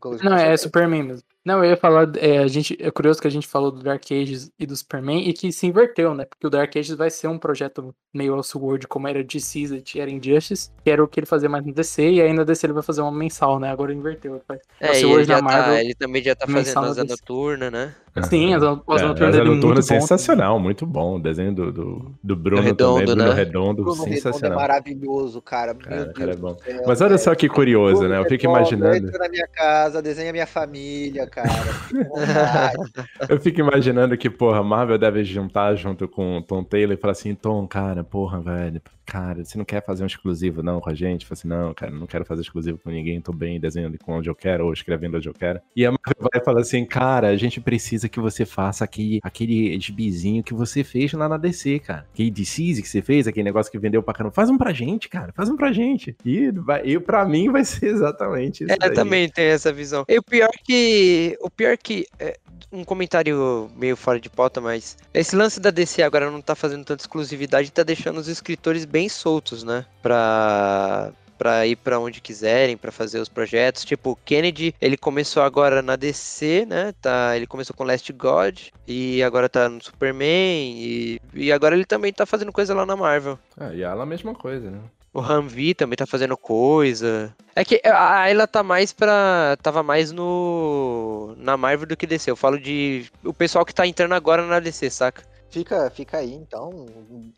Com- 0.00 0.16
Não, 0.22 0.36
é 0.36 0.56
Superman 0.56 1.02
mesmo. 1.02 1.22
Não, 1.46 1.62
eu 1.64 1.70
ia 1.70 1.76
falar, 1.76 2.10
é, 2.16 2.38
a 2.38 2.48
gente, 2.48 2.76
é 2.80 2.90
curioso 2.90 3.20
que 3.22 3.28
a 3.28 3.30
gente 3.30 3.46
falou 3.46 3.70
do 3.70 3.80
Dark 3.80 4.02
Ages 4.10 4.50
e 4.58 4.66
do 4.66 4.74
Superman 4.74 5.28
e 5.28 5.32
que 5.32 5.52
se 5.52 5.64
inverteu, 5.64 6.12
né? 6.12 6.24
Porque 6.24 6.44
o 6.44 6.50
Dark 6.50 6.74
Ages 6.76 6.96
vai 6.96 7.08
ser 7.08 7.28
um 7.28 7.38
projeto 7.38 7.94
meio 8.12 8.34
Elseworld, 8.34 8.88
como 8.88 9.06
era 9.06 9.22
DC 9.22 9.84
e 9.94 10.00
era 10.00 10.10
Injustice, 10.10 10.72
que 10.82 10.90
era 10.90 11.04
o 11.04 11.06
que 11.06 11.20
ele 11.20 11.26
fazia 11.26 11.48
mais 11.48 11.64
no 11.64 11.72
DC, 11.72 12.10
e 12.10 12.20
aí 12.20 12.32
na 12.32 12.42
DC 12.42 12.66
ele 12.66 12.72
vai 12.72 12.82
fazer 12.82 13.00
uma 13.02 13.12
mensal, 13.12 13.60
né? 13.60 13.70
Agora 13.70 13.94
inverteu. 13.94 14.34
ele 14.34 14.42
faz- 14.44 14.60
É, 14.80 15.00
e 15.00 15.04
ele, 15.12 15.24
já 15.24 15.36
na 15.36 15.42
Marvel, 15.42 15.74
tá, 15.74 15.80
ele 15.84 15.94
também 15.94 16.20
já 16.20 16.34
tá 16.34 16.46
fazendo 16.48 16.94
desse. 17.06 17.22
Noturna, 17.22 17.70
né? 17.70 17.94
Sim, 18.22 18.54
as, 18.54 18.62
as 18.62 19.02
É, 19.02 19.02
noturnas 19.02 19.36
Asa 19.36 19.42
dele 19.42 19.44
Noturna 19.44 19.82
muito 19.82 19.86
bom. 19.86 20.00
sensacional, 20.00 20.58
muito 20.60 20.86
bom. 20.86 21.16
O 21.16 21.20
desenho 21.20 21.54
do, 21.54 21.72
do, 21.72 22.18
do 22.22 22.36
Bruno 22.36 22.62
Redondo, 22.62 23.04
também, 23.04 23.14
Bruno 23.14 23.32
né? 23.32 23.32
Redondo, 23.32 23.84
Bruno 23.84 24.04
Redondo 24.04 24.46
é 24.46 24.50
sensacional. 24.50 24.58
maravilhoso, 24.58 25.40
cara. 25.42 25.74
Meu 25.74 25.88
Cara, 25.88 26.04
Deus 26.04 26.12
cara, 26.12 26.32
é 26.32 26.36
bom. 26.36 26.56
céu, 26.58 26.82
Mas 26.86 27.00
olha 27.00 27.18
só 27.18 27.34
que 27.34 27.48
curioso, 27.48 28.06
Bruno 28.06 28.08
né? 28.08 28.18
Eu 28.18 28.24
fico 28.26 28.46
Redondo, 28.46 28.46
imaginando, 28.46 29.08
Entra 29.08 29.18
na 29.18 29.28
minha 29.28 29.46
casa, 29.48 30.02
desenha 30.02 30.32
minha 30.32 30.46
família, 30.46 31.26
cara. 31.28 31.48
Eu 33.28 33.40
fico 33.40 33.60
imaginando 33.60 34.16
que, 34.16 34.30
porra, 34.30 34.62
Marvel 34.62 34.98
deve 34.98 35.24
juntar 35.24 35.74
junto 35.74 36.08
com 36.08 36.38
o 36.38 36.42
Tom 36.42 36.62
Taylor 36.64 36.94
e 36.94 37.00
falar 37.00 37.12
assim, 37.12 37.34
Tom, 37.34 37.66
cara, 37.66 38.02
porra, 38.04 38.40
velho, 38.40 38.80
cara, 39.04 39.44
você 39.44 39.56
não 39.58 39.64
quer 39.64 39.84
fazer 39.84 40.02
um 40.02 40.06
exclusivo 40.06 40.62
não 40.62 40.80
com 40.80 40.90
a 40.90 40.94
gente? 40.94 41.26
Fala 41.26 41.38
assim, 41.38 41.48
não, 41.48 41.74
cara, 41.74 41.92
não 41.92 42.06
quero 42.06 42.24
fazer 42.24 42.42
exclusivo 42.42 42.78
com 42.78 42.90
ninguém, 42.90 43.20
tô 43.20 43.32
bem 43.32 43.58
desenhando 43.60 43.98
com 43.98 44.12
onde 44.16 44.28
eu 44.28 44.34
quero 44.34 44.66
ou 44.66 44.72
escrevendo 44.72 45.16
onde 45.16 45.28
eu 45.28 45.34
quero. 45.34 45.60
E 45.74 45.84
a 45.84 45.90
Marvel 45.90 46.28
vai 46.32 46.42
falar 46.44 46.60
assim, 46.60 46.84
cara, 46.84 47.28
a 47.28 47.36
gente 47.36 47.60
precisa 47.60 48.05
que 48.08 48.20
você 48.20 48.44
faça 48.44 48.84
aquele, 48.84 49.20
aquele 49.22 49.78
gibizinho 49.80 50.42
que 50.42 50.54
você 50.54 50.82
fez 50.84 51.12
lá 51.12 51.28
na 51.28 51.36
DC, 51.36 51.78
cara. 51.80 52.06
Aquele 52.12 52.30
DC's 52.30 52.80
que 52.80 52.88
você 52.88 53.02
fez, 53.02 53.26
aquele 53.26 53.44
negócio 53.44 53.70
que 53.70 53.78
vendeu 53.78 54.02
pra 54.02 54.14
caramba. 54.14 54.34
Faz 54.34 54.50
um 54.50 54.58
pra 54.58 54.72
gente, 54.72 55.08
cara, 55.08 55.32
faz 55.34 55.48
um 55.48 55.56
pra 55.56 55.72
gente. 55.72 56.16
E, 56.24 56.50
vai, 56.50 56.82
e 56.84 56.98
pra 56.98 57.24
mim 57.24 57.50
vai 57.50 57.64
ser 57.64 57.86
exatamente 57.96 58.64
isso 58.64 58.72
É, 58.80 58.90
também 58.90 59.28
tem 59.28 59.46
essa 59.46 59.72
visão. 59.72 60.04
E 60.08 60.18
o 60.18 60.22
pior 60.22 60.50
que. 60.64 61.36
O 61.40 61.50
pior 61.50 61.76
que. 61.76 62.06
é, 62.18 62.36
um 62.72 62.84
comentário 62.84 63.70
meio 63.76 63.96
fora 63.96 64.20
de 64.20 64.28
pauta, 64.28 64.60
mas. 64.60 64.96
Esse 65.14 65.36
lance 65.36 65.60
da 65.60 65.70
DC 65.70 66.02
agora 66.02 66.30
não 66.30 66.40
tá 66.40 66.54
fazendo 66.54 66.84
tanta 66.84 67.02
exclusividade, 67.02 67.72
tá 67.72 67.82
deixando 67.82 68.18
os 68.18 68.28
escritores 68.28 68.84
bem 68.84 69.08
soltos, 69.08 69.62
né? 69.62 69.84
Pra. 70.02 71.12
Pra 71.38 71.66
ir 71.66 71.76
pra 71.76 71.98
onde 71.98 72.20
quiserem, 72.20 72.76
pra 72.76 72.90
fazer 72.90 73.20
os 73.20 73.28
projetos. 73.28 73.84
Tipo, 73.84 74.10
o 74.10 74.16
Kennedy, 74.16 74.74
ele 74.80 74.96
começou 74.96 75.42
agora 75.42 75.82
na 75.82 75.96
DC, 75.96 76.64
né? 76.66 76.92
Tá, 77.00 77.36
ele 77.36 77.46
começou 77.46 77.74
com 77.76 77.84
Last 77.84 78.12
God 78.12 78.68
e 78.86 79.22
agora 79.22 79.48
tá 79.48 79.68
no 79.68 79.82
Superman. 79.82 80.74
E, 80.76 81.20
e 81.34 81.52
agora 81.52 81.74
ele 81.74 81.84
também 81.84 82.12
tá 82.12 82.24
fazendo 82.24 82.52
coisa 82.52 82.74
lá 82.74 82.86
na 82.86 82.96
Marvel. 82.96 83.38
Ah, 83.58 83.72
e 83.74 83.82
ela 83.82 84.02
a 84.02 84.06
mesma 84.06 84.34
coisa, 84.34 84.70
né? 84.70 84.80
O 85.16 85.20
Humvee 85.22 85.72
também 85.72 85.96
tá 85.96 86.04
fazendo 86.04 86.36
coisa. 86.36 87.34
É 87.54 87.64
que 87.64 87.80
a 87.86 88.20
Ayla 88.20 88.46
tá 88.46 88.62
mais 88.62 88.92
pra. 88.92 89.56
Tava 89.62 89.82
mais 89.82 90.12
no. 90.12 91.34
Na 91.38 91.56
Marvel 91.56 91.86
do 91.86 91.96
que 91.96 92.06
DC. 92.06 92.30
Eu 92.30 92.36
falo 92.36 92.60
de. 92.60 93.06
O 93.24 93.32
pessoal 93.32 93.64
que 93.64 93.74
tá 93.74 93.86
entrando 93.86 94.12
agora 94.12 94.44
na 94.44 94.60
DC, 94.60 94.90
saca? 94.90 95.22
Fica, 95.50 95.88
fica 95.90 96.18
aí, 96.18 96.34
então, 96.34 96.86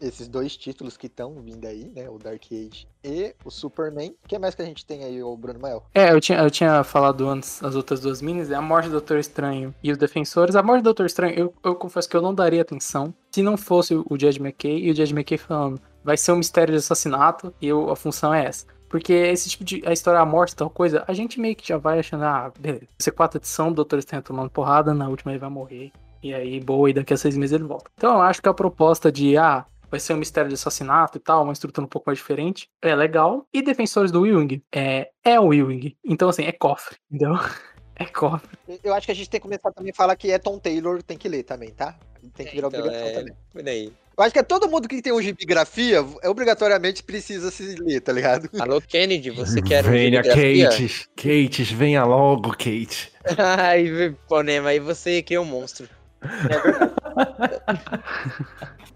esses 0.01 0.27
dois 0.29 0.57
títulos 0.57 0.97
que 0.97 1.07
estão 1.07 1.35
vindo 1.43 1.65
aí, 1.67 1.93
né? 1.95 2.09
O 2.09 2.19
Dark 2.19 2.43
Age 2.51 2.89
e 3.05 3.35
o 3.45 3.51
Superman. 3.51 4.11
O 4.25 4.29
que 4.29 4.39
mais 4.39 4.55
que 4.55 4.63
a 4.63 4.65
gente 4.65 4.85
tem 4.85 5.05
aí, 5.05 5.23
o 5.23 5.37
Bruno 5.37 5.61
Mael? 5.61 5.85
É, 5.95 6.11
eu 6.13 6.21
tinha, 6.21 6.39
eu 6.41 6.51
tinha 6.51 6.83
falado 6.83 7.29
antes 7.29 7.63
as 7.63 7.75
outras 7.77 8.01
duas 8.01 8.21
minis, 8.21 8.51
é 8.51 8.55
a 8.55 8.63
morte 8.63 8.87
do 8.87 8.93
Doutor 8.93 9.19
Estranho 9.19 9.75
e 9.83 9.93
os 9.93 9.99
Defensores. 9.99 10.57
A 10.57 10.63
morte 10.63 10.81
do 10.81 10.85
Doutor 10.85 11.07
Estranho, 11.07 11.35
eu, 11.39 11.55
eu 11.63 11.75
confesso 11.77 12.09
que 12.09 12.17
eu 12.17 12.23
não 12.23 12.35
daria 12.35 12.63
atenção 12.63 13.15
se 13.31 13.43
não 13.43 13.57
fosse 13.57 13.95
o 13.95 14.07
Judge 14.19 14.41
McKay 14.41 14.79
e 14.87 14.91
o 14.91 14.97
Judge 14.97 15.13
McKay 15.13 15.39
falando, 15.39 15.81
vai 16.03 16.17
ser 16.17 16.33
um 16.33 16.37
mistério 16.37 16.73
de 16.73 16.79
assassinato 16.79 17.55
e 17.61 17.69
eu- 17.69 17.91
a 17.91 17.95
função 17.97 18.33
é 18.35 18.45
essa. 18.47 18.67
Porque 18.89 19.13
esse 19.13 19.51
tipo 19.51 19.65
de. 19.65 19.83
A 19.87 19.93
história, 19.93 20.19
a 20.19 20.25
morte, 20.25 20.57
tal 20.57 20.71
coisa, 20.71 21.05
a 21.07 21.13
gente 21.13 21.39
meio 21.39 21.55
que 21.55 21.69
já 21.69 21.77
vai 21.77 21.99
achando, 21.99 22.25
ah, 22.25 22.51
beleza. 22.59 22.89
Ser 22.99 23.11
quatro 23.11 23.39
edição, 23.39 23.69
o 23.69 23.75
Doutor 23.75 23.99
Estranho 23.99 24.23
tomando 24.23 24.49
porrada, 24.49 24.95
na 24.95 25.09
última 25.11 25.31
ele 25.31 25.39
vai 25.39 25.51
morrer. 25.51 25.93
E 26.23 26.35
aí, 26.35 26.61
boa, 26.61 26.91
e 26.91 26.93
daqui 26.93 27.15
a 27.15 27.17
seis 27.17 27.37
meses 27.37 27.55
ele 27.55 27.65
volta. 27.65 27.91
Então 27.97 28.15
eu 28.15 28.23
acho 28.23 28.43
que 28.43 28.49
a 28.49 28.55
proposta 28.55 29.11
de, 29.11 29.37
ah, 29.37 29.65
vai 29.91 30.01
ser 30.01 30.15
um 30.15 30.19
mistério 30.19 30.49
de 30.49 30.55
assassinato 30.55 31.19
e 31.19 31.21
tal, 31.21 31.45
uma 31.45 31.53
estrutura 31.53 31.85
um 31.85 31.89
pouco 31.89 32.09
mais 32.09 32.19
diferente, 32.19 32.69
é 32.83 32.95
legal. 32.95 33.47
E 33.53 33.63
Defensores 33.63 34.11
do 34.11 34.27
Ewing, 34.27 34.63
é, 34.73 35.11
é 35.25 35.41
o 35.41 35.53
Ewing. 35.53 35.97
Então, 36.05 36.29
assim, 36.29 36.45
é 36.45 36.53
cofre, 36.53 36.97
entendeu? 37.11 37.35
É 38.01 38.05
cofre. 38.05 38.57
Eu 38.85 38.95
acho 38.95 39.07
que 39.07 39.11
a 39.11 39.15
gente 39.15 39.29
tem 39.29 39.41
que 39.41 39.43
começar 39.43 39.73
também 39.73 39.91
a 39.91 39.95
falar 39.95 40.15
que 40.15 40.31
é 40.31 40.39
Tom 40.39 40.57
Taylor, 40.57 41.03
tem 41.03 41.19
que 41.19 41.29
ler 41.29 41.43
também, 41.43 41.71
tá? 41.73 41.99
Tem 42.33 42.47
que 42.47 42.55
virar 42.55 42.69
Então, 42.69 42.79
obrigação 42.79 43.09
é, 43.09 43.13
também. 43.13 43.35
Por 43.51 43.69
aí. 43.69 43.93
Eu 44.17 44.25
acho 44.25 44.33
que 44.33 44.39
é 44.39 44.43
todo 44.45 44.69
mundo 44.69 44.87
que 44.87 45.03
tem 45.03 45.13
um 45.13 45.21
gibigrafia, 45.21 46.05
é 46.23 46.29
obrigatoriamente 46.29 47.03
precisa 47.03 47.51
se 47.51 47.75
ler, 47.75 48.01
tá 48.01 48.13
ligado? 48.13 48.49
Alô, 48.63 48.81
Kennedy, 48.81 49.31
você 49.31 49.61
quer 49.61 49.85
um 49.85 49.91
venha? 49.91 50.23
Kate. 50.23 51.09
Kate, 51.17 51.63
venha 51.75 52.05
logo, 52.05 52.51
Kate. 52.51 53.13
Ai, 53.37 54.15
Ponema, 54.29 54.69
aí 54.69 54.79
você 54.79 55.21
cria 55.23 55.41
um 55.41 55.45
monstro. 55.45 55.89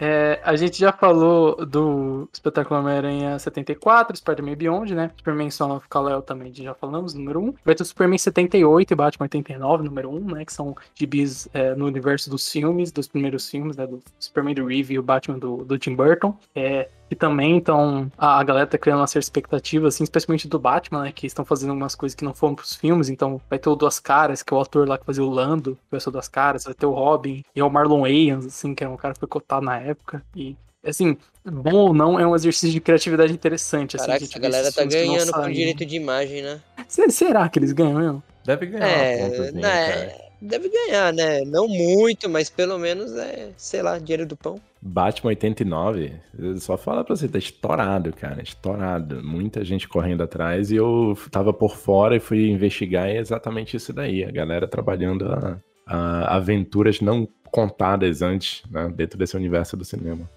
É, 0.04 0.40
a 0.42 0.56
gente 0.56 0.80
já 0.80 0.92
falou 0.92 1.64
do 1.64 2.28
Espetáculo 2.32 2.80
Homem-Aranha 2.80 3.38
74, 3.38 4.16
Spider-Man 4.16 4.56
Beyond, 4.56 4.94
né? 4.96 5.12
Superman 5.16 5.48
Son 5.48 5.76
of 5.76 5.86
Kal-El 5.88 6.22
também 6.22 6.52
já 6.52 6.74
falamos, 6.74 7.14
número 7.14 7.40
1. 7.40 7.54
Vai 7.64 7.76
ter 7.76 7.84
o 7.84 7.86
Superman 7.86 8.18
78 8.18 8.90
e 8.90 8.96
Batman 8.96 9.24
89, 9.26 9.84
número 9.84 10.10
1, 10.10 10.34
né? 10.34 10.44
Que 10.44 10.52
são 10.52 10.74
gibis 10.92 11.48
é, 11.54 11.76
no 11.76 11.86
universo 11.86 12.28
dos 12.28 12.50
filmes, 12.50 12.90
dos 12.90 13.06
primeiros 13.06 13.48
filmes, 13.48 13.76
né? 13.76 13.86
Do 13.86 14.00
Superman 14.18 14.56
do 14.56 14.66
Reeve 14.66 14.94
e 14.94 14.98
o 14.98 15.04
Batman 15.04 15.38
do, 15.38 15.58
do 15.58 15.78
Tim 15.78 15.94
Burton. 15.94 16.36
É, 16.52 16.88
e 17.12 17.16
também, 17.16 17.56
então, 17.56 18.10
a, 18.16 18.39
a 18.40 18.43
galera 18.43 18.66
tá 18.66 18.78
criando 18.78 19.01
uma 19.01 19.06
certa 19.06 19.24
expectativa, 19.26 19.89
assim, 19.89 20.02
especialmente 20.05 20.48
do 20.48 20.59
Batman, 20.59 21.02
né? 21.02 21.12
Que 21.12 21.26
estão 21.26 21.44
fazendo 21.44 21.70
algumas 21.70 21.94
coisas 21.94 22.14
que 22.16 22.24
não 22.24 22.32
foram 22.34 22.55
pros 22.55 22.74
filmes. 22.74 23.09
Então, 23.09 23.40
vai 23.51 23.59
ter 23.59 23.68
o 23.68 23.76
Duas 23.76 23.98
Caras, 24.01 24.43
que 24.43 24.52
é 24.52 24.56
o 24.56 24.60
ator 24.60 24.89
lá 24.89 24.97
que 24.98 25.05
fazia 25.05 25.22
o 25.24 25.28
Lando, 25.30 25.74
que 25.76 25.90
vai 25.90 26.01
ser 26.01 26.09
o 26.09 26.12
Duas 26.12 26.28
Caras. 26.28 26.64
Vai 26.64 26.74
ter 26.74 26.86
o 26.86 26.93
Robin 26.93 27.44
e 27.55 27.60
é 27.60 27.64
o 27.64 27.70
Marlon 27.70 28.01
Wayans, 28.02 28.47
assim, 28.47 28.74
que 28.74 28.82
é 28.82 28.89
um 28.89 28.97
cara 28.97 29.14
que 29.14 29.20
foi 29.20 29.28
cotado 29.28 29.64
na 29.66 29.78
época. 29.78 30.22
E 30.34 30.56
assim, 30.84 31.16
bom 31.44 31.74
ou 31.74 31.94
não, 31.94 32.18
é 32.18 32.26
um 32.26 32.34
exercício 32.34 32.70
de 32.70 32.80
criatividade 32.80 33.32
interessante. 33.32 33.97
Assim, 33.97 34.10
gente 34.12 34.24
essa 34.30 34.40
ver 34.40 34.51
galera 34.51 34.72
tá 34.72 34.82
que 34.82 34.89
ganhando 34.89 35.32
com 35.32 35.40
saem. 35.40 35.55
direito 35.55 35.84
de 35.86 35.97
imagem, 35.97 36.43
né? 36.43 36.60
Se- 36.89 37.10
Será 37.10 37.48
que 37.48 37.59
eles 37.59 37.72
ganham 37.72 37.94
mesmo? 37.94 38.22
Deve 38.44 38.66
ganhar 38.66 38.89
É, 38.89 39.52
né. 39.52 40.14
Deve 40.40 40.68
ganhar, 40.68 41.12
né? 41.12 41.43
Não 41.44 41.68
muito, 41.68 42.28
mas 42.28 42.51
pelo 42.51 42.76
menos 42.78 43.12
é, 43.16 43.51
sei 43.56 43.80
lá, 43.82 43.98
dinheiro 43.98 44.26
do 44.26 44.36
pão. 44.36 44.60
Batman 44.84 45.30
89, 45.30 46.12
eu 46.36 46.59
só 46.59 46.76
fala 46.76 47.04
pra 47.04 47.14
você, 47.14 47.28
tá 47.28 47.38
estourado, 47.38 48.12
cara, 48.12 48.42
estourado. 48.42 49.22
Muita 49.22 49.64
gente 49.64 49.88
correndo 49.88 50.24
atrás 50.24 50.72
e 50.72 50.76
eu 50.76 51.16
tava 51.30 51.52
por 51.52 51.76
fora 51.76 52.16
e 52.16 52.20
fui 52.20 52.50
investigar 52.50 53.09
e 53.09 53.12
é 53.12 53.20
exatamente 53.20 53.76
isso 53.76 53.92
daí. 53.92 54.24
A 54.24 54.32
galera 54.32 54.66
trabalhando 54.66 55.32
a, 55.32 55.60
a 55.86 56.36
aventuras 56.36 57.00
não 57.00 57.28
contadas 57.44 58.22
antes, 58.22 58.64
né, 58.68 58.90
dentro 58.92 59.16
desse 59.16 59.36
universo 59.36 59.76
do 59.76 59.84
cinema. 59.84 60.28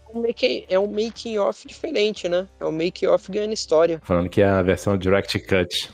É 0.70 0.78
um 0.78 0.88
making 0.88 1.40
off 1.40 1.68
diferente, 1.68 2.30
né? 2.30 2.48
É 2.60 2.66
um 2.66 2.72
make 2.72 3.08
off 3.08 3.32
ganhando 3.32 3.54
história. 3.54 4.00
Falando 4.04 4.30
que 4.30 4.42
é 4.42 4.48
a 4.48 4.62
versão 4.62 4.96
Direct 4.96 5.40
Cut. 5.40 5.90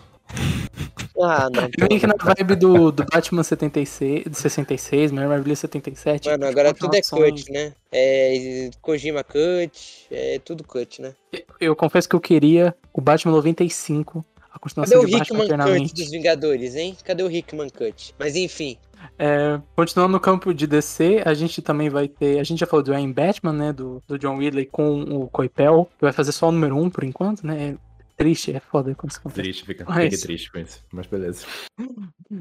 Ah, 1.20 1.50
não. 1.50 1.70
Meio 1.88 2.00
que 2.00 2.08
na 2.08 2.16
vibe 2.20 2.56
do, 2.56 2.92
do 2.92 3.06
Batman 3.06 3.44
76, 3.44 4.24
de 4.26 4.38
66, 4.38 5.12
Mulher 5.12 5.28
Maravilha 5.28 5.56
77. 5.56 6.30
Mano, 6.30 6.48
agora 6.48 6.74
tudo 6.74 6.96
é 6.96 7.02
cut, 7.02 7.52
né? 7.52 7.74
É 7.92 8.70
Kojima 8.82 9.24
cut, 9.24 10.08
é 10.10 10.40
tudo 10.40 10.64
cut, 10.64 11.02
né? 11.02 11.14
Eu 11.60 11.76
confesso 11.76 12.10
que 12.10 12.16
eu 12.16 12.20
queria 12.20 12.76
o 12.92 13.02
Batman 13.02 13.34
95, 13.34 14.26
a 14.40 14.54
Cadê 14.54 14.60
continuação 14.60 15.02
o 15.02 15.06
de 15.06 15.12
Batman 15.12 15.46
Hickman 15.46 15.80
cut 15.80 15.94
dos 15.94 16.10
Vingadores, 16.10 16.76
hein? 16.76 16.98
Cadê 17.04 17.24
o 17.24 17.32
Hickman 17.32 17.70
cut? 17.70 18.16
Mas 18.18 18.36
enfim, 18.36 18.78
É, 19.20 19.60
continuando 19.76 20.14
no 20.14 20.20
campo 20.20 20.54
de 20.54 20.66
DC, 20.66 21.22
a 21.24 21.34
gente 21.34 21.62
também 21.62 21.90
vai 21.90 22.08
ter. 22.08 22.40
A 22.40 22.44
gente 22.44 22.60
já 22.60 22.66
falou 22.66 22.84
do 22.84 22.94
Iron 22.94 23.12
Batman, 23.12 23.54
né? 23.54 23.74
Do, 23.74 24.02
do 24.08 24.18
John 24.18 24.40
Ridley 24.40 24.66
com 24.66 25.04
o 25.04 25.28
Coipel, 25.28 25.88
que 25.98 26.06
vai 26.06 26.14
fazer 26.14 26.32
só 26.32 26.50
o 26.50 26.52
número 26.52 26.76
1 26.78 26.82
um 26.82 26.90
por 26.90 27.04
enquanto, 27.04 27.46
né? 27.46 27.76
Triste, 28.22 28.52
é 28.56 28.60
foda 28.60 28.94
quando 28.96 29.12
isso 29.12 29.20
acontece. 29.20 29.42
Triste, 29.42 29.66
fica, 29.66 29.86
Mas- 29.88 30.04
fiquei 30.04 30.18
triste 30.20 30.52
com 30.52 30.60
isso, 30.60 30.80
mas 30.92 31.08
beleza. 31.08 31.46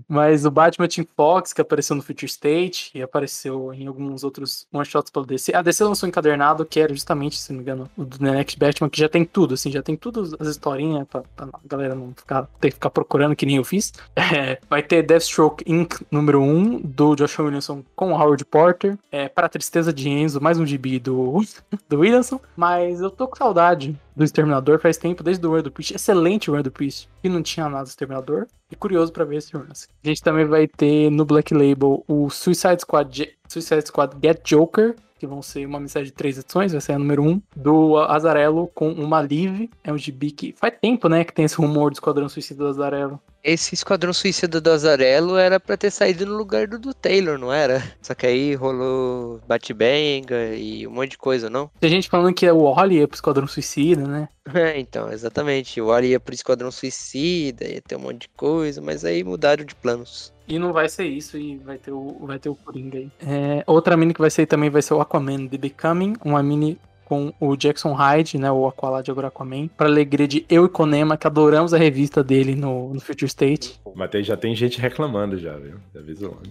Mas 0.08 0.44
o 0.44 0.50
Batman 0.50 0.86
Team 0.88 1.06
Fox, 1.16 1.52
que 1.52 1.60
apareceu 1.60 1.96
no 1.96 2.02
Future 2.02 2.26
State 2.26 2.90
e 2.94 3.02
apareceu 3.02 3.72
em 3.72 3.86
alguns 3.86 4.22
outros 4.22 4.66
one-shots 4.72 5.10
pelo 5.10 5.26
DC. 5.26 5.54
A 5.54 5.62
DC 5.62 5.82
lançou 5.84 6.06
um 6.06 6.10
encadernado 6.10 6.64
que 6.64 6.78
era 6.80 6.92
justamente, 6.92 7.38
se 7.38 7.50
não 7.52 7.58
me 7.58 7.62
engano, 7.62 7.90
o 7.96 8.04
do 8.04 8.18
The 8.18 8.30
Next 8.30 8.58
Batman, 8.58 8.88
que 8.88 9.00
já 9.00 9.08
tem 9.08 9.24
tudo, 9.24 9.54
assim, 9.54 9.70
já 9.70 9.82
tem 9.82 9.96
todas 9.96 10.34
as 10.38 10.48
historinhas 10.48 11.06
pra, 11.08 11.22
pra 11.34 11.46
a 11.52 11.60
galera 11.66 11.94
não 11.94 12.12
ficar, 12.14 12.48
ter 12.60 12.68
que 12.68 12.74
ficar 12.74 12.90
procurando, 12.90 13.34
que 13.34 13.46
nem 13.46 13.56
eu 13.56 13.64
fiz. 13.64 13.92
É, 14.40 14.58
vai 14.70 14.80
ter 14.82 15.02
Deathstroke 15.02 15.64
Inc. 15.66 16.02
número 16.10 16.40
1, 16.40 16.82
do 16.82 17.16
Joshua 17.16 17.46
Williamson 17.46 17.82
com 17.96 18.12
o 18.12 18.14
Howard 18.16 18.44
Porter. 18.44 18.96
É, 19.10 19.28
para 19.28 19.46
a 19.46 19.48
tristeza 19.48 19.92
de 19.92 20.08
Enzo, 20.08 20.40
mais 20.40 20.56
um 20.58 20.64
gibi 20.64 21.00
do, 21.00 21.42
do 21.88 21.98
Williamson. 21.98 22.38
Mas 22.56 23.00
eu 23.00 23.10
tô 23.10 23.26
com 23.26 23.34
saudade 23.36 23.98
do 24.14 24.24
Exterminador 24.24 24.80
faz 24.80 24.96
tempo, 24.96 25.22
desde 25.22 25.46
o 25.46 25.50
World 25.50 25.68
of 25.68 25.74
Peace. 25.74 25.94
Excelente 25.94 26.50
World 26.50 26.68
of 26.68 26.78
Peace, 26.78 27.06
que 27.22 27.28
não 27.28 27.42
tinha 27.42 27.68
nada 27.68 27.84
do 27.84 27.88
Exterminador. 27.88 28.46
E 28.70 28.76
curioso 28.76 29.12
pra 29.12 29.24
ver 29.24 29.36
esse 29.36 29.52
romance. 29.52 29.88
A 30.04 30.08
gente 30.08 30.22
também 30.22 30.44
vai 30.44 30.66
ter 30.66 31.10
no 31.10 31.24
Black 31.24 31.52
Label 31.52 32.04
o 32.06 32.30
Suicide 32.30 32.80
Squad, 32.80 33.36
Suicide 33.50 33.86
Squad 33.86 34.16
Get 34.22 34.40
Joker, 34.44 34.94
que 35.18 35.26
vão 35.26 35.42
ser 35.42 35.66
uma 35.66 35.80
mensagem 35.80 36.06
de 36.06 36.12
três 36.12 36.38
edições, 36.38 36.72
vai 36.72 36.80
ser 36.80 36.92
a 36.92 36.98
número 36.98 37.22
um, 37.22 37.42
do 37.54 37.98
Azarello 37.98 38.70
com 38.74 38.90
uma 38.90 39.20
Live. 39.20 39.68
É 39.84 39.92
um 39.92 39.98
gibi 39.98 40.30
que 40.30 40.54
faz 40.56 40.72
tempo, 40.80 41.08
né, 41.08 41.24
que 41.24 41.32
tem 41.34 41.44
esse 41.44 41.56
rumor 41.56 41.90
do 41.90 41.94
Esquadrão 41.94 42.28
Suicida 42.28 42.64
do 42.64 42.70
Azarello. 42.70 43.20
esse 43.42 43.74
Esquadrão 43.74 44.12
Suicida 44.12 44.60
do 44.60 44.70
Azarello 44.70 45.36
era 45.36 45.58
pra 45.58 45.76
ter 45.76 45.90
saído 45.90 46.24
no 46.24 46.36
lugar 46.36 46.66
do, 46.66 46.78
do 46.78 46.94
Taylor, 46.94 47.38
não 47.38 47.52
era? 47.52 47.82
Só 48.00 48.14
que 48.14 48.26
aí 48.26 48.54
rolou 48.54 49.40
Batbenga 49.48 50.54
e 50.54 50.86
um 50.86 50.90
monte 50.90 51.10
de 51.12 51.18
coisa, 51.18 51.50
não? 51.50 51.70
Tem 51.80 51.90
gente 51.90 52.08
falando 52.08 52.34
que 52.34 52.48
o 52.50 52.62
Oli 52.62 52.96
ia 52.98 53.08
pro 53.08 53.16
Esquadrão 53.16 53.46
Suicida, 53.46 54.06
né? 54.06 54.28
É, 54.54 54.78
então, 54.78 55.12
exatamente. 55.12 55.80
O 55.80 55.86
Wally 55.86 56.08
ia 56.08 56.20
pro 56.20 56.34
Esquadrão 56.34 56.70
Suicida, 56.70 57.66
ia 57.66 57.80
ter 57.80 57.96
um 57.96 58.00
monte 58.00 58.22
de 58.22 58.28
coisa, 58.30 58.80
mas 58.80 59.04
aí 59.04 59.22
mudaram 59.22 59.64
de 59.64 59.74
planos. 59.74 60.32
E 60.48 60.58
não 60.58 60.72
vai 60.72 60.88
ser 60.88 61.04
isso, 61.04 61.36
e 61.38 61.58
vai 61.58 61.78
ter 61.78 61.92
o, 61.92 62.16
vai 62.26 62.38
ter 62.38 62.48
o 62.48 62.54
Coringa 62.56 62.98
aí. 62.98 63.10
É, 63.20 63.62
outra 63.66 63.96
mini 63.96 64.12
que 64.14 64.20
vai 64.20 64.30
ser 64.30 64.46
também 64.46 64.70
vai 64.70 64.82
ser 64.82 64.94
o 64.94 65.00
Aquaman 65.00 65.46
The 65.46 65.58
Becoming, 65.58 66.14
uma 66.24 66.42
mini 66.42 66.78
com 67.04 67.32
o 67.40 67.56
Jackson 67.56 67.92
Hyde, 67.92 68.38
né, 68.38 68.50
o 68.50 68.66
Aqualad 68.66 69.08
agora 69.10 69.28
Aquaman, 69.28 69.68
pra 69.68 69.86
alegria 69.86 70.26
de 70.26 70.44
eu 70.48 70.64
e 70.64 70.68
Conema, 70.68 71.16
que 71.16 71.26
adoramos 71.26 71.74
a 71.74 71.78
revista 71.78 72.22
dele 72.22 72.54
no, 72.54 72.94
no 72.94 73.00
Future 73.00 73.26
State. 73.26 73.80
Mas 73.94 74.10
tem- 74.10 74.24
já 74.24 74.36
tem 74.36 74.54
gente 74.54 74.80
reclamando 74.80 75.36
já, 75.36 75.56
viu? 75.56 75.76
Já 75.94 76.00
aviso 76.00 76.26
logo. 76.26 76.42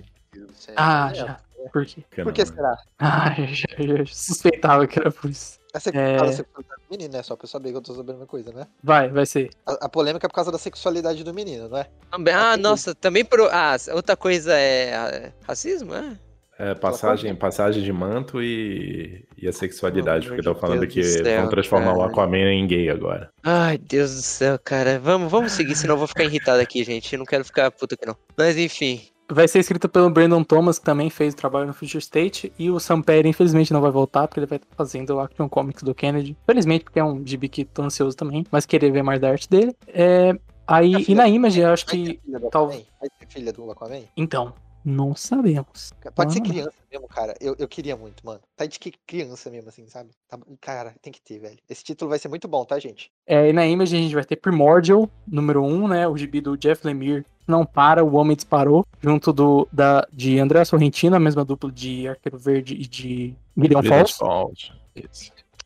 Ah, 0.75 1.13
já. 1.13 1.37
Por 1.73 1.85
quê? 1.85 2.03
Por 2.23 2.31
que 2.31 2.41
né? 2.41 2.45
será? 2.45 2.77
Ah, 2.99 3.35
eu 3.37 3.47
já, 3.47 3.67
eu 3.77 3.97
já 4.05 4.13
suspeitava 4.13 4.87
que 4.87 4.99
era 4.99 5.11
por 5.11 5.29
isso. 5.29 5.58
É 5.73 5.79
sexu- 5.79 5.99
É. 5.99 6.31
sexualidade 6.31 6.81
do 6.87 6.91
menino, 6.91 7.13
né? 7.13 7.23
Só 7.23 7.35
pra 7.35 7.45
eu 7.45 7.49
saber 7.49 7.71
que 7.71 7.77
eu 7.77 7.81
tô 7.81 7.93
sabendo 7.93 8.17
uma 8.17 8.25
coisa, 8.25 8.51
né? 8.51 8.67
Vai, 8.83 9.09
vai 9.09 9.25
ser. 9.25 9.49
A, 9.65 9.85
a 9.85 9.89
polêmica 9.89 10.25
é 10.25 10.29
por 10.29 10.33
causa 10.35 10.51
da 10.51 10.57
sexualidade 10.57 11.23
do 11.23 11.33
menino, 11.33 11.69
não 11.69 11.77
é? 11.77 11.87
Também- 12.11 12.33
Ah, 12.33 12.53
Aqui- 12.53 12.61
nossa, 12.63 12.95
também 12.95 13.23
pro. 13.23 13.47
Ah, 13.51 13.75
outra 13.93 14.15
coisa 14.17 14.53
é 14.53 14.95
ah, 14.95 15.31
racismo, 15.47 15.93
é? 15.93 16.17
É, 16.61 16.75
passagem, 16.75 17.33
passagem 17.35 17.81
de 17.81 17.93
manto 17.93 18.43
e, 18.43 19.25
e 19.37 19.47
a 19.47 19.53
sexualidade, 19.53 20.25
Pelo 20.25 20.35
porque 20.35 20.49
estão 20.49 20.59
falando 20.59 20.81
Deus 20.81 20.93
que 20.93 21.03
céu, 21.05 21.41
vão 21.41 21.49
transformar 21.49 21.93
o 21.93 21.99
cara. 21.99 22.11
Aquaman 22.11 22.51
em 22.53 22.67
gay 22.67 22.89
agora. 22.89 23.29
Ai, 23.41 23.77
Deus 23.77 24.13
do 24.13 24.21
céu, 24.21 24.59
cara. 24.61 24.99
Vamos, 24.99 25.31
vamos 25.31 25.53
seguir, 25.53 25.73
senão 25.77 25.93
eu 25.93 25.99
vou 25.99 26.07
ficar 26.07 26.25
irritado 26.25 26.59
aqui, 26.59 26.83
gente. 26.83 27.13
Eu 27.13 27.19
não 27.19 27.25
quero 27.25 27.45
ficar 27.45 27.71
puto 27.71 27.95
aqui, 27.95 28.05
não. 28.05 28.15
Mas 28.37 28.57
enfim. 28.57 29.03
Vai 29.31 29.47
ser 29.47 29.59
escrita 29.59 29.87
pelo 29.87 30.09
Brandon 30.09 30.43
Thomas, 30.43 30.79
que 30.79 30.85
também 30.85 31.09
fez 31.09 31.33
o 31.33 31.37
trabalho 31.37 31.67
no 31.67 31.73
Future 31.73 31.99
State. 31.99 32.51
E 32.57 32.71
o 32.71 32.79
Sam 32.79 33.01
Perry, 33.01 33.29
infelizmente, 33.29 33.71
não 33.71 33.81
vai 33.81 33.91
voltar, 33.91 34.27
porque 34.27 34.39
ele 34.39 34.47
vai 34.47 34.57
estar 34.57 34.75
fazendo 34.75 35.11
o 35.15 35.19
Action 35.19 35.47
Comics 35.47 35.83
do 35.83 35.93
Kennedy. 35.93 36.35
Felizmente, 36.45 36.83
porque 36.83 36.99
é 36.99 37.03
um 37.03 37.25
gibi 37.25 37.47
que 37.47 37.63
tô 37.63 37.83
ansioso 37.83 38.17
também, 38.17 38.45
mas 38.51 38.65
querer 38.65 38.91
ver 38.91 39.03
mais 39.03 39.19
da 39.21 39.29
arte 39.29 39.47
dele. 39.49 39.75
É, 39.87 40.37
aí, 40.67 41.05
e 41.07 41.13
na 41.13 41.27
Image, 41.27 41.59
eu 41.59 41.69
acho 41.69 41.85
que. 41.85 42.19
filha 42.23 42.39
do 42.39 42.49
tal- 42.49 42.65
Aquaman? 42.67 42.83
Vai 42.99 43.09
ter 43.19 43.27
filha 43.27 43.53
do 43.53 43.71
Aquaman? 43.71 44.01
Então, 44.17 44.51
não 44.83 45.13
sabemos. 45.15 45.93
Pode 46.15 46.33
ser 46.33 46.39
Ah. 46.39 46.43
criança 46.43 46.73
mesmo, 46.91 47.07
cara. 47.07 47.35
Eu, 47.39 47.55
eu 47.59 47.67
queria 47.67 47.95
muito, 47.95 48.25
mano. 48.25 48.39
Tá 48.55 48.65
de 48.65 48.79
que 48.79 48.91
criança 49.05 49.49
mesmo, 49.51 49.69
assim, 49.69 49.85
sabe? 49.87 50.09
Tá- 50.27 50.39
Cara, 50.59 50.95
tem 51.03 51.13
que 51.13 51.21
ter, 51.21 51.37
velho. 51.37 51.57
Esse 51.69 51.83
título 51.83 52.09
vai 52.09 52.17
ser 52.17 52.29
muito 52.29 52.47
bom, 52.47 52.65
tá, 52.65 52.79
gente? 52.79 53.11
É, 53.27 53.49
e 53.49 53.53
na 53.53 53.67
Image 53.67 53.95
a 53.95 53.99
gente 53.99 54.15
vai 54.15 54.23
ter 54.25 54.37
Primordial, 54.37 55.07
número 55.27 55.63
1, 55.63 55.87
né? 55.87 56.07
O 56.07 56.17
gibi 56.17 56.41
do 56.41 56.57
Jeff 56.57 56.85
Lemire. 56.87 57.23
Não 57.49 57.65
para, 57.65 58.03
o 58.05 58.15
homem 58.15 58.35
disparou. 58.35 58.85
Junto 59.01 59.33
do, 59.33 59.67
da, 59.71 60.07
de 60.13 60.39
André 60.39 60.63
Sorrentino, 60.63 61.15
a 61.15 61.19
mesma 61.19 61.43
dupla 61.43 61.71
de 61.71 62.07
Arqueiro 62.07 62.37
Verde 62.37 62.75
e 62.75 62.85
de 62.85 63.33
Gideon 63.57 63.81
Falls. 63.81 64.17
Falls. 64.17 64.71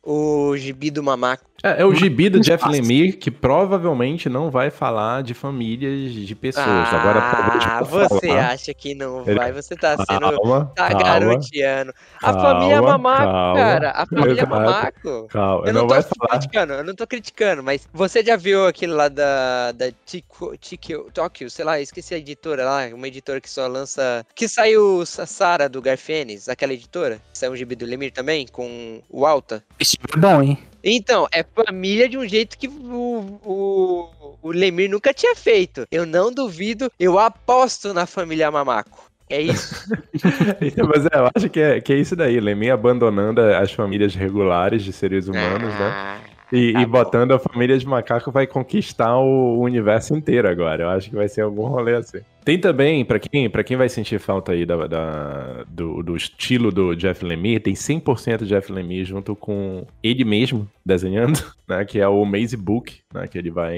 O 0.02 0.56
gibi 0.56 0.90
do 0.90 1.04
mamaco. 1.04 1.44
É, 1.66 1.82
é 1.82 1.86
o 1.86 1.96
gibi 1.96 2.30
do 2.30 2.42
Jeff. 2.42 2.68
Lemire 2.68 3.14
que 3.14 3.32
provavelmente 3.32 4.28
não 4.28 4.52
vai 4.52 4.70
falar 4.70 5.24
de 5.24 5.34
famílias 5.34 6.12
de 6.12 6.36
pessoas. 6.36 6.68
Agora, 6.68 7.20
Ah, 7.20 7.78
por 7.80 7.88
você 8.10 8.28
falar. 8.28 8.50
acha 8.52 8.74
que 8.74 8.94
não 8.94 9.22
Ele- 9.26 9.36
vai? 9.40 9.52
Você 9.54 9.74
tá 9.76 9.96
sendo. 9.96 10.20
Calma, 10.20 10.72
Tá 10.76 10.90
calma, 10.90 11.04
garoteando. 11.04 11.94
A 12.22 12.34
calma, 12.34 12.42
família 12.42 12.82
Mamaco, 12.82 13.22
calma. 13.24 13.56
cara. 13.56 13.92
A 13.92 14.06
família 14.06 14.32
Exato. 14.34 14.50
Mamaco. 14.50 15.28
calma. 15.30 15.68
Eu 15.68 15.74
não, 15.74 15.82
não, 15.88 15.88
tô 15.88 16.28
criticando, 16.28 16.74
eu 16.74 16.84
não 16.84 16.96
tô 16.96 17.08
criticando, 17.08 17.64
mas 17.64 17.88
você 17.94 18.22
já 18.24 18.36
viu 18.36 18.68
aquele 18.68 18.92
lá 18.92 19.08
da, 19.08 19.72
da 19.72 19.90
Tico, 20.06 20.58
Tikio, 20.58 21.08
Tóquio, 21.14 21.50
sei 21.50 21.64
lá, 21.64 21.80
esqueci 21.80 22.14
a 22.14 22.18
editora 22.18 22.66
lá, 22.66 22.88
uma 22.94 23.08
editora 23.08 23.40
que 23.40 23.50
só 23.50 23.68
lança. 23.68 24.26
Que 24.36 24.50
saiu 24.50 25.06
Sa- 25.06 25.26
Sara 25.26 25.70
do 25.70 25.82
Garfênis, 25.82 26.50
aquela 26.50 26.74
editora. 26.74 27.22
Saiu 27.34 27.54
um 27.54 27.56
gibi 27.56 27.74
do 27.76 27.86
Lemir 27.86 28.12
também, 28.12 28.46
com 28.52 29.02
o 29.10 29.26
Alta. 29.26 29.64
Gibi 29.80 30.04
é 30.14 30.18
bom, 30.20 30.42
hein? 30.42 30.58
Então, 30.84 31.28
é 31.32 31.44
família 31.44 32.10
de 32.10 32.18
um 32.18 32.28
jeito 32.28 32.58
que 32.58 32.68
o, 32.68 33.40
o, 33.44 34.10
o 34.42 34.52
Lemir 34.52 34.90
nunca 34.90 35.14
tinha 35.14 35.36
feito. 35.36 35.88
Eu 35.90 36.06
não 36.06 36.32
duvido, 36.32 36.92
eu 37.00 37.18
aposto 37.18 37.94
na 37.94 38.06
família 38.06 38.52
Mamaco. 38.52 39.10
É 39.30 39.42
isso. 39.42 39.74
Mas 40.88 41.06
é, 41.06 41.18
eu 41.18 41.30
acho 41.34 41.50
que 41.50 41.60
é, 41.60 41.80
que 41.82 41.94
é 41.94 41.98
isso 41.98 42.16
daí. 42.16 42.40
Lemir 42.40 42.72
abandonando 42.72 43.42
as 43.42 43.72
famílias 43.72 44.14
regulares 44.14 44.84
de 44.84 44.92
seres 44.92 45.28
humanos, 45.28 45.74
né? 45.74 46.22
E, 46.56 46.72
tá 46.72 46.82
e 46.82 46.86
botando 46.86 47.32
a 47.32 47.40
família 47.40 47.76
de 47.76 47.88
macaco 47.88 48.32
vai 48.32 48.46
conquistar 48.46 49.18
o, 49.18 49.58
o 49.58 49.62
universo 49.62 50.16
inteiro 50.16 50.48
agora. 50.48 50.84
Eu 50.84 50.90
acho 50.90 51.10
que 51.10 51.16
vai 51.16 51.28
ser 51.28 51.42
algum 51.42 51.66
rolê 51.66 51.96
assim. 51.96 52.20
Tem 52.46 52.60
também, 52.60 53.04
pra 53.04 53.18
quem, 53.18 53.50
pra 53.50 53.64
quem 53.64 53.76
vai 53.76 53.90
sentir 53.90 54.20
falta 54.20 54.52
aí 54.52 54.64
da, 54.64 54.86
da- 54.86 55.64
do, 55.68 56.04
do 56.04 56.16
estilo 56.16 56.72
do 56.72 56.94
Jeff 56.94 57.26
Lemire, 57.26 57.60
tem 57.60 57.74
100% 57.74 58.44
Jeff 58.46 58.72
Lemire 58.72 59.04
junto 59.06 59.36
com 59.36 59.88
ele 60.04 60.24
mesmo 60.24 60.70
desenhando, 60.86 61.42
né? 61.68 61.84
Que 61.86 62.00
é 62.00 62.08
o 62.08 62.24
Maze 62.24 62.56
Book, 62.56 63.00
né? 63.12 63.28
Que 63.28 63.38
ele 63.40 63.50
vai. 63.50 63.76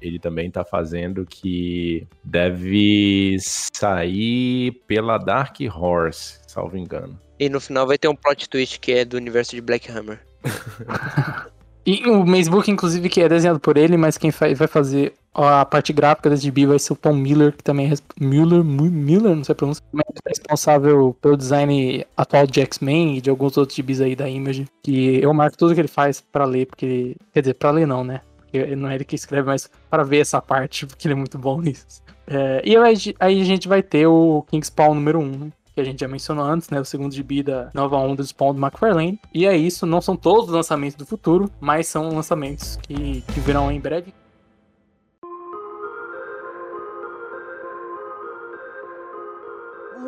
Ele 0.00 0.20
também 0.20 0.50
tá 0.52 0.64
fazendo, 0.64 1.26
que 1.26 2.06
deve 2.22 3.36
sair 3.40 4.70
pela 4.86 5.18
Dark 5.18 5.56
Horse, 5.74 6.38
salvo 6.46 6.76
engano. 6.76 7.18
E 7.40 7.48
no 7.48 7.60
final 7.60 7.88
vai 7.88 7.98
ter 7.98 8.06
um 8.06 8.14
plot 8.14 8.48
twist 8.48 8.78
que 8.78 8.92
é 8.92 9.04
do 9.04 9.16
universo 9.16 9.56
de 9.56 9.62
Black 9.62 9.90
Hammer. 9.90 10.20
E 11.90 12.06
o 12.06 12.22
Macebook, 12.26 12.70
inclusive, 12.70 13.08
que 13.08 13.22
é 13.22 13.28
desenhado 13.30 13.58
por 13.58 13.78
ele, 13.78 13.96
mas 13.96 14.18
quem 14.18 14.30
vai 14.30 14.68
fazer 14.68 15.14
a 15.32 15.64
parte 15.64 15.90
gráfica 15.90 16.28
desse 16.28 16.42
gibi 16.42 16.66
vai 16.66 16.78
ser 16.78 16.92
o 16.92 16.96
Tom 16.96 17.14
Miller, 17.14 17.56
que 17.56 17.64
também 17.64 17.90
é 17.90 17.94
Miller, 18.22 18.62
Miller, 18.62 19.34
não 19.34 19.42
sei 19.42 19.54
a 19.54 19.56
pronúncia, 19.56 19.82
é 19.96 20.28
responsável 20.28 21.16
pelo 21.22 21.34
design 21.34 22.04
atual 22.14 22.46
de 22.46 22.60
X-Men 22.60 23.16
e 23.16 23.20
de 23.22 23.30
alguns 23.30 23.56
outros 23.56 23.74
gibis 23.74 24.02
aí 24.02 24.14
da 24.14 24.28
Image, 24.28 24.66
que 24.82 25.18
eu 25.22 25.32
marco 25.32 25.56
tudo 25.56 25.74
que 25.74 25.80
ele 25.80 25.88
faz 25.88 26.20
pra 26.20 26.44
ler, 26.44 26.66
porque, 26.66 27.16
quer 27.32 27.40
dizer, 27.40 27.54
pra 27.54 27.70
ler 27.70 27.86
não, 27.86 28.04
né? 28.04 28.20
Porque 28.36 28.76
não 28.76 28.90
é 28.90 28.96
ele 28.96 29.04
que 29.06 29.16
escreve, 29.16 29.46
mas 29.46 29.70
para 29.88 30.04
ver 30.04 30.18
essa 30.18 30.42
parte, 30.42 30.84
porque 30.86 31.08
ele 31.08 31.14
é 31.14 31.16
muito 31.16 31.38
bom 31.38 31.58
nisso. 31.58 32.02
É, 32.26 32.60
e 32.62 32.76
aí, 32.76 33.14
aí, 33.18 33.40
a 33.40 33.44
gente 33.44 33.66
vai 33.66 33.82
ter 33.82 34.06
o 34.06 34.44
Kingspawn 34.50 34.92
número 34.92 35.20
1, 35.20 35.50
que 35.78 35.82
a 35.82 35.84
gente 35.84 36.00
já 36.00 36.08
mencionou 36.08 36.44
antes, 36.44 36.68
né? 36.70 36.80
O 36.80 36.84
segundo 36.84 37.14
gibi 37.14 37.40
da 37.40 37.70
nova 37.72 37.96
onda 37.96 38.16
do 38.16 38.26
Spawn 38.26 38.54
do 38.54 38.60
McFarlane. 38.60 39.20
E 39.32 39.46
é 39.46 39.56
isso, 39.56 39.86
não 39.86 40.00
são 40.00 40.16
todos 40.16 40.46
os 40.46 40.54
lançamentos 40.54 40.96
do 40.96 41.06
futuro, 41.06 41.48
mas 41.60 41.86
são 41.86 42.08
lançamentos 42.08 42.76
que, 42.82 43.22
que 43.22 43.40
virão 43.40 43.70
em 43.70 43.80
breve. 43.80 44.12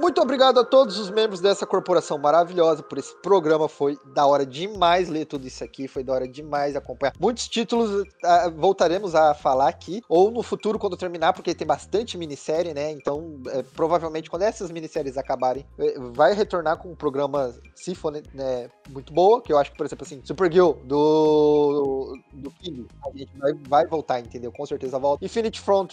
Muito 0.00 0.18
obrigado 0.22 0.58
a 0.58 0.64
todos 0.64 0.98
os 0.98 1.10
membros 1.10 1.42
dessa 1.42 1.66
corporação 1.66 2.16
maravilhosa 2.16 2.82
por 2.82 2.96
esse 2.96 3.14
programa. 3.16 3.68
Foi 3.68 3.98
da 4.14 4.24
hora 4.26 4.46
demais 4.46 5.10
ler 5.10 5.26
tudo 5.26 5.46
isso 5.46 5.62
aqui, 5.62 5.86
foi 5.86 6.02
da 6.02 6.14
hora 6.14 6.26
demais 6.26 6.74
acompanhar. 6.74 7.12
Muitos 7.20 7.46
títulos 7.46 7.90
uh, 7.90 8.50
voltaremos 8.56 9.14
a 9.14 9.34
falar 9.34 9.68
aqui, 9.68 10.00
ou 10.08 10.30
no 10.30 10.42
futuro, 10.42 10.78
quando 10.78 10.96
terminar, 10.96 11.34
porque 11.34 11.54
tem 11.54 11.66
bastante 11.66 12.16
minissérie, 12.16 12.72
né? 12.72 12.90
Então, 12.90 13.42
é, 13.48 13.62
provavelmente, 13.62 14.30
quando 14.30 14.42
essas 14.42 14.70
minisséries 14.70 15.18
acabarem, 15.18 15.66
é, 15.78 15.98
vai 16.12 16.32
retornar 16.32 16.78
com 16.78 16.88
um 16.88 16.96
programa, 16.96 17.54
for 17.94 18.10
né, 18.32 18.70
muito 18.88 19.12
boa, 19.12 19.42
que 19.42 19.52
eu 19.52 19.58
acho 19.58 19.70
que, 19.70 19.76
por 19.76 19.84
exemplo, 19.84 20.06
assim, 20.06 20.22
Supergirl 20.24 20.72
do, 20.84 22.16
do 22.32 22.50
King, 22.52 22.86
a 23.04 23.18
gente 23.18 23.36
vai, 23.36 23.52
vai 23.68 23.86
voltar, 23.86 24.18
entendeu? 24.18 24.50
Com 24.50 24.64
certeza 24.64 24.98
volta. 24.98 25.22
Infinite 25.22 25.60
Front 25.60 25.92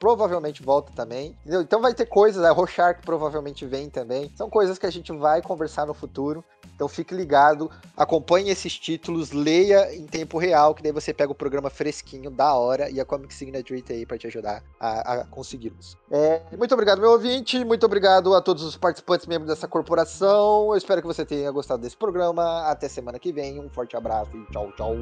provavelmente 0.00 0.60
volta 0.60 0.92
também, 0.92 1.36
entendeu? 1.40 1.62
Então 1.62 1.80
vai 1.80 1.94
ter 1.94 2.06
coisas, 2.06 2.42
a 2.42 2.50
Rorschach 2.50 3.00
provavelmente 3.02 3.27
vem 3.66 3.90
também. 3.90 4.30
São 4.34 4.48
coisas 4.48 4.78
que 4.78 4.86
a 4.86 4.90
gente 4.90 5.12
vai 5.12 5.42
conversar 5.42 5.86
no 5.86 5.94
futuro. 5.94 6.44
Então 6.74 6.86
fique 6.86 7.14
ligado, 7.14 7.70
acompanhe 7.96 8.50
esses 8.50 8.78
títulos, 8.78 9.32
leia 9.32 9.94
em 9.94 10.06
tempo 10.06 10.38
real, 10.38 10.74
que 10.74 10.82
daí 10.82 10.92
você 10.92 11.12
pega 11.12 11.32
o 11.32 11.34
programa 11.34 11.68
fresquinho, 11.68 12.30
da 12.30 12.54
hora, 12.54 12.88
e 12.88 13.00
a 13.00 13.04
Comic 13.04 13.34
Signature 13.34 13.82
aí 13.90 14.06
para 14.06 14.16
te 14.16 14.28
ajudar 14.28 14.62
a, 14.78 15.12
a 15.12 15.24
consegui-los. 15.24 15.96
É, 16.10 16.40
muito 16.56 16.72
obrigado, 16.72 17.00
meu 17.00 17.10
ouvinte, 17.10 17.64
muito 17.64 17.84
obrigado 17.84 18.34
a 18.34 18.40
todos 18.40 18.62
os 18.62 18.76
participantes 18.76 19.26
membros 19.26 19.48
dessa 19.48 19.66
corporação. 19.66 20.68
Eu 20.70 20.76
espero 20.76 21.00
que 21.00 21.06
você 21.06 21.24
tenha 21.24 21.50
gostado 21.50 21.82
desse 21.82 21.96
programa. 21.96 22.62
Até 22.68 22.88
semana 22.88 23.18
que 23.18 23.32
vem. 23.32 23.58
Um 23.58 23.68
forte 23.68 23.96
abraço 23.96 24.30
e 24.36 24.52
tchau, 24.52 24.70
tchau. 24.76 24.94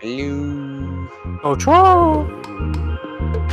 Valeu. 0.00 1.08
Tchau, 1.40 1.56
tchau. 1.56 3.43